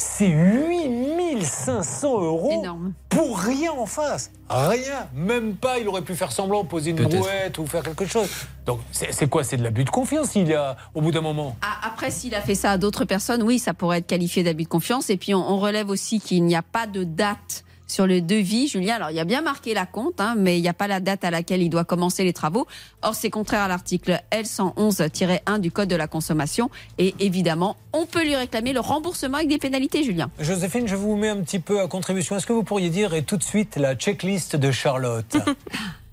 C'est 0.00 0.28
8500 0.28 2.22
euros 2.22 2.64
pour 3.08 3.36
rien 3.36 3.72
en 3.72 3.84
face. 3.84 4.30
Rien. 4.48 5.08
Même 5.12 5.56
pas, 5.56 5.80
il 5.80 5.88
aurait 5.88 6.02
pu 6.02 6.14
faire 6.14 6.30
semblant, 6.30 6.64
poser 6.64 6.90
une 6.90 7.02
brouette 7.02 7.58
ou 7.58 7.66
faire 7.66 7.82
quelque 7.82 8.06
chose. 8.06 8.28
Donc, 8.64 8.78
c'est 8.92 9.12
c'est 9.12 9.28
quoi? 9.28 9.42
C'est 9.42 9.56
de 9.56 9.64
l'abus 9.64 9.82
de 9.82 9.90
confiance 9.90 10.36
il 10.36 10.46
y 10.46 10.54
a, 10.54 10.76
au 10.94 11.00
bout 11.00 11.10
d'un 11.10 11.20
moment? 11.20 11.56
Ah, 11.62 11.88
Après, 11.88 12.12
s'il 12.12 12.36
a 12.36 12.40
fait 12.40 12.54
ça 12.54 12.70
à 12.70 12.78
d'autres 12.78 13.06
personnes, 13.06 13.42
oui, 13.42 13.58
ça 13.58 13.74
pourrait 13.74 13.98
être 13.98 14.06
qualifié 14.06 14.44
d'abus 14.44 14.62
de 14.64 14.68
confiance. 14.68 15.10
Et 15.10 15.16
puis, 15.16 15.34
on, 15.34 15.40
on 15.40 15.58
relève 15.58 15.90
aussi 15.90 16.20
qu'il 16.20 16.44
n'y 16.44 16.54
a 16.54 16.62
pas 16.62 16.86
de 16.86 17.02
date 17.02 17.64
sur 17.88 18.06
le 18.06 18.20
devis, 18.20 18.68
Julien. 18.68 18.96
Alors, 18.96 19.10
il 19.10 19.16
y 19.16 19.20
a 19.20 19.24
bien 19.24 19.42
marqué 19.42 19.74
la 19.74 19.86
compte, 19.86 20.20
hein, 20.20 20.34
mais 20.38 20.58
il 20.58 20.62
n'y 20.62 20.68
a 20.68 20.74
pas 20.74 20.86
la 20.86 21.00
date 21.00 21.24
à 21.24 21.30
laquelle 21.30 21.62
il 21.62 21.70
doit 21.70 21.84
commencer 21.84 22.22
les 22.22 22.32
travaux. 22.32 22.66
Or, 23.02 23.14
c'est 23.14 23.30
contraire 23.30 23.62
à 23.62 23.68
l'article 23.68 24.20
L111-1 24.30 25.58
du 25.58 25.72
Code 25.72 25.88
de 25.88 25.96
la 25.96 26.06
consommation. 26.06 26.70
Et 26.98 27.14
évidemment, 27.18 27.76
on 27.92 28.06
peut 28.06 28.22
lui 28.22 28.36
réclamer 28.36 28.72
le 28.72 28.80
remboursement 28.80 29.38
avec 29.38 29.48
des 29.48 29.58
pénalités, 29.58 30.04
Julien. 30.04 30.30
Joséphine, 30.38 30.86
je 30.86 30.96
vous 30.96 31.16
mets 31.16 31.30
un 31.30 31.40
petit 31.42 31.58
peu 31.58 31.80
à 31.80 31.88
contribution. 31.88 32.36
Est-ce 32.36 32.46
que 32.46 32.52
vous 32.52 32.62
pourriez 32.62 32.90
dire 32.90 33.14
et 33.14 33.22
tout 33.22 33.36
de 33.36 33.42
suite 33.42 33.76
la 33.76 33.96
checklist 33.96 34.54
de 34.54 34.70
Charlotte? 34.70 35.36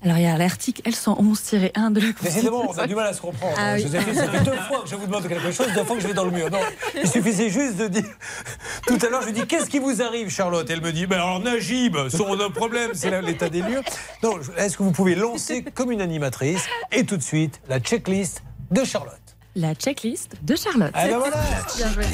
Alors, 0.00 0.16
il 0.16 0.22
y 0.22 0.26
a 0.26 0.36
l'article 0.38 0.82
L111-1 0.82 1.92
de 1.92 2.00
la 2.00 2.12
Décidément, 2.22 2.70
on 2.70 2.78
a 2.78 2.86
du 2.86 2.94
mal 2.94 3.08
à 3.08 3.12
se 3.12 3.20
comprendre. 3.20 3.56
Ah 3.58 3.74
oui. 3.74 3.82
Joséphine, 3.82 4.14
ça 4.14 4.28
fait 4.28 4.44
deux 4.44 4.52
fois 4.52 4.82
que 4.82 4.88
je 4.88 4.94
vous 4.94 5.06
demande 5.06 5.26
quelque 5.26 5.50
chose, 5.50 5.66
deux 5.74 5.82
fois 5.82 5.96
que 5.96 6.02
je 6.02 6.06
vais 6.06 6.14
dans 6.14 6.24
le 6.24 6.30
mur. 6.30 6.48
Non, 6.50 6.60
il 7.02 7.08
suffisait 7.08 7.50
juste 7.50 7.76
de 7.76 7.88
dire. 7.88 8.04
Tout 8.86 8.98
à 9.04 9.08
l'heure, 9.10 9.22
je 9.22 9.26
lui 9.26 9.32
dis 9.32 9.46
Qu'est-ce 9.46 9.68
qui 9.68 9.80
vous 9.80 10.00
arrive, 10.00 10.30
Charlotte? 10.30 10.70
Elle 10.70 10.82
me 10.82 10.92
dit 10.92 11.06
ben 11.06 11.16
Alors, 11.16 11.40
Najib, 11.40 11.96
son 12.10 12.36
problème, 12.50 12.90
c'est 12.94 13.10
là 13.10 13.20
l'état 13.20 13.48
des 13.48 13.60
lieux. 13.60 13.82
Non, 14.22 14.38
est-ce 14.56 14.76
que 14.76 14.84
vous 14.84 14.92
pouvez 14.92 15.16
lancer 15.16 15.64
comme 15.74 15.90
une 15.90 16.00
animatrice 16.00 16.64
et 16.92 17.04
tout 17.04 17.16
de 17.16 17.22
suite 17.22 17.60
la 17.68 17.80
checklist 17.80 18.42
de 18.70 18.84
Charlotte? 18.84 19.27
La 19.56 19.74
checklist 19.74 20.32
de 20.42 20.54
Charlotte. 20.54 20.92
Ah 20.94 21.08
ben 21.08 21.18
voilà. 21.18 21.36
Bien 21.76 21.92
joué. 21.92 22.04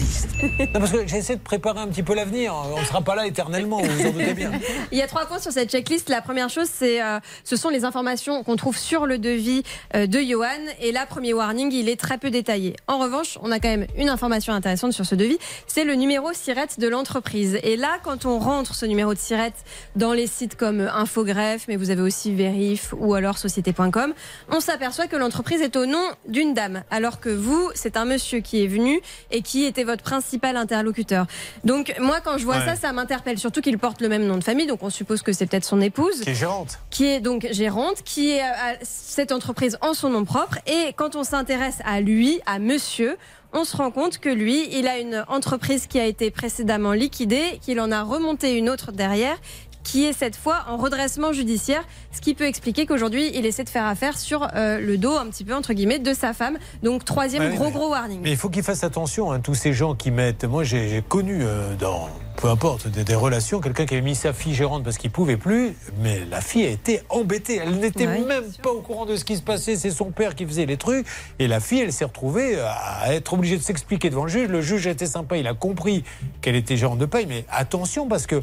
Non, 0.73 0.81
parce 0.81 0.93
que 0.93 1.07
j'essaie 1.07 1.37
de 1.37 1.43
préparer 1.43 1.81
un 1.81 1.89
petit 1.89 2.03
peu 2.03 2.15
l'avenir. 2.15 2.55
On 2.55 2.81
ne 2.81 2.85
sera 2.85 3.03
pas 3.03 3.15
là 3.15 3.27
éternellement, 3.27 3.83
vous 3.83 3.91
vous 3.91 4.07
en 4.07 4.13
doutez 4.13 4.35
bien. 4.35 4.53
Il 4.93 4.99
y 4.99 5.03
a 5.03 5.07
trois 5.07 5.27
points 5.27 5.41
sur 5.41 5.53
cette 5.53 5.71
checklist. 5.71 6.09
La 6.09 6.23
première 6.23 6.49
chose, 6.49 6.69
c'est, 6.73 7.03
euh, 7.03 7.19
ce 7.43 7.57
sont 7.57 7.69
les 7.69 7.85
informations 7.85 8.45
qu'on 8.45 8.57
trouve 8.57 8.79
sur 8.79 9.05
le 9.07 9.19
devis 9.19 9.63
euh, 9.95 10.07
de 10.07 10.21
Johan. 10.21 10.47
Et 10.81 10.93
là, 10.93 11.07
premier 11.07 11.35
warning, 11.35 11.71
il 11.73 11.89
est 11.89 12.01
très 12.01 12.19
peu 12.19 12.31
détaillé. 12.31 12.77
En 12.87 12.99
revanche, 12.99 13.39
on 13.43 13.51
a 13.51 13.59
quand 13.59 13.69
même 13.69 13.87
une 13.97 14.09
information 14.09 14.55
intéressante 14.55 14.93
sur 14.93 15.05
ce 15.05 15.15
devis. 15.15 15.39
C'est 15.67 15.85
le 15.85 15.97
numéro 15.97 16.33
SIRET 16.33 16.79
de 16.79 16.89
l'entreprise. 16.89 17.59
Et 17.63 17.77
là, 17.77 17.99
quand 18.05 18.25
on 18.25 18.39
rentre 18.39 18.75
ce 18.75 18.87
numéro 18.87 19.13
de 19.13 19.19
SIRET 19.19 19.53
dans 19.97 20.13
les 20.13 20.29
sites 20.29 20.57
comme 20.57 20.81
Infogreffe, 20.81 21.67
mais 21.69 21.77
vous 21.77 21.91
avez 21.91 22.03
aussi 22.03 22.33
Verif 22.35 22.95
ou 22.97 23.15
alors 23.15 23.39
Société.com, 23.39 24.15
on 24.51 24.61
s'aperçoit 24.61 25.09
que 25.09 25.17
l'entreprise 25.17 25.61
est 25.61 25.77
au 25.77 25.85
nom 25.85 26.05
d'une 26.27 26.55
dame, 26.55 26.85
alors 26.91 27.21
que 27.21 27.24
vous, 27.31 27.71
c'est 27.75 27.97
un 27.97 28.05
monsieur 28.05 28.41
qui 28.41 28.65
est 28.65 28.67
venu 28.67 29.01
et 29.31 29.43
qui 29.43 29.65
était 29.65 29.85
votre 29.85 30.03
principal 30.03 30.57
interlocuteur. 30.57 31.27
Donc 31.65 31.95
moi, 32.01 32.21
quand 32.23 32.39
je 32.39 32.45
vois 32.45 32.57
Ouais. 32.59 32.65
ça, 32.65 32.77
ça 32.77 32.93
m'interpelle. 32.93 33.39
Surtout 33.39 33.61
qu'il 33.61 33.79
porte 33.79 34.01
le 34.01 34.09
même 34.09 34.27
nom 34.27 34.37
de 34.37 34.45
famille, 34.45 34.67
donc 34.67 34.83
on 34.83 34.91
suppose 34.91 35.23
que 35.23 35.33
c'est 35.33 35.47
peut-être 35.47 35.65
son 35.65 35.81
épouse 35.81 36.21
Qui 36.21 36.31
est 36.31 36.35
gérante. 36.35 36.79
qui 36.91 37.07
est 37.07 37.21
donc 37.21 37.47
gérante, 37.51 38.03
qui 38.05 38.31
est 38.31 38.41
à 38.43 38.77
cette 38.83 39.33
entreprise 39.33 39.77
en 39.81 39.95
son 39.95 40.11
nom 40.11 40.25
propre. 40.25 40.59
Et 40.67 40.93
quand 40.97 41.17
on 41.17 41.25
s'intéresse 41.25 41.79
à 41.85 42.01
lui, 42.01 42.41
à 42.47 42.59
monsieur, 42.59 43.17
on 43.53 43.65
se 43.65 43.77
rend 43.77 43.91
compte 43.91 44.19
que 44.19 44.29
lui, 44.29 44.69
il 44.77 44.87
a 44.89 44.99
une 44.99 45.25
entreprise 45.29 45.87
qui 45.87 45.99
a 46.01 46.07
été 46.07 46.31
précédemment 46.31 46.93
liquidée, 46.93 47.59
qu'il 47.63 47.81
en 47.81 47.93
a 47.93 48.03
remonté 48.03 48.57
une 48.59 48.69
autre 48.69 48.91
derrière 48.93 49.37
qui 49.85 50.05
est 50.07 50.13
cette 50.13 50.35
fois 50.35 50.65
en 50.69 50.77
redressement 50.77 51.33
judiciaire, 51.33 51.85
ce 52.11 52.21
qui 52.21 52.35
peut 52.35 52.45
expliquer 52.47 52.87
qu'aujourd'hui 52.87 53.31
il 53.35 53.47
essaie 53.47 53.63
de 53.65 53.69
faire 53.69 53.87
affaire 53.87 54.19
sur 54.19 54.49
euh, 54.57 54.81
le 54.81 54.99
dos 54.99 55.17
un 55.17 55.27
petit 55.27 55.45
peu 55.45 55.55
entre 55.55 55.73
guillemets 55.75 55.99
de 56.01 56.13
sa 56.15 56.33
femme. 56.33 56.59
Donc 56.83 57.05
troisième 57.05 57.43
Ouais, 57.45 57.55
gros 57.55 57.67
mais- 57.67 57.71
gros 57.71 57.91
warning. 57.91 58.21
Mais 58.23 58.31
il 58.33 58.37
faut 58.37 58.49
qu'il 58.49 58.63
fasse 58.65 58.83
attention, 58.83 59.31
hein, 59.31 59.41
tous 59.41 59.55
ces 59.55 59.73
gens 59.73 59.95
qui 59.95 60.11
mettent. 60.11 60.45
Moi, 60.45 60.65
j'ai 60.65 61.05
connu 61.09 61.41
euh, 61.43 61.75
dans, 61.77 62.09
peu 62.37 62.49
importe, 62.49 62.89
des, 62.89 63.05
des 63.05 63.15
relations, 63.15 63.61
quelqu'un 63.61 63.85
qui 63.87 63.95
avait 63.95 64.03
mis 64.03 64.15
sa 64.15 64.33
fille 64.33 64.55
gérante 64.55 64.83
parce 64.85 64.97
qu'il 64.99 65.11
pouvait 65.11 65.37
plus, 65.37 65.77
mais 66.03 66.23
la 66.31 66.41
fille 66.41 66.65
a 66.65 66.71
été 66.71 67.03
embêtée. 67.11 67.61
Elle 67.63 67.77
n'était 67.79 68.07
Ouais, 68.07 68.21
même 68.25 68.45
pas 68.63 68.71
au 68.71 68.81
courant 68.81 69.05
de 69.07 69.17
ce 69.17 69.25
qui 69.25 69.37
se 69.37 69.43
passait. 69.43 69.77
C'est 69.77 69.91
son 69.91 70.11
père 70.11 70.35
qui 70.35 70.47
faisait 70.47 70.67
les 70.67 70.77
trucs. 70.79 71.07
Et 71.39 71.47
la 71.47 71.61
fille, 71.61 71.81
elle 71.81 71.93
s'est 71.93 72.05
retrouvée 72.07 72.59
à 72.61 73.15
être 73.15 73.35
obligée 73.35 73.59
de 73.59 73.63
s'expliquer 73.63 74.09
devant 74.11 74.25
le 74.25 74.31
juge. 74.31 74.49
Le 74.49 74.61
juge 74.63 74.87
était 74.87 75.07
sympa, 75.07 75.37
il 75.37 75.47
a 75.47 75.55
compris 75.55 76.05
qu'elle 76.41 76.57
était 76.57 76.77
gérante 76.79 76.99
de 76.99 77.07
paille. 77.07 77.27
Mais 77.27 77.45
attention, 77.51 78.09
parce 78.09 78.27
que 78.27 78.43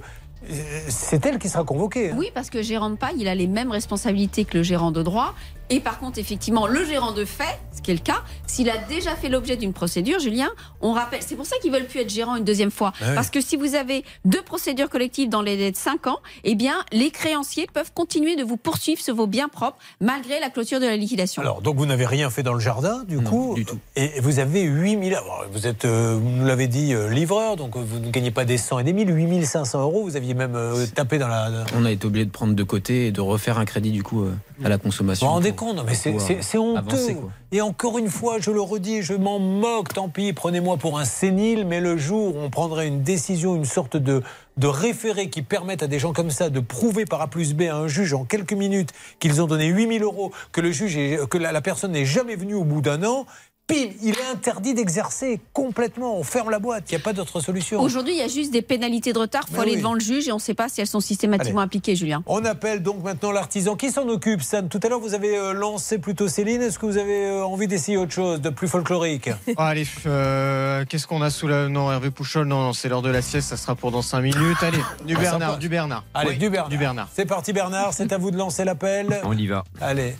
c'est 0.89 1.25
elle 1.25 1.37
qui 1.39 1.49
sera 1.49 1.63
convoquée. 1.63 2.11
hein. 2.11 2.15
Oui, 2.17 2.31
parce 2.33 2.49
que 2.49 2.61
gérant 2.61 2.89
de 2.89 2.95
paille, 2.95 3.15
il 3.19 3.27
a 3.27 3.35
les 3.35 3.47
mêmes 3.47 3.71
responsabilités 3.71 4.43
que 4.45 4.57
le 4.57 4.63
gérant 4.63 4.91
de 4.91 5.03
droit. 5.03 5.33
Et 5.71 5.79
par 5.79 5.99
contre, 5.99 6.19
effectivement, 6.19 6.67
le 6.67 6.85
gérant 6.85 7.13
de 7.13 7.23
fait, 7.23 7.57
ce 7.75 7.81
qui 7.81 7.91
est 7.91 7.93
le 7.93 8.01
cas, 8.01 8.23
s'il 8.45 8.69
a 8.69 8.77
déjà 8.77 9.15
fait 9.15 9.29
l'objet 9.29 9.55
d'une 9.55 9.71
procédure, 9.71 10.19
Julien, 10.19 10.49
on 10.81 10.91
rappelle, 10.91 11.21
c'est 11.25 11.35
pour 11.35 11.45
ça 11.45 11.55
qu'ils 11.61 11.71
veulent 11.71 11.85
plus 11.85 12.01
être 12.01 12.09
gérant 12.09 12.35
une 12.35 12.43
deuxième 12.43 12.71
fois. 12.71 12.91
Ah. 13.01 13.13
Parce 13.15 13.29
que 13.29 13.39
si 13.39 13.55
vous 13.55 13.73
avez 13.75 14.03
deux 14.25 14.41
procédures 14.41 14.89
collectives 14.89 15.29
dans 15.29 15.41
les 15.41 15.55
délais 15.55 15.71
de 15.71 15.77
5 15.77 16.07
ans, 16.07 16.19
eh 16.43 16.55
bien, 16.55 16.75
les 16.91 17.09
créanciers 17.09 17.67
peuvent 17.73 17.91
continuer 17.93 18.35
de 18.35 18.43
vous 18.43 18.57
poursuivre 18.57 19.01
sur 19.01 19.15
vos 19.15 19.27
biens 19.27 19.47
propres 19.47 19.77
malgré 20.01 20.41
la 20.41 20.49
clôture 20.49 20.81
de 20.81 20.85
la 20.85 20.97
liquidation. 20.97 21.41
Alors, 21.41 21.61
donc 21.61 21.77
vous 21.77 21.85
n'avez 21.85 22.05
rien 22.05 22.29
fait 22.29 22.43
dans 22.43 22.53
le 22.53 22.59
jardin, 22.59 23.03
du 23.07 23.21
coup 23.21 23.53
du 23.55 23.65
tout. 23.65 23.79
Et 23.95 24.19
vous 24.19 24.39
avez 24.39 24.63
8000. 24.63 25.15
alors, 25.15 25.45
Vous 25.53 25.67
êtes, 25.67 25.85
euh, 25.85 26.19
vous 26.21 26.29
nous 26.29 26.45
l'avez 26.45 26.67
dit, 26.67 26.93
euh, 26.93 27.09
livreur, 27.09 27.55
donc 27.55 27.77
vous 27.77 27.99
ne 27.99 28.09
gagnez 28.09 28.31
pas 28.31 28.43
des 28.43 28.57
100 28.57 28.79
et 28.79 28.83
des 28.83 28.93
1000, 28.93 29.09
8500 29.09 29.81
euros. 29.81 30.03
Vous 30.03 30.17
aviez 30.17 30.33
même 30.33 30.55
euh, 30.55 30.85
tapé 30.87 31.17
dans 31.17 31.29
la. 31.29 31.49
On 31.75 31.85
a 31.85 31.91
été 31.91 32.05
obligé 32.05 32.25
de 32.25 32.31
prendre 32.31 32.53
de 32.53 32.63
côté 32.63 33.07
et 33.07 33.11
de 33.11 33.21
refaire 33.21 33.57
un 33.57 33.65
crédit 33.65 33.91
du 33.91 34.03
coup 34.03 34.23
euh, 34.23 34.33
à 34.63 34.69
la 34.69 34.77
Vous 34.77 34.83
consommation. 34.83 35.27
vous 35.27 35.33
rendez 35.33 35.51
pour- 35.53 35.67
compte 35.67 35.77
Non, 35.77 35.83
mais 35.85 35.93
c'est- 35.93 36.09
honteux. 36.57 37.13
quoi. 37.15 37.31
Et 37.51 37.61
encore 37.61 37.97
une 37.97 38.09
fois, 38.09 38.37
je 38.39 38.49
le 38.51 38.61
redis, 38.61 39.01
je 39.01 39.13
m'en 39.13 39.39
moque, 39.39 39.93
tant 39.93 40.07
pis, 40.09 40.31
prenez-moi 40.33 40.77
pour 40.77 40.97
un 40.99 41.05
sénile, 41.05 41.65
mais 41.65 41.81
le 41.81 41.97
jour 41.97 42.35
où 42.35 42.39
on 42.39 42.49
prendrait 42.49 42.87
une 42.87 43.03
décision, 43.03 43.55
une 43.55 43.65
sorte 43.65 43.97
de, 43.97 44.23
de 44.57 44.67
référé 44.67 45.29
qui 45.29 45.41
permette 45.41 45.83
à 45.83 45.87
des 45.87 45.99
gens 45.99 46.13
comme 46.13 46.31
ça 46.31 46.49
de 46.49 46.59
prouver 46.59 47.05
par 47.05 47.21
A 47.21 47.27
plus 47.27 47.53
B 47.53 47.63
à 47.63 47.75
un 47.75 47.87
juge 47.87 48.13
en 48.13 48.23
quelques 48.23 48.53
minutes 48.53 48.91
qu'ils 49.19 49.41
ont 49.41 49.47
donné 49.47 49.65
8000 49.67 50.03
euros, 50.03 50.31
que 50.51 50.61
le 50.61 50.71
juge, 50.71 50.95
est- 50.97 51.27
que 51.29 51.37
la, 51.37 51.51
la 51.51 51.61
personne 51.61 51.91
n'est 51.91 52.05
jamais 52.05 52.35
venue 52.35 52.53
au 52.55 52.63
bout 52.63 52.81
d'un 52.81 53.03
an, 53.03 53.25
pim, 53.73 53.93
il 54.03 54.09
est 54.11 54.31
interdit 54.31 54.73
d'exercer 54.73 55.39
complètement. 55.53 56.17
On 56.17 56.23
ferme 56.23 56.49
la 56.49 56.59
boîte, 56.59 56.85
il 56.91 56.95
n'y 56.95 57.01
a 57.01 57.03
pas 57.03 57.13
d'autre 57.13 57.39
solution. 57.39 57.79
Aujourd'hui, 57.81 58.13
il 58.13 58.17
y 58.19 58.21
a 58.23 58.27
juste 58.27 58.51
des 58.51 58.61
pénalités 58.61 59.13
de 59.13 59.19
retard. 59.19 59.43
Il 59.47 59.51
faut 59.51 59.57
Mais 59.57 59.61
aller 59.63 59.71
oui. 59.73 59.77
devant 59.77 59.93
le 59.93 59.99
juge 59.99 60.27
et 60.27 60.31
on 60.31 60.35
ne 60.35 60.41
sait 60.41 60.53
pas 60.53 60.69
si 60.69 60.81
elles 60.81 60.87
sont 60.87 60.99
systématiquement 60.99 61.61
Allez. 61.61 61.65
appliquées, 61.67 61.95
Julien. 61.95 62.23
On 62.25 62.43
appelle 62.45 62.81
donc 62.83 63.03
maintenant 63.03 63.31
l'artisan. 63.31 63.75
Qui 63.75 63.91
s'en 63.91 64.07
occupe, 64.07 64.41
Sam? 64.41 64.67
Tout 64.69 64.79
à 64.83 64.89
l'heure, 64.89 64.99
vous 64.99 65.13
avez 65.13 65.37
euh, 65.37 65.53
lancé 65.53 65.97
plutôt 65.99 66.27
Céline. 66.27 66.61
Est-ce 66.61 66.77
que 66.79 66.85
vous 66.85 66.97
avez 66.97 67.25
euh, 67.27 67.45
envie 67.45 67.67
d'essayer 67.67 67.97
autre 67.97 68.11
chose, 68.13 68.41
de 68.41 68.49
plus 68.49 68.67
folklorique? 68.67 69.29
Ah, 69.57 69.67
allez, 69.67 69.85
euh, 70.05 70.85
qu'est-ce 70.87 71.05
qu'on 71.07 71.21
a 71.21 71.29
sous 71.29 71.47
la. 71.47 71.67
Non, 71.67 71.91
Hervé 71.91 72.09
Pouchol, 72.11 72.47
non, 72.47 72.61
non, 72.61 72.73
c'est 72.73 72.89
l'heure 72.89 73.01
de 73.01 73.09
la 73.09 73.21
sieste, 73.21 73.49
ça 73.49 73.57
sera 73.57 73.75
pour 73.75 73.91
dans 73.91 74.01
5 74.01 74.21
minutes. 74.21 74.57
Allez, 74.61 74.77
du 75.05 75.15
Ah, 75.15 75.19
Bernard, 75.19 75.49
sympa. 75.49 75.59
du 75.59 75.69
Bernard. 75.69 76.03
Allez, 76.13 76.29
Oui, 76.31 76.37
du 76.37 76.49
Bernard. 76.49 76.69
Du 76.69 76.77
Bernard. 76.77 77.09
C'est 77.13 77.25
parti, 77.25 77.53
Bernard. 77.53 77.93
C'est 77.93 78.11
à 78.13 78.17
vous 78.17 78.31
de 78.31 78.37
lancer 78.37 78.63
l'appel. 78.65 79.21
On 79.23 79.37
y 79.37 79.47
va. 79.47 79.63
Allez. 79.79 80.15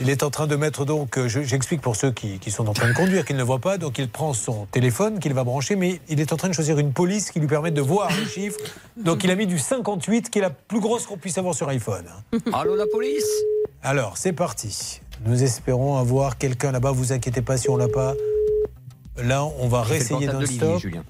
Il 0.00 0.10
est 0.10 0.24
en 0.24 0.30
train 0.30 0.48
de 0.48 0.56
mettre 0.56 0.84
donc, 0.84 1.16
euh, 1.18 1.28
je- 1.28 1.42
j'explique 1.42 1.80
pour 1.80 1.94
ceux 1.94 2.10
qui, 2.10 2.40
qui 2.40 2.50
sont 2.50 2.68
en 2.68 2.72
train 2.72 2.88
de 2.88 2.94
conduire, 2.94 3.24
qui 3.24 3.32
ne 3.32 3.38
le 3.38 3.44
voient 3.44 3.60
pas, 3.60 3.78
donc 3.78 3.98
il 3.98 4.08
prend 4.08 4.32
son 4.32 4.66
téléphone 4.66 5.20
qu'il 5.20 5.32
va 5.34 5.44
brancher, 5.44 5.76
mais 5.76 6.00
il 6.08 6.20
est 6.20 6.32
en 6.32 6.36
train 6.36 6.48
de 6.48 6.52
choisir 6.52 6.78
une 6.80 6.92
police 6.92 7.30
qui 7.30 7.38
lui 7.38 7.46
permet 7.46 7.70
de 7.70 7.80
voir 7.80 8.10
les 8.10 8.26
chiffres. 8.26 8.58
Donc 8.96 9.22
il 9.22 9.30
a 9.30 9.36
mis 9.36 9.46
du 9.46 9.58
58, 9.58 10.30
qui 10.30 10.40
est 10.40 10.42
la 10.42 10.50
plus 10.50 10.80
grosse 10.80 11.06
qu'on 11.06 11.16
puisse 11.16 11.38
avoir 11.38 11.54
sur 11.54 11.68
iPhone. 11.68 12.06
Allô 12.52 12.74
la 12.74 12.86
police? 12.88 13.24
Alors, 13.84 14.16
c'est 14.16 14.32
parti. 14.32 15.00
Nous 15.26 15.44
espérons 15.44 15.96
avoir 15.96 16.38
quelqu'un 16.38 16.72
là-bas, 16.72 16.90
vous 16.90 17.12
inquiétez 17.12 17.42
pas 17.42 17.56
si 17.56 17.70
on 17.70 17.76
l'a 17.76 17.88
pas. 17.88 18.14
Là, 19.22 19.44
on 19.60 19.68
va 19.68 19.82
réessayer 19.82 20.26
d'Olivier, 20.26 20.58
non-stop. 20.58 20.80
Julien. 20.80 21.04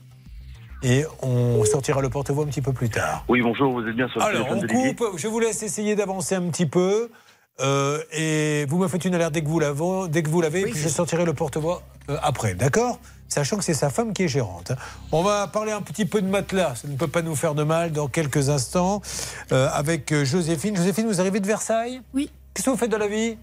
Et 0.82 1.06
on 1.22 1.64
sortira 1.64 2.02
le 2.02 2.10
porte-voix 2.10 2.44
un 2.44 2.48
petit 2.48 2.60
peu 2.60 2.74
plus 2.74 2.90
tard. 2.90 3.24
Oui, 3.30 3.40
bonjour, 3.40 3.72
vous 3.72 3.88
êtes 3.88 3.96
bien 3.96 4.06
sur 4.08 4.20
le 4.20 4.26
Alors, 4.26 4.48
téléphone 4.48 4.68
on 4.76 4.94
coupe. 4.94 5.16
Je 5.18 5.26
vous 5.28 5.40
laisse 5.40 5.62
essayer 5.62 5.96
d'avancer 5.96 6.34
un 6.34 6.42
petit 6.50 6.66
peu. 6.66 7.10
Euh, 7.60 8.02
et 8.12 8.66
vous 8.68 8.78
me 8.78 8.88
faites 8.88 9.04
une 9.04 9.14
alerte 9.14 9.32
dès 9.32 9.42
que 9.42 9.48
vous 9.48 9.60
l'avez, 9.60 10.08
dès 10.08 10.22
que 10.22 10.28
vous 10.28 10.40
l'avez, 10.40 10.62
puis 10.62 10.78
je 10.80 10.88
sortirai 10.88 11.24
le 11.24 11.34
porte-voix 11.34 11.82
euh, 12.10 12.16
après, 12.22 12.54
d'accord? 12.54 12.98
Sachant 13.28 13.56
que 13.56 13.64
c'est 13.64 13.74
sa 13.74 13.90
femme 13.90 14.12
qui 14.12 14.24
est 14.24 14.28
gérante. 14.28 14.72
hein. 14.72 14.76
On 15.12 15.22
va 15.22 15.46
parler 15.46 15.72
un 15.72 15.80
petit 15.80 16.04
peu 16.04 16.20
de 16.20 16.26
matelas, 16.26 16.74
ça 16.74 16.88
ne 16.88 16.96
peut 16.96 17.06
pas 17.08 17.22
nous 17.22 17.36
faire 17.36 17.54
de 17.54 17.62
mal 17.62 17.92
dans 17.92 18.08
quelques 18.08 18.48
instants, 18.48 19.02
euh, 19.52 19.68
avec 19.72 20.12
Joséphine. 20.24 20.76
Joséphine, 20.76 21.06
vous 21.06 21.20
arrivez 21.20 21.40
de 21.40 21.46
Versailles? 21.46 22.00
Oui. 22.12 22.30
Qu'est-ce 22.52 22.66
que 22.66 22.70
vous 22.70 22.76
faites 22.76 22.90
de 22.90 22.96
la 22.96 23.08
vie? 23.08 23.36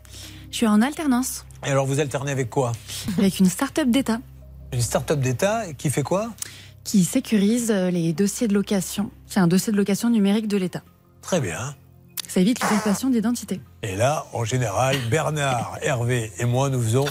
Je 0.52 0.58
suis 0.58 0.68
en 0.68 0.82
alternance 0.82 1.46
Et 1.66 1.70
alors, 1.70 1.86
vous 1.86 2.00
alternez 2.02 2.32
avec 2.32 2.50
quoi? 2.50 2.74
Avec 3.18 3.40
une 3.40 3.48
start-up 3.50 3.90
d'État 3.90 4.20
Une 4.74 4.82
start-up 4.82 5.20
d'État 5.20 5.64
qui 5.78 5.90
fait 5.90 6.04
quoi? 6.04 6.32
Qui 6.84 7.06
sécurise 7.06 7.72
les 7.72 8.12
dossiers 8.12 8.48
de 8.50 8.54
location. 8.54 9.10
C'est 9.28 9.40
un 9.40 9.48
dossier 9.48 9.72
de 9.72 9.78
location 9.78 10.10
numérique 10.10 10.48
de 10.48 10.58
l'État. 10.58 10.82
Très 11.22 11.40
bien. 11.40 11.76
Ça 12.28 12.40
évite 12.42 12.62
l'usurpation 12.62 13.10
d'identité. 13.10 13.62
Et 13.84 13.96
là, 13.96 14.26
en 14.34 14.46
général, 14.46 14.96
Bernard, 15.10 15.78
Hervé 15.82 16.32
et 16.40 16.46
moi, 16.46 16.70
nous 16.70 16.82
faisons. 16.82 17.06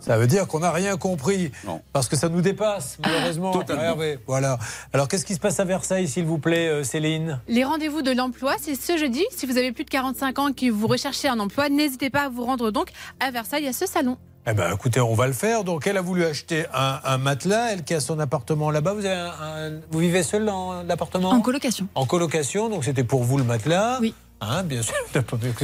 Ça 0.00 0.16
veut 0.16 0.26
dire 0.26 0.46
qu'on 0.46 0.60
n'a 0.60 0.70
rien 0.70 0.96
compris. 0.96 1.50
Parce 1.92 2.08
que 2.08 2.16
ça 2.16 2.28
nous 2.30 2.40
dépasse, 2.40 2.96
malheureusement. 3.04 3.52
Totalement. 3.52 3.82
Hervé. 3.82 4.18
Voilà. 4.26 4.58
Alors, 4.94 5.06
qu'est-ce 5.08 5.26
qui 5.26 5.34
se 5.34 5.40
passe 5.40 5.60
à 5.60 5.64
Versailles, 5.64 6.08
s'il 6.08 6.24
vous 6.24 6.38
plaît, 6.38 6.68
euh, 6.68 6.82
Céline 6.84 7.40
Les 7.46 7.62
rendez-vous 7.64 8.00
de 8.00 8.12
l'emploi, 8.12 8.54
c'est 8.58 8.74
ce 8.74 8.96
jeudi. 8.96 9.24
Si 9.36 9.44
vous 9.44 9.58
avez 9.58 9.70
plus 9.72 9.84
de 9.84 9.90
45 9.90 10.38
ans 10.38 10.48
et 10.48 10.54
que 10.54 10.70
vous 10.70 10.86
recherchez 10.86 11.28
un 11.28 11.38
emploi, 11.40 11.68
n'hésitez 11.68 12.08
pas 12.08 12.22
à 12.22 12.28
vous 12.30 12.44
rendre 12.44 12.70
donc 12.70 12.88
à 13.20 13.30
Versailles 13.30 13.66
à 13.68 13.72
ce 13.74 13.84
salon. 13.86 14.16
Eh 14.46 14.54
ben, 14.54 14.72
écoutez, 14.72 15.00
on 15.00 15.12
va 15.14 15.26
le 15.26 15.34
faire. 15.34 15.62
Donc, 15.62 15.86
elle 15.86 15.98
a 15.98 16.00
voulu 16.00 16.24
acheter 16.24 16.64
un, 16.72 17.00
un 17.04 17.18
matelas. 17.18 17.72
Elle 17.72 17.84
qui 17.84 17.92
a 17.92 18.00
son 18.00 18.18
appartement 18.18 18.70
là-bas. 18.70 18.94
Vous, 18.94 19.04
avez 19.04 19.14
un- 19.14 19.26
un- 19.42 19.80
vous 19.90 19.98
vivez 19.98 20.22
seul 20.22 20.46
dans 20.46 20.84
l'appartement? 20.84 21.28
En 21.30 21.42
colocation. 21.42 21.86
En 21.94 22.06
colocation. 22.06 22.70
Donc, 22.70 22.84
c'était 22.84 23.04
pour 23.04 23.24
vous 23.24 23.36
le 23.36 23.44
matelas. 23.44 23.98
Oui. 24.00 24.14
Hein, 24.40 24.62
bien 24.62 24.82
sûr. 24.82 24.94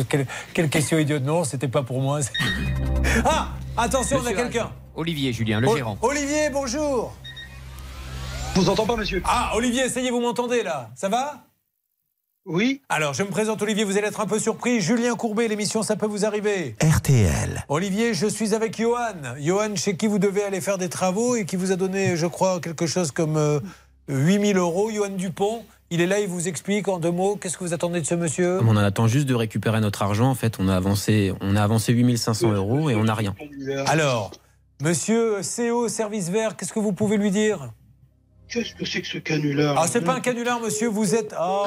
Quelle, 0.08 0.26
quelle 0.52 0.68
question 0.68 0.98
idiote. 0.98 1.22
Non, 1.22 1.44
c'était 1.44 1.68
pas 1.68 1.82
pour 1.82 2.00
moi. 2.00 2.20
Ah 3.24 3.48
Attention, 3.76 4.18
on 4.22 4.26
a 4.26 4.32
quelqu'un. 4.32 4.70
Olivier, 4.96 5.32
Julien, 5.32 5.60
le 5.60 5.68
O- 5.68 5.76
gérant. 5.76 5.96
Olivier, 6.02 6.50
bonjour. 6.50 7.12
Je 8.54 8.60
vous 8.60 8.68
entends 8.68 8.86
pas, 8.86 8.96
monsieur. 8.96 9.22
Ah, 9.24 9.52
Olivier, 9.54 9.84
essayez, 9.84 10.10
vous 10.10 10.20
m'entendez 10.20 10.62
là 10.62 10.90
Ça 10.96 11.08
va? 11.08 11.44
Oui. 12.46 12.82
Alors, 12.88 13.14
je 13.14 13.22
me 13.22 13.28
présente, 13.30 13.62
Olivier, 13.62 13.84
vous 13.84 13.96
allez 13.96 14.08
être 14.08 14.20
un 14.20 14.26
peu 14.26 14.38
surpris. 14.38 14.80
Julien 14.80 15.14
Courbet, 15.14 15.48
l'émission 15.48 15.82
Ça 15.82 15.96
peut 15.96 16.06
vous 16.06 16.24
arriver. 16.24 16.76
RTL. 16.82 17.64
Olivier, 17.68 18.14
je 18.14 18.26
suis 18.26 18.54
avec 18.54 18.76
Johan. 18.78 19.14
Johan, 19.38 19.76
chez 19.76 19.96
qui 19.96 20.06
vous 20.08 20.18
devez 20.18 20.42
aller 20.44 20.60
faire 20.60 20.78
des 20.78 20.88
travaux 20.88 21.36
et 21.36 21.44
qui 21.46 21.56
vous 21.56 21.72
a 21.72 21.76
donné, 21.76 22.16
je 22.16 22.26
crois, 22.26 22.60
quelque 22.60 22.86
chose 22.86 23.12
comme 23.12 23.36
euh, 23.36 23.60
8000 24.08 24.56
euros. 24.58 24.90
Johan 24.90 25.08
Dupont, 25.10 25.64
il 25.94 26.00
est 26.00 26.06
là, 26.08 26.18
il 26.18 26.26
vous 26.26 26.48
explique 26.48 26.88
en 26.88 26.98
deux 26.98 27.12
mots. 27.12 27.36
Qu'est-ce 27.36 27.56
que 27.56 27.62
vous 27.62 27.72
attendez 27.72 28.00
de 28.00 28.06
ce 28.06 28.16
monsieur 28.16 28.58
On 28.62 28.70
en 28.70 28.76
attend 28.78 29.06
juste 29.06 29.26
de 29.26 29.34
récupérer 29.36 29.80
notre 29.80 30.02
argent. 30.02 30.28
En 30.28 30.34
fait, 30.34 30.56
on 30.58 30.68
a 30.68 30.74
avancé, 30.74 31.32
on 31.40 31.54
a 31.54 31.62
avancé 31.62 31.92
8500 31.92 32.50
euros 32.50 32.90
et 32.90 32.96
on 32.96 33.04
n'a 33.04 33.14
rien. 33.14 33.32
Alors, 33.86 34.32
monsieur 34.82 35.40
CO 35.42 35.88
Service 35.88 36.30
Vert, 36.30 36.56
qu'est-ce 36.56 36.72
que 36.72 36.80
vous 36.80 36.92
pouvez 36.92 37.16
lui 37.16 37.30
dire 37.30 37.70
Qu'est-ce 38.48 38.74
que 38.74 38.84
c'est 38.84 39.02
que 39.02 39.06
ce 39.06 39.18
canular 39.18 39.76
Ah, 39.78 39.86
c'est 39.86 40.00
pas 40.00 40.16
un 40.16 40.20
canular, 40.20 40.60
monsieur, 40.60 40.88
vous 40.88 41.14
êtes. 41.14 41.32
Oh, 41.40 41.64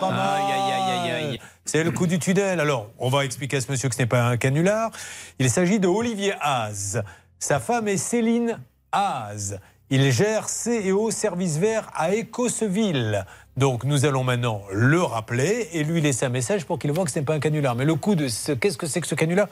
pas 0.00 0.10
mal. 0.10 1.38
C'est 1.64 1.84
le 1.84 1.92
coup 1.92 2.08
du 2.08 2.18
tunnel. 2.18 2.58
Alors, 2.58 2.90
on 2.98 3.08
va 3.08 3.24
expliquer 3.24 3.58
à 3.58 3.60
ce 3.60 3.70
monsieur 3.70 3.88
que 3.88 3.94
ce 3.94 4.00
n'est 4.00 4.06
pas 4.06 4.24
un 4.24 4.36
canular. 4.36 4.90
Il 5.38 5.48
s'agit 5.48 5.78
de 5.78 5.86
Olivier 5.86 6.34
Haas. 6.40 6.98
Sa 7.38 7.60
femme 7.60 7.86
est 7.86 7.96
Céline 7.96 8.58
Haas. 8.90 9.54
Il 9.92 10.12
gère 10.12 10.46
CEO 10.46 11.10
Service 11.10 11.56
Vert 11.56 11.90
à 11.94 12.14
Écosseville. 12.14 13.24
Donc, 13.56 13.84
nous 13.84 14.04
allons 14.04 14.24
maintenant 14.24 14.62
le 14.72 15.02
rappeler 15.02 15.68
et 15.72 15.84
lui 15.84 16.00
laisser 16.00 16.26
un 16.26 16.30
message 16.30 16.64
pour 16.64 16.78
qu'il 16.78 16.92
voit 16.92 17.04
que 17.04 17.10
ce 17.10 17.18
n'est 17.18 17.24
pas 17.24 17.34
un 17.34 17.40
canular. 17.40 17.74
Mais 17.74 17.84
le 17.84 17.94
coup 17.94 18.14
de 18.14 18.28
ce. 18.28 18.52
Qu'est-ce 18.52 18.78
que 18.78 18.86
c'est 18.86 19.00
que 19.00 19.06
ce 19.06 19.14
canular? 19.14 19.48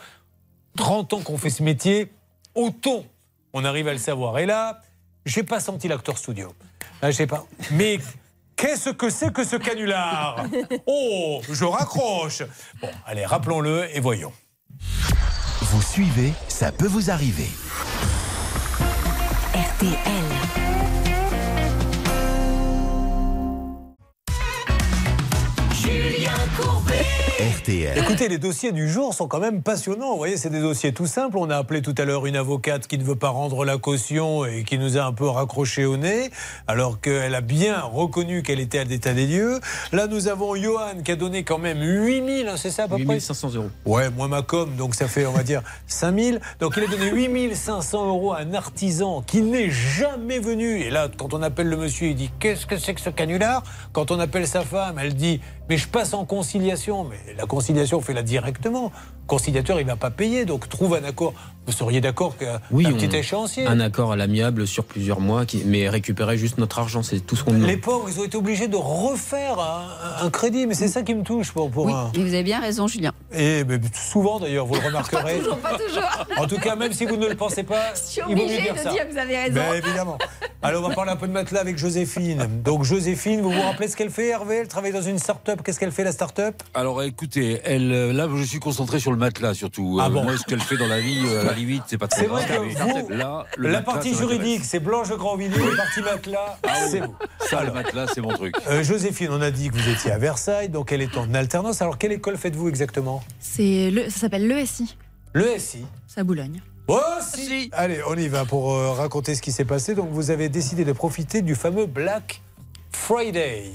30 0.77 1.13
ans 1.15 1.21
qu'on 1.21 1.37
fait 1.39 1.51
ce 1.51 1.63
métier, 1.63 2.13
au 2.55 2.71
ton, 2.71 3.05
on 3.53 3.65
arrive 3.65 3.89
à 3.89 3.93
le 3.93 3.99
savoir. 3.99 4.39
Et 4.39 4.47
là, 4.47 4.81
j'ai 5.27 5.43
pas 5.43 5.61
senti 5.61 5.89
l'acteur 5.89 6.17
studio. 6.17 6.55
Là, 7.03 7.11
je 7.11 7.17
sais 7.17 7.27
pas. 7.27 7.45
Mais 7.73 7.99
qu'est-ce 8.57 8.91
que 8.91 9.11
c'est 9.11 9.33
que 9.33 9.45
ce 9.45 9.57
canular? 9.57 10.45
Oh, 10.87 11.41
je 11.51 11.65
raccroche. 11.65 12.43
Bon, 12.81 12.91
allez, 13.07 13.27
rappelons-le 13.27 13.89
et 13.95 14.01
voyons. 14.01 14.33
Vous 15.61 15.83
suivez, 15.83 16.33
ça 16.47 16.73
peut 16.73 16.87
vous 16.87 17.11
arriver. 17.11 17.49
RTL. 19.55 20.68
RTL. 26.59 27.97
Écoutez, 27.97 28.29
les 28.29 28.39
dossiers 28.39 28.73
du 28.73 28.89
jour 28.89 29.15
sont 29.15 29.29
quand 29.29 29.39
même 29.39 29.63
passionnants. 29.63 30.11
Vous 30.11 30.17
voyez, 30.17 30.37
c'est 30.37 30.51
des 30.51 30.61
dossiers 30.61 30.93
tout 30.93 31.07
simples. 31.07 31.39
On 31.39 31.51
a 31.51 31.57
appelé 31.57 31.83
tout 31.83 31.95
à 31.97 32.05
l'heure 32.05 32.27
une 32.27 32.35
avocate 32.35 32.89
qui 32.89 32.99
ne 32.99 33.05
veut 33.05 33.15
pas 33.15 33.29
rendre 33.29 33.65
la 33.65 33.79
caution 33.79 34.45
et 34.45 34.65
qui 34.65 34.77
nous 34.77 34.99
a 34.99 35.03
un 35.03 35.13
peu 35.13 35.29
raccroché 35.29 35.85
au 35.85 35.97
nez, 35.97 36.31
alors 36.67 37.01
qu'elle 37.01 37.37
a 37.37 37.41
bien 37.41 37.81
reconnu 37.81 38.43
qu'elle 38.43 38.59
était 38.59 38.81
à 38.81 38.85
l'état 38.85 39.15
des 39.15 39.29
lieux. 39.29 39.61
Là, 39.93 40.09
nous 40.09 40.27
avons 40.27 40.57
Johan 40.57 41.03
qui 41.05 41.13
a 41.13 41.17
donné 41.17 41.45
quand 41.45 41.59
même 41.59 41.81
8000, 41.81 42.49
hein, 42.49 42.55
c'est 42.57 42.73
ça 42.73 42.85
à 42.85 42.89
peu 42.89 42.97
près 43.05 43.15
8500 43.15 43.51
euros. 43.55 43.71
Ouais, 43.87 44.11
moi 44.11 44.27
ma 44.27 44.43
com, 44.43 44.75
donc 44.77 44.97
ça 44.97 45.07
fait, 45.07 45.25
on 45.25 45.33
va 45.33 45.45
dire, 45.45 45.63
5000. 45.87 46.41
Donc 46.59 46.75
il 46.77 46.83
a 46.83 46.87
donné 46.89 47.13
8500 47.13 48.09
euros 48.09 48.33
à 48.33 48.41
un 48.41 48.55
artisan 48.55 49.23
qui 49.23 49.43
n'est 49.43 49.71
jamais 49.71 50.41
venu. 50.41 50.81
Et 50.81 50.91
là, 50.91 51.09
quand 51.17 51.35
on 51.35 51.43
appelle 51.43 51.69
le 51.69 51.77
monsieur, 51.77 52.09
il 52.09 52.17
dit 52.17 52.31
Qu'est-ce 52.41 52.67
que 52.67 52.79
c'est 52.79 52.95
que 52.95 53.01
ce 53.01 53.11
canular? 53.11 53.63
Quand 53.93 54.11
on 54.11 54.19
appelle 54.19 54.49
sa 54.49 54.63
femme, 54.63 54.99
elle 54.99 55.15
dit 55.15 55.41
Mais 55.69 55.77
je 55.77 55.87
passe 55.87 56.15
en 56.15 56.25
Mais 56.57 57.35
la 57.35 57.47
conciliation, 57.47 58.01
fait-la 58.01 58.23
directement. 58.23 58.91
Conciliateur, 59.29 59.79
il 59.79 59.85
ne 59.85 59.91
va 59.91 59.97
pas 59.97 60.11
payer. 60.11 60.45
Donc 60.45 60.69
trouve 60.69 60.95
un 60.95 61.05
accord. 61.05 61.35
Vous 61.67 61.73
seriez 61.75 62.01
d'accord 62.01 62.39
qu'un 62.39 62.61
Oui, 62.71 62.85
petit 62.91 63.15
échéancier 63.15 63.67
Un 63.67 63.79
accord 63.79 64.11
à 64.13 64.17
l'amiable 64.17 64.67
sur 64.67 64.85
plusieurs 64.87 65.21
mois, 65.21 65.45
qui, 65.45 65.65
mais 65.67 65.87
récupérer 65.91 66.39
juste 66.39 66.57
notre 66.57 66.79
argent, 66.79 67.03
c'est 67.03 67.21
tout 67.21 67.37
ce 67.37 67.45
qu'on 67.45 67.53
demande. 67.53 67.67
Les 67.69 67.77
pauvres, 67.77 68.09
ils 68.09 68.19
ont 68.19 68.25
été 68.25 68.39
obligés 68.39 68.69
de 68.69 68.77
refaire 68.77 69.61
un, 69.61 70.25
un 70.25 70.31
crédit. 70.31 70.67
Mais 70.67 70.73
c'est 70.73 70.89
ça 70.89 71.03
qui 71.03 71.15
me 71.15 71.23
touche 71.23 71.53
pour, 71.53 71.71
pour 71.71 71.95
un. 71.95 72.11
Et 72.15 72.19
vous 72.25 72.33
avez 72.33 72.43
bien 72.43 72.59
raison, 72.61 72.87
Julien. 72.89 73.13
Et 73.35 73.65
mais 73.65 73.79
souvent 73.93 74.41
d'ailleurs, 74.41 74.65
vous 74.65 74.75
le 74.77 74.81
remarquerez. 74.87 75.39
toujours, 75.41 75.59
pas 75.59 75.77
toujours. 75.77 76.03
En 76.39 76.47
tout 76.47 76.57
cas, 76.57 76.75
même 76.75 76.93
si 76.93 77.05
vous 77.05 77.19
ne 77.19 77.27
le 77.29 77.35
pensez 77.35 77.65
pas, 77.65 77.93
Je 77.95 78.01
suis 78.01 78.23
il 78.27 78.35
vaut 78.35 78.35
mieux 78.35 78.43
obligée 78.45 78.63
dire 78.63 78.75
de 78.75 78.79
ça. 78.79 78.91
dire 78.91 79.07
que 79.07 79.13
vous 79.13 79.19
avez 79.19 79.37
raison. 79.37 79.55
Ben, 79.57 79.75
évidemment. 79.75 80.17
Alors, 80.63 80.83
on 80.83 80.89
va 80.89 80.95
parler 80.95 81.11
un 81.13 81.17
peu 81.17 81.29
de 81.29 81.33
matelas 81.33 81.61
avec 81.61 81.77
Joséphine. 81.77 82.49
Donc, 82.65 82.83
Joséphine, 82.83 83.43
vous 83.43 83.51
vous 83.51 83.61
rappelez 83.63 83.89
ce 83.89 83.97
qu'elle 83.97 84.11
fait, 84.11 84.29
Hervé? 84.29 84.57
Elle 84.63 84.69
travaille 84.69 84.93
dans 84.93 85.03
une 85.03 85.19
start-up. 85.19 85.61
Qu'est-ce 85.63 85.79
qu'elle 85.79 85.93
fait, 85.93 86.03
la 86.05 86.13
start-up? 86.13 86.63
Alors 86.73 87.03
écoutez, 87.03 87.61
elle, 87.65 88.13
là 88.13 88.27
je 88.35 88.43
suis 88.43 88.59
concentré 88.59 88.99
sur 89.01 89.11
le 89.11 89.18
matelas 89.19 89.55
surtout. 89.55 89.99
Ah 90.01 90.07
Euh, 90.07 90.09
bon 90.11 90.23
Moi 90.25 90.37
ce 90.39 90.45
qu'elle 90.45 90.61
fait 90.61 90.77
dans 90.77 90.87
la 90.87 91.01
vie, 91.01 91.21
euh, 91.27 91.41
à 91.43 91.45
la 91.45 91.53
limite, 91.53 91.83
c'est 91.87 91.99
pas 91.99 92.09
très 92.09 92.23
C'est 92.23 92.27
grave. 92.27 92.45
vrai 92.47 92.57
que 92.57 92.63
mais 92.87 93.03
vous, 93.03 93.09
là, 93.11 93.45
le 93.57 93.71
la 93.71 93.83
partie 93.83 94.15
juridique, 94.15 94.65
c'est 94.65 94.81
Blanche 94.81 95.11
Grandvilliers. 95.11 95.71
La 95.71 95.77
partie 95.85 96.01
matelas, 96.03 96.59
Ah 96.63 96.75
c'est 96.91 97.01
vous. 97.01 97.15
Ça, 97.41 97.65
le 97.65 97.73
matelas, 97.73 98.07
c'est 98.15 98.21
mon 98.21 98.33
truc. 98.33 98.55
Euh, 98.69 98.83
Joséphine, 98.83 99.29
on 99.33 99.43
a 99.43 99.51
dit 99.51 99.69
que 99.69 99.75
vous 99.77 99.89
étiez 99.89 100.11
à 100.11 100.19
Versailles, 100.19 100.69
donc 100.71 100.93
elle 100.93 101.03
est 101.03 101.17
en 101.17 101.33
alternance. 101.35 101.83
Alors, 101.83 101.99
quelle 101.99 102.13
école 102.13 102.37
faites-vous 102.39 102.69
exactement? 102.69 103.23
C'est 103.41 103.91
le, 103.91 104.09
ça 104.11 104.21
s'appelle 104.21 104.47
l'ESI. 104.49 104.97
Le 105.35 105.59
SI. 105.59 105.85
C'est 106.07 106.21
à 106.21 106.25
Boulogne. 106.25 106.61
Oh, 106.89 106.99
si. 107.21 107.69
Allez, 107.73 108.01
on 108.09 108.17
y 108.17 108.29
va 108.29 108.47
pour 108.47 108.73
euh, 108.73 108.93
raconter 108.93 109.35
ce 109.35 109.43
qui 109.43 109.53
s'est 109.53 109.67
passé. 109.67 109.95
Donc, 109.95 110.09
vous 110.11 110.31
avez 110.31 110.49
décidé 110.49 110.87
de 110.87 110.93
profiter 110.93 111.43
du 111.43 111.55
fameux 111.55 111.85
Black 111.85 112.41
Friday, 112.93 113.71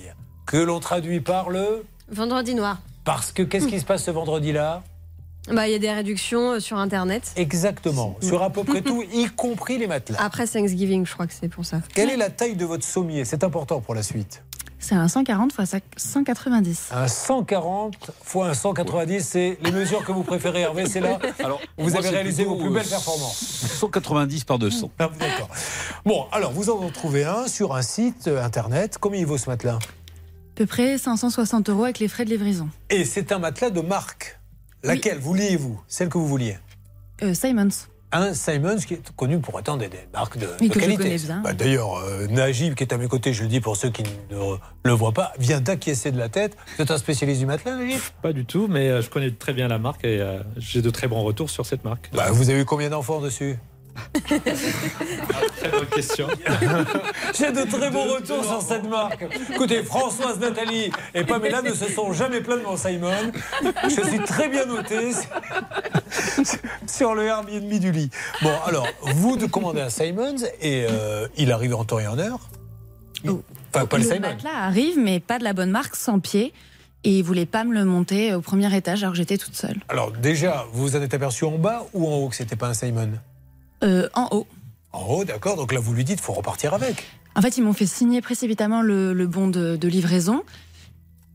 que 0.45 0.57
l'on 0.57 0.80
traduit 0.80 1.20
par 1.22 1.49
le. 1.49 1.86
Vendredi 2.11 2.56
noir. 2.56 2.80
Parce 3.06 3.32
que 3.32 3.44
qu'est-ce 3.44 3.68
qui 3.68 3.80
se 3.80 3.86
passe 3.86 4.03
ce 4.03 4.11
vendredi-là? 4.11 4.84
Bah, 5.52 5.68
il 5.68 5.72
y 5.72 5.76
a 5.76 5.80
des 5.80 5.91
réductions 5.91 6.53
euh, 6.53 6.60
sur 6.60 6.78
Internet. 6.78 7.34
Exactement. 7.36 8.15
Sur 8.22 8.44
à 8.44 8.49
peu 8.49 8.64
près 8.64 8.82
tout, 8.84 9.03
y 9.14 9.26
compris 9.28 9.78
les 9.78 9.88
matelas. 9.88 10.22
Après 10.22 10.48
Thanksgiving, 10.48 11.06
je 11.06 11.14
crois 11.14 11.28
que 11.28 11.34
c'est 11.34 11.49
pour 11.49 11.65
ça. 11.65 11.82
Quelle 11.94 12.10
est 12.10 12.18
la 12.18 12.30
taille 12.30 12.56
de 12.56 12.65
votre 12.65 12.86
sommier? 12.86 13.26
C'est 13.26 13.44
important 13.44 13.82
pour 13.82 13.94
la 13.94 14.03
suite. 14.03 14.41
C'est 14.84 14.95
un 14.95 15.07
140 15.07 15.53
x 15.57 15.76
190. 15.95 16.90
Un 16.91 17.07
140 17.07 18.11
fois 18.22 18.49
un 18.49 18.53
190, 18.53 19.22
c'est 19.26 19.57
les 19.61 19.72
mesures 19.72 20.03
que 20.03 20.11
vous 20.11 20.24
préférez, 20.24 20.61
Hervé, 20.61 20.88
c'est 20.88 20.99
là. 20.99 21.20
Alors, 21.40 21.61
vous 21.78 21.90
moi, 21.90 21.99
avez 21.99 22.10
réalisé 22.10 22.44
vos 22.44 22.57
plus 22.57 22.70
belles 22.70 22.86
euh, 22.86 22.90
performances. 22.90 23.38
190 23.80 24.44
par 24.44 24.60
200. 24.60 24.91
Ah, 24.99 25.10
D'accord. 25.18 25.49
Bon, 26.06 26.26
alors 26.34 26.52
vous 26.52 26.70
en 26.70 26.90
trouvez 26.90 27.24
un 27.24 27.48
sur 27.48 27.74
un 27.76 27.82
site 27.82 28.28
euh, 28.28 28.44
internet. 28.44 28.98
Combien 28.99 29.22
il 29.22 29.26
vaut 29.26 29.38
ce 29.38 29.49
matelas? 29.49 29.76
À 29.76 30.56
peu 30.56 30.65
près 30.65 30.98
560 30.98 31.70
euros 31.70 31.86
avec 31.86 31.99
les 31.99 32.10
frais 32.10 32.26
de 32.26 32.30
livraison. 32.30 32.68
Et 32.90 33.06
c'est 33.06 33.32
un 33.32 33.40
matelas 33.40 33.70
de 33.70 33.80
marque. 33.80 34.38
Laquelle 34.84 35.18
vouliez-vous? 35.19 35.81
Celle 35.88 36.10
que 36.10 36.18
vous 36.18 36.27
vouliez 36.27 36.57
Euh, 37.22 37.34
Simons. 37.34 37.69
un 38.11 38.34
Simons 38.34 38.76
qui 38.77 38.95
est 38.95 39.11
connu 39.15 39.39
pour 39.39 39.57
être 39.60 39.77
des, 39.77 39.88
des 39.88 39.97
marques 40.14 40.38
de, 40.38 40.47
Oui, 40.60 40.69
de 40.69 40.73
qualité. 40.77 41.15
Bah, 41.43 41.53
D'ailleurs, 41.53 41.95
euh, 41.99 42.27
Najib, 42.27 42.76
qui 42.76 42.84
est 42.84 42.93
à 42.93 42.97
mes 42.97 43.07
côtés, 43.07 43.34
je 43.34 43.43
le 43.43 43.49
dis 43.49 43.61
pour 43.61 43.77
ceux 43.77 43.89
qui 43.89 44.03
ne 44.03 44.55
le 44.84 44.91
voient 44.91 45.14
pas, 45.14 45.34
vient 45.39 45.61
d'acquiescer 45.61 46.11
de 46.11 46.18
la 46.19 46.30
tête. 46.30 46.55
Vous 46.77 46.84
êtes 46.84 46.91
un 46.91 46.97
spécialiste 46.97 47.39
du 47.39 47.45
matelas, 47.45 47.76
Najib? 47.77 47.99
Pas 48.22 48.34
du 48.34 48.45
tout, 48.45 48.68
mais 48.69 48.89
euh, 48.89 49.01
je 49.01 49.10
connais 49.10 49.31
très 49.31 49.53
bien 49.53 49.68
la 49.68 49.80
marque 49.80 50.03
et 50.03 50.19
euh, 50.22 50.43
j'ai 50.57 50.81
de 50.81 50.89
très 50.89 51.07
bons 51.07 51.23
retours 51.23 51.49
sur 51.49 51.65
cette 51.65 51.84
marque. 51.85 52.10
bah, 52.14 52.31
Vous 52.31 52.49
avez 52.49 52.61
eu 52.61 52.65
combien 52.65 52.89
d'enfants 52.89 53.22
dessus? 53.22 53.57
Très 54.24 55.70
bonne 55.72 55.86
question. 55.94 56.28
J'ai 57.38 57.52
de 57.52 57.70
très 57.70 57.90
bons 57.90 58.14
retours 58.14 58.44
sur 58.44 58.61
cette 58.61 58.88
marque. 58.90 59.26
Écoutez, 59.52 59.84
Françoise, 59.84 60.40
Nathalie 60.40 60.91
et 61.14 61.24
Pamela 61.24 61.61
ne 61.61 61.74
se 61.74 61.90
sont 61.90 62.14
jamais 62.14 62.41
plaints 62.41 62.57
de 62.57 62.64
mon 62.64 62.78
Simon. 62.78 63.32
Je 63.84 64.07
suis 64.07 64.20
très 64.20 64.49
bien 64.49 64.65
noté 64.65 65.11
sur 66.88 67.15
le 67.15 67.24
Airbnb 67.24 67.72
du 67.72 67.91
lit. 67.91 68.10
Bon, 68.41 68.53
alors, 68.65 68.88
vous 69.02 69.38
de 69.38 69.45
commander 69.45 69.82
un 69.82 69.90
Simons 69.90 70.36
et 70.61 70.86
euh, 70.90 71.28
il 71.38 71.52
arrive 71.52 71.76
en 71.76 71.84
temps 71.84 71.99
et 71.99 72.07
en 72.07 72.18
heure 72.18 72.40
Enfin, 73.26 73.86
pas 73.86 73.98
le 73.98 74.03
le 74.03 74.10
Simon. 74.10 74.22
matelas 74.22 74.56
arrive, 74.56 74.99
mais 74.99 75.20
pas 75.20 75.40
de 75.40 75.44
la 75.44 75.53
bonne 75.53 75.72
marque, 75.72 75.95
sans 75.95 76.20
pied. 76.20 76.53
Et 77.06 77.18
il 77.20 77.24
voulait 77.24 77.45
pas 77.45 77.64
me 77.64 77.74
le 77.74 77.84
monter 77.86 78.34
au 78.34 78.41
premier 78.41 78.74
étage 78.76 79.03
alors 79.03 79.11
que 79.14 79.18
j'étais 79.18 79.38
toute 79.38 79.56
seule. 79.56 79.78
Alors, 79.90 80.11
déjà, 80.11 80.65
vous 80.72 80.84
vous 80.84 80.95
en 80.95 81.02
êtes 81.02 81.14
aperçu 81.14 81.44
en 81.45 81.57
bas 81.57 81.86
ou 81.94 82.07
en 82.07 82.15
haut 82.18 82.30
que 82.30 82.36
c'était 82.36 82.56
pas 82.56 82.68
un 82.68 82.74
Simon? 82.74 83.10
Euh, 83.84 84.10
en 84.14 84.27
haut. 84.31 84.47
En 84.91 85.05
haut, 85.05 85.26
d'accord. 85.26 85.55
Donc 85.57 85.73
là, 85.73 85.80
vous 85.80 85.93
lui 85.93 86.03
dites, 86.03 86.19
faut 86.22 86.34
repartir 86.34 86.73
avec. 86.73 87.03
En 87.35 87.41
fait, 87.41 87.57
ils 87.57 87.64
m'ont 87.64 87.73
fait 87.73 87.85
signer 87.85 88.22
précipitamment 88.22 88.81
le, 88.81 89.14
le 89.14 89.27
bon 89.27 89.47
de, 89.47 89.76
de 89.76 89.88
livraison. 89.88 90.43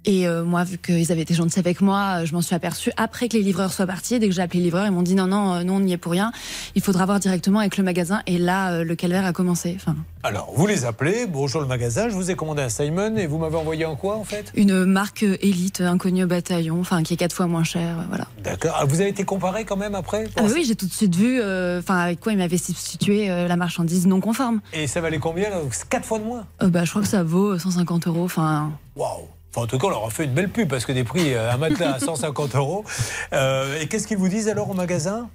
Et 0.04 0.26
euh, 0.26 0.44
moi, 0.44 0.64
vu 0.64 0.78
qu'ils 0.78 1.12
avaient 1.12 1.22
été 1.22 1.34
gentils 1.34 1.58
avec 1.58 1.80
moi, 1.80 2.20
euh, 2.20 2.26
je 2.26 2.32
m'en 2.32 2.40
suis 2.40 2.54
aperçue 2.54 2.92
après 2.96 3.28
que 3.28 3.36
les 3.36 3.42
livreurs 3.42 3.72
soient 3.72 3.86
partis. 3.86 4.18
Dès 4.18 4.28
que 4.28 4.34
j'ai 4.34 4.42
appelé 4.42 4.60
les 4.60 4.66
livreurs, 4.66 4.86
ils 4.86 4.92
m'ont 4.92 5.02
dit 5.02 5.14
non, 5.14 5.26
non, 5.26 5.54
euh, 5.54 5.62
nous 5.64 5.74
on 5.74 5.80
n'y 5.80 5.92
est 5.92 5.98
pour 5.98 6.12
rien. 6.12 6.32
Il 6.74 6.82
faudra 6.82 7.04
voir 7.04 7.20
directement 7.20 7.58
avec 7.58 7.76
le 7.76 7.84
magasin. 7.84 8.22
Et 8.26 8.38
là, 8.38 8.84
le 8.84 8.94
calvaire 8.94 9.26
a 9.26 9.32
commencé. 9.32 9.76
Enfin, 9.76 9.96
Alors, 10.22 10.52
vous 10.54 10.66
les 10.66 10.84
appelez, 10.84 11.26
bonjour 11.26 11.60
le 11.60 11.66
magasin, 11.66 12.08
je 12.08 12.14
vous 12.14 12.30
ai 12.30 12.36
commandé 12.36 12.62
un 12.62 12.68
Simon 12.68 13.16
et 13.16 13.26
vous 13.26 13.38
m'avez 13.38 13.56
envoyé 13.56 13.84
en 13.84 13.96
quoi 13.96 14.16
en 14.16 14.24
fait? 14.24 14.52
Une 14.54 14.84
marque 14.84 15.22
élite, 15.22 15.80
inconnue 15.80 16.24
au 16.24 16.26
bataillon, 16.26 16.80
enfin 16.80 17.02
qui 17.02 17.14
est 17.14 17.16
quatre 17.16 17.34
fois 17.34 17.46
moins 17.46 17.64
chère. 17.64 17.96
Voilà. 18.08 18.26
D'accord. 18.42 18.76
Ah, 18.78 18.84
vous 18.84 19.00
avez 19.00 19.10
été 19.10 19.24
comparé 19.24 19.64
quand 19.64 19.76
même 19.76 19.94
après 19.94 20.28
Ah 20.36 20.42
oui, 20.44 20.64
j'ai 20.66 20.76
tout 20.76 20.86
de 20.86 20.92
suite 20.92 21.14
vu, 21.16 21.40
euh, 21.40 21.80
enfin 21.80 21.98
avec 21.98 22.20
quoi 22.20 22.32
ils 22.32 22.38
m'avaient 22.38 22.56
substitué 22.56 23.30
euh, 23.30 23.48
la 23.48 23.56
marchandise 23.56 24.06
non 24.06 24.20
conforme. 24.20 24.60
Et 24.72 24.86
ça 24.86 25.00
valait 25.00 25.18
combien 25.18 25.50
là? 25.50 25.60
Quatre 25.90 26.06
fois 26.06 26.18
de 26.18 26.24
moins? 26.24 26.46
Euh, 26.62 26.68
bah, 26.68 26.84
je 26.84 26.90
crois 26.90 27.02
que 27.02 27.08
ça 27.08 27.22
vaut 27.22 27.58
150 27.58 28.06
euros. 28.06 28.24
Enfin, 28.24 28.72
Waouh 28.96 29.28
Enfin, 29.50 29.62
en 29.62 29.66
tout 29.66 29.78
cas, 29.78 29.86
on 29.86 29.90
leur 29.90 30.04
a 30.06 30.10
fait 30.10 30.24
une 30.24 30.32
belle 30.34 30.50
pub 30.50 30.68
parce 30.68 30.84
que 30.84 30.92
des 30.92 31.04
prix, 31.04 31.32
euh, 31.34 31.50
un 31.52 31.56
matelas 31.56 31.94
à 31.94 31.98
150 31.98 32.54
euros. 32.54 32.84
Euh, 33.32 33.80
et 33.80 33.86
qu'est-ce 33.88 34.06
qu'ils 34.06 34.18
vous 34.18 34.28
disent 34.28 34.48
alors 34.48 34.70
au 34.70 34.74
magasin? 34.74 35.28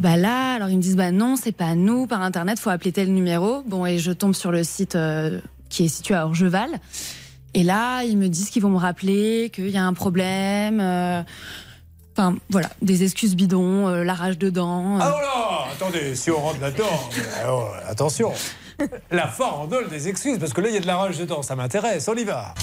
Bah 0.00 0.16
là, 0.16 0.54
alors 0.54 0.68
ils 0.70 0.76
me 0.76 0.82
disent 0.82 0.96
bah 0.96 1.12
non, 1.12 1.36
c'est 1.36 1.52
pas 1.52 1.74
nous 1.76 2.06
par 2.06 2.20
internet, 2.22 2.58
faut 2.58 2.70
appeler 2.70 2.90
tel 2.92 3.12
numéro. 3.14 3.62
Bon 3.66 3.86
et 3.86 3.98
je 3.98 4.10
tombe 4.10 4.34
sur 4.34 4.50
le 4.50 4.64
site 4.64 4.96
euh, 4.96 5.40
qui 5.68 5.84
est 5.84 5.88
situé 5.88 6.14
à 6.14 6.26
Orgeval. 6.26 6.68
Et 7.54 7.62
là, 7.62 8.02
ils 8.02 8.18
me 8.18 8.28
disent 8.28 8.50
qu'ils 8.50 8.62
vont 8.62 8.70
me 8.70 8.78
rappeler 8.78 9.50
qu'il 9.54 9.68
y 9.70 9.76
a 9.78 9.84
un 9.84 9.92
problème. 9.94 10.80
euh, 10.80 11.22
Enfin 12.16 12.36
voilà, 12.50 12.68
des 12.82 13.02
excuses 13.02 13.34
bidons, 13.36 13.88
euh, 13.88 14.04
la 14.04 14.14
rage 14.14 14.38
dedans. 14.38 14.96
euh. 14.96 15.00
Ah 15.00 15.14
oh 15.16 15.20
là 15.20 15.66
Attendez, 15.72 16.14
si 16.16 16.30
on 16.30 16.38
rentre 16.40 16.60
là-dedans, 16.60 16.84
oh, 17.48 17.64
attention 17.88 18.32
La 19.10 19.26
farandole 19.28 19.88
des 19.88 20.08
excuses, 20.08 20.38
parce 20.38 20.52
que 20.52 20.60
là, 20.60 20.68
il 20.68 20.74
y 20.74 20.78
a 20.78 20.80
de 20.80 20.86
la 20.86 20.96
rage 20.96 21.18
dedans, 21.18 21.42
ça 21.42 21.56
m'intéresse, 21.56 22.08
on 22.08 22.14
y 22.14 22.24
va 22.24 22.54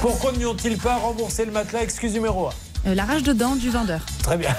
Pourquoi 0.00 0.32
n'y 0.32 0.44
ont-ils 0.44 0.76
pas 0.78 0.96
remboursé 0.96 1.44
le 1.44 1.52
matelas 1.52 1.82
Excuse 1.82 2.12
numéro 2.12 2.46
1 2.48 2.50
Euh, 2.90 2.94
la 2.94 3.04
rage 3.04 3.22
dedans 3.22 3.56
du 3.56 3.70
vendeur. 3.70 4.00
Très 4.22 4.36
bien. 4.36 4.54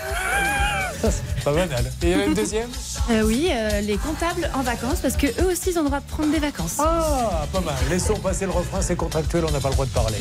pas 1.44 1.54
banal. 1.54 1.86
Et 2.02 2.12
il 2.12 2.18
y 2.18 2.24
une 2.24 2.34
deuxième 2.34 2.70
Euh, 3.10 3.22
oui, 3.24 3.50
euh, 3.52 3.82
les 3.82 3.98
comptables 3.98 4.50
en 4.56 4.62
vacances 4.62 5.00
parce 5.02 5.16
que 5.16 5.28
eux 5.42 5.52
aussi 5.52 5.70
ils 5.72 5.78
ont 5.80 5.84
le 5.84 5.88
droit 5.88 6.00
de 6.00 6.06
prendre 6.10 6.32
des 6.32 6.40
vacances. 6.40 6.76
Ah, 6.80 7.46
pas 7.54 7.62
mal. 7.62 7.76
Laissons 7.90 8.16
passer 8.18 8.46
le 8.46 8.52
refrain, 8.52 8.82
c'est 8.82 8.96
contractuel, 8.96 9.46
on 9.48 9.52
n'a 9.52 9.60
pas 9.60 9.70
le 9.70 9.74
droit 9.76 9.86
de 9.86 9.92
parler. 9.92 10.18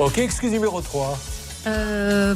Ok, 0.00 0.18
excuse 0.18 0.50
numéro 0.50 0.80
3. 0.80 1.18
Euh, 1.66 2.34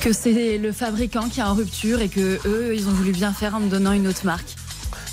que 0.00 0.12
c'est 0.12 0.58
le 0.58 0.72
fabricant 0.72 1.28
qui 1.28 1.40
est 1.40 1.44
en 1.44 1.54
rupture 1.54 2.00
et 2.00 2.08
que 2.08 2.38
eux 2.46 2.74
ils 2.74 2.86
ont 2.88 2.92
voulu 2.92 3.12
bien 3.12 3.32
faire 3.32 3.54
en 3.54 3.60
me 3.60 3.68
donnant 3.68 3.92
une 3.92 4.06
autre 4.06 4.24
marque. 4.24 4.54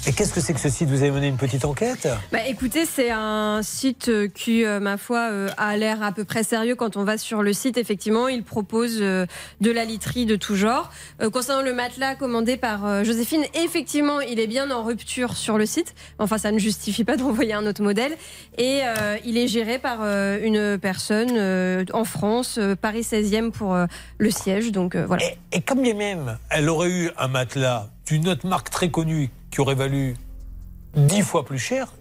Et 0.08 0.14
qu'est-ce 0.14 0.32
que 0.34 0.40
c'est 0.40 0.54
que 0.54 0.60
ce 0.62 0.70
site? 0.70 0.88
Vous 0.88 1.02
avez 1.02 1.12
mené 1.12 1.28
une 1.28 1.36
petite 1.36 1.66
enquête? 1.66 2.08
Bah, 2.32 2.40
écoutez, 2.48 2.86
c'est 2.86 3.12
un 3.12 3.60
site 3.62 4.08
euh, 4.08 4.30
qui, 4.30 4.64
euh, 4.64 4.80
ma 4.80 4.96
foi, 4.96 5.30
euh, 5.30 5.50
a 5.58 5.76
l'air 5.76 6.02
à 6.02 6.14
peu 6.14 6.24
près 6.24 6.44
sérieux. 6.44 6.76
Quand 6.76 6.96
on 6.96 7.04
va 7.04 7.18
sur 7.18 7.44
le 7.44 7.52
site, 7.52 7.78
effectivement, 7.78 8.30
il 8.30 8.44
propose 8.44 9.00
euh, 9.02 9.26
de 9.60 9.70
la 9.70 9.84
literie 9.84 10.26
de 10.26 10.38
tout 10.38 10.56
genre. 10.56 10.92
Concernant 11.34 11.62
le 11.62 11.74
matelas 11.74 12.16
commandé 12.16 12.56
par 12.56 13.04
Joséphine, 13.04 13.44
effectivement, 13.54 14.22
il 14.22 14.40
est 14.40 14.48
bien 14.48 14.72
en 14.72 14.82
rupture 14.82 15.36
sur 15.36 15.58
le 15.58 15.66
site. 15.66 15.94
Enfin, 16.20 16.38
ça 16.38 16.54
ne 16.54 16.60
justifie 16.60 17.04
pas 17.04 17.18
d'envoyer 17.18 17.54
un 17.54 17.66
autre 17.66 17.84
modèle. 17.84 18.14
Et 18.58 18.80
il 19.26 19.38
est 19.38 19.48
géré 19.48 19.78
par 19.78 20.02
une 20.04 20.78
personne 20.78 21.86
en 21.92 22.04
France, 22.06 22.60
Paris 22.82 23.02
16e 23.02 23.52
pour 23.52 23.78
le 24.18 24.32
siège. 24.32 24.72
Donc 24.72 24.96
voilà. 24.96 25.26
Et 25.52 25.62
comme 25.62 25.82
bien 25.82 25.96
même, 25.96 26.38
elle 26.50 26.70
aurait 26.70 26.90
eu 26.90 27.12
un 27.18 27.28
matelas 27.28 27.90
d'une 28.08 28.30
autre 28.30 28.48
marque 28.48 28.70
très 28.70 28.90
connue 28.90 29.30
qui 29.50 29.62
aurait 29.62 29.76
valu 29.76 30.16
10 30.96 31.22
fois 31.22 31.46
plus 31.46 31.60
cher, 31.60 31.94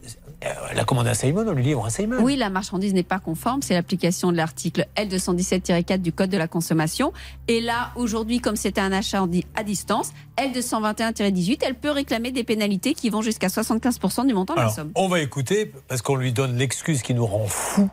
euh, 0.44 0.48
elle 0.70 0.78
a 0.78 0.84
commandé 0.84 1.10
un 1.10 1.14
Simon, 1.14 1.44
on 1.46 1.52
lui 1.52 1.62
livre 1.62 1.84
un 1.84 1.90
Simon. 1.90 2.16
Oui, 2.20 2.36
la 2.36 2.50
marchandise 2.50 2.94
n'est 2.94 3.02
pas 3.02 3.18
conforme. 3.18 3.62
C'est 3.62 3.74
l'application 3.74 4.32
de 4.32 4.36
l'article 4.36 4.86
L217-4 4.96 5.98
du 5.98 6.12
Code 6.12 6.30
de 6.30 6.36
la 6.36 6.48
consommation. 6.48 7.12
Et 7.48 7.60
là, 7.60 7.90
aujourd'hui, 7.96 8.40
comme 8.40 8.56
c'était 8.56 8.80
un 8.80 8.92
achat 8.92 9.24
à 9.54 9.62
distance, 9.64 10.12
L221-18, 10.38 11.58
elle 11.62 11.74
peut 11.74 11.90
réclamer 11.90 12.32
des 12.32 12.44
pénalités 12.44 12.94
qui 12.94 13.10
vont 13.10 13.22
jusqu'à 13.22 13.48
75% 13.48 14.26
du 14.26 14.34
montant 14.34 14.54
de 14.54 14.60
la 14.60 14.68
somme. 14.68 14.92
on 14.94 15.08
va 15.08 15.20
écouter, 15.20 15.72
parce 15.88 16.02
qu'on 16.02 16.16
lui 16.16 16.32
donne 16.32 16.56
l'excuse 16.56 17.02
qui 17.02 17.14
nous 17.14 17.26
rend 17.26 17.46
fou, 17.46 17.88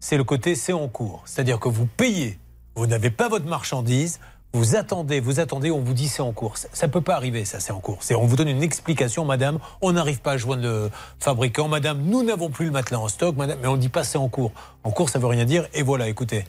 c'est 0.00 0.16
le 0.16 0.24
côté 0.24 0.54
c'est 0.54 0.72
en 0.72 0.88
cours. 0.88 1.22
C'est-à-dire 1.26 1.60
que 1.60 1.68
vous 1.68 1.86
payez, 1.86 2.38
vous 2.74 2.86
n'avez 2.86 3.10
pas 3.10 3.28
votre 3.28 3.46
marchandise, 3.46 4.18
vous 4.52 4.76
attendez, 4.76 5.20
vous 5.20 5.40
attendez, 5.40 5.70
on 5.70 5.80
vous 5.80 5.94
dit 5.94 6.08
c'est 6.08 6.22
en 6.22 6.32
cours. 6.32 6.56
Ça 6.56 6.86
ne 6.86 6.92
peut 6.92 7.00
pas 7.00 7.14
arriver, 7.14 7.44
ça, 7.44 7.58
c'est 7.60 7.72
en 7.72 7.80
cours. 7.80 7.98
On 8.10 8.26
vous 8.26 8.36
donne 8.36 8.48
une 8.48 8.62
explication, 8.62 9.24
madame, 9.24 9.58
on 9.80 9.92
n'arrive 9.92 10.20
pas 10.20 10.32
à 10.32 10.36
joindre 10.36 10.62
le 10.62 10.90
fabricant, 11.20 11.68
madame, 11.68 12.02
nous 12.02 12.22
n'avons 12.22 12.50
plus 12.50 12.66
le 12.66 12.70
matelas 12.70 12.98
en 12.98 13.08
stock, 13.08 13.36
madame, 13.36 13.58
mais 13.62 13.68
on 13.68 13.76
ne 13.76 13.80
dit 13.80 13.88
pas 13.88 14.04
c'est 14.04 14.18
en 14.18 14.28
cours. 14.28 14.52
En 14.84 14.90
cours, 14.90 15.08
ça 15.08 15.18
veut 15.18 15.26
rien 15.26 15.44
dire, 15.44 15.66
et 15.74 15.82
voilà, 15.82 16.08
écoutez. 16.08 16.44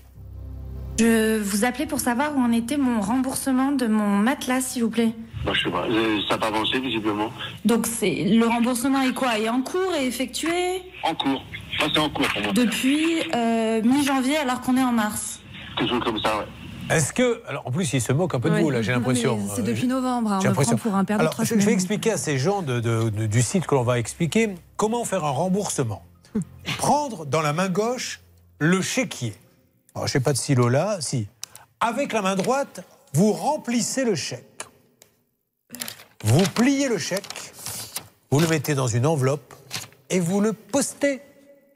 Je 0.99 1.39
vous 1.39 1.65
appelais 1.65 1.87
pour 1.87 1.99
savoir 1.99 2.37
où 2.37 2.39
en 2.39 2.51
était 2.51 2.77
mon 2.77 3.01
remboursement 3.01 3.71
de 3.71 3.87
mon 3.87 4.17
matelas, 4.17 4.61
s'il 4.61 4.83
vous 4.83 4.91
plaît. 4.91 5.13
Bah, 5.43 5.51
je 5.53 5.63
sais 5.63 5.71
pas, 5.71 5.85
euh, 5.89 6.19
ça 6.29 6.35
n'a 6.35 6.37
pas 6.37 6.47
avancé 6.47 6.79
visiblement. 6.79 7.29
Donc 7.65 7.87
c'est 7.87 8.25
le 8.25 8.45
remboursement 8.45 9.01
est 9.01 9.13
quoi? 9.13 9.39
Est 9.39 9.49
en 9.49 9.61
cours 9.61 9.93
et 9.99 10.05
effectué? 10.05 10.83
En 11.03 11.15
cours. 11.15 11.43
Ça, 11.79 11.87
c'est 11.91 11.99
en 11.99 12.09
cours 12.09 12.27
pour 12.27 12.41
moi. 12.43 12.53
depuis 12.53 13.23
euh, 13.35 13.81
mi-janvier 13.83 14.37
alors 14.37 14.61
qu'on 14.61 14.77
est 14.77 14.83
en 14.83 14.91
mars. 14.91 15.41
Quelque 15.77 15.89
chose 15.89 16.03
comme 16.03 16.19
ça, 16.19 16.37
ouais. 16.37 16.45
Est-ce 16.89 17.13
que. 17.13 17.41
Alors, 17.47 17.65
en 17.67 17.71
plus, 17.71 17.91
il 17.93 18.01
se 18.01 18.11
moque 18.13 18.35
un 18.35 18.39
peu 18.39 18.49
de 18.49 18.59
vous, 18.59 18.69
là, 18.69 18.81
j'ai 18.81 18.91
l'impression. 18.91 19.39
C'est 19.55 19.61
Euh, 19.61 19.63
depuis 19.65 19.87
novembre, 19.87 20.31
hein, 20.33 20.39
J'ai 20.41 20.47
on 20.47 20.51
me 20.51 20.55
prend 20.55 20.61
l'impression. 20.63 20.77
pour 20.77 20.95
un 20.95 21.05
père 21.05 21.17
de 21.17 21.21
Alors, 21.21 21.33
trois 21.33 21.45
je, 21.45 21.55
je 21.59 21.65
vais 21.65 21.73
expliquer 21.73 22.11
à 22.11 22.17
ces 22.17 22.37
gens 22.37 22.61
de- 22.61 22.79
de- 22.79 23.09
de- 23.09 23.25
du 23.25 23.41
site 23.41 23.65
que 23.65 23.75
l'on 23.75 23.83
va 23.83 23.99
expliquer 23.99 24.55
comment 24.75 25.05
faire 25.05 25.23
un 25.23 25.29
remboursement. 25.31 26.03
Prendre 26.77 27.25
dans 27.25 27.41
la 27.41 27.53
main 27.53 27.69
gauche 27.69 28.21
le 28.59 28.81
chéquier. 28.81 29.33
Alors, 29.95 30.07
je 30.07 30.17
n'ai 30.17 30.23
pas 30.23 30.33
de 30.33 30.37
silo 30.37 30.69
là, 30.69 30.97
si. 30.99 31.27
Avec 31.79 32.13
la 32.13 32.21
main 32.21 32.35
droite, 32.35 32.81
vous 33.13 33.31
remplissez 33.33 34.03
le 34.05 34.15
chèque. 34.15 34.63
Vous 36.23 36.43
pliez 36.55 36.87
le 36.87 36.97
chèque, 36.97 37.53
vous 38.31 38.39
le 38.39 38.47
mettez 38.47 38.75
dans 38.75 38.87
une 38.87 39.05
enveloppe 39.05 39.53
et 40.09 40.19
vous 40.19 40.39
le 40.41 40.53
postez. 40.53 41.21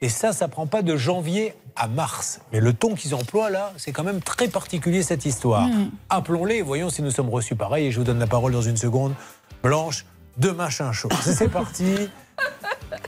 Et 0.00 0.08
ça, 0.08 0.32
ça 0.32 0.48
prend 0.48 0.66
pas 0.66 0.82
de 0.82 0.96
janvier 0.96 1.54
à 1.78 1.88
mars. 1.88 2.40
Mais 2.52 2.60
le 2.60 2.72
ton 2.72 2.94
qu'ils 2.94 3.14
emploient 3.14 3.50
là, 3.50 3.72
c'est 3.76 3.92
quand 3.92 4.04
même 4.04 4.20
très 4.20 4.48
particulier 4.48 5.02
cette 5.02 5.24
histoire. 5.24 5.68
Mm. 5.68 5.90
Appelons-les 6.10 6.56
et 6.56 6.62
voyons 6.62 6.90
si 6.90 7.02
nous 7.02 7.10
sommes 7.10 7.30
reçus 7.30 7.56
pareil. 7.56 7.86
Et 7.86 7.92
je 7.92 7.98
vous 7.98 8.04
donne 8.04 8.18
la 8.18 8.26
parole 8.26 8.52
dans 8.52 8.62
une 8.62 8.76
seconde. 8.76 9.14
Blanche 9.62 10.04
de 10.36 10.50
machin 10.50 10.92
chaud. 10.92 11.08
C'est 11.20 11.48
parti. 11.48 12.08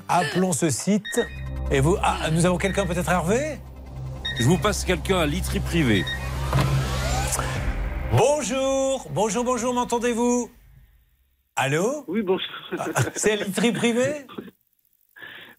Appelons 0.09 0.53
ce 0.53 0.71
site. 0.71 1.21
Et 1.71 1.81
vous, 1.81 1.97
ah, 2.03 2.31
nous 2.33 2.47
avons 2.47 2.59
quelqu'un 2.59 2.87
peut-être 2.87 3.11
Hervé? 3.11 3.59
Je 4.39 4.45
vous 4.45 4.59
passe 4.59 4.85
quelqu'un 4.85 5.19
à 5.19 5.27
literie 5.27 5.61
privée. 5.61 6.05
Bonjour, 8.13 9.07
bonjour, 9.11 9.45
bonjour, 9.45 9.75
m'entendez-vous? 9.75 10.51
Allô? 11.55 12.05
Oui, 12.09 12.23
bonjour. 12.23 12.49
C'est 13.15 13.37
la 13.37 13.45
literie 13.45 13.73
privée 13.73 14.27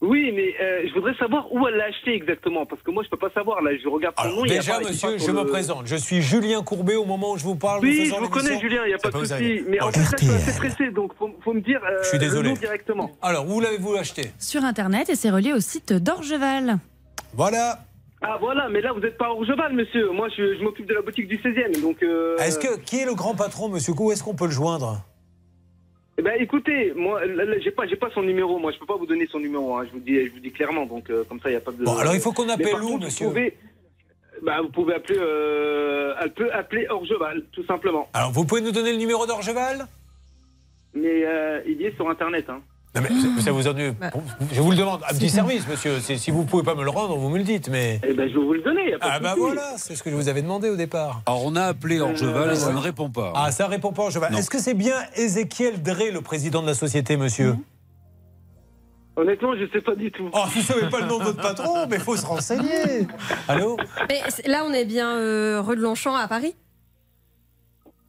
Oui, 0.02 0.32
mais 0.34 0.56
euh, 0.60 0.88
je 0.88 0.94
voudrais 0.95 1.14
savoir 1.15 1.52
où 1.53 1.68
elle 1.68 1.76
l'a 1.76 1.86
acheté 1.86 2.15
exactement, 2.15 2.65
parce 2.65 2.82
que 2.82 2.90
moi 2.90 3.03
je 3.03 3.10
peux 3.10 3.18
pas 3.18 3.30
savoir. 3.36 3.61
Là, 3.61 3.69
je 3.78 3.88
regarde 3.88 4.15
son 4.19 4.30
nom. 4.30 4.45
il 4.45 4.52
y 4.52 4.56
a 4.56 4.57
Déjà, 4.60 4.80
monsieur, 4.80 5.18
je 5.19 5.30
me 5.32 5.44
le- 5.44 5.48
présente. 5.49 5.86
Je 5.86 5.95
suis 5.95 6.22
Julien 6.23 6.64
Courbet 6.64 6.95
au 6.95 7.06
moment 7.06 7.34
où 7.34 7.38
je 7.38 7.44
vous 7.44 7.56
parle. 7.56 7.82
Oui, 7.82 8.06
je 8.07 8.15
vous 8.15 8.28
connais, 8.30 8.60
Julien, 8.60 8.82
il 8.86 8.88
n'y 8.90 8.94
a 8.95 8.98
pas 8.98 9.11
de 9.11 9.18
souci. 9.26 9.61
Mais 9.68 9.80
en 9.80 9.91
fait, 9.91 9.99
je 10.18 10.26
suis 10.26 10.34
assez 10.36 10.57
pressé, 10.57 10.90
donc 10.91 11.14
faut, 11.19 11.30
faut 11.44 11.53
me 11.53 11.61
dire 11.61 11.80
euh, 11.86 12.02
Je 12.03 12.10
suis 12.10 12.18
désolé. 12.19 12.49
le 12.49 12.56
nom 12.56 12.60
directement. 12.60 13.11
Alors, 13.22 13.48
où 13.48 13.60
l'avez-vous 13.61 13.94
acheté? 13.94 14.32
Sur 14.40 14.64
internet 14.64 15.10
et 15.10 15.15
c'est 15.15 15.30
relié 15.30 15.53
au 15.53 15.60
site 15.60 15.94
d'Orgeval. 15.94 16.78
Voilà. 17.36 17.80
Ah 18.23 18.38
voilà, 18.40 18.69
mais 18.69 18.82
là 18.82 18.94
vous 18.94 18.99
n'êtes 18.99 19.18
pas 19.18 19.26
à 19.28 19.30
Orgeval, 19.32 19.73
monsieur. 19.73 20.10
Moi, 20.11 20.30
je, 20.36 20.56
je 20.57 20.64
m'occupe 20.64 20.88
de 20.88 20.94
la 20.95 21.02
boutique 21.02 21.28
du 21.28 21.38
16e, 21.38 21.80
donc. 21.82 22.02
euh, 22.03 22.38
Est-ce 22.38 22.57
que 22.60 22.80
qui 22.80 22.99
est 22.99 23.06
le 23.06 23.14
grand 23.15 23.36
patron, 23.36 23.69
monsieur 23.69 23.94
Cou 23.94 24.11
Est-ce 24.11 24.23
qu'on 24.23 24.36
peut 24.36 24.45
le 24.45 24.52
joindre? 24.52 25.02
Eh 26.22 26.23
ben, 26.23 26.35
écoutez, 26.39 26.93
moi, 26.95 27.19
j'ai 27.64 27.72
pas, 27.72 27.88
j'ai 27.88 27.95
pas 27.95 28.11
son 28.14 28.22
numéro. 28.22 28.60
Moi, 28.60 28.72
je 28.72 28.77
peux 28.77 28.85
pas 28.85 28.95
vous 28.95 29.07
donner 29.07 29.26
son 29.31 29.39
numéro. 29.39 29.76
hein, 29.76 29.85
je 29.88 29.91
vous 29.93 29.99
dis, 29.99 30.23
je 30.27 30.31
vous 30.31 30.39
dis 30.39 30.52
clairement. 30.52 30.85
Donc, 30.85 31.10
euh, 31.10 31.23
comme 31.27 31.39
ça, 31.39 31.49
il 31.49 31.53
y 31.53 31.56
a 31.56 31.60
pas 31.61 31.72
de. 31.72 31.84
Bon, 31.84 31.98
alors, 31.98 32.14
il 32.14 32.22
faut 32.22 32.31
qu'on 32.31 32.48
appelle 32.48 32.76
où, 32.76 32.77
contre, 32.77 32.91
vous 32.91 32.98
monsieur 33.06 33.26
pouvez- 33.26 33.57
bah, 34.43 34.61
vous 34.61 34.69
pouvez 34.69 34.93
appeler. 34.93 35.18
euh, 35.19 36.14
elle 36.22 36.31
peut 36.31 36.52
appeler 36.53 36.85
Orgeval, 36.89 37.43
tout 37.52 37.65
simplement. 37.65 38.07
Alors, 38.14 38.31
vous 38.31 38.45
pouvez 38.45 38.61
nous 38.61 38.72
donner 38.72 38.91
le 38.91 38.99
numéro 38.99 39.26
d'Orgeval? 39.26 39.88
Mais 40.93 41.23
euh, 41.26 41.61
il 41.65 41.81
y 41.81 41.85
est 41.85 41.95
sur 41.95 42.07
Internet. 42.07 42.48
Hein. 42.52 42.61
Non, 42.93 43.01
mais 43.35 43.41
ça 43.41 43.51
vous 43.51 43.68
ennuie. 43.68 43.91
Bah. 43.91 44.11
Je 44.51 44.59
vous 44.59 44.72
le 44.72 44.77
demande. 44.77 45.01
Un 45.09 45.13
petit 45.13 45.30
service, 45.30 45.65
monsieur. 45.68 45.99
Si 45.99 46.30
vous 46.30 46.43
pouvez 46.43 46.63
pas 46.63 46.76
me 46.76 46.84
le 46.84 46.89
rendre, 46.89 47.15
vous 47.15 47.30
me 47.30 47.38
le 47.38 47.43
dites. 47.43 47.69
Mais. 47.69 48.01
Eh 48.05 48.13
ben, 48.13 48.27
je 48.30 48.38
vais 48.38 48.43
vous 48.43 48.53
le 48.53 48.61
donner. 48.61 48.95
Ah 48.99 49.19
bah 49.19 49.35
voilà, 49.38 49.76
c'est 49.77 49.95
ce 49.95 50.03
que 50.03 50.09
je 50.09 50.15
vous 50.15 50.27
avais 50.27 50.41
demandé 50.41 50.69
au 50.69 50.76
départ. 50.76 51.22
Alors, 51.26 51.45
on 51.45 51.55
a 51.55 51.63
appelé 51.63 52.01
Orgeval 52.01 52.51
et 52.51 52.55
ça 52.55 52.68
ouais. 52.68 52.73
ne 52.73 52.80
répond 52.80 53.09
pas. 53.09 53.31
Ah, 53.35 53.51
ça 53.51 53.68
répond 53.68 53.93
pas, 53.93 54.03
Orgeval. 54.03 54.35
Est-ce 54.35 54.49
que 54.49 54.59
c'est 54.59 54.73
bien 54.73 54.95
Ézéchiel 55.15 55.81
Drey, 55.81 56.11
le 56.11 56.22
président 56.22 56.61
de 56.61 56.68
la 56.68 56.73
société, 56.73 57.15
monsieur 57.15 57.55
Honnêtement, 59.15 59.55
je 59.55 59.69
sais 59.72 59.81
pas 59.81 59.95
du 59.95 60.11
tout. 60.11 60.30
Oh, 60.34 60.43
vous 60.53 60.61
savez 60.61 60.89
pas 60.89 60.99
le 61.01 61.07
nom 61.07 61.19
de 61.19 61.26
votre 61.26 61.41
patron, 61.41 61.85
mais 61.88 61.99
faut 61.99 62.15
se 62.15 62.26
renseigner. 62.26 63.07
Allô 63.47 63.77
Mais 64.09 64.22
là, 64.45 64.63
on 64.65 64.73
est 64.73 64.85
bien 64.85 65.18
euh, 65.18 65.61
rue 65.61 65.76
de 65.76 65.81
Longchamp 65.81 66.15
à 66.15 66.27
Paris 66.27 66.55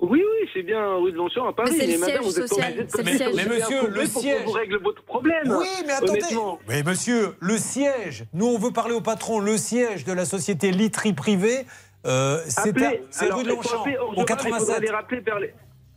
Oui, 0.02 0.20
oui, 0.20 0.48
c'est 0.52 0.64
bien 0.64 0.96
rue 0.96 1.12
de 1.12 1.16
Longchamp 1.16 1.46
à 1.46 1.52
Paris. 1.52 1.76
Mais 1.78 1.96
madame, 1.96 2.08
siège 2.08 2.20
vous 2.22 2.40
êtes 2.40 2.48
social, 2.48 2.72
obligé 2.72 3.18
de 3.18 3.36
Mais 3.36 3.44
GPA 3.44 3.54
monsieur, 3.54 3.88
le 3.88 4.06
siège. 4.06 4.44
vous 4.44 4.50
règle 4.50 4.82
votre 4.82 5.02
problème. 5.04 5.42
Oui, 5.46 5.68
mais 5.86 5.92
attendez. 5.92 6.20
Mais 6.68 6.82
monsieur, 6.82 7.36
le 7.38 7.56
siège, 7.56 8.24
nous 8.34 8.46
on 8.46 8.58
veut 8.58 8.72
parler 8.72 8.94
au 8.94 9.00
patron, 9.00 9.38
le 9.38 9.56
siège 9.56 10.04
de 10.04 10.12
la 10.12 10.24
société 10.24 10.72
Litry 10.72 11.12
privée, 11.12 11.66
euh, 12.04 12.40
c'est 12.48 13.30
rue 13.30 13.44
de 13.44 13.50
Longchamp, 13.50 13.82
appeler 13.82 13.96
au 13.96 14.06
Orgeval, 14.08 14.16
Il 14.16 14.20
faudra 14.20 14.24
87. 14.24 14.80
les 14.80 14.90
rappeler 14.90 15.20
vers 15.20 15.38
les... 15.38 15.54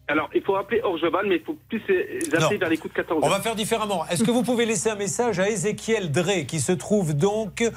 Alors, 0.07 0.29
il 0.35 0.41
faut 0.43 0.53
rappeler 0.53 0.81
Orgeval, 0.83 1.25
mais 1.27 1.37
il 1.37 1.41
faut 1.43 1.57
plus 1.67 1.81
les 1.89 2.27
appeler 2.35 2.39
Non. 2.55 2.59
vers 2.59 2.69
les 2.69 2.77
coups 2.77 2.93
de 2.93 2.97
14 3.01 3.21
On 3.23 3.29
va 3.29 3.39
faire 3.41 3.55
différemment. 3.55 4.05
Est-ce 4.07 4.23
que 4.23 4.29
vous 4.29 4.43
pouvez 4.43 4.65
laisser 4.67 4.89
un 4.91 4.95
message 4.95 5.39
à 5.39 5.49
Ézéchiel 5.49 6.11
Drey, 6.11 6.45
qui 6.45 6.59
se 6.59 6.71
trouve 6.73 7.15
donc 7.15 7.61
euh, 7.63 7.71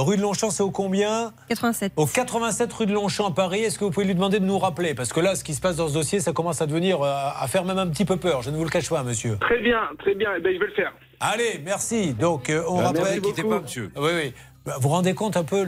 rue 0.00 0.16
de 0.16 0.22
Longchamp, 0.22 0.50
c'est 0.50 0.64
au 0.64 0.72
combien 0.72 1.32
87. 1.48 1.92
Au 1.96 2.06
87 2.06 2.72
rue 2.72 2.86
de 2.86 2.92
Longchamp 2.92 3.28
à 3.28 3.30
Paris. 3.32 3.60
Est-ce 3.60 3.78
que 3.78 3.84
vous 3.84 3.90
pouvez 3.92 4.06
lui 4.06 4.14
demander 4.16 4.40
de 4.40 4.44
nous 4.44 4.58
rappeler? 4.58 4.94
Parce 4.94 5.12
que 5.12 5.20
là, 5.20 5.36
ce 5.36 5.44
qui 5.44 5.54
se 5.54 5.60
passe 5.60 5.76
dans 5.76 5.86
ce 5.88 5.94
dossier, 5.94 6.18
ça 6.18 6.32
commence 6.32 6.60
à 6.60 6.66
devenir, 6.66 7.00
euh, 7.02 7.08
à 7.38 7.46
faire 7.46 7.64
même 7.64 7.78
un 7.78 7.86
petit 7.86 8.04
peu 8.04 8.16
peur. 8.16 8.42
Je 8.42 8.50
ne 8.50 8.56
vous 8.56 8.64
le 8.64 8.70
cache 8.70 8.88
pas, 8.90 9.04
monsieur. 9.04 9.36
Très 9.40 9.60
bien, 9.60 9.80
très 10.00 10.14
bien. 10.16 10.30
Eh 10.36 10.40
ben, 10.40 10.52
je 10.52 10.58
vais 10.58 10.66
le 10.66 10.72
faire. 10.74 10.92
Allez, 11.20 11.60
merci. 11.64 12.12
Donc, 12.12 12.50
euh, 12.50 12.64
on 12.68 12.80
Ah, 12.80 12.86
rappelle. 12.88 13.20
Quittez 13.20 13.42
beaucoup. 13.42 13.54
pas, 13.54 13.60
monsieur. 13.62 13.90
Oui, 13.96 14.10
oui. 14.14 14.32
Bah, 14.68 14.74
Vous 14.76 14.82
vous 14.82 14.88
rendez 14.90 15.14
compte 15.14 15.38
un 15.38 15.44
peu 15.44 15.66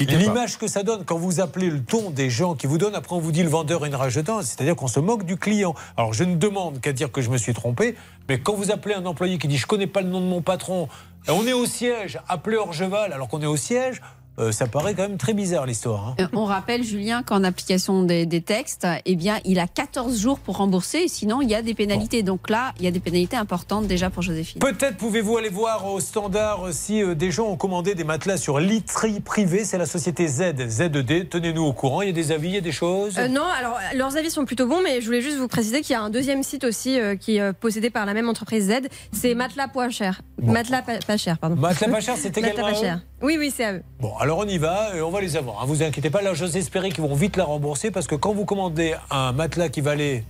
l'image 0.00 0.58
que 0.58 0.66
ça 0.66 0.82
donne 0.82 1.06
quand 1.06 1.16
vous 1.16 1.40
appelez 1.40 1.70
le 1.70 1.82
ton 1.82 2.10
des 2.10 2.28
gens 2.28 2.54
qui 2.54 2.66
vous 2.66 2.76
donnent, 2.76 2.94
après 2.94 3.16
on 3.16 3.18
vous 3.18 3.32
dit 3.32 3.42
le 3.42 3.48
vendeur 3.48 3.84
a 3.84 3.86
une 3.86 3.94
rage 3.94 4.16
de 4.16 4.20
dents, 4.20 4.42
c'est-à-dire 4.42 4.76
qu'on 4.76 4.86
se 4.86 5.00
moque 5.00 5.24
du 5.24 5.38
client. 5.38 5.74
Alors 5.96 6.12
je 6.12 6.24
ne 6.24 6.36
demande 6.36 6.78
qu'à 6.82 6.92
dire 6.92 7.10
que 7.10 7.22
je 7.22 7.30
me 7.30 7.38
suis 7.38 7.54
trompé, 7.54 7.94
mais 8.28 8.38
quand 8.38 8.52
vous 8.52 8.70
appelez 8.70 8.94
un 8.94 9.06
employé 9.06 9.38
qui 9.38 9.48
dit 9.48 9.56
je 9.56 9.66
connais 9.66 9.86
pas 9.86 10.02
le 10.02 10.08
nom 10.08 10.20
de 10.20 10.26
mon 10.26 10.42
patron, 10.42 10.90
on 11.26 11.46
est 11.46 11.54
au 11.54 11.64
siège, 11.64 12.20
appelez 12.28 12.58
Orgeval 12.58 13.14
alors 13.14 13.28
qu'on 13.28 13.40
est 13.40 13.46
au 13.46 13.56
siège, 13.56 14.02
euh, 14.38 14.52
ça 14.52 14.66
paraît 14.66 14.94
quand 14.94 15.02
même 15.08 15.16
très 15.18 15.34
bizarre 15.34 15.66
l'histoire. 15.66 16.08
hein. 16.08 16.14
Euh, 16.20 16.26
On 16.32 16.44
rappelle, 16.44 16.82
Julien, 16.82 17.22
qu'en 17.22 17.44
application 17.44 18.02
des, 18.02 18.26
des 18.26 18.40
textes, 18.40 18.86
eh 19.04 19.16
bien, 19.16 19.38
il 19.44 19.58
a 19.58 19.66
14 19.66 20.18
jours 20.18 20.38
pour 20.38 20.56
rembourser, 20.56 21.08
sinon 21.08 21.40
il 21.42 21.50
y 21.50 21.54
a 21.54 21.62
des 21.62 21.74
pénalités. 21.74 22.22
Donc 22.22 22.50
là, 22.50 22.72
il 22.78 22.84
y 22.84 22.88
a 22.88 22.90
des 22.90 23.00
pénalités 23.00 23.36
importantes 23.36 23.86
déjà 23.86 24.10
pour 24.10 24.22
Joséphine. 24.22 24.60
Peut-être 24.60 24.96
pouvez-vous 24.96 25.36
aller 25.36 25.48
voir 25.48 25.86
au 25.92 26.00
standard 26.00 26.68
si 26.72 27.02
euh, 27.02 27.14
des 27.14 27.30
gens 27.30 27.46
ont 27.46 27.56
commandé 27.56 27.94
des 27.94 28.04
matelas 28.04 28.36
sur 28.36 28.58
literie 28.60 29.20
privée, 29.20 29.64
c'est 29.64 29.78
la 29.78 29.86
société 29.86 30.26
Z, 30.26 30.54
ZD, 30.68 31.28
tenez-nous 31.28 31.62
au 31.62 31.72
courant, 31.72 32.02
il 32.02 32.08
y 32.08 32.10
a 32.10 32.14
des 32.14 32.32
avis, 32.32 32.48
il 32.48 32.54
y 32.54 32.58
a 32.58 32.60
des 32.60 32.72
choses? 32.72 33.18
Euh, 33.18 33.28
non, 33.28 33.44
alors 33.58 33.78
leurs 33.94 34.16
avis 34.16 34.30
sont 34.30 34.44
plutôt 34.44 34.66
bons, 34.66 34.80
mais 34.82 35.00
je 35.00 35.06
voulais 35.06 35.20
juste 35.20 35.36
vous 35.38 35.48
préciser 35.48 35.80
qu'il 35.80 35.92
y 35.92 35.96
a 35.96 36.02
un 36.02 36.10
deuxième 36.10 36.42
site 36.42 36.64
aussi 36.64 36.98
euh, 36.98 37.16
qui 37.16 37.36
est 37.36 37.52
possédé 37.52 37.90
par 37.90 38.06
la 38.06 38.14
même 38.14 38.28
entreprise 38.28 38.68
Z. 38.68 38.88
C'est 39.12 39.34
Matelas 39.34 39.68
Cher. 39.90 40.20
Matelas 40.42 40.82
pas, 40.82 40.98
pas 40.98 41.16
cher, 41.16 41.38
pardon. 41.38 41.56
Matelas 41.56 41.88
pas 41.90 42.00
cher, 42.00 42.14
c'est 42.18 42.34
Matelas 42.36 42.48
également 42.52 42.70
pas 42.70 42.76
à 42.76 42.80
eux? 42.80 42.82
Cher. 42.84 43.00
Oui, 43.24 43.36
oui, 43.38 43.50
c'est 43.50 43.64
à 43.64 43.72
eux. 43.72 43.82
Bon, 44.00 44.14
alors 44.18 44.36
on 44.38 44.44
y 44.44 44.58
va 44.58 44.94
et 44.94 45.00
on 45.00 45.10
va 45.10 45.22
les 45.22 45.34
avoir. 45.38 45.62
Hein, 45.62 45.64
vous 45.66 45.82
inquiétez 45.82 46.10
pas, 46.10 46.20
là 46.20 46.34
j'ose 46.34 46.56
espérer 46.58 46.90
qu'ils 46.90 47.02
vont 47.02 47.14
vite 47.14 47.38
la 47.38 47.44
rembourser 47.44 47.90
parce 47.90 48.06
que 48.06 48.14
quand 48.14 48.34
vous 48.34 48.44
commandez 48.44 48.94
un 49.10 49.32
matelas 49.32 49.70
qui 49.70 49.80
valait 49.80 50.24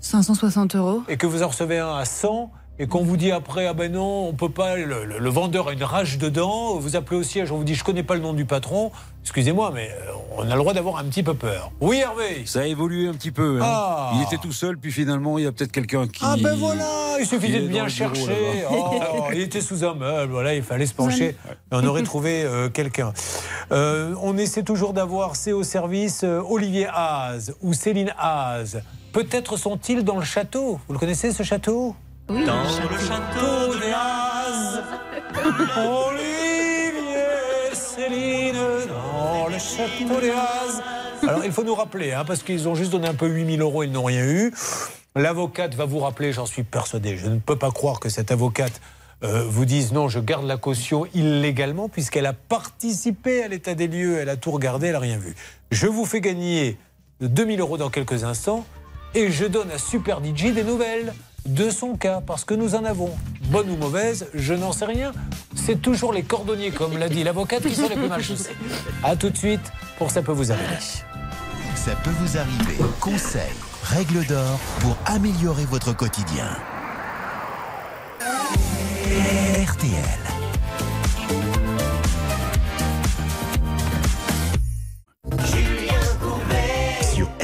560 0.00 0.76
euros. 0.76 1.02
et 1.08 1.16
que 1.16 1.26
vous 1.26 1.42
en 1.42 1.48
recevez 1.48 1.78
un 1.78 1.96
à 1.96 2.04
100 2.04 2.50
et 2.78 2.86
qu'on 2.86 3.02
vous 3.02 3.16
dit 3.16 3.32
après 3.32 3.66
ah 3.66 3.72
ben 3.74 3.90
non 3.92 4.28
on 4.28 4.32
peut 4.34 4.50
pas 4.50 4.76
le, 4.76 5.04
le- 5.04 5.18
le 5.18 5.30
vendeur 5.30 5.68
a 5.68 5.72
une 5.72 5.82
rage 5.84 6.18
dedans 6.18 6.76
vous 6.76 6.94
appelez 6.96 7.16
au 7.18 7.22
siège 7.22 7.50
on 7.52 7.56
vous 7.56 7.64
dit 7.64 7.74
je 7.74 7.82
connais 7.84 8.02
pas 8.02 8.14
le 8.14 8.20
nom 8.20 8.34
du 8.34 8.44
patron 8.44 8.92
excusez-moi 9.22 9.72
mais 9.74 9.88
euh, 9.90 10.12
on 10.36 10.42
a 10.42 10.52
le 10.54 10.58
droit 10.58 10.74
d'avoir 10.74 10.98
un 10.98 11.04
petit 11.04 11.22
peu 11.22 11.32
peur 11.34 11.70
oui 11.80 11.98
Hervé 11.98 12.42
Ça 12.44 12.60
a 12.60 12.64
évolué 12.66 13.08
un 13.08 13.14
petit 13.14 13.30
peu. 13.30 13.58
hein. 13.62 13.64
Ah. 13.66 14.12
Il 14.16 14.22
était 14.22 14.36
tout 14.36 14.52
seul, 14.52 14.76
puis 14.76 14.92
finalement, 14.92 15.38
il 15.38 15.44
y 15.44 15.46
a 15.46 15.52
peut-être 15.52 15.72
quelqu'un 15.72 16.06
qui. 16.06 16.22
ah 16.22 16.36
ben 16.40 16.54
voilà 16.54 17.16
il 17.18 17.26
suffisait 17.26 17.60
de 17.60 17.66
bien 17.68 17.86
le 17.86 17.90
bureau, 17.90 18.14
chercher 18.14 18.60
là-bas. 18.62 19.08
Oh, 19.16 19.24
il 19.32 19.40
était 19.40 19.62
sous 19.62 19.82
un 19.84 19.94
meuble 19.94 20.32
voilà 20.32 20.54
il 20.54 20.62
fallait 20.62 20.84
se 20.86 20.92
pencher 20.94 21.28
et 21.28 21.34
on 21.72 21.84
aurait 21.86 22.02
trouvé 22.02 22.42
euh, 22.44 22.68
quelqu'un 22.68 23.12
Euh, 23.72 24.14
on 24.22 24.36
essaie 24.36 24.62
toujours 24.62 24.92
d'avoir 24.92 25.34
c'est 25.34 25.52
au 25.52 25.62
service 25.64 26.22
euh, 26.24 26.40
Olivier 26.48 26.86
Haas 26.92 27.52
ou 27.62 27.72
Céline 27.72 28.12
Haas 28.18 28.76
peut-être 29.12 29.56
sont-ils 29.56 30.04
dans 30.04 30.18
le 30.18 30.24
château? 30.24 30.78
Vous 30.86 30.92
le 30.92 30.98
connaissez 31.00 31.32
ce 31.32 31.42
château? 31.42 31.96
Oui, 32.28 32.44
dans 32.44 32.62
le 32.62 32.98
château 32.98 33.78
des 33.78 33.92
Haas 33.92 34.82
Olivier 35.76 37.22
Céline 37.72 38.56
dans 38.88 39.46
le 39.48 39.58
château 39.58 40.20
des 40.20 40.30
Haas 40.30 40.82
alors 41.22 41.44
il 41.44 41.52
faut 41.52 41.64
nous 41.64 41.74
rappeler 41.74 42.12
hein, 42.12 42.24
parce 42.26 42.42
qu'ils 42.42 42.68
ont 42.68 42.74
juste 42.74 42.90
donné 42.92 43.08
un 43.08 43.14
peu 43.14 43.26
8000 43.26 43.60
euros 43.60 43.82
ils 43.82 43.90
n'ont 43.90 44.04
rien 44.04 44.24
eu. 44.24 44.52
L'avocate 45.14 45.74
va 45.74 45.84
vous 45.84 45.98
rappeler 46.00 46.32
j'en 46.32 46.46
suis 46.46 46.62
persuadé 46.62 47.16
je 47.16 47.28
ne 47.28 47.38
peux 47.38 47.56
pas 47.56 47.70
croire 47.70 48.00
que 48.00 48.08
cette 48.08 48.32
avocate 48.32 48.80
euh, 49.22 49.44
vous 49.48 49.64
dise 49.64 49.92
non, 49.92 50.08
je 50.08 50.18
garde 50.18 50.44
la 50.44 50.56
caution 50.56 51.06
illégalement 51.14 51.88
puisqu'elle 51.88 52.26
a 52.26 52.34
participé 52.34 53.42
à 53.42 53.48
l'état 53.48 53.74
des 53.74 53.86
lieux, 53.88 54.18
elle 54.18 54.28
a 54.28 54.36
tout 54.36 54.50
regardé, 54.50 54.88
elle 54.88 54.92
n'a 54.92 54.98
rien 54.98 55.16
vu. 55.16 55.34
Je 55.70 55.86
vous 55.86 56.04
fais 56.04 56.20
gagner 56.20 56.76
2000 57.20 57.60
euros 57.60 57.78
dans 57.78 57.88
quelques 57.88 58.24
instants 58.24 58.66
et 59.14 59.30
je 59.30 59.46
donne 59.46 59.70
à 59.70 59.78
Super 59.78 60.20
DJ 60.22 60.52
des 60.52 60.64
nouvelles 60.64 61.14
de 61.46 61.70
son 61.70 61.96
cas 61.96 62.20
parce 62.26 62.44
que 62.44 62.54
nous 62.54 62.74
en 62.74 62.84
avons. 62.84 63.10
Bonne 63.50 63.70
ou 63.70 63.76
mauvaise, 63.76 64.26
je 64.34 64.54
n'en 64.54 64.72
sais 64.72 64.84
rien. 64.84 65.12
C'est 65.54 65.80
toujours 65.80 66.12
les 66.12 66.22
cordonniers, 66.22 66.70
comme 66.70 66.98
l'a 66.98 67.08
dit 67.08 67.24
l'avocate, 67.24 67.62
qui 67.62 67.74
sont 67.74 67.88
les 67.88 67.96
plus 67.96 68.08
mal 68.08 68.22
chaussés. 68.22 68.56
A 69.02 69.16
tout 69.16 69.30
de 69.30 69.36
suite 69.36 69.72
pour 69.98 70.10
Ça 70.10 70.22
peut 70.22 70.32
vous 70.32 70.52
arriver. 70.52 70.76
Ça 71.74 71.92
peut 72.02 72.10
vous 72.20 72.36
arriver. 72.36 72.76
Conseils, 73.00 73.42
règles 73.84 74.26
d'or 74.26 74.58
pour 74.80 74.96
améliorer 75.06 75.64
votre 75.64 75.94
quotidien. 75.94 76.48
RTL. 79.64 80.35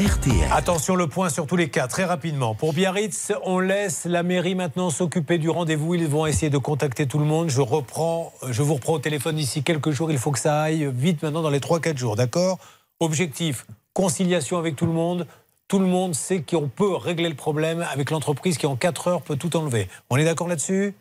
RTL. 0.03 0.51
Attention, 0.51 0.97
le 0.97 1.07
point 1.07 1.29
sur 1.29 1.47
tous 1.47 1.55
les 1.55 1.69
cas, 1.69 1.87
très 1.87 2.05
rapidement. 2.05 2.57
Pour 2.57 2.73
Biarritz, 2.73 3.33
on 3.45 3.61
laisse 3.61 4.05
la 4.05 4.25
mairie 4.25 4.57
maintenant 4.57 4.91
s'occuper 4.91 5.39
du 5.39 5.49
rendez-vous. 5.49 5.95
Ils 5.95 6.09
vont 6.09 6.27
essayer 6.27 6.51
de 6.51 6.59
contacter 6.59 7.07
tout 7.07 7.21
le 7.21 7.25
monde. 7.25 7.51
Je 7.51 7.61
reprends, 7.61 8.33
je 8.49 8.63
vous 8.63 8.75
reprends 8.75 8.95
au 8.95 8.99
téléphone 8.99 9.37
d'ici 9.37 9.63
quelques 9.63 9.93
jours. 9.93 10.11
Il 10.11 10.19
faut 10.19 10.33
que 10.33 10.41
ça 10.41 10.61
aille 10.61 10.91
vite 10.93 11.23
maintenant 11.23 11.43
dans 11.43 11.51
les 11.51 11.61
3-4 11.61 11.97
jours, 11.97 12.17
d'accord? 12.17 12.59
Objectif, 12.99 13.65
conciliation 13.93 14.59
avec 14.59 14.75
tout 14.75 14.87
le 14.87 14.93
monde. 14.93 15.25
Tout 15.69 15.79
le 15.79 15.87
monde 15.87 16.17
sait 16.17 16.43
qu'on 16.43 16.69
peut 16.69 16.97
régler 16.97 17.29
le 17.29 17.37
problème 17.37 17.87
avec 17.93 18.11
l'entreprise 18.11 18.59
qui 18.59 18.67
en 18.67 18.75
4 18.75 19.07
heures 19.07 19.23
peut 19.23 19.37
tout 19.37 19.57
enlever. 19.57 19.89
On 20.11 20.17
est 20.17 20.25
d'accord 20.25 20.49
là-dessus? 20.49 20.95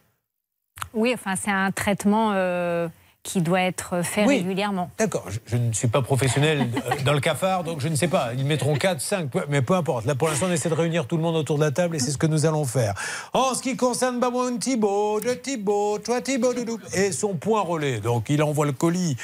Oui, 0.94 1.12
enfin, 1.16 1.36
c'est 1.36 1.52
un 1.52 1.72
traitement 1.72 2.34
euh, 2.34 2.88
qui 3.24 3.42
doit 3.42 3.62
être 3.62 4.04
fait 4.04 4.26
Oui. 4.26 4.38
régulièrement. 4.38 4.90
D'accord, 4.98 5.26
je, 5.30 5.38
je 5.46 5.56
ne 5.58 5.72
suis 5.74 5.88
pas 5.88 6.02
professionnel 6.02 6.68
euh, 6.76 6.96
dans 7.06 7.14
le 7.14 7.20
cafard, 7.20 7.64
donc 7.64 7.80
je 7.80 7.88
ne 7.88 7.96
sais 7.96 8.08
pas. 8.08 8.30
Ils 8.36 8.46
mettront 8.46 8.76
4, 8.76 9.00
5, 9.00 9.30
mais 9.48 9.62
peu 9.62 9.76
importe. 9.76 10.06
Là, 10.06 10.16
pour 10.16 10.28
l'instant, 10.28 10.48
on 10.50 10.52
essaie 10.52 10.70
de 10.70 10.74
réunir 10.74 11.06
tout 11.06 11.18
le 11.18 11.24
monde 11.24 11.36
autour 11.36 11.58
de 11.58 11.64
la 11.64 11.72
table 11.72 11.96
et 11.96 12.00
c'est 12.00 12.12
ce 12.12 12.18
que 12.18 12.26
nous 12.28 12.46
allons 12.48 12.66
faire. 12.66 12.96
En 13.34 13.54
ce 13.54 13.62
qui 13.62 13.76
concerne 13.78 14.20
Babouane 14.20 14.58
Thibault, 14.58 15.20
de 15.20 15.34
Thibault, 15.36 16.00
toi 16.00 16.22
Thibault, 16.22 16.54
doudou, 16.54 16.80
et 16.96 17.12
son 17.12 17.36
point 17.36 17.62
relais. 17.62 18.00
Donc, 18.00 18.26
il 18.30 18.42
envoie 18.42 18.66
le 18.66 18.72
colis 18.72 19.16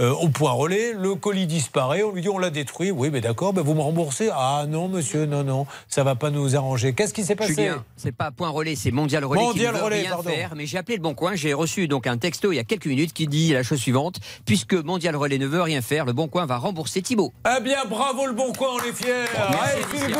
euh, 0.00 0.10
au 0.12 0.28
point 0.28 0.52
relais, 0.52 0.92
le 0.92 1.14
colis 1.14 1.46
disparaît, 1.46 2.02
on 2.02 2.12
lui 2.12 2.22
dit 2.22 2.28
on 2.28 2.38
l'a 2.38 2.50
détruit. 2.50 2.90
Oui, 2.90 3.10
mais 3.12 3.20
d'accord, 3.20 3.52
ben 3.52 3.62
vous 3.62 3.74
me 3.74 3.80
remboursez. 3.80 4.30
Ah 4.32 4.64
non, 4.68 4.88
monsieur, 4.88 5.26
non, 5.26 5.44
non, 5.44 5.66
ça 5.88 6.02
va 6.04 6.14
pas 6.14 6.30
nous 6.30 6.56
arranger. 6.56 6.92
Qu'est-ce 6.92 7.14
qui 7.14 7.24
s'est 7.24 7.36
passé 7.36 7.70
c'est 7.96 8.12
pas 8.12 8.30
point 8.30 8.48
relais, 8.50 8.74
c'est 8.76 8.90
mondial 8.90 9.24
relais 9.24 9.40
Mondial 9.40 9.74
qui 9.74 9.80
Relais, 9.80 10.00
rien 10.02 10.10
pardon. 10.10 10.30
faire. 10.30 10.52
Mais 10.56 10.66
j'ai 10.66 10.78
appelé 10.78 10.96
le 10.96 11.02
Bon 11.02 11.14
Coin, 11.14 11.34
j'ai 11.34 11.54
reçu 11.54 11.88
donc 11.88 12.06
un 12.06 12.18
texto 12.18 12.52
il 12.52 12.56
y 12.56 12.58
a 12.58 12.64
quelques 12.64 12.86
minutes 12.86 13.12
qui 13.12 13.26
dit 13.26 13.52
la 13.52 13.62
chose 13.62 13.78
suivante 13.78 14.16
puisque 14.44 14.74
mondial 14.74 15.16
relais 15.16 15.38
ne 15.38 15.46
veut 15.46 15.62
rien 15.62 15.80
faire, 15.80 16.04
le 16.04 16.12
Bon 16.12 16.28
Coin 16.28 16.44
va 16.46 16.58
rembourser 16.58 17.00
Thibault. 17.02 17.32
Eh 17.56 17.62
bien, 17.62 17.84
bravo 17.88 18.26
le 18.26 18.32
bon 18.32 18.52
coin, 18.52 18.68
on 18.74 18.78
est 18.84 18.92
fiers. 18.92 19.24
merci, 19.50 20.12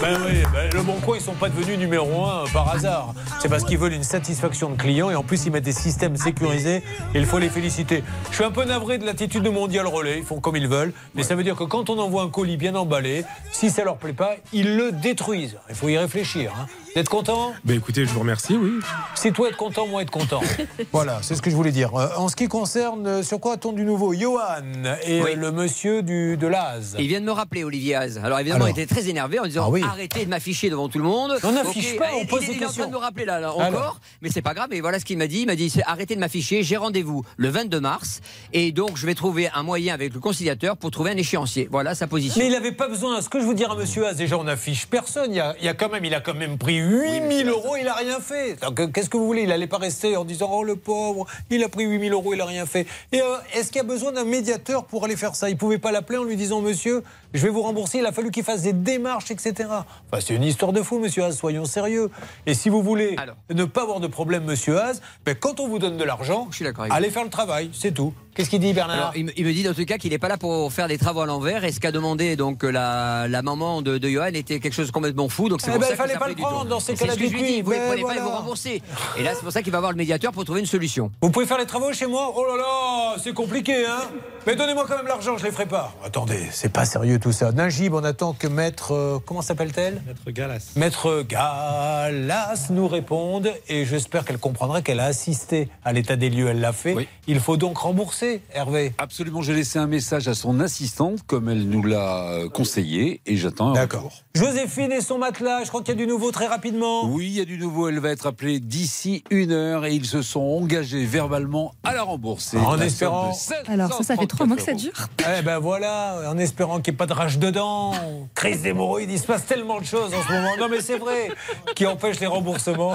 Ben 0.00 0.18
oui, 0.26 0.42
ben 0.52 0.70
le 0.72 0.82
bon 0.82 1.00
coin, 1.00 1.16
ils 1.16 1.22
sont 1.22 1.34
pas 1.34 1.48
devenus 1.48 1.78
numéro 1.78 2.24
un 2.24 2.44
euh, 2.44 2.46
par 2.52 2.68
hasard. 2.68 3.14
C'est 3.40 3.48
parce 3.48 3.64
qu'ils 3.64 3.78
veulent 3.78 3.92
une 3.92 4.04
satisfaction 4.04 4.70
de 4.70 4.76
clients 4.76 5.10
et 5.10 5.14
en 5.14 5.22
plus 5.22 5.46
ils 5.46 5.52
mettent 5.52 5.64
des 5.64 5.72
systèmes 5.72 6.16
sécurisés. 6.16 6.82
Et 7.14 7.18
il 7.18 7.26
faut 7.26 7.38
les 7.38 7.48
féliciter. 7.48 8.02
Je 8.30 8.34
suis 8.34 8.44
un 8.44 8.50
peu 8.50 8.64
navré 8.64 8.98
de 8.98 9.06
l'attitude 9.06 9.42
de 9.42 9.50
Mondial 9.50 9.86
Relais. 9.86 10.18
Ils 10.18 10.24
font 10.24 10.40
comme 10.40 10.56
ils 10.56 10.68
veulent, 10.68 10.92
mais 11.14 11.22
ça 11.22 11.34
veut 11.34 11.44
dire 11.44 11.56
que 11.56 11.64
quand 11.64 11.90
on 11.90 11.98
envoie 11.98 12.22
un 12.22 12.28
colis 12.28 12.56
bien 12.56 12.74
emballé, 12.74 13.24
si 13.52 13.70
ça 13.70 13.84
leur 13.84 13.96
plaît 13.96 14.12
pas, 14.12 14.34
ils 14.52 14.76
le 14.76 14.92
détruisent. 14.92 15.56
Il 15.68 15.74
faut 15.74 15.88
y 15.88 15.96
réfléchir. 15.96 16.52
Hein. 16.58 16.66
Vous 16.94 17.00
êtes 17.00 17.08
content 17.08 17.52
Ben 17.64 17.76
écoutez, 17.76 18.04
je 18.06 18.10
vous 18.10 18.20
remercie, 18.20 18.54
oui. 18.56 18.78
Si 19.16 19.32
toi 19.32 19.48
être 19.48 19.56
content, 19.56 19.84
moi 19.88 20.02
être 20.02 20.12
content. 20.12 20.40
voilà, 20.92 21.18
c'est 21.22 21.34
ce 21.34 21.42
que 21.42 21.50
je 21.50 21.56
voulais 21.56 21.72
dire. 21.72 21.92
Euh, 21.96 22.06
En 22.16 22.28
ce 22.28 22.36
qui 22.36 22.46
concerne, 22.46 23.04
euh, 23.08 23.22
sur 23.24 23.40
quoi 23.40 23.54
a-t-on 23.54 23.72
du 23.72 23.82
nouveau? 23.84 24.14
Johan 24.14 24.62
et 25.04 25.20
euh, 25.20 25.34
le 25.34 25.50
monsieur 25.50 26.04
du, 26.04 26.36
de 26.36 26.46
l'Az. 26.46 26.94
Il 27.00 27.08
vient 27.08 27.20
de 27.20 27.24
me 27.26 27.32
rappeler, 27.32 27.64
Olivier 27.64 27.96
Az. 27.96 28.20
Alors 28.22 28.38
évidemment, 28.38 28.66
Alors. 28.66 28.78
il 28.78 28.80
était 28.80 28.94
très 28.94 29.08
énervé 29.08 29.40
en 29.40 29.44
disant 29.44 29.64
Ah 29.66 29.70
oui. 29.70 29.82
arrêtez 29.82 30.24
de 30.24 30.30
m'afficher 30.30 30.70
devant 30.70 30.88
tout 30.88 30.98
le 30.98 31.04
monde. 31.04 31.32
On 31.42 31.50
n'affiche 31.50 31.96
pas, 31.96 32.10
on 32.14 32.26
pose 32.26 32.42
il, 32.42 32.50
des 32.50 32.54
il 32.54 32.62
est 32.62 32.66
en 32.66 32.68
train 32.68 32.74
questions. 32.74 32.86
de 32.86 32.92
me 32.92 32.96
rappeler 32.98 33.24
là, 33.24 33.40
là, 33.40 33.48
Alors. 33.48 33.60
encore, 33.60 34.00
mais 34.22 34.30
c'est 34.30 34.42
pas 34.42 34.54
grave. 34.54 34.72
Et 34.72 34.80
voilà 34.80 35.00
ce 35.00 35.04
qu'il 35.04 35.18
m'a 35.18 35.26
dit. 35.26 35.40
Il 35.40 35.46
m'a 35.46 35.56
dit 35.56 35.70
c'est 35.70 35.82
arrêtez 35.86 36.14
de 36.14 36.20
m'afficher. 36.20 36.62
J'ai 36.62 36.76
rendez-vous 36.76 37.24
le 37.36 37.48
22 37.48 37.80
mars 37.80 38.20
et 38.52 38.70
donc 38.70 38.96
je 38.96 39.04
vais 39.06 39.14
trouver 39.16 39.48
un 39.52 39.64
moyen 39.64 39.94
avec 39.94 40.14
le 40.14 40.20
conciliateur 40.20 40.76
pour 40.76 40.92
trouver 40.92 41.10
un 41.10 41.16
échéancier. 41.16 41.66
Voilà 41.72 41.96
sa 41.96 42.06
position. 42.06 42.38
Mais 42.40 42.46
il 42.46 42.52
n'avait 42.52 42.70
pas 42.70 42.86
besoin. 42.86 43.20
Ce 43.20 43.28
que 43.28 43.40
je 43.40 43.46
veux 43.46 43.54
dire 43.54 43.72
à 43.72 43.76
Monsieur 43.76 44.06
Haas, 44.06 44.14
déjà 44.14 44.38
on 44.38 44.44
n'affiche 44.44 44.86
personne. 44.86 45.32
Il 45.32 45.36
y, 45.38 45.40
a, 45.40 45.56
il 45.58 45.64
y 45.64 45.68
a 45.68 45.74
quand 45.74 45.90
même, 45.90 46.04
il 46.04 46.14
a 46.14 46.20
quand 46.20 46.34
même 46.34 46.56
pris 46.56 46.83
8000 46.84 47.48
euros, 47.48 47.76
il 47.80 47.88
a 47.88 47.94
rien 47.94 48.20
fait. 48.20 48.56
Qu'est-ce 48.92 49.08
que 49.08 49.16
vous 49.16 49.26
voulez? 49.26 49.42
Il 49.42 49.48
n'allait 49.48 49.66
pas 49.66 49.78
rester 49.78 50.16
en 50.16 50.24
disant 50.24 50.50
oh 50.52 50.64
le 50.64 50.76
pauvre, 50.76 51.26
il 51.50 51.62
a 51.64 51.68
pris 51.68 51.84
8000 51.84 52.12
euros, 52.12 52.34
il 52.34 52.40
a 52.40 52.44
rien 52.44 52.66
fait. 52.66 52.86
Et 53.12 53.20
euh, 53.20 53.36
est-ce 53.54 53.68
qu'il 53.68 53.76
y 53.76 53.80
a 53.80 53.84
besoin 53.84 54.12
d'un 54.12 54.24
médiateur 54.24 54.84
pour 54.84 55.04
aller 55.04 55.16
faire 55.16 55.34
ça? 55.34 55.50
Il 55.50 55.56
pouvait 55.56 55.78
pas 55.78 55.92
l'appeler 55.92 56.18
en 56.18 56.24
lui 56.24 56.36
disant 56.36 56.60
Monsieur, 56.60 57.02
je 57.34 57.42
vais 57.42 57.50
vous 57.50 57.62
rembourser. 57.62 57.98
Il 57.98 58.06
a 58.06 58.12
fallu 58.12 58.30
qu'il 58.30 58.44
fasse 58.44 58.62
des 58.62 58.72
démarches, 58.72 59.30
etc. 59.30 59.52
Enfin, 59.68 60.20
c'est 60.20 60.34
une 60.34 60.44
histoire 60.44 60.72
de 60.72 60.80
fou, 60.82 60.98
monsieur 60.98 61.24
Haas, 61.24 61.32
soyons 61.32 61.64
sérieux. 61.66 62.10
Et 62.46 62.54
si 62.54 62.68
vous 62.70 62.82
voulez 62.82 63.16
ne 63.52 63.64
pas 63.64 63.82
avoir 63.82 64.00
de 64.00 64.06
problème, 64.06 64.44
monsieur 64.44 64.78
Haas, 64.80 65.00
ben, 65.26 65.34
quand 65.34 65.60
on 65.60 65.68
vous 65.68 65.78
donne 65.78 65.96
de 65.96 66.04
l'argent, 66.04 66.48
allez 66.90 67.10
faire 67.10 67.24
le 67.24 67.30
travail, 67.30 67.70
c'est 67.74 67.92
tout. 67.92 68.14
Qu'est-ce 68.34 68.50
qu'il 68.50 68.58
dit, 68.58 68.72
Bernard 68.72 68.96
Alors, 68.96 69.12
il, 69.14 69.26
me- 69.26 69.52
dit 69.52 69.62
dans 69.62 69.74
tout 69.74 69.84
cas 69.84 69.96
qu'il 69.96 70.10
n'est 70.10 70.18
pas 70.18 70.26
là 70.26 70.36
pour 70.36 70.72
faire 70.72 70.88
des 70.88 70.98
travaux 70.98 71.20
à 71.20 71.26
l'envers. 71.26 71.62
Et 71.62 71.70
ce 71.70 71.78
qu'a 71.78 71.92
demandé 71.92 72.34
donc 72.34 72.64
la, 72.64 73.28
la 73.28 73.42
maman 73.42 73.80
de, 73.80 73.96
de 73.96 74.08
Johan 74.08 74.26
était 74.34 74.58
quelque 74.58 74.72
chose 74.72 74.88
de 74.88 74.92
complètement 74.92 75.28
fou. 75.28 75.48
Donc 75.48 75.60
c'est 75.60 75.70
Eh 75.72 75.78
ben, 75.78 75.84
ça 75.84 75.90
que 75.92 75.96
fallait 75.96 76.14
ça 76.14 76.18
pas 76.18 76.26
le 76.28 76.34
prendre 76.34 76.64
dans 76.64 76.80
ces 76.80 76.94
Et 76.94 76.96
c'est 76.96 77.04
cas-là 77.04 77.14
ce 77.14 77.18
que 77.20 77.28
je 77.28 77.32
lui. 77.36 77.62
Vous 77.62 77.70
ne 77.72 77.76
Ben, 77.76 77.86
prenez 77.86 78.02
pas 78.02 78.12
et 78.14 78.16
voilà. 78.16 78.22
vous 78.22 78.30
remboursez. 78.36 78.82
Et 79.16 79.22
là, 79.22 79.30
c'est 79.36 79.42
pour 79.44 79.52
ça 79.52 79.62
qu'il 79.62 79.70
va 79.70 79.78
voir 79.78 79.92
le 79.92 79.96
médiateur 79.98 80.32
pour 80.32 80.44
trouver 80.44 80.58
une 80.58 80.66
solution. 80.66 81.12
Vous 81.22 81.30
pouvez 81.30 81.46
faire 81.46 81.58
les 81.58 81.66
travaux 81.66 81.92
chez 81.92 82.06
moi? 82.08 82.32
Oh 82.36 82.44
là 82.44 82.56
là, 82.56 83.16
c'est 83.22 83.32
compliqué, 83.34 83.86
hein 83.86 84.02
Mais 84.48 84.56
donnez-moi 84.56 84.84
quand 84.88 84.96
même 84.96 85.06
l'argent, 85.06 85.38
je 85.38 85.44
les 85.44 85.52
ferai 85.52 85.66
pas. 85.66 85.94
Attendez, 86.04 86.48
c'est 86.50 86.72
pas 86.72 86.84
sérieux 86.84 87.20
tout 87.24 87.32
ça. 87.32 87.52
Najib, 87.52 87.94
on 87.94 88.04
attend 88.04 88.34
que 88.34 88.46
maître. 88.46 88.92
euh, 88.92 89.18
comment 89.24 89.40
s'appelle-t-elle? 89.40 90.02
Maître 90.06 90.30
Galas. 90.30 90.72
Maître 90.76 91.22
Galas 91.26 92.66
nous 92.68 92.86
réponde 92.86 93.50
et 93.70 93.86
j'espère 93.86 94.26
qu'elle 94.26 94.36
comprendra 94.36 94.82
qu'elle 94.82 95.00
a 95.00 95.06
assisté 95.06 95.70
à 95.86 95.94
l'état 95.94 96.16
des 96.16 96.28
lieux, 96.28 96.48
elle 96.48 96.60
l'a 96.60 96.74
fait. 96.74 97.08
Il 97.26 97.40
faut 97.40 97.56
donc 97.56 97.78
rembourser, 97.78 98.42
Hervé. 98.52 98.92
Absolument, 98.98 99.40
j'ai 99.40 99.54
laissé 99.54 99.78
un 99.78 99.86
message 99.86 100.28
à 100.28 100.34
son 100.34 100.60
assistante, 100.60 101.20
comme 101.26 101.48
elle 101.48 101.66
nous 101.66 101.82
l'a 101.82 102.24
euh, 102.28 102.48
conseillé, 102.50 103.22
et 103.24 103.36
j'attends 103.38 103.70
un 103.70 103.72
D'accord. 103.72 104.12
Joséphine 104.34 104.92
et 104.92 105.00
son 105.00 105.16
matelas, 105.16 105.64
je 105.64 105.68
crois 105.70 105.80
qu'il 105.80 105.94
y 105.94 105.96
a 105.96 106.04
du 106.04 106.06
nouveau 106.06 106.30
très 106.30 106.46
rapidement. 106.46 107.06
Oui, 107.06 107.26
il 107.28 107.32
y 107.38 107.40
a 107.40 107.46
du 107.46 107.56
nouveau. 107.56 107.88
Elle 107.88 108.00
va 108.00 108.10
être 108.10 108.26
appelée 108.26 108.60
d'ici 108.60 109.24
une 109.30 109.52
heure 109.52 109.86
et 109.86 109.94
ils 109.94 110.04
se 110.04 110.20
sont 110.20 110.40
engagés 110.42 111.06
verbalement 111.06 111.72
à 111.84 111.94
la 111.94 112.02
rembourser. 112.02 112.58
En 112.58 112.74
La 112.76 112.84
espérant- 112.84 113.32
Alors, 113.68 113.94
ça, 113.94 114.02
ça 114.02 114.16
fait 114.18 114.26
trois 114.26 114.44
mois 114.44 114.56
que 114.56 114.62
ça 114.62 114.72
734 114.72 114.76
dure. 114.76 115.08
Eh 115.38 115.42
ben 115.42 115.58
voilà, 115.58 116.28
en 116.28 116.36
espérant 116.36 116.80
qu'il 116.80 116.92
n'y 116.92 116.96
ait 116.96 116.98
pas 116.98 117.06
de 117.06 117.13
rage 117.14 117.38
dedans, 117.38 117.92
crise 118.34 118.62
d'hémorroïdes, 118.62 119.10
il 119.10 119.18
se 119.18 119.26
passe 119.26 119.46
tellement 119.46 119.80
de 119.80 119.86
choses 119.86 120.12
en 120.12 120.22
ce 120.22 120.32
moment. 120.32 120.56
Non 120.58 120.68
mais 120.68 120.80
c'est 120.80 120.98
vrai, 120.98 121.30
qui 121.74 121.86
empêche 121.86 122.20
les 122.20 122.26
remboursements, 122.26 122.94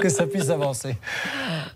que 0.00 0.08
ça 0.08 0.26
puisse 0.26 0.48
avancer. 0.50 0.96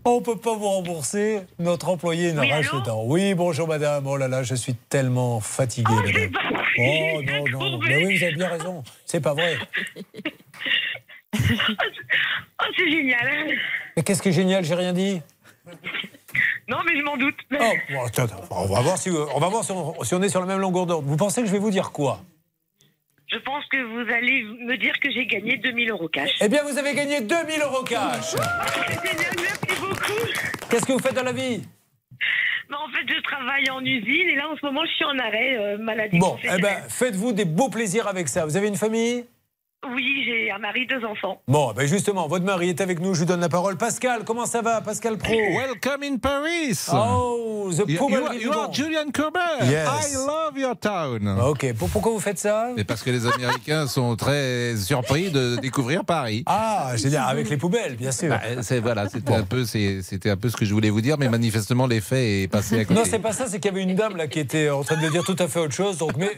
On 0.04 0.20
ne 0.20 0.24
peut 0.24 0.36
pas 0.36 0.54
vous 0.54 0.68
rembourser, 0.68 1.40
notre 1.58 1.88
employé 1.88 2.28
a 2.28 2.30
une 2.30 2.40
Oui, 2.40 2.50
rage 2.50 2.70
dedans. 2.72 3.02
Oui, 3.04 3.34
bonjour 3.34 3.68
madame, 3.68 4.06
oh 4.06 4.16
là 4.16 4.28
là, 4.28 4.42
je 4.42 4.54
suis 4.54 4.74
tellement 4.74 5.40
fatigué. 5.40 5.92
madame. 5.94 6.30
Oh 6.78 7.20
non, 7.22 7.70
non, 7.70 7.78
mais 7.78 8.06
oui, 8.06 8.16
vous 8.16 8.24
avez 8.24 8.34
bien 8.34 8.48
raison, 8.48 8.82
c'est 9.04 9.20
pas 9.20 9.34
vrai. 9.34 9.58
Oh, 12.64 12.64
c'est 12.76 12.90
génial. 12.90 13.26
Mais 13.96 14.02
qu'est-ce 14.04 14.22
qui 14.22 14.28
est 14.28 14.32
génial, 14.32 14.64
j'ai 14.64 14.74
rien 14.76 14.92
dit 14.92 15.20
Non, 16.72 16.78
mais 16.86 16.98
je 16.98 17.02
m'en 17.02 17.18
doute. 17.18 17.36
Oh, 17.52 17.56
bon, 17.90 18.04
attends, 18.06 18.22
attends, 18.22 18.44
on 18.50 18.64
va 18.64 18.80
voir, 18.80 18.96
si, 18.96 19.10
on, 19.10 19.38
va 19.38 19.48
voir 19.48 19.62
si, 19.62 19.72
on, 19.72 20.02
si 20.04 20.14
on 20.14 20.22
est 20.22 20.30
sur 20.30 20.40
la 20.40 20.46
même 20.46 20.58
longueur 20.58 20.86
d'ordre. 20.86 21.06
Vous 21.06 21.18
pensez 21.18 21.42
que 21.42 21.46
je 21.46 21.52
vais 21.52 21.58
vous 21.58 21.70
dire 21.70 21.92
quoi? 21.92 22.20
Je 23.30 23.36
pense 23.38 23.62
que 23.66 23.76
vous 23.76 24.10
allez 24.10 24.42
me 24.42 24.76
dire 24.78 24.98
que 24.98 25.10
j'ai 25.10 25.26
gagné 25.26 25.58
2000 25.58 25.90
euros 25.90 26.08
cash. 26.08 26.30
Eh 26.40 26.48
bien, 26.48 26.62
vous 26.62 26.78
avez 26.78 26.94
gagné 26.94 27.20
2000 27.20 27.60
euros 27.60 27.82
cash. 27.82 28.34
Merci 29.04 29.80
beaucoup. 29.80 30.68
Qu'est-ce 30.70 30.86
que 30.86 30.92
vous 30.92 30.98
faites 30.98 31.14
dans 31.14 31.24
la 31.24 31.32
vie? 31.32 31.62
Mais 32.70 32.76
en 32.76 32.88
fait, 32.88 33.06
je 33.06 33.20
travaille 33.20 33.68
en 33.70 33.84
usine 33.84 34.30
et 34.30 34.36
là, 34.36 34.48
en 34.48 34.56
ce 34.56 34.64
moment, 34.64 34.80
je 34.86 34.92
suis 34.92 35.04
en 35.04 35.18
arrêt 35.18 35.56
euh, 35.58 35.78
maladie. 35.78 36.18
Bon, 36.18 36.38
eh 36.42 36.58
ben, 36.58 36.76
faites-vous 36.88 37.32
des 37.32 37.44
beaux 37.44 37.68
plaisirs 37.68 38.08
avec 38.08 38.28
ça. 38.28 38.46
Vous 38.46 38.56
avez 38.56 38.68
une 38.68 38.76
famille? 38.76 39.26
Oui, 39.84 40.22
j'ai 40.24 40.50
un 40.52 40.58
mari, 40.58 40.86
deux 40.86 41.04
enfants. 41.04 41.42
Bon, 41.48 41.72
ben 41.72 41.86
justement, 41.88 42.28
votre 42.28 42.44
mari 42.44 42.68
est 42.68 42.80
avec 42.80 43.00
nous, 43.00 43.14
je 43.14 43.20
lui 43.20 43.26
donne 43.26 43.40
la 43.40 43.48
parole. 43.48 43.76
Pascal, 43.76 44.22
comment 44.24 44.46
ça 44.46 44.62
va, 44.62 44.80
Pascal 44.80 45.18
Pro? 45.18 45.32
Welcome 45.32 46.04
in 46.04 46.16
Paris. 46.18 46.78
Oh, 46.92 47.68
the 47.72 47.88
You- 47.90 47.98
poubelle 47.98 48.20
you 48.20 48.26
are- 48.26 48.34
you 48.34 48.52
are 48.52 48.72
Julian 48.72 49.10
Courbet. 49.12 49.40
Yes. 49.64 49.88
I 49.88 50.14
love 50.14 50.56
your 50.56 50.76
town. 50.78 51.26
Ok, 51.48 51.72
pour- 51.74 51.88
pourquoi 51.90 52.12
vous 52.12 52.20
faites 52.20 52.38
ça? 52.38 52.68
Mais 52.76 52.84
parce 52.84 53.02
que 53.02 53.10
les 53.10 53.26
Américains 53.26 53.88
sont 53.88 54.14
très 54.14 54.76
surpris 54.76 55.30
de 55.32 55.56
découvrir 55.56 56.04
Paris. 56.04 56.44
Ah, 56.46 56.92
dire, 56.96 57.26
avec 57.26 57.50
les 57.50 57.56
poubelles, 57.56 57.96
bien 57.96 58.12
sûr. 58.12 58.28
Bah, 58.28 58.40
c'est 58.62 58.78
voilà, 58.78 59.08
c'était 59.08 59.34
un 59.34 59.42
peu, 59.42 59.64
c'était 59.64 60.30
un 60.30 60.36
peu 60.36 60.48
ce 60.48 60.56
que 60.56 60.64
je 60.64 60.72
voulais 60.72 60.90
vous 60.90 61.00
dire, 61.00 61.16
mais 61.18 61.28
manifestement 61.28 61.88
l'effet 61.88 62.42
est 62.42 62.48
passé 62.48 62.78
à 62.78 62.84
côté. 62.84 62.94
Non, 63.00 63.02
c'est 63.04 63.18
pas 63.18 63.32
ça, 63.32 63.46
c'est 63.48 63.58
qu'il 63.58 63.72
y 63.72 63.74
avait 63.74 63.82
une 63.82 63.96
dame 63.96 64.16
là 64.16 64.28
qui 64.28 64.38
était 64.38 64.70
en 64.70 64.84
train 64.84 65.00
de 65.02 65.08
dire 65.08 65.24
tout 65.24 65.36
à 65.40 65.48
fait 65.48 65.58
autre 65.58 65.74
chose. 65.74 65.98
Donc, 65.98 66.12
mais 66.16 66.30